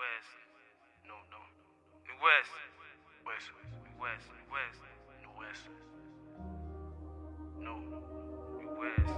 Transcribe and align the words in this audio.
West. 0.00 0.32
No, 1.04 1.12
no. 1.28 1.36
New 2.08 2.16
West. 2.24 2.48
West. 3.26 3.52
West. 4.00 4.80
New 5.20 5.32
West. 5.36 5.68
No. 7.60 7.74
New 8.64 8.72
West. 8.80 9.12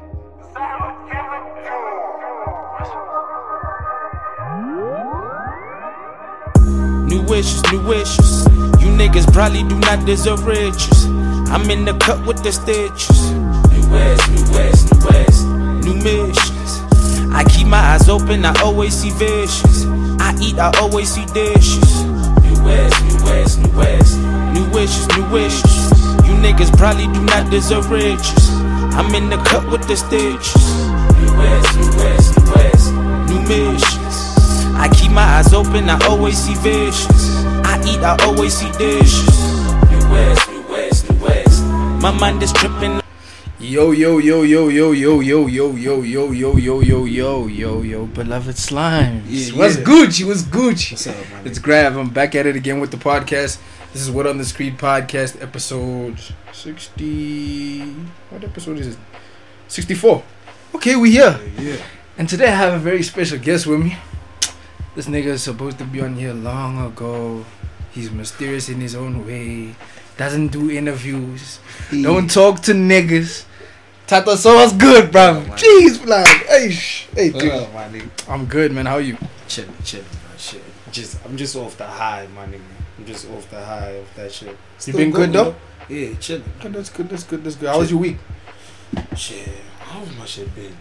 New 7.06 7.22
wishes, 7.30 7.62
new 7.70 7.82
wishes. 7.86 8.44
You 8.82 8.90
niggas 8.90 9.32
probably 9.32 9.62
do 9.62 9.78
not 9.78 10.04
deserve 10.04 10.44
riches. 10.44 11.06
I'm 11.46 11.70
in 11.70 11.84
the 11.84 11.96
cut 11.98 12.26
with 12.26 12.42
the 12.42 12.50
stitches. 12.50 13.30
New 13.70 13.88
west, 13.88 14.28
new 14.32 14.50
west, 14.50 14.92
new 14.92 15.06
west. 15.06 15.46
New 15.86 15.94
missions. 15.94 16.80
I 17.32 17.44
keep 17.48 17.68
my 17.68 17.78
eyes 17.78 18.08
open, 18.08 18.44
I 18.44 18.52
always 18.62 18.94
see 18.94 19.10
visions. 19.10 19.91
I 20.32 20.40
eat, 20.40 20.58
I 20.58 20.72
always 20.80 21.12
see 21.12 21.26
dishes. 21.34 22.04
New 22.40 22.64
west, 22.64 23.04
new 23.04 23.24
west, 23.24 23.60
new 23.60 23.76
west. 23.76 24.18
New 24.54 24.64
wishes, 24.72 25.06
new 25.14 25.28
wishes. 25.30 25.90
You 26.24 26.32
niggas 26.40 26.74
probably 26.78 27.06
do 27.06 27.22
not 27.24 27.50
deserve 27.50 27.90
riches. 27.90 28.48
I'm 28.96 29.14
in 29.14 29.28
the 29.28 29.36
cut 29.44 29.70
with 29.70 29.86
the 29.86 29.96
stitches. 29.96 30.56
New 31.20 31.36
west, 31.36 31.76
new 31.76 31.92
west, 32.00 32.38
new 32.38 32.50
west. 32.50 32.92
New 33.28 33.40
missions. 33.46 34.16
I 34.74 34.88
keep 34.94 35.12
my 35.12 35.22
eyes 35.22 35.52
open, 35.52 35.90
I 35.90 35.98
always 36.06 36.38
see 36.38 36.54
visions. 36.54 37.44
I 37.68 37.78
eat, 37.86 38.00
I 38.00 38.16
always 38.24 38.54
see 38.54 38.70
dishes. 38.78 39.28
New 39.90 40.10
West, 40.10 40.48
New 40.48 40.62
West, 40.62 41.10
New 41.10 41.16
West. 41.24 41.62
My 42.00 42.10
mind 42.10 42.42
is 42.42 42.52
tripping. 42.52 43.01
Yo, 43.72 43.90
yo, 43.90 44.18
yo, 44.18 44.42
yo, 44.42 44.68
yo, 44.68 44.92
yo, 44.92 45.20
yo, 45.22 45.46
yo, 45.46 45.76
yo, 45.78 46.02
yo, 46.02 46.02
yo, 46.02 46.56
yo, 46.58 46.80
yo, 46.82 47.06
yo, 47.06 47.46
yo, 47.46 47.82
yo, 47.82 48.04
beloved 48.04 48.54
slimes. 48.54 49.22
Yeah, 49.26 49.56
What's 49.56 49.78
yeah. 49.78 49.84
Gucci? 49.84 50.26
What's 50.26 50.42
Gucci? 50.42 50.92
What's 50.92 51.06
up, 51.06 51.16
man? 51.30 51.46
It's 51.46 51.58
Grav. 51.58 51.96
I'm 51.96 52.10
back 52.10 52.34
at 52.34 52.44
it 52.44 52.54
again 52.54 52.80
with 52.80 52.90
the 52.90 52.98
podcast. 52.98 53.58
This 53.94 54.02
is 54.02 54.10
What 54.10 54.26
on 54.26 54.36
the 54.36 54.44
Screen 54.44 54.76
podcast, 54.76 55.40
episode 55.40 56.20
60. 56.52 57.80
What 58.28 58.44
episode 58.44 58.78
is 58.78 58.88
it? 58.88 58.98
64. 59.68 60.22
Okay, 60.74 60.94
we 60.96 61.12
here. 61.12 61.40
Yeah. 61.58 61.76
And 62.18 62.28
today 62.28 62.48
I 62.48 62.56
have 62.56 62.74
a 62.74 62.78
very 62.78 63.02
special 63.02 63.38
guest 63.38 63.66
with 63.66 63.80
me. 63.80 63.96
This 64.94 65.06
nigga 65.06 65.32
is 65.32 65.42
supposed 65.42 65.78
to 65.78 65.84
be 65.84 66.02
on 66.02 66.16
here 66.16 66.34
long 66.34 66.78
ago. 66.84 67.46
He's 67.92 68.10
mysterious 68.10 68.68
in 68.68 68.82
his 68.82 68.94
own 68.94 69.26
way. 69.26 69.76
Doesn't 70.18 70.48
do 70.48 70.70
interviews. 70.70 71.58
Don't 71.90 72.30
talk 72.30 72.60
to 72.64 72.72
niggas. 72.72 73.46
Tato, 74.12 74.34
so 74.34 74.56
what's 74.56 74.74
good, 74.74 75.10
bro? 75.10 75.22
Oh, 75.22 75.40
man. 75.40 75.56
Jeez, 75.56 76.06
like, 76.06 76.26
hey, 76.44 76.70
sh- 76.70 77.08
hey, 77.14 77.30
dude. 77.30 77.50
up, 77.50 77.72
my 77.72 77.88
nigga? 77.88 78.10
I'm 78.28 78.44
good, 78.44 78.70
man. 78.70 78.84
How 78.84 78.96
are 78.96 79.00
you? 79.00 79.16
Chilling, 79.48 79.72
chilling, 79.84 80.04
man. 80.04 80.36
Shit. 80.36 80.62
Just, 80.90 81.24
I'm 81.24 81.34
just 81.34 81.56
off 81.56 81.78
the 81.78 81.86
high, 81.86 82.28
my 82.34 82.44
nigga. 82.44 82.60
I'm 82.98 83.06
just 83.06 83.30
off 83.30 83.48
the 83.50 83.64
high 83.64 83.92
of 83.92 84.14
that 84.16 84.30
shit. 84.30 84.54
You 84.84 84.92
been 84.92 85.12
good, 85.12 85.28
you 85.28 85.32
though? 85.32 85.54
Yeah, 85.88 86.14
chilling. 86.16 86.44
Good, 86.60 86.74
that's 86.74 86.90
good. 86.90 87.08
That's 87.08 87.24
good. 87.24 87.42
That's 87.42 87.56
good. 87.56 87.70
How 87.70 87.78
was 87.78 87.90
your 87.90 88.00
week? 88.00 88.18
Shit. 89.16 89.48
How's 89.78 90.14
my 90.18 90.26
shit 90.26 90.54
been? 90.54 90.76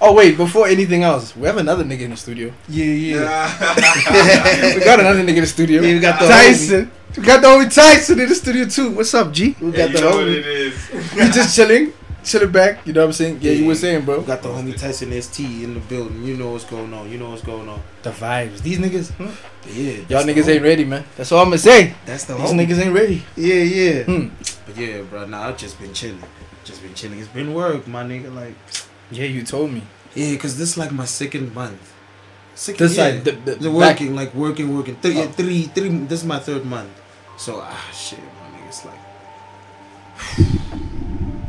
Oh 0.00 0.12
wait, 0.12 0.36
before 0.36 0.66
anything 0.66 1.04
else, 1.04 1.36
we 1.36 1.46
have 1.46 1.58
another 1.58 1.84
nigga 1.84 2.00
in 2.00 2.10
the 2.10 2.16
studio. 2.16 2.52
Yeah, 2.68 2.84
yeah. 2.86 4.74
we 4.74 4.84
got 4.84 4.98
another 4.98 5.22
nigga 5.22 5.36
in 5.36 5.40
the 5.42 5.46
studio. 5.46 5.80
Yeah, 5.80 5.94
we 5.94 6.00
got 6.00 6.18
the 6.18 6.26
Tyson. 6.26 6.90
We 7.16 7.22
got 7.22 7.40
the 7.40 7.46
homie 7.46 7.72
Tyson 7.72 8.18
in 8.18 8.28
the 8.28 8.34
studio 8.34 8.64
too. 8.64 8.90
What's 8.90 9.14
up, 9.14 9.32
G? 9.32 9.54
We 9.60 9.70
got 9.70 9.90
you 9.90 9.96
the 9.96 10.00
know 10.00 10.16
what 10.16 10.26
it 10.26 10.44
is. 10.44 10.92
You 11.14 11.30
just 11.30 11.54
chilling, 11.54 11.92
chilling 12.24 12.50
back. 12.52 12.86
You 12.86 12.92
know 12.92 13.00
what 13.00 13.06
I'm 13.06 13.12
saying? 13.12 13.38
Yeah, 13.40 13.52
you 13.52 13.66
were 13.66 13.74
saying, 13.74 14.04
bro. 14.04 14.20
We 14.20 14.26
got 14.26 14.42
the 14.42 14.48
homie 14.48 14.76
Tyson 14.76 15.10
ST 15.20 15.40
in 15.64 15.74
the 15.74 15.80
building. 15.80 16.22
You 16.24 16.36
know 16.36 16.52
what's 16.52 16.64
going 16.64 16.92
on. 16.94 17.10
You 17.10 17.18
know 17.18 17.30
what's 17.30 17.42
going 17.42 17.68
on. 17.68 17.80
The 18.02 18.10
vibes. 18.10 18.60
These 18.62 18.78
niggas, 18.78 19.10
huh? 19.12 19.30
Yeah. 19.68 19.92
y'all 20.08 20.24
niggas 20.24 20.48
ain't 20.48 20.62
ready, 20.62 20.84
man. 20.84 21.04
That's 21.16 21.30
all 21.32 21.40
I'm 21.40 21.46
gonna 21.48 21.58
say. 21.58 21.94
That's 22.06 22.24
the 22.24 22.34
whole. 22.34 22.46
These 22.48 22.54
homie. 22.54 22.66
niggas 22.66 22.84
ain't 22.86 22.94
ready. 22.94 23.22
Yeah, 23.36 23.54
yeah. 23.54 24.02
Hmm. 24.04 24.28
But 24.66 24.76
yeah, 24.76 25.02
bro. 25.02 25.26
Nah, 25.26 25.48
I've 25.48 25.56
just 25.56 25.78
been 25.80 25.92
chilling. 25.92 26.22
Just 26.64 26.82
been 26.82 26.94
chilling. 26.94 27.18
It's 27.18 27.28
been 27.28 27.52
work, 27.54 27.86
my 27.88 28.02
nigga. 28.04 28.34
Like, 28.34 28.54
Yeah, 29.10 29.24
you 29.24 29.42
told 29.42 29.72
me. 29.72 29.82
yeah, 30.14 30.36
cause 30.36 30.56
this 30.58 30.70
is 30.70 30.78
like 30.78 30.92
my 30.92 31.04
second 31.06 31.54
month. 31.54 31.92
Second, 32.54 32.78
This 32.86 32.96
yeah. 32.96 33.10
side, 33.12 33.24
the, 33.24 33.32
the, 33.32 33.54
The 33.56 33.68
back- 33.70 33.98
working, 34.00 34.14
like 34.14 34.34
working, 34.34 34.74
working. 34.76 34.96
Three, 34.96 35.18
Oh. 35.18 35.26
three, 35.26 35.62
three. 35.64 35.88
This 35.88 36.20
is 36.20 36.26
my 36.26 36.38
third 36.38 36.64
month. 36.66 36.90
So 37.38 37.60
ah, 37.64 37.90
shit, 37.92 38.18
my 38.20 38.58
nigga. 38.58 38.68
It's 38.68 38.84
like 38.84 39.00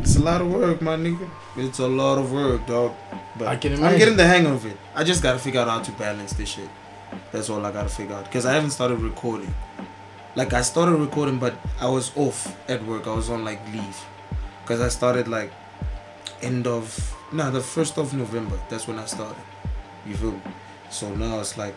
it's 0.03 0.16
a 0.18 0.22
lot 0.22 0.41
of 0.41 0.52
work, 0.52 0.81
my 0.81 0.96
nigga. 0.97 1.30
It's 1.56 1.80
a 1.80 1.88
lot 1.88 2.18
of 2.18 2.31
work, 2.31 2.66
dog. 2.68 2.94
But 3.38 3.47
I 3.47 3.56
can 3.56 3.74
I'm 3.84 3.97
getting 3.97 4.18
the 4.18 4.25
hang 4.28 4.46
of 4.46 4.66
it. 4.66 4.78
I 4.96 5.03
just 5.03 5.24
gotta 5.24 5.40
figure 5.40 5.62
out 5.62 5.68
how 5.69 5.81
to 5.81 5.91
balance 5.94 6.34
this 6.34 6.50
shit. 6.50 6.69
That's 7.31 7.50
all 7.50 7.66
I 7.66 7.72
gotta 7.72 7.90
figure 7.90 8.16
out. 8.16 8.31
Cause 8.31 8.46
I 8.46 8.53
haven't 8.53 8.72
started 8.72 9.00
recording. 9.00 9.53
Like 10.36 10.53
I 10.53 10.62
started 10.62 10.96
recording, 10.96 11.38
but 11.40 11.53
I 11.80 11.88
was 11.90 12.12
off 12.16 12.40
at 12.69 12.84
work. 12.86 13.08
I 13.08 13.14
was 13.14 13.30
on 13.30 13.44
like 13.46 13.62
leave. 13.72 13.97
Cause 14.66 14.81
I 14.81 14.90
started 14.90 15.28
like 15.28 15.52
end 16.41 16.68
of 16.68 16.85
no, 17.31 17.50
the 17.52 17.62
first 17.62 17.97
of 17.97 18.14
November. 18.14 18.59
That's 18.70 18.88
when 18.88 19.00
I 19.00 19.06
started. 19.06 19.44
You 20.06 20.16
feel 20.16 20.31
me? 20.31 20.41
So 20.90 21.14
now 21.16 21.40
it's 21.40 21.58
like 21.58 21.75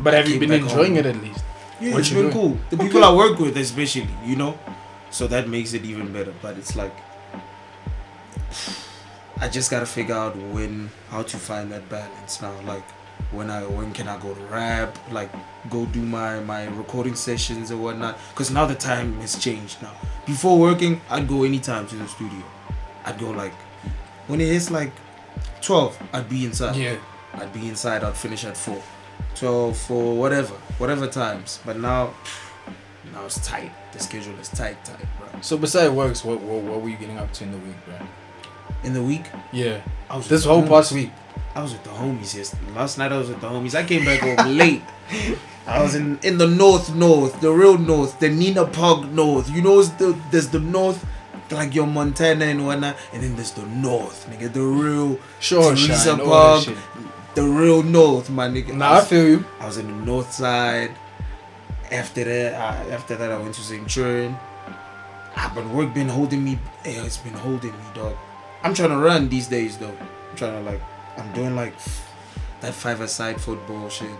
But 0.00 0.14
have 0.14 0.28
you 0.28 0.38
been 0.38 0.52
enjoying 0.52 0.96
home. 0.96 0.98
it 0.98 1.06
at 1.06 1.16
least? 1.22 1.44
yeah, 1.80 1.92
What 1.92 2.00
it's 2.00 2.10
you 2.10 2.16
been 2.22 2.30
doing? 2.30 2.32
cool. 2.32 2.58
The 2.70 2.76
people 2.78 3.04
I 3.04 3.12
work 3.14 3.38
with, 3.38 3.56
especially, 3.56 4.08
you 4.24 4.36
know, 4.36 4.58
so 5.10 5.26
that 5.26 5.48
makes 5.48 5.72
it 5.74 5.84
even 5.84 6.12
better. 6.12 6.32
But 6.40 6.56
it's 6.56 6.76
like 6.76 6.94
I 9.40 9.48
just 9.48 9.70
gotta 9.70 9.86
figure 9.86 10.14
out 10.14 10.36
when 10.36 10.90
how 11.10 11.22
to 11.22 11.36
find 11.36 11.70
that 11.72 11.88
balance 11.88 12.42
now. 12.42 12.54
Like 12.62 12.84
when 13.30 13.50
I 13.50 13.62
when 13.62 13.92
can 13.92 14.08
I 14.08 14.18
go 14.18 14.34
to 14.34 14.40
rap? 14.42 14.98
Like 15.12 15.30
go 15.70 15.86
do 15.86 16.02
my 16.02 16.40
my 16.40 16.66
recording 16.68 17.14
sessions 17.14 17.70
or 17.70 17.76
whatnot. 17.76 18.18
Cause 18.34 18.50
now 18.50 18.66
the 18.66 18.74
time 18.74 19.20
has 19.20 19.38
changed. 19.38 19.80
Now 19.82 19.92
before 20.26 20.58
working, 20.58 21.00
I'd 21.08 21.28
go 21.28 21.44
anytime 21.44 21.86
to 21.88 21.96
the 21.96 22.08
studio. 22.08 22.42
I'd 23.04 23.18
go 23.18 23.30
like 23.30 23.54
when 24.26 24.40
it 24.40 24.48
hits 24.48 24.70
like 24.70 24.92
twelve, 25.60 25.96
I'd 26.12 26.28
be 26.28 26.44
inside. 26.44 26.76
Yeah. 26.76 26.96
I'd 27.34 27.52
be 27.52 27.68
inside. 27.68 28.02
I'd 28.02 28.16
finish 28.16 28.44
at 28.44 28.56
four. 28.56 28.82
So 29.34 29.72
for 29.72 30.16
whatever, 30.16 30.54
whatever 30.78 31.06
times. 31.06 31.60
But 31.64 31.78
now, 31.78 32.14
now 33.12 33.26
it's 33.26 33.38
tight. 33.46 33.70
The 33.92 34.00
schedule 34.00 34.34
is 34.40 34.48
tight, 34.48 34.84
tight, 34.84 35.06
bro. 35.18 35.40
So 35.40 35.56
besides 35.56 35.92
works, 35.92 36.24
what, 36.24 36.40
what 36.40 36.62
what 36.62 36.82
were 36.82 36.88
you 36.88 36.96
getting 36.96 37.18
up 37.18 37.32
to 37.34 37.44
in 37.44 37.52
the 37.52 37.58
week, 37.58 37.76
bro? 37.84 37.94
In 38.84 38.92
the 38.94 39.02
week, 39.02 39.24
Yeah. 39.52 39.80
I 40.08 40.16
was 40.16 40.28
This 40.28 40.44
whole 40.44 40.66
past 40.66 40.92
week. 40.92 41.10
I 41.54 41.62
was 41.62 41.72
with 41.72 41.82
the 41.84 41.90
homies 41.90 42.36
yesterday. 42.36 42.72
Last 42.74 42.98
night 42.98 43.10
I 43.12 43.18
was 43.18 43.28
with 43.28 43.40
the 43.40 43.48
homies. 43.48 43.74
I 43.74 43.82
came 43.84 44.04
back 44.04 44.20
home 44.20 44.56
late. 44.56 44.82
I 45.66 45.82
was 45.82 45.94
in 45.94 46.18
in 46.22 46.38
the 46.38 46.46
north, 46.46 46.94
north, 46.94 47.40
the 47.40 47.50
real 47.52 47.76
north, 47.76 48.18
the 48.20 48.28
Nina 48.30 48.64
Park 48.64 49.06
north. 49.10 49.50
You 49.50 49.60
know, 49.62 49.82
the, 49.82 50.16
there's 50.30 50.48
the 50.48 50.60
north, 50.60 51.04
like 51.50 51.74
your 51.74 51.86
Montana 51.86 52.46
and 52.46 52.64
whatnot, 52.64 52.96
and 53.12 53.22
then 53.22 53.34
there's 53.36 53.50
the 53.52 53.66
north, 53.66 54.26
nigga, 54.30 54.50
the 54.52 54.62
real 54.62 55.18
Sure, 55.40 55.74
Teresa 55.74 56.16
shine, 56.16 56.24
Park, 56.24 56.68
the 57.34 57.42
real 57.42 57.82
north, 57.82 58.30
my 58.30 58.48
nigga. 58.48 58.72
Nah, 58.74 58.98
I 58.98 59.04
feel 59.04 59.28
you. 59.28 59.44
I 59.60 59.66
was 59.66 59.76
in 59.76 59.86
the 59.88 60.04
north 60.06 60.32
side. 60.32 60.92
After 61.90 62.24
that, 62.24 62.54
I, 62.54 62.90
after 62.90 63.16
that, 63.16 63.30
I 63.32 63.38
went 63.38 63.54
to 63.56 63.60
Centurion. 63.60 64.36
Ah, 65.36 65.52
but 65.54 65.66
work 65.68 65.92
been 65.92 66.08
holding 66.08 66.44
me. 66.44 66.58
Yeah, 66.84 67.04
it's 67.04 67.16
been 67.18 67.34
holding 67.34 67.72
me, 67.72 67.84
dog. 67.94 68.16
I'm 68.62 68.74
trying 68.74 68.90
to 68.90 68.96
run 68.98 69.28
these 69.28 69.46
days, 69.46 69.78
though. 69.78 69.88
I'm 70.30 70.36
trying 70.36 70.52
to 70.64 70.70
like, 70.70 70.80
I'm 71.16 71.32
doing 71.32 71.54
like 71.54 71.74
that 72.60 72.74
five-a-side 72.74 73.40
football 73.40 73.88
shit. 73.88 74.10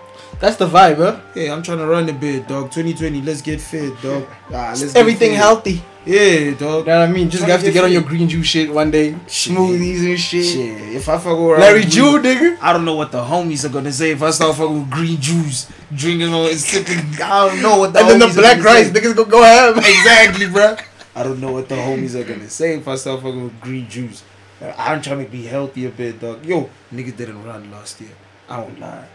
That's 0.40 0.56
the 0.56 0.68
vibe, 0.68 0.96
huh? 0.98 1.20
Yeah, 1.34 1.52
I'm 1.52 1.62
trying 1.62 1.78
to 1.78 1.86
run 1.86 2.08
a 2.08 2.12
bit, 2.12 2.46
dog. 2.46 2.70
2020, 2.70 3.22
let's 3.22 3.42
get 3.42 3.60
fit, 3.60 4.00
dog. 4.00 4.26
Ah, 4.52 4.70
let's 4.78 4.94
Everything 4.94 5.32
healthy. 5.34 5.82
Yeah, 6.06 6.52
dog. 6.54 6.86
You 6.86 6.92
know 6.92 7.00
what 7.00 7.08
I 7.08 7.12
mean? 7.12 7.28
Just 7.28 7.44
have 7.44 7.60
to 7.60 7.66
get 7.66 7.72
get 7.74 7.84
on 7.84 7.92
your 7.92 8.02
green 8.02 8.28
juice 8.28 8.46
shit 8.46 8.72
one 8.72 8.90
day. 8.90 9.14
Shit. 9.26 9.52
Smoothies 9.52 10.08
and 10.08 10.18
shit. 10.18 10.44
Shit, 10.46 10.94
if 10.94 11.08
I 11.08 11.18
fuck 11.18 11.36
around, 11.36 11.60
Larry 11.60 11.84
Jew, 11.84 12.18
nigga. 12.18 12.56
I 12.62 12.72
don't 12.72 12.84
know 12.86 12.94
what 12.94 13.12
the 13.12 13.22
homies 13.22 13.64
are 13.64 13.68
gonna 13.68 13.92
say 13.92 14.12
if 14.12 14.22
I 14.22 14.30
start 14.30 14.56
fucking 14.56 14.80
with 14.82 14.90
green 14.90 15.20
juice, 15.20 15.70
drinking 15.92 16.32
on 16.32 16.54
sipping. 16.54 17.20
I 17.20 17.48
don't 17.48 17.60
know 17.60 17.78
what 17.78 17.92
the 17.92 17.98
And 17.98 18.08
then 18.08 18.18
the 18.20 18.28
black 18.34 18.56
gonna 18.58 18.68
rice, 18.70 18.86
say. 18.86 18.92
niggas 18.92 19.16
go 19.16 19.24
go 19.26 19.42
ham. 19.42 19.76
Exactly, 19.76 20.46
bro. 20.48 20.76
I 21.16 21.24
don't 21.24 21.40
know 21.40 21.52
what 21.52 21.68
the 21.68 21.74
homies 21.74 22.14
are 22.14 22.24
gonna 22.24 22.48
say 22.48 22.76
if 22.76 22.86
I 22.88 22.94
start 22.94 23.20
fucking 23.20 23.42
with 23.44 23.60
green 23.60 23.88
juice. 23.88 24.22
I'm 24.60 25.00
trying 25.02 25.24
to 25.24 25.30
be 25.30 25.44
healthy 25.44 25.86
a 25.86 25.90
bit, 25.90 26.20
dog. 26.20 26.44
Yo, 26.44 26.68
nigga 26.92 27.16
didn't 27.16 27.44
run 27.44 27.70
last 27.70 28.00
year. 28.00 28.10
I 28.48 28.56
don't 28.56 28.78
lie. 28.80 29.06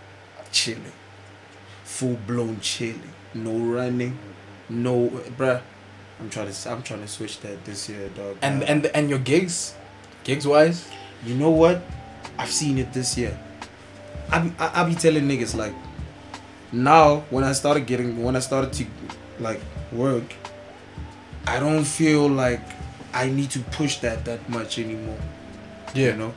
Chilling. 0.52 0.92
Full 1.84 2.18
blown 2.28 2.60
chilling. 2.62 3.12
No 3.34 3.58
running. 3.58 4.18
No, 4.70 5.10
bruh. 5.38 5.62
I'm 6.20 6.30
trying 6.30 6.52
to. 6.52 6.70
I'm 6.72 6.82
trying 6.84 7.02
to 7.02 7.08
switch 7.08 7.40
that 7.42 7.66
this 7.66 7.90
year, 7.90 8.08
dog. 8.16 8.38
And 8.42 8.64
Uh, 8.64 8.68
and 8.68 8.86
and 8.88 9.10
your 9.10 9.20
gigs, 9.20 9.76
gigs 10.24 10.48
wise. 10.48 10.88
you 11.26 11.36
know 11.36 11.50
what? 11.50 11.82
I've 12.38 12.52
seen 12.52 12.78
it 12.78 12.94
this 12.94 13.18
year. 13.18 13.38
I 14.32 14.40
be, 14.40 14.54
I, 14.60 14.82
I 14.82 14.88
be 14.88 14.96
telling 14.96 15.24
niggas 15.28 15.56
like, 15.56 15.74
now 16.72 17.24
when 17.30 17.44
I 17.44 17.52
started 17.54 17.86
getting 17.86 18.24
when 18.24 18.36
I 18.36 18.40
started 18.40 18.72
to 18.74 18.86
like 19.40 19.60
work, 19.92 20.34
I 21.46 21.60
don't 21.60 21.84
feel 21.84 22.28
like 22.30 22.62
I 23.14 23.28
need 23.30 23.52
to 23.52 23.60
push 23.60 23.98
that 23.98 24.24
that 24.26 24.48
much 24.50 24.80
anymore. 24.80 25.20
You 25.94 26.14
know, 26.14 26.34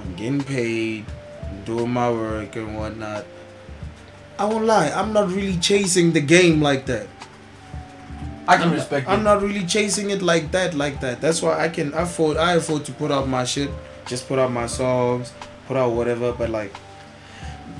I'm 0.00 0.14
getting 0.16 0.42
paid, 0.42 1.06
doing 1.64 1.90
my 1.90 2.10
work 2.10 2.56
and 2.56 2.76
whatnot. 2.76 3.24
I 4.38 4.44
won't 4.44 4.66
lie. 4.66 4.90
I'm 4.90 5.12
not 5.12 5.28
really 5.28 5.56
chasing 5.56 6.12
the 6.12 6.20
game 6.20 6.60
like 6.60 6.86
that. 6.86 7.08
I 8.46 8.56
can 8.56 8.68
I'm, 8.68 8.74
respect 8.74 9.08
I'm 9.08 9.22
not 9.24 9.42
really 9.42 9.66
chasing 9.66 10.10
it 10.10 10.22
like 10.22 10.52
that, 10.52 10.74
like 10.74 11.00
that. 11.00 11.20
That's 11.20 11.42
why 11.42 11.60
I 11.60 11.68
can 11.68 11.92
afford. 11.94 12.36
I 12.36 12.54
afford 12.54 12.84
to 12.86 12.92
put 12.92 13.10
out 13.10 13.28
my 13.28 13.44
shit. 13.44 13.70
Just 14.06 14.28
put 14.28 14.38
out 14.38 14.52
my 14.52 14.66
songs, 14.66 15.32
put 15.66 15.76
out 15.76 15.92
whatever. 15.92 16.32
But 16.32 16.50
like, 16.50 16.74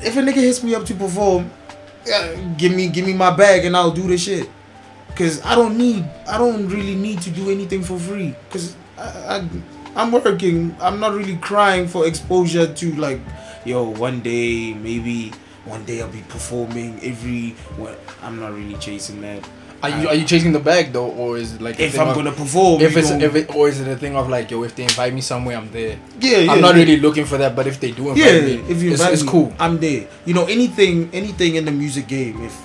if 0.00 0.16
a 0.16 0.20
nigga 0.20 0.34
hits 0.34 0.62
me 0.62 0.74
up 0.74 0.84
to 0.86 0.94
perform, 0.94 1.50
yeah, 2.06 2.34
give 2.56 2.72
me 2.72 2.88
give 2.88 3.06
me 3.06 3.14
my 3.14 3.34
bag 3.34 3.64
and 3.64 3.76
I'll 3.76 3.90
do 3.90 4.06
the 4.06 4.18
shit. 4.18 4.50
Cause 5.14 5.42
I 5.44 5.54
don't 5.54 5.76
need. 5.76 6.04
I 6.28 6.38
don't 6.38 6.68
really 6.68 6.94
need 6.94 7.22
to 7.22 7.30
do 7.30 7.50
anything 7.50 7.82
for 7.82 7.98
free. 7.98 8.34
Cause 8.50 8.76
I, 8.98 9.36
I 9.36 9.48
I'm 9.96 10.12
working. 10.12 10.76
I'm 10.80 11.00
not 11.00 11.14
really 11.14 11.36
crying 11.36 11.88
for 11.88 12.06
exposure 12.06 12.72
to 12.72 12.94
like, 12.96 13.20
yo, 13.64 13.84
one 13.90 14.20
day 14.20 14.74
maybe 14.74 15.32
one 15.64 15.84
day 15.84 16.00
I'll 16.02 16.08
be 16.08 16.22
performing 16.28 16.98
every. 17.02 17.50
What 17.76 17.98
I'm 18.22 18.38
not 18.40 18.52
really 18.54 18.76
chasing 18.76 19.20
that. 19.22 19.46
Are 19.80 19.90
you 19.90 20.08
are 20.08 20.14
you 20.14 20.24
chasing 20.24 20.50
the 20.50 20.58
bag 20.58 20.92
though, 20.92 21.06
or 21.10 21.38
is 21.38 21.54
it 21.54 21.60
like 21.60 21.78
If 21.78 21.98
I'm 22.00 22.08
of- 22.08 22.16
gonna 22.16 22.32
perform, 22.32 22.82
if 22.82 22.96
it's 22.96 23.10
know, 23.10 23.18
if 23.24 23.34
it 23.36 23.54
or 23.54 23.68
is 23.68 23.80
it 23.80 23.86
a 23.86 23.94
thing 23.94 24.16
of 24.16 24.28
like 24.28 24.50
yo 24.50 24.64
if 24.64 24.74
they 24.74 24.82
invite 24.82 25.14
me 25.14 25.20
somewhere 25.20 25.56
I'm 25.56 25.70
there. 25.70 25.98
yeah, 26.20 26.38
yeah, 26.38 26.50
I'm 26.52 26.60
not 26.60 26.74
yeah. 26.74 26.82
really 26.82 26.96
looking 26.98 27.24
for 27.24 27.38
that, 27.38 27.54
but 27.54 27.68
if 27.68 27.78
they 27.78 27.92
do 27.92 28.08
invite 28.10 28.24
Yeah, 28.24 28.40
me, 28.40 28.54
if 28.68 28.82
you 28.82 28.90
it's, 28.90 29.00
invite 29.00 29.12
it's 29.14 29.22
me, 29.22 29.30
cool. 29.30 29.52
I'm 29.58 29.78
there. 29.78 30.08
You 30.26 30.34
know, 30.34 30.46
anything, 30.46 31.10
anything 31.12 31.54
in 31.54 31.64
the 31.64 31.70
music 31.70 32.08
game. 32.08 32.42
If, 32.44 32.58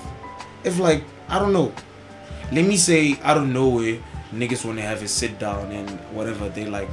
if 0.64 0.80
like, 0.80 1.04
I 1.30 1.38
don't 1.38 1.54
know. 1.54 1.72
Let 2.52 2.66
me 2.66 2.78
say, 2.78 3.20
I 3.24 3.36
don't 3.36 3.54
know 3.54 3.70
where 3.70 4.00
niggas 4.34 4.66
want 4.66 4.80
to 4.80 4.84
have 4.84 5.04
a 5.04 5.08
sit 5.08 5.38
down 5.38 5.72
and 5.72 5.88
whatever 6.18 6.50
they 6.50 6.66
like, 6.66 6.90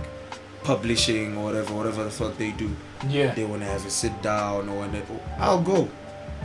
publishing 0.62 1.36
or 1.36 1.44
whatever, 1.44 1.74
whatever 1.74 2.04
the 2.04 2.10
fuck 2.10 2.36
they 2.36 2.52
do. 2.52 2.74
Yeah. 3.08 3.34
They 3.34 3.44
want 3.44 3.62
to 3.62 3.68
have 3.68 3.84
a 3.86 3.90
sit 3.90 4.20
down 4.22 4.68
or 4.68 4.86
they, 4.88 5.02
I'll 5.38 5.62
go, 5.62 5.88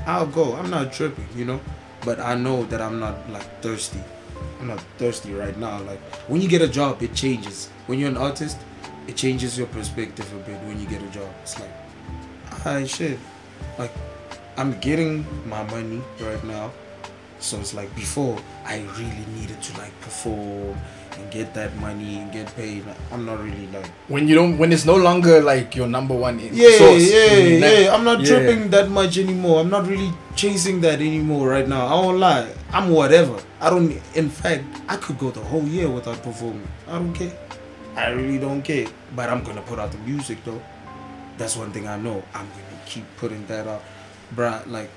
I'll 0.06 0.27
go. 0.27 0.56
I'm 0.56 0.69
not 0.69 0.94
tripping, 0.94 1.27
you 1.35 1.45
know. 1.45 1.59
But 2.03 2.19
I 2.19 2.35
know 2.35 2.63
that 2.65 2.81
I'm 2.81 3.00
not 3.00 3.29
like 3.31 3.62
thirsty. 3.62 4.01
I'm 4.59 4.67
not 4.67 4.79
thirsty 4.97 5.33
right 5.33 5.57
now. 5.57 5.81
Like 5.81 6.00
when 6.27 6.41
you 6.41 6.47
get 6.47 6.62
a 6.62 6.67
job, 6.67 7.01
it 7.01 7.13
changes. 7.13 7.69
When 7.88 8.00
you're 8.00 8.09
an 8.09 8.17
artist, 8.17 8.57
it 9.07 9.15
changes 9.15 9.57
your 9.57 9.67
perspective 9.67 10.31
a 10.33 10.38
bit. 10.38 10.62
When 10.63 10.79
you 10.79 10.88
get 10.88 11.01
a 11.01 11.07
job, 11.07 11.29
it's 11.41 11.59
like, 11.59 11.71
ah 12.65 12.83
shit. 12.85 13.19
Like 13.77 13.91
I'm 14.57 14.79
getting 14.79 15.25
my 15.47 15.63
money 15.63 16.01
right 16.21 16.44
now. 16.44 16.71
So 17.39 17.59
it's 17.59 17.73
like 17.73 17.94
before 17.95 18.39
I 18.63 18.81
really 18.97 19.25
needed 19.35 19.62
to 19.62 19.77
like 19.77 20.00
perform 20.01 20.77
and 21.17 21.31
get 21.31 21.53
that 21.53 21.75
money 21.77 22.17
and 22.17 22.31
get 22.31 22.53
paid. 22.56 22.83
I'm 23.12 23.25
not 23.25 23.39
really 23.44 23.67
like 23.67 23.88
When 24.07 24.27
you 24.27 24.35
don't, 24.35 24.57
when 24.57 24.71
it's 24.71 24.85
no 24.85 24.95
longer 24.95 25.41
like 25.41 25.75
your 25.75 25.88
number 25.88 26.15
one 26.15 26.39
yeah, 26.39 26.77
source. 26.77 27.12
yeah, 27.12 27.59
know, 27.59 27.71
yeah. 27.71 27.94
I'm 27.94 28.03
not 28.03 28.21
yeah. 28.21 28.25
tripping 28.27 28.69
that 28.71 28.89
much 28.89 29.17
anymore. 29.17 29.62
I'm 29.62 29.69
not 29.69 29.88
really 29.88 30.12
chasing 30.35 30.81
that 30.81 31.00
anymore 31.00 31.50
right 31.50 31.67
now. 31.67 31.88
I 31.88 31.94
won't 31.94 32.19
lie. 32.19 32.50
I'm 32.71 32.89
whatever. 32.89 33.39
I 33.59 33.69
don't. 33.69 33.91
In 34.15 34.29
fact, 34.29 34.63
I 34.88 34.97
could 34.97 35.17
go 35.17 35.31
the 35.31 35.41
whole 35.41 35.63
year 35.63 35.89
without 35.89 36.21
performing. 36.21 36.67
I 36.88 37.00
don't 37.00 37.13
care. 37.13 37.31
I 37.95 38.09
really 38.09 38.38
don't 38.38 38.62
care. 38.62 38.88
But 39.15 39.29
I'm 39.29 39.44
gonna 39.44 39.62
put 39.62 39.79
out 39.79 39.91
the 39.91 39.97
music 40.00 40.44
though. 40.44 40.62
That's 41.38 41.56
one 41.56 41.71
thing 41.71 41.88
I 41.88 41.97
know. 41.97 42.23
I'm 42.33 42.47
gonna 42.47 42.81
keep 42.85 43.06
putting 43.17 43.45
that 43.47 43.67
out, 43.67 43.83
bruh. 44.35 44.65
Like, 44.67 44.89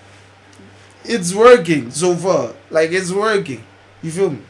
it's 1.04 1.32
working 1.34 1.90
so 1.90 2.14
far. 2.14 2.54
Like 2.70 2.90
it's 2.92 3.10
working. 3.12 3.64
You 4.02 4.10
feel 4.10 4.30
me? 4.30 4.40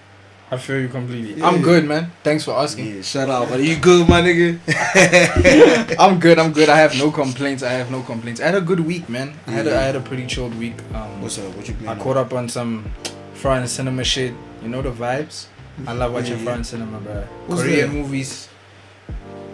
I 0.50 0.56
feel 0.56 0.80
you 0.80 0.88
completely. 0.88 1.34
Yeah. 1.34 1.46
I'm 1.46 1.60
good, 1.60 1.84
man. 1.84 2.10
Thanks 2.24 2.44
for 2.44 2.52
asking. 2.52 2.96
Yeah. 2.96 3.02
Shut 3.02 3.28
up. 3.28 3.50
Are 3.50 3.58
you 3.58 3.76
good, 3.76 4.08
my 4.08 4.22
nigga? 4.22 4.58
I'm 5.98 6.18
good. 6.18 6.38
I'm 6.38 6.52
good. 6.52 6.68
I 6.70 6.76
have 6.78 6.96
no 6.96 7.10
complaints. 7.10 7.62
I 7.62 7.72
have 7.72 7.90
no 7.90 8.00
complaints. 8.02 8.40
I 8.40 8.46
had 8.46 8.54
a 8.54 8.60
good 8.62 8.80
week, 8.80 9.08
man. 9.10 9.34
I 9.46 9.50
had 9.50 9.66
a, 9.66 9.70
Yeah. 9.70 9.78
I 9.80 9.82
had 9.82 9.96
a 9.96 10.00
pretty 10.00 10.26
chilled 10.26 10.54
week. 10.58 10.76
Um, 10.94 11.20
What's 11.20 11.38
up? 11.38 11.54
What 11.54 11.68
you 11.68 11.74
been? 11.74 11.88
I 11.88 11.92
on? 11.92 12.00
caught 12.00 12.16
up 12.16 12.32
on 12.32 12.48
some 12.48 12.90
foreign 13.34 13.66
cinema 13.68 14.04
shit. 14.04 14.32
You 14.62 14.68
know 14.70 14.80
the 14.80 14.90
vibes. 14.90 15.46
I 15.86 15.92
love 15.92 16.12
watching 16.14 16.32
Yeah, 16.32 16.38
yeah. 16.38 16.44
foreign 16.44 16.64
cinema, 16.64 16.98
bro. 17.00 17.22
What's 17.46 17.62
Korean 17.62 17.88
that? 17.92 17.94
movies. 17.94 18.48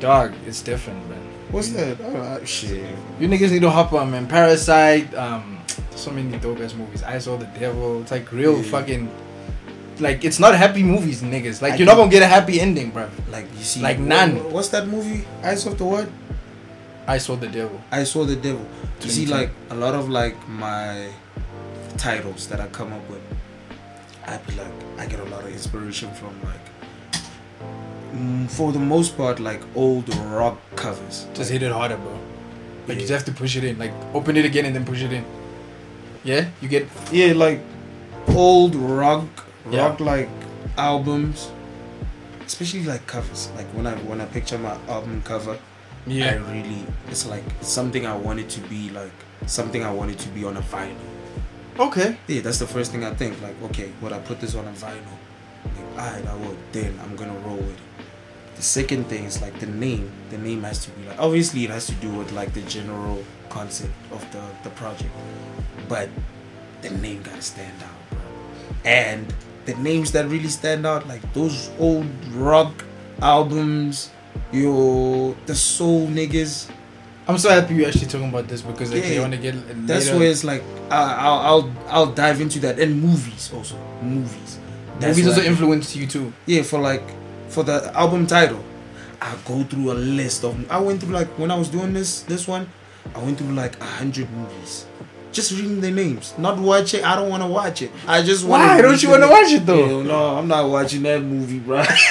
Dog, 0.00 0.32
it's 0.46 0.62
different, 0.62 1.08
man. 1.10 1.20
What's 1.50 1.70
that? 1.70 1.98
Oh, 2.02 2.44
shit. 2.44 2.86
You 3.18 3.28
niggas 3.28 3.50
need 3.50 3.62
to 3.62 3.70
hop 3.70 3.92
on, 3.92 4.10
man. 4.10 4.26
Parasite. 4.26 5.12
Um, 5.14 5.58
so 5.94 6.10
many 6.10 6.36
dope 6.38 6.60
ass 6.60 6.74
movies. 6.74 7.02
I 7.02 7.18
saw 7.18 7.36
the 7.36 7.46
devil. 7.58 8.02
It's 8.02 8.10
like 8.12 8.30
real 8.32 8.56
Yeah. 8.58 8.62
fucking. 8.70 9.10
Like 10.00 10.24
it's 10.24 10.40
not 10.40 10.54
happy 10.54 10.82
movies, 10.82 11.22
niggas. 11.22 11.62
Like 11.62 11.74
I 11.74 11.76
you're 11.76 11.86
not 11.86 11.96
gonna 11.96 12.10
get 12.10 12.22
a 12.22 12.26
happy 12.26 12.60
ending, 12.60 12.90
bro. 12.90 13.08
Like 13.30 13.46
you 13.56 13.64
see, 13.64 13.80
Like 13.80 13.98
none. 13.98 14.52
What's 14.52 14.68
that 14.70 14.88
movie? 14.88 15.24
Eyes 15.42 15.66
of 15.66 15.78
the 15.78 15.84
what? 15.84 16.08
I 17.06 17.18
saw 17.18 17.36
the 17.36 17.48
devil. 17.48 17.80
I 17.92 18.04
saw 18.04 18.24
the 18.24 18.36
devil. 18.36 18.66
You 19.02 19.10
see, 19.10 19.26
like 19.26 19.50
a 19.70 19.74
lot 19.74 19.94
of 19.94 20.08
like 20.08 20.36
my 20.48 21.08
titles 21.98 22.48
that 22.48 22.60
I 22.60 22.66
come 22.68 22.92
up 22.92 23.08
with, 23.10 23.20
I 24.26 24.38
be 24.38 24.54
like, 24.56 24.72
I 24.98 25.06
get 25.06 25.20
a 25.20 25.24
lot 25.24 25.44
of 25.44 25.50
inspiration 25.52 26.10
from 26.14 26.34
like, 26.42 27.22
mm, 28.14 28.50
for 28.50 28.72
the 28.72 28.78
most 28.78 29.16
part, 29.16 29.38
like 29.38 29.60
old 29.76 30.08
rock 30.16 30.58
covers. 30.76 31.26
Just 31.34 31.50
hit 31.50 31.62
it 31.62 31.72
harder, 31.72 31.96
bro. 31.98 32.18
Like 32.88 32.96
you 33.00 33.06
just 33.06 33.12
have 33.12 33.24
to 33.26 33.32
push 33.32 33.56
it 33.56 33.64
in. 33.64 33.78
Like 33.78 33.92
open 34.14 34.36
it 34.36 34.44
again 34.44 34.64
and 34.64 34.74
then 34.74 34.84
push 34.84 35.02
it 35.02 35.12
in. 35.12 35.24
Yeah, 36.24 36.48
you 36.60 36.68
get. 36.68 36.88
Yeah, 37.12 37.34
like 37.34 37.60
old 38.28 38.74
rock, 38.74 39.24
Yeah. 39.24 39.43
Rock 39.66 40.00
like 40.00 40.28
albums, 40.76 41.50
especially 42.46 42.84
like 42.84 43.06
covers. 43.06 43.50
Like 43.56 43.66
when 43.68 43.86
I 43.86 43.94
when 43.96 44.20
I 44.20 44.26
picture 44.26 44.58
my 44.58 44.76
album 44.88 45.22
cover, 45.22 45.52
I 46.06 46.10
Yeah. 46.10 46.34
really 46.52 46.84
it's 47.08 47.26
like 47.26 47.44
something 47.60 48.06
I 48.06 48.16
wanted 48.16 48.48
to 48.50 48.60
be 48.62 48.90
like 48.90 49.12
something 49.46 49.82
I 49.84 49.90
wanted 49.92 50.18
to 50.20 50.28
be 50.30 50.44
on 50.44 50.56
a 50.56 50.62
vinyl. 50.62 50.96
Okay. 51.78 52.16
Yeah, 52.28 52.40
that's 52.42 52.58
the 52.58 52.66
first 52.66 52.92
thing 52.92 53.04
I 53.04 53.12
think. 53.14 53.40
Like, 53.42 53.60
okay, 53.64 53.90
would 54.00 54.12
I 54.12 54.18
put 54.20 54.40
this 54.40 54.54
on 54.54 54.64
a 54.66 54.72
vinyl? 54.72 55.16
Like, 55.64 55.98
alright, 55.98 56.26
I 56.26 56.34
would. 56.36 56.56
Then 56.72 56.98
I'm 57.02 57.16
gonna 57.16 57.34
roll 57.40 57.56
with 57.56 57.70
it. 57.70 57.80
The 58.56 58.62
second 58.62 59.04
thing 59.08 59.24
is 59.24 59.42
like 59.42 59.58
the 59.58 59.66
name. 59.66 60.10
The 60.30 60.38
name 60.38 60.62
has 60.62 60.84
to 60.84 60.90
be 60.92 61.06
like 61.08 61.18
obviously 61.18 61.64
it 61.64 61.70
has 61.70 61.86
to 61.86 61.94
do 61.94 62.08
with 62.10 62.30
like 62.32 62.52
the 62.54 62.62
general 62.62 63.24
concept 63.48 63.92
of 64.12 64.20
the 64.32 64.42
the 64.62 64.70
project, 64.70 65.10
but 65.88 66.08
the 66.82 66.90
name 66.90 67.22
gotta 67.22 67.42
stand 67.42 67.82
out, 67.82 67.98
bro. 68.10 68.20
And 68.84 69.34
the 69.66 69.74
names 69.76 70.12
that 70.12 70.26
really 70.28 70.48
stand 70.48 70.86
out, 70.86 71.06
like 71.08 71.20
those 71.32 71.70
old 71.78 72.06
rock 72.32 72.84
albums, 73.22 74.10
yo, 74.52 75.34
the 75.46 75.54
soul 75.54 76.06
niggas. 76.08 76.70
I'm 77.26 77.38
so 77.38 77.48
happy 77.48 77.74
you're 77.74 77.88
actually 77.88 78.06
talking 78.06 78.28
about 78.28 78.48
this 78.48 78.60
because 78.60 78.92
like, 78.92 79.02
Yeah, 79.02 79.10
you 79.10 79.20
want 79.22 79.32
to 79.32 79.38
get. 79.38 79.54
That's 79.86 80.06
later- 80.06 80.18
where 80.18 80.30
it's 80.30 80.44
like 80.44 80.62
I- 80.90 81.14
I'll 81.26 81.38
I'll 81.38 81.72
I'll 81.88 82.06
dive 82.12 82.40
into 82.40 82.58
that 82.60 82.78
and 82.78 83.00
movies 83.00 83.50
also 83.54 83.76
movies. 84.02 84.58
That's 85.00 85.16
movies 85.16 85.28
also 85.28 85.42
I- 85.42 85.46
influenced 85.46 85.96
you 85.96 86.06
too. 86.06 86.32
yeah 86.46 86.62
for 86.62 86.78
like 86.80 87.02
for 87.48 87.62
the 87.64 87.90
album 87.96 88.26
title. 88.26 88.62
I 89.22 89.34
go 89.46 89.64
through 89.64 89.92
a 89.92 89.94
list 89.94 90.44
of 90.44 90.70
I 90.70 90.78
went 90.78 91.00
through 91.00 91.14
like 91.14 91.28
when 91.38 91.50
I 91.50 91.56
was 91.56 91.68
doing 91.70 91.94
this 91.94 92.20
this 92.22 92.46
one, 92.46 92.68
I 93.14 93.20
went 93.22 93.38
through 93.38 93.54
like 93.54 93.80
a 93.80 93.84
hundred 93.84 94.28
movies. 94.30 94.84
Just 95.34 95.50
reading 95.50 95.80
the 95.80 95.90
names, 95.90 96.32
not 96.38 96.60
watching. 96.60 97.02
I 97.02 97.16
don't 97.16 97.28
want 97.28 97.42
to 97.42 97.48
watch 97.48 97.82
it. 97.82 97.90
I 98.06 98.22
just 98.22 98.46
want. 98.46 98.62
Why 98.62 98.80
don't 98.80 99.02
you 99.02 99.10
wanna 99.10 99.28
watch 99.28 99.50
it, 99.50 99.66
though? 99.66 99.84
Hell 99.84 100.04
no, 100.04 100.36
I'm 100.38 100.46
not 100.46 100.70
watching 100.70 101.02
that 101.02 101.22
movie, 101.22 101.58
bro. 101.58 101.78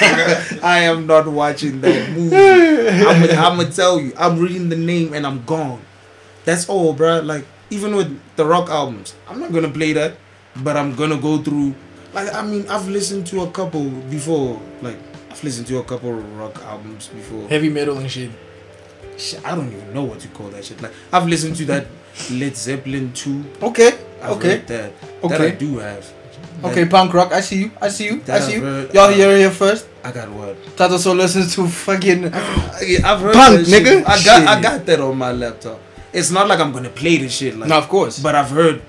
I 0.62 0.80
am 0.80 1.06
not 1.06 1.26
watching 1.26 1.80
that 1.80 2.10
movie. 2.10 2.36
I'm, 2.36 3.22
I'm 3.40 3.56
gonna 3.56 3.72
tell 3.72 3.98
you, 3.98 4.12
I'm 4.18 4.38
reading 4.38 4.68
the 4.68 4.76
name 4.76 5.14
and 5.14 5.26
I'm 5.26 5.42
gone. 5.46 5.80
That's 6.44 6.68
all, 6.68 6.92
bro. 6.92 7.20
Like 7.20 7.46
even 7.70 7.96
with 7.96 8.20
the 8.36 8.44
rock 8.44 8.68
albums, 8.68 9.14
I'm 9.26 9.40
not 9.40 9.52
gonna 9.52 9.70
play 9.70 9.94
that, 9.94 10.18
but 10.56 10.76
I'm 10.76 10.94
gonna 10.94 11.16
go 11.16 11.38
through. 11.38 11.74
Like 12.12 12.28
I 12.34 12.42
mean, 12.42 12.68
I've 12.68 12.88
listened 12.88 13.26
to 13.28 13.40
a 13.40 13.50
couple 13.50 13.88
before. 13.88 14.60
Like 14.82 14.98
I've 15.30 15.42
listened 15.42 15.66
to 15.68 15.78
a 15.78 15.84
couple 15.84 16.12
rock 16.12 16.62
albums 16.64 17.08
before. 17.08 17.48
Heavy 17.48 17.70
metal 17.70 17.96
and 17.96 18.10
shit. 18.10 18.30
Shit, 19.16 19.40
I 19.46 19.54
don't 19.54 19.72
even 19.72 19.94
know 19.94 20.04
what 20.04 20.20
to 20.20 20.28
call 20.28 20.48
that 20.48 20.62
shit. 20.66 20.82
Like 20.82 20.92
I've 21.10 21.26
listened 21.26 21.56
to 21.56 21.64
that 21.66 21.86
Led 22.30 22.56
Zeppelin 22.56 23.12
two. 23.12 23.44
Okay. 23.62 23.98
I've 24.22 24.32
okay. 24.38 24.58
that. 24.58 24.92
That 25.22 25.40
I 25.40 25.50
do 25.50 25.78
have. 25.78 26.10
Okay, 26.62 26.86
punk 26.86 27.12
rock. 27.12 27.32
I 27.32 27.40
see 27.40 27.64
you. 27.64 27.70
I 27.80 27.88
see 27.88 28.06
you. 28.06 28.22
I 28.28 28.40
see 28.40 28.54
you. 28.54 28.60
heard. 28.62 28.94
Y'all 28.94 29.10
hear 29.12 29.30
it 29.30 29.38
here 29.38 29.50
first. 29.50 29.88
I 30.02 30.12
got 30.12 30.30
what? 30.30 30.56
Tato 30.76 30.96
so 30.96 31.12
listens 31.12 31.54
to 31.56 31.66
fucking. 31.66 32.26
I've 32.34 33.20
heard 33.20 33.34
Punk, 33.34 33.58
that 33.58 33.66
shit. 33.66 33.84
nigga. 33.84 34.06
I 34.06 34.24
got 34.24 34.48
I 34.48 34.60
got 34.60 34.86
that 34.86 35.00
on 35.00 35.18
my 35.18 35.32
laptop. 35.32 35.80
It's 36.12 36.30
not 36.30 36.46
like 36.46 36.60
I'm 36.60 36.72
gonna 36.72 36.90
play 36.90 37.18
this 37.18 37.36
shit 37.36 37.56
like 37.56 37.68
no, 37.68 37.76
of 37.76 37.88
course. 37.88 38.20
But 38.22 38.34
I've 38.34 38.50
heard 38.50 38.80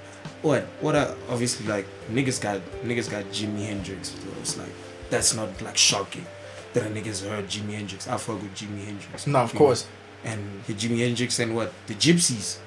what 0.41 0.63
what 0.79 0.95
I 0.95 1.13
obviously 1.29 1.65
like 1.67 1.87
niggas 2.11 2.39
got 2.39 2.61
niggas 2.83 3.09
got 3.09 3.25
Jimi 3.25 3.65
Hendrix. 3.65 4.09
So 4.09 4.29
it's 4.39 4.57
like 4.57 4.71
that's 5.09 5.33
not 5.33 5.61
like 5.61 5.77
shocking 5.77 6.25
that 6.73 6.85
a 6.85 6.89
niggas 6.89 7.27
heard 7.27 7.47
Jimi 7.47 7.73
Hendrix. 7.73 8.07
I 8.07 8.17
fuck 8.17 8.41
with 8.41 8.53
Jimi 8.53 8.85
Hendrix. 8.85 9.25
no, 9.27 9.39
of 9.39 9.53
course. 9.55 9.85
know? 9.85 10.31
And 10.31 10.63
the 10.67 10.73
Jimi 10.73 10.99
Hendrix 10.99 11.39
and 11.39 11.55
what 11.55 11.73
the 11.87 11.95
Gypsies. 11.95 12.59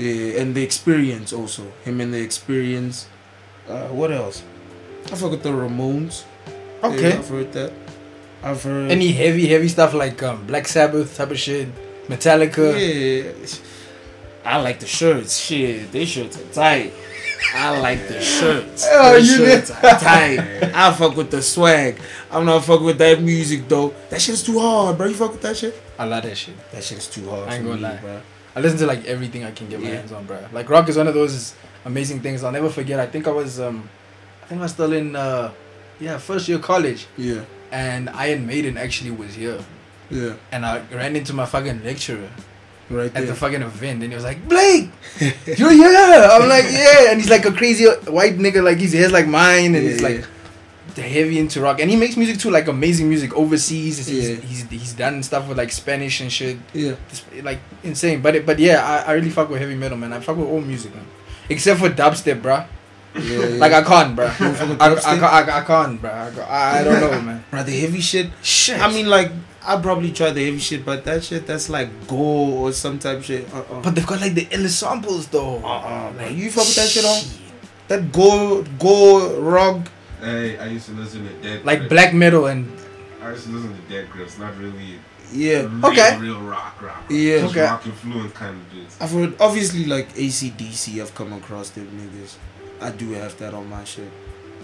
Yeah, 0.00 0.40
and 0.40 0.54
the 0.54 0.62
experience 0.62 1.32
also 1.32 1.62
him 1.84 2.00
and 2.00 2.14
the 2.14 2.20
experience. 2.22 3.06
Uh, 3.68 3.88
what 3.88 4.10
else? 4.10 4.42
I 5.12 5.14
fuck 5.16 5.30
with 5.30 5.42
the 5.42 5.50
Ramones. 5.50 6.24
Okay. 6.82 7.10
Yeah, 7.10 7.18
I've 7.18 7.28
heard 7.28 7.52
that. 7.52 7.72
I've 8.42 8.62
heard 8.62 8.90
Any 8.90 9.12
heavy, 9.12 9.46
heavy 9.48 9.68
stuff 9.68 9.92
like 9.92 10.22
um, 10.22 10.46
Black 10.46 10.66
Sabbath 10.66 11.14
type 11.14 11.30
of 11.30 11.38
shit, 11.38 11.68
Metallica. 12.08 12.72
Yeah. 12.72 13.32
I 14.42 14.56
like 14.56 14.80
the 14.80 14.86
shirts. 14.86 15.36
Shit, 15.36 15.92
they 15.92 16.06
shirts 16.06 16.38
are 16.40 16.52
tight. 16.52 16.92
I 17.54 17.78
like 17.78 18.08
the 18.08 18.20
shirts. 18.22 18.86
Oh, 18.90 19.14
the 19.14 19.20
you 19.20 19.36
shirts 19.36 19.70
are 19.70 19.98
tight. 20.00 20.40
I 20.74 20.92
fuck 20.94 21.14
with 21.16 21.30
the 21.30 21.42
swag. 21.42 22.00
I'm 22.30 22.46
not 22.46 22.64
fucking 22.64 22.86
with 22.86 22.98
that 22.98 23.20
music 23.20 23.68
though. 23.68 23.92
That 24.08 24.22
shit's 24.22 24.42
too 24.42 24.58
hard, 24.58 24.96
bro. 24.96 25.08
You 25.08 25.14
fuck 25.14 25.32
with 25.32 25.42
that 25.42 25.56
shit? 25.56 25.74
I 25.98 26.04
love 26.04 26.22
that 26.22 26.38
shit. 26.38 26.54
That 26.72 26.82
shit 26.82 26.98
is 26.98 27.08
too 27.08 27.28
hard. 27.28 27.48
I 27.48 27.56
ain't 27.56 27.64
gonna 27.64 27.76
me, 27.76 27.82
lie. 27.82 27.96
bro. 27.98 28.20
I 28.56 28.60
listen 28.60 28.78
to 28.78 28.86
like 28.86 29.04
everything 29.04 29.44
I 29.44 29.52
can 29.52 29.68
get 29.68 29.80
my 29.80 29.88
Yeah. 29.88 29.94
hands 29.96 30.12
on, 30.12 30.24
bro. 30.26 30.38
Like 30.52 30.68
rock 30.68 30.88
is 30.88 30.96
one 30.96 31.06
of 31.06 31.14
those 31.14 31.54
amazing 31.84 32.20
things 32.20 32.42
I'll 32.44 32.52
never 32.52 32.68
forget. 32.68 32.98
I 33.00 33.06
think 33.06 33.26
I 33.28 33.30
was 33.30 33.60
um, 33.60 33.88
I 34.42 34.46
think 34.46 34.60
I 34.60 34.62
was 34.64 34.72
still 34.72 34.92
in 34.92 35.14
uh, 35.16 35.52
yeah, 36.00 36.18
first 36.18 36.48
year 36.48 36.58
college, 36.58 37.06
Yeah, 37.16 37.42
and 37.70 38.08
Iron 38.10 38.46
Maiden 38.46 38.76
actually 38.76 39.10
was 39.12 39.34
here, 39.34 39.58
yeah, 40.10 40.34
and 40.50 40.64
I 40.66 40.82
ran 40.92 41.14
into 41.14 41.32
my 41.34 41.46
fucking 41.46 41.84
lecturer 41.84 42.28
right 42.90 43.14
at 43.14 43.26
the 43.26 43.34
fucking 43.34 43.62
event, 43.62 44.02
and 44.02 44.10
he 44.10 44.14
was 44.16 44.24
like, 44.24 44.48
Blake, 44.48 44.90
you're 45.46 45.70
here. 45.70 46.28
I'm 46.32 46.48
like, 46.48 46.64
yeah, 46.70 47.10
and 47.12 47.20
he's 47.20 47.30
like 47.30 47.44
a 47.44 47.52
crazy 47.52 47.84
white 48.10 48.36
nigga, 48.38 48.64
like 48.64 48.78
his 48.78 48.92
hair's 48.94 49.12
like 49.12 49.28
mine, 49.28 49.74
and 49.76 49.84
Yeah, 49.84 49.90
he's 49.90 50.02
like. 50.02 50.24
Heavy 50.96 51.38
into 51.38 51.60
rock, 51.60 51.80
and 51.80 51.90
he 51.90 51.96
makes 51.96 52.16
music 52.16 52.38
too, 52.38 52.50
like 52.50 52.68
amazing 52.68 53.08
music 53.08 53.34
overseas. 53.34 53.98
He's, 54.06 54.30
Yeah. 54.30 54.36
he's, 54.36 54.62
he's 54.70 54.92
done 54.94 55.22
stuff 55.22 55.48
with 55.48 55.58
like 55.58 55.70
Spanish 55.72 56.20
and 56.20 56.32
shit. 56.32 56.58
yeah, 56.72 56.94
It's, 57.10 57.24
like 57.42 57.60
insane. 57.82 58.20
But 58.22 58.36
it, 58.36 58.46
but 58.46 58.58
yeah, 58.58 58.84
I, 59.06 59.10
I 59.10 59.12
really 59.14 59.30
fuck 59.30 59.48
with 59.50 59.60
heavy 59.60 59.74
metal, 59.76 59.96
man. 59.98 60.12
I 60.12 60.20
fuck 60.20 60.36
with 60.36 60.48
all 60.48 60.60
music, 60.60 60.94
man. 60.94 61.06
Except 61.48 61.80
for 61.80 61.88
dubstep, 61.90 62.40
bruh. 62.42 62.66
yeah, 63.14 63.22
yeah. 63.22 63.56
Like 63.58 63.72
I 63.72 63.82
can't, 63.82 64.16
bruh. 64.16 64.32
You 64.38 64.46
don't 64.46 64.54
fuck 64.56 64.68
with 64.68 64.80
I, 64.82 64.86
I, 64.86 65.18
can't- 65.18 65.48
I, 65.48 65.58
I 65.58 65.64
can't, 65.64 66.02
bruh. 66.02 66.48
I, 66.48 66.80
I, 66.80 66.84
don't 66.84 67.00
know, 67.00 67.20
man. 67.22 67.44
Bro, 67.50 67.62
the 67.64 67.80
heavy 67.80 68.00
shit. 68.00 68.30
Shit. 68.42 68.80
I 68.80 68.92
mean, 68.92 69.06
like, 69.08 69.32
I 69.66 69.80
probably 69.80 70.12
try 70.12 70.30
the 70.30 70.44
heavy 70.44 70.58
shit, 70.58 70.84
but 70.86 71.04
that 71.04 71.22
shit, 71.24 71.46
that's 71.46 71.68
like 71.68 72.06
go 72.06 72.16
or 72.16 72.72
some 72.72 72.98
type 72.98 73.22
shit. 73.22 73.52
Uh-uh. 73.52 73.82
but 73.82 73.94
they've 73.94 74.06
got 74.06 74.20
like 74.20 74.34
the 74.34 74.46
illest 74.46 74.78
samples 74.80 75.26
though. 75.28 75.56
Uh-uh, 75.58 76.12
bro. 76.12 76.28
You 76.28 76.50
fuck 76.50 76.64
with 76.64 76.76
that 76.76 76.88
shit 76.88 77.04
on? 77.04 77.20
That 77.88 78.12
go 78.12 78.62
go 78.78 79.38
rock. 79.40 79.88
Hey, 80.20 80.58
I 80.58 80.66
used 80.66 80.86
to 80.86 80.92
listen 80.92 81.26
to 81.26 81.32
Dead 81.42 81.64
Like 81.64 81.78
Grips. 81.80 81.90
black 81.90 82.14
metal 82.14 82.46
and 82.46 82.70
I 83.22 83.30
used 83.30 83.44
to 83.44 83.50
listen 83.50 83.74
to 83.74 83.82
Death 83.94 84.10
Grips, 84.10 84.38
not 84.38 84.56
really 84.58 84.98
Yeah. 85.32 85.60
real, 85.70 85.86
Okay. 85.86 86.18
real 86.18 86.40
rock, 86.40 86.80
rock. 86.82 87.04
Yeah. 87.08 87.38
Just 87.40 87.52
Okay. 87.52 87.62
rock 87.62 87.86
influence 87.86 88.32
kind 88.32 88.56
of 88.56 88.72
dudes. 88.72 88.96
I've 89.00 89.10
heard 89.10 89.34
obviously 89.40 89.84
like 89.86 90.08
ACDC. 90.16 91.00
I've 91.00 91.14
come 91.14 91.32
across 91.32 91.70
them 91.70 91.88
niggas. 91.96 92.34
I 92.82 92.90
do 92.90 93.12
have 93.12 93.36
that 93.38 93.54
on 93.54 93.68
my 93.68 93.84
shit. 93.84 94.10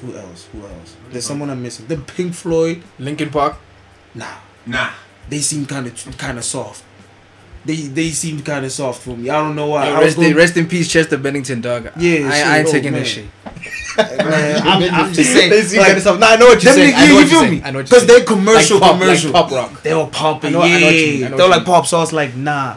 Who 0.02 0.14
else? 0.16 0.46
Who 0.52 0.60
else? 0.62 0.94
There's 1.10 1.24
someone 1.24 1.48
I'm 1.50 1.62
missing. 1.62 1.86
The 1.86 1.96
Pink 1.96 2.34
Floyd. 2.34 2.82
Linkin 2.98 3.30
Park. 3.30 3.56
Nah, 4.14 4.26
Nah. 4.66 4.88
they 5.30 5.38
seem 5.40 5.64
kind 5.66 5.86
of 5.86 6.18
kind 6.18 6.36
of 6.38 6.44
soft. 6.44 6.82
They 7.64 7.76
they 7.76 8.10
seemed 8.10 8.44
kind 8.44 8.64
of 8.64 8.72
soft 8.72 9.02
for 9.02 9.16
me. 9.16 9.28
I 9.30 9.34
don't 9.40 9.56
know 9.56 9.66
why. 9.66 9.88
Yo, 9.88 10.00
rest, 10.00 10.16
in, 10.18 10.22
going- 10.24 10.34
rest 10.36 10.56
in 10.56 10.66
peace, 10.68 10.88
Chester 10.88 11.16
Bennington, 11.16 11.60
dog. 11.60 11.90
Yeah, 11.96 12.28
I, 12.28 12.36
shit. 12.36 12.46
I 12.46 12.58
ain't 12.58 12.68
Oh, 12.68 12.72
taking 12.72 12.92
man. 12.92 13.02
that 13.02 13.08
shit. 13.08 13.24
Man, 13.96 14.62
I'm, 14.62 14.94
I'm 14.94 15.12
just 15.12 15.32
saying. 15.32 15.50
They 15.50 15.62
see 15.62 15.78
like, 15.78 15.98
stuff. 15.98 16.18
No, 16.18 16.26
I 16.26 16.36
know 16.36 16.46
what 16.46 16.62
you're 16.62 16.72
saying. 16.72 16.92
niggas- 16.94 16.98
I 16.98 17.06
know 17.06 17.08
you, 17.08 17.14
what 17.14 17.22
you 17.22 17.28
feel 17.28 17.40
saying. 17.40 17.52
me? 17.52 17.62
I 17.62 17.70
know 17.70 17.78
what 17.78 17.88
Because 17.88 18.06
they're 18.06 18.24
commercial, 18.24 18.78
Like 18.78 18.90
pop, 18.90 19.00
like 19.00 19.00
commercial. 19.00 19.32
pop 19.32 19.50
rock. 19.50 19.82
They 19.82 19.94
were 19.94 20.06
popping, 20.06 20.52
yeah. 20.52 20.58
know 20.58 20.58
what 20.60 20.70
you 20.70 21.06
mean, 21.12 21.24
I 21.24 21.28
know 21.28 21.36
they 21.36 21.42
were 21.44 21.48
like 21.48 21.64
pop. 21.64 21.86
So 21.86 21.96
I 21.96 22.00
was 22.00 22.12
like, 22.12 22.34
nah. 22.36 22.76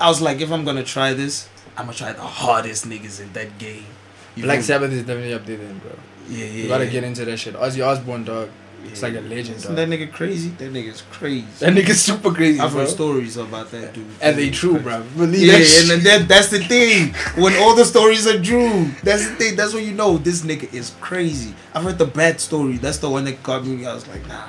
I 0.00 0.08
was 0.08 0.20
like, 0.20 0.40
if 0.40 0.50
I'm 0.50 0.64
gonna 0.64 0.82
try 0.84 1.12
this, 1.12 1.48
I'm 1.76 1.86
gonna 1.86 1.96
try 1.96 2.12
the 2.12 2.22
hardest 2.22 2.88
niggas 2.88 3.20
in 3.20 3.32
that 3.34 3.58
game. 3.58 3.84
You 4.36 4.44
Black? 4.44 4.62
Sabbath 4.62 4.92
is 4.92 5.02
definitely 5.02 5.34
up 5.34 5.44
there, 5.46 5.56
then, 5.56 5.78
bro. 5.78 5.92
Yeah, 6.28 6.44
yeah. 6.46 6.62
You 6.62 6.68
gotta 6.68 6.84
yeah. 6.86 6.90
get 6.90 7.04
into 7.04 7.24
that 7.24 7.36
shit. 7.36 7.54
Ozzy 7.54 7.86
Osbourne, 7.86 8.24
dog. 8.24 8.48
It's 8.90 9.02
like 9.02 9.14
a 9.14 9.20
legend, 9.20 9.56
Isn't 9.56 9.74
dog. 9.74 9.76
that 9.76 9.88
nigga 9.88 10.12
crazy? 10.12 10.50
That 10.50 10.72
nigga's 10.72 11.02
crazy. 11.10 11.46
That 11.60 11.72
nigga's 11.74 12.00
super 12.00 12.32
crazy, 12.32 12.60
I've 12.60 12.70
bro. 12.72 12.80
heard 12.80 12.88
stories 12.90 13.36
about 13.36 13.70
that 13.72 13.92
dude. 13.92 14.06
And 14.20 14.36
they 14.38 14.50
true, 14.50 14.74
nigga's 14.74 14.82
bro. 14.82 15.02
Believe 15.16 15.46
Yeah, 15.46 15.58
that 15.58 15.80
and 15.80 15.90
then 15.90 16.04
that, 16.20 16.28
that's 16.28 16.48
the 16.48 16.58
thing. 16.60 17.14
When 17.42 17.54
all 17.62 17.74
the 17.74 17.84
stories 17.84 18.26
are 18.26 18.40
true, 18.40 18.90
that's 19.02 19.28
the 19.28 19.34
thing. 19.36 19.56
That's 19.56 19.74
when 19.74 19.84
you 19.84 19.92
know 19.92 20.18
this 20.18 20.42
nigga 20.42 20.72
is 20.72 20.92
crazy. 21.00 21.54
I've 21.74 21.82
heard 21.84 21.98
the 21.98 22.06
bad 22.06 22.40
story. 22.40 22.76
That's 22.76 22.98
the 22.98 23.10
one 23.10 23.24
that 23.24 23.42
got 23.42 23.64
me. 23.66 23.84
I 23.86 23.94
was 23.94 24.06
like, 24.08 24.26
nah. 24.28 24.42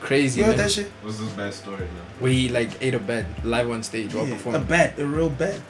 Crazy, 0.00 0.38
You 0.40 0.46
heard 0.46 0.56
man. 0.56 0.66
that 0.66 0.70
shit? 0.72 0.86
What's 1.02 1.18
this 1.18 1.32
bad 1.32 1.52
story 1.52 1.80
now? 1.80 2.02
Where 2.20 2.30
he 2.30 2.48
like 2.48 2.70
ate 2.80 2.94
a 2.94 2.98
bed 3.00 3.26
live 3.44 3.68
on 3.70 3.82
stage 3.82 4.14
while 4.14 4.24
Yeah, 4.26 4.34
a 4.34 4.36
performing. 4.36 4.64
bat, 4.64 4.98
a 4.98 5.06
real 5.06 5.28
bat. 5.30 5.60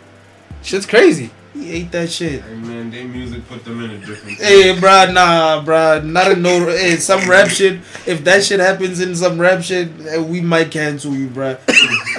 Shit's 0.66 0.84
crazy. 0.84 1.30
He 1.54 1.70
ate 1.70 1.92
that 1.92 2.10
shit. 2.10 2.42
Hey 2.42 2.54
man, 2.56 2.90
their 2.90 3.04
music 3.06 3.46
put 3.46 3.64
them 3.64 3.84
in 3.84 3.92
a 3.92 3.98
different. 3.98 4.36
Hey, 4.38 4.74
bruh, 4.74 5.14
nah, 5.14 5.64
bruh, 5.64 6.04
not 6.04 6.32
a 6.32 6.34
no. 6.34 6.66
Hey, 6.66 6.96
some 6.96 7.30
rap 7.30 7.46
shit. 7.46 7.74
If 8.04 8.24
that 8.24 8.42
shit 8.42 8.58
happens 8.58 8.98
in 8.98 9.14
some 9.14 9.40
rap 9.40 9.62
shit, 9.62 9.88
eh, 10.08 10.18
we 10.18 10.40
might 10.40 10.72
cancel 10.72 11.14
you, 11.14 11.28
bruh. 11.28 11.56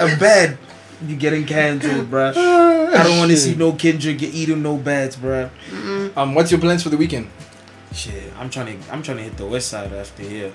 a 0.00 0.18
bad, 0.18 0.56
you 1.06 1.14
getting 1.14 1.44
canceled, 1.44 2.10
bruh. 2.10 2.34
I 2.34 3.02
don't 3.02 3.18
want 3.18 3.30
to 3.32 3.36
see 3.36 3.54
no 3.54 3.72
Kendrick 3.74 4.16
get 4.16 4.32
eating 4.32 4.62
no 4.62 4.78
bats, 4.78 5.16
bruh. 5.16 5.50
Um, 6.16 6.34
what's 6.34 6.50
your 6.50 6.58
plans 6.58 6.82
for 6.82 6.88
the 6.88 6.96
weekend? 6.96 7.28
Shit, 7.92 8.32
I'm 8.38 8.48
trying 8.48 8.80
to, 8.80 8.90
I'm 8.90 9.02
trying 9.02 9.18
to 9.18 9.24
hit 9.24 9.36
the 9.36 9.44
west 9.44 9.68
side 9.68 9.92
after 9.92 10.22
here. 10.22 10.52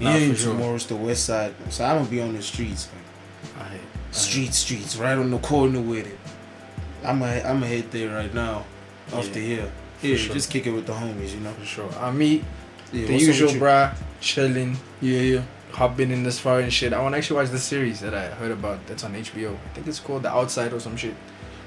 Nah, 0.00 0.16
yeah, 0.16 0.30
for 0.30 0.34
sure. 0.34 0.52
tomorrow's 0.52 0.86
the 0.86 0.96
west 0.96 1.26
side, 1.26 1.54
so 1.70 1.84
I'm 1.84 1.98
gonna 1.98 2.10
be 2.10 2.20
on 2.20 2.34
the 2.34 2.42
streets, 2.42 2.88
man. 2.92 3.80
Street, 4.10 4.52
streets, 4.52 4.96
right 4.96 5.16
on 5.16 5.30
the 5.30 5.38
corner 5.38 5.80
with 5.80 6.06
it. 6.08 6.18
I'm 7.06 7.18
gonna, 7.20 7.36
I'm 7.40 7.60
gonna 7.60 7.66
hit 7.66 7.90
there 7.90 8.14
right 8.14 8.32
now, 8.34 8.64
after 9.12 9.38
Yeah, 9.40 9.46
here. 9.46 9.72
Yeah, 10.02 10.16
sure. 10.16 10.34
just 10.34 10.50
kick 10.50 10.66
it 10.66 10.72
with 10.72 10.86
the 10.86 10.92
homies, 10.92 11.32
you 11.34 11.40
know. 11.40 11.52
For 11.52 11.64
sure. 11.64 11.90
I 11.98 12.10
meet 12.10 12.44
Yeah, 12.92 13.06
the 13.06 13.14
usual, 13.18 13.50
you? 13.52 13.90
Chilling, 14.20 14.76
Yeah, 15.00 15.20
yeah. 15.20 15.42
hopping 15.72 16.10
in 16.10 16.22
this 16.22 16.38
far 16.38 16.60
and 16.60 16.72
shit. 16.72 16.92
I 16.92 17.00
want 17.02 17.14
to 17.14 17.18
actually 17.18 17.36
watch 17.40 17.50
the 17.50 17.58
series 17.58 18.00
that 18.00 18.14
I 18.14 18.26
heard 18.28 18.50
about 18.50 18.86
that's 18.86 19.04
on 19.04 19.14
HBO. 19.14 19.54
I 19.54 19.74
think 19.74 19.86
it's 19.86 20.00
called 20.00 20.22
The 20.24 20.30
Outside 20.30 20.72
or 20.72 20.80
some 20.80 20.96
shit. 20.96 21.14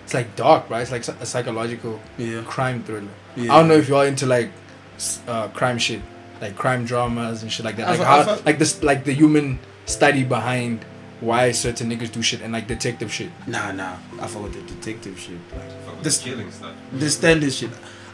It's 0.04 0.14
like 0.14 0.36
dark, 0.36 0.70
right? 0.70 0.82
It's 0.82 0.92
like 0.92 1.08
a 1.08 1.26
psychological 1.26 2.00
Yeah. 2.18 2.42
crime 2.46 2.84
thriller. 2.84 3.08
yeah. 3.36 3.54
I 3.54 3.60
don't 3.60 3.68
know 3.68 3.76
if 3.76 3.88
you're 3.88 4.06
into 4.06 4.26
like 4.26 4.52
uh, 5.28 5.48
crime 5.50 5.78
shit, 5.78 6.02
like 6.42 6.56
crime 6.56 6.86
dramas 6.86 7.44
and 7.44 7.52
shit 7.52 7.64
like 7.66 7.78
that. 7.78 7.88
Like 7.90 8.00
how, 8.00 8.40
like 8.46 8.58
this, 8.60 8.82
like 8.84 9.04
the 9.06 9.14
human 9.14 9.60
study 9.86 10.24
behind 10.24 10.84
why 11.22 11.52
certain 11.52 11.90
niggas 11.90 12.12
do 12.12 12.22
shit 12.22 12.42
and 12.42 12.54
like 12.54 12.68
detective 12.68 13.12
shit. 13.12 13.30
Nah, 13.48 13.72
nah. 13.72 13.96
I 14.22 14.28
fuck 14.28 14.44
with 14.44 14.54
the 14.54 14.62
detective 14.74 15.20
shit. 15.20 15.38
Like 15.52 15.62
Fuck 15.86 15.96
with 15.96 16.04
This- 16.04 16.18
the 16.20 16.30
killing 16.30 16.52
stuff. 16.52 16.72
the 16.94 17.10
standard 17.10 17.54
shit. 17.54 17.70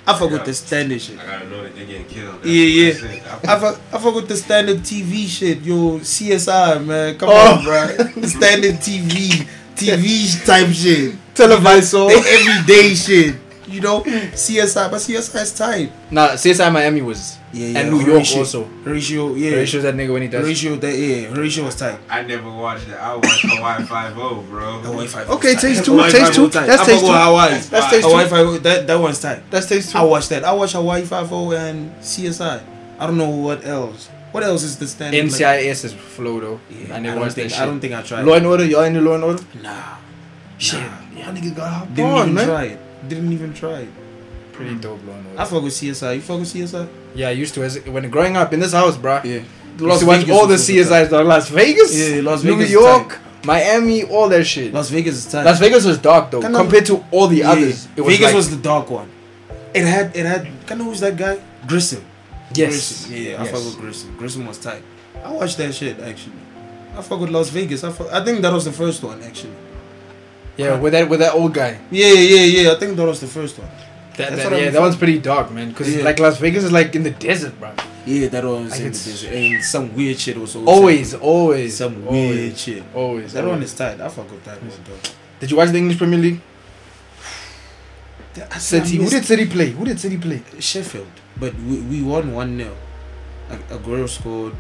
I 0.08 0.14
fuck 0.14 0.30
with 0.30 0.40
Yeah. 0.42 0.44
the 0.46 0.54
standard 0.54 1.02
shit. 1.02 1.20
I 1.20 1.26
gotta 1.26 1.50
know 1.50 1.64
that 1.64 1.76
they're 1.76 1.86
getting 1.86 2.06
killed. 2.06 2.46
Yeah, 2.46 2.52
yeah. 2.64 2.92
That's. 2.94 3.48
I 3.48 3.60
fuck, 3.60 3.80
I 3.94 3.98
fuck 3.98 4.16
with 4.16 4.28
the 4.28 4.38
standard 4.38 4.78
TV 4.84 5.28
shit. 5.28 5.62
Yo, 5.62 6.00
CSI, 6.00 6.80
man. 6.86 7.18
Come 7.18 7.30
Oh. 7.32 7.56
on, 7.58 7.64
bro. 7.64 7.88
Standard 8.28 8.76
TV, 8.82 9.48
TV 9.76 10.46
type 10.46 10.68
shit. 10.74 11.16
Televised 11.34 11.94
The 11.94 12.06
everyday 12.08 12.94
shit. 12.96 13.36
You 13.68 13.82
know, 13.82 14.02
CSI, 14.02 14.92
but 14.92 14.98
CSI 15.02 15.42
is 15.42 15.54
tight. 15.54 15.92
Nah, 16.12 16.30
CSI 16.38 16.72
Miami 16.72 17.02
was 17.02 17.38
Yeah, 17.52 17.68
yeah. 17.68 17.80
and 17.80 17.90
New 17.90 17.98
York 17.98 18.10
Horatio- 18.26 18.40
also. 18.40 18.64
Horatio, 18.84 19.34
yeah. 19.34 19.52
Horatio's 19.52 19.84
that 19.84 19.96
nigga 19.96 20.14
when 20.14 20.22
he 20.22 20.28
does. 20.28 20.42
Horatio, 20.46 20.76
that 20.76 20.96
yeah. 20.96 21.28
Horatio 21.30 21.64
was 21.66 21.76
tight. 21.76 21.98
I 22.10 22.22
never 22.22 22.52
watched 22.52 22.88
it. 22.88 22.94
I 22.94 23.16
watched 23.16 23.42
Hawaii 23.44 23.84
Five 23.86 24.18
O, 24.20 24.42
bro. 24.44 24.80
Hawaii 24.84 25.08
Five. 25.08 25.30
Oh 25.30 25.36
okay, 25.38 25.54
was 25.54 25.62
taste 25.64 25.78
tight. 25.80 25.86
two, 25.86 25.92
Hawaii 25.94 26.12
taste 26.12 26.22
Five 26.26 26.30
oh 26.32 26.36
two. 26.36 26.42
was 26.44 26.54
tight. 26.54 26.68
That's 26.68 26.82
I 26.82 26.86
taste 26.86 27.02
fuck 27.02 27.10
with 27.10 27.18
two. 27.18 27.26
Hawaii. 27.26 27.50
That's 27.50 27.90
taste 27.90 28.08
Hawaii 28.08 28.24
two. 28.26 28.30
Five. 28.54 28.64
That 28.64 28.88
that 28.88 28.96
one's 29.00 29.22
tight. 29.22 29.52
That's 29.52 29.66
taste 29.68 29.92
two. 29.92 29.98
I 29.98 30.04
watched 30.04 30.30
that. 30.30 30.44
I 30.44 30.52
watched 30.54 30.74
Hawaii 30.74 31.02
Five 31.04 31.34
O 31.34 31.52
and 31.54 31.92
CSI. 32.02 32.62
I 33.00 33.08
don't 33.08 33.18
know 33.18 33.30
what 33.30 33.66
else. 33.66 34.10
What 34.32 34.44
else 34.44 34.62
is 34.64 34.78
the 34.78 34.86
standard? 34.88 35.24
like- 35.24 35.32
NCIS 35.34 35.86
is 35.86 35.94
flow 35.94 36.40
though. 36.40 36.60
Yeah, 36.70 36.94
I 36.94 36.98
I, 36.98 37.00
never 37.00 37.16
don't 37.16 37.22
watched 37.24 37.36
that 37.38 37.42
think. 37.42 37.52
shit. 37.54 37.62
I 37.62 37.66
don't 37.66 37.80
think 37.80 37.94
I 37.96 38.02
tried. 38.04 38.26
Law 38.26 38.34
and 38.36 38.46
Order, 38.46 38.66
y'all 38.66 38.84
into 38.84 39.02
Law 39.02 39.16
and 39.16 39.24
Order? 39.24 39.44
Nah, 39.64 39.96
Shit, 40.58 40.82
Nah. 40.82 41.20
y'all 41.20 41.34
niggas 41.34 41.56
got 41.56 41.74
hop 41.74 41.88
didn't 41.96 42.12
on, 42.12 42.22
even 42.24 42.34
man. 42.36 42.46
try 42.48 42.64
it. 42.66 42.80
Didn't 43.08 43.32
even 43.32 43.54
try. 43.54 43.88
Pretty 44.52 44.74
hmm. 44.74 44.80
dope 44.80 45.06
Law 45.06 45.14
and 45.14 45.28
Order. 45.28 45.42
I 45.42 45.46
fuck 45.46 45.64
with 45.64 45.74
CSI. 45.74 46.16
You 46.16 46.22
fuck 46.22 46.40
with 46.40 46.54
CSI? 46.54 46.88
yeah, 47.14 47.28
I 47.30 47.32
used 47.32 47.54
to 47.56 47.64
as 47.64 47.80
when 47.86 48.10
growing 48.10 48.38
up 48.38 48.54
in 48.54 48.60
this 48.60 48.74
house, 48.74 48.98
bruh. 48.98 49.24
Yeah. 49.24 49.44
Used 49.78 50.02
to 50.02 50.08
watch 50.08 50.30
all 50.30 50.48
the 50.48 50.56
CSIs, 50.56 51.10
dog. 51.10 51.26
Las 51.26 51.50
Vegas, 51.50 51.94
Yeah, 51.98 52.22
Las 52.22 52.42
Vegas 52.44 52.68
is 52.68 52.72
York, 52.72 53.20
Miami, 53.44 54.04
all 54.04 54.30
that 54.30 54.46
shit. 54.46 54.74
Las, 54.74 54.86
Las 54.86 54.90
Vegas 54.92 55.16
is 55.16 55.32
tight. 55.32 55.44
Las 55.44 55.60
Vegas 55.60 55.86
was 55.86 55.98
dark 55.98 56.32
though, 56.32 56.42
Kinda- 56.42 56.58
compared 56.58 56.86
to 56.86 57.04
all 57.12 57.28
the 57.28 57.38
Yeah, 57.38 57.52
others. 57.52 57.88
It 57.96 58.02
was 58.02 58.14
Vegas 58.14 58.28
like, 58.28 58.36
was 58.36 58.50
the 58.50 58.62
dark 58.62 58.90
one. 58.90 59.10
It 59.74 59.84
had. 59.86 60.16
It 60.16 60.26
had. 60.26 60.48
Kind 60.66 60.80
of 60.80 60.88
who's 60.88 61.02
that 61.02 61.18
guy? 61.18 61.38
Grissom. 61.68 62.04
yes, 62.54 62.70
Grissom. 62.70 63.12
Yeah, 63.12 63.42
I 63.42 63.44
yes. 63.44 63.52
fuck 63.52 63.66
with 63.66 63.78
Grissom. 63.78 64.16
Grissom 64.18 64.48
was 64.48 64.58
tight. 64.58 64.84
I 65.24 65.32
watched 65.32 65.58
that 65.58 65.74
shit 65.74 66.00
actually. 66.00 66.36
I 66.98 67.02
fuck 67.02 67.20
with 67.20 67.30
Las 67.30 67.50
Vegas. 67.50 67.84
I 67.84 67.92
fuck, 67.92 68.08
I 68.14 68.24
think 68.24 68.42
that 68.42 68.54
was 68.54 68.64
the 68.64 68.72
first 68.72 69.04
one 69.04 69.22
actually. 69.22 69.56
Yeah, 70.58 70.80
with 70.80 70.94
that 70.94 71.10
with 71.10 71.20
that 71.20 71.34
old 71.34 71.54
guy. 71.54 71.78
Yeah, 71.92 72.14
yeah, 72.14 72.44
yeah. 72.46 72.72
I 72.72 72.76
think 72.76 72.96
that 72.98 73.06
was 73.06 73.20
the 73.20 73.28
first 73.28 73.58
one. 73.60 73.68
That, 74.18 74.36
that- 74.38 74.52
yeah, 74.62 74.70
that 74.70 74.80
one's 74.82 74.96
pretty 74.96 75.20
dark, 75.20 75.52
man. 75.52 75.74
Cause 75.74 75.94
Yeah. 75.94 76.04
like 76.06 76.18
Las 76.20 76.38
Vegas 76.40 76.64
is 76.64 76.72
like 76.72 76.96
in 76.96 77.04
the 77.04 77.12
desert, 77.12 77.60
bro. 77.60 77.72
Yeah, 78.06 78.30
that 78.30 78.46
one 78.46 78.64
was 78.64 78.72
Like 78.72 78.80
in 78.82 78.86
the 78.94 78.98
desert. 78.98 79.32
And 79.34 79.64
some 79.64 79.94
weird 79.96 80.18
shit 80.18 80.38
was 80.38 80.56
also 80.56 80.70
Always, 80.72 81.14
always, 81.14 81.76
some 81.76 82.08
always, 82.08 82.36
weird 82.38 82.58
shit. 82.58 82.84
always. 82.94 83.34
That 83.34 83.44
one 83.44 83.56
always. 83.56 83.72
is 83.74 83.78
tight. 83.78 84.00
I 84.00 84.08
forgot 84.08 84.42
that 84.46 84.62
one 84.62 84.72
though. 84.86 85.10
Did 85.42 85.52
you 85.52 85.58
watch 85.58 85.70
the 85.72 85.78
English 85.80 85.98
Premier 85.98 86.20
League? 86.20 86.40
I 88.52 88.58
City. 88.60 88.98
Who 88.98 89.10
did 89.10 89.26
City 89.26 89.46
play? 89.48 89.72
Who 89.72 89.84
did 89.86 90.00
City 90.00 90.18
play? 90.18 90.42
Sheffield, 90.60 91.08
but 91.38 91.54
we, 91.56 91.80
we 91.82 92.02
won 92.02 92.32
one 92.34 92.58
0 92.58 92.74
A 93.50 93.56
Aguero 93.76 94.08
scored. 94.08 94.54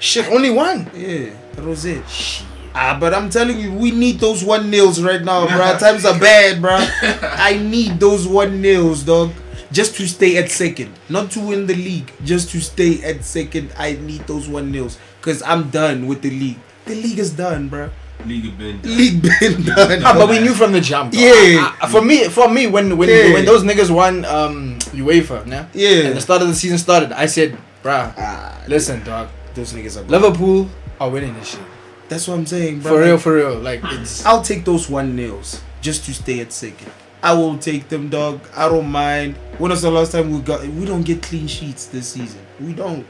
Shit, 0.00 0.26
only 0.28 0.50
one. 0.50 0.90
Yeah, 0.94 1.30
that 1.54 1.64
was 1.64 1.84
it. 1.84 2.08
Shit. 2.08 2.46
Ah, 2.74 2.96
but 2.98 3.12
I'm 3.12 3.28
telling 3.28 3.58
you, 3.60 3.72
we 3.72 3.90
need 3.90 4.18
those 4.18 4.42
one 4.42 4.70
nils 4.70 5.02
right 5.02 5.22
now, 5.22 5.46
bro. 5.46 5.76
Times 5.78 6.04
are 6.04 6.18
bad, 6.18 6.60
bro. 6.62 6.76
I 6.80 7.58
need 7.62 8.00
those 8.00 8.26
one 8.26 8.60
nils, 8.62 9.02
dog. 9.04 9.32
Just 9.72 9.96
to 9.96 10.06
stay 10.06 10.36
at 10.36 10.50
second, 10.50 10.92
not 11.08 11.30
to 11.32 11.40
win 11.40 11.66
the 11.66 11.74
league, 11.74 12.12
just 12.24 12.50
to 12.52 12.60
stay 12.60 13.02
at 13.04 13.24
second. 13.24 13.72
I 13.78 13.92
need 13.94 14.26
those 14.26 14.46
one 14.48 14.70
nils 14.70 14.98
because 15.20 15.42
I'm 15.42 15.70
done 15.70 16.06
with 16.06 16.20
the 16.20 16.28
league. 16.30 16.58
The 16.84 16.94
league 16.94 17.18
is 17.18 17.32
done, 17.32 17.68
bro. 17.68 17.88
League 18.26 18.44
have 18.44 18.58
been 18.58 18.80
done. 18.82 18.96
League 18.96 19.22
been 19.22 19.62
done. 19.64 20.02
Ah, 20.04 20.12
but 20.12 20.28
we 20.28 20.40
knew 20.40 20.52
from 20.52 20.72
the 20.72 20.80
jump. 20.80 21.12
dog. 21.12 21.20
Yeah. 21.20 21.72
Ah, 21.80 21.88
for 21.88 22.02
me, 22.02 22.28
for 22.28 22.48
me, 22.52 22.66
when 22.68 22.96
when 23.00 23.08
Yeah. 23.08 23.32
when 23.32 23.44
those 23.44 23.64
niggas 23.64 23.88
won 23.90 24.24
um 24.28 24.78
UEFA, 24.92 25.44
nah, 25.48 25.64
Yeah. 25.72 26.08
and 26.12 26.16
the 26.16 26.20
start 26.20 26.42
of 26.42 26.48
the 26.48 26.54
season 26.54 26.76
started, 26.76 27.12
I 27.12 27.24
said, 27.26 27.56
bruh, 27.82 28.12
Ah, 28.16 28.60
listen, 28.68 29.00
dog, 29.04 29.28
those 29.56 29.72
niggas 29.72 29.96
are. 29.96 30.04
Liverpool 30.04 30.68
are 31.00 31.08
winning 31.08 31.32
this 31.40 31.56
shit 31.56 31.64
That's 32.12 32.28
what 32.28 32.34
I'm 32.38 32.44
saying, 32.46 32.80
bro. 32.80 32.92
for 32.92 33.00
real, 33.00 33.18
for 33.18 33.34
real. 33.36 33.54
Like 33.58 33.80
it's 33.84 34.24
I'll 34.26 34.42
take 34.42 34.64
those 34.66 34.88
one 34.90 35.16
nils 35.16 35.62
just 35.80 36.04
to 36.04 36.12
stay 36.14 36.40
at 36.40 36.52
second. 36.52 36.90
I 37.22 37.32
will 37.32 37.56
take 37.56 37.88
them, 37.88 38.08
dog. 38.10 38.40
I 38.54 38.68
don't 38.68 38.90
mind. 38.90 39.36
When 39.58 39.70
was 39.70 39.80
the 39.80 39.90
last 39.90 40.12
time 40.12 40.30
we 40.30 40.40
got? 40.40 40.60
We 40.66 40.84
don't 40.84 41.02
get 41.02 41.22
clean 41.22 41.46
sheets 41.46 41.86
this 41.86 42.08
season. 42.08 42.40
We 42.60 42.74
don't. 42.74 43.06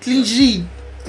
Clean 0.00 0.24
sheet. 0.24 0.64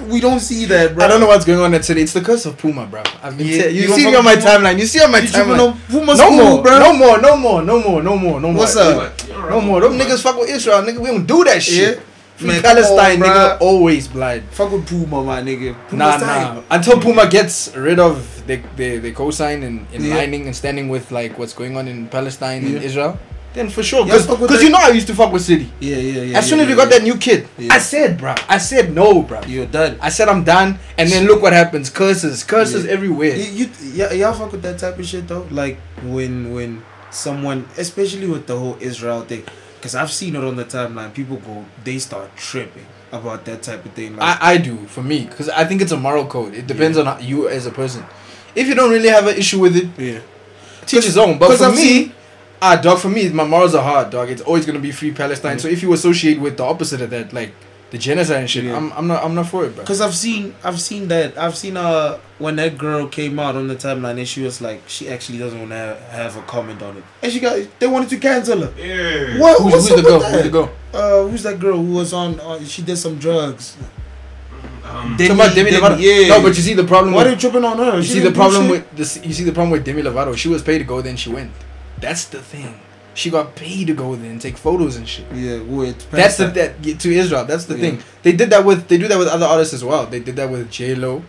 We 0.10 0.20
don't 0.20 0.40
see 0.40 0.66
that, 0.66 0.96
bro. 0.96 1.06
I 1.06 1.08
don't 1.08 1.22
know 1.22 1.28
what's 1.28 1.46
going 1.46 1.60
on 1.60 1.74
at 1.76 1.86
City. 1.86 2.02
It's 2.02 2.14
the 2.14 2.22
curse 2.22 2.46
of 2.48 2.58
Puma, 2.58 2.88
bro. 2.88 3.04
I've 3.22 3.38
been 3.38 3.46
Yeah, 3.48 3.62
tell- 3.64 3.72
you, 3.72 3.82
you 3.84 3.88
see 3.94 4.08
me 4.08 4.16
on 4.16 4.24
my 4.26 4.36
Puma? 4.36 4.48
timeline. 4.50 4.80
You 4.80 4.88
see 4.88 5.00
on 5.02 5.12
my 5.12 5.20
You 5.20 5.28
tripping 5.30 5.54
timeline. 5.54 5.72
on 5.74 5.80
Puma's 5.88 6.18
No 6.18 6.30
cool, 6.30 6.38
more, 6.56 6.64
bro. 6.64 6.80
no 6.80 6.94
more, 6.94 7.22
no 7.22 7.38
more, 7.38 7.62
no 7.62 7.80
more, 7.80 8.02
no 8.04 8.18
more, 8.18 8.42
no 8.42 8.52
more. 8.52 8.62
What's 8.62 8.76
up? 8.76 8.98
What? 8.98 9.30
No 9.30 9.48
right. 9.48 9.64
more. 9.64 9.82
Them 9.82 9.94
niggas 10.00 10.24
fuck 10.24 10.36
with 10.40 10.50
Israel, 10.50 10.82
nigga. 10.82 10.98
We 10.98 11.10
don't 11.10 11.28
do 11.28 11.44
that 11.44 11.62
shit. 11.62 11.98
Yeah. 12.00 12.04
Man, 12.42 12.62
Palestine, 12.62 13.22
on, 13.22 13.30
nigga. 13.30 13.62
Always 13.62 14.08
blind. 14.08 14.44
Fuck 14.52 14.72
with 14.72 14.88
Puma, 14.88 15.24
my 15.24 15.42
nigga. 15.42 15.74
Nah, 15.74 15.90
Puma's 15.90 16.22
nah. 16.22 16.28
time. 16.28 16.64
Until 16.72 17.00
Puma 17.00 17.30
gets 17.30 17.76
rid 17.76 18.00
of 18.00 18.46
the 18.48 18.60
the, 18.76 18.98
the 18.98 19.12
cosign 19.14 19.64
and 19.64 19.86
in 19.94 20.04
Yeah. 20.04 20.16
lining 20.16 20.48
and 20.48 20.56
standing 20.56 20.90
with 20.90 21.12
like 21.12 21.38
what's 21.38 21.54
going 21.54 21.78
on 21.78 21.88
in 21.88 22.08
Palestine 22.08 22.64
Yeah. 22.64 22.76
and 22.76 22.84
Israel, 22.84 23.20
then 23.54 23.70
for 23.70 23.84
sure. 23.84 24.06
Yeah, 24.08 24.18
Because 24.18 24.50
that. 24.50 24.64
you 24.64 24.70
know 24.72 24.80
I 24.82 24.90
used 24.90 25.08
to 25.08 25.16
fuck 25.16 25.32
with 25.32 25.44
City. 25.44 25.70
Yeah, 25.80 25.96
yeah, 25.98 26.22
yeah. 26.24 26.38
as 26.40 26.50
soon 26.50 26.58
yeah, 26.58 26.64
as 26.66 26.68
we 26.70 26.74
yeah, 26.76 26.84
got 26.84 26.90
that 26.90 27.04
new 27.04 27.18
kid, 27.18 27.48
Yeah. 27.58 27.72
I 27.72 27.78
said, 27.78 28.18
bro, 28.18 28.34
I 28.50 28.58
said 28.58 28.92
no, 28.94 29.22
bro. 29.22 29.42
You're 29.46 29.68
done. 29.68 29.98
I 30.02 30.10
said 30.10 30.28
I'm 30.28 30.44
done, 30.44 30.80
and 30.98 31.08
then 31.10 31.28
look 31.28 31.42
what 31.42 31.54
happens. 31.54 31.90
Curses, 31.92 32.44
curses 32.44 32.84
Yeah. 32.86 32.92
everywhere. 32.98 33.36
You, 33.36 33.46
you 33.46 33.70
yeah, 33.94 34.12
y'all 34.12 34.34
fuck 34.34 34.52
with 34.52 34.64
that 34.64 34.80
type 34.80 34.98
of 34.98 35.06
shit 35.06 35.28
though. 35.28 35.48
Like 35.52 35.78
when 36.04 36.52
when 36.54 36.82
someone, 37.12 37.68
especially 37.78 38.28
with 38.28 38.48
the 38.48 38.58
whole 38.58 38.76
Israel 38.82 39.22
thing, 39.22 39.44
because 39.84 39.96
I've 39.96 40.12
seen 40.14 40.34
it 40.38 40.44
on 40.46 40.56
the 40.56 40.64
timeline. 40.64 41.14
People 41.14 41.36
go, 41.38 41.66
they 41.84 42.00
start 42.00 42.34
tripping 42.38 42.86
about 43.12 43.44
that 43.44 43.62
type 43.64 43.84
of 43.84 43.92
thing. 43.92 44.16
Like, 44.16 44.42
I, 44.42 44.54
I 44.54 44.58
do 44.58 44.78
for 44.88 45.04
me 45.04 45.26
because 45.26 45.50
I 45.50 45.66
think 45.66 45.82
it's 45.82 45.92
a 45.92 45.98
moral 45.98 46.26
code. 46.26 46.54
It 46.54 46.68
depends 46.68 46.98
on 46.98 47.22
you 47.22 47.50
as 47.50 47.66
a 47.66 47.72
person. 47.72 48.06
If 48.56 48.68
you 48.68 48.76
don't 48.76 48.90
really 48.92 49.10
have 49.10 49.28
an 49.28 49.36
issue 49.36 49.60
with 49.60 49.76
it, 49.76 49.90
yeah, 50.02 50.22
teach 50.86 51.04
his 51.04 51.18
own. 51.18 51.38
But 51.38 51.58
for 51.58 51.66
I've 51.66 51.76
me, 51.76 51.82
seen- 51.82 52.14
ah, 52.62 52.78
dog, 52.78 53.00
for 53.00 53.10
me, 53.10 53.28
my 53.28 53.44
morals 53.44 53.76
are 53.76 53.84
hard, 53.84 54.10
dog. 54.12 54.30
It's 54.30 54.42
always 54.44 54.66
gonna 54.66 54.80
be 54.80 54.94
free 54.94 55.12
Palestine. 55.12 55.58
Yeah. 55.58 55.64
So 55.64 55.68
if 55.68 55.84
you 55.84 55.92
associate 55.92 56.40
with 56.40 56.56
the 56.56 56.64
opposite 56.64 57.02
of 57.02 57.10
that, 57.10 57.34
like 57.34 57.52
the 57.94 58.00
genocide 58.00 58.40
and 58.42 58.50
shit, 58.50 58.64
Yeah. 58.66 58.76
I'm, 58.76 58.92
I'm 58.98 59.06
not, 59.08 59.24
I'm 59.24 59.36
not 59.36 59.46
for 59.48 59.66
it, 59.66 59.76
bro. 59.76 59.84
Because 59.84 60.02
I've 60.02 60.16
seen, 60.16 60.56
I've 60.64 60.82
seen 60.82 61.08
that. 61.14 61.38
I've 61.38 61.56
seen 61.56 61.78
uh 61.78 62.18
when 62.40 62.56
that 62.62 62.74
girl 62.86 63.08
came 63.08 63.38
out 63.46 63.56
on 63.56 63.68
the 63.68 63.76
timeline 63.76 64.18
and 64.18 64.28
she 64.28 64.42
was 64.42 64.60
like, 64.68 64.82
she 64.88 65.08
actually 65.08 65.38
doesn't 65.38 65.60
want 65.60 65.70
to 65.72 65.78
have, 65.78 66.00
have 66.34 66.38
a 66.38 66.42
comment 66.56 66.82
on 66.82 66.98
it, 66.98 67.04
and 67.22 67.32
she 67.32 67.40
got, 67.40 67.56
they 67.80 67.86
wanted 67.88 68.10
to 68.10 68.18
cancel 68.18 68.60
her. 68.66 68.74
Yeah. 68.76 69.40
What? 69.40 69.62
Who's, 69.62 69.74
what's 69.74 69.88
who's 69.90 70.02
the 70.02 70.10
girl? 70.10 70.20
with 70.20 70.32
Who's 70.34 70.44
the 70.44 70.50
girl? 70.58 70.70
Uh, 70.94 71.28
who's 71.30 71.44
that 71.44 71.60
girl 71.60 71.78
who 71.78 71.94
was 72.02 72.12
on? 72.14 72.40
Uh, 72.40 72.60
she 72.66 72.82
did 72.82 72.98
some 72.98 73.16
drugs. 73.20 73.78
Um, 74.84 75.16
Demi- 75.18 75.38
Demi 75.38 75.54
Demi- 75.56 75.72
Lovato. 75.72 75.98
yeah. 76.02 76.28
No, 76.30 76.42
but 76.42 76.50
you 76.58 76.64
see 76.70 76.74
the 76.74 76.84
problem. 76.84 77.14
Why 77.14 77.26
are 77.26 77.30
you 77.30 77.36
tripping 77.38 77.64
on 77.64 77.78
her? 77.78 77.98
you 77.98 78.04
She 78.04 78.14
see 78.14 78.20
the 78.20 78.32
problem 78.32 78.64
shit. 78.64 78.72
with 78.72 78.86
this. 78.98 79.24
You 79.24 79.34
see 79.34 79.44
the 79.44 79.52
problem 79.54 79.72
with 79.72 79.86
Demi 79.86 80.02
Lovato. 80.02 80.36
She 80.36 80.50
was 80.50 80.62
paid 80.62 80.80
to 80.80 80.84
go 80.84 81.02
then 81.02 81.16
she 81.16 81.30
went. 81.30 81.52
That's 82.00 82.26
the 82.26 82.42
thing. 82.42 82.80
She 83.16 83.30
got 83.30 83.56
paid 83.56 83.88
to 83.88 83.94
go 83.94 84.16
there 84.16 84.30
and 84.32 84.42
take 84.42 84.58
photos 84.58 84.96
and 84.96 85.08
shit. 85.08 85.26
Yeah, 85.34 85.60
with 85.62 86.10
That's 86.12 86.38
the 86.38 86.48
that 86.48 86.84
to 87.00 87.14
Israel. 87.14 87.46
That's 87.46 87.66
the 87.66 87.76
Yeah. 87.76 87.82
thing. 87.82 88.00
They 88.24 88.32
did 88.32 88.50
that 88.50 88.66
with 88.66 88.88
they 88.88 88.98
do 88.98 89.08
that 89.08 89.18
with 89.20 89.28
other 89.28 89.46
artists 89.46 89.74
as 89.74 89.84
well. 89.84 90.06
They 90.08 90.20
did 90.20 90.36
that 90.38 90.50
with 90.50 90.70
J 90.72 90.96
Lo. 90.96 91.24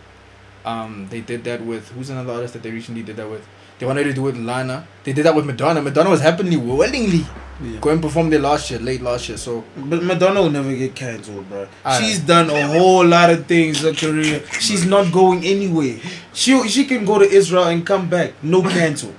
Um, 0.65 1.07
they 1.11 1.21
did 1.21 1.43
that 1.43 1.63
with 1.63 1.89
who's 1.89 2.09
another 2.09 2.33
artist 2.33 2.53
that 2.53 2.63
they 2.63 2.71
recently 2.71 3.03
did 3.03 3.17
that 3.17 3.29
with. 3.29 3.45
They 3.77 3.85
wanted 3.85 4.05
to 4.05 4.13
do 4.13 4.21
it 4.27 4.31
with 4.35 4.37
Lana. 4.37 4.87
They 5.03 5.11
did 5.13 5.25
that 5.25 5.35
with 5.35 5.45
Madonna. 5.45 5.81
Madonna 5.81 6.09
was 6.09 6.21
happily 6.21 6.55
willingly 6.57 7.25
Yeah. 7.63 7.77
go 7.81 7.89
and 7.89 8.01
perform 8.01 8.29
there 8.29 8.39
last 8.39 8.71
year, 8.71 8.79
late 8.79 9.01
last 9.01 9.27
year. 9.29 9.37
So 9.37 9.63
But 9.77 10.01
Madonna 10.01 10.41
will 10.41 10.49
never 10.49 10.73
get 10.73 10.95
cancelled, 10.95 11.47
bro. 11.49 11.67
Alright. 11.85 12.03
She's 12.03 12.19
done 12.19 12.49
a 12.49 12.65
whole 12.67 13.05
lot 13.05 13.29
of 13.29 13.45
things 13.45 13.83
in 13.83 13.93
her 13.93 13.99
career. 13.99 14.41
She's 14.59 14.85
not 14.85 15.11
going 15.11 15.45
anywhere. 15.45 15.97
She 16.33 16.67
she 16.67 16.85
can 16.85 17.05
go 17.05 17.19
to 17.19 17.29
Israel 17.29 17.65
and 17.65 17.85
come 17.85 18.09
back. 18.09 18.33
No 18.41 18.61
cancel. 18.63 19.13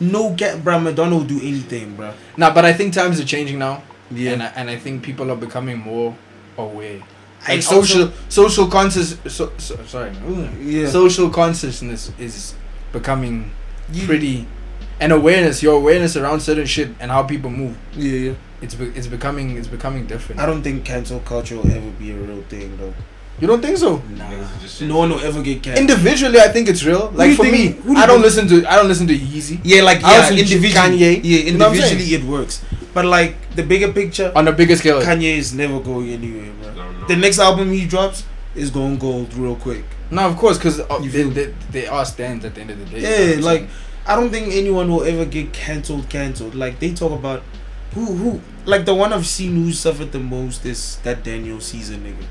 No 0.00 0.32
get, 0.34 0.64
bro. 0.64 0.78
Madonna 0.80 1.16
will 1.16 1.24
do 1.24 1.38
anything, 1.38 1.94
bro. 1.96 2.12
nah, 2.36 2.52
but 2.54 2.64
I 2.64 2.72
think 2.72 2.94
times 2.94 3.20
are 3.20 3.24
changing 3.24 3.58
now, 3.58 3.82
Yeah. 4.10 4.32
and 4.32 4.42
I, 4.42 4.46
and 4.56 4.70
I 4.70 4.76
think 4.76 5.02
people 5.02 5.30
are 5.30 5.36
becoming 5.36 5.78
more 5.78 6.16
aware. 6.56 7.00
And 7.48 7.62
social 7.62 8.02
also- 8.02 8.12
social 8.28 8.66
conscious. 8.66 9.16
So, 9.28 9.52
so, 9.58 9.78
sorry, 9.86 10.12
Yeah. 10.62 10.88
social 10.88 11.30
consciousness 11.30 12.10
is 12.18 12.54
becoming 12.92 13.50
You- 13.92 14.06
pretty, 14.06 14.46
and 15.00 15.12
awareness. 15.12 15.62
Your 15.62 15.74
awareness 15.76 16.16
around 16.16 16.40
certain 16.40 16.66
shit 16.66 16.88
and 17.00 17.10
how 17.10 17.22
people 17.22 17.50
move. 17.50 17.76
yeah, 17.96 18.12
yeah. 18.12 18.32
It's 18.62 18.74
be, 18.74 18.86
it's 18.94 19.06
becoming 19.06 19.56
it's 19.56 19.68
becoming 19.68 20.06
different. 20.06 20.40
I 20.40 20.44
don't 20.46 20.62
think 20.62 20.84
cancel 20.84 21.20
culture 21.20 21.56
will 21.56 21.70
ever 21.70 21.90
be 21.98 22.10
a 22.10 22.14
real 22.14 22.42
thing, 22.50 22.76
though. 22.78 22.92
You 23.40 23.46
don't 23.46 23.62
think 23.62 23.78
so? 23.78 23.96
Nah. 23.96 24.24
Niggas 24.30 24.56
are 24.56 24.60
just 24.60 24.82
No 24.82 24.98
one 24.98 25.10
will 25.10 25.20
ever 25.20 25.42
get 25.42 25.62
canceled. 25.62 25.88
Individually, 25.90 26.40
I 26.40 26.48
think 26.48 26.68
it's 26.68 26.84
real. 26.84 27.10
Like 27.14 27.36
for 27.36 27.44
think- 27.44 27.84
me, 27.84 27.94
do 27.94 27.96
I 27.96 28.06
don't 28.06 28.22
think- 28.22 28.24
listen 28.24 28.48
to 28.48 28.70
I 28.70 28.76
don't 28.76 28.88
listen 28.88 29.06
to 29.06 29.16
Yeezy 29.18 29.60
yeah, 29.64 29.82
like 29.82 30.00
yeah, 30.02 30.28
individually. 30.30 30.70
Kanye. 30.98 31.20
Yeah, 31.22 31.38
You 31.38 31.52
know 31.58 31.68
what 31.68 31.76
I'm 31.76 31.80
saying? 31.80 31.92
individually 31.92 32.14
it 32.14 32.24
works. 32.24 32.64
But 32.92 33.04
like 33.06 33.36
the 33.56 33.62
bigger 33.62 33.92
picture, 33.92 34.32
on 34.34 34.48
a 34.48 34.52
bigger 34.52 34.76
scale. 34.76 35.00
Kanye 35.00 35.36
is 35.38 35.54
never 35.54 35.80
going 35.80 36.10
anywhere, 36.10 36.50
bro. 36.62 37.06
The 37.08 37.16
next 37.16 37.38
album 37.38 37.70
he 37.72 37.86
drops 37.86 38.24
is 38.54 38.70
going 38.70 38.98
gold 38.98 39.32
real 39.34 39.56
quick. 39.56 39.84
No, 40.10 40.22
of 40.26 40.36
course, 40.36 40.58
because 40.58 40.80
uh, 40.80 40.98
You 41.00 41.08
they, 41.10 41.22
they, 41.22 41.54
they 41.70 41.86
are 41.86 42.04
stands 42.04 42.44
at 42.44 42.56
the 42.56 42.60
end 42.62 42.70
of 42.72 42.78
the 42.80 42.86
day. 43.00 43.34
Yeah, 43.36 43.40
like 43.40 43.68
I 44.06 44.16
don't 44.16 44.30
think 44.30 44.52
anyone 44.52 44.90
will 44.90 45.04
ever 45.04 45.24
get 45.24 45.52
cancelled. 45.52 46.08
Cancelled. 46.08 46.54
Like 46.56 46.80
they 46.80 46.92
talk 46.92 47.12
about 47.12 47.42
who 47.94 48.06
who 48.06 48.40
like 48.66 48.84
the 48.86 48.94
one 48.94 49.12
I've 49.12 49.26
seen 49.26 49.54
who 49.54 49.72
suffered 49.72 50.10
the 50.10 50.18
most 50.18 50.66
is 50.66 50.96
that 51.04 51.22
Daniel 51.22 51.60
Caesar 51.60 51.94
nigga. 51.94 52.26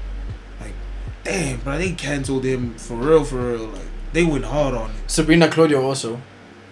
Like, 1.30 1.40
damn, 1.42 1.60
bro, 1.62 1.78
they 1.78 1.92
cancelled 1.92 2.44
him 2.44 2.76
for 2.76 2.96
real, 2.96 3.24
for 3.24 3.36
real. 3.52 3.68
Like 3.68 3.82
they 4.14 4.24
went 4.24 4.46
hard 4.46 4.74
on 4.76 4.90
it. 4.92 4.96
Sabrina 5.08 5.48
Claudio 5.50 5.82
also, 5.84 6.20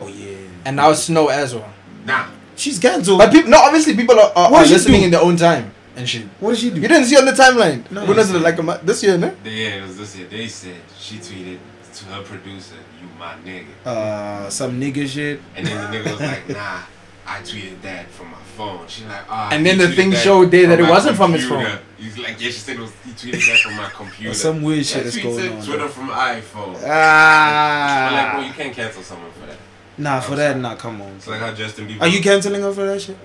Oh 0.01 0.07
yeah. 0.07 0.35
and 0.65 0.75
now 0.75 0.93
Snow 0.93 1.27
as 1.29 1.53
well. 1.55 1.71
Nah. 2.05 2.27
she's 2.55 2.79
cancelled. 2.79 3.19
But 3.19 3.31
people, 3.31 3.49
no, 3.51 3.57
obviously 3.59 3.95
people 3.95 4.19
are, 4.19 4.31
are, 4.35 4.51
What 4.51 4.65
are 4.65 4.69
listening 4.69 5.01
do? 5.01 5.05
in 5.05 5.11
their 5.11 5.21
own 5.21 5.35
time 5.35 5.71
and 5.95 6.07
she. 6.07 6.21
what 6.39 6.51
did 6.51 6.59
she 6.59 6.69
do? 6.69 6.81
You 6.81 6.87
didn't 6.87 7.05
see 7.05 7.17
on 7.17 7.25
the 7.25 7.31
timeline. 7.31 7.89
No. 7.91 8.05
When 8.05 8.15
was 8.17 8.31
it 8.31 8.39
like 8.39 8.57
a, 8.59 8.63
mo- 8.63 8.79
this 8.83 9.03
year, 9.03 9.17
no? 9.17 9.35
Yeah, 9.43 9.77
it 9.77 9.81
was 9.83 9.97
this 9.97 10.15
year. 10.17 10.27
They 10.27 10.47
said 10.47 10.75
she 10.97 11.15
tweeted 11.17 11.59
to 11.95 12.05
her 12.05 12.21
producer, 12.23 12.75
"You 13.01 13.07
my 13.17 13.33
nigga," 13.43 13.65
Uh, 13.85 14.49
some 14.49 14.79
nigga 14.79 15.07
shit. 15.07 15.41
and 15.55 15.65
then 15.65 15.91
the 15.91 15.97
nigga 15.97 16.11
was 16.11 16.19
like, 16.21 16.47
"Nah." 16.61 16.81
I 17.29 17.39
tweeted 17.41 17.81
that 17.81 18.07
from 18.11 18.27
my 18.31 18.37
phone. 18.57 18.87
She 18.87 19.03
like, 19.05 19.25
ah. 19.29 19.49
And 19.53 19.65
then 19.65 19.77
the 19.77 19.89
thing 19.97 20.09
that 20.11 20.23
showed 20.23 20.51
there 20.51 20.67
that 20.67 20.79
it 20.79 20.89
wasn't 20.89 21.15
from 21.17 21.33
his 21.33 21.45
phone. 21.47 21.65
He's 21.97 22.17
like, 22.17 22.31
yeah, 22.41 22.49
she 22.49 22.51
said 22.65 22.75
it 22.77 22.81
was. 22.81 22.91
He 23.05 23.11
tweeted 23.11 23.45
that 23.47 23.59
from 23.59 23.75
my 23.77 23.89
computer. 23.89 24.31
Or 24.31 24.33
some 24.33 24.61
weird 24.61 24.79
Yeah, 24.79 24.83
shit 24.91 25.05
is 25.07 25.15
tweets 25.17 25.23
going 25.23 25.45
it, 25.45 25.51
on. 25.59 25.65
Twitter 25.65 25.77
though. 25.79 25.87
from 25.89 26.09
iPhone. 26.09 26.75
Ah. 26.85 28.07
But 28.09 28.15
like, 28.17 28.31
bro, 28.33 28.41
Ah. 28.41 28.47
you 28.47 28.53
can't 28.53 28.73
cancel 28.75 29.03
someone 29.03 29.31
for 29.31 29.45
that. 29.47 29.57
Nah, 29.99 30.19
for 30.19 30.35
that, 30.35 30.57
nah, 30.57 30.75
come 30.75 31.01
on. 31.01 31.11
It's 31.17 31.27
like 31.27 31.39
how 31.39 31.51
Justin 31.53 31.87
Bieber. 31.87 32.01
Are 32.01 32.07
you 32.07 32.21
canceling 32.21 32.61
her 32.61 32.71
for 32.71 32.85
that 32.85 33.01
shit? 33.01 33.17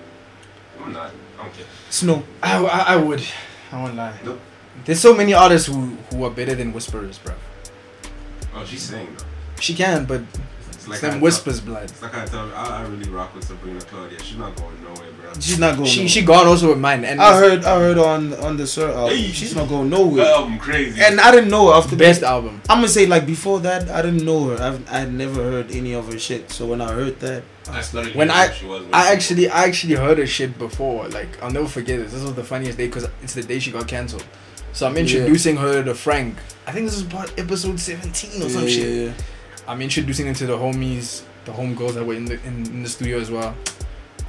I'm 0.83 0.91
not. 0.91 1.11
I 1.39 1.43
don't 1.43 1.53
care. 1.53 1.65
Snow. 1.89 2.23
I, 2.41 2.63
I, 2.65 2.79
I 2.93 2.95
would. 2.95 3.21
I 3.71 3.81
won't 3.81 3.95
lie. 3.95 4.13
Nope. 4.25 4.39
There's 4.85 4.99
so 4.99 5.13
many 5.13 5.33
artists 5.33 5.67
who, 5.67 5.95
who 6.11 6.23
are 6.25 6.31
better 6.31 6.55
than 6.55 6.73
whisperers, 6.73 7.19
bro. 7.19 7.33
Oh, 8.55 8.65
she's 8.65 8.81
saying 8.81 9.09
though. 9.17 9.25
She 9.59 9.73
can, 9.75 10.05
but 10.05 10.21
It's 10.83 10.89
like 10.89 11.01
like 11.01 11.11
them 11.11 11.19
I 11.19 11.23
whispers, 11.23 11.61
blood. 11.61 11.83
It's 11.83 12.01
like 12.01 12.13
I 12.15 12.25
tell 12.25 12.45
you, 12.47 12.53
I, 12.53 12.79
I 12.79 12.81
really 12.87 13.09
rock 13.09 13.33
with 13.33 13.45
Sabrina 13.45 13.79
Claudio. 13.81 14.17
She's 14.19 14.37
not 14.37 14.53
going 14.55 14.83
nowhere, 14.83 15.11
bro. 15.13 15.33
She's 15.39 15.59
not 15.59 15.75
going. 15.77 15.87
She 15.87 15.99
nowhere. 15.99 16.09
she 16.09 16.21
got 16.23 16.45
also 16.45 16.69
with 16.69 16.79
mine, 16.79 17.05
and 17.05 17.21
I 17.21 17.37
heard 17.37 17.63
I 17.63 17.79
heard 17.79 17.97
on 17.97 18.33
on 18.35 18.57
the 18.57 18.67
Sir 18.67 18.91
album. 18.91 19.15
Hey. 19.17 19.27
She's 19.31 19.55
not 19.55 19.69
going 19.69 19.89
Her 19.89 19.97
nowhere. 19.97 20.25
album 20.25 20.59
crazy. 20.59 21.01
And 21.01 21.19
I 21.21 21.31
didn't 21.31 21.49
know 21.49 21.67
her 21.69 21.73
after 21.77 21.95
best 21.95 22.21
that. 22.21 22.31
album. 22.31 22.61
I'm 22.69 22.77
gonna 22.77 22.87
say 22.89 23.05
like 23.05 23.25
before 23.25 23.59
that 23.61 23.89
I 23.89 24.01
didn't 24.01 24.25
know 24.25 24.49
her. 24.49 24.61
I've 24.61 24.87
I 24.91 24.99
had 24.99 25.13
never 25.13 25.41
heard 25.41 25.71
any 25.71 25.93
of 25.93 26.11
her 26.11 26.19
shit. 26.19 26.51
So 26.51 26.65
when 26.65 26.81
I 26.81 26.91
heard 26.91 27.19
that, 27.21 27.43
I 27.69 27.77
was 27.77 27.93
When 28.13 28.29
I- 28.29 28.51
she 28.51 28.65
was 28.65 28.83
I 28.91 29.11
actually 29.13 29.49
I 29.49 29.63
actually 29.63 29.95
heard 29.95 30.17
her 30.17 30.27
shit 30.27 30.57
before. 30.59 31.07
Like 31.07 31.41
I'll 31.41 31.51
never 31.51 31.67
forget 31.67 31.99
this. 31.99 32.11
This 32.11 32.23
was 32.23 32.33
the 32.33 32.43
funniest 32.43 32.77
day 32.77 32.87
because 32.87 33.07
it's 33.21 33.33
the 33.35 33.43
day 33.43 33.59
she 33.59 33.71
got 33.71 33.87
cancelled. 33.87 34.25
So 34.73 34.85
I'm 34.87 34.95
Yeah. 34.95 35.01
introducing 35.01 35.55
her 35.57 35.83
to 35.83 35.93
Frank. 35.95 36.35
I 36.67 36.71
think 36.71 36.85
this 36.87 36.95
is 36.95 37.03
about 37.03 37.31
episode 37.39 37.79
17 37.79 38.41
or 38.41 38.49
some 38.49 38.63
yeah, 38.63 38.67
shit. 38.69 38.87
yeah, 38.95 39.05
yeah. 39.05 39.13
I'm 39.67 39.81
introducing 39.81 40.25
them 40.25 40.35
to 40.35 40.45
the 40.45 40.57
homies, 40.57 41.23
the 41.45 41.51
homegirls 41.51 41.93
that 41.93 42.05
were 42.05 42.13
in 42.13 42.25
the 42.25 42.35
in, 42.45 42.65
in 42.67 42.83
the 42.83 42.89
studio 42.89 43.19
as 43.19 43.31
well. 43.31 43.55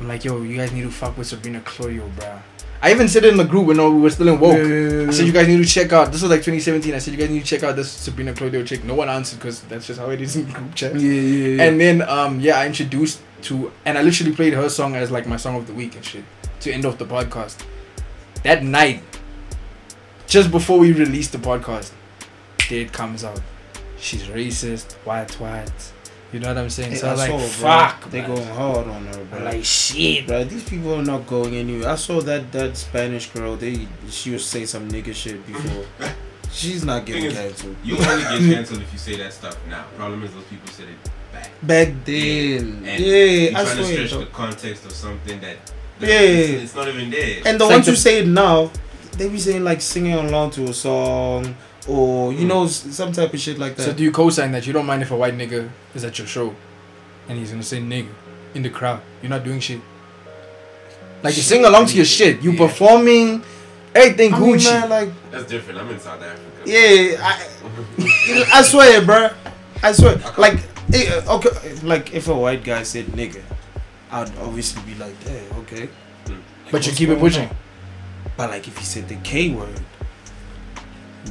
I'm 0.00 0.08
like, 0.08 0.24
yo, 0.24 0.42
you 0.42 0.56
guys 0.56 0.72
need 0.72 0.82
to 0.82 0.90
fuck 0.90 1.16
with 1.16 1.26
Sabrina 1.26 1.60
Claudio, 1.60 2.08
bruh. 2.16 2.40
I 2.82 2.90
even 2.90 3.08
said 3.08 3.24
it 3.24 3.30
in 3.30 3.38
the 3.38 3.44
group 3.44 3.66
when 3.66 3.78
we 3.78 4.00
were 4.02 4.10
still 4.10 4.28
in 4.28 4.38
woke. 4.38 4.58
Yeah, 4.58 4.64
yeah, 4.64 5.00
yeah, 5.02 5.08
I 5.08 5.10
said 5.10 5.26
you 5.26 5.32
guys 5.32 5.48
need 5.48 5.56
to 5.56 5.64
check 5.64 5.90
out. 5.92 6.12
This 6.12 6.20
was 6.20 6.30
like 6.30 6.40
2017. 6.40 6.92
I 6.92 6.98
said 6.98 7.14
you 7.14 7.18
guys 7.18 7.30
need 7.30 7.40
to 7.40 7.46
check 7.46 7.62
out 7.62 7.76
this 7.76 7.90
Sabrina 7.90 8.34
Claudio 8.34 8.62
chick. 8.62 8.84
No 8.84 8.94
one 8.94 9.08
answered 9.08 9.38
because 9.38 9.62
that's 9.62 9.86
just 9.86 9.98
how 9.98 10.10
it 10.10 10.20
is 10.20 10.36
in 10.36 10.44
group 10.50 10.74
chat. 10.74 10.94
Yeah, 10.94 11.10
yeah, 11.10 11.48
yeah. 11.48 11.62
And 11.62 11.80
then 11.80 12.02
um 12.02 12.40
yeah, 12.40 12.58
I 12.58 12.66
introduced 12.66 13.22
to 13.42 13.72
and 13.86 13.96
I 13.96 14.02
literally 14.02 14.34
played 14.34 14.52
her 14.52 14.68
song 14.68 14.96
as 14.96 15.10
like 15.10 15.26
my 15.26 15.38
song 15.38 15.56
of 15.56 15.66
the 15.66 15.72
week 15.72 15.96
and 15.96 16.04
shit 16.04 16.24
to 16.60 16.72
end 16.72 16.84
off 16.84 16.98
the 16.98 17.06
podcast. 17.06 17.64
That 18.42 18.62
night, 18.62 19.02
just 20.26 20.50
before 20.50 20.78
we 20.78 20.92
released 20.92 21.32
the 21.32 21.38
podcast, 21.38 21.92
it 22.70 22.92
comes 22.92 23.24
out. 23.24 23.40
She's 24.04 24.24
racist, 24.24 24.92
white, 25.06 25.32
white. 25.40 25.72
You 26.32 26.40
know 26.40 26.48
what 26.48 26.58
I'm 26.58 26.68
saying? 26.70 26.96
so 26.96 27.08
I 27.08 27.12
was 27.12 27.20
like, 27.20 27.30
saw, 27.30 27.36
bro. 27.38 27.46
fuck, 27.48 28.10
They 28.10 28.20
bro. 28.22 28.34
going 28.36 28.48
hard 28.48 28.86
on 28.88 29.06
her, 29.06 29.24
bro. 29.24 29.38
I'm 29.38 29.44
like 29.44 29.64
shit. 29.64 30.26
Bro, 30.26 30.44
these 30.44 30.64
people 30.68 30.94
are 30.94 31.02
not 31.04 31.26
going 31.26 31.54
anywhere. 31.54 31.88
I 31.90 31.94
saw 31.94 32.20
that 32.22 32.50
that 32.52 32.76
Spanish 32.76 33.30
girl. 33.30 33.56
They 33.56 33.86
she 34.10 34.30
was 34.32 34.44
saying 34.44 34.66
some 34.66 34.88
nigga 34.90 35.14
shit 35.14 35.46
before. 35.46 35.84
She's 36.52 36.84
not 36.84 37.04
getting 37.06 37.22
Thing 37.22 37.30
is, 37.32 37.36
cancelled. 37.38 37.76
You 37.82 37.96
only 37.96 38.22
get 38.48 38.54
canceled 38.56 38.82
if 38.82 38.92
you 38.92 38.98
say 38.98 39.16
that 39.16 39.32
stuff 39.32 39.56
now. 39.68 39.84
Problem 39.96 40.22
is, 40.22 40.32
those 40.34 40.44
people 40.44 40.68
said 40.68 40.86
it 40.88 41.10
back. 41.32 41.50
Back 41.62 41.88
then, 42.04 42.82
And 42.86 43.00
yeah, 43.04 43.16
you're 43.16 43.50
I 43.58 43.64
trying 43.64 43.76
to 43.78 43.84
swear. 43.84 44.06
stretch 44.06 44.20
the 44.20 44.26
context 44.32 44.84
of 44.86 44.92
something 44.92 45.40
that, 45.40 45.56
that 45.98 46.08
Yeah. 46.08 46.20
it's, 46.20 46.62
it's 46.64 46.74
not 46.76 46.86
even 46.88 47.10
there. 47.10 47.38
And 47.44 47.44
the 47.44 47.50
It's 47.50 47.60
like 47.64 47.70
ones 47.70 47.86
the- 47.86 47.92
who 47.92 47.96
say 47.96 48.18
it 48.20 48.28
now, 48.28 48.70
they 49.18 49.28
be 49.28 49.38
saying 49.38 49.64
like 49.64 49.80
singing 49.80 50.12
along 50.14 50.50
to 50.52 50.64
a 50.68 50.74
song 50.74 51.56
or 51.88 52.32
you 52.32 52.44
Mm. 52.44 52.48
know 52.48 52.66
some 52.66 53.12
type 53.12 53.32
of 53.34 53.40
shit 53.40 53.58
like 53.58 53.76
that. 53.76 53.82
So 53.84 53.92
do 53.92 54.02
you 54.02 54.10
co-sign 54.12 54.52
that 54.52 54.66
you 54.66 54.72
don't 54.72 54.86
mind 54.86 55.02
if 55.02 55.10
a 55.10 55.16
white 55.16 55.36
nigga 55.36 55.68
is 55.94 56.04
at 56.04 56.18
your 56.18 56.26
show, 56.26 56.54
and 57.28 57.38
he's 57.38 57.50
gonna 57.50 57.62
say 57.62 57.80
nigga 57.80 58.08
in 58.54 58.62
the 58.62 58.70
crowd? 58.70 59.00
You're 59.22 59.30
not 59.30 59.44
doing 59.44 59.60
shit. 59.60 59.80
Like 61.22 61.36
you 61.36 61.42
sing 61.42 61.64
along 61.64 61.86
to 61.86 61.96
your 61.96 62.04
shit. 62.04 62.42
You 62.42 62.52
Yeah. 62.52 62.58
performing 62.66 63.42
everything 63.94 64.34
I 64.34 64.38
mean, 64.40 64.54
Gucci. 64.56 64.64
man, 64.80 64.88
like 64.90 65.08
That's 65.30 65.44
different. 65.46 65.80
I'm 65.80 65.90
in 65.90 65.98
South 66.00 66.22
Africa. 66.22 66.40
yeah, 66.64 67.16
I, 67.22 68.44
I 68.54 68.62
swear, 68.62 69.00
bro. 69.02 69.30
I 69.82 69.92
swear, 69.92 70.18
like, 70.38 70.58
eh, 70.92 71.20
okay, 71.28 71.50
like 71.82 72.12
if 72.14 72.28
a 72.28 72.34
white 72.34 72.64
guy 72.64 72.82
said 72.82 73.06
nigga, 73.06 73.40
I'd 74.10 74.30
obviously 74.38 74.82
be 74.82 74.94
like, 74.98 75.14
yeah, 75.26 75.58
okay. 75.60 75.88
Mm. 76.26 76.38
but 76.70 76.86
you 76.86 76.92
keep 76.92 77.08
it 77.10 77.18
pushing. 77.18 77.48
on? 77.48 77.56
But 78.36 78.50
like 78.50 78.66
if 78.68 78.76
he 78.78 78.84
said 78.84 79.08
the 79.08 79.16
K 79.16 79.50
word, 79.50 79.80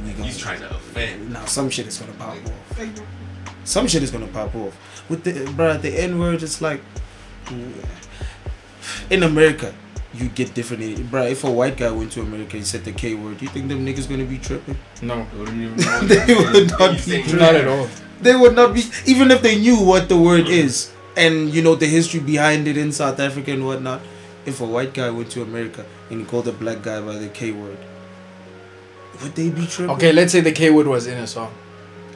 we 0.02 0.12
gonna 0.12 0.24
He's 0.24 0.38
trying 0.38 0.60
to 0.60 0.70
offend. 0.70 1.32
now 1.32 1.44
some 1.44 1.70
shit 1.70 1.86
is 1.86 1.98
gonna 1.98 2.12
pop 2.12 2.36
off. 2.36 2.88
Some 3.64 3.86
shit 3.86 4.02
is 4.02 4.10
gonna 4.10 4.26
pop 4.26 4.54
off. 4.54 4.76
With 5.08 5.24
the 5.24 5.32
bruh, 5.52 5.80
the 5.80 5.90
N 5.90 6.18
word, 6.18 6.42
it's 6.42 6.60
like 6.60 6.80
in 9.10 9.22
America, 9.22 9.74
you 10.14 10.28
get 10.28 10.54
different. 10.54 10.82
Bruh, 11.10 11.30
if 11.30 11.44
a 11.44 11.50
white 11.50 11.76
guy 11.76 11.90
went 11.90 12.12
to 12.12 12.20
America 12.20 12.56
and 12.56 12.66
said 12.66 12.84
the 12.84 12.92
K 12.92 13.14
word, 13.14 13.40
you 13.42 13.48
think 13.48 13.68
them 13.68 13.84
niggas 13.84 14.08
gonna 14.08 14.24
be 14.24 14.38
tripping? 14.38 14.76
No, 15.02 15.26
I 15.32 15.36
wouldn't 15.36 15.60
even 15.60 15.76
know. 15.76 16.00
They 16.02 16.34
would 16.34 16.70
not 16.70 16.92
be 16.92 16.98
saying 16.98 17.26
true. 17.26 17.38
not 17.38 17.54
at 17.54 17.68
all. 17.68 17.88
They 18.20 18.34
would 18.34 18.54
not 18.54 18.74
be, 18.74 18.84
even 19.06 19.30
if 19.30 19.42
they 19.42 19.58
knew 19.58 19.82
what 19.82 20.08
the 20.08 20.16
word 20.16 20.44
mm-hmm. 20.44 20.66
is 20.66 20.92
and 21.16 21.52
you 21.52 21.62
know 21.62 21.74
the 21.74 21.86
history 21.86 22.20
behind 22.20 22.66
it 22.68 22.76
in 22.76 22.92
South 22.92 23.20
Africa 23.20 23.52
and 23.52 23.66
whatnot. 23.66 24.00
If 24.46 24.60
a 24.60 24.66
white 24.66 24.92
guy 24.92 25.08
went 25.10 25.30
to 25.32 25.42
America 25.42 25.86
and 26.10 26.20
he 26.20 26.26
called 26.26 26.46
a 26.48 26.52
black 26.52 26.82
guy 26.82 27.00
by 27.00 27.16
the 27.16 27.28
K 27.28 27.50
word, 27.50 27.78
would 29.22 29.34
they 29.34 29.50
be 29.50 29.66
tripping? 29.66 29.94
Okay, 29.96 30.12
let's 30.12 30.32
say 30.32 30.40
the 30.40 30.52
K 30.52 30.70
word 30.70 30.86
was 30.86 31.06
in 31.06 31.18
a 31.18 31.26
song. 31.26 31.52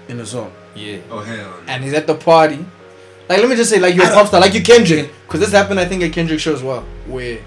in 0.09 0.19
a 0.21 0.27
song. 0.27 0.51
Yeah. 0.75 0.99
Oh 1.11 1.21
hell. 1.21 1.37
no. 1.37 1.55
And 1.67 1.85
he's 1.85 1.93
at 1.95 2.07
the 2.07 2.15
party. 2.15 2.65
Like, 3.29 3.41
let 3.41 3.49
me 3.51 3.57
just 3.57 3.69
say, 3.69 3.79
like, 3.79 3.95
you're 3.95 4.07
a 4.07 4.15
pop 4.15 4.27
star, 4.29 4.41
like 4.41 4.55
you 4.55 4.63
Kendrick. 4.63 5.11
Because 5.27 5.41
this 5.41 5.53
happened, 5.53 5.79
I 5.79 5.85
think, 5.85 6.03
at 6.03 6.13
Kendrick 6.15 6.41
show 6.41 6.55
as 6.55 6.63
well. 6.63 6.81
Where, 7.07 7.39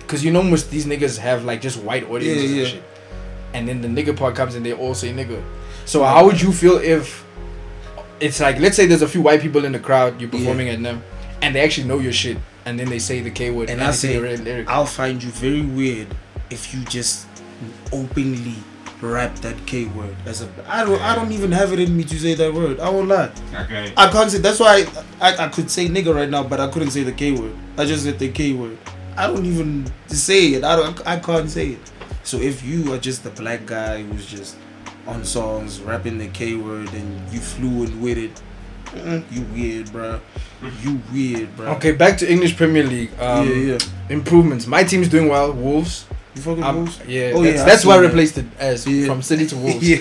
because 0.00 0.22
you 0.22 0.30
know, 0.30 0.42
most 0.42 0.70
these 0.70 0.84
niggas 0.84 1.16
have, 1.18 1.44
like, 1.46 1.62
just 1.62 1.78
white 1.82 2.04
audiences 2.10 2.50
Yeah, 2.50 2.56
yeah. 2.56 2.62
and 2.64 2.72
shit. 2.74 2.82
And 3.54 3.68
then 3.68 3.80
the 3.80 3.88
nigga 3.88 4.14
part 4.14 4.34
comes 4.34 4.56
and 4.56 4.66
they 4.66 4.74
all 4.74 4.92
say 4.94 5.10
nigga. 5.14 5.42
So, 5.86 6.04
how 6.04 6.26
would 6.26 6.38
you 6.40 6.52
feel 6.52 6.76
if 6.76 7.24
it's 8.20 8.40
like, 8.40 8.58
let's 8.58 8.76
say 8.76 8.84
there's 8.86 9.00
a 9.02 9.08
few 9.08 9.22
white 9.22 9.40
people 9.40 9.64
in 9.64 9.72
the 9.72 9.78
crowd, 9.78 10.20
you're 10.20 10.28
performing 10.30 10.68
at 10.68 10.82
them, 10.82 11.02
and 11.40 11.54
they 11.54 11.60
actually 11.62 11.86
know 11.88 11.98
your 11.98 12.12
shit, 12.12 12.36
and 12.66 12.78
then 12.78 12.90
they 12.90 12.98
say 12.98 13.20
the 13.22 13.30
K 13.30 13.50
word, 13.50 13.70
And 13.70 13.80
and 13.80 13.88
I 13.88 13.92
say 13.92 14.14
say- 14.20 14.36
the 14.36 14.42
lyric. 14.42 14.68
I'll 14.68 14.84
find 14.86 15.22
you 15.22 15.30
very 15.30 15.62
weird 15.62 16.08
if 16.50 16.74
you 16.74 16.80
just 16.84 17.26
openly 17.92 18.56
rap 19.00 19.34
that 19.36 19.66
K 19.66 19.86
word 19.86 20.16
as 20.26 20.42
a. 20.42 20.48
I 20.66 20.84
don't. 20.84 21.00
I 21.00 21.14
don't 21.14 21.32
even 21.32 21.52
have 21.52 21.72
it 21.72 21.80
in 21.80 21.96
me 21.96 22.04
to 22.04 22.18
say 22.18 22.34
that 22.34 22.52
word. 22.52 22.80
I 22.80 22.88
won't 22.88 23.08
lie. 23.08 23.30
Okay. 23.54 23.92
I 23.96 24.10
can't 24.10 24.30
say. 24.30 24.38
That's 24.38 24.60
why 24.60 24.86
I, 25.20 25.30
I 25.32 25.46
I 25.46 25.48
could 25.48 25.70
say 25.70 25.88
nigga 25.88 26.14
right 26.14 26.28
now, 26.28 26.42
but 26.42 26.60
I 26.60 26.68
couldn't 26.68 26.90
say 26.90 27.02
the 27.02 27.12
K 27.12 27.32
word. 27.32 27.54
I 27.76 27.84
just 27.84 28.04
said 28.04 28.18
the 28.18 28.30
K 28.30 28.52
word. 28.52 28.78
I 29.16 29.26
don't 29.26 29.44
even 29.44 29.90
say 30.06 30.54
it. 30.54 30.64
I 30.64 30.76
don't. 30.76 31.06
I 31.06 31.18
can't 31.18 31.50
say 31.50 31.70
it. 31.70 31.92
So 32.22 32.38
if 32.38 32.64
you 32.64 32.92
are 32.92 32.98
just 32.98 33.24
a 33.26 33.30
black 33.30 33.66
guy 33.66 34.02
who's 34.02 34.26
just 34.26 34.56
on 35.06 35.24
songs 35.24 35.80
rapping 35.80 36.18
the 36.18 36.28
K 36.28 36.54
word 36.54 36.92
and 36.94 37.32
you 37.32 37.40
fluent 37.40 37.94
with 38.00 38.16
it, 38.16 38.42
mm, 38.86 39.22
you 39.30 39.42
weird, 39.52 39.92
bro. 39.92 40.20
You 40.80 41.00
weird, 41.12 41.54
bro. 41.56 41.66
Okay, 41.72 41.92
back 41.92 42.16
to 42.18 42.30
English 42.30 42.56
Premier 42.56 42.84
League. 42.84 43.10
Um, 43.20 43.46
yeah, 43.46 43.54
yeah. 43.54 43.78
Improvements. 44.08 44.66
My 44.66 44.82
team's 44.82 45.08
doing 45.08 45.28
well. 45.28 45.52
Wolves. 45.52 46.06
You 46.34 46.42
fucking 46.42 46.64
Um, 46.64 46.76
Wolves? 46.76 46.98
yeah, 47.06 47.32
Oh, 47.34 47.42
that's, 47.42 47.56
yeah, 47.58 47.64
that's 47.64 47.84
why 47.86 47.94
I 47.94 47.98
replaced 47.98 48.38
it 48.38 48.46
as 48.58 48.86
Yeah. 48.86 49.06
from 49.06 49.22
City 49.22 49.46
to 49.46 49.56
Wolves. 49.56 49.88
yeah, 49.88 49.98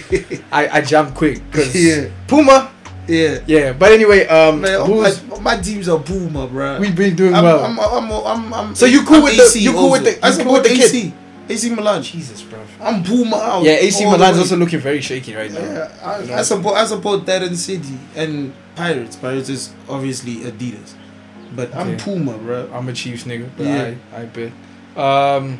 I, 0.51 0.67
I 0.77 0.81
jumped 0.81 1.15
quick 1.15 1.41
because 1.51 1.75
Yeah. 1.87 2.09
Puma. 2.27 2.71
yeah. 3.07 3.39
Yeah, 3.45 3.73
but 3.73 3.91
anyway, 3.91 4.25
um, 4.27 4.61
Man, 4.61 4.75
oh, 4.75 4.89
Wolves, 4.89 5.23
my, 5.25 5.39
my 5.39 5.57
team's 5.61 5.87
a 5.87 5.97
Puma, 5.99 6.47
bro. 6.47 6.79
we've 6.79 6.95
been 6.95 7.15
doing 7.15 7.35
I'm, 7.35 7.43
well. 7.43 7.63
I'm, 7.63 7.79
I'm, 7.79 8.11
I'm, 8.25 8.53
I'm, 8.53 8.75
So 8.75 8.85
you 8.87 9.03
cool 9.05 9.17
I'm 9.17 9.23
with 9.23 9.37
the- 9.37 9.43
AC 9.43 9.59
you 9.59 9.71
cool 9.73 9.91
with 9.91 10.03
the- 10.05 10.25
I 10.25 10.29
you 10.29 10.35
cool 10.37 10.55
support 10.55 10.63
with 10.63 10.71
the 10.71 10.77
kid? 10.77 10.85
AC. 10.95 11.13
AC 11.49 11.69
Milan. 11.75 12.01
Jesus, 12.01 12.41
bro. 12.41 12.57
I'm 12.81 13.03
Puma 13.03 13.35
out. 13.35 13.63
Yeah, 13.63 13.73
AC 13.73 14.03
the 14.05 14.09
Milan's 14.11 14.39
also 14.39 14.55
looking 14.55 14.79
very 14.79 15.01
shaky 15.01 15.35
right 15.35 15.51
now. 15.51 15.59
Yeah, 15.59 15.91
I, 16.01 16.19
You 16.21 16.27
know? 16.27 16.35
I 16.35 16.41
support 16.41 16.75
I 16.77 16.85
support 16.85 17.25
that 17.25 17.43
in 17.43 17.55
City 17.57 17.99
and 18.15 18.53
Pirates. 18.75 19.17
Pirates 19.17 19.49
is 19.49 19.73
obviously 19.89 20.35
Adidas, 20.37 20.93
but 21.53 21.75
I'm 21.75 21.97
Puma, 21.97 22.37
bro. 22.37 22.71
I'm 22.73 22.87
a 22.87 22.93
Chiefs 22.93 23.25
nigga, 23.25 23.49
but 23.57 23.65
Yeah. 23.67 23.93
I, 24.15 24.21
I 24.21 24.25
bet. 24.25 24.51
Um, 24.95 25.59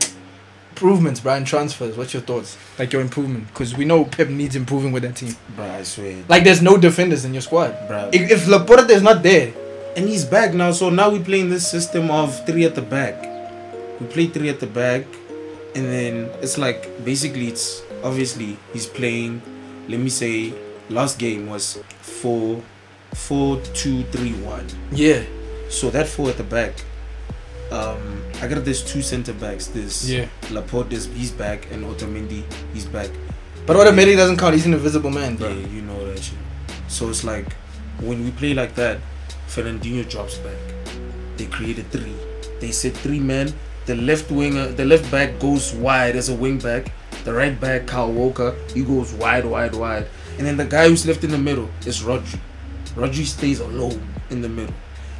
improvements, 0.77 1.19
Brian 1.19 1.45
transfers. 1.45 1.95
What's 1.95 2.13
your 2.13 2.23
thoughts? 2.23 2.57
Like 2.79 2.91
your 2.91 3.01
improvement, 3.03 3.47
because 3.47 3.75
we 3.77 3.85
know 3.85 4.05
Pep 4.05 4.29
needs 4.29 4.55
improving 4.55 4.91
with 4.91 5.03
that 5.03 5.15
team. 5.15 5.35
Bro, 5.55 5.65
I 5.65 5.83
swear, 5.83 6.23
Like, 6.27 6.43
there's 6.43 6.61
no 6.63 6.77
defenders 6.77 7.25
in 7.25 7.33
your 7.33 7.41
squad. 7.43 7.77
bro. 7.87 8.09
If, 8.11 8.31
if 8.31 8.47
Laporte 8.47 8.89
is 8.89 9.03
not 9.03 9.21
there, 9.21 9.53
and 9.95 10.09
he's 10.09 10.25
back 10.25 10.55
now. 10.55 10.71
So 10.71 10.89
now 10.89 11.11
we 11.11 11.19
playing 11.19 11.51
this 11.51 11.69
system 11.69 12.09
of 12.09 12.43
three 12.47 12.65
at 12.65 12.73
the 12.73 12.81
back. 12.81 13.21
We 14.01 14.07
play 14.07 14.25
three 14.25 14.49
at 14.49 14.59
the 14.59 14.65
back, 14.65 15.05
and 15.75 15.85
then 15.85 16.31
it's 16.41 16.57
like 16.57 17.05
basically 17.05 17.47
it's 17.49 17.83
obviously 18.03 18.57
he's 18.73 18.87
playing. 18.87 19.41
Let 19.87 19.99
me 19.99 20.09
say, 20.09 20.53
last 20.89 21.19
game 21.19 21.47
was 21.47 21.77
four, 22.01 22.63
four, 23.13 23.61
two, 23.75 24.01
three, 24.05 24.33
one. 24.41 24.65
yeah, 24.91 25.21
So 25.69 25.91
that 25.91 26.07
four 26.07 26.29
at 26.31 26.37
the 26.37 26.43
back. 26.43 26.73
Um, 27.71 28.23
I 28.41 28.47
got 28.47 28.63
there's 28.65 28.83
two 28.83 29.01
center 29.01 29.33
backs. 29.33 29.67
There's 29.67 30.09
yeah. 30.09 30.27
Laporte 30.51 30.93
is 30.93 31.05
he's 31.05 31.31
back 31.31 31.71
and 31.71 31.83
Otamendi 31.85 32.43
he's 32.73 32.85
back. 32.85 33.09
But 33.65 33.77
Otamendi 33.77 34.15
doesn't 34.15 34.37
count. 34.37 34.53
He's 34.53 34.65
an 34.65 34.73
invisible 34.73 35.09
man, 35.09 35.35
bro. 35.35 35.49
Yeah, 35.49 35.67
you 35.67 35.81
know 35.81 36.05
that 36.05 36.21
shit. 36.21 36.37
So 36.87 37.09
it's 37.09 37.23
like 37.23 37.53
when 37.99 38.23
we 38.23 38.31
play 38.31 38.53
like 38.53 38.75
that, 38.75 38.99
Fernandinho 39.47 40.07
drops 40.09 40.37
back. 40.39 40.57
They 41.37 41.45
created 41.45 41.89
three. 41.91 42.15
They 42.59 42.71
said 42.71 42.93
three 42.95 43.19
men. 43.19 43.53
The 43.85 43.95
left 43.95 44.31
winger, 44.31 44.67
the 44.67 44.85
left 44.85 45.11
back 45.11 45.39
goes 45.39 45.73
wide 45.73 46.15
as 46.15 46.29
a 46.29 46.35
wing 46.35 46.57
back. 46.59 46.91
The 47.23 47.33
right 47.33 47.59
back, 47.59 47.87
Kyle 47.87 48.11
Walker, 48.11 48.55
he 48.73 48.83
goes 48.83 49.13
wide, 49.13 49.45
wide, 49.45 49.75
wide. 49.75 50.07
And 50.37 50.47
then 50.47 50.57
the 50.57 50.65
guy 50.65 50.87
who's 50.87 51.05
left 51.05 51.23
in 51.23 51.31
the 51.31 51.37
middle 51.37 51.69
is 51.85 52.01
Rodri. 52.01 52.39
Rodri 52.95 53.25
stays 53.25 53.59
alone 53.59 54.01
in 54.29 54.41
the 54.41 54.49
middle. 54.49 54.73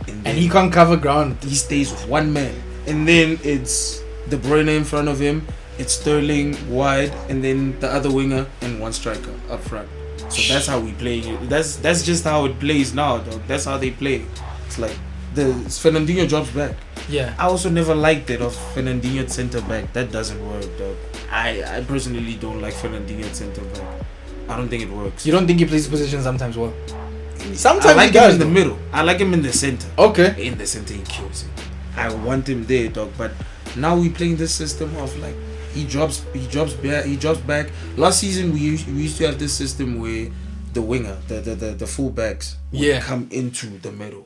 And 0.07 0.23
then 0.25 0.35
he 0.35 0.49
can't 0.49 0.71
cover 0.71 0.97
ground. 0.97 1.37
he 1.43 1.55
stays 1.55 1.91
with 1.91 2.07
one 2.07 2.31
man. 2.33 2.53
And 2.87 3.07
then 3.07 3.39
it's 3.43 4.01
De 4.29 4.37
Bruyne 4.37 4.75
in 4.75 4.83
front 4.83 5.07
of 5.07 5.19
him. 5.19 5.45
It's 5.79 5.93
Sterling 5.93 6.55
wide, 6.69 7.11
and 7.29 7.43
then 7.43 7.79
the 7.79 7.89
other 7.89 8.11
winger 8.11 8.45
and 8.61 8.79
one 8.79 8.93
striker 8.93 9.33
up 9.49 9.59
front. 9.61 9.89
So 10.29 10.53
that's 10.53 10.67
how 10.67 10.79
we 10.79 10.91
play. 10.93 11.21
That's 11.47 11.77
that's 11.77 12.03
just 12.03 12.23
how 12.23 12.45
it 12.45 12.59
plays 12.59 12.93
now, 12.93 13.17
dog. 13.17 13.41
That's 13.47 13.65
how 13.65 13.77
they 13.77 13.91
play. 13.91 14.25
It's 14.67 14.77
like 14.77 14.95
the 15.33 15.45
Fernandinho 15.81 16.29
drops 16.29 16.51
back. 16.51 16.75
Yeah. 17.09 17.33
I 17.39 17.45
also 17.45 17.69
never 17.69 17.95
liked 17.95 18.29
it 18.29 18.41
of 18.41 18.55
Fernandinho 18.75 19.21
at 19.21 19.31
centre 19.31 19.61
back. 19.61 19.91
That 19.93 20.11
doesn't 20.11 20.39
work, 20.47 20.65
dog. 20.77 20.95
I 21.31 21.63
I 21.77 21.81
personally 21.83 22.35
don't 22.35 22.61
like 22.61 22.75
Fernandinho 22.75 23.25
at 23.25 23.35
centre 23.35 23.61
back. 23.73 24.05
I 24.49 24.57
don't 24.57 24.69
think 24.69 24.83
it 24.83 24.89
works. 24.89 25.25
You 25.25 25.31
don't 25.31 25.47
think 25.47 25.59
he 25.59 25.65
plays 25.65 25.85
his 25.85 25.89
position 25.89 26.21
sometimes 26.21 26.57
well? 26.57 26.73
I 27.51 27.55
Sometimes 27.55 27.95
like 27.97 28.11
he 28.11 28.17
him 28.17 28.23
does. 28.23 28.33
in 28.35 28.39
the 28.39 28.45
middle. 28.45 28.77
I 28.91 29.01
like 29.01 29.19
him 29.19 29.33
in 29.33 29.41
the 29.41 29.53
center. 29.53 29.87
Okay. 29.97 30.47
in 30.47 30.57
the 30.57 30.65
center 30.65 30.93
he 30.93 31.01
kills 31.03 31.43
it. 31.43 31.49
I 31.97 32.13
want 32.13 32.47
him 32.49 32.65
there, 32.65 32.89
dog. 32.89 33.11
But 33.17 33.31
now 33.75 33.95
we 33.97 34.09
playing 34.09 34.37
this 34.37 34.53
system 34.53 34.95
of 34.97 35.15
like 35.19 35.35
he 35.73 35.85
drops, 35.85 36.25
he 36.33 36.47
drops 36.47 36.73
back, 36.73 37.05
he 37.05 37.15
drops 37.15 37.39
back. 37.41 37.69
Last 37.97 38.19
season 38.19 38.53
we 38.53 38.59
used, 38.59 38.87
we 38.87 39.03
used 39.03 39.17
to 39.17 39.25
have 39.27 39.39
this 39.39 39.53
system 39.53 39.99
where 39.99 40.29
the 40.73 40.81
winger, 40.81 41.17
the 41.27 41.35
the 41.41 41.55
the, 41.55 41.71
the 41.71 41.87
full 41.87 42.09
backs 42.09 42.57
would 42.71 42.81
Yeah. 42.81 42.99
come 43.01 43.27
into 43.31 43.67
the 43.79 43.91
middle, 43.91 44.25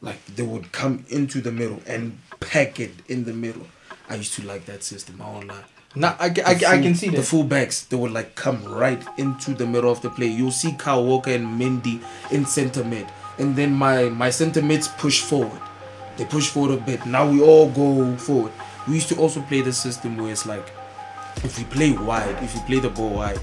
like 0.00 0.24
they 0.26 0.42
would 0.42 0.72
come 0.72 1.04
into 1.08 1.40
the 1.40 1.52
middle 1.52 1.80
and 1.86 2.18
pack 2.40 2.78
it 2.80 2.92
in 3.08 3.24
the 3.24 3.32
middle. 3.34 3.66
I 4.08 4.14
used 4.16 4.34
to 4.34 4.42
like 4.46 4.64
that 4.66 4.82
system. 4.82 5.20
I 5.22 5.30
won't 5.30 5.48
lie. 5.48 5.64
Nah, 5.96 6.14
I, 6.20 6.26
I, 6.26 6.30
ca- 6.54 6.66
I 6.70 6.80
can 6.80 6.94
see 6.94 7.08
the 7.08 7.16
that. 7.16 7.24
full 7.24 7.42
backs. 7.42 7.82
They 7.82 7.96
would 7.96 8.12
like 8.12 8.36
come 8.36 8.64
right 8.64 9.02
into 9.18 9.54
the 9.54 9.66
middle 9.66 9.90
of 9.90 10.00
the 10.02 10.10
play. 10.10 10.26
You'll 10.28 10.52
see 10.52 10.72
Kyle 10.72 11.04
Walker 11.04 11.32
and 11.32 11.60
Mendy 11.60 12.00
in 12.30 12.46
center 12.46 12.84
mid, 12.84 13.06
and 13.38 13.56
then 13.56 13.72
my 13.72 14.08
my 14.08 14.30
center 14.30 14.62
mids 14.62 14.86
push 14.86 15.20
forward. 15.20 15.60
They 16.16 16.24
push 16.26 16.48
forward 16.48 16.78
a 16.78 16.80
bit. 16.80 17.06
Now 17.06 17.28
we 17.28 17.42
all 17.42 17.68
go 17.70 18.16
forward. 18.16 18.52
We 18.86 18.94
used 18.94 19.08
to 19.08 19.16
also 19.16 19.42
play 19.42 19.62
the 19.62 19.72
system 19.72 20.16
where 20.16 20.30
it's 20.30 20.46
like, 20.46 20.70
if 21.42 21.58
we 21.58 21.64
play 21.64 21.92
wide, 21.92 22.36
if 22.42 22.54
you 22.54 22.60
play 22.62 22.78
the 22.78 22.90
ball 22.90 23.10
wide, 23.10 23.40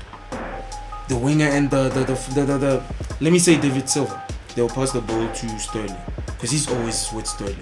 the 1.09 1.17
winger 1.17 1.45
and 1.47 1.69
the 1.69 1.89
the 1.89 2.03
the, 2.05 2.13
the, 2.33 2.45
the, 2.45 2.57
the 2.57 2.83
let 3.19 3.33
me 3.33 3.39
say 3.39 3.59
David 3.59 3.89
Silva, 3.89 4.23
they'll 4.55 4.69
pass 4.69 4.91
the 4.93 5.01
ball 5.01 5.27
to 5.33 5.59
Sterling 5.59 5.95
because 6.27 6.51
he's 6.51 6.69
always 6.69 7.11
with 7.11 7.27
Sterling. 7.27 7.57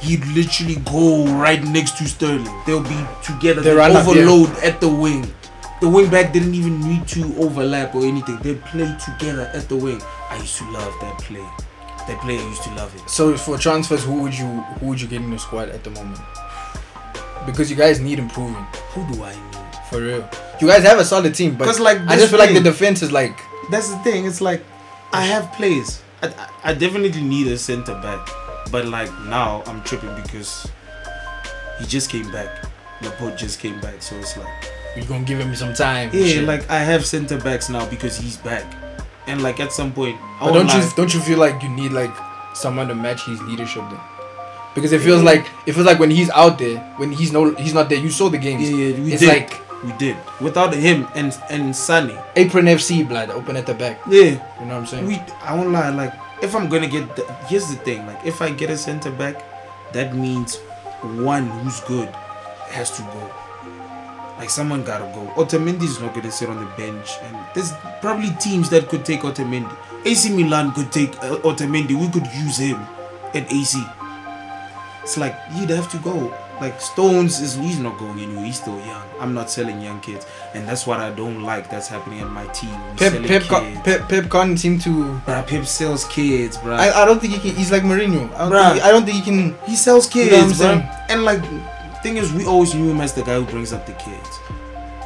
He'd 0.00 0.24
literally 0.28 0.76
go 0.76 1.26
right 1.26 1.62
next 1.62 1.98
to 1.98 2.06
Sterling. 2.08 2.48
They'll 2.66 2.82
be 2.82 3.00
together. 3.24 3.60
They 3.60 3.70
They 3.70 3.76
run 3.76 3.90
up, 3.96 4.04
yeah. 4.04 4.10
overload 4.10 4.50
at 4.62 4.80
the 4.80 4.88
wing. 4.88 5.32
The 5.80 5.88
wing 5.88 6.08
back 6.10 6.32
didn't 6.32 6.54
even 6.54 6.80
need 6.80 7.06
to 7.08 7.22
overlap 7.38 7.94
or 7.94 8.04
anything. 8.04 8.38
They 8.38 8.54
play 8.54 8.96
together 9.04 9.50
at 9.54 9.68
the 9.68 9.76
wing. 9.76 10.00
I 10.30 10.36
used 10.38 10.56
to 10.58 10.70
love 10.70 10.92
that 11.00 11.18
play. 11.18 11.44
That 12.08 12.20
play, 12.20 12.38
I 12.38 12.42
used 12.48 12.62
to 12.64 12.70
love 12.74 12.94
it. 12.96 13.08
So 13.10 13.36
for 13.36 13.58
transfers, 13.58 14.02
who 14.04 14.22
would 14.22 14.36
you 14.36 14.46
who 14.80 14.86
would 14.86 15.00
you 15.00 15.08
get 15.08 15.20
in 15.20 15.28
your 15.28 15.38
squad 15.38 15.68
at 15.68 15.84
the 15.84 15.90
moment? 15.90 16.18
Because 17.46 17.70
you 17.70 17.76
guys 17.76 18.00
need 18.00 18.18
improving 18.18 18.66
Who 18.94 19.14
do 19.14 19.22
I 19.24 19.32
need? 19.32 19.56
for 19.90 20.00
real. 20.00 20.28
You 20.60 20.66
guys 20.68 20.82
have 20.84 20.98
a 20.98 21.04
solid 21.04 21.34
team, 21.34 21.54
but 21.56 21.64
'Cause, 21.64 21.80
like, 21.80 21.98
I 22.06 22.16
just 22.16 22.30
feel 22.30 22.38
like 22.38 22.52
the 22.52 22.60
defense 22.60 23.00
is 23.02 23.10
like 23.12 23.38
That's 23.70 23.88
the 23.88 23.98
thing. 23.98 24.26
It's 24.26 24.40
like 24.40 24.62
I 25.12 25.22
have 25.22 25.50
players. 25.52 26.02
I, 26.22 26.26
I 26.28 26.70
I 26.70 26.74
definitely 26.74 27.22
need 27.22 27.46
a 27.46 27.56
center 27.56 27.94
back, 27.94 28.28
but 28.70 28.86
like 28.86 29.10
now 29.24 29.62
I'm 29.66 29.82
tripping 29.82 30.14
because 30.22 30.66
he 31.78 31.86
just 31.86 32.10
came 32.10 32.30
back. 32.32 32.64
Laporte 33.02 33.36
just 33.36 33.60
came 33.60 33.80
back, 33.80 34.02
so 34.02 34.16
it's 34.16 34.36
like 34.36 34.48
you're 34.96 35.06
gonna 35.06 35.24
give 35.24 35.38
him 35.38 35.54
some 35.54 35.74
time. 35.74 36.10
yeah, 36.12 36.40
like 36.42 36.68
I 36.70 36.78
have 36.78 37.06
center 37.06 37.38
backs 37.38 37.68
now 37.68 37.86
because 37.88 38.16
he's 38.18 38.36
back, 38.38 38.64
and 39.26 39.42
like 39.42 39.60
at 39.60 39.72
some 39.72 39.92
point, 39.92 40.18
But 40.40 40.52
don't 40.52 40.72
you 40.74 40.82
don't 40.96 41.12
you 41.14 41.20
feel 41.20 41.38
like 41.38 41.62
you 41.62 41.68
need 41.68 41.92
like 41.92 42.10
someone 42.54 42.88
to 42.88 42.94
match 42.94 43.24
his 43.26 43.40
leadership 43.42 43.84
then? 43.90 44.00
Because 44.74 44.92
it 44.92 45.00
feels 45.00 45.22
like 45.22 45.46
it 45.66 45.72
feels 45.72 45.86
like 45.86 45.98
when 45.98 46.10
he's 46.10 46.30
out 46.30 46.58
there, 46.58 46.78
when 46.98 47.12
he's 47.12 47.32
no 47.32 47.54
he's 47.54 47.74
not 47.74 47.88
there. 47.88 47.98
You 47.98 48.10
saw 48.10 48.28
the 48.28 48.38
games. 48.38 48.68
Yeah, 48.68 48.76
yeah, 48.76 49.00
we 49.00 49.12
it's 49.12 49.20
did. 49.22 49.28
like 49.28 49.52
we 49.84 49.92
did 49.92 50.16
without 50.40 50.74
him 50.74 51.06
and 51.14 51.36
and 51.50 51.74
Sunny. 51.74 52.16
apron 52.34 52.66
FC 52.66 53.06
blood 53.06 53.30
open 53.30 53.56
at 53.56 53.66
the 53.66 53.74
back. 53.74 54.00
Yeah, 54.10 54.22
You 54.58 54.66
know 54.66 54.74
what 54.74 54.80
I'm 54.82 54.86
saying? 54.86 55.06
we. 55.06 55.14
I 55.42 55.54
won't 55.54 55.70
lie. 55.70 55.90
Like 55.90 56.12
if 56.42 56.54
I'm 56.54 56.68
gonna 56.68 56.88
get, 56.88 57.16
the, 57.16 57.24
here's 57.48 57.68
the 57.68 57.76
thing. 57.76 58.06
Like 58.06 58.24
if 58.24 58.40
I 58.42 58.50
get 58.50 58.70
a 58.70 58.76
center 58.76 59.10
back, 59.10 59.42
that 59.92 60.14
means 60.14 60.56
one 61.02 61.46
who's 61.46 61.80
good 61.80 62.08
has 62.70 62.90
to 62.96 63.02
go. 63.02 63.30
Like 64.38 64.50
someone 64.50 64.84
gotta 64.84 65.04
go. 65.14 65.26
Otamendi's 65.34 66.00
not 66.00 66.14
gonna 66.14 66.30
sit 66.30 66.48
on 66.48 66.64
the 66.64 66.70
bench, 66.76 67.16
and 67.22 67.36
there's 67.54 67.72
probably 68.00 68.30
teams 68.40 68.70
that 68.70 68.88
could 68.88 69.04
take 69.04 69.20
Otamendi. 69.20 69.76
AC 70.04 70.30
Milan 70.34 70.72
could 70.72 70.92
take 70.92 71.16
uh, 71.16 71.38
Otamendi. 71.38 71.98
We 71.98 72.08
could 72.08 72.26
use 72.32 72.58
him 72.58 72.78
at 73.34 73.52
AC. 73.52 73.82
It's 75.02 75.16
like 75.18 75.34
you'd 75.54 75.70
have 75.70 75.90
to 75.90 75.98
go. 75.98 76.32
Like 76.60 76.80
Stones 76.80 77.40
is 77.40 77.54
he's 77.54 77.78
not 77.78 77.98
going 77.98 78.18
anywhere. 78.18 78.44
He's 78.44 78.60
still 78.60 78.78
young. 78.80 79.02
I'm 79.20 79.32
not 79.32 79.48
selling 79.50 79.80
young 79.80 80.00
kids, 80.00 80.26
and 80.54 80.66
that's 80.66 80.86
what 80.86 80.98
I 80.98 81.10
don't 81.10 81.42
like. 81.42 81.70
That's 81.70 81.86
happening 81.88 82.20
at 82.20 82.28
my 82.30 82.46
team. 82.48 82.70
We 82.92 82.96
Pep 82.98 83.22
Pep 83.22 83.42
Con-. 83.44 83.82
Pep 83.82 84.08
Pep 84.08 84.30
can't 84.30 84.58
seem 84.58 84.78
to. 84.80 85.20
Bruh, 85.24 85.46
Pep 85.46 85.64
sells 85.66 86.04
kids, 86.06 86.56
bro. 86.58 86.74
I, 86.74 87.02
I 87.02 87.04
don't 87.04 87.20
think 87.20 87.34
he 87.34 87.38
can. 87.40 87.56
He's 87.56 87.70
like 87.70 87.82
Mourinho. 87.84 88.32
I 88.34 88.38
don't, 88.38 88.52
Bruh. 88.52 88.72
think, 88.72 88.84
I 88.84 88.90
don't 88.90 89.04
think 89.04 89.16
he 89.18 89.22
can. 89.22 89.56
he 89.66 89.76
sells 89.76 90.06
kids, 90.08 90.30
You 90.32 90.36
know 90.36 90.46
what 90.48 90.62
I'm 90.62 90.80
bruh. 90.82 91.06
And 91.10 91.24
like, 91.24 91.42
thing 92.02 92.16
is, 92.16 92.32
we 92.32 92.44
always 92.44 92.74
knew 92.74 92.90
him 92.90 93.00
as 93.00 93.12
the 93.12 93.22
guy 93.22 93.36
who 93.36 93.44
brings 93.44 93.72
up 93.72 93.86
the 93.86 93.92
kids. 93.94 94.28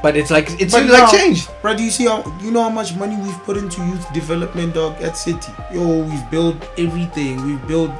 But 0.02 0.16
it's 0.16 0.30
like 0.30 0.60
it's 0.60 0.72
But 0.72 0.86
like 0.86 1.10
changed. 1.12 1.48
Bruh, 1.62 1.76
do 1.76 1.84
you 1.84 1.90
see 1.90 2.06
how 2.06 2.24
you 2.40 2.50
know 2.50 2.62
how 2.62 2.70
much 2.70 2.94
money 2.96 3.16
we've 3.16 3.42
put 3.44 3.56
into 3.56 3.84
youth 3.86 4.12
development, 4.12 4.74
dog, 4.74 5.00
at 5.00 5.16
City? 5.16 5.52
Yo, 5.72 6.02
we've 6.02 6.30
built 6.30 6.56
everything. 6.76 7.44
We've 7.46 7.64
built 7.68 7.92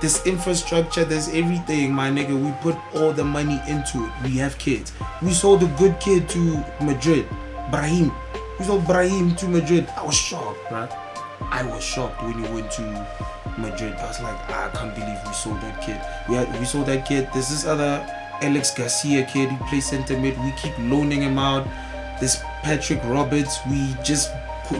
this 0.00 0.26
infrastructure. 0.26 1.04
There's 1.04 1.28
everything, 1.28 1.92
my 1.92 2.10
nigga. 2.10 2.34
We 2.38 2.52
put 2.62 2.76
all 2.94 3.12
the 3.12 3.24
money 3.24 3.60
into 3.68 4.04
it. 4.04 4.12
We 4.24 4.36
have 4.38 4.58
kids. 4.58 4.92
We 5.22 5.32
sold 5.32 5.62
a 5.62 5.68
good 5.78 5.98
kid 6.00 6.28
to 6.30 6.64
Madrid, 6.80 7.26
Brahim. 7.70 8.12
We 8.58 8.64
sold 8.64 8.86
Brahim 8.86 9.34
to 9.36 9.48
Madrid. 9.48 9.88
I 9.96 10.04
was 10.04 10.14
shocked, 10.14 10.58
bruh. 10.68 10.90
I 11.40 11.64
was 11.64 11.82
shocked 11.82 12.22
when 12.22 12.44
he 12.44 12.50
went 12.52 12.70
to 12.72 12.82
Madrid. 13.58 13.94
I 13.94 14.06
was 14.06 14.20
like, 14.20 14.38
I 14.50 14.70
can't 14.74 14.94
believe 14.94 15.18
we 15.26 15.32
sold 15.32 15.60
that 15.60 15.80
kid. 15.82 16.00
We 16.28 16.36
had, 16.36 16.58
we 16.58 16.64
sold 16.64 16.86
that 16.86 17.06
kid. 17.06 17.28
There's 17.32 17.48
this 17.48 17.66
other 17.66 18.06
Alex 18.42 18.70
Garcia 18.70 19.24
kid. 19.24 19.50
He 19.50 19.56
plays 19.68 19.86
center 19.86 20.18
mid. 20.18 20.38
We 20.42 20.52
keep 20.52 20.76
loaning 20.78 21.22
him 21.22 21.38
out. 21.38 21.66
This 22.20 22.42
Patrick 22.62 23.02
Roberts. 23.04 23.58
We 23.68 23.94
just 24.02 24.30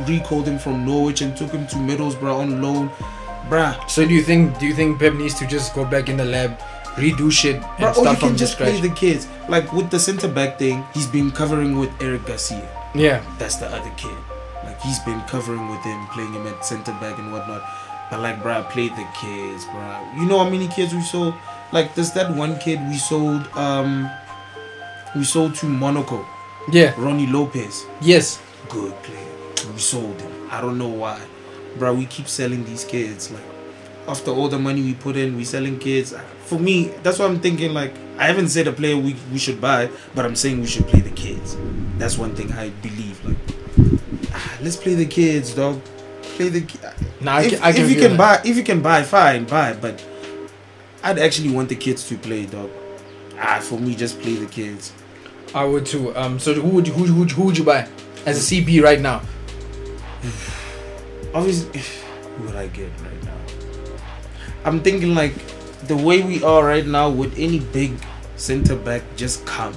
recalled 0.07 0.47
him 0.47 0.59
from 0.59 0.85
Norwich 0.85 1.21
and 1.21 1.37
took 1.37 1.51
him 1.51 1.67
to 1.69 1.77
Middlesbrough 1.77 2.39
on 2.39 2.63
loan. 2.63 2.91
Bruh, 3.49 3.89
So 3.91 4.07
do 4.07 4.13
you 4.15 4.23
think 4.23 4.59
do 4.59 4.67
you 4.67 4.75
think 4.75 4.99
Pep 4.99 5.15
needs 5.15 5.35
to 5.41 5.47
just 5.47 5.75
go 5.75 5.85
back 5.85 6.09
in 6.09 6.17
the 6.17 6.25
lab, 6.25 6.59
redo 6.97 7.31
shit, 7.33 7.57
and 7.57 7.65
bruh 7.79 7.97
or 7.97 7.99
you 7.99 8.03
start 8.03 8.19
from 8.19 8.29
can 8.31 8.37
just 8.37 8.53
scratch? 8.55 8.79
play 8.79 8.89
the 8.89 8.95
kids. 8.95 9.27
Like 9.49 9.73
with 9.73 9.91
the 9.91 9.99
center 9.99 10.29
back 10.29 10.59
thing, 10.59 10.85
he's 10.95 11.07
been 11.07 11.31
covering 11.31 11.79
with 11.79 11.91
Eric 12.01 12.27
Garcia. 12.27 12.69
yeah, 12.95 13.23
That's 13.39 13.57
the 13.57 13.67
other 13.67 13.91
kid. 13.97 14.17
Like 14.65 14.81
he's 14.83 14.99
been 15.01 15.21
covering 15.23 15.69
with 15.69 15.81
him, 15.83 16.07
playing 16.09 16.33
him 16.35 16.47
at 16.47 16.65
center 16.65 16.93
back 17.01 17.19
and 17.19 17.33
whatnot. 17.33 17.63
But 18.11 18.21
like, 18.21 18.43
bruh, 18.43 18.69
play 18.71 18.89
the 18.89 19.07
kids, 19.19 19.65
bruh. 19.67 20.17
You 20.19 20.27
know 20.27 20.39
how 20.39 20.49
many 20.51 20.69
kids 20.69 20.93
we 20.95 21.01
sold? 21.03 21.35
Like, 21.73 21.95
there's 21.95 22.11
that 22.13 22.35
one 22.35 22.59
kid 22.59 22.81
we 22.89 22.97
sold. 22.99 23.47
Um, 23.57 24.11
we 25.15 25.23
sold 25.25 25.55
to 25.57 25.67
Monaco, 25.67 26.25
yeah, 26.71 26.93
Rony 26.95 27.31
Lopes. 27.31 27.87
yes. 28.01 28.41
Good 28.69 28.95
player. 29.03 29.27
We 29.73 29.79
sold 29.79 30.21
him. 30.21 30.49
I 30.51 30.61
don't 30.61 30.79
know 30.79 30.89
why, 30.89 31.21
bruh. 31.79 31.97
We 31.97 32.07
keep 32.07 32.29
selling 32.29 32.65
these 32.65 32.85
kids. 32.85 33.31
Like, 33.31 33.43
after 34.09 34.31
all 34.31 34.49
the 34.49 34.59
money 34.59 34.83
we 34.83 34.95
put 34.95 35.17
in, 35.17 35.37
we 35.37 35.45
selling 35.45 35.79
kids. 35.79 36.15
For 36.47 36.59
me, 36.59 36.89
that's 37.03 37.19
what 37.19 37.31
I'm 37.31 37.41
thinking. 37.41 37.73
Like, 37.75 37.95
I 38.19 38.27
haven't 38.27 38.49
said 38.49 38.67
a 38.67 38.73
player 38.73 38.97
we 38.97 39.17
we 39.33 39.39
should 39.39 39.61
buy, 39.61 39.89
but 40.15 40.25
I'm 40.25 40.37
saying 40.37 40.61
we 40.61 40.67
should 40.67 40.87
play 40.89 41.01
the 41.01 41.11
kids. 41.11 41.57
That's 41.99 42.19
one 42.19 42.35
thing 42.35 42.53
I 42.53 42.71
believe. 42.83 43.23
Like, 43.25 43.37
ah, 44.33 44.59
let's 44.63 44.77
play 44.77 44.95
the 44.95 45.07
kids, 45.07 45.55
dog. 45.55 45.81
Play 46.37 46.49
the. 46.49 46.61
ki- 46.63 46.79
Nah, 47.23 47.37
I 47.37 47.43
if, 47.43 47.51
can, 47.53 47.63
I 47.63 47.73
can 47.73 47.85
if 47.85 47.91
you 47.91 48.01
can 48.01 48.17
that. 48.17 48.43
buy, 48.43 48.49
if 48.51 48.57
you 48.57 48.63
can 48.65 48.81
buy, 48.81 49.03
fine, 49.03 49.45
buy. 49.45 49.75
But 49.75 50.03
I'd 51.03 51.19
actually 51.19 51.51
want 51.51 51.69
the 51.69 51.77
kids 51.77 52.09
to 52.09 52.17
play, 52.17 52.47
dog. 52.47 52.71
Ah, 53.39 53.61
for 53.61 53.79
me, 53.79 53.95
just 53.95 54.21
play 54.21 54.35
the 54.37 54.47
kids. 54.47 54.93
I 55.55 55.65
would 55.67 55.85
too. 55.85 56.17
Um, 56.17 56.39
so 56.39 56.55
who 56.55 56.69
would 56.71 56.87
you, 56.89 56.95
who, 56.95 57.05
who, 57.05 57.25
who 57.25 57.43
would 57.45 57.59
you 57.59 57.65
buy 57.65 57.87
as 58.25 58.39
a 58.39 58.41
CB 58.63 58.83
right 58.83 59.01
now? 59.01 59.21
Obviously, 61.35 61.81
who 62.37 62.45
would 62.45 62.57
I 62.57 62.67
get 62.69 62.91
right 63.01 63.25
now? 63.25 63.37
I'm 64.65 64.81
thinking 64.81 65.15
like 65.15 65.35
the 65.87 65.97
way 65.97 66.23
we 66.23 66.43
are 66.43 66.65
right 66.65 66.87
now. 66.87 67.09
Would 67.09 67.33
any 67.39 67.61
big 67.61 67.93
center 68.37 68.77
back 68.77 69.03
just 69.17 69.47
come? 69.47 69.75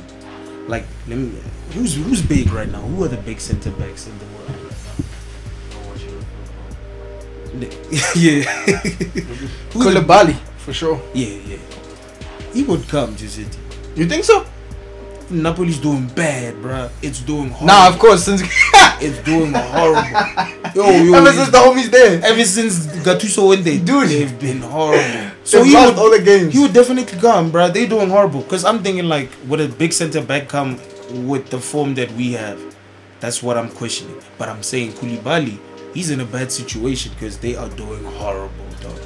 Like, 0.68 0.86
let 1.08 1.18
me. 1.18 1.32
Who's 1.74 1.96
who's 1.96 2.22
big 2.22 2.52
right 2.52 2.70
now? 2.70 2.82
Who 2.82 3.04
are 3.04 3.08
the 3.08 3.18
big 3.18 3.39
center 3.39 3.72
backs 3.72 4.08
in 4.08 4.18
the 4.20 4.26
world 4.26 4.50
right 4.50 4.60
now? 4.60 5.04
yeah. 8.16 8.44
Koulibaly 9.74 10.36
for 10.58 10.74
sure. 10.74 11.02
Yeah, 11.13 11.28
yeah. 11.46 11.58
He 12.54 12.63
would 12.63 12.88
come 12.88 13.16
to 13.16 13.30
City. 13.30 13.60
You 13.96 14.06
think 14.08 14.24
so? 14.24 14.46
Napoli's 15.41 15.80
doing 15.80 16.08
bad, 16.08 16.56
bruh. 16.56 16.89
It's 17.02 17.19
doing 17.22 17.50
horrible. 17.50 17.67
Nah, 17.67 17.89
of 17.89 18.00
course. 18.00 18.24
Since 18.26 18.41
It's 19.02 19.19
doing 19.24 19.54
horrible. 19.54 20.04
Yo, 20.76 20.89
yo. 20.89 21.13
ever 21.13 21.32
since 21.34 21.50
the 21.50 21.58
homies 21.58 21.91
there, 21.91 22.19
Ever 22.24 22.43
since 22.46 22.88
Gattuso 23.06 23.50
went 23.50 23.63
there, 23.63 23.78
Dude. 23.78 24.10
they've 24.10 24.39
been 24.39 24.60
horrible. 24.62 25.32
so 25.43 25.62
he 25.63 25.74
lost 25.74 25.96
would, 25.96 26.00
all 26.02 26.10
the 26.10 26.22
games. 26.24 26.54
he 26.54 26.60
would 26.60 26.74
definitely 26.74 27.06
come, 27.19 27.52
bro. 27.52 27.69
They 27.69 27.86
doing 27.86 28.10
horrible. 28.10 28.41
Cause 28.43 28.65
I'm 28.65 28.82
thinking 28.82 29.06
like, 29.08 29.30
would 29.48 29.60
a 29.62 29.67
big 29.67 29.93
center 29.93 30.22
back 30.24 30.48
come 30.48 30.80
with 31.28 31.50
the 31.50 31.60
form 31.60 31.93
that 31.96 32.12
we 32.13 32.32
have? 32.34 32.60
That's 33.19 33.43
what 33.43 33.58
I'm 33.58 33.69
questioning. 33.69 34.19
But 34.38 34.50
I'm 34.50 34.63
saying 34.63 34.93
Koulibaly, 34.93 35.60
he's 35.93 36.10
in 36.10 36.19
a 36.22 36.26
bad 36.26 36.52
situation 36.52 37.12
because 37.13 37.38
they 37.38 37.56
are 37.56 37.69
doing 37.69 38.04
horrible, 38.04 38.65
dog. 38.82 39.00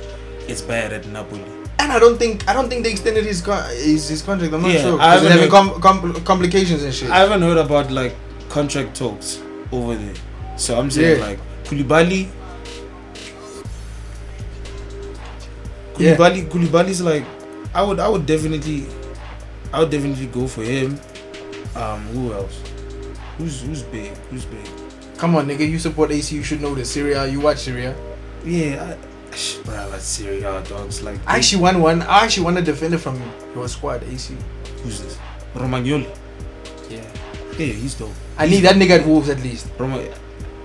It's 0.47 0.61
bad 0.61 0.93
at 0.93 1.05
Napoli. 1.07 1.43
And 1.87 1.93
I 1.95 1.99
don't 1.99 2.17
think 2.17 2.45
I 2.49 2.53
don't 2.53 2.67
think 2.67 2.83
they 2.83 2.91
extended 2.91 3.23
his 3.25 3.41
con- 3.41 3.63
his, 3.69 4.09
his 4.09 4.21
contract. 4.21 4.53
I'm 4.53 4.61
not 4.61 4.71
Yeah, 4.71 4.81
sure. 4.81 4.99
I 4.99 5.13
'cause 5.13 5.21
they're 5.21 5.31
having 5.31 5.49
haven't 5.49 5.81
com- 5.81 6.01
com- 6.11 6.23
complications 6.25 6.83
and 6.83 6.93
shit. 6.93 7.09
I 7.09 7.19
haven't 7.19 7.41
heard 7.41 7.57
about 7.57 7.89
like 7.91 8.13
contract 8.49 8.93
talks 8.97 9.39
over 9.71 9.95
there. 9.95 10.13
So 10.57 10.77
I'm 10.77 10.91
saying 10.91 11.19
Yeah. 11.19 11.25
like 11.27 11.39
Koulibaly. 11.63 12.27
Yeah. 15.97 16.15
Koulibaly, 16.17 16.49
Koulibaly's 16.49 17.01
like, 17.01 17.23
I 17.73 17.81
would, 17.83 17.99
I 18.01 18.09
would 18.09 18.25
definitely, 18.25 18.85
I 19.71 19.79
would 19.79 19.89
definitely 19.89 20.27
go 20.27 20.45
for 20.45 20.63
him. 20.63 20.99
Um, 21.73 22.01
who 22.07 22.33
else? 22.33 22.59
Who's 23.37 23.61
who's 23.61 23.83
big? 23.83 24.11
Who's 24.29 24.43
big? 24.45 24.67
Come 25.17 25.35
on, 25.37 25.47
nigga. 25.47 25.67
You 25.69 25.79
support 25.79 26.11
AC. 26.11 26.35
You 26.35 26.43
should 26.43 26.59
know 26.61 26.75
this. 26.75 26.91
Serie 26.91 27.13
A. 27.13 27.27
You 27.27 27.39
watch 27.39 27.59
Serie 27.59 27.85
A. 27.85 27.95
Yeah, 28.43 28.95
I, 29.37 29.39
Bruh, 29.39 29.91
that's 29.91 30.05
Serie 30.05 30.41
A 30.41 30.63
dogs. 30.63 31.03
Like, 31.03 31.19
I 31.27 31.37
actually 31.37 31.61
won 31.61 31.79
one. 31.79 32.01
I 32.01 32.25
actually 32.25 32.45
won 32.45 32.57
a 32.57 32.61
defender 32.61 32.97
from 32.97 33.21
your 33.53 33.67
squad, 33.67 34.01
AC. 34.03 34.35
who's 34.81 35.01
this? 35.01 35.17
Romagnoli. 35.53 36.09
Yeah. 36.89 37.05
Yeah, 37.57 37.73
he's 37.73 37.93
dope. 37.93 38.09
I 38.37 38.47
need 38.47 38.61
that 38.61 38.75
nigga 38.75 38.99
at 39.01 39.05
Wolves 39.05 39.29
at 39.29 39.39
least. 39.41 39.67
Roma. 39.77 40.01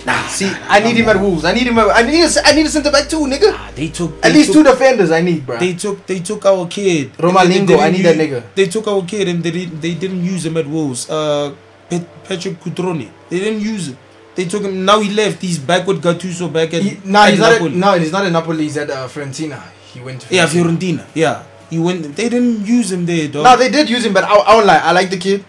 Nah, 0.07 0.27
see, 0.27 0.51
I 0.69 0.81
need 0.81 0.97
him 0.97 1.09
at 1.09 1.21
Wolves. 1.21 1.45
I 1.45 1.53
need 1.53 1.67
him. 1.67 1.79
At, 1.79 1.89
I 1.91 2.03
need. 2.03 2.25
A, 2.25 2.29
I 2.45 2.53
need 2.53 2.67
a 2.67 2.69
centre 2.69 2.91
back 2.91 3.09
too, 3.09 3.21
nigga. 3.21 3.53
Ah, 3.55 3.71
they 3.75 3.89
took 3.89 4.25
At 4.25 4.33
least 4.33 4.53
took, 4.53 4.65
two 4.65 4.71
defenders. 4.73 5.11
I 5.13 5.21
need, 5.21 5.47
bro. 5.47 5.59
They 5.59 5.75
took 5.75 6.07
they 6.07 6.19
took 6.21 6.45
our 6.45 6.67
kid. 6.67 7.13
Romalingo, 7.19 7.69
they 7.69 7.81
I 7.81 7.91
need 7.91 8.03
that 8.03 8.17
nigga. 8.17 8.43
They 8.55 8.67
took 8.67 8.89
our 8.89 9.05
kid 9.05 9.29
and 9.29 9.43
they 9.45 9.53
didn't 9.53 9.81
they 9.81 9.95
didn't 9.95 10.25
use 10.25 10.45
him 10.45 10.57
at 10.57 10.67
Wolves. 10.67 11.09
Uh, 11.09 11.55
Pet- 11.89 12.25
Patrick 12.25 12.59
Cutrone. 12.61 13.11
They 13.29 13.39
didn't 13.39 13.61
use 13.61 13.89
him. 13.89 13.99
They 14.35 14.47
took 14.47 14.63
him. 14.63 14.85
Now 14.85 15.01
he 15.01 15.11
left. 15.11 15.43
He's 15.43 15.59
back 15.59 15.87
with 15.87 16.03
Gattuso 16.03 16.51
back 16.53 16.73
at. 16.75 16.83
He, 16.83 16.99
nah, 17.05 17.25
at 17.25 17.31
he's 17.31 17.41
not. 17.41 17.53
At, 17.53 17.63
Napoli. 17.63 17.77
no, 17.79 17.99
he's 17.99 18.13
not 18.13 18.25
at 18.25 18.33
Napoli. 18.33 18.65
He's 18.65 18.77
at 18.79 18.91
uh, 18.91 19.09
Fiorentina. 19.09 19.63
He 19.93 20.01
went 20.01 20.23
to. 20.23 20.35
Yeah, 20.35 20.47
Fiorentina. 20.47 21.05
Yeah, 21.15 21.45
he 21.69 21.79
went. 21.79 22.17
They 22.17 22.29
didn't 22.29 22.67
use 22.67 22.91
him 22.91 23.05
there, 23.05 23.29
dog. 23.29 23.45
No, 23.45 23.57
they 23.57 23.71
did 23.71 23.91
use 23.91 24.05
him, 24.07 24.13
but 24.15 24.25
I, 24.25 24.35
I 24.35 24.55
won't 24.55 24.67
lie. 24.67 24.79
I 24.79 24.93
like 24.93 25.11
the 25.11 25.19
kid, 25.19 25.45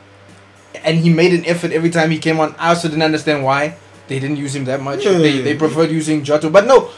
and 0.84 0.98
he 1.00 1.10
made 1.13 1.34
an 1.34 1.46
effort 1.46 1.72
every 1.72 1.89
time 1.89 2.12
he 2.12 2.19
came 2.19 2.39
on. 2.39 2.56
I 2.60 2.69
also 2.69 2.89
didn't 2.89 3.04
understand 3.04 3.43
why 3.43 3.78
they 4.08 4.19
didn't 4.19 4.36
use 4.38 4.54
him 4.56 4.65
that 4.65 4.82
much. 4.82 5.06
Yeah. 5.06 5.17
They 5.17 5.39
they 5.41 5.56
preferred 5.56 5.89
using 5.89 6.24
Jota, 6.24 6.50
but 6.50 6.67
no, 6.67 6.91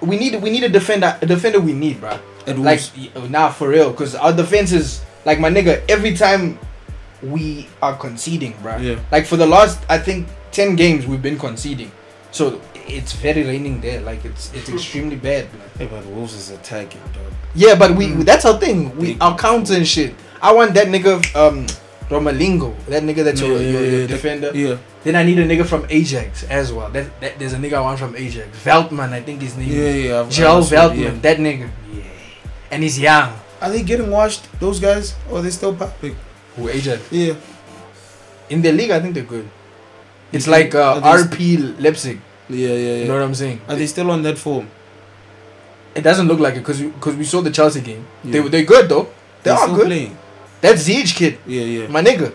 we 0.00 0.16
need 0.16 0.40
we 0.40 0.50
need 0.50 0.62
a 0.62 0.68
defender. 0.68 1.18
A 1.20 1.26
defender 1.26 1.58
we 1.58 1.72
need, 1.72 2.00
bro. 2.00 2.18
At 2.46 2.58
Like 2.58 2.78
Wolves. 2.78 2.92
y- 3.16 3.26
nah, 3.28 3.50
for 3.50 3.68
real, 3.70 3.90
because 3.90 4.14
our 4.14 4.32
defense 4.32 4.70
is 4.70 5.02
like 5.24 5.40
my 5.40 5.50
nigga. 5.50 5.82
Every 5.88 6.14
time 6.14 6.58
we 7.22 7.66
are 7.82 7.96
conceding, 7.96 8.54
bro. 8.62 8.76
Yeah. 8.76 9.00
Like 9.10 9.26
for 9.26 9.36
the 9.36 9.46
last, 9.46 9.80
I 9.88 9.98
think 9.98 10.28
ten 10.54 10.76
games 10.76 11.06
we've 11.06 11.20
been 11.22 11.38
conceding, 11.38 11.90
so 12.30 12.60
it's 12.86 13.12
very 13.12 13.42
raining 13.42 13.80
there. 13.80 14.00
Like 14.00 14.24
it's 14.24 14.52
it's 14.54 14.68
extremely 14.70 15.16
bad. 15.16 15.48
Hey, 15.78 15.86
but 15.86 16.06
Wolves 16.06 16.34
is 16.34 16.50
attacking, 16.50 17.02
dog. 17.12 17.32
Yeah, 17.54 17.74
but 17.74 17.90
we 17.98 18.12
that's 18.24 18.44
our 18.44 18.58
thing. 18.58 18.96
We 18.96 19.18
our 19.20 19.36
counter 19.36 19.74
and 19.74 19.86
shit. 19.86 20.14
I 20.40 20.52
want 20.52 20.74
that 20.74 20.88
nigga 20.88 21.18
um 21.34 21.66
Romagnoli, 22.08 22.76
that 22.86 23.02
nigga 23.02 23.24
that's 23.24 23.40
your, 23.40 23.56
Yeah, 23.56 23.68
your, 23.70 23.80
yeah, 23.80 23.90
your 23.90 24.00
yeah, 24.00 24.06
defender. 24.06 24.50
Yeah, 24.54 24.76
Then 25.02 25.16
I 25.16 25.22
need 25.24 25.38
a 25.38 25.46
nigga 25.46 25.64
from 25.64 25.86
Ajax 25.88 26.44
as 26.44 26.70
well. 26.72 26.90
That, 26.90 27.08
that 27.20 27.38
there's 27.38 27.54
a 27.54 27.56
nigga 27.56 27.74
I 27.74 27.80
want 27.80 27.98
from 27.98 28.14
Ajax. 28.14 28.48
Veltman, 28.62 29.12
I 29.12 29.22
think 29.22 29.40
his 29.40 29.56
name. 29.56 29.68
yeah, 29.72 29.78
is. 29.88 30.04
yeah. 30.04 30.20
I've- 30.20 30.30
Joel 30.30 30.60
Veltman, 30.62 30.98
yeah. 31.02 31.10
that 31.22 31.38
nigga. 31.38 31.70
Yeah. 31.92 32.02
And 32.70 32.82
he's 32.82 33.00
young. 33.00 33.32
Are 33.60 33.70
they 33.70 33.82
getting 33.82 34.10
washed? 34.10 34.44
Those 34.60 34.78
guys, 34.80 35.14
or 35.30 35.38
are 35.38 35.42
they 35.42 35.50
still 35.50 35.74
popping? 35.74 36.14
Who 36.56 36.68
Ajax? 36.68 37.00
Yeah. 37.10 37.34
In 38.50 38.60
the 38.60 38.70
league, 38.72 38.90
I 38.90 39.00
think 39.00 39.14
they're 39.14 39.24
good. 39.24 39.48
It's 40.34 40.46
like 40.46 40.74
uh, 40.74 41.00
RB 41.00 41.80
Leipzig. 41.80 42.20
Yeah, 42.48 42.68
yeah, 42.68 42.74
yeah. 42.74 42.96
You 43.02 43.08
know 43.08 43.14
what 43.14 43.22
I'm 43.22 43.34
saying? 43.34 43.60
Are 43.68 43.76
they 43.76 43.86
still 43.86 44.10
on 44.10 44.22
that 44.22 44.36
form? 44.38 44.68
It 45.94 46.02
doesn't 46.02 46.26
look 46.26 46.40
like 46.40 46.54
it 46.54 46.58
because 46.60 46.80
because 46.82 47.14
we 47.16 47.24
saw 47.24 47.40
the 47.40 47.50
Chelsea 47.50 47.80
game. 47.80 48.04
They 48.24 48.40
Yeah. 48.40 48.48
they 48.48 48.64
good 48.64 48.88
though. 48.88 49.04
They 49.42 49.50
They're 49.50 49.54
are 49.54 49.68
good. 49.68 49.86
playing. 49.86 50.16
That 50.60 50.76
Ziyech 50.76 51.14
kid, 51.14 51.38
Yeah, 51.46 51.62
yeah. 51.62 51.86
my 51.88 52.02
nigga. 52.02 52.32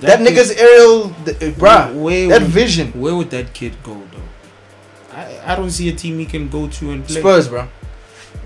That, 0.00 0.18
kid- 0.18 0.26
nigga's 0.28 0.50
aerial, 0.52 1.12
th- 1.24 1.36
uh, 1.42 1.50
bruh. 1.58 1.94
Where 1.94 2.28
That 2.28 2.42
would- 2.42 2.50
vision. 2.50 2.92
Where 2.94 3.14
would 3.16 3.30
that 3.30 3.52
kid 3.52 3.74
go 3.82 3.94
though? 4.12 5.16
I, 5.16 5.52
I 5.52 5.56
don't 5.56 5.70
see 5.70 5.88
a 5.88 5.92
team 5.92 6.18
he 6.18 6.26
can 6.26 6.48
go 6.48 6.68
to 6.68 6.90
and 6.92 7.04
play. 7.06 7.20
Spurs, 7.20 7.48
bro. 7.48 7.68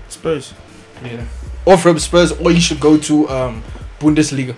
Spurs. 0.09 0.53
Yeah. 1.03 1.23
Or 1.65 1.77
from 1.77 1.99
Spurs, 1.99 2.31
or 2.31 2.51
you 2.51 2.59
should 2.61 2.79
go 2.79 2.97
to 2.97 3.29
um 3.29 3.63
Bundesliga. 3.99 4.55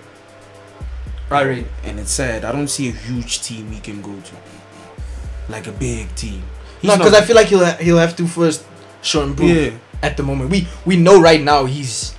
Right, 1.30 1.46
right. 1.46 1.66
And 1.84 2.00
it's 2.00 2.10
sad. 2.10 2.44
I 2.44 2.52
don't 2.52 2.68
see 2.68 2.88
a 2.88 2.92
huge 2.92 3.40
team 3.42 3.70
he 3.70 3.80
can 3.80 4.02
go 4.02 4.12
to. 4.20 4.34
Like 5.48 5.66
a 5.66 5.72
big 5.72 6.14
team. 6.16 6.42
No, 6.82 6.96
because 6.96 7.14
I 7.14 7.20
feel 7.22 7.36
like 7.36 7.46
he'll 7.48 7.64
ha- 7.64 7.76
he'll 7.80 7.98
have 7.98 8.16
to 8.16 8.26
first 8.26 8.64
show 9.02 9.22
improve 9.22 9.50
Yeah. 9.72 9.78
at 10.02 10.16
the 10.16 10.22
moment. 10.22 10.50
We 10.50 10.66
we 10.84 10.96
know 10.96 11.20
right 11.20 11.40
now 11.40 11.64
he's 11.66 12.14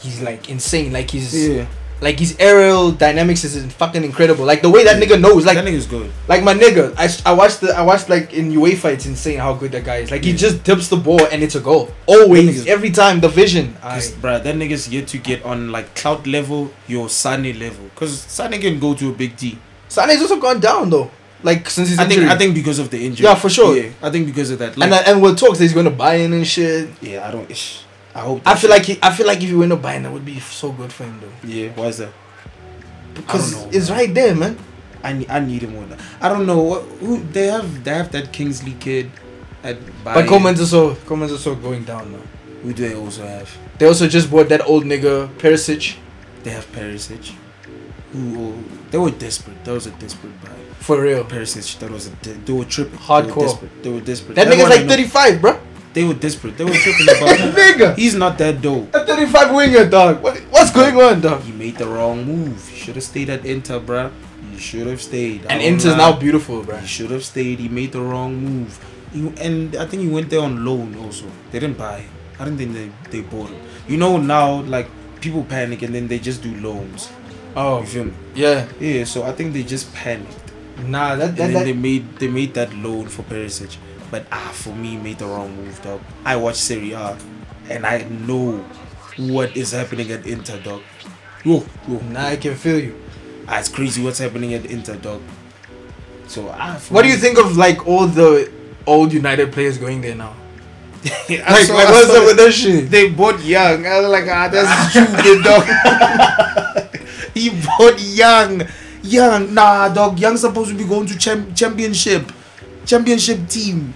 he's 0.00 0.20
like 0.22 0.48
insane. 0.48 0.92
Like 0.92 1.10
he's 1.10 1.34
Yeah. 1.34 1.66
Like 2.04 2.18
his 2.18 2.36
aerial 2.38 2.92
dynamics 2.92 3.44
is 3.44 3.56
fucking 3.72 4.04
incredible. 4.04 4.44
Like 4.44 4.60
the 4.60 4.68
way 4.68 4.84
that 4.84 5.02
nigga 5.02 5.18
knows, 5.18 5.46
like 5.46 5.56
that 5.56 5.64
nigga's 5.64 5.86
good. 5.86 6.10
like 6.28 6.44
my 6.44 6.52
nigga. 6.52 6.92
I, 6.98 7.08
I 7.30 7.32
watched 7.32 7.62
the 7.62 7.72
I 7.74 7.80
watched 7.80 8.10
like 8.10 8.34
in 8.34 8.52
UEFA. 8.52 8.92
It's 8.92 9.06
insane 9.06 9.38
how 9.38 9.54
good 9.54 9.72
that 9.72 9.84
guy 9.84 9.96
is. 10.04 10.10
Like 10.10 10.22
he 10.22 10.34
just 10.34 10.62
dips 10.64 10.88
the 10.88 10.98
ball 10.98 11.24
and 11.32 11.42
it's 11.42 11.54
a 11.54 11.60
goal. 11.60 11.88
Always, 12.04 12.66
every 12.66 12.90
time. 12.90 13.20
The 13.20 13.28
vision. 13.28 13.74
I, 13.82 14.00
bruh, 14.20 14.42
that 14.44 14.54
nigga's 14.54 14.86
yet 14.92 15.08
to 15.08 15.18
get 15.18 15.46
on 15.46 15.72
like 15.72 15.94
cloud 15.94 16.26
level, 16.26 16.70
your 16.86 17.08
Sane 17.08 17.58
level. 17.58 17.88
Cause 17.94 18.20
Sane 18.20 18.60
can 18.60 18.78
go 18.78 18.92
to 18.92 19.08
a 19.08 19.12
big 19.12 19.38
D. 19.38 19.58
Sane's 19.88 20.20
also 20.20 20.38
gone 20.38 20.60
down 20.60 20.90
though. 20.90 21.10
Like 21.42 21.70
since 21.70 21.88
his 21.88 21.98
I 21.98 22.04
think 22.04 22.18
injury. 22.18 22.30
I 22.30 22.36
think 22.36 22.54
because 22.54 22.78
of 22.78 22.90
the 22.90 23.04
injury. 23.06 23.24
Yeah, 23.24 23.34
for 23.34 23.48
sure. 23.48 23.74
Yeah, 23.76 23.90
I 24.02 24.10
think 24.10 24.26
because 24.26 24.50
of 24.50 24.58
that. 24.58 24.76
Like, 24.76 24.90
and 24.90 25.08
and 25.08 25.22
we'll 25.22 25.36
talk. 25.36 25.56
He's 25.56 25.72
gonna 25.72 25.90
buy 25.90 26.16
in 26.16 26.34
and 26.34 26.46
shit. 26.46 26.90
yeah, 27.00 27.26
I 27.26 27.30
don't. 27.30 27.50
Ish, 27.50 27.83
I 28.14 28.20
hope. 28.20 28.42
I 28.46 28.54
feel 28.54 28.70
like 28.70 28.84
he, 28.84 28.98
I 29.02 29.12
feel 29.12 29.26
like 29.26 29.38
if 29.42 29.48
he 29.48 29.54
went 29.54 29.70
to 29.72 29.76
Bayern, 29.76 30.04
that 30.04 30.12
would 30.12 30.24
be 30.24 30.38
so 30.40 30.70
good 30.72 30.92
for 30.92 31.04
him 31.04 31.20
though. 31.20 31.48
Yeah, 31.48 31.70
why 31.74 31.86
is 31.86 31.98
that? 31.98 32.12
Because 33.14 33.52
know, 33.54 33.68
it's 33.72 33.90
right 33.90 34.12
there, 34.12 34.34
man. 34.34 34.56
I 35.02 35.12
need, 35.12 35.30
I 35.30 35.40
need 35.40 35.62
him 35.62 35.72
more. 35.74 35.84
than- 35.84 35.98
I 36.20 36.28
don't 36.28 36.46
know 36.46 36.60
what 36.62 36.82
who 37.00 37.18
they 37.22 37.46
have. 37.46 37.84
They 37.84 37.92
have 37.92 38.10
that 38.12 38.32
Kingsley 38.32 38.76
kid. 38.78 39.10
At 39.62 39.78
But 40.04 40.14
Bayern. 40.24 40.28
Coman's 40.28 40.60
also 40.60 40.94
Coman's 41.06 41.32
also 41.32 41.54
going 41.54 41.84
down 41.84 42.12
now. 42.12 42.18
Who 42.62 42.72
do 42.72 42.88
they 42.88 42.94
also 42.94 43.26
have? 43.26 43.54
They 43.78 43.86
also 43.86 44.06
just 44.08 44.30
bought 44.30 44.48
that 44.50 44.66
old 44.66 44.84
nigga 44.84 45.28
Perisic 45.38 45.96
They 46.42 46.50
have 46.50 46.70
Perisic. 46.72 47.32
Who 48.12 48.62
they 48.90 48.98
were 48.98 49.10
desperate. 49.10 49.62
That 49.64 49.72
was 49.72 49.86
a 49.86 49.90
desperate 49.92 50.32
buy. 50.42 50.50
for 50.78 51.00
real. 51.00 51.24
Perisic. 51.24 51.78
That 51.80 51.90
was 51.90 52.06
a 52.06 52.10
de- 52.10 52.32
they 52.34 52.52
were 52.52 52.64
tripping. 52.64 52.92
They 52.98 53.04
Hardcore. 53.04 53.36
were 53.36 53.42
desperate. 53.42 53.82
They 53.82 53.90
were 53.90 54.00
desperate. 54.00 54.34
That 54.36 54.46
nigga's 54.48 54.68
like 54.70 54.86
35, 54.86 55.40
bro. 55.40 55.58
They 55.94 56.04
were 56.04 56.14
desperate. 56.14 56.58
They 56.58 56.64
were 56.64 56.74
tripping 56.74 57.06
about. 57.08 57.38
Nigga, 57.54 57.96
He's 57.96 58.14
not 58.14 58.36
that 58.38 58.60
dope. 58.60 58.92
a 58.94 59.06
35 59.06 59.54
winger, 59.54 59.88
dog. 59.88 60.20
What, 60.22 60.38
what's 60.50 60.72
going 60.72 60.96
on, 61.00 61.20
dog? 61.20 61.42
He 61.42 61.52
made 61.52 61.76
the 61.76 61.86
wrong 61.86 62.24
move. 62.26 62.68
He 62.68 62.76
should 62.76 62.96
have 62.96 63.04
stayed 63.04 63.30
at 63.30 63.46
Inter, 63.46 63.78
bruh. 63.80 64.10
He 64.52 64.58
should 64.58 64.86
have 64.86 65.00
stayed. 65.00 65.46
And 65.48 65.62
Inter's 65.62 65.96
now 65.96 66.12
beautiful, 66.18 66.62
bruh. 66.64 66.80
He 66.80 66.86
should 66.86 67.10
have 67.10 67.24
stayed. 67.24 67.58
He 67.60 67.68
made 67.68 67.92
the 67.92 68.00
wrong 68.02 68.36
move. 68.36 68.78
He, 69.12 69.20
and 69.40 69.76
I 69.76 69.86
think 69.86 70.02
he 70.02 70.08
went 70.08 70.30
there 70.30 70.40
on 70.40 70.64
loan 70.64 70.96
also. 70.98 71.26
They 71.52 71.60
didn't 71.60 71.78
buy 71.78 72.00
him. 72.00 72.10
I 72.38 72.44
don't 72.44 72.56
think 72.58 72.74
they, 72.74 72.90
they 73.10 73.20
bought 73.22 73.50
him. 73.50 73.60
You 73.86 73.96
know 73.96 74.16
now, 74.18 74.62
like 74.62 74.88
people 75.20 75.44
panic 75.44 75.82
and 75.82 75.94
then 75.94 76.08
they 76.08 76.18
just 76.18 76.42
do 76.42 76.52
loans. 76.56 77.08
Oh, 77.54 77.80
You 77.80 77.86
feel 77.86 78.04
me? 78.06 78.12
yeah. 78.34 78.66
Yeah. 78.80 79.04
So 79.04 79.22
I 79.22 79.30
think 79.30 79.52
they 79.54 79.62
just 79.62 79.94
panicked 79.94 80.34
Nah, 80.82 81.14
that 81.14 81.28
and 81.28 81.36
then 81.38 81.52
that 81.52 81.64
they 81.66 81.72
made 81.72 82.18
they 82.18 82.26
made 82.26 82.52
that 82.54 82.74
loan 82.74 83.06
for 83.06 83.22
Perisic. 83.22 83.76
But 84.14 84.26
ah, 84.30 84.52
for 84.54 84.70
me, 84.70 84.96
made 84.96 85.18
the 85.18 85.26
wrong 85.26 85.56
move, 85.56 85.82
dog. 85.82 86.00
I 86.24 86.36
watch 86.36 86.54
Serie 86.54 86.92
A, 86.92 87.18
and 87.68 87.84
I 87.84 88.04
know 88.04 88.58
what 89.16 89.56
is 89.56 89.72
happening 89.72 90.12
at 90.12 90.24
Inter, 90.24 90.60
dog. 90.60 90.82
Whoa, 91.42 91.58
whoa. 91.90 91.98
nah, 92.12 92.26
I 92.28 92.36
can 92.36 92.54
feel 92.54 92.78
you. 92.78 92.94
Ah, 93.48 93.58
it's 93.58 93.68
crazy 93.68 94.04
what's 94.04 94.20
happening 94.20 94.54
at 94.54 94.66
Inter, 94.66 94.94
dog. 94.94 95.20
So 96.28 96.48
ah, 96.48 96.76
for 96.76 96.94
What 96.94 97.02
do 97.02 97.08
you 97.08 97.16
think 97.16 97.38
of 97.38 97.56
like 97.56 97.88
all 97.88 98.06
the 98.06 98.52
old 98.86 99.12
United 99.12 99.50
players 99.50 99.78
going 99.78 100.00
there 100.00 100.14
now? 100.14 100.36
Like, 101.28 101.66
saw- 101.66 101.74
like 101.74 101.88
what's 101.88 102.10
up 102.14 102.24
with 102.24 102.36
that 102.36 102.52
shit? 102.52 102.88
They 102.92 103.10
bought 103.10 103.42
Young. 103.42 103.84
I 103.84 103.98
was 103.98 104.10
like, 104.10 104.28
ah, 104.28 104.46
that's 104.46 104.70
stupid, 104.94 105.42
dog. 105.42 105.66
he 107.34 107.50
bought 107.50 107.98
Young. 108.00 108.62
Young, 109.02 109.52
nah, 109.52 109.88
dog. 109.88 110.20
Young 110.20 110.36
supposed 110.36 110.70
to 110.70 110.76
be 110.78 110.84
going 110.84 111.06
to 111.08 111.18
champ- 111.18 111.56
championship, 111.56 112.30
championship 112.86 113.48
team. 113.48 113.92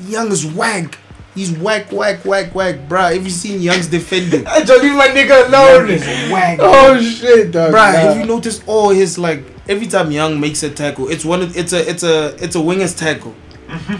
Young 0.00 0.30
is 0.32 0.44
whack. 0.46 0.98
He's 1.34 1.52
whack, 1.52 1.92
whack, 1.92 2.24
whack, 2.24 2.54
whack, 2.54 2.76
bruh. 2.88 3.12
Have 3.14 3.22
you 3.22 3.30
seen 3.30 3.60
Young's 3.60 3.86
defending? 3.86 4.44
I 4.46 4.64
just 4.64 4.82
leave 4.82 4.94
my 4.94 5.08
nigga 5.08 5.46
alone. 5.48 5.88
Young 5.88 6.32
whack. 6.32 6.58
Oh 6.60 7.00
shit, 7.00 7.52
dog. 7.52 7.70
Bruh, 7.72 7.92
Nah. 7.92 7.98
have 8.00 8.16
you 8.16 8.24
noticed 8.26 8.62
all 8.66 8.90
his 8.90 9.18
like 9.18 9.44
every 9.68 9.86
time 9.86 10.10
Young 10.10 10.40
makes 10.40 10.62
a 10.62 10.70
tackle, 10.70 11.08
it's 11.08 11.24
one 11.24 11.42
of 11.42 11.56
it's 11.56 11.72
a 11.72 11.88
it's 11.88 12.02
a 12.02 12.34
it's 12.42 12.56
a 12.56 12.60
winger's 12.60 12.94
tackle. 12.94 13.34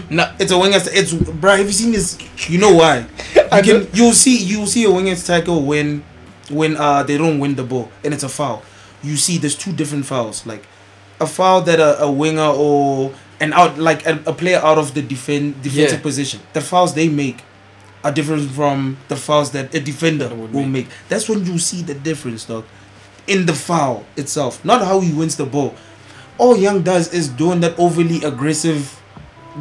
Nah, 0.09 0.33
It's 0.39 0.51
a 0.51 0.57
winger's 0.57 0.87
it's 0.87 1.13
bruh, 1.13 1.57
have 1.57 1.67
you 1.67 1.71
seen 1.71 1.91
this? 1.91 2.17
You 2.49 2.57
know 2.57 2.73
why? 2.73 3.05
I 3.51 3.59
You 3.59 3.63
can 3.83 3.87
you'll 3.93 4.13
see 4.13 4.37
you'll 4.43 4.67
see 4.67 4.83
a 4.85 4.91
winger's 4.91 5.25
tackle 5.25 5.61
when 5.63 6.03
when 6.49 6.75
uh 6.75 7.03
they 7.03 7.17
don't 7.17 7.39
win 7.39 7.55
the 7.55 7.63
ball 7.63 7.89
and 8.03 8.13
it's 8.13 8.23
a 8.23 8.29
foul. 8.29 8.63
You 9.03 9.15
see 9.15 9.37
there's 9.37 9.55
two 9.55 9.71
different 9.71 10.05
fouls. 10.07 10.45
Like 10.45 10.65
a 11.21 11.27
foul 11.27 11.61
that 11.61 11.79
a, 11.79 12.01
a 12.03 12.11
winger 12.11 12.41
or 12.49 13.13
an 13.39 13.53
out 13.53 13.77
like 13.79 14.05
a, 14.05 14.21
a 14.25 14.33
player 14.33 14.57
out 14.59 14.77
of 14.77 14.93
the 14.93 15.01
defend 15.01 15.61
defensive 15.61 15.99
Yeah. 15.99 16.03
position. 16.03 16.39
The 16.53 16.61
fouls 16.61 16.93
they 16.93 17.07
make 17.09 17.43
are 18.03 18.11
different 18.11 18.49
from 18.51 18.97
the 19.07 19.15
fouls 19.15 19.51
that 19.51 19.73
a 19.75 19.79
defender 19.79 20.29
will 20.33 20.47
make. 20.47 20.67
make. 20.67 20.87
That's 21.09 21.27
when 21.29 21.45
you 21.45 21.57
see 21.59 21.81
the 21.81 21.93
difference, 21.93 22.45
dog. 22.45 22.65
In 23.27 23.45
the 23.45 23.53
foul 23.53 24.05
itself, 24.17 24.63
not 24.65 24.81
how 24.83 24.99
he 25.01 25.11
wins 25.13 25.35
the 25.35 25.45
ball. 25.45 25.75
All 26.37 26.57
Young 26.57 26.81
does 26.81 27.13
is 27.13 27.27
doing 27.27 27.59
that 27.59 27.77
overly 27.77 28.23
aggressive, 28.23 28.99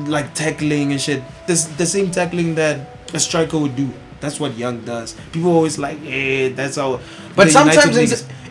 like 0.06 0.32
tackling 0.34 0.92
and 0.92 1.00
shit. 1.00 1.22
This 1.46 1.64
the 1.64 1.84
same 1.86 2.10
tackling 2.10 2.54
that 2.54 2.96
a 3.12 3.18
striker 3.20 3.58
would 3.58 3.76
do. 3.76 3.90
That's 4.20 4.40
what 4.40 4.56
Young 4.56 4.80
does. 4.84 5.14
People 5.32 5.52
always 5.52 5.78
like, 5.78 5.98
eh, 6.06 6.50
that's 6.54 6.76
how. 6.76 7.00
But 7.36 7.50
sometimes 7.50 7.96
in, 7.96 8.10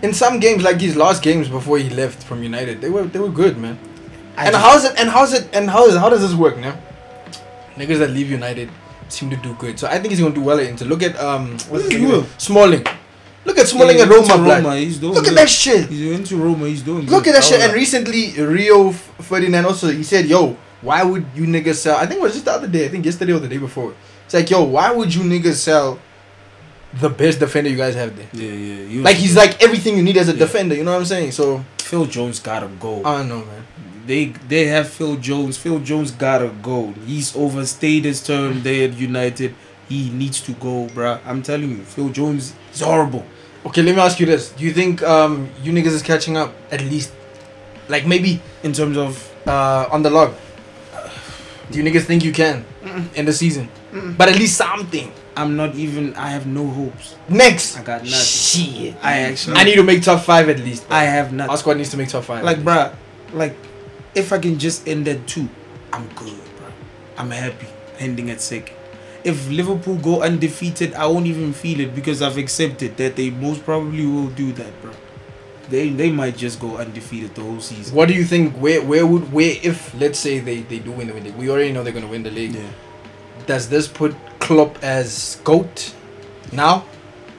in 0.09 0.13
some 0.13 0.39
games, 0.39 0.63
like 0.63 0.79
his 0.79 0.95
last 0.95 1.23
games 1.23 1.47
before 1.49 1.77
he 1.77 1.89
left 1.89 2.23
from 2.23 2.43
United, 2.43 2.79
they 2.81 2.89
were 2.89 3.03
they 3.03 3.19
were 3.19 3.29
good, 3.29 3.57
man. 3.57 3.77
I 4.37 4.45
and 4.45 4.53
just- 4.53 4.65
how's 4.65 4.83
it? 4.85 4.93
And 4.99 5.09
how's 5.09 5.33
it? 5.33 5.49
And 5.53 5.69
how 5.69 5.87
is 5.87 5.95
how 5.95 6.09
does 6.09 6.21
this 6.21 6.33
work 6.33 6.57
now? 6.57 6.77
Niggas 7.75 7.99
that 7.99 8.09
leave 8.11 8.29
United, 8.31 8.69
seem 9.09 9.29
to 9.29 9.35
do 9.37 9.53
good. 9.55 9.77
So 9.79 9.87
I 9.87 9.99
think 9.99 10.09
he's 10.11 10.19
gonna 10.19 10.33
do 10.33 10.41
well 10.41 10.59
at 10.59 10.65
Inter. 10.67 10.85
Look 10.85 11.03
at 11.03 11.19
um, 11.19 11.51
what's 11.69 11.87
his? 11.91 12.25
Smalling. 12.37 12.85
Look 13.45 13.57
at 13.59 13.67
Smalling 13.67 13.95
He's 13.95 14.03
at 14.03 14.09
Roma. 14.09 14.37
blood. 14.43 14.63
Roma, 14.63 14.75
he's 14.77 14.97
doing 14.97 15.13
Look 15.13 15.27
at 15.27 15.35
that 15.35 15.49
shit. 15.49 15.87
He's 15.89 16.11
into 16.11 16.35
Roma. 16.37 16.67
He's 16.67 16.81
doing. 16.81 17.05
Look 17.05 17.23
good. 17.23 17.33
at 17.35 17.41
that 17.41 17.43
shit. 17.45 17.61
And 17.61 17.71
recently, 17.73 18.33
Rio 18.41 18.91
Ferdinand 18.91 19.65
also 19.65 19.89
he 19.89 20.03
said, 20.03 20.25
"Yo, 20.25 20.57
why 20.81 21.03
would 21.03 21.25
you 21.35 21.43
niggas 21.45 21.75
sell?" 21.75 21.95
I 21.97 22.05
think 22.05 22.19
it 22.19 22.23
was 22.23 22.33
just 22.33 22.45
the 22.45 22.51
other 22.51 22.67
day. 22.67 22.85
I 22.85 22.89
think 22.89 23.05
yesterday 23.05 23.31
or 23.33 23.39
the 23.39 23.47
day 23.47 23.57
before. 23.57 23.93
It's 24.25 24.33
like, 24.33 24.49
"Yo, 24.49 24.63
why 24.63 24.91
would 24.91 25.13
you 25.15 25.21
niggas 25.21 25.55
sell 25.55 25.99
the 26.99 27.09
best 27.09 27.39
defender 27.39 27.69
you 27.69 27.77
guys 27.77 27.95
have 27.95 28.15
there?" 28.17 28.27
yeah, 28.33 28.51
yeah. 28.51 28.85
he 28.89 28.95
was- 28.97 29.05
Like 29.05 29.15
he's 29.15 29.35
like 29.37 29.63
everything 29.63 29.95
you 29.97 30.03
need 30.03 30.17
as 30.17 30.27
a 30.29 30.33
Yeah. 30.33 30.39
defender. 30.39 30.75
You 30.75 30.83
know 30.83 30.91
what 30.91 30.99
I'm 30.99 31.05
saying? 31.05 31.31
So 31.31 31.63
Phil 31.79 32.05
Jones 32.05 32.39
gotta 32.39 32.67
go. 32.67 33.01
I 33.05 33.19
don't 33.19 33.29
know, 33.29 33.37
man. 33.45 33.63
They 34.07 34.25
they 34.47 34.65
have 34.67 34.89
Phil 34.89 35.15
Jones. 35.17 35.57
Phil 35.57 35.79
Jones 35.79 36.11
gotta 36.11 36.49
go. 36.63 36.93
He's 37.05 37.35
overstayed 37.35 38.05
his 38.05 38.23
term 38.25 38.63
there 38.63 38.89
at 38.89 38.97
United. 38.97 39.53
He 39.89 40.09
needs 40.09 40.41
to 40.41 40.53
go, 40.53 40.87
bruh. 40.95 41.19
I'm 41.25 41.41
telling 41.43 41.69
you, 41.69 41.83
Phil 41.83 42.09
Jones 42.09 42.53
is 42.73 42.81
horrible. 42.81 43.25
Okay, 43.65 43.81
let 43.81 43.95
me 43.95 44.01
ask 44.01 44.19
you 44.19 44.25
this: 44.25 44.49
Do 44.49 44.63
you 44.63 44.71
think 44.73 45.03
um 45.03 45.49
you 45.63 45.71
niggas 45.71 45.93
is 45.99 46.01
catching 46.01 46.37
up 46.37 46.53
at 46.71 46.81
least, 46.81 47.11
like 47.89 48.05
maybe 48.07 48.41
In 48.63 48.73
terms 48.73 48.97
of 48.97 49.15
uh 49.47 49.87
on 49.91 50.01
the 50.03 50.09
log? 50.09 50.33
Do 51.69 51.77
you 51.77 51.83
niggas 51.83 52.03
think 52.05 52.23
you 52.23 52.31
can 52.31 52.63
in 53.15 53.25
the 53.25 53.33
season? 53.33 53.67
But 54.17 54.29
at 54.29 54.35
least 54.39 54.55
something. 54.57 55.11
I'm 55.35 55.55
not 55.55 55.75
even. 55.75 56.15
I 56.15 56.29
have 56.29 56.47
no 56.47 56.65
hopes. 56.65 57.15
Next, 57.29 57.77
I 57.77 57.83
got 57.83 58.01
nothing. 58.03 58.11
shit. 58.11 58.95
I 59.03 59.19
actually. 59.29 59.57
I 59.57 59.63
need 59.65 59.75
to 59.75 59.83
make 59.83 60.01
top 60.01 60.23
five 60.23 60.49
at 60.49 60.59
least. 60.59 60.85
I 60.89 61.03
have 61.03 61.27
Our 61.27 61.33
nothing. 61.33 61.57
squad 61.57 61.77
needs 61.77 61.91
to 61.91 61.97
make 61.97 62.09
top 62.09 62.23
five. 62.23 62.43
Like, 62.43 62.59
bruh, 62.59 62.95
like, 63.33 63.53
if 64.17 64.33
I 64.33 64.39
can 64.39 64.57
just 64.57 64.87
end 64.87 65.07
at 65.07 65.27
two, 65.27 65.47
I'm 65.93 66.07
good, 66.09 66.33
bruh. 66.33 66.71
I'm 67.17 67.31
happy 67.31 67.67
ending 67.99 68.29
at 68.29 68.41
second. 68.41 68.75
If 69.23 69.49
Liverpool 69.49 69.97
go 69.97 70.21
undefeated, 70.21 70.93
I 70.93 71.05
won't 71.07 71.27
even 71.27 71.53
feel 71.53 71.79
it 71.79 71.93
because 71.93 72.21
I've 72.21 72.37
accepted 72.37 72.97
that 72.97 73.15
they 73.15 73.29
most 73.29 73.63
probably 73.63 74.05
will 74.05 74.29
do 74.29 74.51
that, 74.53 74.81
bro. 74.81 74.91
They 75.69 75.89
they 75.89 76.11
might 76.11 76.37
just 76.37 76.59
go 76.59 76.77
undefeated 76.77 77.35
the 77.35 77.41
whole 77.41 77.59
season. 77.59 77.93
What 77.93 78.07
do 78.07 78.13
you 78.13 78.23
think? 78.23 78.55
Where 78.55 78.81
where 78.81 79.05
would 79.05 79.31
where 79.33 79.55
if 79.61 79.93
let's 79.99 80.17
say 80.17 80.39
they 80.39 80.61
they 80.61 80.79
do 80.79 80.91
win 80.91 81.07
the 81.07 81.13
league? 81.13 81.35
We 81.35 81.49
already 81.49 81.73
know 81.73 81.83
they're 81.83 81.93
gonna 81.93 82.07
win 82.07 82.23
the 82.23 82.31
league. 82.31 82.55
Yeah. 82.55 82.69
Does 83.45 83.67
this 83.67 83.87
put 83.87 84.15
Klopp 84.39 84.81
as 84.81 85.41
goat 85.43 85.93
now? 86.53 86.85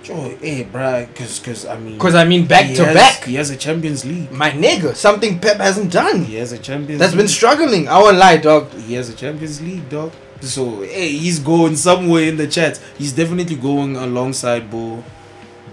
Sure, 0.08 0.30
hey, 0.40 0.64
bruh, 0.64 1.14
cause, 1.14 1.38
cause 1.40 1.66
I 1.66 1.78
mean, 1.78 1.94
Because 1.98 2.14
I 2.14 2.24
mean, 2.24 2.46
back 2.46 2.74
to 2.76 2.84
has- 2.84 2.94
back, 2.94 3.24
he 3.24 3.34
has 3.34 3.50
a 3.50 3.56
Champions 3.56 4.04
League. 4.06 4.32
my 4.32 4.50
nigga, 4.50 4.94
something 4.96 5.38
Pep 5.38 5.58
hasn't 5.58 5.92
done. 5.92 6.24
He 6.24 6.36
has 6.36 6.50
a 6.52 6.58
Champions. 6.58 6.98
That's 6.98 7.14
been 7.14 7.28
struggling. 7.28 7.88
I 7.88 7.98
won't 7.98 8.16
lie, 8.16 8.38
dog. 8.38 8.72
He 8.88 8.94
has 8.94 9.10
a 9.10 9.14
Champions 9.14 9.60
League, 9.60 9.86
dog. 9.90 10.12
So 10.40 10.80
hey, 10.82 11.10
he's 11.10 11.38
going 11.40 11.76
somewhere 11.76 12.22
in 12.24 12.36
the 12.38 12.46
chat. 12.46 12.80
He's 12.96 13.12
definitely 13.12 13.56
going 13.56 13.96
alongside 13.96 14.70
Bo, 14.70 15.04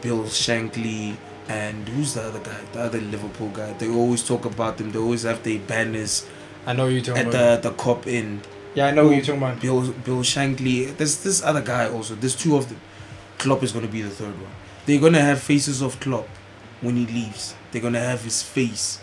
Bill 0.02 0.24
Shankly, 0.24 1.16
and 1.48 1.88
who's 1.90 2.16
the 2.16 2.24
other 2.24 2.40
guy? 2.40 2.58
The 2.74 2.82
other 2.82 3.00
Liverpool 3.00 3.50
guy. 3.50 3.72
They 3.74 3.90
always 3.90 4.22
talk 4.28 4.44
about 4.46 4.78
them. 4.78 4.92
They 4.92 5.00
always 5.00 5.24
have 5.24 5.44
their 5.44 5.60
banners 5.60 6.26
I 6.66 6.74
know 6.74 6.88
you're 6.88 7.02
talking 7.04 7.22
at 7.22 7.28
about. 7.30 7.62
the 7.62 7.70
the 7.70 7.76
Kop 7.76 8.08
end. 8.08 8.48
yeah, 8.74 8.88
I 8.88 8.92
know 8.92 9.04
who 9.08 9.14
you're 9.14 9.22
talking 9.24 9.42
about. 9.44 9.62
Bill 9.62 9.82
Bill 10.04 10.24
Shankly. 10.24 10.98
There's 10.98 11.24
this 11.24 11.44
other 11.44 11.62
guy 11.62 11.88
also. 11.88 12.16
There's 12.16 12.36
two 12.36 12.56
of 12.58 12.68
them. 12.70 12.82
Klopp 13.38 13.64
is 13.64 13.72
gonna 13.72 13.88
be 13.88 14.02
the 14.02 14.10
third 14.10 14.40
one. 14.42 14.52
They're 14.86 15.00
gonna 15.00 15.22
have 15.22 15.42
faces 15.42 15.82
of 15.82 16.00
Klopp 16.00 16.28
when 16.82 16.96
he 16.96 17.06
leaves. 17.06 17.56
They're 17.72 17.82
gonna 17.82 18.00
have 18.00 18.24
his 18.24 18.42
face 18.44 19.00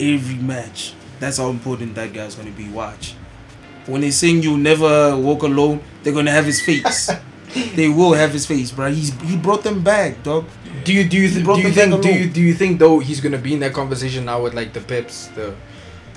every 0.00 0.36
match. 0.36 0.94
That's 1.20 1.38
how 1.38 1.50
important 1.50 1.94
that 1.94 2.12
guy's 2.12 2.34
gonna 2.34 2.50
be. 2.50 2.68
Watch. 2.68 3.14
When 3.86 4.00
they 4.00 4.10
sing 4.10 4.42
You'll 4.42 4.56
Never 4.56 5.16
Walk 5.16 5.42
Alone," 5.42 5.82
they're 6.02 6.12
gonna 6.12 6.30
have 6.30 6.46
his 6.46 6.60
face. 6.62 7.10
they 7.74 7.88
will 7.88 8.14
have 8.14 8.32
his 8.32 8.46
face, 8.46 8.70
bro. 8.70 8.90
He's 8.90 9.12
he 9.22 9.36
brought 9.36 9.62
them 9.62 9.82
back, 9.82 10.22
dog. 10.22 10.46
Do 10.84 10.92
you 10.92 11.08
do 11.08 11.16
you 11.16 11.28
th- 11.28 11.44
do 11.44 11.56
you 11.60 11.70
think 11.70 11.92
back 11.92 12.02
do 12.02 12.12
you 12.12 12.28
do 12.28 12.40
you 12.40 12.54
think 12.54 12.78
though 12.78 12.98
he's 12.98 13.20
gonna 13.20 13.38
be 13.38 13.54
in 13.54 13.60
that 13.60 13.72
conversation 13.72 14.24
now 14.24 14.42
with 14.42 14.54
like 14.54 14.72
the 14.72 14.80
Peps 14.80 15.28
the 15.28 15.54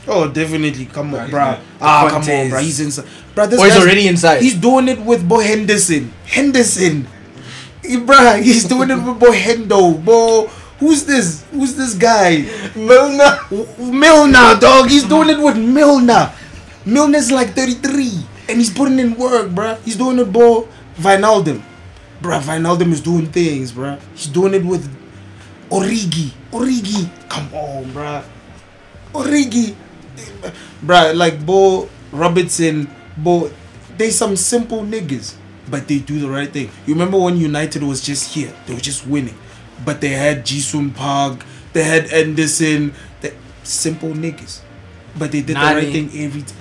Oh, 0.07 0.29
definitely. 0.29 0.85
Come 0.85 1.13
on, 1.13 1.29
bro. 1.29 1.57
Ah, 1.81 2.07
come 2.09 2.21
on, 2.21 2.49
bro. 2.49 2.59
He's 2.59 2.79
inside. 2.79 3.05
Bro, 3.35 3.47
this 3.47 3.59
or 3.59 3.65
he's 3.65 3.75
already 3.75 4.07
inside? 4.07 4.41
He's 4.41 4.55
doing 4.55 4.87
it 4.87 4.99
with 4.99 5.27
Bo 5.27 5.39
Henderson. 5.39 6.13
Henderson. 6.25 7.07
Bruh, 7.95 8.41
he's 8.41 8.65
doing 8.65 8.91
it 8.91 8.95
with 8.95 9.19
Boy 9.19 9.35
Hendo. 9.35 10.03
Bo, 10.03 10.47
who's 10.79 11.05
this? 11.05 11.45
Who's 11.51 11.75
this 11.75 11.93
guy? 11.93 12.43
Milner. 12.75 13.39
Milner, 13.79 14.59
dog. 14.59 14.89
He's 14.89 15.03
doing 15.03 15.29
it 15.29 15.39
with 15.39 15.57
Milner. 15.57 16.31
Milner's 16.85 17.31
like 17.31 17.55
33. 17.55 18.11
And 18.49 18.57
he's 18.59 18.69
putting 18.69 18.99
in 18.99 19.15
work, 19.15 19.49
bruh. 19.51 19.79
He's 19.83 19.95
doing 19.95 20.19
it, 20.19 20.31
Bo. 20.31 20.67
Wijnaldum. 20.99 21.61
Bruh, 22.21 22.41
Wijnaldum 22.41 22.91
is 22.91 23.01
doing 23.01 23.27
things, 23.27 23.71
bruh. 23.71 23.99
He's 24.13 24.27
doing 24.27 24.53
it 24.53 24.65
with 24.65 24.87
Origi. 25.69 26.31
Origi. 26.51 27.09
Come 27.29 27.53
on, 27.53 27.85
bruh. 27.91 28.23
Origi. 29.13 29.75
Bruh, 30.83 31.15
like 31.15 31.45
Bo 31.45 31.89
Robertson, 32.11 32.89
Bo, 33.17 33.51
they 33.97 34.09
some 34.09 34.35
simple 34.35 34.81
niggas, 34.81 35.35
but 35.69 35.87
they 35.87 35.99
do 35.99 36.19
the 36.19 36.29
right 36.29 36.51
thing. 36.51 36.69
You 36.85 36.93
remember 36.93 37.17
when 37.19 37.37
United 37.37 37.83
was 37.83 38.01
just 38.01 38.33
here? 38.33 38.53
They 38.65 38.73
were 38.73 38.79
just 38.79 39.05
winning. 39.07 39.37
But 39.85 40.01
they 40.01 40.09
had 40.09 40.45
Jisung 40.45 40.93
Park, 40.95 41.45
they 41.73 41.83
had 41.83 42.11
Anderson, 42.11 42.93
they, 43.21 43.33
simple 43.63 44.09
niggas. 44.09 44.61
But 45.17 45.31
they 45.31 45.41
did 45.41 45.55
the 45.57 45.61
right 45.61 45.91
thing 45.91 46.09
every 46.13 46.41
time. 46.41 46.57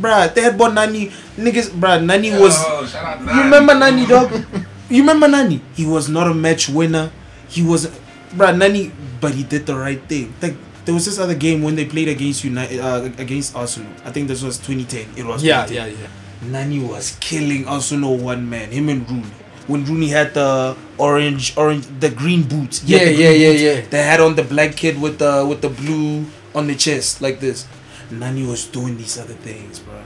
Bruh, 0.00 0.34
they 0.34 0.42
had 0.42 0.58
Bonani. 0.58 1.10
Niggas, 1.36 1.70
bruh, 1.70 2.04
Nani 2.04 2.30
was. 2.32 2.56
Yo, 2.62 2.86
shout 2.86 3.04
out 3.04 3.26
to 3.26 3.34
You 3.34 3.42
remember 3.42 3.74
Nani, 3.74 4.06
dog? 4.06 4.30
you 4.90 5.00
remember 5.02 5.28
Nani? 5.28 5.60
He 5.74 5.86
was 5.86 6.08
not 6.08 6.26
a 6.28 6.34
match 6.34 6.68
winner. 6.68 7.10
He 7.48 7.62
was, 7.62 7.86
bruh, 8.34 8.56
Nani, 8.56 8.92
but 9.20 9.34
he 9.34 9.42
did 9.42 9.64
the 9.66 9.74
right 9.76 10.00
thing. 10.02 10.34
Like 10.42 10.54
there 10.84 10.94
was 10.94 11.06
this 11.06 11.18
other 11.18 11.34
game 11.34 11.62
when 11.62 11.74
they 11.76 11.84
played 11.86 12.08
against 12.08 12.44
United, 12.44 12.78
uh, 12.80 13.08
against 13.18 13.56
Arsenal. 13.56 13.90
I 14.04 14.10
think 14.12 14.28
this 14.28 14.42
was 14.42 14.58
2010. 14.58 15.16
It 15.16 15.24
was 15.26 15.42
Yeah, 15.42 15.64
2010. 15.66 15.74
yeah, 15.74 16.02
yeah. 16.02 16.08
Nani 16.42 16.80
was 16.80 17.16
killing 17.20 17.66
Arsenal 17.66 18.16
one 18.18 18.48
man. 18.48 18.70
Him 18.70 18.88
and 18.88 19.08
Rooney. 19.10 19.32
When 19.66 19.84
Rooney 19.84 20.08
had 20.08 20.34
the 20.34 20.76
orange, 20.96 21.56
orange, 21.56 21.86
the 21.98 22.10
green 22.10 22.42
boots. 22.44 22.82
He 22.82 22.92
Yeah, 22.94 23.04
the 23.04 23.12
yeah, 23.12 23.30
yeah, 23.30 23.50
boots. 23.50 23.62
yeah. 23.62 23.80
They 23.90 24.02
had 24.02 24.20
on 24.20 24.34
the 24.36 24.44
black 24.44 24.76
kid 24.76 25.00
with 25.00 25.18
the 25.18 25.44
with 25.48 25.60
the 25.62 25.68
blue 25.70 26.26
on 26.54 26.66
the 26.68 26.74
chest 26.74 27.20
like 27.20 27.40
this. 27.40 27.66
Nani 28.10 28.46
was 28.46 28.66
doing 28.66 28.96
these 28.96 29.18
other 29.18 29.34
things, 29.34 29.80
bro. 29.80 29.98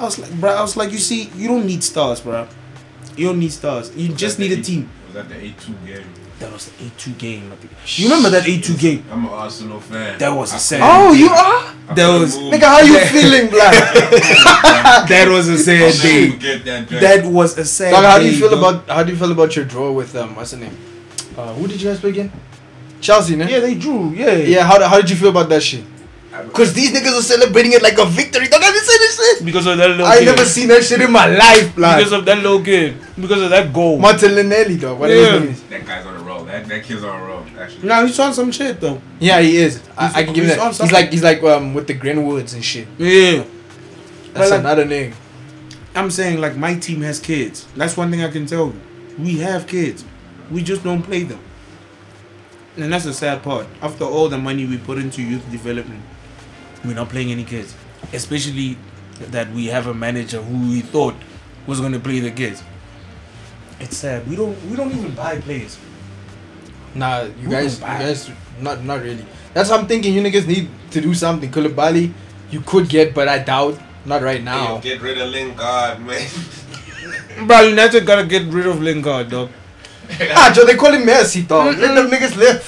I 0.00 0.04
was 0.04 0.18
like, 0.18 0.32
bro, 0.40 0.50
I 0.50 0.60
was 0.62 0.76
like, 0.76 0.90
you 0.90 0.98
see, 0.98 1.30
you 1.36 1.46
don't 1.48 1.64
need 1.66 1.82
stars, 1.84 2.20
bro. 2.20 2.48
You 3.16 3.28
don't 3.28 3.38
need 3.38 3.52
stars. 3.52 3.94
You 3.96 4.10
Was 4.10 4.20
just 4.20 4.36
that 4.36 4.42
need 4.48 4.58
a 4.58 4.62
team. 4.62 4.90
Was 5.06 5.14
that 5.14 5.28
the 5.28 5.36
8-2 5.36 5.86
game? 5.86 6.04
That 6.38 6.52
was 6.52 6.66
the 6.66 6.84
eight 6.84 6.98
two 6.98 7.12
game. 7.12 7.50
I 7.50 7.56
think. 7.56 7.72
You 7.98 8.08
remember 8.08 8.28
that 8.30 8.46
eight 8.46 8.62
two 8.62 8.76
game? 8.76 9.04
I'm 9.10 9.24
an 9.24 9.30
Arsenal 9.30 9.80
fan. 9.80 10.18
That 10.18 10.28
was 10.28 10.52
a 10.52 10.58
sad- 10.58 10.80
couldn't 10.80 10.96
Oh, 11.08 11.12
you 11.14 11.28
are? 11.30 11.74
I 11.88 11.94
That 11.94 12.20
was- 12.20 12.36
move. 12.38 12.52
Nigga, 12.52 12.64
how 12.64 12.80
you 12.80 12.98
feeling, 13.16 13.48
blood? 13.48 13.72
That 15.08 15.28
was 15.30 15.48
a 15.48 15.52
I'll 15.52 15.58
sad 15.58 15.80
never 15.80 16.02
day. 16.02 16.30
forget 16.30 16.64
that. 16.66 16.88
That 17.00 17.24
was 17.26 17.56
a 17.58 17.64
sad 17.64 17.90
Dog, 17.92 18.04
how 18.04 18.18
do 18.18 18.24
day, 18.24 18.30
you 18.30 18.38
feel 18.38 18.50
dog. 18.50 18.58
about 18.58 18.88
how 18.96 19.02
do 19.02 19.12
you 19.12 19.18
feel 19.18 19.32
about 19.32 19.56
your 19.56 19.64
draw 19.64 19.90
with 19.92 20.14
um 20.16 20.36
what's 20.36 20.50
the 20.50 20.58
name? 20.58 20.76
Uh, 21.38 21.54
who 21.54 21.66
did 21.66 21.80
you 21.80 21.88
guys 21.88 22.00
play 22.00 22.10
again? 22.10 22.30
Chelsea, 23.00 23.36
ne? 23.36 23.50
Yeah, 23.50 23.60
they 23.60 23.74
drew. 23.74 24.10
Yeah, 24.10 24.32
Yeah, 24.34 24.64
how, 24.64 24.82
how 24.88 25.00
did 25.00 25.08
you 25.10 25.16
feel 25.16 25.28
about 25.30 25.48
that 25.48 25.62
shit? 25.62 25.84
Cause 26.52 26.74
these 26.74 26.92
niggas 26.92 27.18
are 27.18 27.22
celebrating 27.22 27.72
it 27.72 27.82
like 27.82 27.96
a 27.98 28.04
victory. 28.04 28.46
Dog, 28.48 28.60
have 28.62 28.74
you 28.74 28.80
seen 28.80 28.98
this 29.00 29.16
shit? 29.16 29.44
Because 29.44 29.66
of 29.66 29.78
that 29.78 29.88
little 29.88 30.04
I 30.06 30.18
kid. 30.18 30.26
never 30.26 30.44
seen 30.44 30.68
that 30.68 30.84
shit 30.84 31.00
in 31.00 31.10
my 31.10 31.26
life, 31.26 31.74
blood. 31.74 31.96
Because 31.96 32.12
of 32.12 32.24
that 32.26 32.36
little 32.38 32.60
kid. 32.62 32.94
Because 33.18 33.40
of 33.40 33.48
that 33.50 33.72
goal. 33.72 33.98
Martinelli, 33.98 34.76
dog. 34.76 34.98
What 35.00 35.08
Yeah. 35.08 35.40
his? 35.40 35.62
That 35.64 35.86
guy's 35.86 36.04
on 36.04 36.12
a 36.12 36.15
roll. 36.15 36.15
That, 36.60 36.68
that 36.68 36.84
kid's 36.84 37.04
on 37.04 37.20
a 37.20 37.24
roll, 37.24 37.44
actually. 37.58 37.86
no, 37.88 38.06
he's 38.06 38.18
on 38.18 38.32
some 38.34 38.50
shit 38.52 38.80
though. 38.80 39.00
Yeah, 39.20 39.40
he 39.40 39.56
is. 39.56 39.82
I, 39.96 40.06
He's- 40.06 40.14
I 40.16 40.24
can 40.24 40.34
give 40.34 40.44
you 40.44 40.50
he's 40.50 40.58
on 40.58 40.64
that. 40.64 40.66
He's 40.68 40.76
something. 40.78 40.94
like 40.94 41.10
he's 41.10 41.22
like 41.22 41.42
um 41.42 41.74
with 41.74 41.86
the 41.86 41.94
Greenwoods 41.94 42.54
and 42.54 42.64
shit. 42.64 42.88
Yeah. 42.98 43.44
That's 44.32 44.50
like- 44.50 44.60
another 44.60 44.84
name. 44.84 45.14
I'm 45.94 46.10
saying 46.10 46.40
like 46.40 46.56
my 46.56 46.74
team 46.74 47.00
has 47.02 47.18
kids. 47.20 47.66
That's 47.76 47.96
one 47.96 48.10
thing 48.10 48.22
I 48.22 48.30
can 48.30 48.46
tell 48.46 48.66
you. 48.66 48.80
We 49.18 49.38
have 49.38 49.66
kids. 49.66 50.04
We 50.50 50.62
just 50.62 50.84
don't 50.84 51.02
play 51.02 51.22
them. 51.24 51.40
And 52.76 52.92
that's 52.92 53.04
the 53.06 53.14
sad 53.14 53.42
part. 53.42 53.66
After 53.80 54.04
all 54.04 54.28
the 54.28 54.36
money 54.38 54.66
we 54.66 54.76
put 54.76 54.98
into 54.98 55.22
youth 55.22 55.50
development, 55.50 56.02
we're 56.84 56.94
not 56.94 57.08
playing 57.08 57.32
any 57.32 57.44
kids. 57.44 57.74
Especially 58.12 58.76
that 59.30 59.50
we 59.52 59.66
have 59.66 59.86
a 59.86 59.94
manager 59.94 60.42
who 60.42 60.68
we 60.70 60.80
thought 60.82 61.14
was 61.66 61.80
gonna 61.80 61.98
play 61.98 62.20
the 62.20 62.30
kids. 62.30 62.62
It's 63.80 63.96
sad. 63.96 64.28
We 64.28 64.36
don't 64.36 64.56
we 64.70 64.76
don't 64.76 64.92
even 64.92 65.14
buy 65.14 65.38
players. 65.40 65.78
Nah, 66.96 67.22
you 67.22 67.46
Who 67.46 67.50
guys, 67.50 67.78
you 67.80 67.86
guys, 67.86 68.30
not 68.60 68.82
not 68.84 69.02
really. 69.02 69.24
That's 69.52 69.68
what 69.70 69.80
I'm 69.80 69.86
thinking. 69.86 70.14
You 70.14 70.22
niggas 70.22 70.46
need 70.48 70.68
to 70.92 71.00
do 71.00 71.12
something. 71.14 71.50
Koulibaly, 71.50 72.12
you 72.50 72.60
could 72.60 72.88
get, 72.88 73.14
but 73.14 73.28
I 73.28 73.38
doubt. 73.38 73.78
Not 74.06 74.22
right 74.22 74.38
Hey, 74.38 74.44
now. 74.44 74.78
get 74.78 75.02
rid 75.02 75.18
of 75.18 75.28
Lingard, 75.30 75.98
man. 76.00 76.28
Bro, 77.46 77.60
United 77.74 78.06
gotta 78.06 78.24
get 78.24 78.46
rid 78.52 78.66
of 78.66 78.80
Lingard, 78.80 79.28
dog. 79.30 79.50
ah, 80.30 80.52
Joe, 80.54 80.64
they 80.64 80.76
call 80.76 80.92
him 80.92 81.02
Messi, 81.02 81.46
dog. 81.46 81.76
Let 81.76 81.94
them 81.94 82.08
niggas 82.08 82.36
live. 82.36 82.62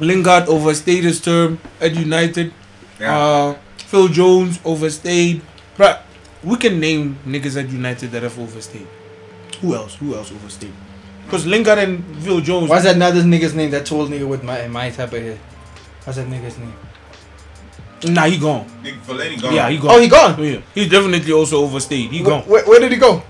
Lingard 0.00 0.48
overstayed 0.48 1.04
his 1.04 1.20
term 1.20 1.58
at 1.80 1.94
United. 1.94 2.52
Yeah. 3.00 3.16
Uh, 3.16 3.56
Phil 3.78 4.08
Jones 4.08 4.60
overstayed. 4.64 5.40
Bruh, 5.76 5.98
we 6.44 6.56
can 6.56 6.78
name 6.78 7.18
niggas 7.26 7.56
at 7.56 7.70
United 7.70 8.10
that 8.12 8.22
have 8.22 8.38
overstayed. 8.38 8.86
Who 9.60 9.74
else? 9.74 9.94
Who 9.96 10.14
else 10.14 10.30
overstayed? 10.30 10.74
Because 11.32 11.46
Lingard 11.46 11.78
and 11.78 12.04
Phil 12.22 12.40
Jones. 12.42 12.68
What's 12.68 12.84
that 12.84 12.96
another 12.96 13.22
nigga's 13.22 13.54
name? 13.54 13.70
That 13.70 13.86
tall 13.86 14.06
nigga 14.06 14.28
with 14.28 14.42
my 14.44 14.68
my 14.68 14.90
type 14.90 15.14
of 15.14 15.22
hair. 15.22 15.38
What's 16.04 16.18
that 16.18 16.26
nigga's 16.26 16.58
name? 16.58 16.74
Nah, 18.12 18.26
he 18.26 18.36
gone. 18.36 18.66
Nigga, 18.84 18.98
Fellaini 19.00 19.40
gone. 19.40 19.54
Yeah, 19.54 19.70
he 19.70 19.78
gone. 19.78 19.90
Oh, 19.92 19.98
he 19.98 20.08
gone. 20.08 20.44
Yeah, 20.44 20.60
he 20.74 20.86
definitely 20.86 21.32
also 21.32 21.64
overstayed. 21.64 22.10
He 22.10 22.22
gone. 22.22 22.42
Where, 22.42 22.62
where 22.66 22.80
did 22.80 22.92
he 22.92 22.98
go? 22.98 23.22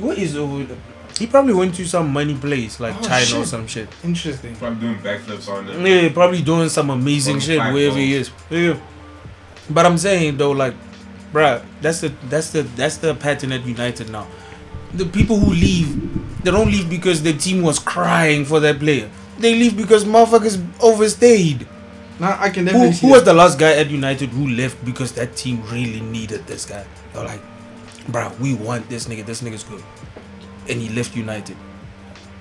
What 0.00 0.18
is 0.18 0.36
over? 0.36 0.66
He 1.18 1.26
probably 1.26 1.54
went 1.54 1.74
to 1.76 1.86
some 1.86 2.12
money 2.12 2.34
place 2.34 2.78
like 2.78 2.94
Oh, 2.98 3.02
China 3.08 3.40
or 3.40 3.46
some 3.46 3.66
shit. 3.66 3.88
Interesting. 4.04 4.54
Probably 4.56 4.80
doing 4.80 4.98
backflips 4.98 5.48
on 5.48 5.66
them. 5.66 5.86
Yeah, 5.86 6.12
probably 6.12 6.42
doing 6.42 6.68
some 6.68 6.90
amazing 6.90 7.40
shit 7.40 7.56
five 7.56 7.72
wherever 7.72 7.96
he 7.96 8.16
is. 8.16 8.30
Yeah. 8.50 8.78
But 9.70 9.86
I'm 9.86 9.96
saying 9.96 10.36
though, 10.36 10.50
like, 10.50 10.74
bruh, 11.32 11.64
that's 11.80 12.02
the 12.02 12.12
that's 12.28 12.50
the 12.50 12.62
that's 12.76 12.98
the 12.98 13.14
pattern 13.14 13.52
at 13.52 13.64
United 13.64 14.10
now. 14.10 14.26
The 14.92 15.06
people 15.06 15.38
who 15.38 15.54
leave, 15.54 16.31
they 16.42 16.50
don't 16.50 16.68
leave 16.70 16.88
because 16.90 17.22
the 17.22 17.32
team 17.32 17.62
was 17.62 17.78
crying 17.78 18.44
for 18.44 18.60
that 18.60 18.78
player. 18.78 19.10
They 19.38 19.54
leave 19.54 19.76
because 19.76 20.04
motherfuckers 20.04 20.62
overstayed. 20.82 21.66
Now 22.20 22.36
I 22.38 22.50
can 22.50 22.66
Who, 22.66 22.92
see 22.92 23.06
who 23.06 23.12
was 23.12 23.24
the 23.24 23.32
last 23.32 23.58
guy 23.58 23.72
at 23.72 23.90
United 23.90 24.30
who 24.30 24.48
left 24.48 24.84
because 24.84 25.12
that 25.12 25.34
team 25.36 25.62
really 25.70 26.00
needed 26.00 26.46
this 26.46 26.66
guy? 26.66 26.84
They're 27.12 27.24
like, 27.24 27.40
bruh, 28.06 28.38
we 28.38 28.54
want 28.54 28.88
this 28.88 29.06
nigga. 29.06 29.24
This 29.24 29.42
nigga's 29.42 29.64
good, 29.64 29.82
and 30.68 30.80
he 30.80 30.88
left 30.90 31.16
United. 31.16 31.56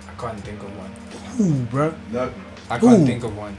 I 0.07 0.13
can't 0.21 0.39
think 0.41 0.61
of 0.61 0.77
one. 0.77 0.91
Who, 1.37 1.65
bruh? 1.65 1.95
Nothing. 2.11 2.43
I 2.69 2.77
can't 2.79 2.99
Who? 2.99 3.05
think 3.05 3.23
of 3.23 3.35
one. 3.35 3.57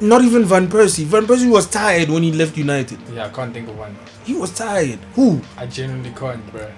Not 0.00 0.22
even 0.22 0.44
Van 0.44 0.68
Persie. 0.68 1.04
Van 1.04 1.26
Persie 1.26 1.50
was 1.50 1.66
tired 1.66 2.10
when 2.10 2.22
he 2.22 2.30
left 2.30 2.56
United. 2.56 2.98
Yeah, 3.12 3.26
I 3.26 3.30
can't 3.30 3.52
think 3.52 3.68
of 3.68 3.78
one. 3.78 3.96
He 4.24 4.34
was 4.34 4.54
tired. 4.54 4.98
Who? 5.14 5.40
I 5.56 5.66
genuinely 5.66 6.10
can't, 6.10 6.46
bro. 6.52 6.70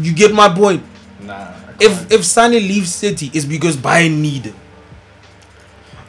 You 0.00 0.12
get 0.12 0.34
my 0.34 0.48
point. 0.48 0.82
Nah. 1.20 1.52
If 1.80 2.10
if 2.10 2.24
Sane 2.24 2.52
leaves 2.52 2.94
City, 2.94 3.30
it's 3.34 3.44
because 3.44 3.76
Bayern 3.76 4.18
need 4.20 4.46
him. 4.46 4.54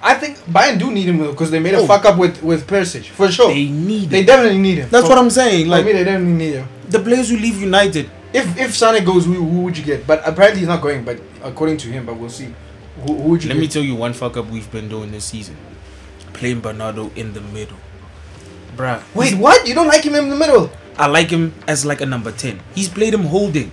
I 0.02 0.14
think 0.14 0.38
Bayern 0.46 0.78
do 0.80 0.92
need 0.92 1.06
him 1.10 1.18
because 1.32 1.52
they 1.52 1.60
made 1.60 1.74
a 1.74 1.80
Oh. 1.80 1.88
fuck 1.88 2.06
up 2.06 2.18
with 2.18 2.42
with 2.44 2.68
Perisic 2.68 3.06
for 3.06 3.30
sure. 3.32 3.48
They 3.50 3.66
They, 3.66 3.72
need 3.72 4.04
him. 4.04 4.10
They 4.10 4.24
definitely 4.24 4.60
need 4.60 4.78
him. 4.78 4.90
That's 4.90 5.06
For- 5.06 5.10
what 5.10 5.18
I'm 5.18 5.30
saying. 5.30 5.70
for 5.70 5.82
me, 5.84 5.92
they 5.92 6.04
definitely 6.04 6.34
need 6.46 6.54
him. 6.56 6.68
the 6.90 7.00
players 7.00 7.30
who 7.30 7.38
leave 7.38 7.60
United, 7.62 8.10
If 8.34 8.58
if 8.60 8.76
Sane 8.76 9.04
goes, 9.04 9.26
who, 9.26 9.34
who 9.34 9.62
would 9.62 9.78
you 9.78 9.84
get? 9.84 10.06
But 10.06 10.22
apparently 10.26 10.60
he's 10.60 10.68
not 10.68 10.82
going. 10.82 11.04
But 11.04 11.20
according 11.44 11.78
to 11.78 11.88
him, 11.88 12.06
but 12.06 12.16
we'll 12.18 12.30
see. 12.30 12.54
Who, 13.06 13.14
who 13.16 13.30
would 13.32 13.44
you 13.44 13.50
let 13.50 13.56
get? 13.56 13.62
me 13.62 13.68
tell 13.68 13.82
you 13.84 13.96
one 13.96 14.14
fuck 14.14 14.38
up 14.38 14.50
we've 14.50 14.70
been 14.72 14.88
doing 14.90 15.12
this 15.12 15.26
season. 15.26 15.56
Playing 16.34 16.60
Bernardo 16.60 17.10
in 17.16 17.34
the 17.34 17.42
middle. 17.42 17.78
Bruh. 18.76 19.02
Wait, 19.16 19.34
what? 19.36 19.66
You 19.68 19.74
don't 19.74 19.88
like 19.88 20.04
him 20.04 20.14
in 20.16 20.30
the 20.30 20.36
middle? 20.36 20.70
I 20.98 21.08
like 21.08 21.30
him 21.30 21.54
as 21.68 21.86
like 21.86 22.02
a 22.02 22.06
number 22.06 22.32
10. 22.32 22.60
He's 22.76 22.90
played 22.90 23.14
him 23.14 23.24
holding. 23.24 23.72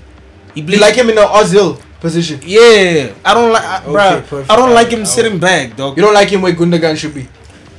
He 0.55 0.61
You 0.61 0.79
like 0.79 0.95
him 0.95 1.09
in 1.11 1.17
the 1.17 1.23
Ozil 1.23 1.81
position? 2.01 2.41
Yeah. 2.45 3.15
I 3.25 3.35
don't 3.35 3.53
like 3.53 3.65
I, 3.65 3.79
Okay, 3.83 3.93
bruh, 3.93 4.27
perfect. 4.27 4.51
I 4.51 4.57
don't 4.57 4.75
like 4.75 4.89
him 4.89 5.05
sitting 5.05 5.39
back, 5.41 5.77
dog. 5.77 5.97
You 5.97 6.03
don't 6.03 6.15
like 6.15 6.29
him 6.29 6.43
where 6.43 6.53
Gundogan 6.53 6.97
should 6.97 7.15
be? 7.15 7.29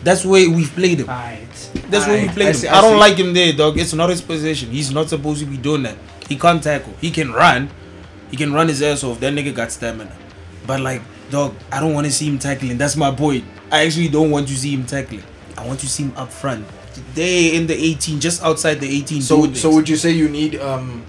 That's 0.04 0.26
where 0.26 0.50
we've 0.50 0.70
played 0.70 1.00
him. 1.00 1.08
Right. 1.08 1.48
That's 1.90 2.06
where 2.06 2.22
we 2.22 2.30
played 2.30 2.56
him. 2.56 2.74
I, 2.74 2.82
don't 2.82 3.00
like 3.00 3.18
him 3.18 3.34
there, 3.34 3.54
dog. 3.54 3.78
It's 3.78 3.94
not 3.94 4.10
his 4.10 4.22
position. 4.22 4.70
He's 4.70 4.92
not 4.92 5.10
supposed 5.10 5.40
to 5.40 5.46
be 5.46 5.58
doing 5.58 5.84
that. 5.84 5.98
He 6.28 6.38
can't 6.38 6.62
tackle. 6.62 6.94
He 7.02 7.12
can 7.12 7.32
run. 7.32 7.70
He 8.30 8.38
can 8.38 8.54
run 8.54 8.68
his 8.68 8.82
ass 8.82 9.04
off. 9.04 9.20
That 9.20 9.34
nigga 9.34 9.56
got 9.56 9.72
stamina. 9.72 10.12
But 10.68 10.82
like, 10.82 11.02
dog, 11.30 11.56
I 11.72 11.80
don't 11.80 11.94
want 11.94 12.06
to 12.06 12.12
see 12.12 12.28
him 12.28 12.40
tackling. 12.40 12.78
That's 12.78 12.96
my 12.96 13.12
point. 13.12 13.46
I 13.72 13.86
actually 13.86 14.10
don't 14.10 14.32
want 14.32 14.48
to 14.48 14.56
see 14.56 14.74
him 14.74 14.86
tackling. 14.86 15.24
I 15.58 15.66
want 15.66 15.80
to 15.80 15.88
see 15.88 16.04
him 16.04 16.14
up 16.18 16.32
front. 16.32 16.66
They 17.14 17.56
in 17.56 17.68
the 17.68 17.74
18, 17.74 18.20
just 18.20 18.44
outside 18.44 18.76
the 18.80 18.88
18. 18.88 19.22
So 19.22 19.54
so 19.54 19.74
would 19.74 19.88
you 19.88 19.96
say 19.96 20.12
you 20.12 20.30
need 20.30 20.56
um 20.60 21.04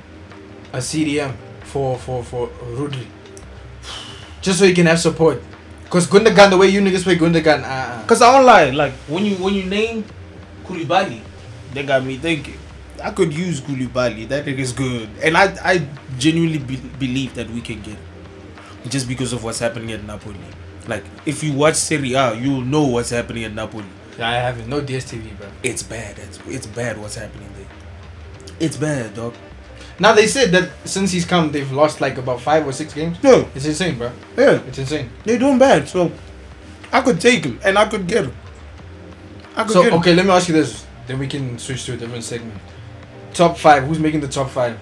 a 0.72 0.78
CDM 0.78 1.34
for 1.66 1.98
for 1.98 2.22
for 2.22 2.48
Rodri? 2.78 3.06
Just 4.42 4.58
so 4.58 4.64
you 4.64 4.74
can 4.74 4.86
have 4.86 5.00
support. 5.00 5.42
Cause 5.90 6.06
Gundogan, 6.08 6.50
the 6.50 6.56
way 6.56 6.68
you 6.68 6.80
niggas 6.80 7.04
play 7.04 7.16
Gundogan, 7.16 7.62
uh, 7.62 7.66
uh, 7.66 8.06
Cause 8.06 8.22
I 8.22 8.32
don't 8.32 8.44
lie, 8.44 8.70
like 8.70 8.92
when 9.06 9.24
you 9.24 9.36
when 9.36 9.54
you 9.54 9.64
name 9.64 10.04
Koulibaly, 10.64 11.20
they 11.72 11.82
got 11.84 12.04
me 12.04 12.16
thinking. 12.16 12.58
I 13.02 13.10
could 13.10 13.32
use 13.32 13.60
Koulibaly. 13.60 14.26
That 14.28 14.44
nigga's 14.46 14.72
good, 14.72 15.08
and 15.22 15.36
I 15.36 15.54
I 15.62 15.86
genuinely 16.18 16.58
be, 16.58 16.76
believe 16.98 17.34
that 17.34 17.48
we 17.50 17.60
can 17.60 17.82
get 17.82 17.94
him. 17.94 18.02
just 18.88 19.06
because 19.08 19.32
of 19.32 19.42
what's 19.44 19.58
happening 19.58 19.92
at 19.92 20.02
Napoli. 20.04 20.38
Like 20.88 21.04
if 21.24 21.42
you 21.42 21.52
watch 21.52 21.74
Serie 21.74 22.14
A, 22.14 22.34
you'll 22.34 22.62
know 22.62 22.86
what's 22.86 23.10
happening 23.10 23.44
at 23.44 23.52
Napoli. 23.54 23.84
yeah, 24.18 24.28
I 24.30 24.34
have 24.34 24.66
no 24.68 24.80
DSTV, 24.80 25.36
bro. 25.38 25.48
It's 25.62 25.82
bad. 25.82 26.18
It's 26.18 26.38
it's 26.46 26.66
bad 26.66 26.98
what's 26.98 27.16
happening 27.16 27.48
there. 27.56 27.66
It's 28.60 28.76
bad, 28.76 29.14
dog. 29.14 29.34
Now 29.98 30.12
they 30.12 30.26
said 30.26 30.50
that 30.52 30.70
since 30.84 31.10
he's 31.10 31.24
come, 31.24 31.50
they've 31.52 31.70
lost 31.72 32.00
like 32.00 32.18
about 32.18 32.40
five 32.40 32.66
or 32.66 32.72
six 32.72 32.92
games. 32.92 33.16
Yeah, 33.22 33.46
It's 33.54 33.64
insane, 33.64 33.96
bro. 33.98 34.12
yeah. 34.36 34.60
It's 34.66 34.78
insane. 34.78 35.08
They're 35.24 35.38
doing 35.38 35.58
bad, 35.58 35.88
so 35.88 36.12
I 36.92 37.00
could 37.00 37.20
take 37.20 37.44
him 37.44 37.58
and 37.64 37.78
I 37.78 37.86
could 37.88 38.06
get 38.06 38.24
him. 38.26 38.34
I 39.56 39.62
could 39.64 39.72
So 39.72 39.82
get 39.82 39.92
him. 39.92 39.98
okay, 40.00 40.14
let 40.14 40.26
me 40.26 40.32
ask 40.32 40.48
you 40.48 40.54
this. 40.54 40.84
Then 41.06 41.18
we 41.18 41.26
can 41.26 41.58
switch 41.58 41.84
to 41.86 41.94
a 41.94 41.96
different 41.96 42.24
segment. 42.24 42.60
Top 43.32 43.56
five. 43.56 43.84
Who's 43.84 43.98
making 43.98 44.20
the 44.20 44.28
top 44.28 44.50
five? 44.50 44.78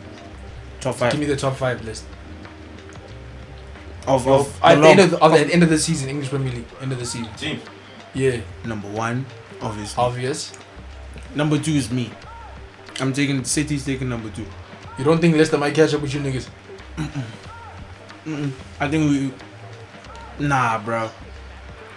Top 0.80 0.96
five. 0.96 1.12
Give 1.12 1.20
me 1.20 1.26
the 1.26 1.36
top 1.36 1.56
five 1.56 1.84
list. 1.84 2.04
of, 4.06 4.26
of, 4.28 4.60
At 4.62 4.74
the 4.76 4.80
the 4.82 4.88
end 4.88 5.00
of 5.00 5.10
the, 5.10 5.18
of 5.24 5.32
the 5.32 5.52
end 5.52 5.62
of 5.62 5.70
the 5.70 5.78
season, 5.78 6.08
English 6.08 6.28
Premier 6.28 6.52
League, 6.52 6.66
end 6.80 6.92
of 6.92 6.98
the 6.98 7.06
season. 7.06 7.32
Team. 7.34 7.60
Yeah, 8.14 8.40
number 8.64 8.88
one, 8.88 9.26
obviously. 9.62 10.02
obvious. 10.02 10.52
Number 11.34 11.58
two 11.58 11.72
is 11.72 11.90
me. 11.90 12.10
I'm 13.00 13.12
taking 13.12 13.42
City's 13.44 13.84
taking 13.84 14.08
number 14.08 14.30
two. 14.30 14.46
You 14.98 15.04
don't 15.04 15.20
think 15.20 15.36
Leicester 15.36 15.58
might 15.58 15.74
catch 15.74 15.94
up 15.94 16.02
with 16.02 16.14
you 16.14 16.20
niggas? 16.20 16.48
Mm-mm. 18.26 18.52
I 18.80 18.88
think 18.88 19.10
we. 19.10 20.46
Nah, 20.46 20.78
bro. 20.78 21.10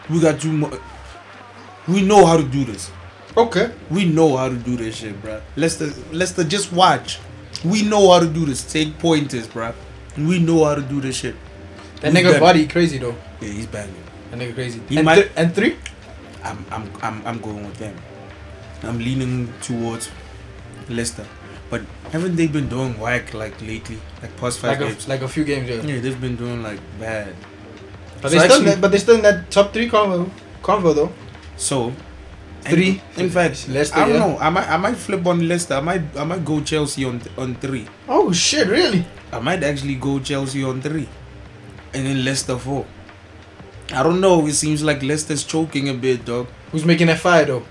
We 0.10 0.20
got 0.20 0.40
too 0.42 0.52
much. 0.52 0.80
We 1.88 2.02
know 2.02 2.26
how 2.26 2.38
to 2.38 2.44
do 2.44 2.66
this. 2.66 2.92
Okay. 3.36 3.72
We 3.90 4.06
know 4.06 4.36
how 4.36 4.50
to 4.50 4.56
do 4.56 4.76
this 4.76 4.96
shit, 4.98 5.22
bro. 5.22 5.42
Leicester, 5.56 5.90
Leicester, 6.12 6.44
just 6.44 6.74
watch. 6.74 7.20
We 7.64 7.84
know 7.84 8.12
how 8.12 8.20
to 8.20 8.28
do 8.28 8.46
this. 8.46 8.70
Take 8.72 8.98
pointers, 9.00 9.48
bro. 9.48 9.74
We 10.18 10.40
know 10.40 10.66
how 10.66 10.76
to 10.76 10.82
do 10.82 11.00
this 11.00 11.18
shit. 11.18 11.36
That 12.02 12.14
We 12.14 12.20
nigga 12.22 12.40
body 12.40 12.68
crazy 12.68 12.98
though. 12.98 13.16
Yeah, 13.42 13.50
he's 13.50 13.68
banging. 13.68 13.94
That 14.32 14.40
nigga 14.40 14.54
crazy. 14.56 14.82
He 14.90 14.98
and, 14.98 15.06
might- 15.06 15.16
th- 15.16 15.32
and 15.36 15.54
three? 15.54 15.78
I'm, 16.44 16.66
I'm, 16.72 16.92
I'm, 17.02 17.26
I'm 17.28 17.40
going 17.40 17.66
with 17.66 17.78
them. 17.78 17.96
I'm 18.84 19.00
leaning 19.00 19.52
towards 19.62 20.10
Leicester, 20.90 21.26
haven't 22.12 22.36
they 22.36 22.48
been 22.48 22.68
doing 22.70 23.00
whack 23.00 23.34
like 23.34 23.62
lately, 23.62 24.00
like 24.22 24.36
past 24.38 24.60
five 24.60 24.72
Like 24.80 24.82
a, 24.82 24.92
games? 24.92 25.08
like 25.08 25.22
a 25.22 25.28
few 25.28 25.44
games, 25.44 25.70
yeah. 25.70 25.82
Yeah, 25.82 26.00
they've 26.00 26.20
been 26.20 26.36
doing 26.36 26.64
like 26.64 26.80
bad. 27.00 27.36
But, 28.22 28.32
So 28.32 28.40
they 28.40 28.48
still, 28.48 28.62
actually- 28.68 28.82
but 28.82 28.92
they 28.92 28.98
still 28.98 29.16
in 29.16 29.22
that 29.24 29.52
top 29.52 29.74
three 29.74 29.90
convo, 29.90 30.30
convo 30.62 30.96
though. 30.96 31.12
So 31.58 31.94
Three. 32.62 33.02
In, 33.16 33.26
in 33.26 33.30
fact, 33.30 33.70
Leicester, 33.70 33.96
I 33.98 34.10
don't 34.10 34.14
yeah. 34.16 34.20
know. 34.20 34.38
I 34.40 34.50
might 34.50 34.68
I 34.68 34.76
might 34.78 34.98
flip 34.98 35.26
on 35.26 35.48
Leicester. 35.48 35.76
I 35.76 35.80
might 35.80 36.02
I 36.18 36.26
might 36.26 36.44
go 36.44 36.60
Chelsea 36.60 37.06
on 37.06 37.22
on 37.38 37.56
three. 37.56 37.88
Oh 38.10 38.34
shit, 38.34 38.68
really? 38.68 39.06
I 39.32 39.40
might 39.40 39.64
actually 39.64 39.96
go 39.96 40.20
Chelsea 40.20 40.64
on 40.66 40.82
three, 40.82 41.08
and 41.94 42.06
then 42.06 42.26
Leicester 42.26 42.58
four. 42.58 42.86
I 43.94 44.04
don't 44.04 44.20
know. 44.20 44.46
It 44.48 44.54
seems 44.54 44.84
like 44.84 45.02
Leicester's 45.02 45.46
choking 45.46 45.88
a 45.88 45.94
bit, 45.94 46.26
dog. 46.26 46.48
Who's 46.74 46.84
making 46.84 47.08
that 47.08 47.20
fire 47.20 47.46
though? 47.46 47.64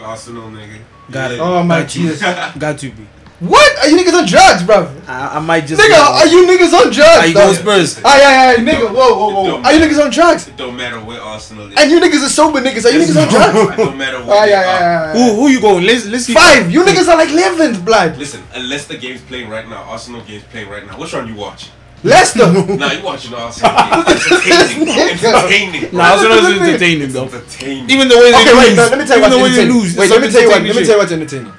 Arsenal, 0.00 0.48
nigga. 0.48 0.78
Got 1.10 1.32
it. 1.32 1.40
Oh 1.40 1.62
my 1.62 1.82
Jesus. 1.84 2.20
Got 2.58 2.78
to 2.78 2.90
be. 2.90 3.06
What? 3.40 3.78
Are 3.78 3.88
you 3.88 3.96
niggas 3.96 4.12
on 4.18 4.26
drugs, 4.26 4.62
bro? 4.62 4.84
I, 5.08 5.36
I 5.36 5.40
might 5.40 5.66
just. 5.66 5.80
Nigga, 5.80 5.96
are 5.96 6.26
you 6.26 6.44
niggas 6.46 6.74
on 6.74 6.92
drugs? 6.92 7.18
Are 7.24 7.26
you 7.26 7.32
going 7.34 7.54
Spurs? 7.54 7.98
Aye, 8.04 8.20
aye, 8.20 8.52
aye, 8.52 8.56
nigga. 8.60 8.92
Whoa, 8.92 9.14
whoa, 9.16 9.30
whoa. 9.34 9.46
Don't- 9.46 9.64
Are 9.64 9.72
you 9.72 9.80
niggas 9.80 10.04
on 10.04 10.10
drugs? 10.10 10.46
It 10.48 10.56
don't 10.58 10.76
matter 10.76 11.00
where 11.00 11.20
Arsenal 11.22 11.66
is. 11.72 11.74
And 11.78 11.90
you 11.90 11.98
niggas 12.00 12.22
are 12.26 12.28
sober 12.28 12.60
niggas. 12.60 12.84
Are 12.84 12.90
you 12.90 13.00
niggas 13.00 13.16
on 13.16 13.28
drugs? 13.32 13.72
It 13.72 13.76
don't 13.78 13.96
matter 13.96 14.18
where 14.22 14.36
Aye, 14.42 14.46
they 14.46 14.54
aye, 14.54 14.62
are. 14.62 14.82
aye, 14.82 15.10
aye. 15.10 15.12
Who 15.14 15.34
who 15.40 15.48
you 15.48 15.60
going? 15.60 15.84
Let's 15.86 16.04
let's 16.06 16.24
see. 16.26 16.34
Five. 16.34 16.70
You 16.70 16.84
niggas 16.84 17.08
are 17.08 17.16
like 17.16 17.30
11th, 17.30 17.82
blood. 17.82 18.18
Listen, 18.18 18.42
unless 18.54 18.86
the 18.86 18.98
game's 18.98 19.22
playing 19.22 19.48
right 19.48 19.66
now, 19.66 19.84
Arsenal 19.84 20.20
game's 20.22 20.44
playing 20.44 20.68
right 20.68 20.86
now. 20.86 20.98
Which 20.98 21.14
one 21.14 21.26
you 21.26 21.34
watch? 21.36 21.70
Leicester. 22.04 22.44
nah, 22.76 22.92
you 22.92 23.02
watching 23.02 23.32
Arsenal 23.32 23.72
game. 23.72 24.04
It's 24.06 24.28
entertaining. 24.30 24.88
Entertaining. 25.16 25.96
Nah, 25.96 26.12
Arsenal's 26.12 26.44
entertaining 26.60 27.02
It's 27.04 27.14
though. 27.14 27.24
entertaining. 27.24 27.88
Even 27.88 28.08
the 28.08 28.16
way 28.16 28.32
they 28.32 28.40
Okay, 28.42 28.52
wait, 28.58 28.76
no, 28.76 28.84
let 28.84 28.98
me 28.98 29.06
tell 29.06 29.16
you 29.18 29.24
even 29.24 29.30
the 29.32 29.36
way 29.36 29.42
what's 29.48 29.58
entertaining. 29.58 29.96
Wait, 29.96 30.10
let 30.10 30.20
me 30.20 30.28
tell 30.30 30.42
you 30.42 30.48
what. 30.48 30.56
entertaining 30.60 30.76
Let 30.76 30.76
me 30.76 30.84
tell 30.84 30.94
you 30.96 31.00
what's 31.00 31.12
entertaining. 31.12 31.52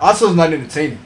Arsenal's 0.00 0.36
not 0.36 0.52
entertaining. 0.52 0.98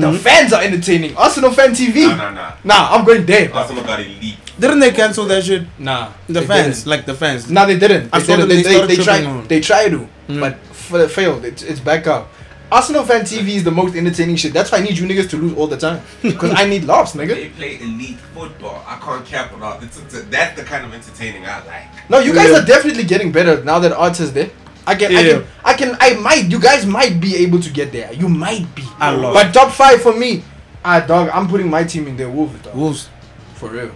The 0.00 0.10
Mhm. 0.12 0.18
fans 0.18 0.52
are 0.52 0.62
entertaining. 0.62 1.16
Arsenal 1.16 1.52
fan 1.52 1.72
TV. 1.74 2.06
Nah, 2.08 2.16
nah, 2.16 2.30
nah. 2.30 2.52
Nah, 2.64 2.94
I'm 2.96 3.04
going 3.04 3.24
there. 3.26 3.50
Arsenal 3.54 3.84
got 3.84 4.00
elite. 4.00 4.36
Didn't 4.58 4.80
they 4.80 4.90
cancel 4.90 5.24
that 5.26 5.44
shit? 5.44 5.64
Nah, 5.78 6.08
The 6.28 6.42
fans, 6.42 6.78
didn't. 6.78 6.86
like 6.90 7.04
the 7.06 7.14
fans. 7.14 7.50
No, 7.50 7.66
they 7.66 7.78
didn't. 7.78 8.08
I 8.12 8.20
They 8.20 8.26
didn't. 8.36 8.48
They, 8.48 8.62
they 8.62 8.86
they, 8.86 8.96
tried. 8.96 9.24
on. 9.24 9.46
They 9.48 9.60
tried 9.60 9.90
to, 9.90 10.08
Mm. 10.28 10.40
but 10.40 10.58
f- 10.70 11.10
failed. 11.10 11.44
It's, 11.44 11.62
it's 11.62 11.80
back 11.80 12.06
up. 12.06 12.28
Arsenal 12.72 13.04
fan 13.04 13.22
TV 13.24 13.54
is 13.56 13.64
the 13.64 13.70
most 13.70 13.94
entertaining 13.94 14.34
shit. 14.36 14.52
That's 14.52 14.72
why 14.72 14.78
I 14.78 14.80
need 14.80 14.98
you 14.98 15.06
niggas 15.06 15.28
to 15.30 15.36
lose 15.36 15.54
all 15.56 15.68
the 15.68 15.76
time. 15.76 16.00
Because 16.22 16.52
I 16.56 16.64
need 16.66 16.84
laughs, 16.84 17.12
nigga. 17.12 17.34
They 17.34 17.48
play 17.50 17.78
elite 17.80 18.18
football. 18.34 18.82
I 18.88 18.96
can't 18.96 19.24
cap 19.24 19.52
it 19.56 19.62
out. 19.62 19.82
It's, 19.84 19.98
it's, 19.98 20.24
that's 20.30 20.58
the 20.58 20.64
kind 20.64 20.84
of 20.84 20.92
entertaining 20.92 21.44
I 21.46 21.58
like. 21.64 22.10
No, 22.10 22.18
you 22.18 22.32
guys 22.34 22.50
Yeah. 22.50 22.58
are 22.58 22.64
definitely 22.64 23.04
getting 23.04 23.30
better 23.30 23.62
now 23.62 23.78
that 23.78 23.92
Arts 23.92 24.18
is 24.20 24.32
there. 24.32 24.50
I 24.86 24.94
can, 24.94 25.14
I 25.16 25.22
can, 25.22 25.44
I 25.64 25.74
can, 25.74 25.96
I 26.00 26.14
might. 26.14 26.44
You 26.44 26.60
guys 26.60 26.86
might 26.86 27.20
be 27.20 27.36
able 27.36 27.60
to 27.60 27.70
get 27.70 27.90
there. 27.92 28.12
You 28.12 28.28
might 28.28 28.72
be. 28.74 28.84
I 28.98 29.10
lost. 29.10 29.34
But 29.34 29.52
top 29.52 29.72
five 29.72 30.00
for 30.00 30.14
me, 30.16 30.44
ah, 30.84 31.00
dog. 31.00 31.28
I'm 31.30 31.48
putting 31.48 31.68
my 31.68 31.82
team 31.84 32.06
in 32.06 32.16
there. 32.16 32.30
Wolves, 32.30 32.60
dog. 32.62 32.74
Wolves. 32.74 33.08
For 33.54 33.68
real. 33.70 33.90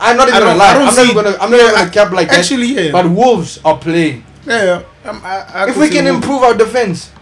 I'm 0.00 0.16
not 0.16 0.28
even 0.28 0.42
I 0.42 0.46
gonna 0.46 0.58
lie. 0.58 0.70
I 0.70 0.74
don't 0.74 0.88
I'm 0.88 0.94
not 0.96 1.04
even 1.04 1.14
gonna. 1.14 1.36
I'm 1.40 1.50
not 1.50 1.60
even 1.60 1.74
gonna 1.74 1.90
cap 1.90 2.10
like 2.10 2.28
that. 2.28 2.38
Actually, 2.40 2.66
yeah. 2.66 2.90
But 2.90 3.08
Wolves 3.08 3.60
are 3.64 3.78
playing. 3.78 4.24
yeah, 4.44 4.82
I'm, 5.04 5.24
I, 5.24 5.46
I 5.46 5.70
if 5.70 5.76
we 5.76 5.88
can 5.88 6.04
Wolves. 6.06 6.16
improve 6.16 6.42
our 6.42 6.54
defense, 6.54 7.12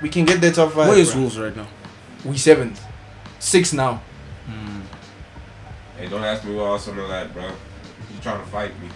we 0.00 0.08
can 0.08 0.24
get 0.24 0.40
that 0.40 0.54
top 0.54 0.72
five. 0.72 0.88
Where 0.88 0.98
is 0.98 1.10
bro. 1.10 1.22
Wolves 1.22 1.38
right 1.38 1.56
now? 1.56 1.66
We 2.24 2.38
seventh, 2.38 2.80
six 3.40 3.72
now. 3.72 4.00
Hey, 5.98 6.08
don't 6.08 6.22
ask 6.22 6.44
me 6.44 6.54
where 6.54 6.66
Arsenal 6.66 7.10
at, 7.12 7.32
bro. 7.32 7.46
You 7.46 8.20
trying 8.20 8.44
to 8.44 8.50
fight 8.50 8.72
me? 8.80 8.88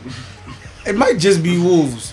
It 0.87 0.97
might 0.97 1.19
just 1.19 1.43
be 1.43 1.59
Wolves. 1.59 2.13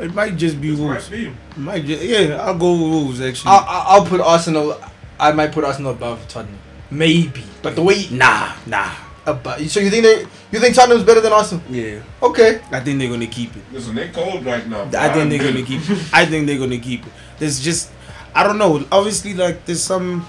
It 0.00 0.14
might 0.14 0.36
just 0.36 0.60
be 0.60 0.72
Wolves. 0.74 1.10
Might 1.10 1.16
be. 1.16 1.26
It 1.26 1.58
might 1.58 1.84
just, 1.84 2.02
yeah, 2.02 2.36
I'll 2.42 2.56
go 2.58 2.72
with 2.72 2.80
Wolves 2.80 3.20
actually. 3.20 3.50
I'll, 3.50 3.64
I'll 3.68 4.00
I'll 4.00 4.06
put 4.06 4.20
Arsenal. 4.20 4.80
I 5.20 5.32
might 5.32 5.52
put 5.52 5.64
Arsenal 5.64 5.92
above 5.92 6.26
Tottenham. 6.28 6.58
Maybe, 6.90 7.42
but 7.62 7.74
the 7.76 7.82
way 7.82 8.06
nah, 8.10 8.52
nah. 8.66 8.90
above. 9.26 9.60
So 9.70 9.80
you 9.80 9.90
think 9.90 10.02
they? 10.04 10.20
You 10.50 10.58
think 10.60 10.74
Tottenham's 10.74 11.04
better 11.04 11.20
than 11.20 11.32
Arsenal? 11.32 11.62
Yeah, 11.70 12.02
Okay. 12.22 12.60
I 12.70 12.80
think 12.80 12.98
they're 12.98 13.08
gonna 13.10 13.26
keep 13.26 13.54
it. 13.56 13.62
Listen, 13.72 13.94
they're 13.94 14.10
cold 14.12 14.44
right 14.44 14.66
now. 14.66 14.84
bro. 14.86 15.00
I 15.00 15.12
think 15.12 15.30
they're 15.30 15.40
I'm 15.46 15.54
gonna 15.54 15.64
keep. 15.66 15.80
It. 15.88 16.08
I 16.12 16.26
think 16.26 16.46
they're 16.46 16.58
gonna 16.58 16.78
keep 16.78 17.06
it. 17.06 17.12
There's 17.38 17.60
just, 17.62 17.90
I 18.34 18.42
don't 18.44 18.58
know. 18.58 18.84
Obviously, 18.90 19.34
like 19.34 19.64
there's 19.66 19.82
some. 19.82 20.26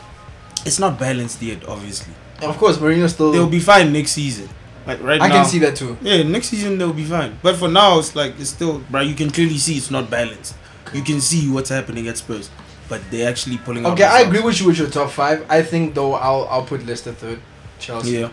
It's 0.65 0.79
not 0.79 0.97
balanced 0.99 1.41
yet. 1.41 1.67
Obviously, 1.67 2.13
And 2.37 2.45
of 2.45 2.57
course, 2.57 2.77
Mourinho 2.77 3.09
still. 3.09 3.31
they'll 3.31 3.49
be 3.49 3.59
fine 3.59 3.91
next 3.91 4.11
season. 4.11 4.47
Like 4.85 5.01
right 5.01 5.21
I 5.21 5.27
now, 5.29 5.35
can 5.35 5.45
see 5.45 5.59
that 5.59 5.75
too. 5.75 5.97
Yeah, 6.01 6.23
next 6.23 6.47
season 6.49 6.77
they'll 6.77 6.93
be 6.93 7.05
fine. 7.05 7.37
But 7.41 7.55
for 7.55 7.67
now, 7.69 7.99
it's 7.99 8.15
like 8.15 8.39
it's 8.39 8.49
still, 8.49 8.79
bro. 8.91 9.01
You 9.01 9.15
can 9.15 9.29
clearly 9.31 9.57
see 9.57 9.77
it's 9.77 9.89
not 9.91 10.09
balanced. 10.09 10.55
You 10.93 11.01
can 11.03 11.21
see 11.21 11.49
what's 11.49 11.69
happening 11.69 12.07
at 12.07 12.17
Spurs, 12.17 12.49
but 12.89 13.01
they're 13.09 13.29
actually 13.29 13.57
pulling. 13.59 13.85
Okay, 13.85 14.03
I 14.03 14.21
agree 14.21 14.41
with 14.41 14.59
you 14.59 14.67
with 14.67 14.77
your 14.77 14.89
top 14.89 15.09
five. 15.09 15.45
I 15.49 15.61
think 15.63 15.95
though 15.95 16.13
I'll 16.15 16.47
I'll 16.49 16.65
put 16.65 16.85
Leicester 16.85 17.13
third, 17.13 17.39
Chelsea. 17.79 18.11
Yeah, 18.19 18.29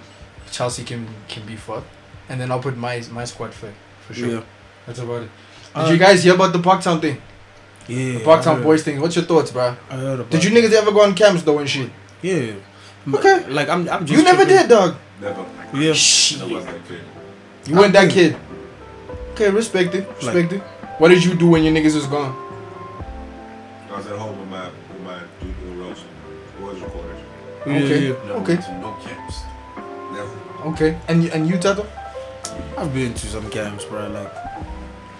Chelsea 0.50 0.82
can 0.84 1.06
can 1.28 1.46
be 1.46 1.54
fourth, 1.56 1.84
and 2.28 2.40
then 2.40 2.50
I'll 2.50 2.60
put 2.60 2.76
my 2.76 3.02
my 3.12 3.24
squad 3.24 3.54
third 3.54 3.74
for 4.06 4.14
sure. 4.14 4.28
yeah, 4.28 4.42
That's 4.86 4.98
about 4.98 5.22
it. 5.22 5.30
Did 5.74 5.84
Uh, 5.84 5.90
you 5.92 5.98
guys 5.98 6.24
hear 6.24 6.34
about 6.34 6.52
the 6.52 6.58
Parktown 6.58 7.00
thing? 7.00 7.22
yeah. 7.86 8.18
The 8.18 8.24
Parktown 8.24 8.60
boys 8.62 8.82
thing. 8.82 9.00
What's 9.00 9.14
your 9.14 9.24
thoughts, 9.24 9.52
bro? 9.52 9.76
I 9.88 9.94
heard 9.96 10.18
about. 10.20 10.30
Did 10.32 10.42
you 10.44 10.50
niggas 10.50 10.72
ever 10.72 10.90
go 10.90 11.02
on 11.02 11.14
camps 11.14 11.42
though 11.44 11.58
and 11.60 11.68
shit? 11.70 11.90
Yeah. 12.22 12.54
Okay. 13.14 13.46
Like 13.48 13.68
I'm. 13.68 13.88
I'm 13.88 14.06
just. 14.06 14.18
You 14.18 14.24
never 14.24 14.44
tripping. 14.44 14.56
did, 14.56 14.68
dog. 14.68 14.96
Never. 15.20 15.44
Yeah. 15.74 15.92
Shit. 15.92 16.42
I 16.42 16.46
was 16.46 16.64
that 16.66 16.86
kid. 16.88 17.00
You 17.66 17.76
weren't 17.76 17.92
that 17.92 18.10
kid. 18.10 18.36
Okay, 19.32 19.50
respect 19.50 19.94
it. 19.94 20.08
Respect 20.16 20.52
it. 20.52 20.60
What 20.98 21.08
did 21.08 21.24
you 21.24 21.34
do 21.34 21.48
when 21.48 21.62
your 21.64 21.72
niggas 21.72 21.94
was 21.94 22.06
gone? 22.06 22.34
I 23.90 23.96
was 23.96 24.06
at 24.06 24.18
home 24.18 24.38
with 24.38 24.48
my 24.48 24.66
with 24.66 25.02
my 25.02 25.18
dude 25.40 25.54
who 25.54 25.82
roast. 25.82 26.04
Voice 26.60 26.78
recorders. 26.80 27.18
Yeah, 27.66 27.72
Okay. 27.76 28.08
yeah. 28.08 28.26
No, 28.26 28.34
Okay. 28.44 28.56
No 28.80 28.96
camps. 29.02 29.40
Never. 30.12 30.68
Okay. 30.72 30.98
And 31.08 31.24
you, 31.24 31.30
and 31.32 31.48
you, 31.48 31.56
Tato? 31.58 31.86
I've 32.76 32.92
been 32.92 33.14
to 33.14 33.26
some 33.26 33.48
camps, 33.50 33.84
bro. 33.86 34.08
Like, 34.08 34.32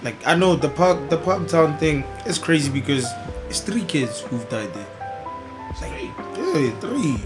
like 0.02 0.26
I 0.26 0.34
know 0.34 0.54
the 0.56 0.68
park, 0.68 1.08
the 1.08 1.16
park 1.16 1.48
town 1.48 1.78
thing. 1.78 2.04
It's 2.26 2.38
crazy 2.38 2.70
because 2.70 3.06
it's 3.48 3.60
three 3.60 3.84
kids 3.84 4.20
who've 4.20 4.46
died 4.48 4.72
there. 4.74 4.86
Straight. 5.76 6.10
Yeah, 6.36 6.70
three, 6.80 7.16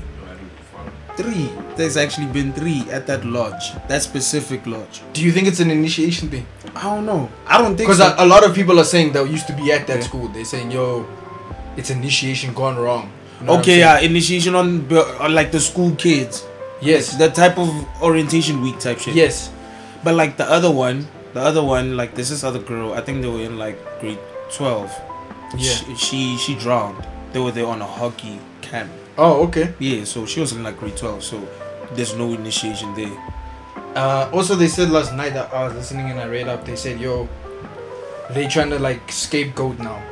three. 1.16 1.50
There's 1.76 1.96
actually 1.96 2.26
been 2.26 2.52
three 2.52 2.82
at 2.90 3.06
that 3.06 3.24
lodge, 3.24 3.72
that 3.88 4.02
specific 4.02 4.66
lodge. 4.66 5.02
Do 5.12 5.22
you 5.22 5.32
think 5.32 5.46
it's 5.48 5.60
an 5.60 5.70
initiation 5.70 6.28
thing? 6.28 6.46
I 6.74 6.82
don't 6.82 7.06
know. 7.06 7.30
I 7.46 7.58
don't 7.58 7.76
think 7.76 7.88
Because 7.88 7.98
so. 7.98 8.14
a, 8.18 8.24
a 8.24 8.26
lot 8.26 8.44
of 8.44 8.54
people 8.54 8.78
are 8.80 8.84
saying 8.84 9.12
that 9.12 9.28
used 9.30 9.46
to 9.46 9.52
be 9.52 9.70
at 9.72 9.86
that 9.86 9.98
Yeah. 9.98 10.04
school. 10.04 10.28
They're 10.28 10.44
saying, 10.44 10.70
yo, 10.70 11.06
it's 11.76 11.90
initiation 11.90 12.52
gone 12.54 12.76
wrong. 12.76 13.10
You 13.40 13.46
know 13.46 13.58
okay, 13.58 13.78
yeah, 13.80 13.98
initiation 14.00 14.54
on, 14.54 14.86
on 15.20 15.34
like 15.34 15.50
the 15.52 15.60
school 15.60 15.94
kids. 15.96 16.44
Yes. 16.80 17.16
That 17.16 17.34
type 17.34 17.58
of 17.58 17.68
orientation 18.02 18.60
week 18.62 18.78
type 18.78 18.98
shit. 18.98 19.14
Yes. 19.14 19.50
But 20.02 20.14
like 20.14 20.36
the 20.36 20.44
other 20.50 20.70
one, 20.70 21.06
the 21.32 21.40
other 21.40 21.62
one, 21.62 21.96
like 21.96 22.14
this 22.14 22.30
is 22.30 22.44
other 22.44 22.58
girl. 22.60 22.92
I 22.92 23.00
think 23.00 23.22
they 23.22 23.28
were 23.28 23.40
in 23.40 23.58
like 23.58 23.78
grade 24.00 24.18
twelve. 24.52 24.90
Yeah. 25.56 25.72
She, 25.72 25.94
she 25.96 26.36
she 26.36 26.54
drowned. 26.54 27.06
They 27.32 27.40
were 27.40 27.50
there 27.52 27.66
on 27.66 27.80
a 27.82 27.86
hockey 27.86 28.38
camp. 28.62 28.90
Oh, 29.16 29.44
okay. 29.46 29.74
Yeah, 29.78 30.04
so 30.04 30.26
she 30.26 30.40
was 30.40 30.52
in 30.52 30.62
like 30.62 30.78
grade 30.78 30.96
twelve. 30.96 31.22
So 31.22 31.40
there's 31.92 32.14
no 32.16 32.32
initiation 32.32 32.94
there. 32.94 33.12
Uh, 33.94 34.28
also, 34.32 34.54
they 34.56 34.66
said 34.68 34.90
last 34.90 35.14
night 35.14 35.34
that 35.34 35.52
I 35.54 35.64
was 35.64 35.74
listening 35.74 36.10
and 36.10 36.18
I 36.18 36.26
read 36.26 36.48
up. 36.48 36.64
They 36.64 36.74
said, 36.76 36.98
"Yo, 37.00 37.28
they 38.30 38.48
trying 38.48 38.70
to 38.70 38.78
like 38.78 39.10
scapegoat 39.12 39.78
now. 39.78 40.02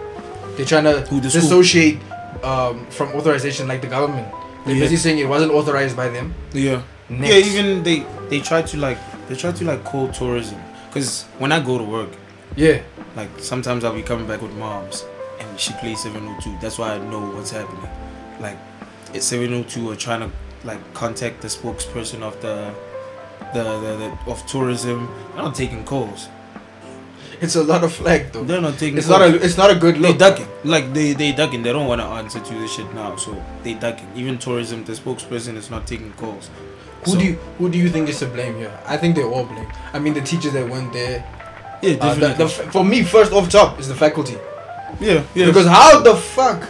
They're 0.56 0.66
trying 0.66 0.84
to 0.84 1.00
Who, 1.02 1.16
the 1.20 1.28
dissociate 1.30 1.98
um, 2.44 2.86
from 2.90 3.08
authorization, 3.14 3.66
like 3.66 3.80
the 3.82 3.88
government. 3.88 4.28
They're 4.64 4.74
Yeah. 4.74 4.80
basically 4.80 4.96
saying 4.98 5.18
it 5.18 5.28
wasn't 5.28 5.52
authorized 5.52 5.96
by 5.96 6.08
them. 6.08 6.34
Yeah. 6.52 6.82
Next. 7.08 7.28
Yeah, 7.28 7.36
even 7.38 7.82
they 7.82 8.06
they 8.30 8.40
try 8.40 8.62
to 8.62 8.76
like 8.76 8.98
they 9.28 9.34
try 9.34 9.50
to 9.52 9.64
like 9.64 9.82
call 9.84 10.08
tourism 10.12 10.58
because 10.88 11.24
when 11.38 11.50
I 11.50 11.58
go 11.60 11.76
to 11.78 11.84
work, 11.84 12.10
yeah, 12.54 12.82
like 13.16 13.28
sometimes 13.38 13.82
I'll 13.82 13.94
be 13.94 14.02
coming 14.02 14.26
back 14.26 14.40
with 14.40 14.52
moms 14.54 15.04
and 15.40 15.58
she 15.58 15.72
plays 15.74 16.02
702. 16.02 16.56
That's 16.60 16.78
why 16.78 16.94
I 16.94 16.98
know 16.98 17.20
what's 17.34 17.50
happening. 17.50 17.90
Like 18.40 18.56
702 19.20 19.90
are 19.90 19.96
trying 19.96 20.20
to 20.20 20.30
like 20.64 20.80
contact 20.94 21.40
the 21.42 21.48
spokesperson 21.48 22.22
of 22.22 22.40
the 22.40 22.72
the, 23.54 23.62
the, 23.62 23.96
the 24.24 24.30
of 24.30 24.46
tourism. 24.46 25.08
They're 25.34 25.42
not 25.44 25.54
taking 25.54 25.84
calls. 25.84 26.28
it's 27.40 27.56
a 27.56 27.62
lot 27.62 27.82
of 27.84 27.92
flag 27.92 28.32
though. 28.32 28.44
They're 28.44 28.60
not 28.60 28.78
taking. 28.78 28.96
It's 28.98 29.08
calls. 29.08 29.20
not 29.20 29.28
a 29.30 29.44
it's 29.44 29.56
not 29.56 29.70
a 29.70 29.74
good 29.74 29.98
look. 29.98 30.12
They 30.12 30.18
ducking. 30.18 30.46
Like 30.64 30.92
they 30.94 31.12
they 31.12 31.32
ducking. 31.32 31.62
They 31.62 31.72
don't 31.72 31.86
want 31.88 32.00
to 32.00 32.06
answer 32.06 32.40
to 32.40 32.54
this 32.54 32.72
shit 32.74 32.92
now, 32.94 33.16
so 33.16 33.42
they 33.62 33.74
ducking. 33.74 34.08
Even 34.14 34.38
tourism, 34.38 34.84
the 34.84 34.92
spokesperson 34.92 35.56
is 35.56 35.70
not 35.70 35.86
taking 35.86 36.12
calls. 36.12 36.48
Who 37.04 37.12
So- 37.12 37.18
do 37.18 37.24
you 37.26 37.32
who 37.58 37.68
do 37.68 37.78
you 37.78 37.88
think 37.90 38.08
is 38.08 38.20
to 38.20 38.26
blame 38.26 38.56
here? 38.56 38.72
I 38.86 38.96
think 38.96 39.16
they're 39.16 39.26
all 39.26 39.44
blame. 39.44 39.66
I 39.92 39.98
mean, 39.98 40.14
the 40.14 40.20
teachers 40.22 40.52
that 40.52 40.68
went 40.68 40.92
there. 40.92 41.24
Yeah, 41.82 41.96
Uh, 42.00 42.14
the, 42.14 42.28
the, 42.34 42.48
for 42.48 42.84
me, 42.84 43.02
first 43.02 43.32
off 43.32 43.50
top 43.50 43.80
is 43.80 43.88
the 43.88 43.94
faculty. 43.96 44.36
yeah, 45.00 45.24
yeah. 45.34 45.46
Because 45.46 45.66
how 45.66 45.98
the 46.00 46.14
fuck? 46.14 46.62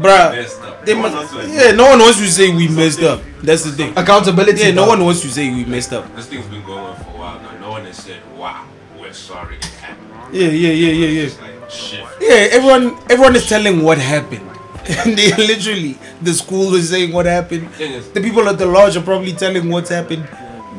Bruh, 0.00 0.62
up. 0.62 0.84
they 0.84 0.94
No 0.94 1.00
one 1.02 1.12
must. 1.12 1.34
else 1.34 1.48
Yeah, 1.48 1.72
no 1.72 1.84
one 1.90 1.98
wants 1.98 2.18
to 2.18 2.26
say 2.28 2.54
we 2.54 2.68
messed 2.68 3.02
up. 3.02 3.20
That's 3.42 3.64
the 3.64 3.72
thing. 3.72 3.92
Accountability. 3.96 4.60
Yeah, 4.62 4.70
no 4.72 4.86
one 4.86 5.04
wants 5.04 5.20
to 5.22 5.28
say 5.28 5.50
we 5.50 5.64
messed 5.64 5.92
up. 5.92 6.04
This 6.16 6.26
thing's 6.26 6.46
been 6.46 6.64
going 6.64 6.78
on 6.84 6.96
for 6.96 7.10
a 7.10 7.18
while 7.18 7.40
now. 7.40 7.58
No 7.60 7.70
one 7.70 7.84
has 7.84 7.96
said, 7.96 8.20
"Wow, 8.36 8.64
we're 8.98 9.12
sorry 9.12 9.56
it 9.56 9.64
happened." 9.64 10.08
Yeah, 10.32 10.48
yeah, 10.48 10.70
yeah, 10.70 10.92
yeah, 10.92 11.22
yeah. 11.22 11.28
Like. 11.42 12.20
Yeah, 12.20 12.48
everyone, 12.56 12.96
everyone 13.10 13.36
is 13.36 13.46
telling 13.48 13.82
what 13.82 13.98
happened. 13.98 14.44
And 14.88 15.18
they 15.18 15.30
literally, 15.36 15.98
the 16.22 16.32
school 16.32 16.74
is 16.74 16.88
saying 16.88 17.12
what 17.12 17.26
happened. 17.26 17.70
Thing 17.72 18.02
The 18.14 18.20
people 18.22 18.48
at 18.48 18.56
the 18.56 18.64
lodge 18.64 18.96
are 18.96 19.02
probably 19.02 19.32
telling 19.34 19.68
what's 19.68 19.90
happened, 19.90 20.24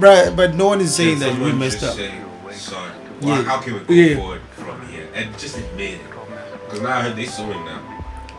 bruh. 0.01 0.36
But 0.36 0.55
no 0.55 0.65
one 0.74 0.82
is 0.82 0.95
saying 0.95 1.20
that 1.20 1.38
we 1.38 1.51
messed 1.53 1.84
up. 1.84 1.93
Say, 1.95 2.09
sorry. 2.53 2.91
Yeah. 3.22 3.43
How 3.43 3.59
can 3.61 3.74
we 3.74 3.80
go 3.82 3.93
Yeah. 3.93 4.15
forward 4.17 4.41
from 4.57 4.82
here 4.88 5.07
and 5.13 5.30
just 5.38 5.57
admit 5.57 6.01
it? 6.01 6.01
Because 6.65 6.82
now 6.82 6.97
I 6.97 7.01
heard 7.03 7.15
they 7.17 7.26
suing 7.26 7.63
now. 7.65 7.82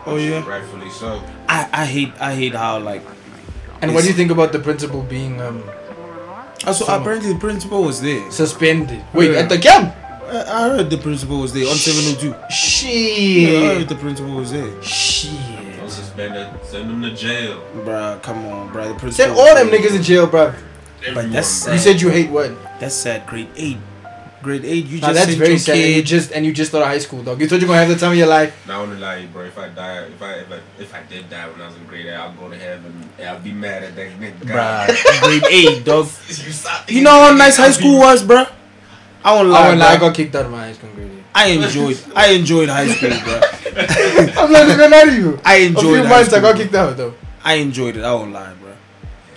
Oh 0.05 0.15
yeah. 0.17 0.47
Rightfully 0.47 0.89
so. 0.89 1.21
I, 1.47 1.67
I 1.71 1.85
hate, 1.85 2.13
I 2.19 2.33
hate 2.35 2.53
how 2.55 2.79
like. 2.79 3.03
And 3.81 3.93
what 3.93 4.01
do 4.03 4.07
you 4.07 4.13
think 4.13 4.31
about 4.31 4.51
the 4.51 4.59
principal 4.59 5.01
being 5.03 5.41
um, 5.41 5.63
Also, 6.65 6.85
Some- 6.85 7.01
apparently 7.01 7.33
the 7.33 7.39
principal 7.39 7.83
was 7.83 8.01
there. 8.01 8.29
suspended? 8.31 9.03
Wait, 9.13 9.31
Yeah. 9.31 9.39
at 9.39 9.49
the 9.49 9.57
camp? 9.57 9.95
I, 10.27 10.43
I 10.47 10.69
heard 10.69 10.89
the 10.89 10.97
principal 10.97 11.39
was 11.39 11.51
there 11.53 11.67
on 11.67 11.75
702. 11.75 12.27
Yeah, 12.27 12.45
I 12.45 12.49
Shit. 12.49 13.77
heard 13.77 13.89
the 13.89 13.95
principal 13.95 14.33
was 14.35 14.51
there. 14.51 14.81
Shit. 14.83 15.31
suspend 15.89 16.35
it. 16.35 16.65
Send 16.65 16.89
them 16.89 17.01
to 17.01 17.11
jail. 17.13 17.61
Bruh, 17.83 18.21
come 18.21 18.45
on, 18.47 18.69
bruh. 18.71 18.87
The 18.93 18.99
principal. 18.99 19.11
Send 19.11 19.31
all 19.33 19.55
them 19.55 19.67
niggas 19.69 19.95
in 19.95 20.03
jail, 20.03 20.27
bro. 20.27 20.53
Everyone, 21.05 21.31
that's 21.31 21.63
bro. 21.65 21.73
You 21.73 21.79
said 21.79 21.99
you 22.01 22.09
hate 22.09 22.29
what? 22.29 22.51
That's 22.79 22.95
sad. 22.95 23.25
Grade 23.27 23.49
eight. 23.57 23.77
Grade 24.41 24.65
eight. 24.65 24.85
You 24.87 24.99
Nah, 24.99 25.07
just 25.13 25.25
that's 25.27 25.33
very 25.37 25.57
sad. 25.57 25.77
And 25.77 25.95
you 25.95 26.01
just 26.03 26.31
and 26.31 26.45
you 26.45 26.51
just 26.53 26.71
started 26.71 26.87
high 26.87 26.97
school, 26.97 27.21
dog. 27.23 27.39
You 27.39 27.47
thought 27.47 27.59
you're 27.59 27.67
gonna 27.67 27.79
have 27.79 27.89
the 27.89 27.95
time 27.95 28.11
of 28.13 28.17
your 28.17 28.27
life. 28.27 28.55
Now, 28.67 28.77
I 28.77 28.79
want 28.79 28.93
to 28.93 28.99
lie, 28.99 29.25
bro. 29.27 29.43
If 29.45 29.57
I 29.57 29.69
die, 29.69 29.97
if 30.05 30.21
I, 30.21 30.33
if 30.33 30.51
I 30.51 30.59
if 30.81 30.93
I 30.95 31.03
did 31.03 31.29
die 31.29 31.47
when 31.49 31.61
I 31.61 31.67
was 31.67 31.75
in 31.75 31.85
grade 31.85 32.07
eight, 32.07 32.13
I'll 32.13 32.33
go 32.33 32.49
to 32.49 32.57
heaven. 32.57 33.09
And 33.19 33.29
I'll 33.29 33.39
be 33.39 33.51
mad 33.53 33.83
at 33.83 33.95
that 33.95 34.11
nigga. 34.19 34.39
Bruh, 34.39 35.21
grade 35.21 35.43
eight, 35.49 35.85
dog. 35.85 36.07
You, 36.89 36.97
You 36.97 37.03
know 37.03 37.11
how 37.11 37.33
nice 37.33 37.59
I'll 37.59 37.65
high 37.65 37.69
be- 37.69 37.73
school 37.79 37.99
was, 38.05 38.23
bro. 38.23 38.45
I 39.23 39.35
won't 39.35 39.49
I 39.49 39.51
lie. 39.51 39.67
won't 39.67 39.79
lie, 39.79 39.87
I 39.93 39.97
got 39.97 40.15
kicked 40.15 40.35
out 40.35 40.45
of 40.45 40.51
my 40.51 40.65
high 40.65 40.73
school 40.73 40.89
grade. 40.95 41.11
eight. 41.11 41.23
I 41.35 41.45
enjoyed. 41.47 42.03
I 42.15 42.27
enjoyed 42.31 42.69
high 42.69 42.87
school, 42.87 43.09
bro. 43.23 43.41
I'm 44.43 44.51
not 44.51 44.67
even 44.69 44.89
lie 44.91 45.05
to 45.05 45.13
you. 45.15 45.39
I 45.45 45.55
A 45.57 45.65
enjoyed. 45.67 45.83
few 45.83 46.03
high 46.03 46.09
months 46.09 46.33
I 46.33 46.39
got 46.41 46.55
kicked 46.57 46.73
out 46.75 46.97
though. 46.97 47.13
I 47.43 47.53
enjoyed 47.55 47.95
it. 47.97 48.03
I 48.03 48.13
won't 48.13 48.31
lie, 48.33 48.53
bro. 48.55 48.73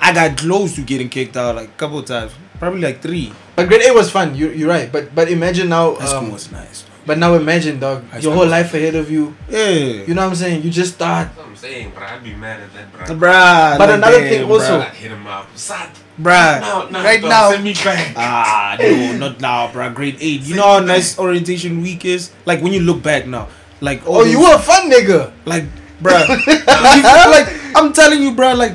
I 0.00 0.12
got 0.12 0.36
close 0.36 0.74
to 0.76 0.82
getting 0.82 1.08
kicked 1.08 1.36
out 1.36 1.54
like 1.56 1.68
a 1.68 1.72
couple 1.72 1.98
of 1.98 2.06
times. 2.06 2.32
Probably 2.64 2.80
like 2.80 3.04
three. 3.04 3.28
But 3.56 3.68
grade 3.68 3.82
eight 3.84 3.92
was 3.94 4.08
fun. 4.08 4.32
You 4.34 4.48
you're 4.48 4.72
right. 4.72 4.88
But 4.90 5.12
but 5.14 5.28
imagine 5.28 5.68
now. 5.68 6.00
High 6.00 6.08
school 6.08 6.32
Um, 6.32 6.32
was 6.32 6.48
nice. 6.48 6.88
but 7.04 7.20
now 7.20 7.36
imagine, 7.36 7.76
dog. 7.76 8.08
High 8.08 8.24
Your 8.24 8.32
whole 8.32 8.48
was- 8.48 8.56
life 8.56 8.72
ahead 8.72 8.96
of 8.96 9.12
you. 9.12 9.36
Yeah. 9.52 10.08
You 10.08 10.16
know 10.16 10.24
what 10.24 10.32
I'm 10.32 10.40
saying? 10.40 10.64
You 10.64 10.72
just 10.72 10.96
start. 10.96 11.28
That's 11.28 11.36
what 11.44 11.52
I'm 11.52 11.56
saying, 11.60 11.92
bro. 11.92 12.08
I'd 12.08 12.24
be 12.24 12.32
mad 12.32 12.64
at 12.64 12.72
that, 12.72 12.88
bro. 12.88 13.04
Bruh. 13.20 13.76
But 13.76 13.88
like, 13.92 13.98
another 14.00 14.20
damn, 14.24 14.28
thing 14.32 14.42
also- 14.48 14.80
I'd 14.80 14.96
hit 14.96 15.12
him 15.12 15.26
up. 15.28 15.44
Sad. 15.52 15.92
Bruh. 16.16 16.64
No, 16.64 16.88
no, 16.88 17.04
right 17.04 17.20
dog, 17.20 17.28
now- 17.30 17.50
Send 17.52 17.64
me 17.68 17.74
back. 17.76 18.16
Ah, 18.16 18.76
no, 18.80 19.12
not 19.28 19.34
now, 19.44 19.68
bruh. 19.68 19.92
Grade 19.92 20.16
eight. 20.24 20.40
You 20.48 20.56
know 20.56 20.80
how 20.80 20.80
nice 20.80 21.18
orientation 21.20 21.84
week 21.84 22.08
is? 22.08 22.32
Like 22.48 22.64
when 22.64 22.72
you 22.72 22.80
look 22.80 23.04
back 23.04 23.28
now. 23.28 23.52
Like 23.84 24.08
all 24.08 24.22
Oh, 24.22 24.24
you 24.24 24.40
were 24.40 24.56
a 24.56 24.58
fun 24.58 24.88
nigga. 24.88 25.28
like 25.44 25.68
bruh. 26.00 26.24
like 27.36 27.48
I'm 27.76 27.92
telling 27.92 28.22
you, 28.24 28.32
bruh, 28.32 28.56
like 28.56 28.72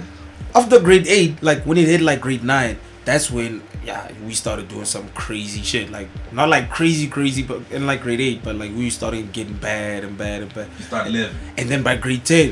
after 0.54 0.78
grade 0.80 1.08
eight, 1.10 1.42
like 1.42 1.66
when 1.66 1.78
it 1.82 1.88
hit 1.90 2.02
like 2.06 2.22
grade 2.22 2.44
nine, 2.46 2.78
that's 3.06 3.32
when 3.32 3.62
yeah 3.90 4.02
we 4.28 4.34
started 4.44 4.66
doing 4.74 4.86
some 4.96 5.08
crazy 5.24 5.62
shit. 5.72 5.86
Like 5.98 6.08
not 6.32 6.48
like 6.56 6.66
crazy 6.78 7.08
crazy, 7.16 7.44
but 7.52 7.60
in 7.72 7.86
like 7.92 8.02
grade 8.06 8.22
eight, 8.30 8.40
but 8.46 8.56
like 8.62 8.72
we 8.82 8.90
started 9.00 9.24
getting 9.38 9.58
bad 9.70 10.04
and 10.08 10.14
bad 10.18 10.38
and 10.44 10.52
bad. 10.54 10.68
You 10.78 10.84
start 10.92 11.06
living. 11.10 11.36
And 11.58 11.66
then 11.72 11.82
by 11.84 11.96
grade 12.06 12.26
ten, 12.26 12.50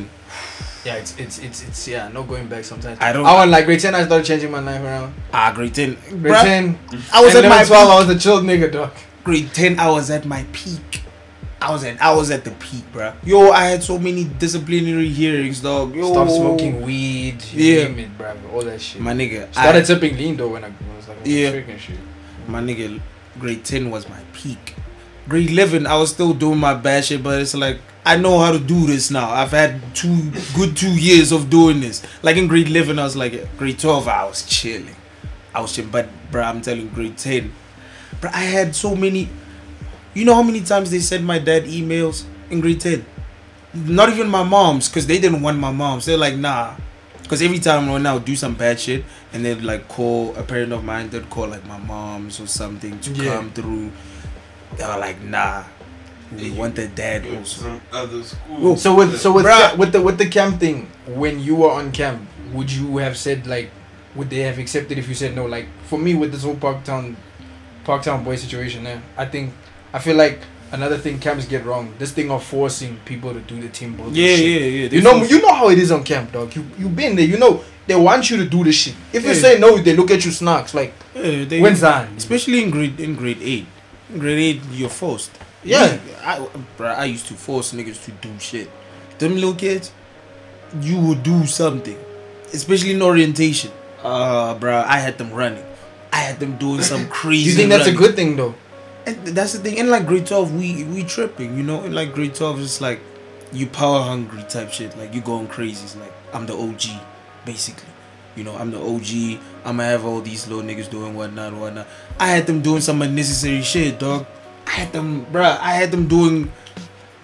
Yeah, 0.88 0.96
it's 1.02 1.14
it's 1.24 1.38
it's 1.48 1.60
it's 1.68 1.82
yeah, 1.94 2.08
no 2.16 2.24
going 2.24 2.48
back 2.48 2.64
sometimes. 2.64 2.98
I 3.02 3.12
don't. 3.14 3.26
I 3.26 3.34
went 3.40 3.52
like 3.52 3.66
grade 3.68 3.82
ten. 3.86 3.94
I 3.94 4.06
started 4.06 4.26
changing 4.26 4.52
my 4.58 4.64
life 4.70 4.82
around. 4.82 5.14
ah 5.34 5.52
grade 5.58 5.76
ten. 5.76 5.98
Grade 6.22 6.34
Bruh, 6.34 6.44
ten, 6.50 6.64
I 7.14 7.20
was 7.24 7.36
at 7.36 7.44
my 7.44 7.50
level 7.62 7.68
twelve. 7.68 7.90
I 7.92 7.98
was 8.06 8.10
a 8.16 8.18
chilled 8.24 8.44
nigga, 8.50 8.72
dog. 8.72 8.92
grade 9.28 9.50
10 9.54 9.76
i 9.86 9.90
was 9.92 10.08
at 10.10 10.24
my 10.26 10.42
peak 10.56 11.02
i 11.62 11.72
was 11.72 11.84
at 11.84 12.00
i 12.02 12.14
was 12.14 12.30
at 12.32 12.44
the 12.44 12.52
peak 12.52 12.84
bruh. 12.94 13.14
yo 13.24 13.52
i 13.52 13.66
had 13.66 13.82
so 13.84 13.98
many 13.98 14.24
disciplinary 14.26 15.10
hearings 15.10 15.62
dog 15.62 15.96
yo 15.96 16.12
Stop 16.12 16.30
smoking 16.30 16.82
weed. 16.82 17.44
Yeah. 17.54 17.86
It, 17.86 18.18
bro. 18.18 18.36
All 18.54 18.62
that 18.62 18.80
shit. 18.82 19.02
my 19.02 19.14
nigga 19.14 19.52
Started 19.54 19.84
I, 19.84 19.86
tipping 19.86 20.18
lean 20.18 20.38
though 20.38 20.50
when 20.50 20.64
I 20.64 20.72
was 20.96 21.08
like 21.08 21.18
Yeah. 21.26 21.52
shit. 21.78 21.98
my 22.48 22.62
nigga 22.62 23.02
grade 23.40 23.64
10 23.64 23.90
was 23.90 24.08
my 24.08 24.20
peak 24.34 24.76
grade 25.28 25.50
11 25.50 25.86
i 25.88 25.96
was 25.98 26.10
still 26.12 26.34
doing 26.34 26.58
my 26.58 26.74
bad 26.74 27.04
shit 27.06 27.22
but 27.22 27.42
it's 27.42 27.54
like 27.54 27.80
i 28.06 28.16
know 28.16 28.40
how 28.40 28.52
to 28.52 28.60
do 28.60 28.86
this 28.88 29.12
now 29.12 29.30
i've 29.32 29.52
had 29.52 29.82
two 29.96 30.32
good 30.56 30.76
two 30.78 30.94
years 30.98 31.32
of 31.32 31.50
doing 31.50 31.80
this 31.82 32.02
like 32.24 32.38
in 32.38 32.48
grade 32.48 32.68
11 32.70 32.98
i 32.98 33.04
was 33.04 33.16
like 33.16 33.34
grade 33.58 33.78
12 33.78 34.08
i 34.08 34.24
was 34.26 34.44
chilling 34.46 34.96
i 35.54 35.60
was 35.60 35.74
chilling 35.74 35.92
but 35.92 36.08
bruh, 36.32 36.46
i'm 36.46 36.62
telling 36.62 36.82
you, 36.84 36.90
grade 36.90 37.18
10 37.18 37.52
Bruh, 38.22 38.34
i 38.34 38.40
had 38.44 38.74
so 38.76 38.96
many 38.96 39.28
you 40.18 40.26
know 40.26 40.36
how 40.36 40.44
many 40.44 40.62
times 40.62 40.90
they 40.92 41.00
sent 41.00 41.24
my 41.24 41.40
dad 41.40 41.64
emails 41.66 42.24
in 42.50 42.60
grade 42.62 42.80
10 42.82 43.06
not 43.74 44.10
even 44.10 44.28
my 44.30 44.44
mom's 44.44 44.88
because 44.90 45.06
they 45.08 45.20
didn't 45.20 45.42
want 45.42 45.58
my 45.60 45.72
mom's 45.72 46.06
they're 46.06 46.18
like 46.28 46.36
nah 46.36 46.74
because 47.22 47.42
every 47.42 47.60
time 47.60 47.90
when 47.90 48.06
I 48.06 48.14
would 48.14 48.24
do 48.24 48.38
some 48.38 48.54
bad 48.56 48.80
shit 48.80 49.04
and 49.34 49.44
they'd 49.44 49.62
like 49.62 49.90
call 49.90 50.34
a 50.38 50.44
parent 50.44 50.72
of 50.72 50.86
mine, 50.86 51.10
they'd 51.10 51.30
call 51.30 51.48
like 51.50 51.66
my 51.66 51.78
mom's 51.78 52.40
or 52.40 52.48
something 52.48 52.98
to 53.02 53.12
Yeah. 53.12 53.36
come 53.36 53.52
through. 53.52 53.92
They 54.78 54.86
were 54.88 54.98
like, 54.98 55.22
nah, 55.22 55.66
we 56.34 56.52
want 56.52 56.76
the 56.78 56.88
dad 56.88 57.26
also. 57.28 57.82
other 57.92 58.24
schools. 58.24 58.82
So 58.82 58.96
with 58.96 59.20
so 59.20 59.34
with 59.34 59.46
Bruh. 59.46 59.72
ca- 59.72 59.76
with 59.78 59.92
the 59.92 60.02
with 60.02 60.18
the 60.18 60.30
camp 60.30 60.62
thing, 60.62 60.88
when 61.06 61.42
you 61.42 61.56
were 61.56 61.72
on 61.72 61.92
camp, 61.92 62.22
would 62.54 62.72
you 62.72 62.96
have 63.04 63.18
said 63.18 63.46
like, 63.46 63.72
would 64.16 64.30
they 64.30 64.44
have 64.48 64.58
accepted 64.58 64.98
if 64.98 65.10
you 65.10 65.14
said 65.14 65.36
no? 65.36 65.48
Like 65.48 65.68
for 65.90 66.00
me 66.00 66.16
with 66.16 66.32
this 66.32 66.44
whole 66.44 66.56
Parktown, 66.56 67.18
Parktown 67.84 68.24
boy 68.24 68.38
situation, 68.38 68.86
there, 68.86 69.02
I 69.18 69.26
think 69.26 69.52
I 69.98 70.00
feel 70.00 70.16
like 70.16 70.40
another 70.72 70.98
thing 71.04 71.18
camps 71.20 71.46
get 71.48 71.66
wrong. 71.66 71.92
This 71.98 72.12
thing 72.12 72.30
of 72.30 72.44
forcing 72.44 72.98
people 73.06 73.34
to 73.34 73.40
do 73.40 73.60
the 73.60 73.70
team 73.70 73.96
building. 73.96 74.14
yeah, 74.16 74.36
shit. 74.36 74.46
yeah, 74.62 74.68
yeah. 74.68 74.90
You 74.98 75.02
know, 75.02 75.24
you 75.24 75.42
know 75.42 75.54
how 75.54 75.70
it 75.70 75.80
is 75.80 75.92
on 75.92 76.04
camp, 76.04 76.32
dog. 76.34 76.56
You 76.56 76.64
you 76.78 76.88
been 76.90 77.16
there. 77.16 77.26
You 77.26 77.38
know 77.40 77.64
they 77.88 77.96
want 77.96 78.30
you 78.30 78.38
to 78.38 78.46
do 78.56 78.64
the 78.64 78.72
shit. 78.72 78.96
If 79.14 79.24
you 79.24 79.34
Yeah. 79.34 79.42
say 79.46 79.60
no, 79.60 79.70
they 79.78 79.96
look 79.96 80.12
at 80.12 80.24
you 80.26 80.32
snarks 80.32 80.74
like, 80.80 80.94
yeah, 81.16 81.46
they, 81.46 81.60
when's 81.62 81.82
that? 81.82 82.10
especially 82.18 82.62
in 82.64 82.70
grade 82.70 83.00
in 83.00 83.16
grade 83.16 83.42
eight. 83.42 83.66
In 84.14 84.20
grade 84.20 84.40
eight, 84.48 84.62
you're 84.72 84.90
forced. 85.02 85.32
Yeah. 85.64 85.88
Me, 85.94 86.00
I, 86.24 86.34
bruh, 86.78 86.96
I 86.96 87.06
used 87.16 87.28
to 87.30 87.34
force 87.34 87.74
niggas 87.74 88.00
to 88.06 88.12
do 88.12 88.30
shit. 88.40 88.70
Them 89.20 89.34
little 89.36 89.56
kids, 89.56 89.92
you 90.82 91.00
would 91.00 91.24
do 91.24 91.46
something, 91.48 91.98
especially 92.54 92.92
in 92.94 93.02
orientation. 93.02 93.72
Uh, 94.04 94.54
bruh, 94.62 94.84
I 94.86 94.98
had 95.00 95.18
them 95.18 95.32
running. 95.34 95.66
I 96.14 96.18
had 96.28 96.40
them 96.40 96.58
doing 96.58 96.82
some 96.84 97.08
crazy. 97.20 97.44
Do 97.46 97.50
you 97.50 97.56
think 97.58 97.70
that's 97.70 97.88
a 97.88 97.98
good 98.04 98.16
thing 98.16 98.36
though? 98.36 98.54
And 99.08 99.26
that's 99.28 99.54
the 99.54 99.60
thing. 99.60 99.78
In 99.78 99.90
like 99.90 100.06
grade 100.06 100.28
twelve, 100.28 100.54
we 100.54 100.84
we 100.84 101.04
tripping. 101.04 101.56
You 101.58 101.64
know, 101.64 101.84
in 101.84 101.96
like 101.96 102.14
grade 102.14 102.36
twelve, 102.36 102.60
it's 102.60 102.82
like 102.82 103.00
you 103.54 103.66
power 103.66 104.02
hungry 104.02 104.44
type 104.44 104.74
shit. 104.74 104.98
Like 104.98 105.16
you 105.16 105.22
going 105.22 105.48
crazy. 105.48 105.86
It's 105.86 105.96
like 105.96 106.12
I'm 106.34 106.46
the 106.46 106.54
OG, 106.54 107.02
basically. 107.46 107.88
You 108.36 108.44
know, 108.44 108.56
I'm 108.56 108.70
the 108.70 108.80
OG. 108.80 109.42
I'ma 109.66 109.84
have 109.84 110.06
all 110.06 110.20
these 110.20 110.48
little 110.48 110.64
niggas 110.64 110.92
doing 110.92 111.16
whatnot, 111.16 111.54
whatnot. 111.54 111.88
I 112.20 112.28
had 112.28 112.46
them 112.48 112.62
doing 112.62 112.82
some 112.82 113.02
unnecessary 113.02 113.62
shit, 113.62 113.98
dog. 113.98 114.28
I 114.68 114.72
had 114.72 114.92
them, 114.92 115.26
bruh. 115.28 115.58
I 115.58 115.72
had 115.72 115.92
them 115.92 116.08
doing 116.08 116.52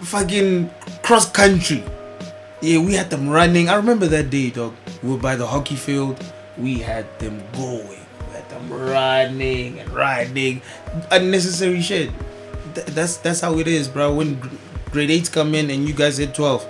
fucking 0.00 0.70
cross 1.02 1.30
country. 1.30 1.84
Yeah, 2.62 2.80
we 2.80 2.94
had 2.94 3.10
them 3.10 3.28
running. 3.28 3.68
I 3.68 3.74
remember 3.74 4.06
that 4.08 4.30
day, 4.30 4.48
dog. 4.50 4.74
We 5.02 5.10
were 5.10 5.18
by 5.18 5.36
the 5.36 5.46
hockey 5.46 5.76
field. 5.76 6.24
We 6.56 6.78
had 6.78 7.06
them 7.18 7.42
going. 7.52 8.03
Them 8.68 8.80
running 8.80 9.80
and 9.80 9.90
riding. 9.90 10.62
Unnecessary 11.10 11.80
shit. 11.80 12.10
Th- 12.74 12.86
that's 12.88 13.16
that's 13.18 13.40
how 13.40 13.58
it 13.58 13.68
is, 13.68 13.88
bro. 13.88 14.14
When 14.14 14.40
gr- 14.40 14.48
grade 14.90 15.10
eights 15.10 15.28
come 15.28 15.54
in 15.54 15.70
and 15.70 15.86
you 15.88 15.94
guys 15.94 16.18
hit 16.18 16.34
twelve, 16.34 16.66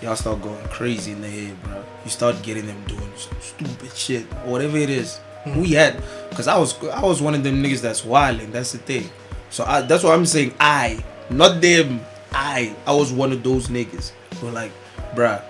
y'all 0.00 0.16
start 0.16 0.42
going 0.42 0.62
crazy 0.68 1.12
in 1.12 1.20
the 1.20 1.28
head, 1.28 1.62
bro. 1.62 1.82
You 2.04 2.10
start 2.10 2.42
getting 2.42 2.66
them 2.66 2.82
doing 2.86 3.12
some 3.16 3.36
stupid 3.40 3.94
shit, 3.96 4.24
whatever 4.44 4.76
it 4.76 4.90
is. 4.90 5.18
Hmm. 5.44 5.60
We 5.60 5.72
had, 5.72 6.02
cause 6.32 6.48
I 6.48 6.58
was 6.58 6.82
I 6.88 7.02
was 7.02 7.20
one 7.20 7.34
of 7.34 7.42
them 7.44 7.62
niggas 7.62 7.80
that's 7.80 8.04
wilding. 8.04 8.52
That's 8.52 8.72
the 8.72 8.78
thing. 8.78 9.10
So 9.50 9.64
I, 9.64 9.82
that's 9.82 10.02
what 10.04 10.14
I'm 10.14 10.26
saying. 10.26 10.54
I, 10.58 11.04
not 11.28 11.60
them. 11.60 12.00
I, 12.32 12.74
I 12.86 12.94
was 12.94 13.12
one 13.12 13.32
of 13.32 13.42
those 13.42 13.68
niggas. 13.68 14.12
Who 14.36 14.46
were 14.46 14.52
like, 14.52 14.72
bruh, 15.14 15.42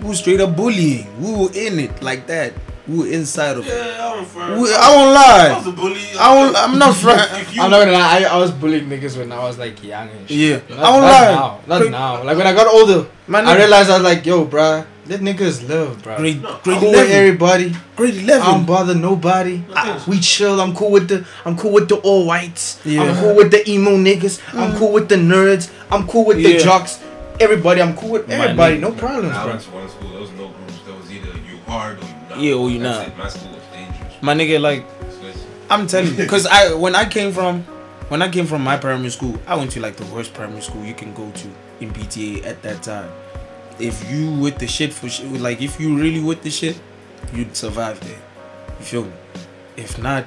we 0.00 0.08
were 0.08 0.14
straight 0.14 0.40
up 0.40 0.56
bullying. 0.56 1.06
We 1.22 1.30
were 1.30 1.52
in 1.54 1.78
it 1.78 2.02
like 2.02 2.26
that. 2.26 2.52
We 2.88 3.14
inside 3.14 3.58
of. 3.58 3.64
Yeah, 3.66 3.72
I 4.00 4.18
refer. 4.18 4.60
We, 4.60 4.74
I 4.74 4.88
won't 4.96 5.14
lie. 5.14 5.50
I 5.52 5.56
was 5.56 5.66
a 5.68 5.72
bully. 5.72 6.00
I 6.18 6.34
won't. 6.34 6.56
I'm 6.56 6.78
not 6.80 6.96
front. 6.96 7.30
If 7.40 7.54
you, 7.54 7.62
I'm 7.62 7.70
not 7.70 7.78
gonna 7.80 7.92
lie. 7.92 8.22
I, 8.22 8.24
I 8.24 8.36
was 8.38 8.50
bullying 8.50 8.88
niggas 8.88 9.16
when 9.16 9.30
I 9.30 9.38
was 9.38 9.56
like 9.56 9.82
young 9.84 10.08
and 10.10 10.28
shit. 10.28 10.64
Yeah, 10.68 10.76
Not, 10.76 10.84
I 10.84 10.90
won't 10.90 11.02
not 11.02 11.12
lie. 11.12 11.32
now. 11.32 11.60
Not 11.68 11.78
Grade- 11.80 11.90
now. 11.92 12.22
Like 12.24 12.36
when 12.36 12.46
I 12.48 12.52
got 12.54 12.66
older, 12.66 13.08
My 13.28 13.38
I 13.40 13.56
realized 13.56 13.88
I 13.88 13.94
was 13.94 14.02
like, 14.02 14.26
yo, 14.26 14.44
bruh, 14.46 14.84
let 15.06 15.20
niggas 15.20 15.68
live, 15.68 16.02
bruh. 16.02 16.16
Grade, 16.16 16.42
No, 16.42 16.58
grade 16.64 16.78
cool 16.80 16.90
with 16.90 16.98
eleven. 16.98 17.12
everybody. 17.12 17.74
Grade 17.94 18.30
I 18.30 18.38
don't 18.50 18.66
bother 18.66 18.96
nobody. 18.96 19.62
Ah. 19.76 20.04
We 20.08 20.18
chill. 20.18 20.60
I'm 20.60 20.74
cool 20.74 20.90
with 20.90 21.06
the. 21.06 21.24
I'm 21.44 21.56
cool 21.56 21.72
with 21.72 21.88
the 21.88 21.96
all 21.98 22.26
whites. 22.26 22.80
Yeah. 22.84 23.02
I'm 23.04 23.14
cool 23.16 23.36
with 23.36 23.52
the 23.52 23.62
emo 23.70 23.92
niggas. 23.92 24.40
I'm 24.58 24.76
cool 24.76 24.92
with 24.92 25.08
the 25.08 25.14
nerds. 25.16 25.70
I'm 25.88 26.08
cool 26.08 26.24
with 26.24 26.38
the 26.38 26.58
jocks. 26.58 27.00
Everybody. 27.38 27.80
I'm 27.80 27.94
cool 27.96 28.10
with 28.10 28.28
everybody. 28.28 28.78
nigga. 28.78 28.80
No 28.80 28.90
problems, 28.92 29.36
I 29.36 29.46
went 29.46 29.60
to 29.62 29.70
one 29.70 29.88
school. 29.88 30.08
There 30.10 30.20
was 30.20 30.30
no 30.32 30.48
groups. 30.48 30.78
There 30.84 30.94
was 30.96 31.10
either 31.12 31.28
you 31.48 31.58
hard 31.66 31.98
or 31.98 32.06
you. 32.36 32.50
Yeah, 32.50 32.54
or 32.54 32.70
you 32.70 32.78
That's 32.78 32.98
not. 32.98 33.08
it. 33.08 33.16
My 33.18 33.28
school 33.28 33.52
was 33.52 33.62
dangerous. 33.72 34.14
My 34.22 34.34
nigga, 34.34 34.60
like 34.60 34.84
I'm 35.70 35.86
telling 35.86 36.14
you, 36.16 36.26
cause 36.28 36.46
I 36.46 36.74
when 36.74 36.94
I 36.94 37.08
came 37.08 37.32
from 37.32 37.62
when 38.08 38.20
I 38.22 38.28
came 38.28 38.46
from 38.46 38.62
my 38.62 38.76
primary 38.76 39.10
school, 39.10 39.38
I 39.46 39.56
went 39.56 39.70
to 39.72 39.80
like 39.80 39.96
the 39.96 40.04
worst 40.14 40.34
primary 40.34 40.60
school 40.60 40.84
you 40.84 40.94
can 40.94 41.14
go 41.14 41.30
to 41.30 41.48
in 41.80 41.90
PTA 41.92 42.44
at 42.44 42.62
that 42.62 42.82
time. 42.82 43.10
If 43.78 44.10
you 44.10 44.30
with 44.32 44.58
the 44.58 44.66
shit 44.66 44.92
for 44.92 45.08
shit, 45.08 45.30
like 45.40 45.62
if 45.62 45.80
you 45.80 45.96
really 45.96 46.20
with 46.20 46.42
the 46.42 46.50
shit, 46.50 46.78
you'd 47.32 47.56
survive 47.56 47.98
there. 48.00 48.18
You 48.78 48.84
feel 48.84 49.04
me? 49.04 49.12
If 49.76 49.98
not, 49.98 50.26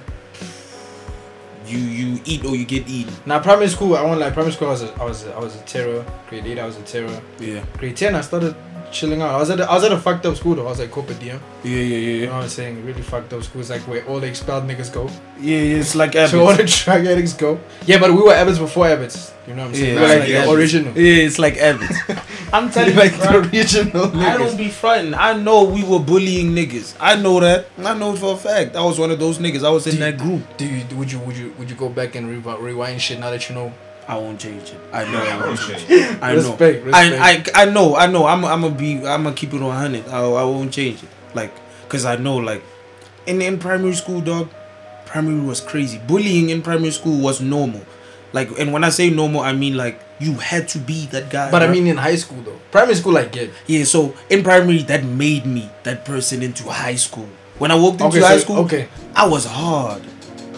you 1.68 1.78
you 1.78 2.22
eat 2.26 2.44
or 2.44 2.56
you 2.56 2.66
get 2.66 2.88
eaten. 2.88 3.14
Now 3.26 3.40
primary 3.40 3.68
school, 3.68 3.96
I 3.96 4.02
won't 4.02 4.20
like 4.20 4.34
primary 4.34 4.54
school. 4.54 4.70
I 4.70 4.72
was 4.72 4.82
a, 4.84 4.94
I 4.96 5.06
was 5.06 5.24
a, 5.26 5.34
I 5.36 5.40
was 5.40 5.56
a 5.56 5.62
terror. 5.66 6.06
Grade 6.30 6.46
eight, 6.48 6.60
I 6.60 6.66
was 6.66 6.78
a 6.78 6.82
terror. 6.82 7.22
Yeah, 7.40 7.64
Grade 7.78 7.96
ten, 7.96 8.16
I 8.16 8.22
started 8.22 8.56
chilling 8.96 9.22
out. 9.22 9.30
I 9.36 9.38
was 9.38 9.50
at 9.52 9.60
a, 9.60 9.70
I 9.70 9.76
was 9.76 9.84
at 9.84 9.92
a 9.92 10.00
fucked 10.00 10.26
up 10.26 10.36
school 10.36 10.56
though. 10.56 10.66
I 10.66 10.70
was 10.70 10.80
like 10.80 10.90
Copa 10.90 11.14
Diem. 11.14 11.40
yeah, 11.64 11.72
yeah, 11.72 11.82
You 11.82 11.98
yeah, 11.98 12.26
know 12.28 12.34
what 12.34 12.44
I'm 12.44 12.50
saying? 12.50 12.84
Really 12.86 13.02
fucked 13.04 13.32
up 13.34 13.44
schools, 13.44 13.70
like 13.70 13.82
where 13.82 14.04
all 14.08 14.20
the 14.20 14.28
expelled 14.28 14.64
niggas 14.68 14.92
go. 14.92 15.06
yeah. 15.40 15.58
yeah 15.58 15.78
it's 15.78 15.94
like 15.96 16.14
So 16.14 16.40
all 16.42 16.50
Abbott's. 16.50 16.80
the 16.80 16.84
drug 16.86 17.06
addicts 17.06 17.34
go. 17.34 17.60
Yeah, 17.86 18.00
but 18.00 18.12
we 18.12 18.22
were 18.24 18.34
Abbott's 18.34 18.58
before 18.58 18.88
Abbott's. 18.88 19.34
You 19.48 19.54
know 19.54 19.62
what 19.64 19.68
I'm 19.70 19.76
saying? 19.76 19.96
Yeah, 19.96 20.02
we 20.02 20.08
like, 20.08 20.20
like 20.20 20.28
the 20.28 20.52
original. 20.52 20.94
Yeah, 20.98 21.24
it's 21.28 21.38
like 21.38 21.58
Abbott's. 21.58 21.98
I'm 22.54 22.72
telling 22.72 22.94
you, 22.94 23.00
like 23.00 23.16
bro. 23.18 23.42
the 23.42 23.50
original 23.58 24.18
I 24.20 24.38
don't 24.38 24.58
be 24.58 24.70
fronting. 24.70 25.14
I 25.14 25.34
know 25.38 25.66
we 25.66 25.84
were 25.84 26.00
bullying 26.00 26.52
niggas. 26.56 26.96
I 27.00 27.16
know 27.16 27.40
that. 27.42 27.68
I 27.78 27.94
know 27.98 28.16
for 28.16 28.34
a 28.34 28.38
fact. 28.38 28.76
I 28.76 28.84
was 28.84 28.98
one 28.98 29.12
of 29.12 29.20
those 29.20 29.38
niggas. 29.40 29.64
I 29.64 29.70
was 29.70 29.86
in 29.88 29.94
Do- 29.94 30.00
that 30.00 30.18
group. 30.18 30.58
Do 30.58 30.66
you 30.66 30.84
would 30.98 31.12
you 31.12 31.20
would 31.20 31.38
you 31.38 31.54
would 31.60 31.70
you 31.70 31.76
go 31.76 31.90
back 31.90 32.16
and 32.16 32.28
rewi- 32.44 32.60
rewind 32.62 33.02
shit 33.02 33.20
now 33.20 33.30
that 33.30 33.48
you 33.50 33.56
know? 33.56 33.74
I 34.08 34.18
won't 34.18 34.40
change 34.40 34.70
it. 34.70 34.78
I 34.94 35.04
know. 35.12 35.18
I 35.24 35.28
I 35.28 35.36
won't 35.36 35.48
won't 35.48 35.60
change 35.60 35.84
it. 35.84 35.88
change. 35.88 36.20
I 36.22 36.30
know. 36.30 36.36
Respect, 36.36 36.88
I, 36.94 37.10
respect. 37.10 37.50
I 37.58 37.62
I 37.64 37.66
know. 37.66 37.96
I 37.96 38.06
know. 38.08 38.26
I'm 38.28 38.46
I'm 38.46 38.62
gonna 38.62 38.76
be. 38.76 38.98
I'm 39.06 39.24
gonna 39.24 39.34
keep 39.36 39.54
it 39.54 39.62
on 39.62 39.76
hundred. 39.76 40.08
I, 40.10 40.20
I 40.22 40.44
won't 40.44 40.72
change 40.72 41.02
it. 41.04 41.10
Like, 41.34 41.52
cause 41.90 42.06
I 42.06 42.16
know 42.18 42.38
like, 42.38 42.64
in 43.26 43.42
in 43.42 43.58
primary 43.58 43.96
school, 43.96 44.22
dog, 44.22 44.50
primary 45.06 45.40
was 45.42 45.60
crazy. 45.62 45.98
Bullying 46.08 46.50
in 46.50 46.62
primary 46.62 46.92
school 46.92 47.20
was 47.22 47.42
normal. 47.42 47.82
Like, 48.32 48.50
and 48.60 48.74
when 48.74 48.84
I 48.84 48.90
say 48.90 49.10
normal, 49.10 49.42
I 49.42 49.54
mean 49.54 49.76
like 49.78 50.00
you 50.20 50.34
had 50.36 50.68
to 50.70 50.78
be 50.80 51.08
that 51.08 51.30
guy. 51.30 51.50
But 51.52 51.64
I 51.64 51.68
mean 51.68 51.88
in 51.88 51.98
high 51.98 52.16
school 52.18 52.42
though. 52.42 52.60
Primary 52.72 52.96
school 52.96 53.18
I 53.18 53.26
get. 53.26 53.50
Yeah, 53.66 53.86
so 53.86 54.14
in 54.30 54.44
primary, 54.44 54.84
that 54.84 55.04
made 55.04 55.46
me 55.46 55.70
that 55.84 56.06
person 56.06 56.44
into 56.44 56.64
high 56.70 56.96
school. 56.96 57.28
When 57.58 57.72
I 57.72 57.76
walked 57.76 58.02
into 58.02 58.18
Okay, 58.18 58.22
high 58.22 58.38
so- 58.38 58.44
school, 58.44 58.58
okay. 58.66 58.88
I 59.16 59.26
was 59.28 59.46
hard. 59.46 60.04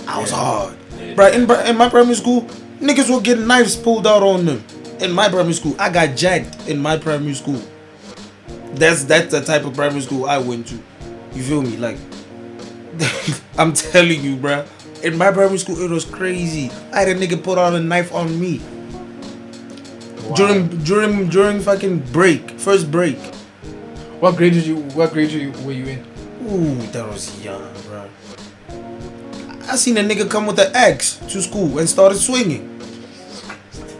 I 0.07 0.19
was 0.19 0.31
hard. 0.31 0.75
Yeah. 0.99 1.13
Bruh, 1.13 1.33
in, 1.33 1.45
in 1.69 1.77
my 1.77 1.87
primary 1.89 2.15
school, 2.15 2.47
niggas 2.79 3.09
will 3.09 3.21
get 3.21 3.39
knives 3.39 3.75
pulled 3.75 4.07
out 4.07 4.23
on 4.23 4.45
them. 4.45 4.63
In 4.99 5.11
my 5.11 5.29
primary 5.29 5.53
school, 5.53 5.75
I 5.77 5.89
got 5.89 6.15
jacked 6.15 6.67
in 6.67 6.79
my 6.79 6.97
primary 6.97 7.35
school. 7.35 7.61
That's 8.73 9.03
that's 9.03 9.31
the 9.31 9.41
type 9.41 9.65
of 9.65 9.75
primary 9.75 10.01
school 10.01 10.25
I 10.25 10.37
went 10.37 10.67
to. 10.67 10.79
You 11.33 11.43
feel 11.43 11.61
me? 11.61 11.77
Like, 11.77 11.97
I'm 13.57 13.73
telling 13.73 14.23
you, 14.23 14.35
bruh. 14.37 14.67
In 15.03 15.17
my 15.17 15.31
primary 15.31 15.59
school, 15.59 15.79
it 15.79 15.91
was 15.91 16.05
crazy. 16.05 16.71
I 16.91 17.01
had 17.01 17.09
a 17.09 17.15
nigga 17.15 17.41
put 17.41 17.57
out 17.59 17.73
a 17.73 17.79
knife 17.79 18.11
on 18.13 18.39
me 18.39 18.59
during 20.35 20.67
during 20.83 21.29
during 21.29 21.59
fucking 21.61 21.99
break, 22.11 22.59
first 22.59 22.91
break. 22.91 23.17
What 24.19 24.35
grade 24.35 24.53
did 24.53 24.65
you? 24.65 24.77
What 24.97 25.13
grade 25.13 25.55
were 25.63 25.71
you 25.71 25.85
in? 25.85 26.05
Ooh, 26.49 26.75
that 26.91 27.07
was 27.07 27.43
young, 27.43 27.71
bro. 27.87 28.09
I 29.69 29.75
seen 29.75 29.97
a 29.97 30.01
nigga 30.01 30.29
come 30.29 30.47
with 30.47 30.59
an 30.59 30.75
axe 30.75 31.17
to 31.29 31.41
school 31.41 31.79
and 31.79 31.89
started 31.89 32.17
swinging. 32.17 32.73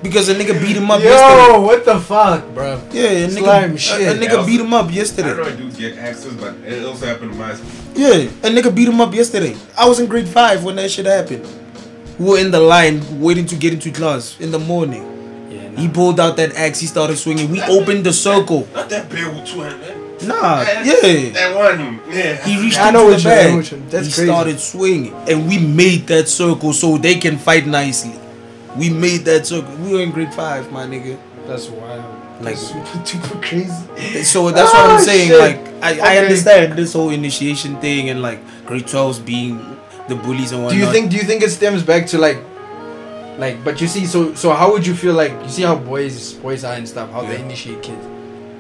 Because 0.02 0.30
a 0.30 0.36
nigga 0.36 0.60
beat 0.62 0.78
him 0.78 0.90
up 0.92 1.02
yesterday. 1.02 1.54
Yo, 1.54 1.62
what 1.62 1.84
the 1.84 2.00
fuck, 2.00 2.48
bro? 2.54 2.80
Yeah, 2.92 3.10
a 3.10 3.28
nigga, 3.28 3.40
Slime 3.40 3.74
a- 3.74 3.78
shit. 3.78 4.08
a, 4.08 4.20
nigga 4.20 4.34
Yeah. 4.40 4.46
beat 4.46 4.62
him 4.62 4.74
up 4.74 4.88
I 4.88 4.92
yesterday. 4.92 5.30
don't 5.30 5.38
know 5.38 5.56
dudes 5.56 5.76
get 5.78 5.98
access, 5.98 6.34
but 6.34 6.54
it 6.66 6.86
also 6.86 7.06
happened 7.08 7.32
to 7.34 7.38
my 7.38 7.54
school. 7.56 7.68
Yeah, 7.96 8.14
a 8.44 8.50
nigga 8.50 8.74
beat 8.74 8.88
him 8.88 9.02
up 9.02 9.14
yesterday. 9.14 9.56
I 9.78 9.90
was 9.90 10.00
in 10.00 10.06
grade 10.06 10.28
five 10.28 10.64
when 10.64 10.76
that 10.76 10.92
shit 10.92 11.06
happened. 11.08 11.46
We 12.20 12.26
were 12.30 12.38
in 12.40 12.52
the 12.52 12.60
line 12.60 13.20
waiting 13.20 13.46
to 13.48 13.56
get 13.56 13.74
into 13.74 13.92
class 13.92 14.38
in 14.40 14.52
the 14.52 14.60
morning. 14.60 15.04
Yeah, 15.52 15.82
He 15.82 15.88
pulled 15.90 16.20
out 16.20 16.38
that 16.38 16.56
axe. 16.56 16.80
He 16.80 16.88
started 16.88 17.18
swinging. 17.18 17.52
We 17.52 17.62
opened 17.64 18.04
the 18.06 18.14
circle. 18.14 18.68
Not 18.74 18.90
that 18.90 19.10
big 19.10 19.26
with 19.28 19.46
two 19.46 19.62
hands, 19.62 19.82
man. 19.82 20.04
Nah, 20.24 20.62
yeah. 20.62 21.30
That 21.32 21.56
one, 21.56 22.00
yeah. 22.12 22.44
He 22.46 22.62
reached 22.62 22.80
I 22.80 22.88
into 22.90 23.00
know 23.00 23.06
the 23.08 23.14
what 23.14 23.24
you- 23.24 23.30
I 23.30 23.52
know 23.52 23.62
bag. 23.62 23.90
that's 23.92 24.08
he 24.08 24.14
crazy. 24.14 24.26
started 24.26 24.60
swinging, 24.60 25.14
and 25.30 25.48
we 25.48 25.58
made 25.60 26.08
that 26.08 26.28
circle 26.28 26.74
so 26.74 26.98
they 26.98 27.16
can 27.16 27.38
fight 27.38 27.68
nicely. 27.68 28.14
We 28.78 28.90
made 28.90 29.26
that 29.26 29.46
circle. 29.48 29.76
We 29.78 29.94
were 29.94 30.02
in 30.02 30.12
grade 30.12 30.34
five, 30.34 30.72
my 30.72 30.86
nigga. 30.86 31.18
That's 31.48 31.68
wild. 31.70 32.04
Like- 32.42 32.58
super, 32.58 33.06
super 33.06 33.36
crazy. 33.42 34.24
So 34.24 34.50
that's 34.52 34.72
what 34.74 34.86
Ah, 34.90 34.98
I'm 34.98 35.04
saying. 35.04 35.30
shit. 35.30 35.40
Like 35.40 35.60
I, 35.84 36.16
I 36.16 36.18
understand 36.20 36.74
this 36.78 36.94
whole 36.94 37.10
initiation 37.10 37.80
thing 37.80 38.10
and 38.10 38.22
like 38.22 38.40
grade 38.66 38.86
12s 38.86 39.24
being 39.26 39.58
the 40.08 40.16
bullies 40.16 40.52
and 40.52 40.64
whatnot. 40.64 40.80
Do 40.80 40.86
you 40.86 40.92
think? 40.92 41.10
Do 41.12 41.18
you 41.18 41.24
think 41.24 41.42
it 41.44 41.50
stems 41.52 41.84
back 41.84 42.06
to 42.08 42.18
like, 42.18 42.38
like? 43.38 43.64
But 43.64 43.80
you 43.82 43.88
see, 43.88 44.06
so 44.06 44.34
so 44.36 44.52
how 44.54 44.72
would 44.72 44.86
you 44.86 44.94
feel 44.96 45.14
like? 45.14 45.32
You 45.44 45.50
see 45.50 45.64
how 45.64 45.76
boys 45.76 46.34
boys 46.34 46.64
are 46.64 46.74
and 46.74 46.88
stuff. 46.88 47.12
How 47.12 47.22
they 47.22 47.40
initiate 47.42 47.82
kids. 47.84 48.06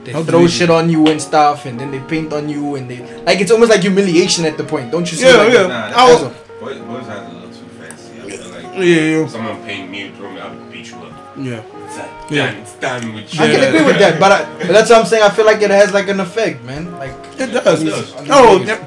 They 0.08 0.14
How 0.14 0.24
throw 0.24 0.47
shit 0.47 0.70
on 0.70 0.89
you 0.89 1.05
and 1.08 1.22
stuff, 1.22 1.66
and 1.66 1.78
then 1.78 1.91
they 1.91 1.99
paint 1.99 2.32
on 2.32 2.47
you, 2.47 2.76
and 2.76 2.89
they 2.89 2.99
like 3.26 3.41
it's 3.41 3.51
almost 3.51 3.70
like 3.72 3.82
humiliation 3.82 4.45
at 4.45 4.55
the 4.55 4.64
point. 4.64 4.89
Don't 4.89 5.03
you 5.12 5.18
see? 5.18 5.26
Yeah, 5.28 5.36
like, 5.36 5.51
yeah. 5.53 5.68
Nah, 5.68 5.91
I 5.99 6.12
was- 6.14 6.22
that's 6.24 6.36
Boys, 6.62 6.78
boys 6.80 7.05
have 7.08 7.28
a 7.30 7.34
little 7.36 7.49
too 7.49 7.68
fancy. 7.78 8.22
I 8.24 8.30
feel 8.38 8.49
like 8.55 8.64
Yeah, 8.80 9.20
yeah, 9.20 9.28
someone 9.28 9.62
paying 9.66 9.91
me 9.91 10.08
to 10.10 10.16
throw 10.16 10.32
me, 10.32 10.39
I'll 10.39 10.55
beat 10.72 10.89
you 10.89 10.95
up. 10.95 11.12
yeah. 11.38 11.62
It's 11.88 12.32
Yeah. 12.32 12.45
done, 12.51 12.55
it's 12.62 12.74
done 12.76 13.14
with 13.16 13.34
you. 13.34 13.43
I 13.43 13.47
can 13.51 13.64
agree 13.68 13.86
with 13.86 13.99
that, 13.99 14.18
but, 14.18 14.32
I, 14.32 14.45
but 14.60 14.68
that's 14.70 14.89
what 14.89 14.99
I'm 15.01 15.05
saying. 15.05 15.24
I 15.24 15.30
feel 15.30 15.45
like 15.45 15.62
it 15.62 15.72
has 15.72 15.91
like 15.93 16.08
an 16.08 16.22
effect, 16.22 16.64
man. 16.64 16.89
Like 16.97 17.12
It 17.38 17.47
does. 17.51 17.84
It 17.84 17.89
does. 17.89 18.14
Oh, 18.30 18.60
niggas. 18.64 18.66
that- 18.68 18.82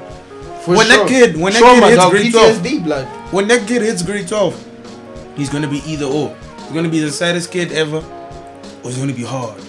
for 0.65 0.75
When 0.75 0.87
that 0.89 1.07
kid- 1.07 1.37
when 1.37 1.53
that 1.53 1.59
Sure, 1.59 1.73
kid 1.75 1.83
hits 1.83 1.97
dog, 1.97 2.11
grade 2.11 2.31
12. 2.33 2.83
Blood. 2.83 3.05
when 3.31 3.47
that 3.47 3.67
kid 3.67 3.81
hits 3.83 4.01
grade 4.01 4.27
12, 4.27 4.55
he's 5.37 5.49
gonna 5.49 5.67
be 5.67 5.81
either 5.85 6.05
or. 6.05 6.33
He's 6.65 6.73
gonna 6.73 6.89
be 6.89 6.99
the 6.99 7.11
saddest 7.11 7.51
kid 7.51 7.71
ever, 7.71 7.97
or 8.83 8.89
he's 8.89 8.97
gonna 8.97 9.13
be 9.13 9.23
hard. 9.23 9.61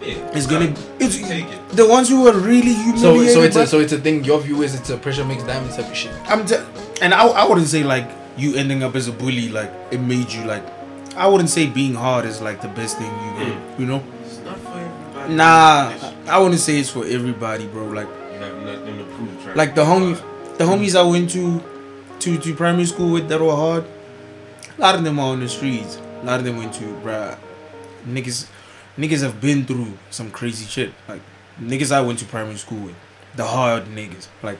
Yeah. 0.00 0.14
It's 0.32 0.46
gonna. 0.46 0.74
It's 0.98 1.18
take 1.18 1.44
it. 1.44 1.68
the 1.70 1.86
ones 1.86 2.08
who 2.08 2.26
are 2.26 2.32
really 2.32 2.72
So 2.96 3.12
humiliated. 3.12 3.34
so 3.34 3.40
so 3.40 3.42
it's 3.42 3.56
a, 3.56 3.66
so 3.66 3.80
it's 3.80 3.92
a 3.92 3.98
thing. 3.98 4.24
Your 4.24 4.40
view 4.40 4.62
is 4.62 4.74
it's 4.74 4.88
a 4.90 4.96
pressure 4.96 5.24
makes 5.24 5.42
diamonds 5.42 5.76
type 5.76 5.88
of 5.90 5.96
shit. 5.96 6.12
I'm 6.26 6.46
t- 6.46 6.56
and 7.02 7.12
I, 7.12 7.26
I 7.26 7.46
wouldn't 7.46 7.68
say 7.68 7.82
like 7.84 8.08
you 8.36 8.54
ending 8.56 8.82
up 8.82 8.94
as 8.96 9.08
a 9.08 9.12
bully 9.12 9.48
like 9.50 9.70
it 9.90 9.98
made 10.00 10.32
you 10.32 10.44
like 10.44 10.64
I 11.16 11.26
wouldn't 11.26 11.50
say 11.50 11.66
being 11.66 11.94
hard 11.94 12.24
is 12.24 12.40
like 12.40 12.62
the 12.62 12.68
best 12.68 12.96
thing 12.96 13.10
you 13.10 13.44
get, 13.44 13.52
mm. 13.58 13.80
you 13.80 13.86
know? 13.86 14.02
It's 14.24 14.38
not 14.38 14.56
for 14.58 14.78
everybody. 14.78 15.34
Nah, 15.34 15.92
I 16.28 16.38
wouldn't 16.38 16.60
say 16.60 16.78
it's 16.78 16.88
for 16.88 17.04
everybody, 17.04 17.66
bro. 17.66 17.84
Like 17.88 18.08
You 18.32 18.38
have 18.38 18.62
nothing 18.62 18.98
to 18.98 19.04
prove. 19.04 19.42
trying 19.42 19.56
like 19.56 19.74
the 19.74 19.84
fight. 19.84 20.00
homies 20.00 20.56
the 20.58 20.64
mm. 20.64 20.78
homies 20.78 20.94
I 20.98 21.02
went 21.02 21.30
to 21.32 21.62
to 22.20 22.38
to 22.38 22.54
primary 22.54 22.86
school 22.86 23.12
with 23.12 23.28
that 23.28 23.40
were 23.40 23.54
hard. 23.54 23.84
A 24.78 24.80
lot 24.80 24.94
of 24.94 25.04
them 25.04 25.18
are 25.18 25.32
on 25.32 25.40
the 25.40 25.48
streets. 25.48 26.00
A 26.22 26.24
lot 26.24 26.38
of 26.38 26.44
them 26.46 26.56
went 26.56 26.72
to 26.74 26.84
bruh. 27.04 27.36
Niggas 28.08 28.46
niggas 28.96 29.22
have 29.22 29.40
been 29.40 29.64
through 29.64 29.98
some 30.10 30.30
crazy 30.30 30.66
shit. 30.66 30.92
Like 31.08 31.22
niggas 31.60 31.92
I 31.92 32.00
went 32.00 32.18
to 32.20 32.24
primary 32.24 32.56
school 32.56 32.86
with. 32.86 32.94
The 33.36 33.44
hard 33.44 33.84
niggas. 33.84 34.28
Like 34.42 34.58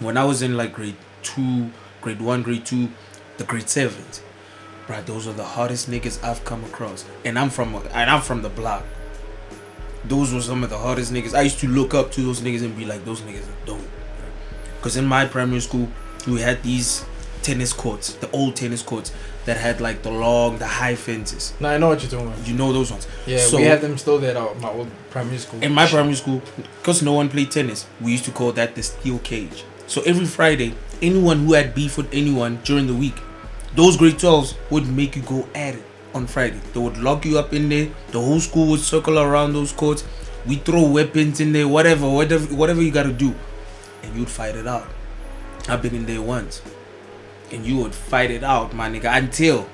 when 0.00 0.16
I 0.16 0.24
was 0.24 0.42
in 0.42 0.56
like 0.56 0.72
grade 0.72 0.96
two, 1.22 1.70
grade 2.00 2.20
one, 2.20 2.42
grade 2.42 2.66
two, 2.66 2.90
the 3.38 3.44
grade 3.44 3.68
sevens. 3.68 4.22
Bruh, 4.86 5.04
those 5.06 5.26
are 5.26 5.32
the 5.32 5.44
hardest 5.44 5.90
niggas 5.90 6.22
I've 6.22 6.44
come 6.44 6.64
across. 6.64 7.04
And 7.24 7.38
I'm 7.38 7.50
from 7.50 7.74
and 7.74 8.10
I'm 8.10 8.22
from 8.22 8.42
the 8.42 8.48
block. 8.48 8.84
Those 10.04 10.32
were 10.32 10.40
some 10.40 10.64
of 10.64 10.70
the 10.70 10.78
hardest 10.78 11.12
niggas. 11.12 11.34
I 11.34 11.42
used 11.42 11.60
to 11.60 11.68
look 11.68 11.94
up 11.94 12.10
to 12.12 12.22
those 12.22 12.40
niggas 12.40 12.64
and 12.64 12.76
be 12.76 12.86
like, 12.86 13.04
those 13.04 13.20
niggas 13.20 13.44
are 13.44 13.66
dope. 13.66 13.88
Because 14.76 14.96
in 14.96 15.04
my 15.04 15.26
primary 15.26 15.60
school, 15.60 15.88
we 16.26 16.40
had 16.40 16.62
these 16.62 17.04
tennis 17.42 17.72
courts, 17.72 18.14
the 18.14 18.30
old 18.32 18.56
tennis 18.56 18.82
courts 18.82 19.12
that 19.46 19.56
had 19.56 19.80
like 19.80 20.02
the 20.02 20.10
long, 20.10 20.58
the 20.58 20.66
high 20.66 20.94
fences. 20.94 21.52
No, 21.60 21.68
I 21.68 21.78
know 21.78 21.88
what 21.88 22.02
you're 22.02 22.10
talking 22.10 22.26
about. 22.28 22.46
You 22.46 22.54
know 22.54 22.72
those 22.72 22.90
ones. 22.90 23.06
Yeah, 23.26 23.38
So- 23.38 23.56
we 23.56 23.64
had 23.64 23.80
them 23.80 23.96
still 23.98 24.18
there 24.18 24.36
at 24.36 24.60
my 24.60 24.68
old 24.70 24.88
primary 25.10 25.38
school. 25.38 25.60
In 25.62 25.72
my 25.72 25.86
primary 25.86 26.14
school, 26.16 26.42
because 26.78 27.02
no 27.02 27.12
one 27.14 27.28
played 27.28 27.50
tennis, 27.50 27.86
we 28.00 28.12
used 28.12 28.24
to 28.26 28.30
call 28.30 28.52
that 28.52 28.74
the 28.74 28.82
steel 28.82 29.18
cage. 29.20 29.64
So 29.86 30.02
every 30.02 30.26
Friday, 30.26 30.74
anyone 31.02 31.46
who 31.46 31.54
had 31.54 31.74
beef 31.74 31.96
with 31.96 32.12
anyone 32.12 32.60
during 32.64 32.86
the 32.86 32.94
week, 32.94 33.16
those 33.74 33.96
grade 33.96 34.18
12s 34.18 34.54
would 34.70 34.86
make 34.88 35.16
you 35.16 35.22
go 35.22 35.46
at 35.54 35.74
it 35.74 35.82
on 36.14 36.26
Friday. 36.26 36.60
They 36.74 36.80
would 36.80 36.98
lock 36.98 37.24
you 37.24 37.38
up 37.38 37.52
in 37.52 37.68
there. 37.68 37.88
The 38.12 38.20
whole 38.20 38.40
school 38.40 38.66
would 38.68 38.80
circle 38.80 39.18
around 39.18 39.52
those 39.52 39.72
courts. 39.72 40.04
We 40.46 40.56
throw 40.56 40.82
weapons 40.86 41.40
in 41.40 41.52
there, 41.52 41.68
whatever, 41.68 42.08
whatever, 42.08 42.46
whatever 42.54 42.82
you 42.82 42.90
gotta 42.90 43.12
do, 43.12 43.34
and 44.02 44.16
you'd 44.16 44.28
fight 44.30 44.56
it 44.56 44.66
out. 44.66 44.88
I've 45.68 45.82
been 45.82 45.94
in 45.94 46.06
there 46.06 46.22
once, 46.22 46.62
and 47.52 47.64
you 47.64 47.76
would 47.78 47.94
fight 47.94 48.30
it 48.30 48.42
out, 48.44 48.72
my 48.74 48.88
nigga, 48.88 49.16
until, 49.16 49.68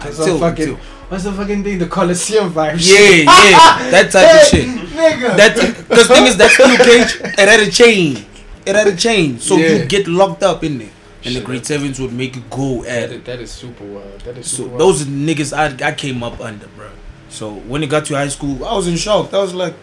That's 0.00 0.18
until, 0.18 0.38
fucking, 0.38 0.68
until. 0.70 0.84
what's 1.08 1.24
the 1.24 1.32
fucking 1.32 1.64
thing? 1.64 1.78
The 1.78 1.86
Coliseum 1.86 2.52
vibe. 2.52 2.78
yeah, 2.80 3.32
yeah, 3.32 3.90
that 3.90 4.10
type 4.10 4.42
of 4.42 4.48
shit. 4.48 4.66
Nigga. 4.66 5.36
That 5.36 5.54
because 5.88 6.08
thing 6.08 6.26
is 6.26 6.36
that 6.36 6.50
steel 6.50 6.76
cage 6.78 7.32
it 7.38 7.48
had 7.48 7.60
a 7.60 7.70
chain. 7.70 8.24
It 8.64 8.74
had 8.76 8.86
a 8.86 8.96
chain, 8.96 9.38
so 9.38 9.56
Yeah. 9.56 9.68
you 9.78 9.84
get 9.86 10.06
locked 10.06 10.42
up 10.42 10.62
in 10.64 10.78
there, 10.78 10.90
and 11.24 11.34
the 11.34 11.40
Shit. 11.40 11.44
grade 11.44 11.66
sevens 11.66 11.98
would 12.00 12.12
make 12.12 12.36
you 12.36 12.42
go 12.50 12.84
at 12.84 13.08
that, 13.08 13.10
it. 13.10 13.12
is, 13.20 13.24
that 13.24 13.40
is 13.40 13.50
super 13.50 13.84
wild. 13.84 14.20
That 14.20 14.38
is 14.38 14.50
So 14.50 14.56
super 14.58 14.68
wild. 14.70 14.80
those 14.80 15.02
are 15.02 15.06
niggas 15.10 15.52
I 15.56 15.88
I 15.88 15.92
came 15.92 16.22
up 16.22 16.40
under, 16.40 16.66
bro. 16.76 16.88
So 17.28 17.54
when 17.54 17.82
it 17.82 17.88
got 17.90 18.04
to 18.06 18.14
high 18.14 18.28
school, 18.28 18.64
I 18.64 18.74
was 18.76 18.86
in 18.88 18.96
shock. 18.96 19.32
I 19.34 19.38
was 19.38 19.54
like, 19.54 19.74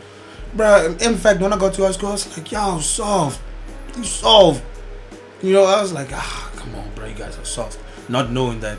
bro. 0.54 0.96
In 1.02 1.16
fact, 1.18 1.42
when 1.42 1.52
I 1.52 1.58
got 1.58 1.74
to 1.76 1.84
high 1.84 1.92
school, 1.92 2.10
I 2.10 2.12
was 2.14 2.38
like, 2.38 2.52
y'all 2.52 2.80
soft, 2.80 3.42
you 3.98 4.04
soft. 4.04 4.64
You 5.42 5.54
know, 5.54 5.64
I 5.66 5.82
was 5.82 5.92
like, 5.94 6.10
ah, 6.14 6.49
come 6.72 6.80
on, 6.82 6.90
bro, 6.96 7.06
you 7.08 7.16
guys 7.16 7.38
are 7.38 7.46
soft. 7.46 7.80
Not 8.10 8.32
knowing 8.32 8.60
that 8.62 8.78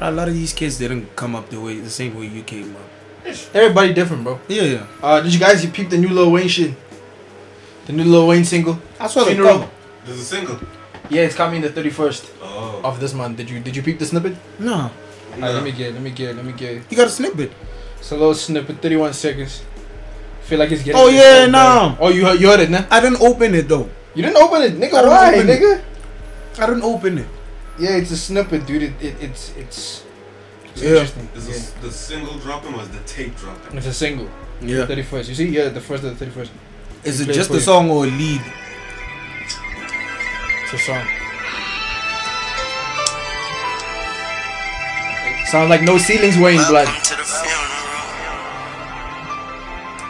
a 0.00 0.10
lot 0.10 0.28
of 0.28 0.34
these 0.34 0.52
kids 0.52 0.78
didn't 0.78 1.14
come 1.16 1.34
up 1.34 1.48
the 1.50 1.60
way 1.60 1.78
the 1.78 1.90
same 1.90 2.18
way 2.18 2.26
you 2.26 2.42
came 2.42 2.74
up. 2.76 2.82
Everybody 3.54 3.92
different, 3.92 4.22
bro. 4.24 4.38
Yeah, 4.48 4.62
yeah. 4.62 4.86
Uh, 5.02 5.20
did 5.20 5.34
you 5.34 5.40
guys 5.40 5.64
you 5.64 5.70
peep 5.70 5.90
the 5.90 5.98
new 5.98 6.08
Lil 6.08 6.30
Wayne 6.30 6.48
shit? 6.48 6.74
The 7.86 7.92
new 7.92 8.04
Lil 8.04 8.28
Wayne 8.28 8.44
single. 8.44 8.78
I 9.00 9.06
saw 9.08 9.24
the 9.24 9.32
Funeral. 9.32 9.68
There's 10.04 10.20
a 10.20 10.24
single. 10.24 10.58
Yeah, 11.10 11.22
it's 11.22 11.34
coming 11.34 11.60
the 11.60 11.68
31st 11.70 12.30
Oh. 12.42 12.80
of 12.84 13.00
this 13.00 13.14
month. 13.14 13.36
Did 13.36 13.50
you 13.50 13.60
did 13.60 13.74
you 13.76 13.82
peep 13.82 13.98
the 13.98 14.06
snippet? 14.06 14.36
No, 14.58 14.90
Alright, 15.34 15.54
let 15.54 15.62
me 15.62 15.72
get 15.72 15.92
let 15.94 16.02
me 16.02 16.10
get 16.10 16.34
let 16.36 16.44
me 16.44 16.52
get. 16.52 16.82
you 16.90 16.96
got 16.96 17.06
a 17.06 17.10
snippet. 17.10 17.52
It's 17.98 18.10
a 18.12 18.16
little 18.16 18.34
snippet, 18.34 18.80
31 18.82 19.12
seconds. 19.14 19.62
Feel 20.42 20.60
like 20.60 20.70
it's 20.70 20.82
getting. 20.84 21.00
Oh, 21.00 21.08
yeah, 21.08 21.40
point, 21.40 21.52
nah. 21.52 21.96
Oh, 21.98 22.08
you 22.10 22.24
heard, 22.24 22.40
you 22.40 22.46
heard 22.46 22.60
it, 22.60 22.70
nah? 22.70 22.84
I 22.90 23.00
didn't 23.00 23.20
open 23.20 23.54
it 23.54 23.66
though. 23.68 23.88
You 24.14 24.22
didn't 24.22 24.36
open 24.38 24.62
it, 24.62 24.74
nigga. 24.78 24.94
I 24.94 25.02
don't 25.02 25.10
Why, 25.10 25.34
open 25.34 25.48
it. 25.50 25.84
Nigga? 26.56 26.62
I 26.62 26.66
didn't 26.66 26.82
open 26.82 27.18
it. 27.18 27.26
Yeah, 27.78 27.96
it's 27.96 28.10
a 28.10 28.16
snippet, 28.16 28.66
dude. 28.66 28.82
It, 28.82 28.92
it 29.00 29.16
it's 29.20 29.52
it's, 29.56 30.04
it's 30.64 30.82
Yeah. 30.82 30.88
interesting. 30.90 31.28
Is 31.34 31.48
Yeah. 31.48 31.80
the 31.82 31.90
single 31.92 32.38
dropping 32.38 32.74
or 32.74 32.82
is 32.82 32.88
the 32.88 33.00
tape 33.00 33.36
dropping? 33.36 33.76
It's 33.78 33.86
a 33.86 33.92
single. 33.94 34.28
Yeah. 34.60 34.86
31st. 34.86 35.28
You 35.28 35.34
see? 35.34 35.48
Yeah, 35.48 35.68
the 35.68 35.80
first 35.80 36.02
of 36.04 36.18
the 36.18 36.24
31st. 36.26 36.50
Is 37.04 37.20
it 37.20 37.24
Play 37.26 37.34
it 37.34 37.36
just 37.36 37.48
for 37.50 37.56
a 37.56 37.58
you. 37.58 37.62
song 37.62 37.90
or 37.90 38.04
a 38.04 38.08
lead? 38.08 38.40
It's 40.64 40.72
a 40.72 40.78
song. 40.78 41.06
Sounds 45.46 45.70
like 45.70 45.82
no 45.82 45.96
ceilings, 45.98 46.36
Wayne 46.38 46.56
blood. 46.68 46.86
Welcome 46.88 47.02
to 47.04 47.16
the 47.16 47.22
funeral. 47.22 47.60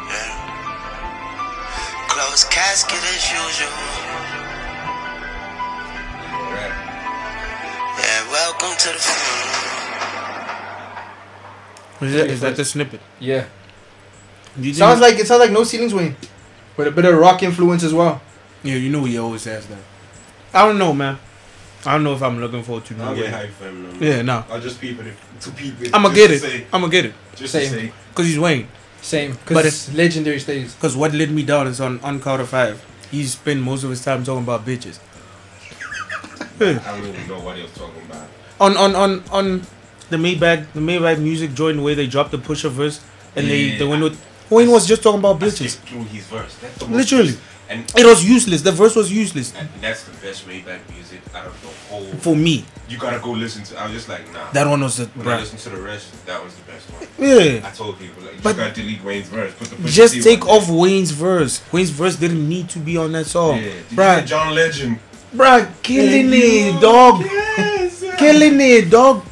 Yeah. 0.09 2.07
Closed 2.09 2.49
casket 2.51 3.03
as 3.03 3.31
usual. 3.31 4.06
Welcome 8.37 8.77
to 8.77 8.89
the 8.93 8.99
funeral. 8.99 9.57
Is 12.03 12.13
that, 12.13 12.27
is 12.31 12.41
that 12.43 12.57
the 12.57 12.65
snippet? 12.65 13.01
Yeah. 13.19 13.47
Do 14.61 14.73
Sounds 14.75 15.01
like 15.01 15.15
it 15.19 15.27
sounds 15.27 15.41
like 15.41 15.51
no 15.51 15.65
ceilings, 15.65 15.95
Wayne. 15.95 16.15
With 16.77 16.87
a 16.89 16.91
bit 16.91 17.05
of 17.07 17.17
rock 17.19 17.43
influence 17.43 17.83
as 17.83 17.95
well. 17.95 18.21
Yeah, 18.63 18.75
you 18.75 18.91
know 18.91 19.05
he 19.05 19.17
always 19.19 19.45
has 19.45 19.67
that. 19.69 19.79
I 20.53 20.67
don't 20.67 20.79
know, 20.79 20.93
man. 20.93 21.19
I 21.87 21.93
don't 21.93 22.05
know 22.05 22.15
if 22.15 22.23
I'm 22.23 22.39
looking 22.41 22.63
forward 22.63 22.85
to 22.87 22.95
I'll 23.03 23.15
new 23.15 23.23
get 23.23 23.33
Wayne. 23.33 23.41
hype 23.41 23.51
for 23.51 23.65
him. 23.69 23.83
no. 24.01 24.07
Yeah, 24.07 24.23
nah. 24.23 24.45
I'll 24.51 24.61
just 24.61 24.81
peep 24.81 24.99
it 25.01 25.15
to 25.41 25.51
peep 25.53 25.81
it. 25.81 25.95
I'ma 25.95 26.11
get 26.11 26.31
it. 26.31 26.67
I'ma 26.73 26.89
get 26.89 27.07
it. 27.07 27.15
just 27.35 27.53
Same. 27.53 27.71
to 27.73 27.81
say. 27.81 27.93
Cause 28.15 28.27
he's 28.27 28.39
Wayne. 28.39 28.69
Same. 29.01 29.31
But 29.33 29.41
Because 29.47 29.59
it's- 29.67 29.89
it's 29.89 29.97
legendary 29.97 30.41
stays. 30.41 30.75
Cause 30.81 30.97
what 30.97 31.15
let 31.15 31.31
me 31.31 31.43
down 31.45 31.67
is 31.69 31.81
on 31.81 32.01
on 32.01 32.21
Carter 32.21 32.45
Five. 32.47 32.85
He 33.11 33.25
spent 33.25 33.61
most 33.61 33.85
of 33.85 33.91
his 33.91 34.05
time 34.05 34.25
talking 34.25 34.43
about 34.43 34.67
bitches. 34.67 34.99
I 36.61 36.73
don't 36.75 37.07
even 37.07 37.29
know 37.29 37.41
what 37.41 37.57
he 37.57 37.63
was 37.63 37.73
talking 37.73 38.03
about. 38.09 38.27
On 38.61 38.77
on 38.77 38.95
on 38.97 39.23
on 39.31 39.63
the 40.11 40.17
Maybach 40.17 40.67
the 40.73 40.81
Maybach 40.81 41.19
music 41.19 41.55
joint 41.55 41.81
where 41.83 41.95
they 41.95 42.07
dropped 42.07 42.31
the 42.31 42.39
Pusha 42.39 42.71
verse 42.71 43.01
and 43.35 43.49
they 43.49 43.61
Yeah. 43.63 43.79
they 43.79 43.85
went 43.87 44.03
with 44.03 44.19
Wayne 44.49 44.71
was 44.71 44.87
just 44.87 45.03
talking 45.03 45.19
about 45.19 45.39
bitches. 45.41 45.77
through 45.81 46.05
his 46.05 46.25
verse. 46.27 46.55
That's 46.63 46.79
the 46.79 46.87
most, 46.87 46.97
Literally. 47.13 47.37
And, 47.69 47.83
It 47.97 48.07
was 48.07 48.25
useless. 48.25 48.63
The 48.63 48.71
verse 48.71 48.95
was 48.95 49.11
useless 49.13 49.53
and 49.59 49.69
that's 49.81 50.05
the 50.05 50.13
best 50.25 50.47
Maybach 50.49 50.79
music 50.95 51.21
out 51.35 51.47
of 51.47 51.61
the 51.63 51.69
whole. 51.91 52.05
for 52.21 52.37
me. 52.37 52.65
you 52.89 52.97
gotta 52.97 53.19
go 53.19 53.33
listen 53.33 53.65
to. 53.65 53.77
I 53.79 53.85
was 53.87 53.93
just 53.93 54.09
like, 54.09 54.33
nah. 54.33 54.53
That 54.53 54.69
one 54.69 54.81
was 54.81 54.99
the 54.99 55.07
when 55.07 55.27
I 55.29 55.41
listened 55.41 55.59
to 55.63 55.71
the 55.71 55.81
rest, 55.83 56.25
that 56.27 56.43
was 56.45 56.55
the 56.55 56.63
best 56.71 56.87
one. 56.93 57.09
Yeah. 57.19 57.67
I 57.67 57.71
told 57.73 57.99
people 57.99 58.23
like, 58.23 58.35
you 58.35 58.41
But- 58.43 58.57
gotta 58.57 58.73
delete 58.73 59.03
Wayne's 59.03 59.27
verse. 59.29 59.53
Put 59.59 59.69
the 59.71 59.77
Pusha 59.77 59.89
Just 59.93 60.23
take 60.23 60.47
off 60.47 60.71
Wayne's 60.71 61.11
verse. 61.11 61.61
Wayne's 61.73 61.91
verse 61.91 62.15
didn't 62.15 62.49
need 62.49 62.69
to 62.71 62.79
be 62.79 62.97
on 62.97 63.11
that 63.13 63.27
song. 63.27 63.57
there. 63.61 63.67
Yeah. 63.67 63.75
Did 63.75 63.91
you 63.91 63.97
Bruh, 63.97 64.17
hear 64.19 64.27
John 64.27 64.55
Legend. 64.55 64.99
Bruh, 65.35 65.67
killing 65.83 66.31
it, 66.33 66.81
dog. 66.81 67.23
Yes. 67.25 68.05
Killing 68.19 68.61
it, 68.61 68.91
dog. 68.91 69.25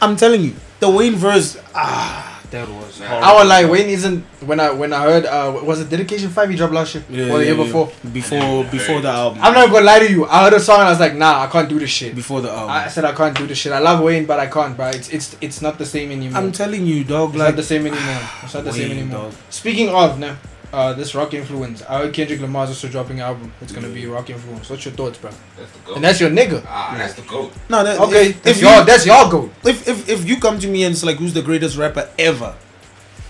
I'm 0.00 0.16
telling 0.16 0.42
you, 0.42 0.54
the 0.80 0.90
Wayne 0.90 1.14
verse, 1.16 1.56
ah, 1.74 2.40
that 2.50 2.68
was 2.68 3.00
Nah. 3.00 3.06
horrible. 3.06 3.26
I 3.26 3.32
was 3.34 3.48
like, 3.48 3.70
Wayne 3.70 3.88
isn't. 3.88 4.24
When 4.44 4.60
I 4.60 4.70
when 4.70 4.92
I 4.92 5.00
heard 5.02 5.24
uh 5.26 5.58
was 5.64 5.80
it 5.80 5.88
Dedication 5.88 6.28
Five 6.28 6.50
he 6.50 6.56
dropped 6.56 6.74
last 6.74 6.94
year 6.94 7.02
Yeah, 7.08 7.32
or 7.32 7.38
the 7.38 7.44
yeah, 7.46 7.50
year 7.52 7.56
yeah. 7.56 7.64
before. 7.64 7.86
Before, 8.12 8.64
before 8.64 9.00
the 9.00 9.08
album. 9.08 9.38
I'm 9.42 9.54
not 9.54 9.70
gonna 9.70 9.86
lie 9.86 10.00
to 10.00 10.10
you. 10.10 10.26
I 10.26 10.44
heard 10.44 10.52
a 10.52 10.60
song 10.60 10.80
and 10.80 10.88
I 10.88 10.90
was 10.90 11.00
like, 11.00 11.14
nah, 11.14 11.42
I 11.42 11.46
can't 11.46 11.68
do 11.68 11.78
this 11.78 11.88
shit. 11.90 12.14
Before 12.14 12.40
the 12.42 12.50
album. 12.50 12.70
I 12.70 12.88
said 12.88 13.04
I 13.06 13.12
can't 13.12 13.36
do 13.36 13.46
this 13.46 13.56
shit. 13.58 13.72
I 13.72 13.78
love 13.78 14.00
Wayne, 14.04 14.26
but 14.26 14.38
I 14.38 14.46
can't, 14.46 14.76
bro. 14.76 14.88
It's 14.88 15.08
it's 15.08 15.36
it's 15.40 15.62
not 15.62 15.78
the 15.78 15.86
same 15.86 16.10
anymore. 16.12 16.36
I'm 16.38 16.52
telling 16.52 16.84
you, 16.86 17.02
dog. 17.04 17.30
it's 17.30 17.38
Like 17.38 17.48
not 17.54 17.56
the 17.56 17.62
same 17.62 17.86
anymore. 17.86 18.20
It's 18.42 18.52
not 18.54 18.64
the 18.64 18.72
same 18.80 18.90
anymore. 18.92 19.30
dog. 19.30 19.32
Speaking 19.48 19.88
of, 19.88 20.18
now, 20.18 20.36
uh, 20.74 20.92
this 20.92 21.14
rock 21.14 21.32
influence. 21.34 21.82
I 21.82 21.98
heard 21.98 22.12
Kendrick 22.14 22.40
Lamar's 22.40 22.68
also 22.70 22.88
dropping 22.88 23.18
an 23.20 23.26
album. 23.26 23.52
It's 23.60 23.72
gonna 23.72 23.88
be 23.88 24.06
rock 24.06 24.28
influence. 24.30 24.68
What's 24.70 24.84
your 24.84 24.94
thoughts, 24.94 25.18
bro? 25.18 25.30
That's 25.56 25.70
the 25.72 25.78
goat. 25.86 25.94
And 25.96 26.04
that's 26.04 26.20
your 26.20 26.30
nigga. 26.30 26.64
ah, 26.66 26.94
that's 26.98 27.14
the 27.14 27.22
goat. 27.22 27.52
No, 27.68 27.84
that, 27.84 28.00
Okay, 28.00 28.28
If, 28.30 28.42
that's 28.42 28.56
if, 28.58 28.62
your 28.62 28.74
you, 28.78 28.84
that's 28.84 29.06
your 29.06 29.30
goal. 29.30 29.50
if 29.64 29.88
if 29.88 30.08
if 30.08 30.28
you 30.28 30.36
come 30.40 30.58
to 30.58 30.68
me 30.68 30.84
and 30.84 30.92
it's 30.94 31.04
like, 31.04 31.16
who's 31.18 31.32
the 31.34 31.42
greatest 31.42 31.76
rapper 31.76 32.08
ever? 32.18 32.54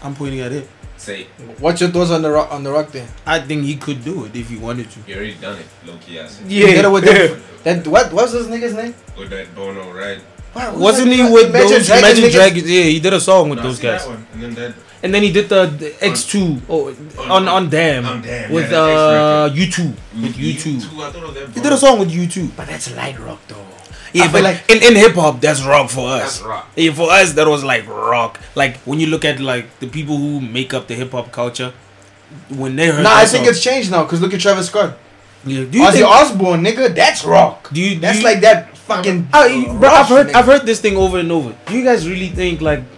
I'm 0.02 0.14
pointing 0.14 0.40
at 0.40 0.52
him. 0.52 0.66
Say, 0.96 1.26
What's 1.58 1.80
your 1.82 1.90
thoughts 1.90 2.10
on 2.10 2.22
the 2.22 2.30
rock 2.30 2.50
on 2.52 2.62
the 2.62 2.70
rock 2.72 2.88
then? 2.92 3.08
I 3.26 3.40
think 3.40 3.64
he 3.64 3.76
could 3.76 4.04
do 4.04 4.24
it 4.26 4.34
if 4.36 4.48
he 4.48 4.56
wanted 4.56 4.90
to. 4.92 5.00
He 5.00 5.12
already 5.14 5.34
done 5.34 5.58
it, 5.58 5.66
low 5.86 5.96
key. 6.00 6.18
I 6.20 6.26
said. 6.26 6.50
Yeah, 6.50 6.66
Together 6.68 6.90
with 6.90 7.04
that, 7.04 7.40
that 7.64 7.86
what 7.88 8.12
what's 8.12 8.32
this 8.32 8.46
nigga's 8.46 8.72
name? 8.74 8.94
With 9.18 9.28
that 9.30 9.54
Bono, 9.54 9.92
right? 9.92 10.20
Wow, 10.54 10.70
who's 10.70 10.80
Wasn't 10.80 11.08
that 11.10 11.16
he 11.16 11.22
with 11.34 11.50
Imagine 11.50 11.68
those 11.68 11.86
Dragons 11.88 12.04
Imagine 12.08 12.24
niggas? 12.24 12.32
Dragons? 12.32 12.70
Yeah, 12.70 12.82
he 12.84 13.00
did 13.00 13.12
a 13.12 13.20
song 13.20 13.48
with 13.50 13.58
No, 13.58 13.64
those 13.64 13.78
seen 13.80 13.90
that 13.90 13.98
guys. 13.98 14.06
one. 14.08 14.26
And 14.32 14.42
then 14.42 14.54
that. 14.54 14.74
And 15.04 15.12
then 15.12 15.22
he 15.22 15.30
did 15.30 15.50
the, 15.50 15.66
the 15.66 15.90
X2 16.00 16.62
oh, 16.68 16.88
on 17.30 17.46
on 17.46 17.68
Damn 17.68 18.06
On 18.06 18.22
Damn, 18.22 18.50
with 18.50 18.70
yeah, 18.72 18.78
uh 18.78 19.48
U2 19.50 19.78
with 20.22 20.34
U2. 20.34 20.76
I 20.76 21.10
thought 21.10 21.14
it 21.16 21.22
was 21.22 21.34
that 21.34 21.48
He 21.54 21.60
did 21.60 21.72
a 21.72 21.76
song 21.76 21.98
with 22.00 22.10
U2. 22.10 22.56
But 22.56 22.66
that's 22.68 22.88
light 22.96 23.18
rock 23.20 23.40
though. 23.46 23.66
Yeah, 24.14 24.24
I 24.24 24.32
but 24.32 24.42
like 24.42 24.70
in, 24.70 24.82
in 24.82 24.94
hip 24.96 25.14
hop, 25.14 25.40
that's 25.42 25.62
rock 25.62 25.90
for 25.90 26.08
us. 26.08 26.38
That's 26.38 26.42
rock. 26.42 26.68
Yeah, 26.74 26.92
for 26.94 27.10
us 27.10 27.34
that 27.34 27.46
was 27.46 27.62
like 27.62 27.86
rock. 27.86 28.40
Like 28.54 28.78
when 28.88 28.98
you 28.98 29.08
look 29.08 29.24
at 29.26 29.40
like 29.40 29.66
the 29.78 29.88
people 29.88 30.16
who 30.16 30.40
make 30.40 30.72
up 30.72 30.86
the 30.88 30.94
hip 30.94 31.10
hop 31.12 31.30
culture, 31.32 31.74
when 32.48 32.74
they 32.76 32.86
heard 32.86 33.02
Nah, 33.02 33.14
I 33.16 33.26
think 33.26 33.44
song- 33.44 33.50
it's 33.52 33.62
changed 33.62 33.90
now. 33.90 34.04
Cause 34.06 34.20
look 34.22 34.32
at 34.32 34.40
Travis 34.40 34.68
Scott. 34.68 34.96
yeah. 35.44 35.64
Do 35.64 35.78
you 35.78 35.84
Ozzy 35.84 35.92
think, 35.92 36.06
Osbourne, 36.06 36.62
nigga, 36.64 36.94
that's 36.94 37.24
rock. 37.26 37.70
do 37.72 37.80
you, 37.80 37.94
do 37.96 38.00
That's 38.00 38.18
you- 38.20 38.24
like 38.24 38.40
that 38.40 38.74
fucking. 38.78 39.28
Ah, 39.32 39.48
bro, 39.78 39.88
I've 39.88 40.06
heard 40.08 40.26
nigga. 40.28 40.34
I've 40.34 40.46
heard 40.46 40.64
this 40.64 40.80
thing 40.80 40.96
over 40.96 41.18
and 41.18 41.30
over. 41.32 41.54
Do 41.66 41.76
you 41.76 41.84
guys 41.84 42.08
really 42.08 42.28
think 42.28 42.60
like 42.62 42.93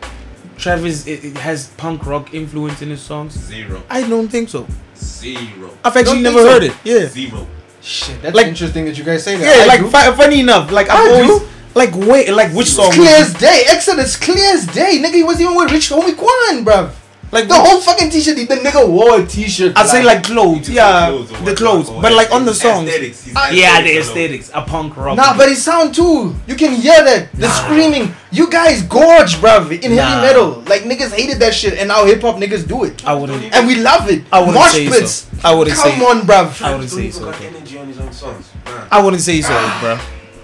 Travis 0.58 1.06
it, 1.06 1.24
it 1.24 1.36
has 1.38 1.68
punk 1.76 2.06
rock 2.06 2.32
influence 2.34 2.82
in 2.82 2.90
his 2.90 3.00
songs? 3.02 3.32
Zero. 3.32 3.82
I 3.90 4.06
don't 4.08 4.28
think 4.28 4.48
so. 4.48 4.66
Zero. 4.96 5.70
I've 5.84 5.96
actually 5.96 6.22
never 6.22 6.40
so? 6.40 6.48
heard 6.50 6.62
it. 6.64 6.72
Yeah. 6.84 7.06
Zero. 7.06 7.46
Shit, 7.82 8.20
that's 8.22 8.34
Like- 8.34 8.46
interesting 8.46 8.84
that 8.86 8.96
you 8.98 9.04
guys 9.04 9.22
say 9.22 9.36
that. 9.36 9.44
Yeah, 9.44 9.62
I 9.64 9.66
like 9.66 9.80
do. 9.80 9.86
fu- 9.90 10.16
funny 10.22 10.40
enough, 10.40 10.72
like 10.72 10.88
I've 10.90 10.98
I 10.98 11.12
always 11.22 11.40
do. 11.42 11.48
like 11.74 11.94
wait, 11.94 12.32
like 12.32 12.52
which 12.52 12.68
song? 12.68 12.86
It's 12.88 12.96
clear 12.96 13.16
as 13.16 13.34
day. 13.34 13.62
Exodus, 13.68 14.16
clear 14.16 14.54
as 14.54 14.66
day. 14.66 14.98
Nigga, 15.00 15.14
he 15.14 15.22
was 15.22 15.40
even 15.40 15.54
with 15.54 15.70
Rich 15.70 15.90
Homie 15.90 16.16
Quan, 16.16 16.64
bruv. 16.64 16.90
Like 17.32 17.48
The 17.48 17.54
whole 17.54 17.80
fucking 17.80 18.10
t-shirt, 18.10 18.36
the 18.36 18.46
nigga 18.46 18.88
wore 18.88 19.20
a 19.20 19.26
t-shirt. 19.26 19.76
I 19.76 19.84
say 19.84 20.04
like 20.04 20.22
clothes, 20.24 20.68
yeah, 20.70 21.08
clothes 21.08 21.30
the 21.44 21.54
clothes, 21.56 21.90
but 21.90 22.12
like 22.12 22.30
on 22.30 22.44
the 22.44 22.52
aesthetics. 22.52 22.76
songs, 22.76 22.88
Aesthetics. 22.88 23.24
He's 23.50 23.60
yeah, 23.60 23.80
the 23.82 23.98
aesthetics, 23.98 24.50
a 24.54 24.62
punk 24.62 24.96
rock. 24.96 25.16
Nah, 25.16 25.36
but 25.36 25.48
it 25.48 25.56
sound 25.56 25.92
too. 25.94 26.34
You 26.46 26.54
can 26.54 26.72
hear 26.74 27.02
that. 27.04 27.32
The 27.32 27.48
screaming. 27.48 28.14
You 28.30 28.48
guys 28.48 28.82
gorge, 28.84 29.36
bruv, 29.36 29.72
in 29.82 29.96
Nah. 29.96 30.02
heavy 30.02 30.22
metal. 30.26 30.62
Like 30.68 30.82
niggas 30.82 31.12
hated 31.12 31.38
that 31.40 31.52
shit, 31.52 31.74
and 31.74 31.88
now 31.88 32.04
hip 32.06 32.22
hop 32.22 32.36
niggas 32.36 32.66
do 32.66 32.84
it. 32.84 33.04
I 33.04 33.14
wouldn't. 33.14 33.42
And 33.52 33.66
we 33.66 33.74
love 33.76 34.08
it. 34.08 34.22
I 34.32 34.38
wouldn't 34.40 34.54
Mosh 34.56 34.72
say 34.72 34.88
pits. 34.88 35.12
so. 35.12 35.28
I 35.42 35.52
wouldn't 35.54 35.76
Come 35.76 35.90
say. 35.90 35.98
Come 35.98 36.06
on, 36.18 36.26
bruv. 36.26 36.62
I 36.62 36.72
wouldn't 36.72 36.90
say 36.90 37.10
so. 37.10 37.24
got 37.24 37.40
energy 37.42 37.76
on 37.78 37.88
his 37.88 37.98
own 37.98 38.12
songs. 38.12 38.50
Nah. 38.66 38.86
I 38.92 39.02
wouldn't 39.02 39.22
say 39.22 39.42
so, 39.42 39.50
bro. 39.80 39.98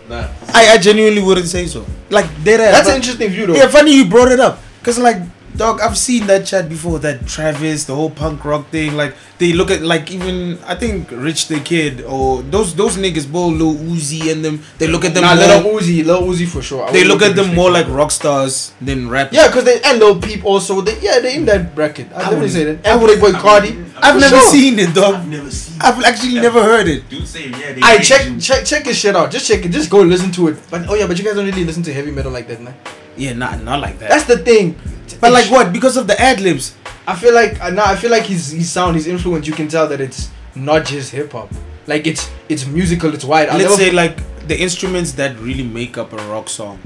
Nah. 0.09 0.28
I, 0.53 0.72
I 0.74 0.78
genuinely 0.78 1.22
wouldn't 1.22 1.47
say 1.47 1.66
so. 1.66 1.87
Like 2.11 2.26
dead. 2.43 2.59
That's 2.59 2.89
but- 2.89 2.91
an 2.91 2.97
interesting 2.97 3.30
view, 3.30 3.47
though. 3.47 3.55
Yeah, 3.55 3.68
funny 3.68 3.95
you 3.95 4.07
brought 4.09 4.33
it 4.33 4.41
up. 4.41 4.61
Cause 4.83 4.99
like, 4.99 5.18
dog, 5.57 5.80
I've 5.80 5.96
seen 5.98 6.26
that 6.26 6.46
chat 6.46 6.68
before. 6.68 6.98
That 6.98 7.26
Travis, 7.26 7.84
the 7.84 7.94
whole 7.94 8.11
punk 8.11 8.44
rock 8.44 8.68
thing. 8.68 8.96
Like 8.96 9.14
they 9.38 9.53
look 9.53 9.70
at 9.70 9.82
like 9.82 10.11
even 10.11 10.59
I 10.64 10.74
think 10.74 11.11
Rich 11.11 11.48
the 11.48 11.61
Kid 11.61 12.03
or 12.03 12.42
those 12.42 12.74
those 12.74 12.96
niggas, 12.96 13.30
Bo, 13.30 13.48
Lil 13.48 13.74
Uzi 13.74 14.30
and 14.32 14.44
them. 14.44 14.62
They 14.78 14.86
look 14.88 15.05
at 15.05 15.14
them 15.14 15.22
Nah, 15.24 15.34
more. 15.34 15.46
Lil 15.46 15.80
Uzi, 15.80 16.05
Lil 16.05 16.22
Uzi 16.22 16.46
for 16.48 16.62
sure. 16.62 16.84
I 16.88 16.92
they 16.92 17.00
would 17.00 17.09
look 17.09 17.22
at 17.22 17.36
them 17.36 17.46
respect 17.50 17.57
more 17.57 17.70
like 17.70 17.88
rock 17.88 18.11
stars 18.11 18.72
than 18.80 19.09
rap. 19.09 19.32
Yeah, 19.32 19.48
because 19.48 19.64
they 19.64 19.80
and 19.82 19.98
Lil 19.98 20.20
Peep 20.20 20.44
also. 20.44 20.80
They, 20.80 20.98
yeah, 21.00 21.18
they're 21.20 21.36
in 21.36 21.44
that 21.46 21.74
bracket. 21.74 22.07
I, 22.12 22.18
definitely 22.30 22.36
wouldn't- 22.36 22.53
say 22.53 22.64
that. 22.64 22.86
I 22.86 22.92
And 22.92 23.03
wouldn't- 23.03 23.22
Playboi 23.22 23.32
Carti. 23.40 23.88
I've 24.05 24.18
never 24.18 24.36
sure. 24.40 24.50
seen 24.50 24.78
it, 24.80 24.92
dog. 24.94 25.14
I've 25.14 25.28
never 25.28 25.50
seen. 25.50 25.80
I've 25.80 26.03
actually 26.05 26.34
never 26.34 26.61
heard 26.62 26.88
it. 26.88 27.09
Dude 27.09 27.26
say 27.28 27.48
yeah. 27.50 27.72
They 27.72 27.80
I 27.82 27.96
Asian. 28.00 28.40
check 28.40 28.40
check 28.40 28.64
check 28.64 28.84
his 28.86 28.96
shit 28.98 29.14
out. 29.14 29.30
Just 29.30 29.46
check 29.46 29.64
it. 29.64 29.68
Just 29.70 29.90
go 29.90 30.00
listen 30.03 30.32
to 30.32 30.48
it. 30.48 30.57
But 30.70 30.88
oh 30.88 30.94
yeah, 30.94 31.07
but 31.07 31.16
you 31.18 31.24
guys 31.24 31.36
don't 31.36 31.46
really 31.46 31.64
listen 31.64 31.82
to 31.84 31.92
heavy 31.92 32.11
metal 32.11 32.32
like 32.32 32.48
that, 32.48 32.61
man. 32.61 32.74
Yeah, 33.16 33.34
not 33.34 33.62
not 33.62 33.78
like 33.80 33.98
that. 34.00 34.09
That's 34.11 34.24
the 34.24 34.38
thing. 34.38 34.74
But 35.14 35.32
like 35.32 35.50
what? 35.50 35.72
Because 35.72 35.96
of 35.96 36.06
the 36.06 36.20
ad 36.20 36.40
libs. 36.40 36.74
I 37.06 37.16
feel 37.16 37.34
like 37.34 37.60
uh, 37.60 37.70
nah, 37.70 37.86
I 37.86 37.96
feel 37.96 38.10
like 38.10 38.24
his 38.24 38.50
his 38.52 38.70
sound, 38.70 38.96
his 38.96 39.06
influence. 39.06 39.46
You 39.46 39.54
can 39.54 39.68
tell 39.68 39.88
that 39.88 40.00
it's 40.00 40.30
not 40.54 40.84
just 40.86 41.10
hip 41.12 41.32
hop. 41.32 41.50
Like 41.86 42.06
it's 42.06 42.30
it's 42.48 42.66
musical. 42.66 43.12
It's 43.14 43.24
wide. 43.24 43.48
I'll 43.48 43.58
Let's 43.58 43.76
say 43.76 43.88
f- 43.88 43.94
like 43.94 44.46
the 44.48 44.60
instruments 44.60 45.12
that 45.12 45.38
really 45.40 45.64
make 45.64 45.98
up 45.98 46.12
a 46.12 46.16
rock 46.28 46.48
song. 46.48 46.78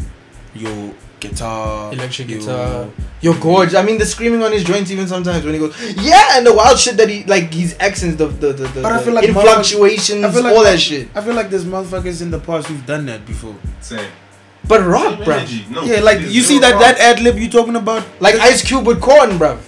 Your 0.54 0.94
guitar, 1.20 1.92
electric 1.92 2.28
your- 2.30 2.38
guitar. 2.40 2.88
You're 3.20 3.38
gorgeous. 3.40 3.74
I 3.74 3.82
mean, 3.82 3.98
the 3.98 4.06
screaming 4.06 4.42
on 4.42 4.52
his 4.52 4.62
joints 4.64 4.90
even 4.90 5.08
sometimes 5.08 5.44
when 5.44 5.54
he 5.54 5.60
goes 5.60 5.74
yeah, 5.96 6.36
and 6.36 6.46
the 6.46 6.54
wild 6.54 6.78
shit 6.78 6.96
that 6.98 7.08
he 7.08 7.24
like 7.24 7.52
his 7.52 7.76
accents, 7.80 8.16
the 8.16 8.26
the 8.28 8.52
the, 8.52 8.68
the, 8.68 8.82
But 8.82 8.92
I 8.92 8.98
the 8.98 9.04
feel 9.04 9.14
like 9.14 9.24
influctuations, 9.28 10.24
I 10.24 10.30
feel 10.30 10.42
like 10.44 10.54
all 10.54 10.64
that 10.64 10.78
shit. 10.80 11.08
I 11.14 11.20
feel 11.22 11.34
like 11.34 11.50
there's 11.50 11.64
motherfuckers 11.64 12.22
in 12.22 12.30
the 12.30 12.38
past 12.38 12.68
who've 12.68 12.84
done 12.86 13.06
that 13.06 13.26
before. 13.26 13.54
Say. 13.80 14.06
But 14.68 14.84
rock, 14.84 15.16
Same 15.16 15.24
bro. 15.24 15.36
No, 15.70 15.82
yeah, 15.84 16.00
like 16.00 16.20
you 16.20 16.42
see 16.42 16.58
that 16.58 16.72
rock. 16.74 16.82
that 16.82 16.98
ad 16.98 17.20
lib 17.20 17.38
you 17.38 17.48
talking 17.48 17.76
about? 17.76 18.04
Like 18.20 18.34
Ice 18.36 18.62
Cube 18.62 18.86
with 18.86 19.00
Korn, 19.00 19.38
bro. 19.38 19.58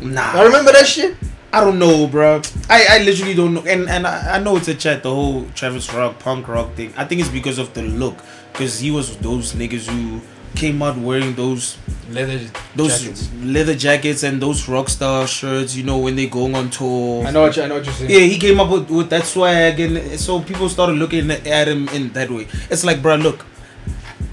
Nah, 0.00 0.32
I 0.32 0.42
remember 0.44 0.72
that 0.72 0.86
shit. 0.86 1.16
I 1.52 1.60
don't 1.64 1.78
know, 1.78 2.06
bro. 2.06 2.42
I, 2.68 2.86
I 2.90 2.98
literally 3.04 3.34
don't 3.34 3.54
know, 3.54 3.64
and 3.64 3.88
and 3.88 4.06
I, 4.06 4.36
I 4.36 4.38
know 4.38 4.56
it's 4.56 4.68
a 4.68 4.74
chat. 4.74 5.02
The 5.02 5.10
whole 5.14 5.46
Travis 5.54 5.92
Rock 5.94 6.18
punk 6.18 6.48
rock 6.48 6.74
thing. 6.74 6.92
I 6.96 7.04
think 7.04 7.20
it's 7.20 7.30
because 7.30 7.58
of 7.58 7.72
the 7.74 7.82
look, 7.82 8.18
because 8.52 8.78
he 8.80 8.90
was 8.90 9.16
those 9.18 9.52
niggas 9.54 9.86
who 9.88 10.20
came 10.54 10.82
out 10.82 10.96
wearing 10.98 11.34
those 11.34 11.78
Leather 12.10 12.40
those 12.74 13.00
jackets. 13.02 13.30
leather 13.42 13.74
jackets 13.74 14.22
and 14.22 14.40
those 14.40 14.66
rock 14.66 14.88
star 14.88 15.26
shirts. 15.26 15.76
You 15.76 15.84
know 15.84 15.98
when 15.98 16.16
they 16.16 16.26
going 16.26 16.54
on 16.54 16.70
tour. 16.70 17.26
I 17.26 17.30
know 17.30 17.42
what 17.42 17.56
you, 17.56 17.62
I 17.62 17.66
know 17.66 17.76
what 17.76 17.84
you're 17.84 17.94
saying. 17.94 18.10
Yeah, 18.10 18.20
he 18.20 18.38
came 18.38 18.58
up 18.60 18.70
with, 18.70 18.90
with 18.90 19.10
that 19.10 19.24
swag, 19.24 19.78
and 19.80 20.18
so 20.18 20.40
people 20.40 20.68
started 20.68 20.96
looking 20.96 21.30
at 21.30 21.68
him 21.68 21.88
in 21.88 22.10
that 22.14 22.30
way. 22.30 22.46
It's 22.70 22.84
like, 22.84 23.02
bro, 23.02 23.16
look. 23.16 23.44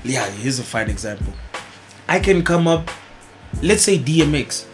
Yeah, 0.05 0.29
here's 0.29 0.59
a 0.59 0.63
fine 0.63 0.89
example. 0.89 1.33
I 2.07 2.19
can 2.19 2.43
come 2.43 2.67
up, 2.67 2.89
let's 3.61 3.81
say 3.83 3.97
DMX, 3.97 4.65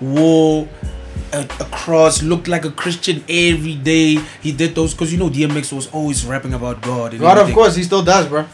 wore 0.00 0.68
a, 1.32 1.40
a 1.40 1.64
cross, 1.72 2.22
looked 2.22 2.48
like 2.48 2.64
a 2.64 2.70
Christian 2.70 3.24
every 3.28 3.74
day. 3.74 4.20
He 4.42 4.52
did 4.52 4.74
those 4.74 4.92
because 4.92 5.12
you 5.12 5.18
know 5.18 5.30
DMX 5.30 5.72
was 5.72 5.88
always 5.92 6.24
rapping 6.24 6.52
about 6.52 6.82
God. 6.82 7.12
And 7.12 7.20
God, 7.20 7.38
of 7.38 7.52
course, 7.54 7.76
he 7.76 7.82
still 7.82 8.02
does, 8.02 8.28
bro. 8.28 8.46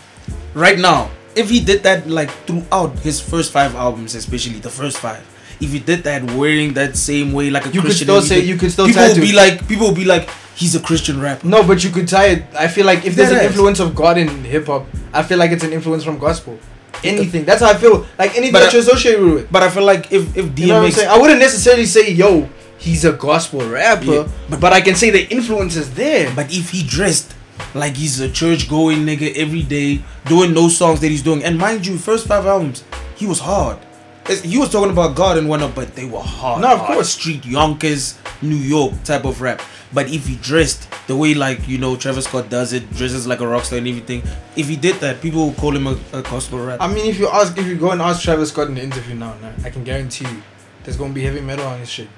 Right 0.55 0.79
now, 0.79 1.11
if 1.35 1.51
he 1.51 1.61
did 1.61 1.83
that 1.83 2.09
like 2.09 2.31
throughout 2.47 2.97
his 3.01 3.21
first 3.21 3.53
five 3.53 3.75
albums, 3.75 4.15
especially 4.15 4.61
the 4.61 4.71
first 4.71 4.99
five, 4.99 5.23
if 5.61 5.73
he 5.73 5.81
did 5.81 6.05
that 6.05 6.23
wearing 6.33 6.75
that 6.75 6.97
same 6.97 7.33
way 7.33 7.51
like 7.51 7.67
a 7.67 7.71
Christian, 7.71 7.75
You 7.75 7.81
could 7.81 7.87
Christian, 7.89 8.07
still 8.07 8.17
and 8.19 8.27
say 8.27 8.41
you 8.41 8.57
could 8.57 8.71
still 8.71 8.87
people 8.87 9.03
will 9.03 9.15
be 9.21 9.33
like 9.33 9.69
people 9.69 9.87
will 9.89 9.95
be 9.95 10.05
like 10.05 10.29
he's 10.57 10.75
a 10.75 10.81
Christian 10.81 11.21
rapper. 11.21 11.47
No, 11.47 11.63
but 11.63 11.83
you 11.85 11.91
could 11.91 12.09
tie 12.09 12.27
it. 12.29 12.45
I 12.59 12.69
feel 12.69 12.87
like 12.87 13.05
if 13.05 13.15
there's 13.17 13.31
an 13.31 13.39
Deadass. 13.39 13.45
influence 13.47 13.81
of 13.81 13.95
God 13.95 14.19
in 14.19 14.29
hip 14.45 14.67
hop, 14.67 14.87
I 15.13 15.23
feel 15.23 15.39
like 15.39 15.51
it's 15.51 15.65
an 15.65 15.73
influence 15.73 16.05
from 16.05 16.19
gospel. 16.19 16.59
Anything. 17.03 17.45
That's 17.45 17.61
how 17.61 17.71
I 17.71 17.75
feel. 17.75 18.07
Like 18.19 18.35
anything 18.37 18.53
But 18.53 18.61
that 18.61 18.71
I- 18.71 18.77
you 18.77 18.81
associate 18.81 19.21
with 19.21 19.39
it. 19.45 19.53
But 19.53 19.63
I 19.63 19.69
feel 19.71 19.85
like 19.85 20.11
if 20.13 20.37
if 20.37 20.59
You 20.59 20.67
know 20.69 20.75
what 20.81 20.85
I'm 20.87 20.91
DMX, 20.91 20.95
saying? 20.95 21.09
I 21.11 21.19
wouldn't 21.19 21.41
necessarily 21.41 21.87
say, 21.87 22.11
yo, 22.11 22.49
he's 22.79 23.05
a 23.05 23.13
gospel 23.13 23.61
rapper, 23.69 24.05
Yeah, 24.25 24.59
but, 24.59 24.73
I 24.73 24.81
can 24.81 24.95
say 24.95 25.11
the 25.11 25.29
influence 25.31 25.77
is 25.77 25.93
there. 25.95 26.33
but 26.35 26.47
if 26.53 26.71
he 26.71 26.83
dressed 26.83 27.35
like 27.75 27.97
he's 27.97 28.21
a 28.21 28.29
church 28.31 28.69
going 28.69 29.05
nigga 29.05 29.37
every 29.37 29.63
day 29.63 30.01
doing 30.27 30.55
those 30.55 30.77
songs 30.77 31.01
that 31.01 31.09
he's 31.09 31.23
doing, 31.23 31.45
and 31.45 31.59
mind 31.59 31.87
you, 31.87 31.99
first 31.99 32.27
five 32.27 32.47
albums 32.47 32.85
he 33.17 33.27
was 33.27 33.41
hard. 33.41 33.79
He 34.27 34.57
was 34.57 34.71
talking 34.71 34.91
about 34.91 35.15
God 35.15 35.37
and 35.37 35.49
whatnot, 35.49 35.75
but 35.75 35.95
they 35.95 36.07
were 36.07 36.21
hard. 36.21 36.63
No, 36.63 36.73
of 36.73 36.79
hard 36.79 36.95
course. 36.95 37.11
street 37.11 37.45
Yonkers, 37.45 38.19
New 38.41 38.57
York 38.57 39.03
type 39.05 39.25
of 39.25 39.41
rap. 39.43 39.61
But 39.93 40.09
if 40.11 40.27
he 40.27 40.37
dressed 40.37 40.89
the 41.07 41.15
way 41.15 41.35
like 41.35 41.69
you 41.69 41.79
know 41.79 41.95
Travis 41.95 42.25
Scott 42.25 42.49
does 42.49 42.73
it, 42.73 42.91
dresses 42.95 43.27
like 43.27 43.41
a 43.41 43.47
rock 43.47 43.65
star 43.65 43.79
and 43.79 43.87
everything, 43.87 44.23
if 44.57 44.69
he 44.69 44.77
did 44.77 44.97
that, 44.97 45.21
people 45.21 45.49
would 45.49 45.57
call 45.57 45.77
him 45.77 45.87
a, 45.87 45.99
a 46.13 46.23
gospel 46.23 46.59
rapper. 46.65 46.83
I 46.83 46.89
mean, 46.93 47.07
if 47.07 47.19
you 47.19 47.29
ask, 47.29 47.57
if 47.59 47.67
you 47.67 47.77
go 47.77 47.91
and 47.91 48.01
ask 48.01 48.23
Travis 48.23 48.49
Scott 48.49 48.69
in 48.69 48.75
the 48.75 48.83
interview 48.83 49.15
now, 49.15 49.35
nah, 49.43 49.53
I 49.63 49.71
can 49.71 49.85
guarantee 49.85 50.27
you, 50.29 50.43
there's 50.83 50.97
gonna 50.97 51.13
be 51.13 51.23
heavy 51.23 51.41
metal 51.41 51.67
on 51.67 51.79
his 51.79 51.91
shit. 51.91 52.09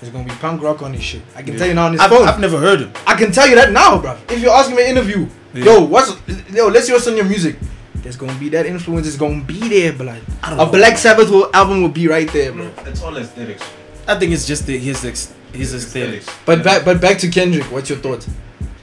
There's 0.00 0.12
gonna 0.12 0.24
be 0.24 0.34
punk 0.40 0.62
rock 0.62 0.82
on 0.82 0.92
his 0.92 1.04
shit. 1.04 1.22
I 1.36 1.42
can 1.42 1.56
tell 1.56 1.68
you 1.68 1.74
now 1.74 1.86
on 1.86 1.92
his 1.92 2.00
I've, 2.00 2.10
phone. 2.10 2.26
I've 2.26 2.40
never 2.40 2.58
heard 2.58 2.80
him. 2.80 2.92
I 3.06 3.14
can 3.14 3.30
tell 3.30 3.48
you 3.48 3.54
that 3.54 3.70
now, 3.70 4.00
bro. 4.00 4.18
If 4.28 4.42
you 4.42 4.50
ask 4.50 4.62
asking 4.68 4.76
me 4.76 4.82
an 4.82 4.90
interview, 4.90 5.28
Yeah. 5.54 5.64
yo, 5.64 5.84
what's 5.84 6.10
yo, 6.52 6.66
let's 6.66 6.88
hear 6.88 6.96
what's 6.96 7.06
on 7.06 7.14
your 7.16 7.24
music. 7.24 7.56
There's 8.02 8.16
gonna 8.16 8.34
be 8.38 8.48
that 8.50 8.66
influence 8.66 9.06
is 9.06 9.16
gonna 9.16 9.42
be 9.42 9.58
there, 9.68 9.92
blood. 9.92 10.20
I 10.42 10.48
don't 10.50 10.56
know. 10.58 10.62
A 10.64 10.66
know. 10.66 10.72
Black 10.72 10.98
Sabbath 10.98 11.30
will, 11.30 11.48
album 11.54 11.82
will 11.82 11.88
be 11.88 12.08
right 12.08 12.30
there, 12.32 12.52
bro. 12.52 12.70
It's 12.86 13.02
all 13.02 13.16
aesthetics. 13.16 13.62
I 14.08 14.18
think 14.18 14.32
it's 14.32 14.46
just 14.46 14.66
the, 14.66 14.76
his 14.76 15.04
ex, 15.04 15.32
his 15.52 15.72
aesthetic. 15.74 16.24
But 16.44 16.64
back 16.64 16.84
but 16.84 17.00
back 17.00 17.18
to 17.18 17.28
Kendrick, 17.28 17.70
what's 17.70 17.88
your 17.88 17.98
thoughts? 17.98 18.28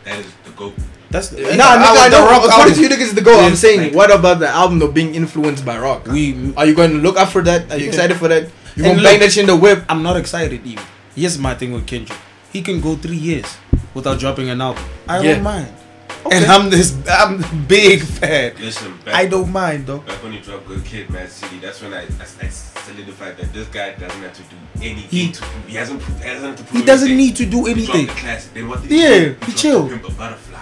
That 0.06 0.20
is 0.20 0.28
the 0.46 0.52
goat. 0.52 0.74
That's 1.12 1.32
Nah, 1.34 1.38
nigga, 1.40 1.98
I 1.98 2.10
the 2.10 2.18
know. 2.20 2.26
rock 2.30 2.44
According 2.48 2.76
to 2.76 2.80
you 2.82 2.86
album. 2.88 3.00
niggas, 3.00 3.16
the 3.16 3.22
goal. 3.22 3.40
I'm 3.40 3.56
saying, 3.56 3.82
like- 3.82 3.94
what 3.96 4.14
about 4.14 4.40
the 4.40 4.48
album 4.48 4.80
though 4.80 4.92
being 4.92 5.16
influenced 5.16 5.66
by 5.66 5.78
rock? 5.78 6.06
We 6.08 6.54
Are 6.56 6.66
you 6.66 6.76
going 6.76 6.92
to 6.92 6.98
look 6.98 7.18
up 7.18 7.30
for 7.30 7.42
that? 7.42 7.70
Are 7.72 7.78
you 7.78 7.86
Yeah. 7.86 7.90
excited 7.90 8.16
for 8.18 8.28
that? 8.30 8.44
You 8.76 8.86
And 8.86 8.96
gonna 8.96 9.04
bang 9.04 9.20
that 9.20 9.32
shit 9.34 9.42
in 9.42 9.48
the 9.48 9.56
whip? 9.56 9.84
I'm 9.90 10.04
not 10.04 10.16
excited 10.16 10.62
even. 10.66 10.86
Here's 11.16 11.38
my 11.38 11.56
thing 11.56 11.74
with 11.74 11.86
Kendrick. 11.88 12.18
He 12.54 12.62
can 12.62 12.80
go 12.80 12.96
three 12.96 13.18
years 13.18 13.58
without 13.96 14.20
dropping 14.20 14.50
an 14.50 14.62
album. 14.62 14.84
I 15.08 15.20
Yeah. 15.20 15.34
don't 15.34 15.44
mind. 15.44 15.68
And 16.32 16.46
I'm 16.46 16.70
this 16.70 16.96
I'm 17.10 17.44
a 17.44 17.48
big 17.68 18.02
fan. 18.04 18.54
Listen, 18.60 18.98
back, 19.06 19.16
I 19.16 19.26
don't 19.26 19.52
mind 19.52 19.88
though. 19.88 20.00
Back 20.00 20.22
when 20.24 20.34
he 20.34 20.40
dropped 20.40 20.68
Good 20.68 20.84
Kid, 20.86 21.10
Mad 21.10 21.30
City, 21.30 21.60
that's 21.60 21.82
when 21.82 21.94
I, 21.94 22.02
I, 22.02 22.26
I 22.42 22.50
solidified 22.50 23.38
that 23.38 23.52
this 23.54 23.68
guy 23.70 23.94
doesn't 23.94 24.22
have 24.22 24.34
to 24.34 24.42
do 24.44 24.56
anything 24.82 25.10
He- 25.10 25.32
to. 25.32 25.46
He 25.68 25.76
hasn't 25.76 26.02
proved. 26.02 26.22
Hasn't 26.22 26.58
to 26.58 26.64
prove 26.64 26.80
He 26.82 26.86
doesn't 26.86 27.08
anything. 27.12 27.26
need 27.28 27.36
to 27.38 27.46
do 27.46 27.66
He 27.66 27.72
anything. 27.72 28.06
the 28.08 28.12
classic. 28.14 28.54
Then 28.54 28.68
what 28.68 28.82
did 28.82 28.92
Yeah, 28.92 29.10
he, 29.10 29.20
do? 29.20 29.26
he 29.26 29.36
dropped 29.36 29.58
chilled. 29.58 29.90
Pimp 29.90 30.08
a 30.08 30.12
Butterfly. 30.12 30.60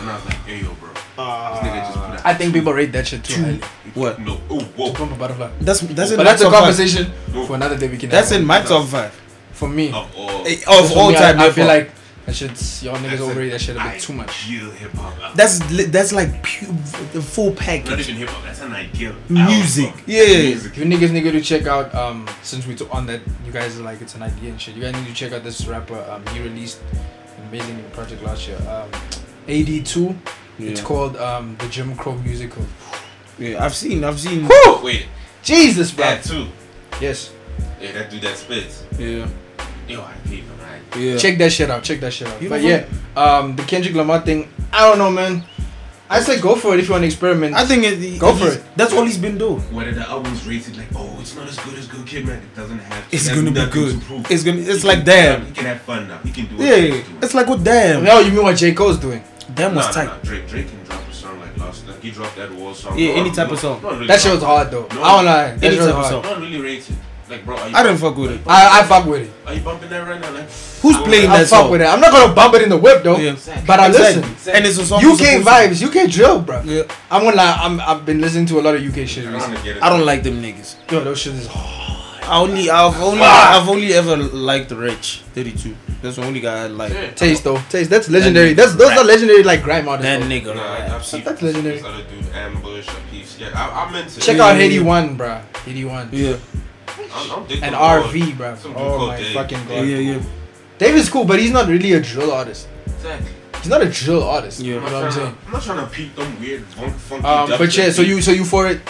and 0.00 0.10
I 0.10 0.14
was 0.16 0.24
like, 0.26 0.34
hey 0.44 0.60
yo, 0.60 0.72
bro. 0.74 0.90
this 0.92 1.68
nigga 1.68 1.86
just 1.86 1.98
uh, 1.98 2.20
I 2.28 2.34
think 2.34 2.52
people 2.52 2.72
rate 2.74 2.92
that 2.92 3.06
shit 3.06 3.24
too 3.24 3.40
highly. 3.42 3.60
What? 3.94 4.20
No. 4.20 4.40
Oh, 4.50 4.60
whoa. 4.76 4.92
Pump 4.92 5.12
a 5.12 5.14
butterfly. 5.16 5.50
That's 5.60 5.80
that's 5.80 6.10
in 6.10 6.16
But 6.18 6.24
my 6.24 6.30
that's 6.30 6.42
a 6.42 6.44
top 6.44 6.52
five. 6.52 6.60
conversation 6.62 7.12
No. 7.32 7.46
for 7.46 7.54
another 7.56 7.78
day 7.78 7.88
we 7.88 7.96
can 7.96 8.10
That's 8.10 8.30
have. 8.30 8.40
in 8.40 8.46
my 8.46 8.60
top 8.60 8.86
five. 8.88 9.12
For 9.52 9.68
me, 9.68 9.88
Of 9.88 10.14
all. 10.14 10.42
Of 10.46 10.92
all 10.96 11.12
time. 11.14 11.40
I, 11.40 11.46
I 11.46 11.50
feel 11.52 11.66
like 11.66 11.90
that 12.26 12.34
shit's 12.34 12.82
y'all 12.82 12.96
niggas 12.96 13.20
overrate 13.20 13.52
that 13.52 13.60
shit 13.60 13.76
a 13.76 13.82
bit 13.82 14.00
too 14.00 14.12
much. 14.12 14.46
Ideal 14.46 14.70
hip 14.72 14.92
hop. 14.94 15.34
that's 15.34 15.70
li- 15.72 15.84
that's 15.84 16.12
like 16.12 16.42
pu- 16.42 16.66
the 17.12 17.22
full 17.22 17.50
not 17.50 17.58
package. 17.58 18.00
even 18.08 18.16
hip 18.16 18.28
hop. 18.28 18.44
That's 18.44 18.60
an 18.60 18.72
ideal 18.72 19.14
Music. 19.28 19.86
album. 19.86 20.02
Yeah. 20.06 20.26
Music. 20.26 20.76
You 20.76 20.84
niggas 20.84 21.12
need 21.12 21.22
to 21.22 21.40
check 21.40 21.66
out 21.66 21.94
um 21.94 22.28
since 22.42 22.66
we 22.66 22.74
took 22.74 22.92
on 22.94 23.06
that 23.06 23.20
you 23.44 23.52
guys 23.52 23.78
are 23.78 23.82
like 23.84 24.00
it's 24.02 24.14
an 24.16 24.22
idea 24.22 24.50
and 24.50 24.60
shit. 24.60 24.74
You 24.74 24.82
guys 24.82 24.94
need 24.94 25.06
to 25.06 25.14
check 25.14 25.32
out 25.32 25.44
this 25.44 25.66
rapper 25.66 25.98
um 26.10 26.26
he 26.34 26.40
released 26.42 26.80
an 26.92 27.48
amazing 27.48 27.76
new 27.76 27.84
project 27.90 28.22
last 28.22 28.46
year. 28.48 28.58
Um 28.68 28.90
AD2. 29.46 30.16
Yeah. 30.58 30.70
It's 30.70 30.80
called 30.80 31.16
um 31.18 31.56
the 31.60 31.68
Jim 31.68 31.94
Crow 31.96 32.14
musical. 32.16 32.64
Yeah, 33.38 33.64
I've 33.64 33.74
seen, 33.74 34.02
I've 34.02 34.18
seen. 34.18 34.48
Oh, 34.50 34.80
wait. 34.82 35.06
Jesus, 35.42 35.90
bro. 35.92 36.06
That 36.06 36.24
too. 36.24 36.46
Yes. 37.00 37.30
Yeah, 37.80 37.92
that 37.92 38.10
dude 38.10 38.22
that 38.22 38.36
spits. 38.38 38.82
Yeah, 38.98 39.28
Yo, 39.86 40.00
I 40.02 40.14
peep 40.24 40.44
him, 40.44 40.48
right? 40.55 40.55
Yeah. 40.98 41.16
Check 41.18 41.38
that 41.38 41.52
shit 41.52 41.70
out. 41.70 41.82
Check 41.82 42.00
that 42.00 42.12
shit 42.12 42.28
out. 42.28 42.40
You 42.42 42.48
but 42.48 42.62
yeah, 42.62 42.86
um 43.16 43.56
the 43.56 43.62
Kendrick 43.62 43.94
Lamar 43.94 44.20
thing. 44.20 44.48
I 44.72 44.88
don't 44.88 44.98
know, 44.98 45.10
man. 45.10 45.44
I 46.08 46.20
say 46.20 46.40
go 46.40 46.54
for 46.54 46.74
it 46.74 46.78
if 46.80 46.86
you 46.86 46.92
want 46.92 47.02
to 47.02 47.06
experiment. 47.06 47.56
I 47.56 47.64
think 47.66 47.82
it, 47.84 48.20
Go 48.20 48.32
for 48.32 48.46
it. 48.46 48.62
That's 48.76 48.92
all 48.92 49.04
he's 49.04 49.18
been 49.18 49.36
doing. 49.38 49.58
Whether 49.74 49.90
the 49.92 50.08
album's 50.08 50.46
rated 50.46 50.76
like, 50.76 50.86
oh, 50.94 51.16
it's 51.20 51.34
not 51.34 51.48
as 51.48 51.58
good 51.58 51.74
as 51.74 51.88
Good 51.88 52.06
Kid, 52.06 52.24
man, 52.26 52.40
it 52.40 52.54
doesn't 52.54 52.78
have. 52.78 53.04
It's 53.10 53.28
gonna 53.28 53.50
be 53.50 53.66
good. 53.66 54.00
to. 54.02 54.22
It's 54.32 54.44
gonna. 54.44 54.58
It's 54.58 54.82
He 54.82 54.88
like 54.88 54.98
can- 54.98 55.06
damn. 55.06 55.46
He 55.46 55.52
can 55.52 55.64
have 55.64 55.80
fun 55.82 56.06
now. 56.06 56.18
He 56.18 56.30
can 56.30 56.46
do 56.46 56.62
it. 56.62 56.94
Yeah, 56.94 57.02
it's 57.22 57.34
like 57.34 57.48
what 57.48 57.64
damn. 57.64 58.04
no, 58.04 58.20
you 58.20 58.30
mean 58.30 58.44
what 58.44 58.56
J 58.56 58.72
Cole's 58.72 58.98
doing? 58.98 59.22
Damn 59.54 59.74
was 59.74 59.86
Nah, 59.86 59.92
tight. 59.92 60.04
nah, 60.06 60.12
nah. 60.16 60.22
Drake, 60.22 60.46
Drake 60.48 60.68
can 60.68 60.84
drop 60.84 61.00
a 61.08 61.12
song 61.12 61.40
like 61.40 61.56
last. 61.58 61.88
Like 61.88 62.00
he 62.00 62.10
dropped 62.12 62.36
that 62.36 62.52
war 62.52 62.72
song. 62.74 62.96
Yeah, 62.96 63.14
No, 63.14 63.20
any 63.22 63.30
type 63.32 63.48
no, 63.48 63.54
of 63.54 63.58
song. 63.58 63.82
really 63.82 64.06
That 64.06 64.20
shit 64.20 64.32
was 64.32 64.42
hard 64.44 64.70
though. 64.70 64.86
No. 64.94 65.02
I 65.02 65.16
don't 65.16 65.24
lie. 65.24 65.50
That 65.56 65.64
Any 65.64 65.74
shit 65.74 65.78
was 65.78 65.86
type 65.86 65.88
of 65.96 66.02
hard. 66.12 66.24
song. 66.24 66.32
Not 66.34 66.40
really 66.40 66.60
rated. 66.60 66.96
Like, 67.28 67.44
bro, 67.44 67.56
are 67.56 67.68
you 67.68 67.74
I 67.74 67.82
didn't 67.82 67.98
fuck 67.98 68.16
with 68.16 68.30
it. 68.30 68.40
I, 68.46 68.80
I 68.80 68.82
fuck 68.84 69.04
with 69.06 69.22
it. 69.22 69.30
Are 69.48 69.52
you 69.54 69.60
bumping 69.60 69.88
that 69.90 70.06
right 70.06 70.20
now? 70.20 70.30
Like, 70.30 70.48
Who's 70.86 70.96
playing 71.08 71.30
I 71.30 71.38
that 71.38 71.48
fuck 71.48 71.60
song? 71.62 71.70
with 71.70 71.80
it. 71.82 71.86
I'm 71.86 72.00
not 72.00 72.12
gonna 72.12 72.32
bump 72.34 72.54
it 72.54 72.62
in 72.62 72.68
the 72.68 72.76
whip 72.76 73.02
though. 73.02 73.16
Yeah. 73.18 73.34
But 73.66 73.80
I 73.80 73.86
Exactly. 73.88 74.22
listen. 74.22 74.54
And 74.54 74.64
it's 74.66 74.78
a 74.78 74.86
song. 74.86 74.98
UK 75.04 75.18
supposed 75.18 75.44
to- 75.44 75.50
vibes, 75.50 75.82
UK 76.04 76.10
drill, 76.10 76.40
bro. 76.40 76.62
Yeah. 76.64 76.82
I'm 77.10 77.24
gonna 77.24 77.36
lie. 77.36 77.58
I'm, 77.60 77.80
I've 77.80 78.04
been 78.06 78.20
listening 78.20 78.46
to 78.46 78.60
a 78.60 78.62
lot 78.62 78.74
of 78.76 78.82
UK 78.82 79.06
shit 79.08 79.24
I 79.26 79.30
don't 79.30 79.34
recently. 79.34 79.56
wanna 79.56 79.64
get 79.64 79.76
it. 79.78 79.82
I 79.82 79.88
don't 79.88 80.04
like 80.06 80.22
them 80.22 80.42
niggas. 80.42 80.76
Yo, 80.92 81.00
those 81.02 81.18
shit 81.20 81.34
is 81.34 81.46
hard. 81.48 81.94
I 82.28 82.40
only, 82.40 82.68
I've 82.70 83.00
only, 83.00 83.22
I've 83.22 83.68
only 83.68 83.94
ever 83.94 84.16
liked 84.16 84.72
Rich 84.72 85.22
32. 85.32 85.76
That's 86.02 86.16
the 86.16 86.24
only 86.24 86.40
guy 86.40 86.64
I 86.64 86.66
like. 86.66 86.92
Yeah. 86.92 87.10
Taste 87.12 87.44
though, 87.44 87.58
taste. 87.68 87.88
That's 87.88 88.08
legendary. 88.08 88.52
nigga 88.52 88.56
That's 88.56 88.74
those 88.74 88.88
rap. 88.90 88.98
are 88.98 89.04
legendary 89.04 89.42
like 89.44 89.62
grime 89.62 89.88
artists. 89.88 90.10
That 90.10 90.20
though. 90.20 90.26
nigga. 90.52 90.56
Nah, 90.56 90.62
I, 90.62 90.94
I've 90.96 91.04
seen 91.04 91.22
That's 91.22 91.40
legendary. 91.42 91.80
Other 91.80 92.02
dude, 92.10 92.32
Ambush, 92.34 92.88
a. 92.88 92.92
Yeah, 93.38 93.50
I, 93.54 93.84
I'm 93.84 93.94
into 93.94 94.18
Check 94.20 94.36
it. 94.36 94.40
out 94.40 94.54
Yeah, 94.54 94.60
Haiti 94.62 94.74
yeah. 94.76 94.82
One, 94.82 95.16
bro. 95.16 95.40
Headie 95.66 95.84
One. 95.88 96.08
Yeah, 96.10 96.36
I'm, 97.14 97.30
I'm 97.30 97.62
And. 97.62 97.74
RV, 97.76 98.36
bro. 98.36 98.54
Some 98.56 98.74
Oh 98.76 99.06
my 99.06 99.16
Dave. 99.18 99.34
fucking 99.34 99.58
yeah, 99.58 99.64
god. 99.68 99.86
yeah, 99.86 99.98
yeah. 99.98 100.22
Dave 100.78 100.94
is 100.94 101.08
cool, 101.08 101.24
but 101.24 101.38
he's 101.38 101.50
not 101.52 101.68
really 101.68 101.92
a 101.94 102.00
drill 102.00 102.32
artist. 102.32 102.68
Exactly. 102.86 103.30
He's 103.60 103.68
not 103.68 103.82
a 103.82 103.90
drill 103.90 104.22
artist. 104.22 104.60
Yeah. 104.60 104.74
You 104.74 104.80
know 104.80 104.84
what 104.84 104.94
I'm 104.94 105.12
saying? 105.12 105.36
I'm 105.46 105.52
not 105.52 105.62
trying 105.62 105.78
to 105.86 105.92
peep 105.92 106.14
them 106.14 106.38
weird, 106.38 106.64
funk, 106.64 106.94
funky. 106.94 107.26
Um, 107.26 107.50
but 107.58 107.76
yeah, 107.76 107.90
so 107.90 108.02
you 108.02 108.20
so 108.22 108.30
you 108.30 108.44
for 108.44 108.66
it? 108.68 108.80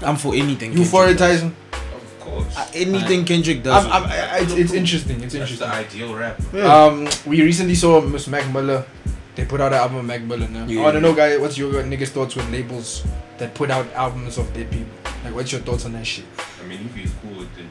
I'm 0.00 0.16
for 0.16 0.34
anything. 0.34 0.76
You 0.76 0.84
for 0.84 1.04
it, 1.08 1.18
Kendrick. 1.18 1.52
Tyson? 1.52 1.56
Of 1.72 2.20
course. 2.20 2.56
Uh, 2.56 2.66
Anything 2.74 3.24
Kendrick 3.24 3.62
does. 3.62 3.84
I'm, 3.86 3.92
I'm, 3.92 4.10
I, 4.10 4.38
it's, 4.40 4.52
it's 4.52 4.72
interesting. 4.72 5.22
It's 5.22 5.34
That's 5.34 5.58
the 5.58 5.64
interesting. 5.66 6.00
ideal 6.00 6.14
rap. 6.14 6.40
Yeah. 6.52 6.84
Um, 6.84 7.08
we 7.26 7.42
recently 7.42 7.74
saw 7.74 8.00
Miss 8.00 8.26
Mac 8.28 8.50
Miller. 8.52 8.84
They 9.36 9.44
put 9.44 9.60
out 9.60 9.72
an 9.72 9.78
album 9.78 9.98
of 9.98 10.04
Mac 10.06 10.22
Miller 10.22 10.48
now. 10.48 10.66
Yeah. 10.66 10.84
I 10.86 10.92
don't 10.92 11.02
know, 11.02 11.14
guys, 11.14 11.38
what's 11.38 11.56
your 11.58 11.72
niggas' 11.82 12.08
thoughts 12.08 12.36
with 12.36 12.50
labels 12.50 13.04
that 13.38 13.54
put 13.54 13.70
out 13.70 13.90
albums 13.92 14.38
of 14.38 14.52
dead 14.52 14.70
people? 14.70 14.88
Like, 15.24 15.34
what's 15.34 15.52
your 15.52 15.60
thoughts 15.60 15.84
on 15.84 15.92
that 15.92 16.06
shit? 16.06 16.24
I 16.62 16.66
mean, 16.66 16.80
if 16.86 16.94
he's 16.94 17.12
cool 17.22 17.38
with 17.38 17.58
it. 17.58 17.66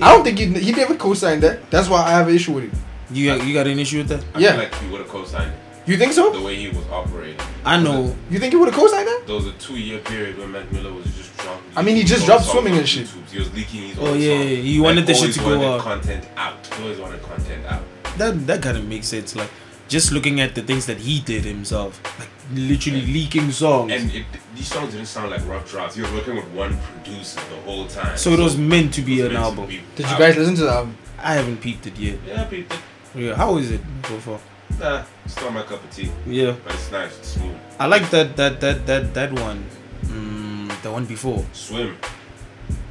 I 0.00 0.12
don't 0.12 0.24
think 0.24 0.38
he, 0.38 0.46
he 0.46 0.72
never 0.72 0.94
co-signed 0.96 1.42
that. 1.42 1.70
That's 1.70 1.88
why 1.88 2.02
I 2.04 2.10
have 2.10 2.28
an 2.28 2.34
issue 2.34 2.52
with 2.52 2.64
it. 2.64 2.72
you 3.12 3.26
got, 3.26 3.46
you 3.46 3.54
got 3.54 3.66
an 3.66 3.78
issue 3.78 3.98
with 3.98 4.08
that? 4.08 4.24
I 4.34 4.38
Yeah. 4.40 4.50
feel 4.52 4.58
like 4.60 4.74
he 4.76 4.86
would 4.90 5.00
have 5.00 5.08
co-signed 5.08 5.52
it. 5.52 5.58
You 5.86 5.98
think 5.98 6.12
so? 6.14 6.32
The 6.32 6.40
way 6.40 6.56
he 6.56 6.68
was 6.68 6.84
operating. 6.90 7.38
I 7.64 7.78
know. 7.78 8.16
You 8.30 8.38
think 8.38 8.52
he 8.54 8.56
would 8.56 8.68
have 8.68 8.74
co-signed 8.74 9.06
that? 9.06 9.22
There 9.26 9.34
was 9.36 9.46
a 9.46 9.52
two-year 9.52 9.98
period 10.00 10.38
when 10.38 10.50
Mac 10.50 10.70
Miller 10.72 10.92
was 10.92 11.04
just 11.14 11.36
dropping. 11.36 11.62
I 11.76 11.82
mean, 11.82 11.96
he 11.96 12.04
just 12.04 12.24
dropped 12.24 12.44
Swimming 12.46 12.76
and 12.78 12.88
shit. 12.88 13.06
YouTube. 13.06 13.30
He 13.30 13.38
was 13.38 13.52
leaking 13.54 13.88
his 13.90 13.98
Oh, 13.98 14.06
own 14.06 14.20
yeah, 14.20 14.36
songs. 14.38 14.50
yeah, 14.50 14.56
he 14.56 14.80
wanted 14.80 14.96
Like, 15.00 15.06
the 15.08 15.14
shit 15.14 15.32
to 15.34 15.40
go 15.40 15.46
wanted 15.58 15.66
out. 15.66 15.80
content 15.82 16.24
out. 16.38 16.66
He 16.74 16.82
always 16.82 16.98
wanted 16.98 17.22
content 17.22 17.66
out. 17.66 17.82
That 18.16 18.46
that 18.46 18.62
kind 18.62 18.78
of 18.78 18.84
makes 18.88 19.08
sense. 19.08 19.36
Like 19.36 19.50
just 19.88 20.10
looking 20.10 20.40
at 20.40 20.54
the 20.54 20.62
things 20.62 20.86
that 20.86 20.96
he 20.98 21.20
did 21.20 21.44
himself, 21.44 22.00
like 22.18 22.28
literally 22.52 23.02
leaking 23.02 23.50
songs. 23.52 23.92
And 23.92 24.12
it, 24.12 24.26
these 24.54 24.68
songs 24.68 24.92
didn't 24.92 25.06
sound 25.06 25.30
like 25.30 25.46
rough 25.46 25.68
drafts. 25.70 25.96
You 25.96 26.04
were 26.04 26.12
working 26.12 26.36
with 26.36 26.46
one 26.48 26.76
producer 26.78 27.40
the 27.50 27.56
whole 27.62 27.86
time. 27.86 28.16
so 28.16 28.30
it 28.30 28.38
was 28.40 28.56
meant 28.56 28.92
to 28.94 29.02
be 29.02 29.20
it 29.20 29.26
an 29.30 29.32
was 29.32 29.32
meant 29.34 29.44
to 29.44 29.60
album. 29.62 29.66
be 29.66 29.80
Did 29.96 30.06
you 30.06 30.12
out. 30.12 30.18
guys 30.18 30.36
listen 30.36 30.54
to 30.56 30.62
the 30.62 30.70
album? 30.72 30.96
I 31.18 31.34
haven't 31.34 31.58
peeped 31.60 31.86
it 31.86 31.96
yet. 31.98 32.18
Yeah, 32.26 32.44
people. 32.44 32.76
Yeah, 33.14 33.34
how 33.34 33.56
is 33.58 33.70
it 33.70 33.80
so 34.08 34.18
far? 34.18 34.38
Nah, 34.78 35.04
it's 35.24 35.36
not 35.36 35.52
my 35.54 35.62
cup 35.62 35.82
of 35.84 35.90
tea. 35.90 36.10
Yeah, 36.26 36.54
But 36.64 36.74
it's 36.74 36.90
nice. 36.90 37.16
It's 37.18 37.28
smooth. 37.28 37.56
I 37.78 37.86
like 37.86 38.10
that 38.10 38.36
that 38.36 38.60
that 38.60 38.86
that 38.86 39.14
that 39.14 39.32
one. 39.32 39.64
Mm, 40.06 40.82
the 40.82 40.90
one 40.90 41.04
before 41.06 41.44
Swim. 41.52 41.96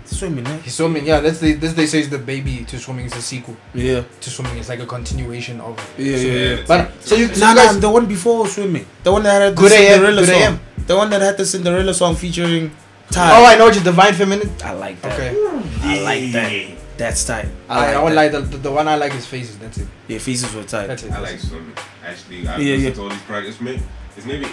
Swimming. 0.06 0.46
Eh? 0.48 0.58
He's 0.64 0.76
swimming. 0.76 1.06
Yeah, 1.06 1.20
that's 1.20 1.40
the 1.40 1.54
this 1.54 1.74
they 1.74 1.86
say 1.86 2.00
is 2.00 2.10
the 2.10 2.18
baby 2.20 2.64
to 2.66 2.80
swimming 2.80 3.06
is 3.06 3.16
a 3.16 3.22
sequel 3.22 3.56
Yeah, 3.74 4.04
to 4.22 4.30
swimming. 4.30 4.58
It's 4.58 4.70
like 4.70 4.80
a 4.80 4.86
continuation 4.86 5.62
of. 5.62 5.78
yeah, 5.98 6.18
So- 6.18 6.22
yeah. 6.24 6.34
yeah. 6.34 6.64
But 6.68 6.80
it's- 6.82 7.08
so 7.10 7.16
you, 7.16 7.26
it's- 7.26 7.40
so 7.40 7.46
Nah, 7.46 7.52
you 7.52 7.56
nah, 7.56 7.66
guys, 7.66 7.80
the 7.80 7.90
one 7.90 8.06
before 8.06 8.48
swimming. 8.48 8.86
The 9.04 9.12
one 9.12 9.24
that 9.24 9.42
had 9.42 9.56
the 9.56 9.62
Good 9.62 9.72
AM, 9.72 9.94
Cinderella 9.94 10.22
Good 10.22 10.30
song. 10.30 10.42
AM. 10.42 10.60
The 10.88 10.96
one 10.98 11.10
that 11.12 11.22
had 11.22 11.38
the 11.38 11.46
Cinderella 11.46 11.94
song 11.94 12.16
featuring 12.16 12.72
Ty. 13.12 13.30
oh, 13.42 13.46
I 13.46 13.56
know 13.56 13.66
what 13.66 13.76
you 13.76 13.82
divine 13.82 14.14
feminine. 14.14 14.52
I 14.64 14.74
like 14.74 15.02
that. 15.02 15.14
Okay, 15.14 15.36
I 15.84 16.02
like 16.02 16.32
that. 16.34 16.78
That's 16.98 17.26
tight. 17.26 17.48
I, 17.70 17.74
I, 17.74 17.92
I, 17.92 17.94
like 17.94 18.04
won't 18.04 18.16
that. 18.16 18.16
lie. 18.16 18.28
The, 18.30 18.40
the, 18.42 18.58
the 18.58 18.72
one 18.72 18.88
I 18.88 18.96
like 18.96 19.14
is 19.16 19.26
faces. 19.26 19.58
That's 19.58 19.78
it. 19.80 19.88
Yeah, 20.08 20.20
faces 20.20 20.54
were 20.54 20.64
tight. 20.64 20.88
That's 20.88 21.04
it. 21.04 21.12
I 21.12 21.20
like 21.20 21.40
swimming. 21.40 21.74
Actually, 22.06 22.48
I 22.48 22.58
Yeah, 22.58 22.76
listen 22.76 22.84
yeah. 22.84 22.92
to 22.94 23.02
all 23.02 23.10
these 23.10 23.22
projects. 23.24 23.50
It's 23.56 23.62
maybe, 23.62 23.82
it's 24.16 24.26
maybe, 24.26 24.48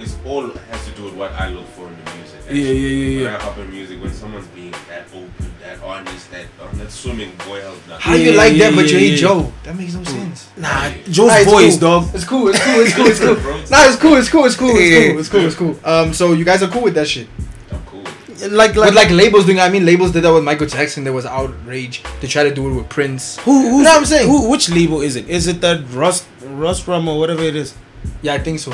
it's 0.00 0.16
all 0.24 0.48
has 0.48 0.84
to 0.86 0.92
do 0.92 1.04
with 1.04 1.14
what 1.14 1.32
I 1.32 1.48
look 1.50 1.66
for 1.68 1.86
in 1.88 1.96
the 2.04 2.14
music. 2.16 2.40
Yeah, 2.48 2.54
yeah, 2.54 2.72
yeah, 2.72 3.24
When. 3.26 3.34
I 3.34 3.38
hop 3.44 3.58
in 3.58 3.70
music, 3.70 4.02
when 4.02 4.12
someone's 4.12 4.46
being 4.48 4.72
that 4.88 5.06
open, 5.14 5.32
that 5.62 5.80
honest, 5.82 6.30
that 6.32 6.46
on 6.60 6.78
that 6.78 6.90
swimming 6.90 7.30
boy 7.46 7.60
hell 7.60 7.74
nah. 7.88 7.98
How 7.98 8.14
you 8.14 8.32
Yeah, 8.32 8.36
like 8.36 8.52
that, 8.52 8.56
yeah, 8.58 8.74
but 8.74 8.86
you 8.90 8.94
yeah, 8.94 8.98
hate 8.98 9.10
yeah. 9.12 9.16
Joe? 9.18 9.52
That 9.62 9.76
makes 9.76 9.94
no 9.94 10.02
sense. 10.04 10.48
Nah, 10.56 10.90
Joe's 11.08 11.28
Nah, 11.28 11.44
voice, 11.50 11.78
cool. 11.78 12.00
dog. 12.00 12.14
It's 12.14 12.24
cool. 12.24 12.48
It's 12.48 12.58
cool. 12.58 12.80
It's 12.80 12.94
cool. 12.94 13.06
It's 13.06 13.20
cool. 13.20 13.36
Nah, 13.70 13.86
it's 13.88 13.96
cool. 13.96 14.16
It's 14.16 14.28
cool. 14.28 14.44
It's 14.46 14.56
cool. 14.56 14.70
It's 14.74 14.88
cool. 15.08 15.18
It's 15.20 15.28
cool. 15.28 15.44
It's 15.46 15.56
cool. 15.56 15.88
Um, 15.88 16.12
so 16.12 16.32
you 16.32 16.44
guys 16.44 16.62
are 16.62 16.68
cool 16.68 16.82
with 16.82 16.94
that 16.94 17.06
shit. 17.06 17.28
I'm 17.70 17.80
cool. 17.86 18.02
Like, 18.50 18.74
like, 18.74 18.86
With 18.86 18.94
like 18.96 19.10
labels 19.10 19.46
doing, 19.46 19.60
I 19.60 19.68
mean, 19.68 19.84
labels 19.86 20.10
did 20.10 20.24
that 20.24 20.32
with 20.32 20.42
Michael 20.42 20.66
Jackson. 20.66 21.04
There 21.04 21.12
was 21.12 21.26
outrage. 21.26 22.02
They 22.20 22.26
tried 22.26 22.44
to 22.44 22.54
do 22.54 22.68
it 22.68 22.74
with 22.74 22.88
Prince. 22.88 23.36
who, 23.40 23.52
who's, 23.52 23.64
You 23.78 23.84
know 23.84 23.90
what 23.90 23.98
I'm 23.98 24.06
saying? 24.06 24.28
Who, 24.28 24.50
which 24.50 24.70
label 24.70 25.02
is 25.02 25.14
it? 25.14 25.28
Is 25.28 25.46
it 25.46 25.60
that 25.60 25.84
Rust, 25.90 26.26
Rustrum 26.42 27.06
or 27.06 27.18
whatever 27.20 27.42
it 27.42 27.54
is? 27.54 27.74
Yeah, 28.22 28.34
I 28.34 28.38
think 28.38 28.58
so. 28.58 28.72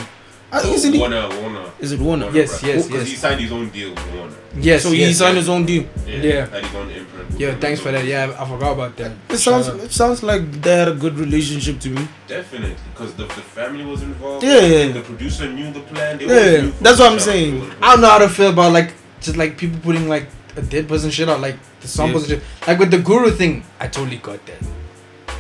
Isn't 0.65 0.93
he? 0.93 0.99
Warner, 0.99 1.29
Warner. 1.41 1.71
Is 1.79 1.93
it 1.93 2.01
Warner? 2.01 2.25
Warner 2.27 2.39
Yes, 2.39 2.51
Bros. 2.61 2.63
yes, 2.63 2.87
Because 2.87 3.01
yes. 3.03 3.11
he 3.11 3.17
signed 3.17 3.41
his 3.41 3.53
own 3.53 3.69
deal 3.71 3.91
with 3.91 4.15
Warner. 4.15 4.37
Yes. 4.59 4.83
So 4.83 4.91
he 4.91 5.01
yes, 5.01 5.19
signed 5.19 5.35
yes. 5.37 5.43
his 5.43 5.49
own 5.49 5.67
deal. 5.67 5.85
Yeah. 6.07 6.47
Had 6.47 6.65
his 6.65 6.75
own 6.75 6.91
imprint. 6.91 7.41
Yeah, 7.41 7.55
thanks 7.59 7.81
for 7.81 7.91
that. 7.93 8.05
Yeah, 8.05 8.35
I 8.39 8.49
forgot 8.49 8.73
about 8.73 8.97
that. 8.97 9.13
It 9.29 9.37
sounds, 9.39 9.67
Shout 9.67 9.81
it 9.81 9.93
sounds 9.93 10.23
like 10.23 10.51
they 10.63 10.75
had 10.77 10.89
a 10.89 10.95
good 10.95 11.19
relationship 11.19 11.79
to 11.81 11.91
me. 11.91 12.09
Definitely, 12.27 12.77
because 12.93 13.13
the, 13.15 13.25
the 13.25 13.43
family 13.43 13.85
was 13.85 14.03
involved. 14.03 14.43
Yeah, 14.45 14.61
yeah. 14.61 14.93
The 14.93 15.03
producer 15.03 15.47
knew 15.51 15.71
the 15.73 15.81
plan. 15.81 16.17
They 16.19 16.25
Yeah, 16.27 16.71
that's 16.81 16.99
what 16.99 17.13
I'm 17.13 17.19
saying. 17.21 17.71
I 17.83 17.93
don't 17.93 18.01
know 18.01 18.09
how 18.09 18.19
to 18.19 18.29
feel 18.29 18.51
about 18.51 18.73
like 18.73 18.95
just 19.21 19.37
like 19.37 19.59
people 19.59 19.79
putting 19.81 20.09
like 20.09 20.29
a 20.57 20.63
dead 20.63 20.89
person 20.89 21.11
shit 21.11 21.29
out 21.29 21.41
like 21.41 21.57
the 21.81 21.89
samples 21.89 22.31
and 22.31 22.41
shit. 22.41 22.49
Like 22.67 22.79
with 22.79 22.91
the 22.91 22.99
guru 22.99 23.31
thing, 23.31 23.65
I 23.79 23.89
totally 23.89 24.17
got 24.17 24.45
that. 24.47 24.59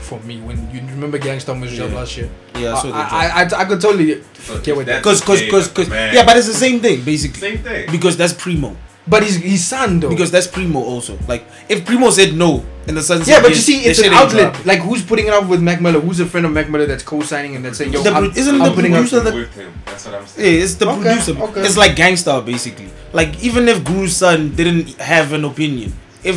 For 0.07 0.21
me. 0.21 0.41
When 0.41 0.57
you 0.73 0.81
remember 0.95 1.19
Gang 1.19 1.41
Starr 1.41 1.59
was 1.59 1.77
Yeah. 1.77 1.87
last 1.87 2.17
year, 2.17 2.29
Yeah, 2.55 2.75
I 2.75 2.81
saw 2.83 2.91
I. 2.93 3.03
I, 3.03 3.43
I, 3.43 3.61
I 3.63 3.65
could 3.65 3.81
totally 3.81 4.23
So 4.41 4.59
get 4.61 4.77
with 4.77 4.87
that. 4.87 5.03
that's 5.03 5.21
Cause, 5.21 5.41
cause, 5.41 5.43
cause, 5.51 5.69
cause, 5.69 5.89
man. 5.91 6.15
yeah, 6.15 6.25
but 6.25 6.37
it's 6.37 6.47
the 6.47 6.55
same 6.55 6.79
thing 6.81 7.03
basically. 7.03 7.41
Same 7.41 7.59
thing. 7.59 7.91
Because 7.91 8.17
that's 8.17 8.33
primo. 8.33 8.77
But 9.09 9.23
he's 9.25 9.37
he's 9.37 9.65
son 9.67 10.01
though. 10.01 10.09
Because 10.09 10.31
that's 10.31 10.47
primo 10.47 10.81
also. 10.81 11.19
Like 11.29 11.45
if 11.69 11.85
primo 11.85 12.11
said 12.11 12.35
no 12.35 12.65
and 12.89 12.97
the 12.97 13.03
son 13.03 13.19
said 13.25 13.29
yeah, 13.33 13.41
but 13.43 13.51
you 13.51 13.57
see, 13.57 13.79
it's 13.83 13.99
an 14.01 14.13
outlet. 14.13 14.53
dropping. 14.53 14.67
Like 14.67 14.81
who's 14.81 15.03
putting 15.03 15.27
it 15.27 15.33
up 15.33 15.47
with 15.49 15.61
Mac 15.63 15.81
Miller? 15.81 15.99
Who's 16.01 16.21
a 16.21 16.27
friend 16.27 16.47
of 16.47 16.53
Mac 16.53 16.69
Miller 16.71 16.87
that's 16.87 17.03
co-signing 17.05 17.55
and 17.57 17.65
that's 17.65 17.79
saying, 17.79 17.93
"Yo, 17.93 18.03
The 18.03 18.11
I'm, 18.11 18.25
isn't 18.31 18.61
I'm 18.61 18.69
the 18.69 18.75
producer 18.81 19.21
that 19.21 19.35
with 19.35 19.55
him. 19.55 19.73
That's 19.87 20.07
what 20.07 20.15
I'm 20.15 20.27
saying. 20.27 20.55
Yeah, 20.55 20.63
it's 20.65 20.75
the 20.75 20.89
Okay, 20.89 21.03
producer. 21.03 21.33
okay. 21.43 21.61
It's 21.67 21.77
like 21.77 21.95
Gang 21.97 22.17
Starr 22.17 22.43
basically. 22.43 22.91
Like 23.13 23.43
even 23.43 23.67
if 23.69 23.83
Guru's 23.85 24.15
son 24.17 24.55
didn't 24.55 24.95
have 25.03 25.33
an 25.33 25.45
opinion, 25.45 25.93
if 26.23 26.37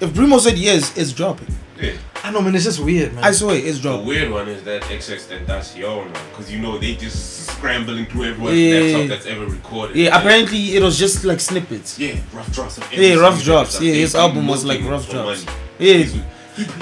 if 0.00 0.14
Primo 0.14 0.38
said 0.38 0.58
yes, 0.58 0.96
it's 0.96 1.12
dropping. 1.12 1.54
Yeah. 1.80 1.92
I 2.24 2.30
know, 2.30 2.40
man. 2.40 2.54
It's 2.54 2.64
just 2.64 2.78
weird, 2.80 3.14
man. 3.14 3.24
I 3.24 3.32
swear 3.32 3.56
it's 3.56 3.80
dropped. 3.80 4.02
The 4.04 4.08
weird 4.08 4.30
one 4.30 4.48
is 4.48 4.62
that 4.62 4.82
XX 4.82 5.26
Tentacion 5.44 5.96
one, 5.98 6.12
because 6.30 6.52
you 6.52 6.60
know 6.60 6.78
they 6.78 6.94
just 6.94 7.46
scrambling 7.46 8.06
through 8.06 8.24
everyone's 8.30 8.58
Yeah. 8.58 8.80
laptop 8.80 9.08
that's 9.08 9.26
ever 9.26 9.46
recorded. 9.46 9.96
Yeah, 9.96 10.16
apparently 10.18 10.76
it 10.76 10.82
was 10.82 10.98
just 10.98 11.24
like 11.24 11.40
snippets. 11.40 11.98
Yeah, 11.98 12.16
rough 12.32 12.52
drops. 12.52 12.78
Of 12.78 12.92
Yeah, 12.92 13.14
rough 13.14 13.38
single 13.38 13.54
drops. 13.54 13.80
Yeah, 13.80 13.92
They 13.92 14.00
his 14.00 14.14
album 14.14 14.46
was 14.46 14.64
like 14.64 14.82
rough 14.84 15.06
for 15.06 15.12
drops. 15.12 15.44
money. 15.46 15.58
Yeah, 15.78 15.94
He's, 15.94 16.12
he, 16.12 16.22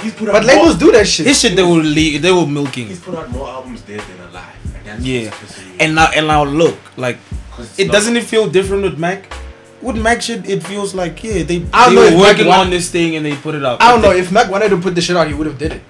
he's 0.02 0.14
put 0.14 0.28
out 0.28 0.32
but 0.34 0.44
labels 0.44 0.68
more, 0.70 0.78
do 0.78 0.92
that 0.92 1.06
shit. 1.08 1.26
his 1.26 1.40
shit 1.40 1.56
they 1.56 1.62
were 1.62 1.82
le- 1.82 2.18
they 2.18 2.32
were 2.32 2.46
milking. 2.46 2.88
He's 2.88 3.00
put 3.00 3.14
out 3.14 3.30
more 3.30 3.48
albums 3.48 3.80
dead 3.82 4.00
than 4.00 4.28
alive. 4.28 4.44
And 4.76 4.86
that's 4.86 5.02
Yeah, 5.02 5.24
what's 5.30 5.36
pissing 5.54 5.66
me 5.70 5.76
and 5.80 5.94
now 5.94 6.10
and 6.14 6.26
now 6.26 6.44
look 6.44 6.76
like 6.98 7.16
off, 7.16 7.56
'cause 7.56 7.66
it's 7.70 7.78
it 7.78 7.86
not- 7.86 7.92
doesn't 7.94 8.16
it 8.18 8.24
feel 8.24 8.46
different 8.48 8.82
with 8.82 8.98
Mac. 8.98 9.32
With 9.82 9.96
Mac 9.96 10.20
shit, 10.20 10.48
it 10.48 10.62
feels 10.62 10.94
like 10.94 11.22
yeah 11.24 11.42
they 11.42 11.64
I 11.72 11.86
don't 11.86 11.94
they 11.94 11.94
know 11.94 12.00
were 12.02 12.06
if 12.06 12.12
Mac 12.14 12.22
working 12.36 12.46
want- 12.48 12.60
on 12.62 12.70
this 12.70 12.90
thing 12.90 13.16
and 13.16 13.24
they 13.24 13.34
put 13.36 13.54
it 13.54 13.64
up. 13.64 13.80
I 13.82 13.90
don't 13.92 14.02
know 14.02 14.12
if 14.12 14.30
Mac 14.30 14.50
wanted 14.50 14.68
to 14.70 14.76
put 14.78 14.94
the 14.94 15.00
shit 15.00 15.16
out, 15.16 15.26
he 15.28 15.34
would 15.34 15.46
have 15.46 15.58
did 15.58 15.72
it. 15.72 15.82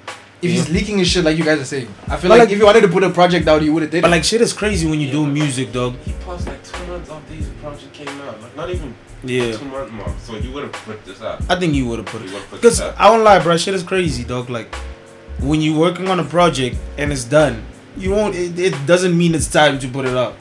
If 0.42 0.50
he's 0.50 0.70
leaking 0.70 0.96
his 0.98 1.08
shit 1.08 1.22
like 1.24 1.36
you 1.36 1.44
guys 1.44 1.60
are 1.60 1.66
saying, 1.66 1.88
I 2.08 2.16
feel 2.16 2.30
like, 2.30 2.38
like- 2.40 2.50
if 2.50 2.58
you 2.58 2.64
wanted 2.64 2.80
to 2.82 2.88
put 2.88 3.02
a 3.04 3.10
project 3.10 3.46
out, 3.46 3.60
you 3.62 3.74
would 3.74 3.82
have 3.82 3.90
did 3.90 3.98
it. 3.98 4.02
But 4.02 4.08
it. 4.08 4.10
like 4.12 4.24
shit 4.24 4.40
is 4.40 4.52
crazy 4.54 4.88
when 4.88 4.98
you 5.00 5.06
Yeah, 5.08 5.12
do 5.12 5.24
but- 5.24 5.32
music, 5.32 5.72
dog. 5.72 5.96
He 6.04 6.12
paused 6.24 6.46
like 6.46 6.62
two 6.64 6.86
months 6.86 7.10
after 7.10 7.34
his 7.34 7.46
project 7.62 7.92
came 7.92 8.08
out. 8.22 8.40
Like 8.40 8.56
not 8.56 8.70
even 8.70 8.94
Yeah, 9.24 9.52
two 9.56 9.64
month 9.66 9.90
mark. 9.92 10.12
So 10.24 10.36
you 10.36 10.50
would 10.52 10.62
have 10.62 10.72
put 10.72 11.04
this 11.04 11.20
out. 11.20 11.42
I 11.50 11.56
think 11.58 11.74
you 11.74 11.86
would 11.88 11.98
have 11.98 12.06
put 12.06 12.22
He 12.22 12.28
it. 12.28 12.32
would 12.32 12.40
have 12.42 12.50
put 12.50 12.60
Because. 12.62 12.80
I 12.80 13.08
don't 13.08 13.22
lie, 13.24 13.38
bro. 13.40 13.56
Shit 13.58 13.74
is 13.74 13.82
crazy, 13.82 14.24
dog. 14.24 14.48
Like 14.48 14.72
when 15.40 15.60
you're 15.60 15.78
working 15.78 16.08
on 16.08 16.20
a 16.20 16.24
project 16.24 16.76
and 16.96 17.12
it's 17.12 17.24
done, 17.24 17.62
you 17.98 18.12
won't. 18.12 18.34
It, 18.34 18.58
it 18.58 18.86
doesn't 18.86 19.18
mean 19.18 19.34
it's 19.34 19.48
time 19.48 19.78
to 19.80 19.88
put 19.88 20.06
it 20.06 20.16
out. 20.16 20.36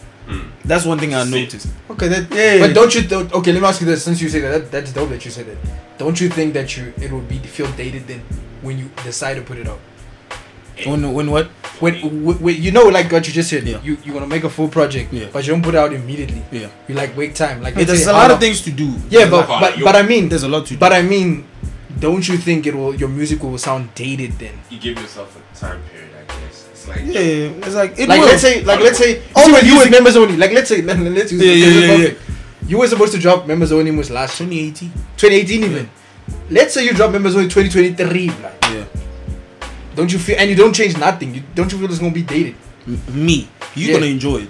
That's 0.69 0.85
one 0.85 0.99
thing 0.99 1.13
I 1.15 1.23
noticed. 1.23 1.67
okay, 1.93 2.07
that, 2.13 2.23
Yeah. 2.31 2.65
but 2.67 2.73
don't 2.77 2.93
you? 2.95 3.01
Th- 3.11 3.31
okay, 3.39 3.51
let 3.53 3.61
me 3.61 3.67
ask 3.67 3.81
you 3.81 3.87
this. 3.87 4.03
Since 4.07 4.21
you 4.21 4.29
say 4.29 4.39
that, 4.41 4.51
that, 4.55 4.71
that's 4.71 4.91
dope 4.93 5.09
that 5.09 5.23
you 5.25 5.31
said 5.31 5.47
that. 5.51 5.57
Don't 5.97 6.19
you 6.21 6.29
think 6.29 6.53
that 6.53 6.77
you 6.77 6.93
it 7.05 7.11
would 7.11 7.27
be 7.27 7.39
feel 7.39 7.71
dated 7.83 8.07
then 8.07 8.21
when 8.61 8.77
you 8.77 8.87
decide 9.03 9.35
to 9.35 9.41
put 9.41 9.57
it 9.57 9.67
out? 9.67 9.79
When 10.85 11.11
when 11.13 11.29
what? 11.31 11.47
When, 11.79 11.93
when, 12.25 12.37
when 12.39 12.61
you 12.61 12.71
know, 12.71 12.83
like 12.97 13.11
what 13.11 13.25
you 13.27 13.33
just 13.33 13.49
said, 13.49 13.63
Yeah. 13.67 13.81
you 13.83 13.97
you 14.05 14.13
gonna 14.13 14.27
make 14.27 14.43
a 14.45 14.49
full 14.49 14.67
project, 14.69 15.11
Yeah. 15.13 15.27
but 15.33 15.45
you 15.45 15.51
don't 15.53 15.61
put 15.63 15.73
it 15.75 15.77
out 15.77 15.91
immediately. 15.93 16.41
Yeah. 16.51 16.67
You 16.87 16.95
like 16.95 17.17
wait 17.17 17.35
time, 17.35 17.61
like 17.61 17.75
Yeah, 17.75 17.83
there's 17.85 18.03
say 18.05 18.11
a 18.11 18.13
lot 18.13 18.25
of 18.25 18.31
long- 18.31 18.39
things 18.41 18.61
to 18.61 18.71
do. 18.71 18.85
Yeah, 19.09 19.25
There's 19.25 19.29
but 19.31 19.47
but, 19.47 19.73
but 19.83 19.95
I 19.95 20.03
mean, 20.03 20.29
there's 20.29 20.43
a 20.43 20.47
lot 20.47 20.65
to 20.67 20.73
do. 20.73 20.79
but 20.79 20.93
I 20.93 21.01
mean, 21.01 21.45
don't 21.99 22.25
you 22.27 22.37
think 22.37 22.65
it 22.67 22.75
will 22.75 22.93
your 22.95 23.09
music 23.09 23.41
will 23.43 23.57
sound 23.57 23.89
dated 23.95 24.33
then? 24.39 24.53
You 24.69 24.77
give 24.79 24.95
yourself 25.01 25.35
a 25.35 25.41
time 25.57 25.81
period, 25.91 26.11
I 26.11 26.13
guess. 26.13 26.18
It's 26.18 26.18
like 26.89 27.01
yeah, 27.05 27.21
it's 27.65 27.75
like 27.75 27.97
it 27.99 28.09
like 28.09 28.19
will. 28.19 28.27
let's 28.27 28.41
say 28.41 28.63
like 28.63 28.79
let's 28.79 28.97
say 28.97 29.21
oh, 29.35 29.41
All 29.41 29.47
you, 29.47 29.51
the 29.51 29.53
were- 29.53 29.65
you 29.65 29.73
music- 29.73 29.79
was 29.85 29.91
members 29.91 30.15
only 30.17 30.37
like 30.37 30.51
let's 30.51 30.69
say 30.69 30.81
let, 30.81 30.97
let's 30.99 31.31
use 31.31 31.41
Yeah, 31.41 31.53
this 31.53 31.75
yeah, 31.75 31.91
is 31.95 32.11
yeah, 32.11 32.19
you 32.67 32.77
were 32.77 32.87
supposed 32.87 33.13
to 33.13 33.19
drop 33.19 33.47
members 33.47 33.71
only 33.71 33.91
was 33.91 34.09
last 34.11 34.37
2018. 34.37 34.91
2018 35.17 35.63
even 35.63 35.89
let's 36.49 36.73
say 36.73 36.83
you 36.85 36.93
drop 36.93 37.11
members 37.11 37.35
only 37.35 37.47
2023 37.49 38.27
like 38.43 38.65
Yeah. 38.71 38.85
don't 39.95 40.11
you 40.11 40.19
feel 40.19 40.35
and 40.39 40.49
you 40.49 40.55
don't 40.55 40.73
change 40.73 40.97
nothing 40.97 41.33
you 41.35 41.43
don't 41.55 41.71
you 41.71 41.77
feel 41.79 41.89
it's 41.89 41.99
gonna 41.99 42.11
be 42.11 42.21
dated 42.23 42.55
M- 42.87 42.99
me, 43.13 43.47
you 43.75 43.87
Yeah. 43.87 43.93
gonna 43.93 44.05
enjoy 44.07 44.37
it. 44.43 44.49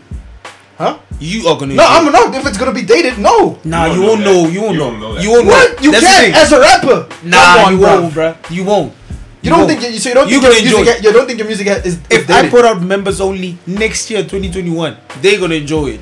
huh 0.77 0.97
You 1.19 1.47
are 1.47 1.57
gonna. 1.59 1.73
no 1.75 1.83
enjoy 1.83 1.95
I'm 1.95 2.11
not 2.11 2.35
if 2.35 2.45
it's 2.47 2.57
gonna 2.57 2.73
be 2.73 2.83
dated 2.83 3.17
no 3.19 3.59
Nah, 3.65 3.85
You 3.87 4.01
you, 4.01 4.07
won't 4.07 4.21
know 4.21 4.43
know. 4.43 4.47
You 4.49 4.61
won't 4.61 4.73
You 4.73 4.79
know. 4.79 4.91
know. 4.99 5.19
You 5.19 5.29
won't 5.31 5.45
know. 5.47 5.51
what 5.51 5.83
you 5.83 5.91
That's 5.91 6.05
can 6.05 6.23
thing. 6.23 6.33
as 6.35 6.51
a 6.53 6.59
rapper 6.59 7.07
Nah, 7.23 7.37
Come 7.55 7.65
on, 7.65 7.71
you 7.73 7.79
bro. 7.79 8.01
won't, 8.01 8.13
bruh. 8.13 8.35
You 8.51 8.63
won't. 8.63 8.93
You 9.41 9.49
don't 9.51 9.59
won't. 9.59 9.71
think 9.79 9.93
you 9.93 9.99
so 9.99 10.09
you 10.09 10.15
don't 10.15 10.29
You 10.29 10.41
think 10.41 10.43
your 10.43 10.63
music 10.63 10.95
enjoy 10.97 11.07
you 11.07 11.13
don't 11.13 11.25
think 11.27 11.39
your 11.39 11.47
music 11.47 11.67
is, 11.67 11.85
is 11.85 11.99
If 12.09 12.29
I 12.29 12.49
put 12.49 12.65
out 12.65 12.81
members 12.81 13.21
only 13.21 13.57
next 13.65 14.09
year, 14.11 14.21
2021, 14.23 14.97
they're 15.21 15.39
gonna 15.39 15.55
enjoy 15.55 15.87
it. 15.91 16.01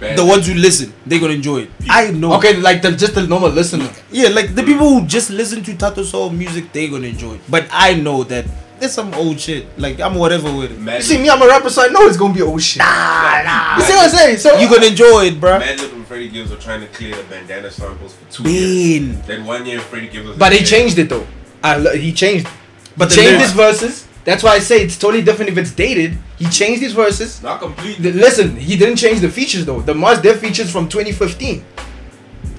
bad. 0.00 0.18
The 0.18 0.24
ones 0.24 0.46
who 0.46 0.54
listen, 0.54 0.92
they're 1.06 1.18
gonna 1.20 1.32
enjoy 1.34 1.58
it. 1.62 1.70
I 1.88 2.10
know. 2.10 2.34
okay 2.34 2.56
like 2.56 2.82
the 2.82 2.92
just 2.92 3.14
the 3.14 3.26
normal 3.26 3.48
listener 3.50 3.88
Yeah, 4.10 4.28
like 4.28 4.54
the 4.54 4.62
people 4.62 4.88
who 4.88 5.06
just 5.06 5.30
listen 5.30 5.62
to 5.64 5.74
Tato 5.76 6.02
Soul 6.02 6.30
music, 6.30 6.70
they're 6.72 6.90
gonna 6.90 7.06
enjoy 7.08 7.34
it. 7.36 7.40
But 7.48 7.66
I 7.72 7.94
know 7.94 8.24
that 8.24 8.44
there's 8.78 8.92
some 8.92 9.14
old 9.14 9.40
shit. 9.40 9.64
Like 9.78 9.98
I'm 10.00 10.14
whatever 10.16 10.52
with 10.54 10.72
it. 10.72 10.78
Mad 10.78 10.96
you 10.98 11.02
see 11.02 11.16
me 11.16 11.30
I'm 11.30 11.40
a 11.40 11.46
rapper 11.46 11.70
so 11.70 11.80
I 11.82 11.88
know 11.88 12.02
it's 12.06 12.18
gonna 12.18 12.34
be 12.34 12.42
old 12.42 12.60
shit 12.62 12.80
Nah, 12.80 13.40
nah. 13.42 13.76
you 13.78 13.82
see 13.84 13.94
what 13.94 14.04
I'm 14.04 14.10
saying 14.18 14.36
so 14.36 14.58
You 14.60 14.68
gonna 14.68 14.86
enjoy 14.92 15.32
it, 15.32 15.40
bruh. 15.40 15.62
Madlib 15.62 15.94
and 15.94 16.06
Freddie 16.06 16.28
Gibbs 16.28 16.50
were 16.50 16.58
trying 16.58 16.82
to 16.82 16.88
clear 16.88 17.16
the 17.16 17.22
bandana 17.24 17.70
samples 17.70 18.12
for 18.12 18.30
two 18.30 18.50
years. 18.50 19.16
Then 19.26 19.46
one 19.46 19.64
year 19.64 19.80
Freddie 19.80 20.08
Gibbs 20.08 20.28
was 20.28 20.36
But 20.36 20.52
he 20.52 20.58
dead. 20.58 20.66
changed 20.68 20.98
it 20.98 21.08
though. 21.08 21.26
I 21.64 21.78
lo- 21.78 21.96
he 21.96 22.12
changed. 22.12 22.44
But 22.46 22.52
But 22.96 23.10
the 23.10 23.16
changed 23.16 23.40
his 23.40 23.52
verses. 23.52 24.06
That's 24.24 24.42
why 24.42 24.54
I 24.54 24.58
say 24.58 24.82
it's 24.82 24.98
totally 24.98 25.22
different 25.22 25.50
if 25.52 25.58
it's 25.58 25.70
dated. 25.70 26.18
He 26.38 26.46
changed 26.46 26.82
his 26.82 26.92
verses. 26.92 27.42
Not 27.42 27.60
completely. 27.60 28.10
Listen, 28.12 28.56
he 28.56 28.76
didn't 28.76 28.96
change 28.96 29.20
the 29.20 29.28
features 29.28 29.64
though. 29.64 29.80
The 29.80 29.94
Mos 29.94 30.20
Def 30.20 30.40
features 30.40 30.70
from 30.70 30.88
2015. 30.88 31.64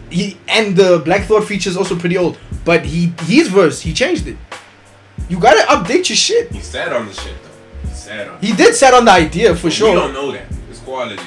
He 0.10 0.38
and 0.48 0.76
the 0.76 1.00
Black 1.00 1.24
Thought 1.26 1.44
features 1.46 1.76
also 1.76 1.96
pretty 1.98 2.18
old. 2.18 2.38
But 2.64 2.86
he 2.86 3.14
his 3.24 3.50
verse 3.50 3.82
he 3.82 3.94
changed 3.94 4.28
it. 4.28 4.38
You 5.30 5.40
gotta 5.40 5.64
update 5.68 6.08
your 6.10 6.16
shit. 6.16 6.52
He 6.52 6.62
sat 6.62 6.94
on 6.94 7.08
the 7.08 7.14
shit 7.14 7.36
though. 7.44 7.90
He 7.90 7.94
sat 7.96 8.28
on. 8.30 8.40
He 8.40 8.54
did 8.54 8.74
set 8.76 8.94
on 8.94 9.04
the 9.06 9.12
idea 9.12 9.54
for 9.56 9.68
We 9.68 9.72
sure. 9.72 9.94
don't 9.96 10.14
know 10.14 10.32
that. 10.32 10.46
It's 10.70 10.80
quality 10.80 11.16
though. 11.18 11.24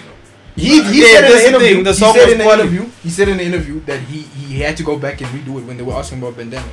He, 0.56 0.82
he 0.82 1.00
Yeah, 1.02 1.06
said 1.20 1.24
in 1.24 1.30
that's 1.30 1.34
the 1.34 1.40
the 1.40 1.48
interview. 1.48 1.74
thing, 1.74 1.84
the 1.84 1.92
he 1.92 1.98
said 1.98 2.28
in 2.30 2.38
the 2.38 2.44
interview. 2.44 2.90
He 3.02 3.10
said 3.10 3.28
in 3.28 3.36
the 3.36 3.44
interview 3.44 3.80
that 3.84 4.00
he 4.00 4.22
he 4.22 4.60
had 4.60 4.76
to 4.78 4.82
go 4.82 4.98
back 4.98 5.20
and 5.20 5.28
redo 5.30 5.58
it 5.60 5.64
when 5.66 5.76
they 5.76 5.82
were 5.82 5.94
asking 5.94 6.18
about 6.18 6.36
Bandana. 6.38 6.66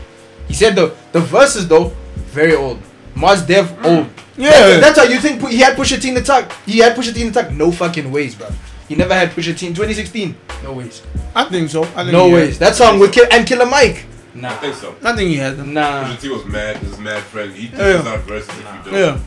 He 0.48 0.54
said 0.54 0.76
the 0.76 0.96
the 1.12 1.20
verses 1.20 1.68
though 1.68 1.92
very 2.38 2.56
old. 2.56 2.80
Mos 3.16 3.42
Def 3.42 3.68
mm. 3.72 3.86
old. 3.86 4.08
Yeah. 4.38 4.52
That- 4.52 4.82
that's 4.82 5.00
how 5.00 5.06
you 5.06 5.20
think 5.20 5.42
he 5.50 5.60
had 5.60 5.76
Pusha 5.76 6.00
T 6.00 6.10
in 6.10 6.14
the 6.14 6.22
tuck. 6.22 6.52
He 6.66 6.78
had 6.80 6.96
Pusha 6.96 7.14
T 7.14 7.22
in 7.22 7.32
the 7.34 7.42
tuck. 7.42 7.52
No 7.52 7.72
fucking 7.72 8.12
ways, 8.12 8.36
bro. 8.36 8.48
He 8.88 8.96
never 8.96 9.14
had 9.14 9.32
Pusha 9.32 9.58
T 9.58 9.66
in 9.68 9.74
2016. 9.74 10.36
No 10.64 10.74
ways. 10.74 11.02
I 11.36 11.46
think 11.46 11.70
so. 11.70 11.82
I 11.84 12.04
think 12.04 12.12
No 12.12 12.30
ways. 12.30 12.58
Had, 12.60 12.68
That 12.68 12.76
song 12.76 13.00
with 13.00 13.12
Kill 13.12 13.26
and 13.32 13.46
Killer 13.46 13.66
Mike. 13.66 14.06
Nah. 14.36 14.52
I 14.52 14.58
think 14.58 14.76
so. 14.76 14.96
I 15.04 15.16
think 15.16 15.30
he 15.32 15.38
had 15.38 15.58
them. 15.58 15.74
Nah. 15.74 16.04
Pusha 16.04 16.22
T 16.22 16.30
was 16.30 16.46
mad. 16.46 16.78
His 16.78 16.98
mad 17.00 17.24
friend. 17.24 17.52
He 17.54 17.68
Yeah. 17.68 17.78
dishes 17.78 18.08
out 18.08 18.20
verses 18.22 18.50
if 18.50 18.58
you 18.58 18.92
don't. 18.92 18.94
Yeah. 18.94 19.20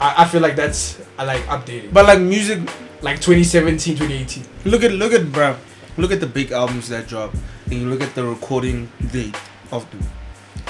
I, 0.00 0.08
I 0.22 0.24
feel 0.28 0.40
like 0.40 0.56
that's 0.56 0.98
I 1.18 1.24
like 1.24 1.42
updated. 1.46 1.92
But 1.92 2.06
like 2.06 2.20
music, 2.20 2.60
like 3.02 3.20
2017, 3.20 3.96
2018. 3.96 4.44
look 4.64 4.82
at 4.82 4.92
look 4.92 5.12
at 5.12 5.30
bro. 5.30 5.56
Look 5.98 6.12
at 6.12 6.20
the 6.20 6.26
big 6.26 6.52
albums 6.52 6.88
that 6.90 7.08
drop, 7.08 7.32
and 7.70 7.74
you 7.80 7.88
look 7.88 8.02
at 8.02 8.14
the 8.14 8.24
recording 8.24 8.90
date 9.12 9.34
of 9.72 9.88
them. 9.90 10.00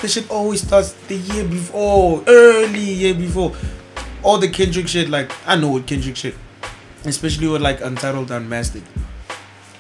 This 0.03 0.13
shit 0.13 0.31
always 0.31 0.61
starts 0.61 0.93
the 1.09 1.17
year 1.17 1.45
before, 1.45 2.23
early 2.27 2.81
year 2.81 3.15
before. 3.15 3.53
All 4.23 4.39
the 4.39 4.49
Kendrick 4.49 4.89
shit, 4.89 5.09
like 5.09 5.31
I 5.47 5.57
know 5.57 5.69
what 5.69 5.87
Kendrick 5.87 6.17
shit, 6.17 6.35
especially 7.05 7.49
with 7.49 7.63
like 7.63 7.81
Untitled 7.81 8.31
Unmastered. 8.31 8.83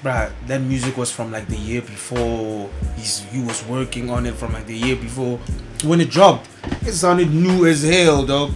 Bruh, 0.02 0.30
that 0.46 0.60
music 0.62 0.96
was 0.96 1.10
from 1.10 1.32
like 1.32 1.48
the 1.48 1.56
year 1.56 1.82
before. 1.82 2.70
He's 2.96 3.20
he 3.30 3.42
was 3.42 3.64
working 3.66 4.08
on 4.08 4.24
it 4.24 4.34
from 4.34 4.52
like 4.52 4.66
the 4.66 4.76
year 4.76 4.96
before. 4.96 5.38
When 5.84 6.00
it 6.00 6.10
dropped, 6.10 6.48
it 6.82 6.92
sounded 6.92 7.32
new 7.32 7.66
as 7.66 7.82
hell, 7.82 8.24
dog. 8.24 8.52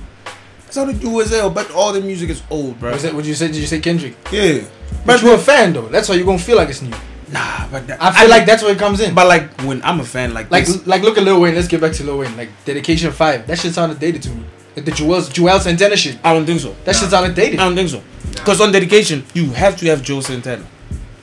It 0.66 0.72
sounded 0.72 1.02
new 1.02 1.20
as 1.20 1.30
hell, 1.30 1.50
but 1.50 1.70
all 1.72 1.92
the 1.92 2.00
music 2.00 2.30
is 2.30 2.42
old, 2.48 2.78
bruh. 2.80 2.92
Was 2.92 3.02
that 3.02 3.12
what 3.14 3.24
you 3.24 3.34
said? 3.34 3.52
Did 3.52 3.60
you 3.60 3.66
say 3.66 3.80
Kendrick? 3.80 4.16
Yeah. 4.32 4.64
But 5.04 5.20
you're 5.22 5.34
a 5.34 5.38
fan 5.38 5.72
though. 5.72 5.88
That's 5.88 6.08
why 6.08 6.14
you're 6.14 6.26
gonna 6.26 6.38
feel 6.38 6.56
like 6.56 6.70
it's 6.70 6.82
new. 6.82 6.94
Nah, 7.32 7.68
but 7.70 7.86
that, 7.86 8.02
I 8.02 8.10
feel 8.12 8.28
like 8.28 8.44
that's 8.44 8.62
where 8.62 8.72
it 8.72 8.78
comes 8.78 9.00
in. 9.00 9.14
But 9.14 9.26
like 9.28 9.60
when 9.62 9.82
I'm 9.82 10.00
a 10.00 10.04
fan, 10.04 10.34
like 10.34 10.50
Like, 10.50 10.66
this, 10.66 10.86
like 10.86 11.02
look 11.02 11.16
at 11.16 11.22
Lil 11.24 11.40
Wayne. 11.40 11.54
Let's 11.54 11.68
get 11.68 11.80
back 11.80 11.92
to 11.94 12.04
Lil 12.04 12.18
Wayne. 12.18 12.36
Like 12.36 12.50
Dedication 12.64 13.12
Five. 13.12 13.46
That 13.46 13.58
shit 13.58 13.72
sounded 13.72 13.98
dated 14.00 14.22
to 14.22 14.30
me. 14.30 14.44
Like 14.74 14.84
the 14.84 14.90
Juelz 14.90 15.30
Juelz 15.30 15.62
Santana 15.62 15.96
shit. 15.96 16.18
I 16.24 16.32
don't 16.32 16.46
think 16.46 16.60
so. 16.60 16.74
That 16.84 16.96
shit 16.96 17.10
sounded 17.10 17.34
dated. 17.34 17.60
I 17.60 17.64
don't 17.64 17.76
think 17.76 17.88
so. 17.88 18.02
Because 18.32 18.60
on 18.60 18.72
dedication, 18.72 19.24
you 19.34 19.50
have 19.50 19.76
to 19.78 19.86
have 19.86 20.02
Juelz 20.02 20.24
Santana. 20.24 20.66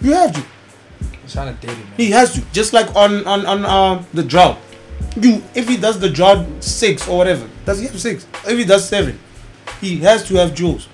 You 0.02 0.14
have 0.14 0.34
to. 0.34 0.40
It 1.24 1.30
sounded 1.30 1.60
dated, 1.60 1.78
man. 1.78 1.94
He 1.98 2.12
has 2.12 2.34
to. 2.34 2.42
Just 2.54 2.72
like 2.74 2.96
on 2.96 3.26
on 3.26 3.46
on 3.46 3.66
um 3.66 4.06
the 4.14 4.24
drought. 4.24 4.60
You 5.20 5.44
if 5.56 5.68
he 5.68 5.78
does 5.78 6.00
the 6.00 6.10
drought 6.10 6.46
six 6.64 7.08
or 7.08 7.18
whatever, 7.18 7.50
does 7.66 7.80
he 7.80 7.88
have 7.88 8.00
six? 8.00 8.26
If 8.46 8.58
he 8.58 8.64
does 8.64 8.88
seven, 8.88 9.20
he 9.82 9.98
has 10.00 10.26
to 10.28 10.36
have 10.36 10.52
Juelz. 10.52 10.88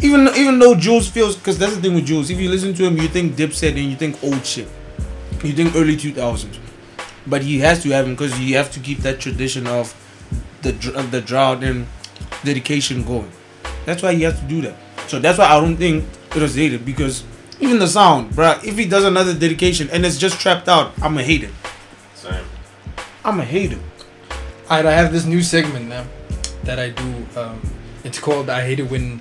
Even 0.00 0.28
even 0.36 0.58
though 0.58 0.74
Juelz 0.74 1.08
feels, 1.10 1.36
because 1.36 1.58
that's 1.58 1.74
the 1.74 1.80
thing 1.80 1.94
with 1.94 2.06
Juelz. 2.06 2.30
If 2.30 2.38
you 2.38 2.50
listen 2.50 2.74
to 2.74 2.84
him, 2.84 2.98
you 2.98 3.08
think 3.08 3.34
Dipset 3.34 3.70
and 3.70 3.90
you 3.90 3.96
think 3.96 4.22
old 4.22 4.44
shit. 4.44 4.68
You 5.42 5.52
think 5.52 5.74
early 5.74 5.96
two 5.96 6.12
thousands, 6.12 6.58
but 7.26 7.42
he 7.42 7.60
has 7.60 7.82
to 7.82 7.90
have 7.90 8.06
him 8.06 8.12
because 8.12 8.38
you 8.40 8.56
have 8.56 8.70
to 8.72 8.80
keep 8.80 8.98
that 8.98 9.20
tradition 9.20 9.66
of 9.66 9.94
the 10.62 10.72
dr- 10.72 11.10
the 11.10 11.20
drought 11.20 11.62
and 11.62 11.86
dedication 12.44 13.04
going. 13.04 13.30
That's 13.84 14.02
why 14.02 14.14
he 14.14 14.22
has 14.22 14.38
to 14.40 14.46
do 14.46 14.60
that. 14.62 14.76
So 15.08 15.18
that's 15.18 15.38
why 15.38 15.46
I 15.46 15.60
don't 15.60 15.76
think 15.76 16.04
it 16.34 16.42
was 16.42 16.54
dated 16.56 16.84
because 16.84 17.24
even 17.60 17.78
the 17.78 17.86
sound, 17.86 18.32
bruh, 18.32 18.62
if 18.64 18.76
he 18.76 18.86
does 18.86 19.04
another 19.04 19.32
dedication 19.32 19.88
and 19.90 20.04
it's 20.04 20.18
just 20.18 20.40
trapped 20.40 20.68
out, 20.68 20.92
I'ma 21.00 21.20
hate 21.20 21.44
it. 21.44 21.52
Same. 22.14 22.44
I'ma 23.24 23.42
hate 23.42 23.72
it. 23.72 23.78
Alright, 24.68 24.84
I 24.84 24.92
have 24.92 25.12
this 25.12 25.24
new 25.24 25.42
segment 25.42 25.88
now 25.88 26.04
that 26.64 26.78
I 26.78 26.90
do. 26.90 27.26
Um, 27.36 27.60
it's 28.04 28.18
called 28.18 28.50
"I 28.50 28.62
Hate 28.62 28.80
It 28.80 28.90
When 28.90 29.20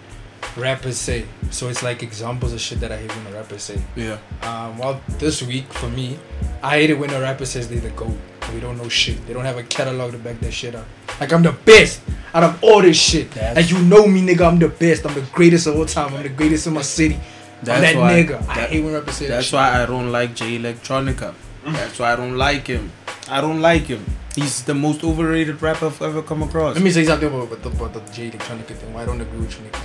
Rappers 0.57 0.98
Say." 0.98 1.26
So 1.52 1.69
it's 1.69 1.84
like 1.84 2.03
examples 2.03 2.53
of 2.53 2.60
shit 2.61 2.80
that 2.80 2.91
I 2.91 2.98
hate 2.98 3.15
when 3.15 3.26
the 3.26 3.32
rappers 3.32 3.64
say. 3.64 3.82
Yeah. 3.95 4.18
Um, 4.44 4.77
well, 4.77 5.02
this 5.19 5.41
week 5.41 5.72
for 5.73 5.90
me, 5.90 6.18
I 6.64 6.72
hate 6.80 6.90
it 6.90 6.99
when 6.99 7.10
a 7.11 7.19
rapper 7.19 7.45
says 7.45 7.68
they 7.69 7.77
the 7.77 7.90
goat. 7.91 8.18
We 8.53 8.60
don't 8.60 8.77
know 8.77 8.88
shit. 8.90 9.26
They 9.27 9.34
don't 9.34 9.45
have 9.45 9.57
a 9.57 9.64
catalog 9.64 10.11
to 10.11 10.18
back 10.18 10.40
that 10.40 10.52
shit 10.52 10.76
up. 10.76 10.86
Like 11.19 11.32
I'm 11.34 11.44
the 11.44 11.52
best 11.52 12.02
out 12.34 12.44
of 12.44 12.64
all 12.64 12.82
this 12.82 12.98
shit. 12.99 13.32
That's- 13.32 13.56
like 13.56 13.72
you 13.72 13.84
know 13.86 14.06
me, 14.07 14.22
nigga. 14.22 14.48
I'm 14.48 14.60
the 14.60 14.69
best. 14.69 15.06
I'm 15.06 15.14
the 15.14 15.26
greatest 15.34 15.68
of 15.68 15.76
all 15.76 15.86
time. 15.86 16.14
I'm 16.14 16.23
the 16.23 16.30
greatest 16.30 16.68
in 16.68 16.73
my 16.73 16.82
city. 16.82 17.19
That's 17.64 17.82
that 17.82 17.95
why- 17.95 18.14
nigga. 18.23 18.48
I 18.48 18.53
hate 18.68 18.84
when 18.84 18.94
rappers 18.94 19.15
say 19.15 19.27
that. 19.27 19.36
That's 19.36 19.48
shit. 19.48 19.53
why 19.56 19.82
I 19.82 19.86
don't 19.86 20.11
like 20.11 20.36
Jay 20.36 20.57
Electronica. 20.60 21.34
That's 21.65 21.98
why 21.98 22.14
I 22.14 22.15
don't 22.15 22.38
like 22.38 22.68
him. 22.68 22.91
I 23.30 23.41
don't 23.41 23.60
like 23.61 23.84
him. 23.84 24.06
He's 24.36 24.64
the 24.64 24.76
most 24.76 25.03
overrated 25.03 25.61
rapper 25.61 25.88
I've 25.88 26.02
ever 26.02 26.22
come 26.22 26.44
across. 26.44 26.76
Let 26.76 26.84
me 26.84 26.91
say 26.91 27.06
something 27.06 27.27
about, 27.30 27.44
about, 27.52 27.64
the, 27.64 27.69
about 27.69 27.94
the 27.94 28.14
J 28.14 28.30
Electronica 28.30 28.76
thing. 28.76 28.94
Why 28.94 29.03
I 29.03 29.06
don't 29.06 29.22
agree 29.22 29.40
with 29.40 29.57
you, 29.60 29.65
nigga. 29.68 29.80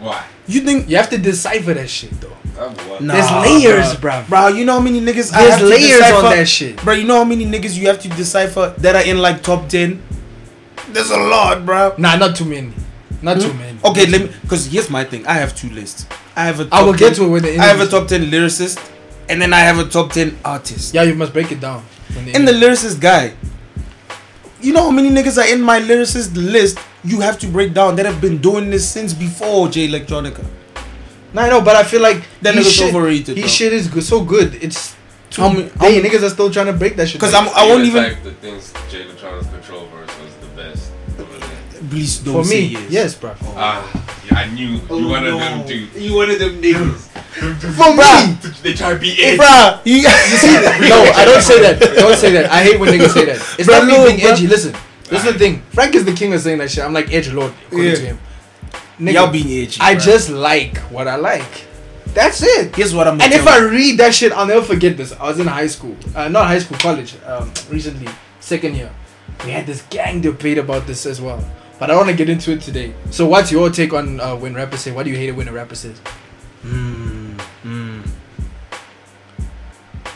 Why? 0.00 0.24
you 0.46 0.60
think? 0.62 0.88
You 0.88 0.96
have 0.96 1.10
to 1.10 1.18
decipher 1.18 1.74
that 1.74 1.88
shit, 1.88 2.10
though. 2.20 2.36
Nah, 3.00 3.14
There's 3.14 3.30
layers, 3.30 3.94
bruh. 3.94 4.24
bruh. 4.24 4.28
Bro, 4.28 4.48
you 4.48 4.64
know 4.64 4.74
how 4.74 4.80
many 4.80 5.00
niggas 5.00 5.32
I 5.32 5.40
There's 5.40 5.50
have 5.52 5.60
to 5.60 5.66
layers 5.66 5.98
decipher? 5.98 6.26
on 6.26 6.32
that 6.32 6.48
shit. 6.48 6.82
Bro, 6.82 6.94
you 6.94 7.06
know 7.06 7.16
how 7.16 7.24
many 7.24 7.46
niggas 7.46 7.78
you 7.78 7.86
have 7.86 8.00
to 8.00 8.08
decipher 8.10 8.74
that 8.78 8.96
are 8.96 9.04
in 9.04 9.18
like 9.18 9.42
top 9.42 9.68
10? 9.68 10.02
There's 10.88 11.10
a 11.10 11.16
lot, 11.18 11.64
bro. 11.64 11.94
Nah, 11.96 12.16
not 12.16 12.36
too 12.36 12.44
many. 12.44 12.72
Not 13.22 13.40
too 13.40 13.48
hmm? 13.48 13.58
many. 13.58 13.78
Okay, 13.84 14.06
let 14.06 14.22
me. 14.22 14.32
Because 14.42 14.66
here's 14.66 14.90
my 14.90 15.04
thing. 15.04 15.26
I 15.26 15.34
have 15.34 15.54
two 15.54 15.70
lists. 15.70 16.06
I 16.36 16.44
have 16.44 16.60
a. 16.60 16.64
Top 16.64 16.72
I 16.72 16.82
will 16.82 16.92
10 16.92 16.98
get 16.98 17.16
to 17.16 17.24
it 17.24 17.28
with 17.28 17.42
the 17.44 17.58
I 17.58 17.64
have 17.64 17.80
a 17.80 17.86
top 17.86 18.08
10 18.08 18.22
lyricist, 18.30 18.78
and 19.28 19.40
then 19.40 19.52
I 19.52 19.60
have 19.60 19.78
a 19.78 19.84
top 19.84 20.12
10 20.12 20.38
artist. 20.44 20.94
Yeah, 20.94 21.02
you 21.02 21.14
must 21.14 21.32
break 21.32 21.52
it 21.52 21.60
down. 21.60 21.82
when 22.14 22.28
In 22.28 22.44
the 22.44 22.52
lyricist 22.52 23.00
guy, 23.00 23.34
you 24.62 24.72
know 24.72 24.84
how 24.84 24.90
many 24.90 25.10
niggas 25.10 25.38
are 25.42 25.52
in 25.52 25.60
my 25.60 25.80
lyricist 25.80 26.34
list? 26.34 26.78
You 27.04 27.20
have 27.20 27.38
to 27.40 27.46
break 27.46 27.72
down 27.74 27.96
that 27.96 28.06
have 28.06 28.20
been 28.20 28.38
doing 28.38 28.70
this 28.70 28.88
since 28.88 29.14
before 29.14 29.68
J 29.68 29.88
Electronica. 29.88 30.44
No, 31.32 31.42
I 31.42 31.48
know, 31.48 31.60
but 31.60 31.76
I 31.76 31.84
feel 31.84 32.02
like 32.02 32.22
That 32.42 32.54
nigga's 32.54 32.72
shit, 32.72 32.94
overrated, 32.94 33.36
His 33.36 33.52
shit 33.52 33.72
is 33.72 33.86
good, 33.88 34.02
so 34.02 34.22
good. 34.24 34.54
It's 34.62 34.96
too. 35.30 35.42
How 35.42 35.48
many- 35.50 35.70
hey, 35.80 36.02
niggas 36.02 36.22
are 36.22 36.30
still 36.30 36.50
trying 36.50 36.66
to 36.66 36.72
break 36.72 36.96
that 36.96 37.08
shit. 37.08 37.20
Because. 37.20 37.34
I'm, 37.34 37.46
won't 37.46 37.84
Even 37.84 38.04
even. 38.04 38.24
The 38.24 38.32
things 38.32 38.72
Jay 38.90 39.02
Electronics 39.02 39.46
Control 39.48 39.86
verse 39.86 39.99
Please 41.90 42.18
don't 42.20 42.34
for 42.34 42.44
say 42.44 42.60
me, 42.60 42.66
yes. 42.68 42.90
yes, 42.90 43.14
bro. 43.16 43.34
Ah, 43.56 43.82
yeah, 44.30 44.38
I 44.38 44.46
knew 44.50 44.68
you 44.78 45.08
one 45.08 45.26
of 45.26 45.38
them 45.38 45.66
dudes. 45.66 45.96
You 45.98 46.14
one 46.14 46.30
of 46.30 46.38
them 46.38 46.62
niggas. 46.62 47.08
For 47.76 47.94
me, 47.96 48.50
They 48.62 48.74
try 48.74 48.94
to 48.94 48.98
be 48.98 49.12
edgy. 49.22 49.38
Bruh, 49.38 49.80
you, 49.84 50.02
no, 50.88 51.02
I 51.14 51.24
don't 51.24 51.42
say 51.42 51.60
that. 51.62 51.80
Don't 51.96 52.16
say 52.16 52.32
that. 52.32 52.50
I 52.50 52.62
hate 52.62 52.78
when 52.80 52.90
niggas 52.90 53.10
say 53.10 53.24
that. 53.26 53.36
It's 53.58 53.66
Bro, 53.66 53.78
not 53.78 53.86
me 53.86 53.92
no, 53.98 54.06
being 54.06 54.20
bro. 54.20 54.30
edgy. 54.30 54.46
Listen, 54.46 54.72
this 55.08 55.24
is 55.24 55.32
the 55.32 55.38
thing. 55.38 55.62
Frank 55.72 55.94
is 55.94 56.04
the 56.04 56.12
king 56.12 56.32
of 56.32 56.40
saying 56.40 56.58
that 56.58 56.70
shit. 56.70 56.84
I'm 56.84 56.92
like 56.92 57.12
edge 57.12 57.32
lord 57.32 57.52
according 57.66 57.88
Yeah. 57.88 57.94
to 57.94 58.00
him. 58.06 58.18
Nigga, 59.00 59.12
y'all 59.14 59.30
being 59.32 59.46
edgy. 59.64 59.78
I 59.80 59.94
bruh. 59.94 60.04
just 60.04 60.28
like 60.30 60.78
what 60.92 61.08
I 61.08 61.16
like. 61.16 61.66
That's 62.14 62.42
it. 62.42 62.74
Here's 62.74 62.92
what 62.94 63.06
I'm 63.06 63.14
gonna 63.18 63.24
And 63.24 63.32
if 63.34 63.44
tell 63.44 63.54
I 63.54 63.58
you. 63.58 63.68
read 63.70 63.98
that 63.98 64.14
shit, 64.14 64.32
I'll 64.32 64.46
never 64.46 64.62
forget 64.62 64.96
this. 64.96 65.12
I 65.12 65.24
was 65.28 65.38
in 65.40 65.46
high 65.46 65.68
school, 65.68 65.96
uh, 66.14 66.28
not 66.28 66.46
high 66.46 66.58
school, 66.58 66.76
college, 66.78 67.14
um, 67.26 67.52
recently, 67.70 68.08
second 68.40 68.74
year. 68.76 68.90
We 69.44 69.52
had 69.52 69.66
this 69.66 69.82
gang 69.90 70.20
debate 70.20 70.58
about 70.58 70.86
this 70.86 71.06
as 71.06 71.20
well. 71.20 71.42
But 71.80 71.88
I 71.90 71.94
don't 71.94 72.04
want 72.04 72.10
to 72.10 72.16
get 72.16 72.28
into 72.28 72.52
it 72.52 72.60
today. 72.60 72.92
So, 73.10 73.26
what's 73.26 73.50
your 73.50 73.70
take 73.70 73.94
on 73.94 74.20
uh, 74.20 74.36
when 74.36 74.52
rappers 74.54 74.80
say? 74.80 74.92
Why 74.92 75.02
do 75.02 75.08
you 75.08 75.16
hate 75.16 75.30
it 75.30 75.32
when 75.32 75.48
a 75.48 75.52
rapper 75.52 75.74
says? 75.74 75.98
Mm, 76.62 77.40
mm. 77.64 78.06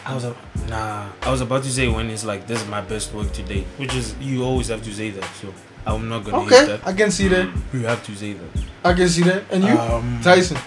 I 0.05 0.15
was 0.15 0.25
a, 0.25 0.37
nah. 0.69 1.09
I 1.23 1.31
was 1.31 1.41
about 1.41 1.63
to 1.65 1.71
say 1.71 1.89
when 1.89 2.11
it's 2.11 2.23
like 2.23 2.47
this 2.47 2.61
is 2.61 2.69
my 2.69 2.83
best 2.83 3.15
work 3.15 3.33
today, 3.33 3.65
which 3.79 3.95
is 3.95 4.15
you 4.21 4.45
always 4.45 4.69
have 4.69 4.83
to 4.85 4.93
say 4.93 5.09
that. 5.09 5.25
So 5.41 5.55
I'm 5.87 6.07
not 6.07 6.25
gonna 6.25 6.45
hate 6.45 6.53
Okay, 6.53 6.67
that. 6.67 6.87
I 6.87 6.93
can 6.93 7.11
see 7.11 7.29
that. 7.29 7.49
You 7.73 7.87
have 7.87 8.05
to 8.05 8.15
say 8.15 8.35
that. 8.35 8.51
I 8.85 8.93
can 8.93 9.09
see 9.09 9.23
that. 9.23 9.45
And 9.51 9.65
you, 9.65 9.71
Um, 9.79 10.21
Tyson? 10.23 10.59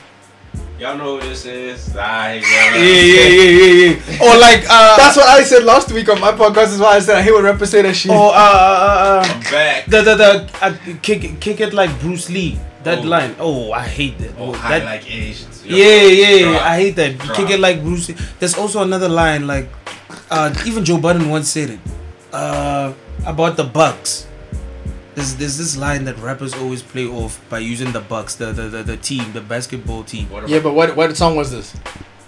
Y'all 0.79 0.95
know 0.97 1.17
who 1.19 1.27
this 1.27 1.45
is. 1.45 1.97
I 1.97 2.35
Yeah, 2.35 2.75
yeah, 2.75 3.27
yeah, 3.27 3.49
yeah, 3.49 3.95
yeah. 3.97 4.23
Or 4.23 4.37
like 4.47 4.61
uh. 4.69 4.97
That's 4.97 5.17
what 5.17 5.27
I 5.27 5.41
said 5.43 5.63
last 5.63 5.91
week 5.91 6.07
on 6.09 6.19
my 6.21 6.31
podcast. 6.31 6.73
Is 6.73 6.79
why 6.79 6.97
I 6.97 6.99
said 6.99 7.17
I 7.17 7.21
hate 7.23 7.33
when 7.33 7.43
rappers 7.43 7.71
say 7.71 7.81
that 7.81 7.95
shit. 7.95 8.11
Oh, 8.11 8.29
uh, 8.29 8.31
uh, 8.31 8.37
uh, 8.37 9.23
I'm 9.25 9.39
back. 9.41 9.85
the 9.87 10.01
the 10.03 10.15
the 10.15 10.29
uh, 10.61 10.77
kick 11.01 11.39
kick 11.39 11.59
it 11.61 11.73
like 11.73 11.89
Bruce 11.99 12.29
Lee. 12.29 12.59
That 12.83 12.99
Oh. 12.99 13.09
line. 13.09 13.35
Oh, 13.39 13.71
I 13.73 13.83
hate 13.83 14.17
that. 14.19 14.31
Oh, 14.37 14.49
Oh, 14.49 14.53
high 14.53 14.79
that 14.79 14.85
like 14.85 15.09
Asians. 15.11 15.65
Yo, 15.65 15.75
yeah, 15.75 16.07
yeah, 16.07 16.51
drop. 16.51 16.61
I 16.61 16.75
hate 16.77 16.95
that. 16.95 17.17
Drop. 17.17 17.35
Kick 17.35 17.49
it 17.49 17.59
like 17.59 17.81
Bruce. 17.81 18.07
Lee. 18.09 18.15
There's 18.39 18.53
also 18.55 18.81
another 18.83 19.09
line 19.09 19.47
like, 19.47 19.67
uh, 20.29 20.53
even 20.63 20.85
Joe 20.85 20.97
Budden 21.01 21.27
once 21.27 21.49
said 21.49 21.71
it, 21.71 21.79
uh, 22.31 22.93
about 23.25 23.57
the 23.57 23.65
Bucks. 23.65 24.27
There's 25.17 25.33
there's 25.35 25.57
this 25.57 25.75
line 25.75 26.05
that 26.05 26.17
rappers 26.19 26.53
always 26.53 26.83
play 26.83 27.07
off 27.07 27.41
by 27.49 27.57
using 27.57 27.91
the 27.91 28.01
Bucks, 28.01 28.35
the 28.35 28.53
the 28.53 28.69
the, 28.69 28.83
the 28.83 28.97
team, 28.97 29.33
the 29.33 29.41
basketball 29.41 30.03
team. 30.03 30.29
What 30.29 30.47
yeah, 30.47 30.59
but 30.59 30.73
what 30.73 30.95
what 30.95 31.17
song 31.17 31.35
was 31.35 31.49
this? 31.49 31.73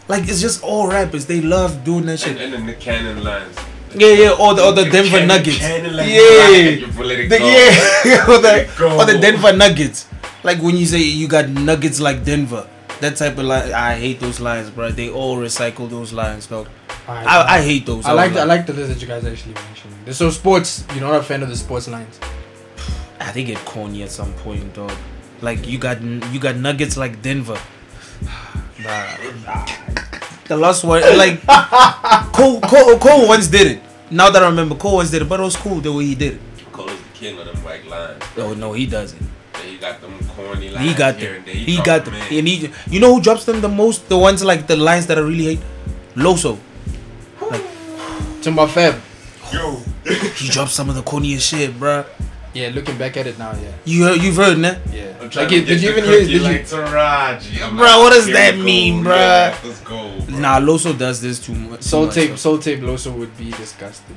Like 0.07 0.23
it's 0.27 0.41
just 0.41 0.63
all 0.63 0.87
rappers. 0.87 1.27
They 1.27 1.39
love 1.39 1.83
doing 1.83 2.07
that 2.07 2.17
shit. 2.19 2.29
and, 2.31 2.39
and 2.41 2.53
then 2.53 2.65
the 2.65 2.73
cannon 2.73 3.23
lines. 3.23 3.55
Yeah, 3.93 4.07
yeah, 4.13 4.31
or 4.39 4.55
the 4.55 4.63
or 4.65 4.71
the 4.73 4.85
Denver 4.85 5.19
Cannon- 5.21 5.27
Nuggets. 5.27 5.57
cannon 5.59 5.95
like 5.95 6.09
Yeah. 6.09 6.41
rocket, 6.41 6.79
you 6.79 7.03
let 7.03 7.19
it 7.19 7.29
The- 7.29 7.39
yeah, 8.09 8.25
or 8.33 8.37
the 8.37 8.41
Let 8.41 8.59
it 8.69 8.77
go. 8.77 8.97
or 8.99 9.05
the 9.05 9.17
Denver 9.19 9.53
Nuggets. 9.53 10.07
Like 10.43 10.59
when 10.59 10.75
you 10.75 10.87
say 10.87 10.97
you 10.99 11.27
got 11.27 11.47
Nuggets 11.49 11.99
like 11.99 12.23
Denver, 12.23 12.67
that 13.01 13.17
type 13.17 13.37
of 13.37 13.45
line. 13.45 13.71
I 13.71 13.95
hate 13.97 14.19
those 14.19 14.39
lines, 14.39 14.71
bro. 14.71 14.89
They 14.89 15.11
all 15.11 15.37
recycle 15.37 15.87
those 15.87 16.11
lines, 16.11 16.47
dog. 16.47 16.67
I, 17.07 17.57
I 17.57 17.61
hate 17.61 17.85
those. 17.85 18.05
I 18.05 18.13
like 18.13 18.31
all 18.33 18.39
I 18.39 18.43
like 18.45 18.65
the 18.65 18.73
list 18.73 18.89
that 18.93 18.99
you 19.01 19.07
guys 19.07 19.25
actually 19.25 19.53
mentioned. 19.53 20.15
So 20.15 20.31
sports, 20.31 20.85
you're 20.95 21.01
not 21.01 21.15
a 21.19 21.23
fan 21.23 21.43
of 21.43 21.49
the 21.49 21.55
sports 21.55 21.87
lines. 21.87 22.19
I 23.19 23.31
think 23.31 23.49
it 23.49 23.57
corny 23.65 24.03
at 24.03 24.11
some 24.11 24.33
point, 24.33 24.73
dog. 24.73 24.91
Like 25.41 25.67
you 25.67 25.77
got 25.77 26.01
you 26.01 26.39
got 26.39 26.55
Nuggets 26.55 26.97
like 26.97 27.21
Denver. 27.21 27.59
Nah. 28.79 29.65
The 30.47 30.55
last 30.55 30.85
one, 30.85 31.01
like 31.17 31.45
Cole, 32.31 32.61
Cole, 32.61 32.97
Cole 32.97 33.27
once 33.27 33.47
did 33.47 33.67
it. 33.67 33.83
Now 34.09 34.29
that 34.29 34.41
I 34.41 34.47
remember, 34.47 34.75
Cole 34.75 34.95
once 34.95 35.11
did 35.11 35.21
it, 35.21 35.27
but 35.27 35.41
it 35.41 35.43
was 35.43 35.57
cool 35.57 35.81
the 35.81 35.91
way 35.91 36.05
he 36.05 36.15
did 36.15 36.35
it. 36.35 36.41
Cole 36.71 36.87
is 36.87 36.97
the 36.97 37.09
king 37.13 37.37
of 37.37 37.45
them 37.45 37.57
white 37.57 37.85
lines. 37.87 38.23
Oh 38.37 38.53
no, 38.53 38.71
he 38.71 38.85
doesn't. 38.85 39.21
He 39.65 39.75
got 39.77 39.99
them 39.99 40.17
corny 40.29 40.69
lines. 40.69 40.87
He 40.89 40.95
got 40.95 41.17
here 41.17 41.33
them. 41.33 41.43
and. 41.49 41.57
He 41.57 41.81
got 41.83 42.05
them. 42.05 42.13
in. 42.13 42.37
And 42.39 42.47
he, 42.47 42.71
you 42.89 43.01
know 43.01 43.13
who 43.13 43.21
drops 43.21 43.43
them 43.43 43.59
the 43.59 43.67
most? 43.67 44.07
The 44.07 44.17
ones 44.17 44.43
like 44.45 44.65
the 44.65 44.77
lines 44.77 45.07
that 45.07 45.17
I 45.17 45.21
really 45.21 45.43
hate. 45.43 45.59
Loso. 46.15 46.57
To 48.43 48.51
my 48.51 48.65
fab. 48.65 48.95
Yo. 49.51 49.75
He 50.35 50.47
drops 50.47 50.71
some 50.71 50.89
of 50.89 50.95
the 50.95 51.03
corniest 51.03 51.49
shit, 51.49 51.77
bruh. 51.77 52.05
Yeah, 52.53 52.71
looking 52.73 52.97
back 52.97 53.15
at 53.17 53.27
it 53.27 53.37
now, 53.37 53.51
yeah. 53.51 53.71
You 53.85 54.03
heard, 54.05 54.21
you've 54.21 54.35
heard, 54.35 54.57
nah? 54.57 54.75
Yeah. 54.91 55.13
I'm 55.21 55.29
trying 55.29 55.45
Like, 55.45 55.49
to 55.49 55.65
did 55.65 55.67
get 55.67 55.81
you 55.81 55.91
the 55.93 55.97
even 55.99 56.03
hear? 56.03 56.13
cookie 56.19 56.25
Did 56.25 56.41
you? 56.41 56.41
like 56.41 56.61
Taraji. 56.65 57.61
I'm 57.63 57.77
Bruh, 57.77 57.79
like, 57.79 57.97
what 57.99 58.13
does 58.13 58.25
that 58.27 58.53
we 58.55 58.59
go. 58.59 58.65
mean, 58.65 59.05
Yeah. 59.05 59.57
Let's 59.63 59.79
go. 59.81 60.19
Bro. 60.27 60.39
Nah, 60.39 60.59
Loso 60.59 60.97
does 60.97 61.21
this 61.21 61.39
too 61.39 61.53
much. 61.53 61.83
Soul 61.83 62.07
too 62.07 62.13
tape, 62.21 62.29
much, 62.31 62.39
soul 62.39 62.57
tape, 62.57 62.79
Loso 62.79 63.15
would 63.15 63.37
be 63.37 63.51
disgusted. 63.51 64.15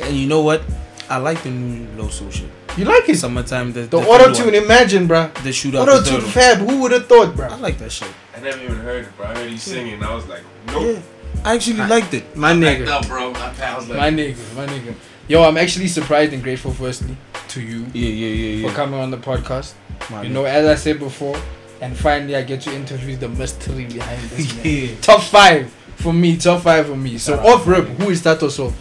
And 0.00 0.16
you 0.16 0.26
know 0.28 0.42
what? 0.42 0.62
I 1.10 1.16
like 1.18 1.42
the 1.42 1.50
new 1.50 1.86
Loso 2.00 2.30
shit. 2.32 2.48
You 2.76 2.84
like 2.84 3.08
it? 3.08 3.16
Summertime, 3.16 3.72
the, 3.72 3.82
The 3.82 3.98
the 4.00 4.06
auto 4.06 4.32
tune, 4.34 4.54
imagine, 4.54 5.06
bro. 5.06 5.28
The 5.42 5.50
shootout. 5.50 5.82
Auto 5.82 5.98
the 6.00 6.10
tune 6.10 6.20
third 6.20 6.58
one. 6.58 6.68
fab. 6.68 6.70
Who 6.70 6.82
would 6.82 6.92
have 6.92 7.06
thought, 7.06 7.34
bro? 7.34 7.48
I 7.48 7.56
like 7.56 7.78
that 7.78 7.90
shit. 7.90 8.08
I 8.36 8.40
never 8.40 8.62
even 8.62 8.76
heard 8.78 9.04
it, 9.06 9.16
bro. 9.16 9.26
I 9.26 9.34
heard 9.34 9.50
he 9.50 9.56
singing. 9.56 10.02
I 10.02 10.14
was 10.14 10.26
like, 10.28 10.42
nope. 10.68 10.96
Yeah. 10.96 11.00
I 11.44 11.54
actually 11.54 11.76
liked 11.78 12.12
it. 12.14 12.36
My 12.36 12.52
Backed 12.58 12.82
nigga. 12.82 12.88
up, 12.88 13.06
bro. 13.06 13.32
My 13.32 13.50
pals 13.50 13.88
like, 13.88 13.98
My 13.98 14.10
nigga. 14.10 14.54
My 14.56 14.66
nigga. 14.66 14.94
Yo, 15.28 15.42
I'm 15.42 15.56
actually 15.56 15.88
surprised 15.88 16.32
and 16.32 16.42
grateful, 16.42 16.72
firstly, 16.72 17.16
to 17.48 17.60
you 17.60 17.86
Yeah, 17.92 18.08
yeah, 18.08 18.26
yeah, 18.26 18.54
yeah. 18.62 18.68
for 18.68 18.74
coming 18.74 19.00
on 19.00 19.10
the 19.10 19.16
podcast. 19.18 19.74
My 20.10 20.22
You 20.22 20.28
nigga. 20.28 20.32
know, 20.32 20.44
as 20.44 20.66
I 20.66 20.74
said 20.74 20.98
before, 20.98 21.36
and 21.80 21.96
finally 21.96 22.36
I 22.36 22.42
get 22.42 22.60
to 22.62 22.74
interview 22.74 23.16
the 23.16 23.28
mystery 23.28 23.84
behind 23.86 24.22
this 24.30 24.54
man. 24.56 24.64
Yeah. 24.64 24.94
top 25.00 25.22
five 25.22 25.70
for 25.96 26.12
me. 26.12 26.36
Top 26.36 26.62
five 26.62 26.86
for 26.86 26.96
me. 26.96 27.18
So 27.18 27.36
Shout 27.36 27.46
off 27.46 27.64
to 27.64 27.70
rip, 27.70 27.86
who 27.88 28.10
is 28.10 28.22
Tato 28.22 28.48
Soul? 28.48 28.72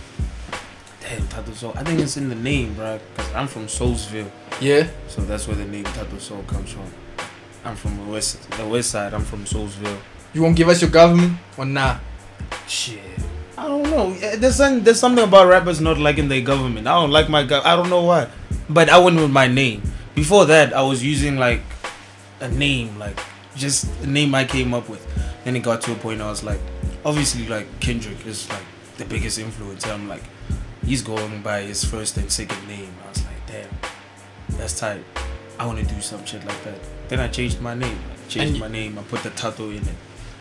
Damn, 1.01 1.27
Tato 1.27 1.51
Soul. 1.53 1.73
I 1.75 1.83
think 1.83 1.99
it's 1.99 2.17
in 2.17 2.29
the 2.29 2.35
name, 2.35 2.73
bro. 2.73 2.99
Cause 3.17 3.33
I'm 3.35 3.47
from 3.47 3.67
Saulsville, 3.67 4.29
Yeah. 4.59 4.87
so 5.07 5.21
that's 5.21 5.47
where 5.47 5.55
the 5.55 5.65
name 5.65 5.83
Tato 5.85 6.17
Soul 6.17 6.43
comes 6.47 6.71
from. 6.71 6.83
I'm 7.63 7.75
from 7.75 7.97
the 7.97 8.11
west, 8.11 8.49
the 8.51 8.65
west 8.67 8.91
side. 8.91 9.13
I'm 9.13 9.23
from 9.23 9.43
Saulsville. 9.45 9.97
You 10.33 10.41
won't 10.43 10.55
give 10.55 10.67
us 10.69 10.81
your 10.81 10.91
government 10.91 11.37
or 11.57 11.65
nah? 11.65 11.97
Shit. 12.67 12.99
I 13.57 13.67
don't 13.67 13.83
know. 13.83 14.11
Eh, 14.21 14.35
There's 14.35 14.55
some, 14.55 14.83
there's 14.83 14.99
something 14.99 15.23
about 15.23 15.47
rappers 15.47 15.79
not 15.79 15.97
liking 15.97 16.27
their 16.27 16.41
government. 16.41 16.87
I 16.87 16.93
don't 16.99 17.09
like 17.11 17.29
my 17.29 17.43
gov. 17.45 17.63
I 17.63 17.75
don't 17.75 17.89
know 17.89 18.03
why. 18.03 18.27
But 18.69 18.89
I 18.89 18.97
went 18.99 19.17
with 19.17 19.31
my 19.31 19.47
name. 19.47 19.81
Before 20.15 20.45
that, 20.45 20.73
I 20.73 20.81
was 20.81 21.03
using 21.03 21.37
like 21.37 21.61
a 22.39 22.47
name, 22.47 22.97
like 22.97 23.19
just 23.55 23.85
a 24.01 24.07
name 24.07 24.33
I 24.33 24.45
came 24.45 24.73
up 24.73 24.89
with. 24.89 25.05
Then 25.43 25.55
it 25.55 25.59
got 25.61 25.81
to 25.81 25.91
a 25.91 25.95
point 25.95 26.21
I 26.21 26.29
was 26.29 26.43
like, 26.43 26.59
obviously, 27.03 27.47
like 27.47 27.67
Kendrick 27.79 28.25
is 28.25 28.49
like 28.49 28.63
the 28.97 29.05
biggest 29.05 29.37
influence. 29.39 29.85
I'm 29.85 30.07
like, 30.07 30.23
he's 30.85 31.01
going 31.01 31.41
by 31.41 31.61
his 31.61 31.83
first 31.83 32.17
and 32.17 32.31
second 32.31 32.67
name. 32.67 32.93
I 33.05 33.09
was 33.09 33.23
like, 33.25 33.45
damn, 33.47 33.69
that's 34.57 34.79
tight. 34.79 35.03
I 35.59 35.65
want 35.65 35.79
to 35.79 35.85
do 35.93 36.01
some 36.01 36.25
shit 36.25 36.43
like 36.45 36.63
that. 36.63 36.79
Then 37.07 37.19
I 37.19 37.27
changed 37.27 37.61
my 37.61 37.75
name. 37.75 37.97
I 38.25 38.29
changed 38.29 38.51
And- 38.53 38.59
my 38.59 38.67
name. 38.67 38.97
I 38.97 39.03
put 39.03 39.21
the 39.23 39.29
tattoo 39.31 39.69
in 39.71 39.77
it. 39.83 39.95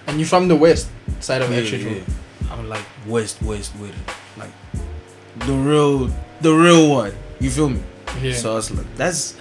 And 0.07 0.19
you're 0.19 0.27
from 0.29 0.49
the 0.49 0.57
west 0.57 0.89
side 1.21 1.41
of 1.43 1.51
Yeah, 1.51 1.61
yeah. 1.61 2.03
I'm 2.51 2.69
like 2.69 2.85
west 3.07 3.41
west 3.43 3.75
with 3.77 3.91
it, 3.91 4.15
like 4.39 4.51
the 5.47 5.53
real 5.55 6.11
the 6.43 6.53
real 6.53 6.91
one. 6.91 7.13
You 7.41 7.49
feel 7.51 7.71
me? 7.71 7.81
Yeah. 8.23 8.33
So 8.35 8.57
it's 8.57 8.71
like 8.71 8.87
that's 8.97 9.37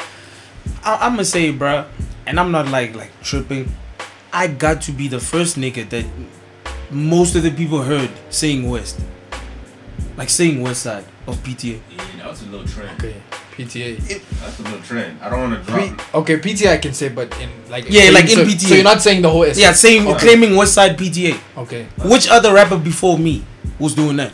I, 0.83 0.95
I'm 1.01 1.13
gonna 1.13 1.25
say, 1.25 1.51
bruh, 1.53 1.87
and 2.25 2.39
I'm 2.39 2.51
not 2.51 2.67
like 2.69 2.95
like 2.95 3.11
tripping. 3.21 3.71
I 4.31 4.47
got 4.47 4.81
to 4.83 4.91
be 4.91 5.07
the 5.07 5.19
first 5.19 5.57
nigga 5.57 5.87
that 5.89 6.05
most 6.91 7.35
of 7.35 7.43
the 7.43 7.51
people 7.51 7.81
heard 7.83 8.09
saying 8.29 8.67
West, 8.69 8.99
like 10.17 10.29
saying 10.29 10.61
West 10.61 10.83
Side 10.83 11.05
of 11.27 11.37
PTA. 11.43 11.79
Yeah, 11.91 12.03
that 12.17 12.27
was 12.29 12.41
a 12.41 12.45
little 12.47 12.67
trend. 12.67 12.99
okay. 13.01 13.15
PTA. 13.53 13.97
That's 14.41 14.59
a 14.59 14.63
little 14.63 14.79
trend. 14.81 15.21
I 15.21 15.29
don't 15.29 15.51
want 15.51 15.63
to 15.63 15.71
drop. 15.71 15.79
P- 15.97 16.17
okay, 16.17 16.37
PTA 16.39 16.71
I 16.73 16.77
can 16.77 16.91
say, 16.93 17.09
but 17.09 17.29
in 17.39 17.49
like 17.69 17.85
Yeah, 17.87 18.09
like 18.09 18.23
in 18.23 18.29
so, 18.31 18.43
PTA. 18.45 18.59
So 18.67 18.73
you're 18.75 18.83
not 18.83 19.01
saying 19.03 19.21
the 19.21 19.29
whole 19.29 19.43
S. 19.43 19.59
Yeah, 19.59 19.73
saying 19.73 20.07
Okay. 20.07 20.17
claiming 20.19 20.55
West 20.55 20.73
Side 20.73 20.97
PTA. 20.97 21.37
Okay. 21.57 21.85
Which 22.05 22.27
other 22.29 22.51
rapper 22.53 22.79
before 22.79 23.19
me 23.19 23.45
was 23.77 23.93
doing 23.93 24.15
that? 24.17 24.33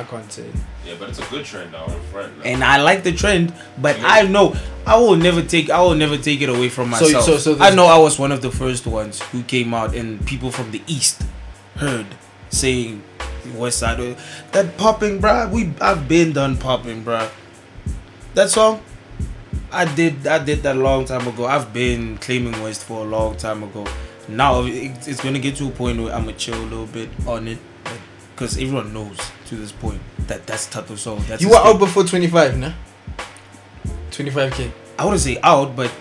Nah, 0.00 0.06
I 0.06 0.10
can't 0.10 0.32
say. 0.32 0.46
yeah, 0.86 0.94
but 0.98 1.08
it's 1.10 1.18
a 1.18 1.24
good 1.30 1.44
trend 1.44 1.72
though. 1.74 1.84
In 1.92 2.00
front. 2.12 2.38
Like, 2.38 2.46
And 2.46 2.64
I 2.64 2.80
like 2.82 3.02
the 3.02 3.12
trend, 3.12 3.52
but 3.78 3.98
Yeah. 3.98 4.06
I 4.06 4.22
know 4.22 4.54
I 4.86 4.96
will 4.96 5.16
never 5.16 5.42
take 5.42 5.70
I 5.70 5.80
will 5.80 5.94
never 5.94 6.16
take 6.16 6.40
it 6.40 6.48
away 6.48 6.68
from 6.68 6.90
myself. 6.90 7.24
so- 7.24 7.38
so 7.38 7.56
I 7.60 7.70
know 7.74 7.86
I 7.86 7.98
was 7.98 8.18
one 8.18 8.32
of 8.32 8.40
the 8.42 8.50
first 8.50 8.86
ones 8.86 9.20
who 9.32 9.42
came 9.42 9.74
out 9.74 9.94
and 9.94 10.24
people 10.26 10.50
from 10.50 10.70
the 10.70 10.82
east 10.86 11.22
heard 11.76 12.06
saying 12.50 13.02
West 13.56 13.78
Side 13.78 14.00
uh, 14.00 14.14
that 14.52 14.76
popping, 14.76 15.20
bruh. 15.20 15.50
We 15.50 15.72
I've 15.80 16.06
been 16.08 16.32
done 16.32 16.56
popping, 16.56 17.02
bruh. 17.04 17.28
That 18.34 18.50
song, 18.50 18.80
I 19.72 19.84
did 19.84 20.26
I 20.26 20.38
did 20.38 20.62
that 20.62 20.76
a 20.76 20.78
long 20.78 21.04
time 21.04 21.26
ago. 21.26 21.46
I've 21.46 21.72
been 21.72 22.18
claiming 22.18 22.60
West 22.62 22.84
for 22.84 23.04
a 23.04 23.08
long 23.08 23.36
time 23.36 23.62
ago. 23.62 23.86
Now 24.28 24.62
it, 24.64 25.08
it's 25.08 25.20
gonna 25.22 25.38
get 25.40 25.56
to 25.56 25.66
a 25.68 25.70
point 25.70 26.00
where 26.00 26.12
I'm 26.14 26.24
gonna 26.26 26.36
chill 26.36 26.54
a 26.54 26.62
little 26.72 26.86
bit 26.86 27.08
on 27.26 27.48
it, 27.48 27.58
because 28.40 28.56
everyone 28.56 28.90
knows 28.94 29.18
to 29.44 29.54
this 29.54 29.70
point 29.70 30.00
that 30.26 30.46
that's 30.46 30.64
Tato 30.66 30.94
song. 30.94 31.22
That's 31.28 31.42
You 31.42 31.50
were 31.50 31.58
out 31.58 31.78
before 31.78 32.04
25, 32.04 32.56
nah? 32.56 32.72
25k. 34.10 34.72
I 34.98 35.04
wouldn't 35.04 35.20
say 35.20 35.38
out, 35.42 35.76
but 35.76 35.92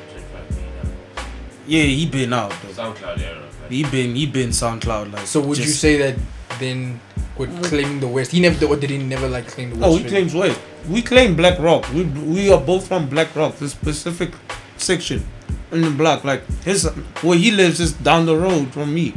yeah, 1.67 1.83
he 1.83 2.05
been 2.05 2.31
out. 2.31 2.51
Though. 2.51 2.69
SoundCloud 2.69 3.19
era. 3.19 3.41
Like, 3.61 3.71
He 3.71 3.83
been 3.83 4.15
he 4.15 4.25
been 4.25 4.51
SoundCloud 4.51 5.11
like. 5.11 5.27
So 5.27 5.41
would 5.41 5.57
you 5.57 5.65
say 5.65 5.97
that 5.97 6.17
then 6.59 7.01
with 7.37 7.49
mm. 7.49 7.63
claiming 7.65 7.99
the 7.99 8.07
West, 8.07 8.31
he 8.31 8.39
never 8.39 8.65
or 8.65 8.77
did 8.77 8.89
he 8.89 8.99
never 8.99 9.27
like 9.27 9.47
claim 9.47 9.71
the 9.71 9.75
West? 9.75 9.85
Oh, 9.85 9.91
he 9.91 9.97
really? 9.97 10.09
claims 10.09 10.33
West. 10.33 10.61
We 10.87 11.01
claim 11.01 11.35
Black 11.35 11.59
Rock. 11.59 11.91
We 11.91 12.03
we 12.05 12.53
are 12.53 12.61
both 12.61 12.87
from 12.87 13.09
Black 13.09 13.35
Rock, 13.35 13.55
the 13.55 13.67
specific 13.67 14.31
section 14.77 15.25
in 15.73 15.81
the 15.81 15.91
block. 15.91 16.23
Like 16.23 16.45
his 16.63 16.85
where 17.21 17.37
he 17.37 17.51
lives 17.51 17.81
is 17.81 17.91
down 17.91 18.25
the 18.25 18.37
road 18.37 18.71
from 18.71 18.93
me. 18.93 19.13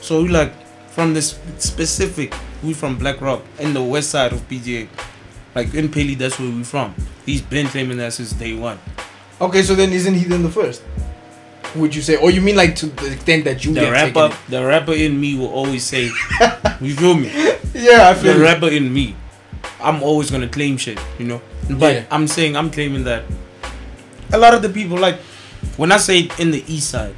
So 0.00 0.22
we 0.22 0.28
like 0.28 0.61
from 0.92 1.14
this 1.14 1.38
specific. 1.58 2.34
We 2.62 2.72
from 2.74 2.96
Black 2.96 3.20
Rock 3.20 3.42
in 3.58 3.74
the 3.74 3.82
west 3.82 4.10
side 4.10 4.32
of 4.32 4.46
PGA. 4.48 4.88
Like 5.54 5.74
in 5.74 5.90
Paley, 5.90 6.14
that's 6.14 6.38
where 6.38 6.48
we 6.50 6.62
from. 6.64 6.94
He's 7.26 7.42
been 7.42 7.66
claiming 7.66 7.98
that 7.98 8.12
since 8.12 8.32
day 8.32 8.54
one. 8.54 8.78
Okay, 9.40 9.62
so 9.62 9.74
then 9.74 9.92
isn't 9.92 10.14
he 10.14 10.24
then 10.24 10.42
the 10.42 10.50
first? 10.50 10.82
Would 11.74 11.94
you 11.94 12.02
say, 12.02 12.16
or 12.16 12.30
you 12.30 12.40
mean 12.40 12.56
like 12.56 12.76
to 12.76 12.86
the 12.86 13.12
extent 13.12 13.44
that 13.44 13.64
you 13.64 13.72
The 13.74 13.90
rapper, 13.90 14.30
the 14.48 14.64
rapper 14.64 14.92
in 14.92 15.18
me 15.20 15.36
will 15.36 15.48
always 15.48 15.84
say, 15.84 16.04
"You 16.80 16.94
feel 16.94 17.14
me?" 17.14 17.32
Yeah, 17.74 18.08
I 18.08 18.12
the 18.14 18.20
feel. 18.20 18.40
it. 18.40 18.44
rapper 18.44 18.68
in 18.68 18.92
me, 18.92 19.16
I'm 19.80 20.02
always 20.02 20.30
gonna 20.30 20.48
claim 20.48 20.76
shit, 20.76 21.00
you 21.18 21.24
know. 21.26 21.40
But 21.70 21.94
Yeah. 21.94 22.04
I'm 22.10 22.28
saying 22.28 22.56
I'm 22.56 22.70
claiming 22.70 23.04
that 23.04 23.24
a 24.32 24.38
lot 24.38 24.52
of 24.54 24.60
the 24.62 24.68
people 24.68 24.98
like 24.98 25.16
when 25.76 25.90
I 25.92 25.96
say 25.96 26.28
in 26.38 26.50
the 26.50 26.62
east 26.68 26.90
side, 26.90 27.14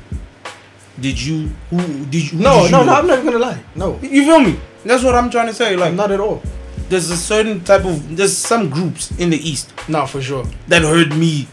did 1.00 1.20
you 1.20 1.50
who 1.70 1.78
did 2.06 2.30
you 2.32 2.38
who 2.38 2.44
No, 2.44 2.62
did 2.62 2.70
you 2.70 2.70
no, 2.72 2.78
know? 2.80 2.84
no, 2.86 2.94
I'm 2.94 3.06
not 3.06 3.24
gonna 3.24 3.38
lie. 3.38 3.60
No, 3.74 3.98
You 4.02 4.24
feel 4.24 4.40
me? 4.40 4.58
That's 4.84 5.02
what 5.02 5.14
I'm 5.14 5.30
trying 5.30 5.46
to 5.48 5.54
say. 5.54 5.76
Like 5.76 5.94
not 5.94 6.10
at 6.12 6.20
all. 6.20 6.42
there's 6.88 7.10
a 7.10 7.16
certain 7.16 7.64
type 7.64 7.84
of 7.84 8.16
there's 8.16 8.36
some 8.36 8.68
groups 8.70 9.10
in 9.18 9.30
the 9.30 9.38
east 9.38 9.72
No, 9.88 10.06
for 10.06 10.20
sure. 10.22 10.44
that 10.68 10.82
heard 10.82 11.16
me 11.16 11.48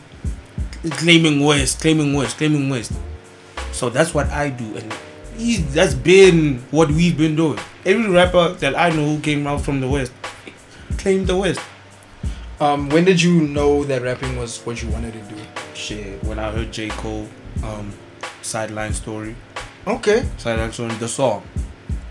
claiming 0.91 1.39
West, 1.45 1.79
claiming 1.81 2.13
West, 2.13 2.37
claiming 2.37 2.69
West. 2.69 2.91
So 3.71 3.89
that's 3.89 4.13
what 4.13 4.27
I 4.29 4.49
do, 4.49 4.75
and 4.77 4.93
he, 5.37 5.57
that's 5.57 5.93
been 5.93 6.59
what 6.71 6.89
we've 6.91 7.17
been 7.17 7.35
doing. 7.35 7.57
Every 7.85 8.09
rapper 8.09 8.49
that 8.59 8.77
I 8.77 8.89
know 8.89 9.15
who 9.15 9.19
came 9.21 9.47
out 9.47 9.61
from 9.61 9.79
the 9.79 9.87
West 9.87 10.11
claimed 10.97 11.27
the 11.27 11.37
West. 11.37 11.59
Um, 12.59 12.89
when 12.89 13.05
did 13.05 13.21
you 13.21 13.41
know 13.47 13.83
that 13.85 14.01
rapping 14.03 14.37
was 14.37 14.59
what 14.65 14.83
you 14.83 14.89
wanted 14.89 15.13
to 15.13 15.19
do? 15.33 15.41
Shit, 15.73 16.23
when 16.25 16.37
I 16.37 16.51
heard 16.51 16.71
J. 16.71 16.89
Cole, 16.89 17.27
um, 17.63 17.91
Sideline 18.41 18.93
Story, 18.93 19.35
Okay, 19.87 20.27
Sideline 20.37 20.71
Story, 20.71 20.93
the 20.95 21.07
song, 21.07 21.43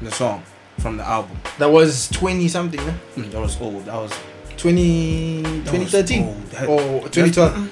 the 0.01 0.11
song 0.11 0.43
from 0.79 0.97
the 0.97 1.05
album. 1.07 1.37
that 1.59 1.71
was 1.71 2.09
20 2.11 2.49
something, 2.49 2.81
huh? 2.81 2.93
Mm, 3.17 3.31
that 3.31 3.41
was 3.41 3.61
old. 3.61 3.85
That 3.85 3.95
was 3.95 4.13
20, 4.57 5.43
that 5.43 5.73
2013 5.73 6.25
old. 6.25 6.37
Or 7.05 7.09
2012. 7.09 7.71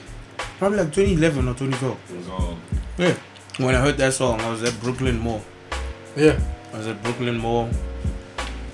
Probably 0.58 0.78
like 0.78 0.92
2011 0.92 1.48
or 1.48 1.54
2012. 1.54 1.98
it 2.10 2.16
was 2.16 2.28
all. 2.28 2.56
Yeah. 2.96 3.14
When 3.58 3.74
I 3.74 3.80
heard 3.80 3.96
that 3.98 4.12
song, 4.14 4.40
I 4.40 4.50
was 4.50 4.62
at 4.62 4.78
Brooklyn 4.80 5.18
Mall. 5.18 5.42
Yeah. 6.16 6.38
I 6.72 6.78
was 6.78 6.86
at 6.86 7.02
Brooklyn 7.02 7.38
Mall. 7.38 7.68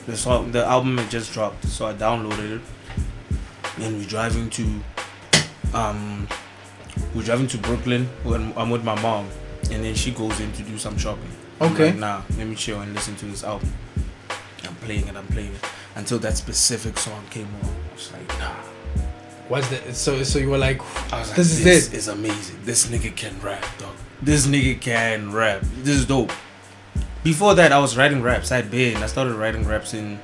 The 0.07 0.17
song, 0.17 0.53
the 0.53 0.65
album 0.65 0.99
had 0.99 1.11
just 1.11 1.33
dropped, 1.33 1.65
so 1.67 1.87
I 1.87 1.95
downloaded 1.95 2.57
it. 2.57 2.63
And 3.83 3.97
we're 3.99 4.07
driving 4.07 4.51
to, 4.51 4.81
um, 5.73 6.29
we're 7.15 7.23
driving 7.23 7.47
to 7.49 7.59
Brooklyn. 7.59 8.07
When 8.23 8.53
I'm 8.57 8.69
with 8.71 8.85
my 8.85 9.01
mom, 9.01 9.29
and 9.71 9.85
then 9.85 9.95
she 9.95 10.11
goes 10.11 10.39
in 10.41 10.53
to 10.53 10.63
do 10.63 10.79
some 10.79 10.97
shopping. 10.99 11.31
Okay. 11.61 11.87
like, 11.91 11.97
nah, 11.97 12.23
let 12.37 12.47
me 12.47 12.55
chill 12.55 12.81
and 12.81 12.93
listen 12.95 13.15
to 13.17 13.27
this 13.27 13.45
album. 13.45 13.73
I'm 14.65 14.75
playing 14.77 15.07
it. 15.09 15.17
I'm 15.17 15.27
playing 15.29 15.53
it 15.55 15.65
until 15.97 16.19
that 16.21 16.37
specific 16.37 16.99
song 16.99 17.23
came 17.31 17.49
on. 17.63 17.71
I 17.71 17.95
was 17.95 18.13
like, 18.13 18.29
nah. 18.39 18.55
What's 19.49 19.69
that? 19.69 19.95
So, 19.95 20.23
so 20.23 20.39
you 20.39 20.51
were 20.51 20.59
like, 20.59 20.81
I 21.13 21.19
was 21.21 21.29
like, 21.29 21.37
This 21.37 21.59
this, 21.63 21.87
is 21.87 21.93
it. 21.93 21.97
is 21.97 22.09
amazing. 22.09 22.59
This 22.65 22.87
nigga 22.87 23.15
can 23.15 23.39
rap, 23.41 23.65
dog. 23.79 23.95
This 24.23 24.47
nigga 24.47 24.81
can 24.81 25.33
rap. 25.33 25.61
This 25.83 25.97
is 25.99 26.07
dope. 26.07 26.33
Before 27.23 27.55
that, 27.55 27.71
I 27.73 27.79
was 27.79 27.97
writing 27.97 28.23
raps. 28.23 28.51
I'd 28.53 28.71
been. 28.71 29.03
I 29.03 29.07
started 29.07 29.35
writing 29.35 29.67
raps 29.67 29.95
in 29.95 30.19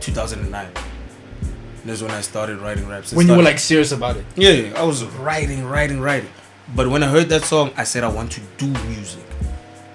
2009. 0.00 0.66
That's 1.84 2.02
when 2.02 2.10
I 2.10 2.20
started 2.20 2.58
writing 2.58 2.86
raps. 2.88 3.12
It 3.12 3.16
when 3.16 3.28
you 3.28 3.36
were 3.36 3.42
like 3.42 3.58
serious 3.58 3.92
about 3.92 4.16
it. 4.16 4.24
yeah, 4.36 4.72
I 4.76 4.82
was 4.82 5.04
writing, 5.04 5.64
writing, 5.64 6.00
writing. 6.00 6.28
But 6.74 6.88
when 6.88 7.02
I 7.02 7.08
heard 7.08 7.28
that 7.30 7.44
song, 7.44 7.72
I 7.76 7.84
said 7.84 8.04
I 8.04 8.08
want 8.08 8.32
to 8.32 8.40
do 8.56 8.66
music. 8.88 9.24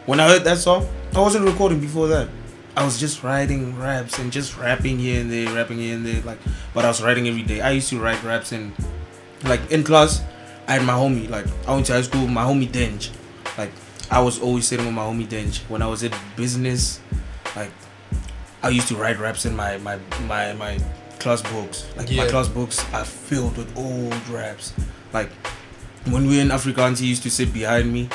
When 0.06 0.20
I 0.20 0.28
heard 0.28 0.44
that 0.44 0.58
song, 0.58 0.88
I 1.16 1.20
wasn't 1.20 1.46
recording 1.46 1.80
before 1.80 2.08
that. 2.08 2.30
I 2.76 2.84
was 2.84 3.00
just 3.00 3.24
writing 3.24 3.78
raps 3.78 4.18
and 4.18 4.32
just 4.32 4.58
rapping 4.58 4.98
here 4.98 5.22
and 5.22 5.32
there, 5.32 5.54
rapping 5.54 5.78
here 5.78 5.96
and 5.96 6.06
there. 6.06 6.22
Like, 6.24 6.40
but 6.74 6.84
I 6.84 6.88
was 6.88 7.04
writing 7.04 7.28
every 7.28 7.44
day. 7.44 7.62
I 7.62 7.72
used 7.72 7.90
to 7.90 8.00
write 8.00 8.22
raps 8.24 8.52
and, 8.52 8.74
like 9.44 9.72
in 9.72 9.84
class. 9.84 10.24
I 10.68 10.74
had 10.74 10.84
my 10.84 10.94
homie. 10.94 11.30
Like 11.30 11.46
I 11.68 11.74
went 11.74 11.86
to 11.88 11.94
high 11.94 12.02
school. 12.02 12.28
My 12.28 12.44
homie 12.44 12.70
Denj. 12.70 13.12
Like 13.58 13.72
I 14.10 14.22
was 14.22 14.42
always 14.42 14.68
sitting 14.68 14.86
with 14.86 14.96
my 14.96 15.04
homie 15.04 15.28
Denj. 15.28 15.60
When 15.70 15.82
I 15.82 15.88
was 15.88 16.04
at 16.04 16.14
business, 16.36 17.00
like 17.56 17.72
I 18.64 18.70
used 18.70 18.88
to 18.88 18.96
write 18.96 19.20
raps 19.20 19.46
in 19.46 19.56
my 19.56 19.78
my 19.78 20.00
my 20.28 20.54
my 20.54 20.80
class 21.20 21.42
books. 21.42 21.86
Like 21.96 22.12
my 22.12 22.28
class 22.28 22.48
books 22.48 22.84
are 22.94 23.06
filled 23.06 23.58
with 23.58 23.78
old 23.78 24.28
raps. 24.30 24.74
Like 25.12 25.30
when 26.06 26.28
we 26.28 26.36
were 26.38 26.42
in 26.42 26.50
Afrikaans, 26.50 27.00
he 27.00 27.08
used 27.08 27.24
to 27.24 27.30
sit 27.32 27.54
behind 27.54 27.92
me. 27.92 28.10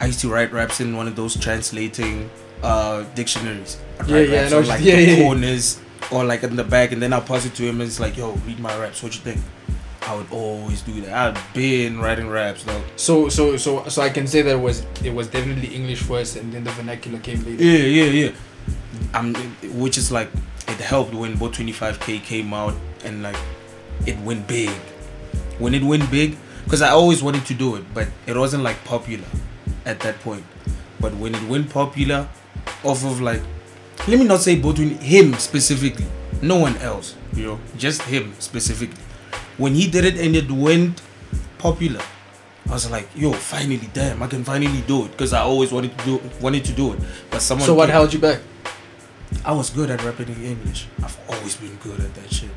I 0.00 0.06
used 0.06 0.20
to 0.20 0.30
write 0.30 0.52
raps 0.52 0.80
in 0.80 0.96
one 0.96 1.08
of 1.08 1.16
those 1.16 1.36
translating 1.36 2.30
uh 2.62 3.04
dictionaries. 3.14 3.78
I'd 4.00 4.08
Yeah, 4.08 4.16
write 4.16 4.28
yeah, 4.28 4.48
know 4.48 4.58
on, 4.58 4.66
like 4.74 4.80
yeah, 4.82 4.96
the 4.96 5.02
yeah, 5.02 5.22
corners 5.22 5.80
or 6.10 6.24
like 6.24 6.42
in 6.42 6.56
the 6.56 6.64
back, 6.64 6.92
and 6.92 7.02
then 7.02 7.12
I'll 7.12 7.20
pass 7.20 7.44
it 7.46 7.54
to 7.56 7.62
him, 7.64 7.80
and 7.80 7.88
it's 7.88 8.00
like, 8.00 8.16
"Yo, 8.16 8.32
read 8.46 8.58
my 8.58 8.76
raps. 8.78 9.02
What 9.02 9.14
you 9.14 9.20
think?" 9.20 9.40
I 10.02 10.14
would 10.14 10.30
always 10.32 10.80
do 10.82 11.00
that. 11.02 11.12
I've 11.36 11.54
been 11.54 11.98
writing 12.00 12.28
raps 12.30 12.64
though. 12.64 12.82
So, 12.96 13.28
so, 13.28 13.58
so, 13.58 13.84
so 13.88 14.00
I 14.00 14.08
can 14.08 14.26
say 14.26 14.40
that 14.42 14.52
it 14.52 14.60
was 14.60 14.86
it 15.04 15.12
was 15.12 15.26
definitely 15.28 15.68
English 15.74 16.00
first, 16.02 16.36
and 16.36 16.52
then 16.52 16.64
the 16.64 16.70
vernacular 16.70 17.18
came 17.18 17.44
later. 17.44 17.62
Yeah, 17.62 18.04
yeah, 18.04 18.04
yeah. 18.24 18.32
Um, 19.14 19.34
which 19.74 19.98
is 19.98 20.10
like 20.10 20.30
it 20.66 20.76
helped 20.80 21.12
when 21.14 21.36
Bo 21.36 21.48
25k 21.50 22.22
came 22.22 22.54
out 22.54 22.74
and 23.04 23.22
like 23.22 23.36
it 24.06 24.18
went 24.20 24.46
big. 24.46 24.70
When 25.58 25.74
it 25.74 25.82
went 25.82 26.10
big, 26.10 26.36
because 26.68 26.82
I 26.82 26.90
always 26.90 27.22
wanted 27.22 27.46
to 27.46 27.54
do 27.54 27.76
it, 27.76 27.84
but 27.94 28.08
it 28.26 28.36
wasn't 28.36 28.62
like 28.62 28.84
popular 28.84 29.24
at 29.86 30.00
that 30.00 30.20
point. 30.20 30.44
But 31.00 31.14
when 31.14 31.34
it 31.34 31.42
went 31.48 31.70
popular, 31.70 32.28
off 32.84 33.06
of 33.06 33.22
like, 33.22 33.40
let 34.06 34.18
me 34.18 34.26
not 34.26 34.40
say 34.40 34.60
20, 34.60 34.96
him 34.96 35.32
specifically, 35.32 36.04
no 36.42 36.56
one 36.56 36.76
else, 36.76 37.16
you 37.32 37.46
know, 37.46 37.58
just 37.78 38.02
him 38.02 38.34
specifically. 38.38 39.02
When 39.56 39.74
he 39.74 39.88
did 39.90 40.04
it 40.04 40.18
and 40.18 40.36
it 40.36 40.50
went 40.50 41.00
popular, 41.56 42.02
I 42.68 42.72
was 42.72 42.90
like, 42.90 43.08
yo, 43.16 43.32
finally, 43.32 43.88
damn, 43.94 44.22
I 44.22 44.26
can 44.26 44.44
finally 44.44 44.82
do 44.82 45.06
it 45.06 45.12
because 45.12 45.32
I 45.32 45.40
always 45.40 45.72
wanted 45.72 45.96
to 45.96 46.04
do 46.04 46.20
wanted 46.38 46.66
to 46.66 46.72
do 46.72 46.92
it. 46.92 47.00
But 47.30 47.40
someone 47.40 47.64
So 47.66 47.72
what 47.72 47.88
held 47.88 48.12
you 48.12 48.18
back? 48.18 48.40
I 49.42 49.52
was 49.52 49.70
good 49.70 49.90
at 49.90 50.04
rapping 50.04 50.28
in 50.28 50.44
English. 50.44 50.86
I've 51.02 51.18
always 51.30 51.56
been 51.56 51.76
good 51.76 51.98
at 52.00 52.14
that 52.14 52.30
shit. 52.30 52.50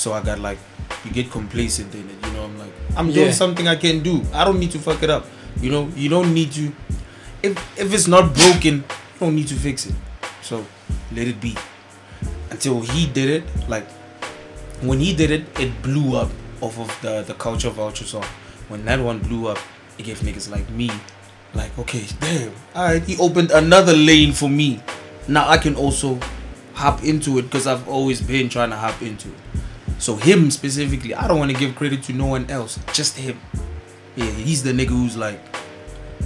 So 0.00 0.14
I 0.14 0.22
got 0.22 0.38
like, 0.38 0.56
you 1.04 1.10
get 1.10 1.30
complacent 1.30 1.94
in 1.94 2.08
it. 2.08 2.26
You 2.26 2.32
know, 2.32 2.44
I'm 2.44 2.58
like, 2.58 2.72
I'm 2.96 3.08
Yeah. 3.08 3.14
doing 3.16 3.32
something 3.34 3.68
I 3.68 3.76
can 3.76 4.00
do. 4.00 4.22
I 4.32 4.44
don't 4.46 4.58
need 4.58 4.70
to 4.72 4.78
fuck 4.78 5.02
it 5.02 5.10
up. 5.10 5.26
You 5.60 5.70
know, 5.70 5.92
you 5.94 6.08
don't 6.08 6.32
need 6.32 6.52
to. 6.52 6.72
If 7.42 7.60
if 7.76 7.92
it's 7.92 8.08
not 8.08 8.32
broken, 8.34 8.76
you 8.76 9.20
don't 9.20 9.34
need 9.36 9.48
to 9.48 9.54
fix 9.66 9.84
it. 9.84 9.94
So 10.40 10.64
let 11.12 11.28
it 11.28 11.38
be. 11.38 11.54
Until 12.50 12.80
he 12.80 13.06
did 13.12 13.28
it, 13.28 13.68
like 13.68 13.84
when 14.80 15.00
he 15.00 15.12
did 15.14 15.30
it, 15.30 15.44
it 15.60 15.70
blew 15.82 16.16
up 16.16 16.30
off 16.62 16.80
of 16.80 16.88
the 17.04 17.20
the 17.20 17.34
culture 17.34 17.68
vulture 17.68 18.08
song. 18.08 18.24
When 18.72 18.86
that 18.86 19.00
one 19.04 19.18
blew 19.20 19.48
up, 19.52 19.58
it 19.98 20.04
gave 20.08 20.20
niggas 20.24 20.48
like 20.50 20.68
me, 20.70 20.88
like 21.52 21.76
okay, 21.78 22.06
damn, 22.20 22.52
alright, 22.74 23.02
he 23.04 23.18
opened 23.20 23.50
another 23.52 23.92
lane 23.92 24.32
for 24.32 24.48
me. 24.48 24.80
Now 25.28 25.44
I 25.48 25.58
can 25.58 25.74
also 25.76 26.18
hop 26.72 27.04
into 27.04 27.36
it 27.38 27.42
because 27.52 27.66
I've 27.66 27.84
always 27.88 28.20
been 28.24 28.48
trying 28.48 28.70
to 28.70 28.76
hop 28.80 29.02
into 29.02 29.28
it. 29.28 29.59
So 30.00 30.16
him 30.16 30.50
specifically, 30.50 31.14
I 31.14 31.28
don't 31.28 31.38
want 31.38 31.50
to 31.50 31.56
give 31.56 31.76
credit 31.76 32.02
to 32.04 32.14
no 32.14 32.24
one 32.24 32.50
else, 32.50 32.78
just 32.94 33.18
him. 33.18 33.38
Yeah, 34.16 34.24
he's 34.24 34.62
the 34.62 34.72
nigga 34.72 34.88
who's 34.88 35.14
like, 35.14 35.38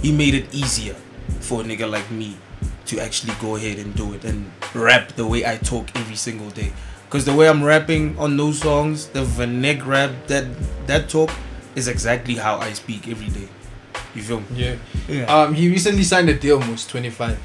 he 0.01 0.13
made 0.13 0.33
it 0.33 0.53
easier 0.55 0.95
for 1.41 1.59
a 1.59 1.63
nigga 1.65 1.89
like 1.89 2.09
me 2.09 2.37
to 2.85 2.99
actually 2.99 3.33
go 3.41 3.57
ahead 3.57 3.77
and 3.77 3.93
do 3.93 4.13
it 4.13 4.23
and 4.23 4.49
rap 4.73 5.09
the 5.13 5.27
way 5.27 5.45
I 5.45 5.57
talk 5.57 5.93
every 5.97 6.15
single 6.15 6.49
day. 6.51 6.71
Cause 7.09 7.25
the 7.25 7.33
way 7.33 7.49
I'm 7.49 7.63
rapping 7.63 8.17
on 8.17 8.37
those 8.37 8.59
songs, 8.59 9.07
the 9.07 9.23
vernac 9.23 9.85
rap, 9.85 10.11
that 10.27 10.45
that 10.87 11.09
talk 11.09 11.29
is 11.75 11.87
exactly 11.89 12.35
how 12.35 12.57
I 12.57 12.71
speak 12.73 13.09
every 13.09 13.27
day. 13.27 13.47
You 14.15 14.21
feel 14.21 14.39
me? 14.39 14.47
Yeah. 14.55 14.75
Yeah. 15.07 15.25
Um, 15.25 15.53
he 15.53 15.69
recently 15.69 16.03
signed 16.03 16.29
a 16.29 16.37
deal, 16.37 16.59
Moose 16.61 16.87
25, 16.87 17.37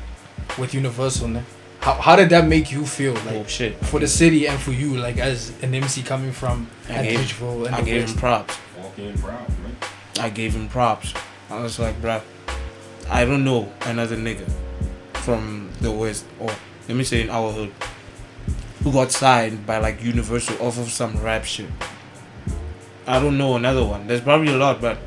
with 0.59 0.74
Universal. 0.74 1.28
Ne? 1.28 1.43
How, 1.81 1.94
how 1.94 2.16
did 2.16 2.28
that 2.31 2.47
make 2.47 2.70
you 2.70 2.85
feel? 2.85 3.15
Like 3.15 3.27
oh 3.36 3.44
shit. 3.47 3.74
for 3.86 4.01
the 4.01 4.07
city 4.07 4.47
and 4.47 4.59
for 4.61 4.73
you, 4.73 4.97
like 4.98 5.16
as 5.19 5.51
an 5.62 5.74
MC 5.74 6.02
coming 6.02 6.32
from 6.32 6.69
I 6.89 7.02
gave- 7.02 7.20
Atteridgeville 7.20 7.66
and 7.66 7.74
I 7.74 7.81
gave 7.82 8.09
him 8.09 8.16
props. 8.16 8.59
Walking 8.78 9.16
proud, 9.19 9.48
man. 9.62 9.77
I 10.19 10.28
gave 10.31 10.55
him 10.55 10.69
props. 10.69 11.15
I 11.48 11.61
was 11.62 11.78
like, 11.78 12.01
bruh, 12.02 12.23
I 13.09 13.24
don't 13.24 13.44
know 13.44 13.73
another 13.82 14.16
nigga 14.16 14.48
from 15.15 15.70
the 15.81 15.90
West, 15.90 16.27
or 16.39 16.51
let 16.89 16.97
me 16.97 17.05
say 17.05 17.23
in 17.23 17.31
our 17.31 17.51
hood, 17.51 17.73
who 18.85 18.93
got 18.93 19.11
signed 19.11 19.66
by 19.66 19.78
like 19.78 20.02
Universal 20.02 20.61
off 20.65 20.78
of 20.78 20.90
some 20.90 21.16
rap 21.23 21.44
shit. 21.44 21.69
I 23.07 23.19
don't 23.19 23.36
know 23.39 23.57
another 23.57 23.85
one. 23.85 24.07
There's 24.07 24.20
probably 24.20 24.52
a 24.52 24.57
lot, 24.57 24.81
but 24.81 24.98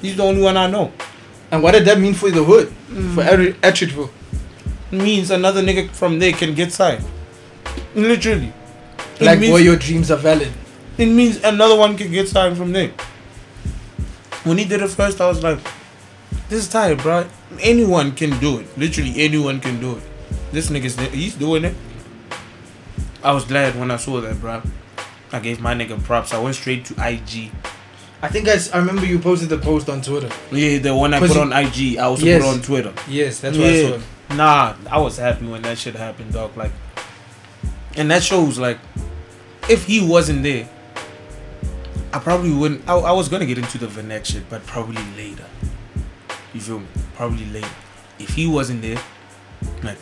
he's 0.00 0.16
the 0.16 0.22
only 0.22 0.42
one 0.42 0.56
I 0.56 0.68
know. 0.68 0.92
And 1.50 1.62
what 1.62 1.72
did 1.72 1.84
that 1.84 1.98
mean 2.00 2.14
for 2.14 2.30
the 2.30 2.42
hood? 2.42 2.72
Mm. 2.88 3.14
For 3.14 3.22
every 3.22 3.52
Atteridgeville? 3.54 4.10
Means 4.90 5.30
another 5.30 5.62
nigga 5.62 5.90
from 5.90 6.18
there 6.18 6.32
can 6.32 6.54
get 6.54 6.72
signed. 6.72 7.04
Literally. 7.94 8.52
It 9.20 9.24
Like, 9.24 9.40
means- 9.40 9.52
boy, 9.52 9.58
your 9.58 9.76
dreams 9.76 10.10
are 10.10 10.16
valid. 10.18 10.52
it 10.98 11.06
means 11.06 11.36
another 11.42 11.76
one 11.76 11.96
can 11.96 12.10
get 12.10 12.28
signed 12.28 12.56
from 12.56 12.72
there. 12.72 12.90
When 14.44 14.58
he 14.58 14.64
did 14.64 14.80
it 14.82 14.88
first, 14.90 15.20
I 15.20 15.26
was 15.26 15.42
like, 15.42 15.58
this 16.48 16.60
is 16.64 16.68
tight, 16.68 16.98
bro. 16.98 17.26
Anyone 17.60 18.12
can 18.12 18.38
do 18.38 18.58
it. 18.60 18.78
Literally, 18.78 19.14
anyone 19.16 19.60
can 19.60 19.80
do 19.80 19.96
it. 19.96 20.02
This 20.52 20.70
nigga's 20.70 20.96
he's 21.12 21.34
doing 21.34 21.64
it. 21.64 21.74
I 23.24 23.32
was 23.32 23.44
glad 23.44 23.76
when 23.78 23.90
I 23.90 23.96
saw 23.96 24.20
that, 24.20 24.40
bro. 24.40 24.62
I 25.32 25.40
gave 25.40 25.60
my 25.60 25.74
nigga 25.74 26.02
props. 26.04 26.32
I 26.32 26.38
went 26.38 26.54
straight 26.54 26.84
to 26.86 26.94
IG. 26.94 27.50
I 28.22 28.28
think 28.28 28.48
I, 28.48 28.56
I 28.72 28.78
remember 28.78 29.04
you 29.04 29.18
posted 29.18 29.48
the 29.48 29.58
post 29.58 29.88
on 29.88 30.00
Twitter. 30.00 30.30
Yeah, 30.52 30.78
the 30.78 30.94
one 30.94 31.12
I 31.12 31.18
put 31.18 31.34
you- 31.34 31.40
on 31.40 31.52
IG, 31.52 31.98
I 31.98 32.02
also 32.04 32.24
Yes. 32.24 32.42
put 32.42 32.48
on 32.50 32.62
Twitter. 32.62 32.92
Yes, 33.08 33.40
that's 33.40 33.58
what 33.58 33.66
I 33.66 33.90
saw. 33.90 33.98
Nah, 34.30 34.74
I 34.90 34.98
was 34.98 35.16
happy 35.16 35.46
when 35.46 35.62
that 35.62 35.78
shit 35.78 35.94
happened, 35.94 36.32
dog. 36.32 36.56
Like, 36.56 36.72
and 37.96 38.10
that 38.10 38.22
shows 38.22 38.58
like, 38.58 38.78
if 39.68 39.84
he 39.84 40.06
wasn't 40.06 40.42
there, 40.42 40.68
I 42.12 42.18
probably 42.18 42.52
wouldn't. 42.52 42.88
I, 42.88 42.94
I 42.94 43.12
was 43.12 43.28
gonna 43.28 43.46
get 43.46 43.58
into 43.58 43.78
the 43.78 43.86
vernac 43.86 44.24
shit, 44.24 44.48
but 44.48 44.66
probably 44.66 45.02
later. 45.16 45.44
You 46.52 46.60
feel 46.60 46.80
me? 46.80 46.86
Probably 47.14 47.44
later. 47.46 47.68
If 48.18 48.30
he 48.30 48.46
wasn't 48.46 48.82
there, 48.82 48.98
like, 49.82 49.98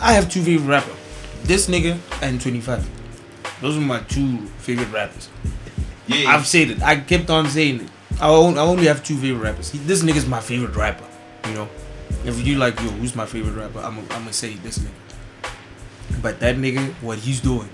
I 0.00 0.12
have 0.12 0.30
two 0.30 0.42
favorite 0.42 0.68
rappers. 0.68 0.96
This 1.44 1.68
nigga 1.68 1.98
and 2.20 2.40
25. 2.40 2.88
Those 3.60 3.76
are 3.76 3.80
my 3.80 4.00
two 4.00 4.38
favorite 4.58 4.90
rappers. 4.92 5.28
Yeah. 6.06 6.30
I've 6.30 6.46
said 6.46 6.70
it. 6.70 6.82
I 6.82 6.96
kept 6.96 7.30
on 7.30 7.48
saying 7.48 7.82
it. 7.82 7.88
I 8.20 8.28
only, 8.28 8.58
I 8.58 8.62
only 8.62 8.86
have 8.86 9.02
two 9.02 9.16
favorite 9.16 9.42
rappers. 9.42 9.72
This 9.72 10.02
nigga's 10.02 10.26
my 10.26 10.40
favorite 10.40 10.76
rapper. 10.76 11.04
You 11.48 11.54
know, 11.54 11.68
if 12.24 12.46
you 12.46 12.56
like, 12.56 12.78
yo, 12.80 12.88
who's 12.88 13.14
my 13.16 13.26
favorite 13.26 13.54
rapper? 13.60 13.80
I'm 13.80 13.96
gonna 13.96 14.14
I'm 14.14 14.32
say 14.32 14.54
this 14.54 14.78
nigga. 14.78 16.20
But 16.22 16.38
that 16.40 16.56
nigga, 16.56 16.92
what 17.02 17.18
he's 17.18 17.40
doing, 17.40 17.68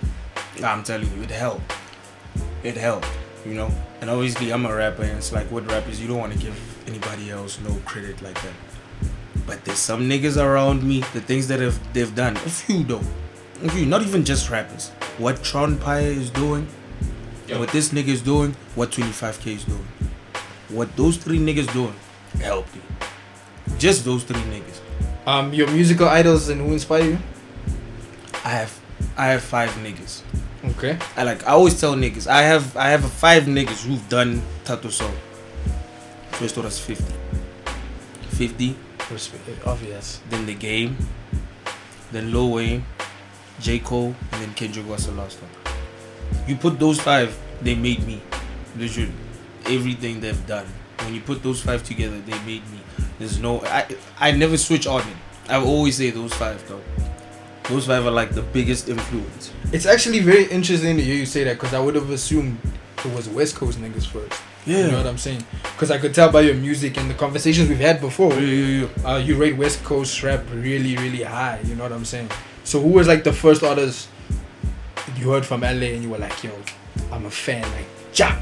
I'm 0.62 0.82
telling 0.82 1.14
you, 1.16 1.22
it 1.22 1.30
helped. 1.30 1.72
It 2.62 2.76
helped. 2.76 3.08
You 3.44 3.54
know, 3.54 3.70
and 4.00 4.10
obviously 4.10 4.52
I'm 4.52 4.66
a 4.66 4.74
rapper, 4.74 5.02
and 5.02 5.18
it's 5.18 5.32
like 5.32 5.50
with 5.50 5.70
rappers, 5.70 6.00
you 6.00 6.08
don't 6.08 6.18
want 6.18 6.32
to 6.32 6.38
give 6.38 6.58
anybody 6.86 7.30
else 7.30 7.58
no 7.60 7.74
credit 7.84 8.20
like 8.22 8.40
that. 8.42 8.54
But 9.46 9.64
there's 9.64 9.78
some 9.78 10.08
niggas 10.08 10.42
around 10.42 10.82
me, 10.82 11.00
the 11.12 11.20
things 11.20 11.48
that 11.48 11.60
have 11.60 11.78
they've 11.92 12.14
done. 12.14 12.36
A 12.36 12.40
few 12.40 12.84
though, 12.84 13.02
a 13.62 13.70
few, 13.70 13.86
not 13.86 14.02
even 14.02 14.24
just 14.24 14.50
rappers. 14.50 14.90
What 15.18 15.42
Tron 15.42 15.78
Pyre 15.78 16.02
is 16.02 16.30
doing, 16.30 16.66
Yo. 17.46 17.58
what 17.58 17.70
this 17.70 17.90
nigga 17.90 18.08
is 18.08 18.22
doing, 18.22 18.54
what 18.74 18.90
25k 18.90 19.56
is 19.56 19.64
doing, 19.64 19.86
what 20.68 20.94
those 20.96 21.16
three 21.16 21.38
niggas 21.38 21.72
doing, 21.72 21.94
helped 22.40 22.74
you. 22.74 22.82
Just 23.78 24.04
those 24.04 24.24
three 24.24 24.40
niggas. 24.42 24.80
Um, 25.26 25.52
your 25.52 25.68
musical 25.70 26.08
idols 26.08 26.48
and 26.48 26.60
who 26.60 26.72
inspire 26.72 27.02
you? 27.04 27.18
I 28.44 28.50
have, 28.50 28.80
I 29.16 29.26
have 29.28 29.42
five 29.42 29.70
niggas. 29.82 30.22
Okay. 30.76 30.98
I 31.16 31.22
like. 31.22 31.46
I 31.46 31.52
always 31.52 31.78
tell 31.80 31.94
niggas. 31.94 32.26
I 32.26 32.42
have, 32.42 32.76
I 32.76 32.88
have 32.90 33.04
five 33.12 33.44
niggas 33.44 33.84
who've 33.84 34.08
done 34.08 34.42
Tattoo 34.64 34.90
Song. 34.90 35.14
First 36.32 36.56
one 36.56 36.64
was 36.66 36.78
50. 36.78 37.14
50, 38.30 38.76
Respect, 39.10 39.66
obvious. 39.66 40.20
then 40.30 40.46
The 40.46 40.54
Game, 40.54 40.96
then 42.12 42.30
Lil 42.32 42.52
Wayne, 42.52 42.84
J. 43.60 43.80
Cole, 43.80 44.14
and 44.32 44.42
then 44.42 44.54
Kendrick 44.54 44.86
was 44.88 45.06
the 45.06 45.12
last 45.12 45.38
one. 45.42 45.50
You 46.46 46.54
put 46.56 46.78
those 46.78 47.00
five, 47.00 47.36
they 47.62 47.74
made 47.74 48.06
me. 48.06 48.20
Literally. 48.76 49.12
Everything 49.66 50.20
they've 50.20 50.46
done. 50.46 50.66
When 51.02 51.14
you 51.14 51.20
put 51.20 51.42
those 51.42 51.60
five 51.60 51.82
together, 51.82 52.18
they 52.20 52.38
made 52.40 52.68
me. 52.70 52.80
There's 53.18 53.38
no 53.38 53.60
I 53.62 53.86
I 54.18 54.30
never 54.32 54.56
switch 54.56 54.86
on 54.86 55.00
it. 55.00 55.16
I 55.48 55.56
always 55.56 55.96
say 55.96 56.10
those 56.10 56.32
five 56.34 56.66
though. 56.68 56.82
Those 57.64 57.86
five 57.86 58.06
are 58.06 58.10
like 58.10 58.30
the 58.30 58.42
biggest 58.42 58.88
influence. 58.88 59.52
It's 59.72 59.86
actually 59.86 60.20
very 60.20 60.44
interesting 60.44 60.96
to 60.96 61.02
hear 61.02 61.16
you 61.16 61.26
say 61.26 61.44
that 61.44 61.54
because 61.54 61.74
I 61.74 61.80
would 61.80 61.94
have 61.94 62.10
assumed 62.10 62.58
it 63.04 63.12
was 63.14 63.28
West 63.28 63.56
Coast 63.56 63.78
niggas 63.78 64.06
first. 64.06 64.40
Yeah. 64.66 64.86
You 64.86 64.90
know 64.92 64.98
what 64.98 65.06
I'm 65.06 65.18
saying? 65.18 65.44
Because 65.62 65.90
I 65.90 65.98
could 65.98 66.14
tell 66.14 66.30
by 66.30 66.42
your 66.42 66.54
music 66.54 66.98
and 66.98 67.10
the 67.10 67.14
conversations 67.14 67.68
we've 67.68 67.78
had 67.78 68.00
before. 68.00 68.32
Yeah, 68.34 68.40
yeah, 68.40 68.86
yeah. 69.02 69.08
Uh, 69.08 69.18
you 69.18 69.36
rate 69.36 69.56
West 69.56 69.82
Coast 69.84 70.22
rap 70.22 70.44
really, 70.52 70.96
really 70.96 71.22
high. 71.22 71.60
You 71.64 71.74
know 71.74 71.84
what 71.84 71.92
I'm 71.92 72.04
saying? 72.04 72.30
So 72.64 72.80
who 72.80 72.88
was 72.88 73.08
like 73.08 73.24
the 73.24 73.32
first 73.32 73.62
artist 73.62 74.08
you 75.16 75.30
heard 75.30 75.44
from 75.44 75.62
LA 75.62 75.94
and 75.94 76.02
you 76.02 76.10
were 76.10 76.18
like, 76.18 76.42
yo, 76.44 76.50
I'm 77.10 77.24
a 77.24 77.30
fan, 77.30 77.62
like, 77.72 77.86
ja, 78.14 78.36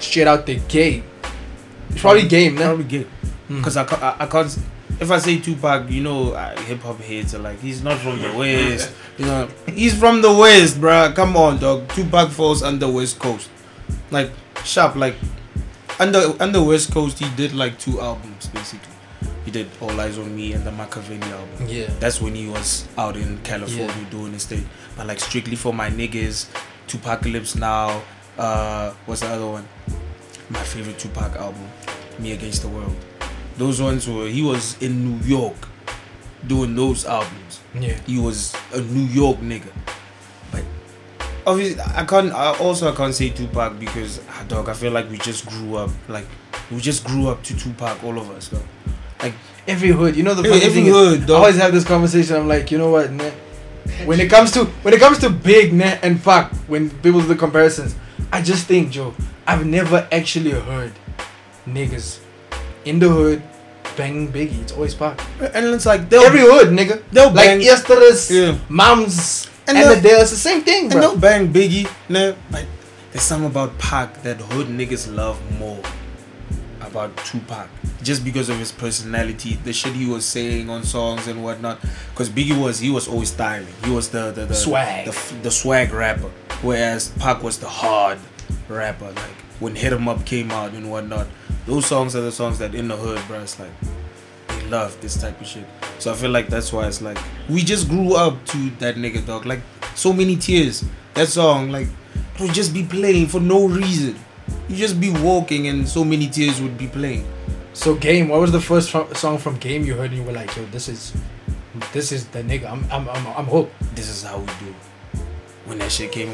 straight 0.00 0.26
out 0.26 0.46
the 0.46 0.56
gate. 0.68 1.04
It's 1.92 2.00
probably 2.00 2.26
game, 2.28 2.54
man. 2.54 2.66
Probably 2.68 2.84
game. 2.84 3.04
Hmm. 3.48 3.62
Cause 3.62 3.76
I, 3.76 3.84
ca- 3.84 4.16
I, 4.18 4.24
I 4.24 4.26
can't. 4.26 4.58
If 5.00 5.10
I 5.10 5.18
say 5.18 5.38
Tupac, 5.38 5.90
you 5.90 6.02
know, 6.02 6.32
uh, 6.32 6.56
hip 6.60 6.80
hop 6.82 7.00
are 7.00 7.38
like, 7.38 7.58
he's 7.60 7.82
not 7.82 7.98
from 7.98 8.20
the 8.20 8.32
West. 8.36 8.92
You 9.18 9.26
know, 9.26 9.48
he's 9.68 9.96
from 9.98 10.22
the 10.22 10.32
West, 10.32 10.80
bruh. 10.80 11.14
Come 11.14 11.36
on, 11.36 11.58
dog. 11.58 11.86
Tupac 11.90 12.30
falls 12.30 12.62
under 12.62 12.86
the 12.86 12.92
West 12.92 13.18
Coast. 13.18 13.50
Like, 14.10 14.30
sharp, 14.64 14.96
like, 14.96 15.14
under 16.00 16.32
under 16.40 16.62
West 16.62 16.92
Coast, 16.92 17.18
he 17.18 17.28
did 17.36 17.52
like 17.52 17.78
two 17.78 18.00
albums 18.00 18.46
basically. 18.48 18.88
He 19.44 19.50
did 19.50 19.68
All 19.80 20.00
Eyes 20.00 20.18
on 20.18 20.34
Me 20.34 20.54
and 20.54 20.64
the 20.64 20.72
Machiavelli 20.72 21.20
album. 21.30 21.66
Yeah. 21.68 21.90
That's 22.00 22.20
when 22.22 22.34
he 22.34 22.48
was 22.48 22.88
out 22.96 23.16
in 23.16 23.38
California 23.42 23.94
Yeah. 24.02 24.10
doing 24.10 24.32
his 24.32 24.46
thing. 24.46 24.66
But 24.96 25.06
like 25.08 25.20
strictly 25.20 25.56
for 25.56 25.74
my 25.74 25.90
niggas, 25.90 26.46
Tupacalypse 26.88 27.54
Now. 27.56 28.02
Uh, 28.38 28.92
what's 29.04 29.20
the 29.20 29.28
other 29.28 29.46
one? 29.46 29.68
My 30.52 30.62
favorite 30.62 30.98
Tupac 30.98 31.34
album, 31.36 31.66
Me 32.18 32.32
Against 32.32 32.62
the 32.62 32.68
World. 32.68 32.94
Those 33.56 33.80
ones 33.80 34.08
were 34.08 34.28
he 34.28 34.42
was 34.42 34.80
in 34.82 35.04
New 35.04 35.26
York 35.26 35.56
doing 36.46 36.76
those 36.76 37.04
albums. 37.04 37.60
Yeah. 37.74 37.98
He 38.06 38.18
was 38.18 38.54
a 38.72 38.80
New 38.80 39.06
York 39.06 39.38
nigga. 39.38 39.72
But 40.50 40.64
obviously, 41.46 41.80
I 41.82 42.04
can't. 42.04 42.32
I 42.32 42.56
also 42.58 42.92
I 42.92 42.94
can't 42.94 43.14
say 43.14 43.30
Tupac 43.30 43.78
because 43.78 44.20
ah, 44.28 44.44
dog. 44.46 44.68
I 44.68 44.74
feel 44.74 44.92
like 44.92 45.10
we 45.10 45.18
just 45.18 45.46
grew 45.46 45.76
up. 45.76 45.90
Like 46.08 46.26
we 46.70 46.80
just 46.80 47.04
grew 47.04 47.28
up 47.28 47.42
to 47.44 47.56
Tupac, 47.56 48.04
all 48.04 48.18
of 48.18 48.30
us. 48.30 48.48
Though. 48.48 48.62
Like 49.22 49.34
Every 49.66 49.90
hood, 49.90 50.16
you 50.16 50.24
know 50.24 50.34
the 50.34 50.42
funny 50.42 50.56
every 50.56 50.70
thing 50.70 50.86
is, 50.86 50.92
hood, 50.92 51.30
I 51.30 51.34
always 51.34 51.56
have 51.56 51.72
this 51.72 51.84
conversation. 51.84 52.34
I'm 52.34 52.48
like, 52.48 52.72
you 52.72 52.78
know 52.78 52.90
what, 52.90 53.12
ne? 53.12 53.32
When 54.04 54.18
it 54.18 54.28
comes 54.28 54.50
to 54.52 54.64
when 54.82 54.92
it 54.92 54.98
comes 54.98 55.18
to 55.18 55.30
Big 55.30 55.72
Net 55.72 56.00
and 56.02 56.22
Pac, 56.22 56.52
when 56.66 56.90
people 56.90 57.20
do 57.20 57.28
the 57.28 57.36
comparisons, 57.36 57.94
I 58.32 58.42
just 58.42 58.66
think, 58.66 58.90
Joe, 58.90 59.14
I've 59.46 59.66
never 59.66 60.06
actually 60.12 60.50
heard 60.52 60.92
niggas 61.66 62.20
in 62.84 62.98
the 62.98 63.08
hood 63.08 63.42
banging 63.96 64.32
Biggie. 64.32 64.62
It's 64.62 64.72
always 64.72 64.94
Pac. 64.94 65.20
and 65.40 65.66
it's 65.66 65.86
like 65.86 66.08
they'll 66.08 66.22
Every 66.22 66.40
hood, 66.40 66.68
nigga. 66.68 67.02
they'll 67.12 67.26
Like 67.30 67.46
bang 67.46 67.60
yesterday's 67.60 68.30
Yeah. 68.30 68.58
moms 68.68 69.48
And 69.68 69.78
and, 69.78 69.90
the 69.96 70.00
day. 70.00 70.14
It's 70.14 70.30
the 70.30 70.36
same 70.36 70.62
thing, 70.62 70.84
and 70.84 70.92
bro. 70.92 71.00
they'll 71.00 71.16
bang 71.18 71.52
Biggie. 71.52 71.88
No, 72.08 72.34
like 72.50 72.66
there's 73.12 73.22
something 73.24 73.50
about 73.50 73.78
Pac 73.78 74.22
that 74.22 74.40
hood 74.40 74.68
niggas 74.68 75.12
love 75.14 75.38
more 75.58 75.82
about 76.80 77.16
Tupac. 77.18 77.68
Just 78.02 78.24
because 78.24 78.48
of 78.48 78.58
his 78.58 78.72
personality, 78.72 79.54
the 79.62 79.72
shit 79.72 79.92
he 79.92 80.06
was 80.10 80.24
saying 80.24 80.68
on 80.68 80.82
songs 80.82 81.28
and 81.28 81.44
whatnot. 81.44 81.80
Because 82.10 82.28
Biggie 82.28 82.60
was 82.60 82.80
he 82.80 82.90
was 82.90 83.06
always 83.06 83.30
styling. 83.30 83.72
He 83.84 83.90
was 83.90 84.08
the 84.10 84.32
the, 84.32 84.46
the 84.46 84.54
Swag. 84.54 85.06
the, 85.06 85.34
the 85.42 85.50
swag 85.50 85.92
rapper. 85.92 86.30
whereas 86.62 87.10
Pac 87.18 87.42
was 87.42 87.58
the 87.58 87.68
hard 87.68 88.18
rapper. 88.68 89.10
Like 89.12 89.36
when 89.60 89.74
Hit 89.76 89.92
'Em 89.92 90.08
Up 90.08 90.24
came 90.24 90.50
out 90.50 90.72
and 90.72 90.90
whatnot, 90.90 91.26
those 91.66 91.86
songs 91.86 92.16
are 92.16 92.20
the 92.22 92.32
songs 92.32 92.58
that 92.58 92.74
in 92.74 92.88
the 92.88 92.96
hood, 92.96 93.20
bro. 93.26 93.40
It's 93.40 93.58
like 93.58 93.70
they 94.48 94.66
love 94.66 95.00
this 95.00 95.20
type 95.20 95.40
of 95.40 95.46
shit. 95.46 95.64
So 95.98 96.12
I 96.12 96.14
feel 96.14 96.30
like 96.30 96.48
that's 96.48 96.72
why 96.72 96.86
it's 96.86 97.02
like 97.02 97.18
we 97.48 97.62
just 97.62 97.88
grew 97.88 98.14
up 98.14 98.44
to 98.46 98.70
that 98.78 98.96
nigga 98.96 99.24
dog. 99.24 99.46
Like 99.46 99.60
so 99.94 100.12
many 100.12 100.36
tears. 100.36 100.84
That 101.14 101.28
song, 101.28 101.70
like 101.70 101.88
it 102.34 102.40
would 102.40 102.54
just 102.54 102.72
be 102.72 102.82
playing 102.84 103.26
for 103.26 103.40
no 103.40 103.68
reason. 103.68 104.16
You 104.68 104.76
just 104.76 104.98
be 104.98 105.10
walking 105.10 105.68
and 105.68 105.86
so 105.88 106.04
many 106.04 106.28
tears 106.28 106.60
would 106.60 106.78
be 106.78 106.88
playing. 106.88 107.26
So 107.74 107.94
game, 107.94 108.28
what 108.28 108.40
was 108.40 108.52
the 108.52 108.60
first 108.60 108.90
song 108.90 109.38
from 109.38 109.56
Game 109.56 109.84
you 109.84 109.94
heard 109.94 110.10
and 110.10 110.18
you 110.18 110.22
were 110.24 110.32
like, 110.32 110.54
yo, 110.56 110.64
this 110.66 110.88
is, 110.88 111.14
this 111.92 112.12
is 112.12 112.26
the 112.28 112.42
nigga. 112.42 112.70
I'm, 112.70 112.84
I'm, 112.90 113.08
I'm, 113.08 113.26
I'm 113.28 113.44
hooked. 113.46 113.72
This 113.94 114.08
is 114.08 114.22
how 114.22 114.38
we 114.38 114.46
do. 114.46 114.74
When 115.64 115.78
that 115.78 115.90
shit 115.90 116.12
came, 116.12 116.28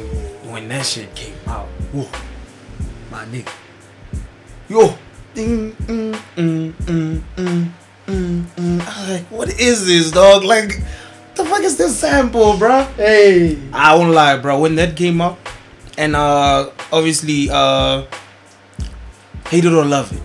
when 0.51 0.69
that 0.69 0.85
shit 0.85 1.15
came 1.15 1.35
out, 1.47 1.69
whoa, 1.93 2.09
my 3.11 3.25
nigga, 3.27 3.53
yo, 4.69 4.95
ding, 5.35 5.73
mm, 5.73 6.13
mm, 6.37 6.73
mm, 6.73 7.21
mm, 7.37 7.71
mm, 8.07 8.43
mm. 8.57 8.81
I 8.81 9.01
was 9.01 9.09
like, 9.11 9.27
what 9.31 9.49
is 9.61 9.87
this, 9.87 10.11
dog? 10.11 10.45
Like, 10.45 10.81
the 11.35 11.45
fuck 11.45 11.63
is 11.63 11.77
this 11.77 11.99
sample, 11.99 12.57
bro? 12.59 12.83
Hey. 12.97 13.59
I 13.73 13.95
won't 13.97 14.11
lie, 14.13 14.39
bro. 14.39 14.59
When 14.61 14.75
that 14.77 14.97
came 14.97 15.21
out, 15.21 15.39
and 15.97 16.15
uh, 16.17 16.71
obviously, 16.93 17.49
uh, 17.51 18.05
hate 19.49 19.65
it 19.65 19.73
or 19.73 19.85
love 19.85 20.13
it. 20.13 20.23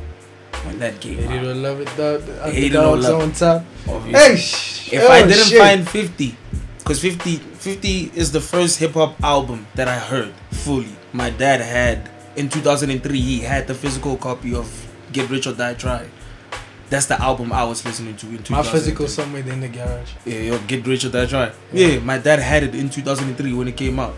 When 0.65 0.79
that 0.79 0.99
came 1.01 1.17
Hate 1.17 1.29
it 1.31 1.37
out, 1.39 1.45
or 1.45 1.53
love 1.55 1.79
it, 1.81 1.89
dog. 1.97 2.21
Hate 2.53 2.73
it 2.73 2.77
or 2.77 2.97
love 2.97 3.21
on 3.21 3.31
top. 3.33 3.63
obviously. 3.87 4.13
Hey, 4.19 4.35
sh- 4.37 4.93
If 4.93 5.09
I 5.09 5.21
oh, 5.23 5.27
didn't 5.27 5.45
shit. 5.47 5.59
find 5.59 5.87
50, 5.87 6.35
because 6.79 7.01
50, 7.01 7.35
50 7.37 8.11
is 8.15 8.31
the 8.31 8.39
first 8.41 8.79
hip 8.79 8.93
hop 8.93 9.21
album 9.23 9.67
that 9.75 9.87
I 9.87 9.97
heard 9.99 10.33
fully. 10.51 10.95
My 11.13 11.29
dad 11.29 11.61
had, 11.61 12.09
in 12.35 12.49
2003, 12.49 13.19
he 13.19 13.39
had 13.41 13.67
the 13.67 13.75
physical 13.75 14.17
copy 14.17 14.55
of 14.55 14.67
Get 15.11 15.29
Rich 15.29 15.45
or 15.45 15.53
Die 15.53 15.73
Trying. 15.75 16.09
That's 16.89 17.05
the 17.05 17.21
album 17.21 17.53
I 17.53 17.63
was 17.63 17.85
listening 17.85 18.15
to 18.17 18.27
in 18.27 18.37
2003. 18.43 18.55
my 18.55 18.63
physical 18.63 19.07
somewhere 19.07 19.47
in 19.47 19.61
the 19.61 19.67
garage. 19.67 20.11
Yeah, 20.25 20.39
yo, 20.39 20.59
Get 20.67 20.85
Rich 20.85 21.05
or 21.05 21.09
Die 21.09 21.25
Trying. 21.27 21.51
Yeah, 21.71 21.99
my 21.99 22.17
dad 22.17 22.39
had 22.39 22.63
it 22.63 22.73
in 22.73 22.89
2003 22.89 23.53
when 23.53 23.67
it 23.67 23.77
came 23.77 23.99
out. 23.99 24.15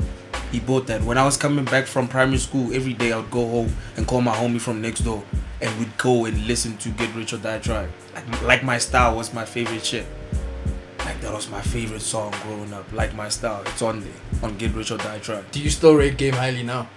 He 0.51 0.59
bought 0.61 0.87
that. 0.87 1.01
When 1.03 1.17
I 1.17 1.25
was 1.25 1.35
coming 1.35 1.65
back 1.65 1.85
from 1.85 2.07
primary 2.07 2.37
school, 2.37 2.73
every 2.73 2.93
day 2.93 3.11
I 3.11 3.17
would 3.17 3.31
go 3.31 3.45
home 3.47 3.75
and 3.97 4.07
call 4.07 4.21
my 4.21 4.33
homie 4.33 4.61
from 4.61 4.81
next 4.81 5.01
door. 5.01 5.21
And 5.61 5.77
we'd 5.79 5.97
go 5.97 6.25
and 6.25 6.47
listen 6.47 6.77
to 6.77 6.89
Get 6.89 7.13
Rich 7.13 7.33
or 7.33 7.37
Die 7.37 7.59
Trying. 7.59 7.91
Like, 8.13 8.41
like 8.41 8.63
my 8.63 8.77
style 8.77 9.17
was 9.17 9.33
my 9.33 9.43
favorite 9.43 9.85
shit. 9.85 10.05
Like 11.15 11.23
that 11.23 11.33
was 11.33 11.49
my 11.49 11.61
favorite 11.61 12.01
song 12.01 12.33
growing 12.43 12.73
up. 12.73 12.91
Like 12.91 13.15
my 13.15 13.29
style. 13.29 13.61
It's 13.67 13.81
on 13.81 14.01
there. 14.01 14.11
On 14.43 14.57
Get 14.57 14.73
Rich 14.73 14.91
or 14.91 14.97
Die 14.97 15.19
Trying. 15.19 15.45
Do 15.49 15.61
you 15.61 15.69
still 15.69 15.95
rate 15.95 16.17
Game 16.17 16.33
highly 16.33 16.61
now? 16.61 16.89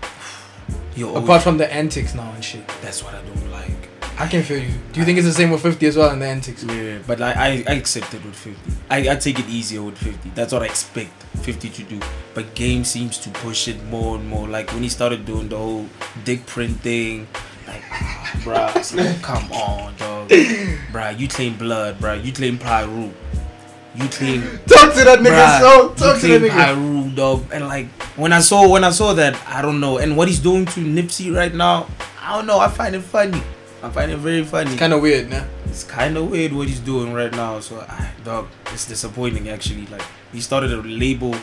Yo, 0.96 1.14
Apart 1.14 1.42
from 1.42 1.58
the 1.58 1.70
antics 1.70 2.14
now 2.14 2.32
and 2.32 2.42
shit. 2.42 2.66
that's 2.80 3.04
what 3.04 3.12
I 3.12 3.20
don't 3.20 3.50
like. 3.50 3.90
I 4.18 4.26
can 4.26 4.42
feel 4.42 4.62
you. 4.62 4.70
Do 4.94 5.00
you 5.00 5.04
think 5.04 5.18
it's 5.18 5.26
the 5.26 5.34
same 5.34 5.50
with 5.50 5.60
50 5.60 5.84
as 5.84 5.98
well 5.98 6.08
and 6.08 6.22
the 6.22 6.26
antics? 6.26 6.64
Yeah, 6.64 7.00
but 7.06 7.20
I, 7.20 7.32
I, 7.32 7.64
I 7.68 7.74
accept 7.74 8.14
it 8.14 8.24
with 8.24 8.36
50. 8.36 8.72
I, 8.88 9.10
I 9.10 9.16
take 9.16 9.38
it 9.38 9.46
easier 9.50 9.82
with 9.82 9.98
50. 9.98 10.30
That's 10.30 10.54
what 10.54 10.62
I 10.62 10.66
expect 10.66 11.12
50 11.42 11.68
to 11.68 11.82
do. 11.82 12.00
But 12.32 12.54
Game 12.54 12.84
seems 12.84 13.18
to 13.18 13.28
push 13.30 13.68
it 13.68 13.84
more 13.84 14.16
and 14.16 14.26
more. 14.26 14.48
Like 14.48 14.72
when 14.72 14.82
he 14.82 14.88
started 14.88 15.26
doing 15.26 15.50
the 15.50 15.58
whole 15.58 15.86
dick 16.24 16.46
print 16.46 16.80
thing, 16.80 17.26
like, 17.72 18.42
bruh, 18.42 19.22
come 19.22 19.50
on, 19.52 19.94
dog. 19.96 20.28
bruh, 20.92 21.18
you 21.18 21.28
claim 21.28 21.56
blood, 21.56 21.98
bruh. 21.98 22.22
You 22.24 22.32
claim 22.32 22.58
Piru. 22.58 23.10
You 23.94 24.08
claim 24.08 24.40
Talk 24.66 24.94
to 24.94 25.04
that 25.04 25.18
nigga, 25.18 25.60
so 25.60 25.82
you 25.82 25.88
talk 25.88 25.96
to 25.96 26.04
that 26.04 26.20
claim 26.20 26.40
nigga. 26.42 26.74
Piru, 26.74 27.14
dog. 27.14 27.44
And 27.52 27.68
like 27.68 27.86
when 28.16 28.32
I 28.32 28.40
saw 28.40 28.68
when 28.68 28.84
I 28.84 28.90
saw 28.90 29.12
that, 29.14 29.36
I 29.46 29.62
don't 29.62 29.80
know. 29.80 29.98
And 29.98 30.16
what 30.16 30.28
he's 30.28 30.40
doing 30.40 30.66
to 30.66 30.80
Nipsey 30.80 31.34
right 31.34 31.54
now, 31.54 31.88
I 32.20 32.36
don't 32.36 32.46
know. 32.46 32.58
I 32.58 32.68
find 32.68 32.94
it 32.94 33.02
funny. 33.02 33.42
I 33.82 33.90
find 33.90 34.12
it 34.12 34.18
very 34.18 34.44
funny. 34.44 34.70
It's 34.70 34.78
kind 34.78 34.92
of 34.92 35.02
weird, 35.02 35.28
nah? 35.28 35.44
It's 35.66 35.82
kind 35.82 36.16
of 36.16 36.30
weird 36.30 36.52
what 36.52 36.68
he's 36.68 36.78
doing 36.78 37.12
right 37.12 37.32
now. 37.32 37.58
So, 37.58 37.84
ah, 37.88 38.12
dog, 38.24 38.46
it's 38.66 38.86
disappointing 38.86 39.48
actually. 39.48 39.86
Like 39.86 40.04
he 40.32 40.40
started 40.40 40.72
a 40.72 40.76
label. 40.82 41.34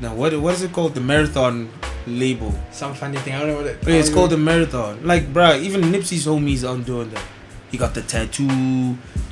Now, 0.00 0.14
what 0.14 0.38
what 0.40 0.54
is 0.54 0.62
it 0.62 0.72
called? 0.72 0.94
The 0.94 1.00
marathon 1.00 1.70
label. 2.06 2.54
Some 2.70 2.94
funny 2.94 3.18
thing. 3.18 3.34
I 3.34 3.40
don't 3.40 3.48
know 3.48 3.56
what 3.56 3.66
it 3.66 3.78
Yeah, 3.86 3.94
it's 3.94 4.10
called 4.10 4.30
the 4.30 4.36
marathon. 4.36 5.04
Like, 5.06 5.32
bruh, 5.32 5.60
even 5.60 5.82
Nipsey's 5.82 6.26
homies 6.26 6.68
aren't 6.68 6.86
doing 6.86 7.10
that. 7.10 7.24
He 7.70 7.78
got 7.78 7.94
the 7.94 8.02
tattoo. 8.02 8.46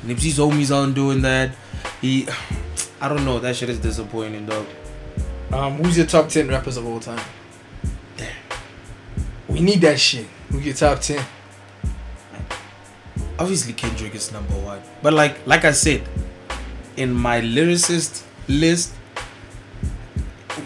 Nipsey's 0.05 0.37
homies 0.37 0.75
aren't 0.75 0.95
doing 0.95 1.21
that. 1.21 1.55
He, 2.01 2.27
I 3.01 3.09
don't 3.09 3.25
know. 3.25 3.39
That 3.39 3.55
shit 3.55 3.69
is 3.69 3.79
disappointing, 3.79 4.45
dog. 4.45 4.65
Um, 5.51 5.75
who's 5.75 5.97
your 5.97 6.05
top 6.05 6.29
10 6.29 6.47
rappers 6.47 6.77
of 6.77 6.85
all 6.85 6.99
time? 6.99 7.23
Damn. 8.17 8.27
We 9.47 9.61
need 9.61 9.81
that 9.81 9.99
shit. 9.99 10.25
Who's 10.49 10.65
your 10.65 10.75
top 10.75 10.99
10? 10.99 11.23
Obviously, 13.37 13.73
Kendrick 13.73 14.15
is 14.15 14.31
number 14.31 14.53
one. 14.55 14.81
But 15.01 15.13
like, 15.13 15.45
like 15.45 15.65
I 15.65 15.71
said, 15.71 16.07
in 16.97 17.13
my 17.13 17.41
lyricist 17.41 18.23
list, 18.47 18.93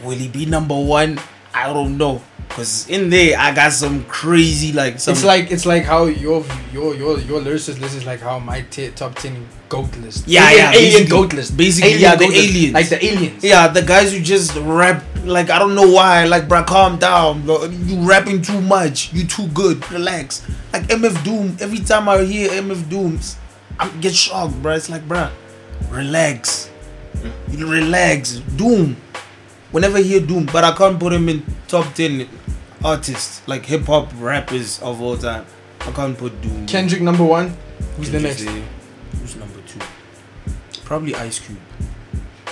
will 0.04 0.18
he 0.18 0.28
be 0.28 0.46
number 0.46 0.76
one? 0.80 1.20
I 1.54 1.72
don't 1.74 1.98
know. 1.98 2.22
Cause 2.50 2.90
in 2.90 3.12
there 3.12 3.38
I 3.38 3.54
got 3.54 3.74
some 3.74 4.04
crazy 4.06 4.74
like 4.74 5.00
some 5.00 5.12
It's 5.12 5.24
like 5.24 5.52
it's 5.52 5.68
like 5.68 5.84
how 5.84 6.06
your 6.06 6.44
your 6.74 6.96
your 6.96 7.20
your 7.20 7.42
lyricist 7.42 7.80
list 7.80 7.96
is 7.96 8.06
like 8.08 8.22
how 8.22 8.40
my 8.40 8.62
t- 8.72 8.90
top 8.90 9.14
10 9.16 9.46
goat 9.70 9.96
list. 9.98 10.28
Yeah, 10.28 10.50
alien, 10.50 10.58
yeah, 10.58 10.72
alien 10.72 10.92
basically- 10.94 11.10
goat 11.10 11.34
list. 11.34 11.58
basically, 11.58 11.90
Alien 11.92 12.02
yeah, 12.02 12.16
the 12.16 12.28
list. 12.28 12.50
aliens. 12.50 12.74
Like 12.74 12.90
the 12.90 13.06
aliens. 13.06 13.44
Yeah, 13.44 13.68
the 13.68 13.82
guys 13.84 14.12
who 14.14 14.20
just 14.20 14.56
rap 14.58 15.04
like 15.26 15.52
I 15.52 15.60
don't 15.60 15.76
know 15.76 15.88
why. 15.92 16.26
Like, 16.26 16.48
bruh, 16.48 16.66
calm 16.66 16.98
down. 16.98 17.46
bro. 17.46 17.66
You 17.66 17.98
rapping 18.08 18.42
too 18.42 18.62
much. 18.62 19.14
You 19.14 19.26
too 19.28 19.48
good. 19.50 19.90
Relax. 19.92 20.42
Like 20.74 20.84
MF 20.88 21.24
Doom. 21.24 21.56
Every 21.60 21.80
time 21.80 22.10
I 22.10 22.24
hear 22.24 22.50
MF 22.50 22.90
Dooms, 22.90 23.36
I 23.80 23.90
get 24.02 24.16
shocked, 24.16 24.56
bruh. 24.64 24.76
It's 24.76 24.90
like, 24.90 25.08
bruh, 25.08 25.30
relax. 25.92 26.70
You 27.52 27.68
relax. 27.68 28.38
Doom. 28.58 28.98
Whenever 29.72 29.98
I 29.98 30.02
hear 30.02 30.20
Doom, 30.20 30.48
but 30.52 30.64
I 30.64 30.72
can't 30.76 31.00
put 31.00 31.14
him 31.14 31.30
in 31.30 31.44
top 31.68 31.94
ten 31.94 32.28
artists 32.84 33.42
like 33.48 33.66
hip 33.66 33.86
hop 33.86 34.12
rappers 34.16 34.82
of 34.82 35.02
all 35.02 35.18
time. 35.18 35.46
I 35.82 35.92
can't 35.92 36.18
put 36.18 36.40
Doom. 36.42 36.66
Kendrick 36.66 37.02
number 37.02 37.24
one. 37.24 37.56
Who's 37.98 38.10
the 38.12 38.20
next? 38.20 38.42
Who's 38.42 39.36
number 39.36 39.60
two? 39.68 39.80
Probably 40.86 41.14
Ice 41.16 41.40
Cube. 41.40 41.60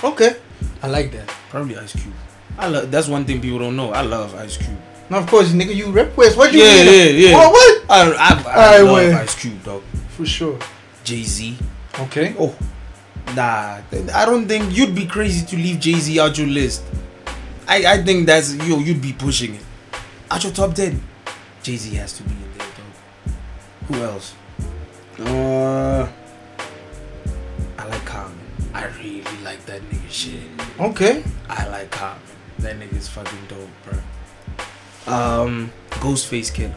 Okay. 0.04 0.36
I 0.84 0.88
like 0.88 1.12
that. 1.12 1.28
Probably 1.50 1.76
Ice 1.78 1.94
Cube. 1.94 2.14
I 2.58 2.68
love. 2.68 2.92
That's 2.92 3.08
one 3.08 3.26
thing 3.26 3.42
people 3.42 3.60
don't 3.60 3.76
know. 3.76 3.92
I 3.92 4.02
love 4.02 4.36
Ice 4.36 4.58
Cube. 4.58 4.78
Now, 5.10 5.20
of 5.20 5.28
course, 5.28 5.50
nigga, 5.54 5.74
you 5.74 5.90
rap 5.92 6.16
West. 6.18 6.38
What 6.38 6.52
you 6.54 6.60
Yeah, 6.62 6.84
mean? 6.84 7.16
yeah, 7.16 7.30
yeah. 7.30 7.34
What? 7.38 7.52
what? 7.52 7.86
I 7.90 8.12
I, 8.12 8.44
I 8.52 8.82
Alright, 8.82 9.12
love. 9.14 9.22
Ice 9.24 9.36
Cube, 9.42 9.64
dog. 9.64 9.82
For 10.10 10.26
sure. 10.26 10.60
Jay 11.04 11.24
Z. 11.24 11.58
Okay. 12.00 12.36
Oh, 12.38 12.54
nah. 13.36 13.80
I 14.14 14.26
don't 14.26 14.48
think 14.48 14.76
you'd 14.76 14.94
be 14.94 15.06
crazy 15.08 15.46
to 15.46 15.56
leave 15.56 15.80
Jay 15.80 15.94
Z 15.94 16.20
out 16.20 16.38
your 16.38 16.48
list. 16.48 16.84
I 17.68 17.86
I 17.86 18.04
think 18.04 18.26
that's 18.26 18.54
yo. 18.56 18.80
You'd 18.80 19.02
be 19.02 19.14
pushing 19.14 19.56
it. 19.56 19.64
At 20.32 20.44
your 20.44 20.54
top 20.54 20.74
ten, 20.74 21.02
Jay 21.64 21.76
Z 21.76 21.96
has 21.96 22.14
to 22.18 22.24
be 22.24 22.32
in 22.32 22.58
there, 22.58 22.68
dog. 22.78 22.94
Who 23.88 24.04
else? 24.04 24.36
Uh, 25.20 26.08
I 27.78 27.88
like 27.88 28.06
Common. 28.06 28.38
I 28.74 28.86
really 29.00 29.24
like 29.44 29.66
that 29.66 29.82
nigga 29.90 30.10
shit. 30.10 30.40
Okay. 30.80 31.24
I 31.50 31.68
like 31.70 31.90
Common. 31.92 32.22
That 32.60 32.80
nigga's 32.80 33.08
fucking 33.08 33.40
dope, 33.48 33.70
bro. 33.84 35.14
Um, 35.14 35.72
Ghostface 35.92 36.52
Killah. 36.52 36.74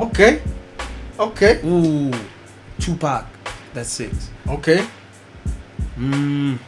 Okay. 0.00 0.40
Okay. 1.18 1.60
Ooh, 1.64 2.12
Tupac. 2.78 3.26
That's 3.74 3.90
six. 3.90 4.30
Okay. 4.48 4.86
Mm. 5.98 6.58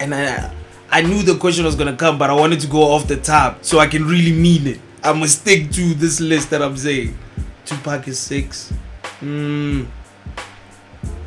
And 0.00 0.14
I, 0.14 0.50
I 0.94 1.02
knew 1.02 1.22
the 1.24 1.34
question 1.36 1.64
was 1.64 1.74
gonna 1.74 1.96
come, 1.96 2.18
but 2.18 2.30
I 2.30 2.34
wanted 2.34 2.60
to 2.60 2.68
go 2.68 2.82
off 2.92 3.08
the 3.08 3.16
top 3.16 3.64
so 3.64 3.80
I 3.80 3.88
can 3.88 4.04
really 4.06 4.30
mean 4.32 4.68
it. 4.68 4.80
I'ma 5.02 5.26
stick 5.26 5.72
to 5.72 5.92
this 5.94 6.20
list 6.20 6.50
that 6.50 6.62
I'm 6.62 6.76
saying. 6.76 7.18
Tupac 7.66 8.06
is 8.06 8.16
six. 8.18 8.72
Mm. 9.20 9.88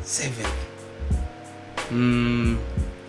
Seven. 0.00 0.46
Mm. 1.90 2.58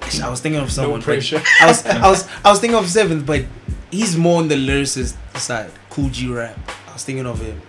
Actually, 0.01 0.23
I 0.23 0.29
was 0.29 0.41
thinking 0.41 0.59
of 0.61 0.69
someone. 0.69 0.99
No 0.99 1.05
pressure. 1.05 1.41
I 1.61 1.67
was, 1.67 1.85
I 1.85 2.09
was, 2.09 2.27
I 2.43 2.49
was 2.49 2.59
thinking 2.59 2.77
of 2.77 2.89
seventh, 2.89 3.25
but 3.25 3.45
he's 3.89 4.17
more 4.17 4.39
on 4.41 4.49
the 4.49 4.55
lyricist 4.55 5.15
side. 5.37 5.71
Kool 5.89 6.09
G 6.09 6.27
Rap. 6.27 6.57
I 6.89 6.93
was 6.93 7.05
thinking 7.05 7.25
of 7.25 7.39
him. 7.39 7.61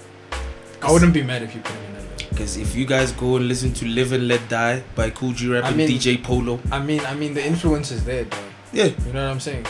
I 0.82 0.90
wouldn't 0.90 1.14
be 1.14 1.22
mad 1.22 1.42
if 1.44 1.54
you 1.54 1.60
put 1.60 1.72
him 1.76 1.84
in 1.84 1.94
that. 1.94 2.10
list. 2.18 2.30
Because 2.30 2.56
if 2.56 2.74
you 2.74 2.86
guys 2.86 3.12
go 3.12 3.36
and 3.36 3.46
listen 3.46 3.72
to 3.74 3.86
Live 3.86 4.10
and 4.12 4.26
Let 4.26 4.48
Die 4.48 4.82
by 4.96 5.10
Kool 5.10 5.30
G 5.32 5.48
Rap 5.48 5.64
I 5.64 5.68
and 5.68 5.76
mean- 5.76 5.88
DJ 5.88 6.20
Polo, 6.20 6.58
I 6.72 6.80
mean, 6.80 7.00
I 7.06 7.14
mean, 7.14 7.34
the 7.34 7.46
influence 7.46 7.92
is 7.92 8.04
there, 8.04 8.24
dog. 8.24 8.40
Yeah, 8.72 8.84
You 9.06 9.12
know 9.12 9.24
what 9.26 9.32
I'm 9.32 9.40
saying? 9.40 9.66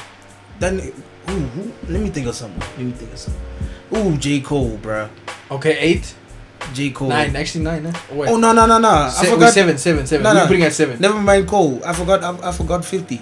then 0.58 0.78
ooh, 0.80 1.32
who, 1.32 1.72
let 1.92 2.00
me 2.02 2.10
think 2.10 2.26
of 2.26 2.34
someone. 2.34 2.60
Let 2.60 2.78
me 2.80 2.92
think 2.92 3.12
of 3.12 3.18
someone. 3.18 3.42
Ooh, 3.96 4.16
J 4.18 4.40
Cole, 4.40 4.78
bruh. 4.82 5.08
Okay, 5.50 5.76
eight, 5.78 6.14
J 6.74 6.90
Cole. 6.90 7.08
nine, 7.08 7.34
actually 7.34 7.64
nine. 7.64 7.84
Huh? 7.84 7.98
Oh. 8.12 8.34
Oh 8.34 8.36
no 8.36 8.52
no 8.52 8.66
no 8.66 8.78
no! 8.78 8.88
I 8.88 9.08
Se- 9.10 9.26
wait, 9.26 9.34
forgot. 9.34 9.52
seven, 9.52 9.78
seven, 9.78 10.06
seven. 10.06 10.22
No, 10.24 10.30
We're 10.34 10.40
no. 10.42 10.46
putting 10.46 10.62
at 10.64 10.72
seven. 10.72 11.00
Never 11.00 11.18
mind 11.20 11.48
Cole. 11.48 11.80
I 11.84 11.92
forgot. 11.94 12.22
I, 12.22 12.48
I 12.48 12.52
forgot 12.52 12.84
fifty. 12.84 13.20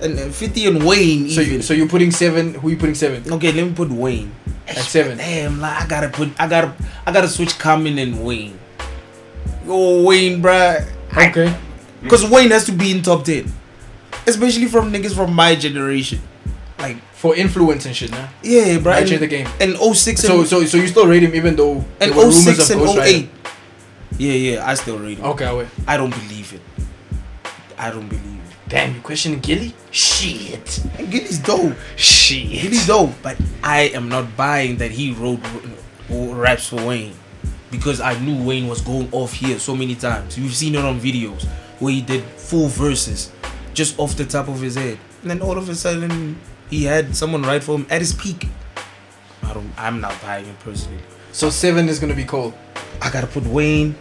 and 0.00 0.18
uh, 0.18 0.28
50 0.30 0.66
and 0.66 0.84
Wayne 0.86 1.28
So 1.28 1.42
even. 1.42 1.54
you, 1.56 1.62
so 1.62 1.74
you're 1.74 1.86
putting 1.88 2.10
seven. 2.10 2.54
Who 2.54 2.68
are 2.68 2.70
you 2.70 2.78
putting 2.78 2.94
seven? 2.94 3.20
okay, 3.34 3.52
let 3.52 3.66
me 3.68 3.74
put 3.74 3.90
Wayne 3.90 4.32
At 4.66 4.78
seven. 4.78 5.18
Damn, 5.18 5.60
like 5.60 5.82
I 5.82 5.86
gotta 5.86 6.08
put, 6.08 6.30
I 6.40 6.48
gotta, 6.48 6.72
I 7.06 7.12
gotta 7.12 7.28
switch 7.28 7.58
Common 7.58 7.98
and 7.98 8.24
Wayne. 8.24 8.58
Oh 9.68 10.02
Wayne, 10.04 10.40
bruh. 10.42 10.88
Okay. 11.14 11.54
Because 12.02 12.24
Wayne 12.28 12.50
has 12.50 12.64
to 12.64 12.72
be 12.72 12.92
in 12.92 13.02
top 13.02 13.24
10. 13.24 13.52
Especially 14.26 14.66
from 14.66 14.92
niggas 14.92 15.14
from 15.14 15.34
my 15.34 15.54
generation. 15.54 16.20
Like, 16.78 16.96
For 17.12 17.36
influence 17.36 17.84
and 17.84 17.94
shit, 17.94 18.10
nah. 18.10 18.28
yeah, 18.42 18.78
bro. 18.78 18.92
I 18.92 19.04
changed 19.04 19.20
the 19.22 19.26
game. 19.26 19.46
And 19.60 19.76
06 19.76 20.20
So 20.20 20.40
and, 20.40 20.48
so 20.48 20.64
so 20.64 20.78
you 20.78 20.88
still 20.88 21.06
rate 21.06 21.22
him 21.22 21.34
even 21.34 21.54
though 21.56 21.84
and 22.00 22.10
there 22.10 22.12
were 22.14 22.22
oh 22.22 22.32
rumors 22.32 22.56
06 22.56 22.70
of 22.70 22.76
and 22.76 22.80
Ghost 22.86 22.98
Rider? 22.98 23.18
08. 23.18 23.28
Yeah, 24.18 24.32
yeah, 24.32 24.66
I 24.66 24.74
still 24.74 24.98
rate 24.98 25.18
him. 25.18 25.24
Okay, 25.26 25.44
I 25.44 25.54
wait. 25.54 25.68
I 25.86 25.96
don't 25.96 26.10
believe 26.10 26.52
it. 26.54 26.62
I 27.76 27.90
don't 27.90 28.08
believe 28.08 28.24
it. 28.24 28.68
Damn, 28.68 28.94
you 28.94 29.00
questioning 29.00 29.40
Gillie? 29.40 29.74
Shit. 29.90 30.84
And 30.98 31.10
Gillie's 31.10 31.38
dope. 31.38 31.74
Shit. 31.96 32.48
Gillie's 32.48 32.86
dope. 32.86 33.10
But 33.22 33.36
I 33.64 33.90
am 33.92 34.08
not 34.08 34.36
buying 34.36 34.76
that 34.76 34.90
he 34.90 35.12
wrote 35.12 35.40
raps 36.08 36.68
for 36.68 36.76
Wayne. 36.86 37.14
Because 37.70 38.00
I 38.00 38.18
knew 38.18 38.42
Wayne 38.42 38.68
was 38.68 38.80
going 38.80 39.08
off 39.12 39.32
here 39.32 39.58
so 39.58 39.74
many 39.76 39.94
times. 39.94 40.38
You've 40.38 40.54
seen 40.54 40.74
it 40.76 40.84
on 40.84 41.00
videos 41.00 41.44
where 41.78 41.92
he 41.92 42.00
did 42.00 42.22
full 42.24 42.68
verses 42.68 43.32
just 43.74 43.98
off 43.98 44.16
the 44.16 44.24
top 44.24 44.48
of 44.48 44.60
his 44.60 44.74
head. 44.76 44.98
And 45.22 45.30
then 45.30 45.42
all 45.42 45.58
of 45.58 45.68
a 45.68 45.74
sudden 45.74 46.38
he 46.68 46.84
had 46.84 47.16
someone 47.16 47.42
write 47.42 47.64
for 47.64 47.76
him 47.76 47.86
at 47.90 48.00
his 48.00 48.12
peak. 48.12 48.48
I 49.42 49.54
don't 49.54 49.72
I'm 49.76 50.00
not 50.00 50.20
buying 50.22 50.46
it 50.46 50.58
personally. 50.60 51.00
So 51.32 51.50
seven 51.50 51.88
is 51.88 51.98
gonna 51.98 52.14
be 52.14 52.24
Cole. 52.24 52.54
I 53.02 53.10
gotta 53.10 53.26
put 53.26 53.44
Wayne. 53.44 53.94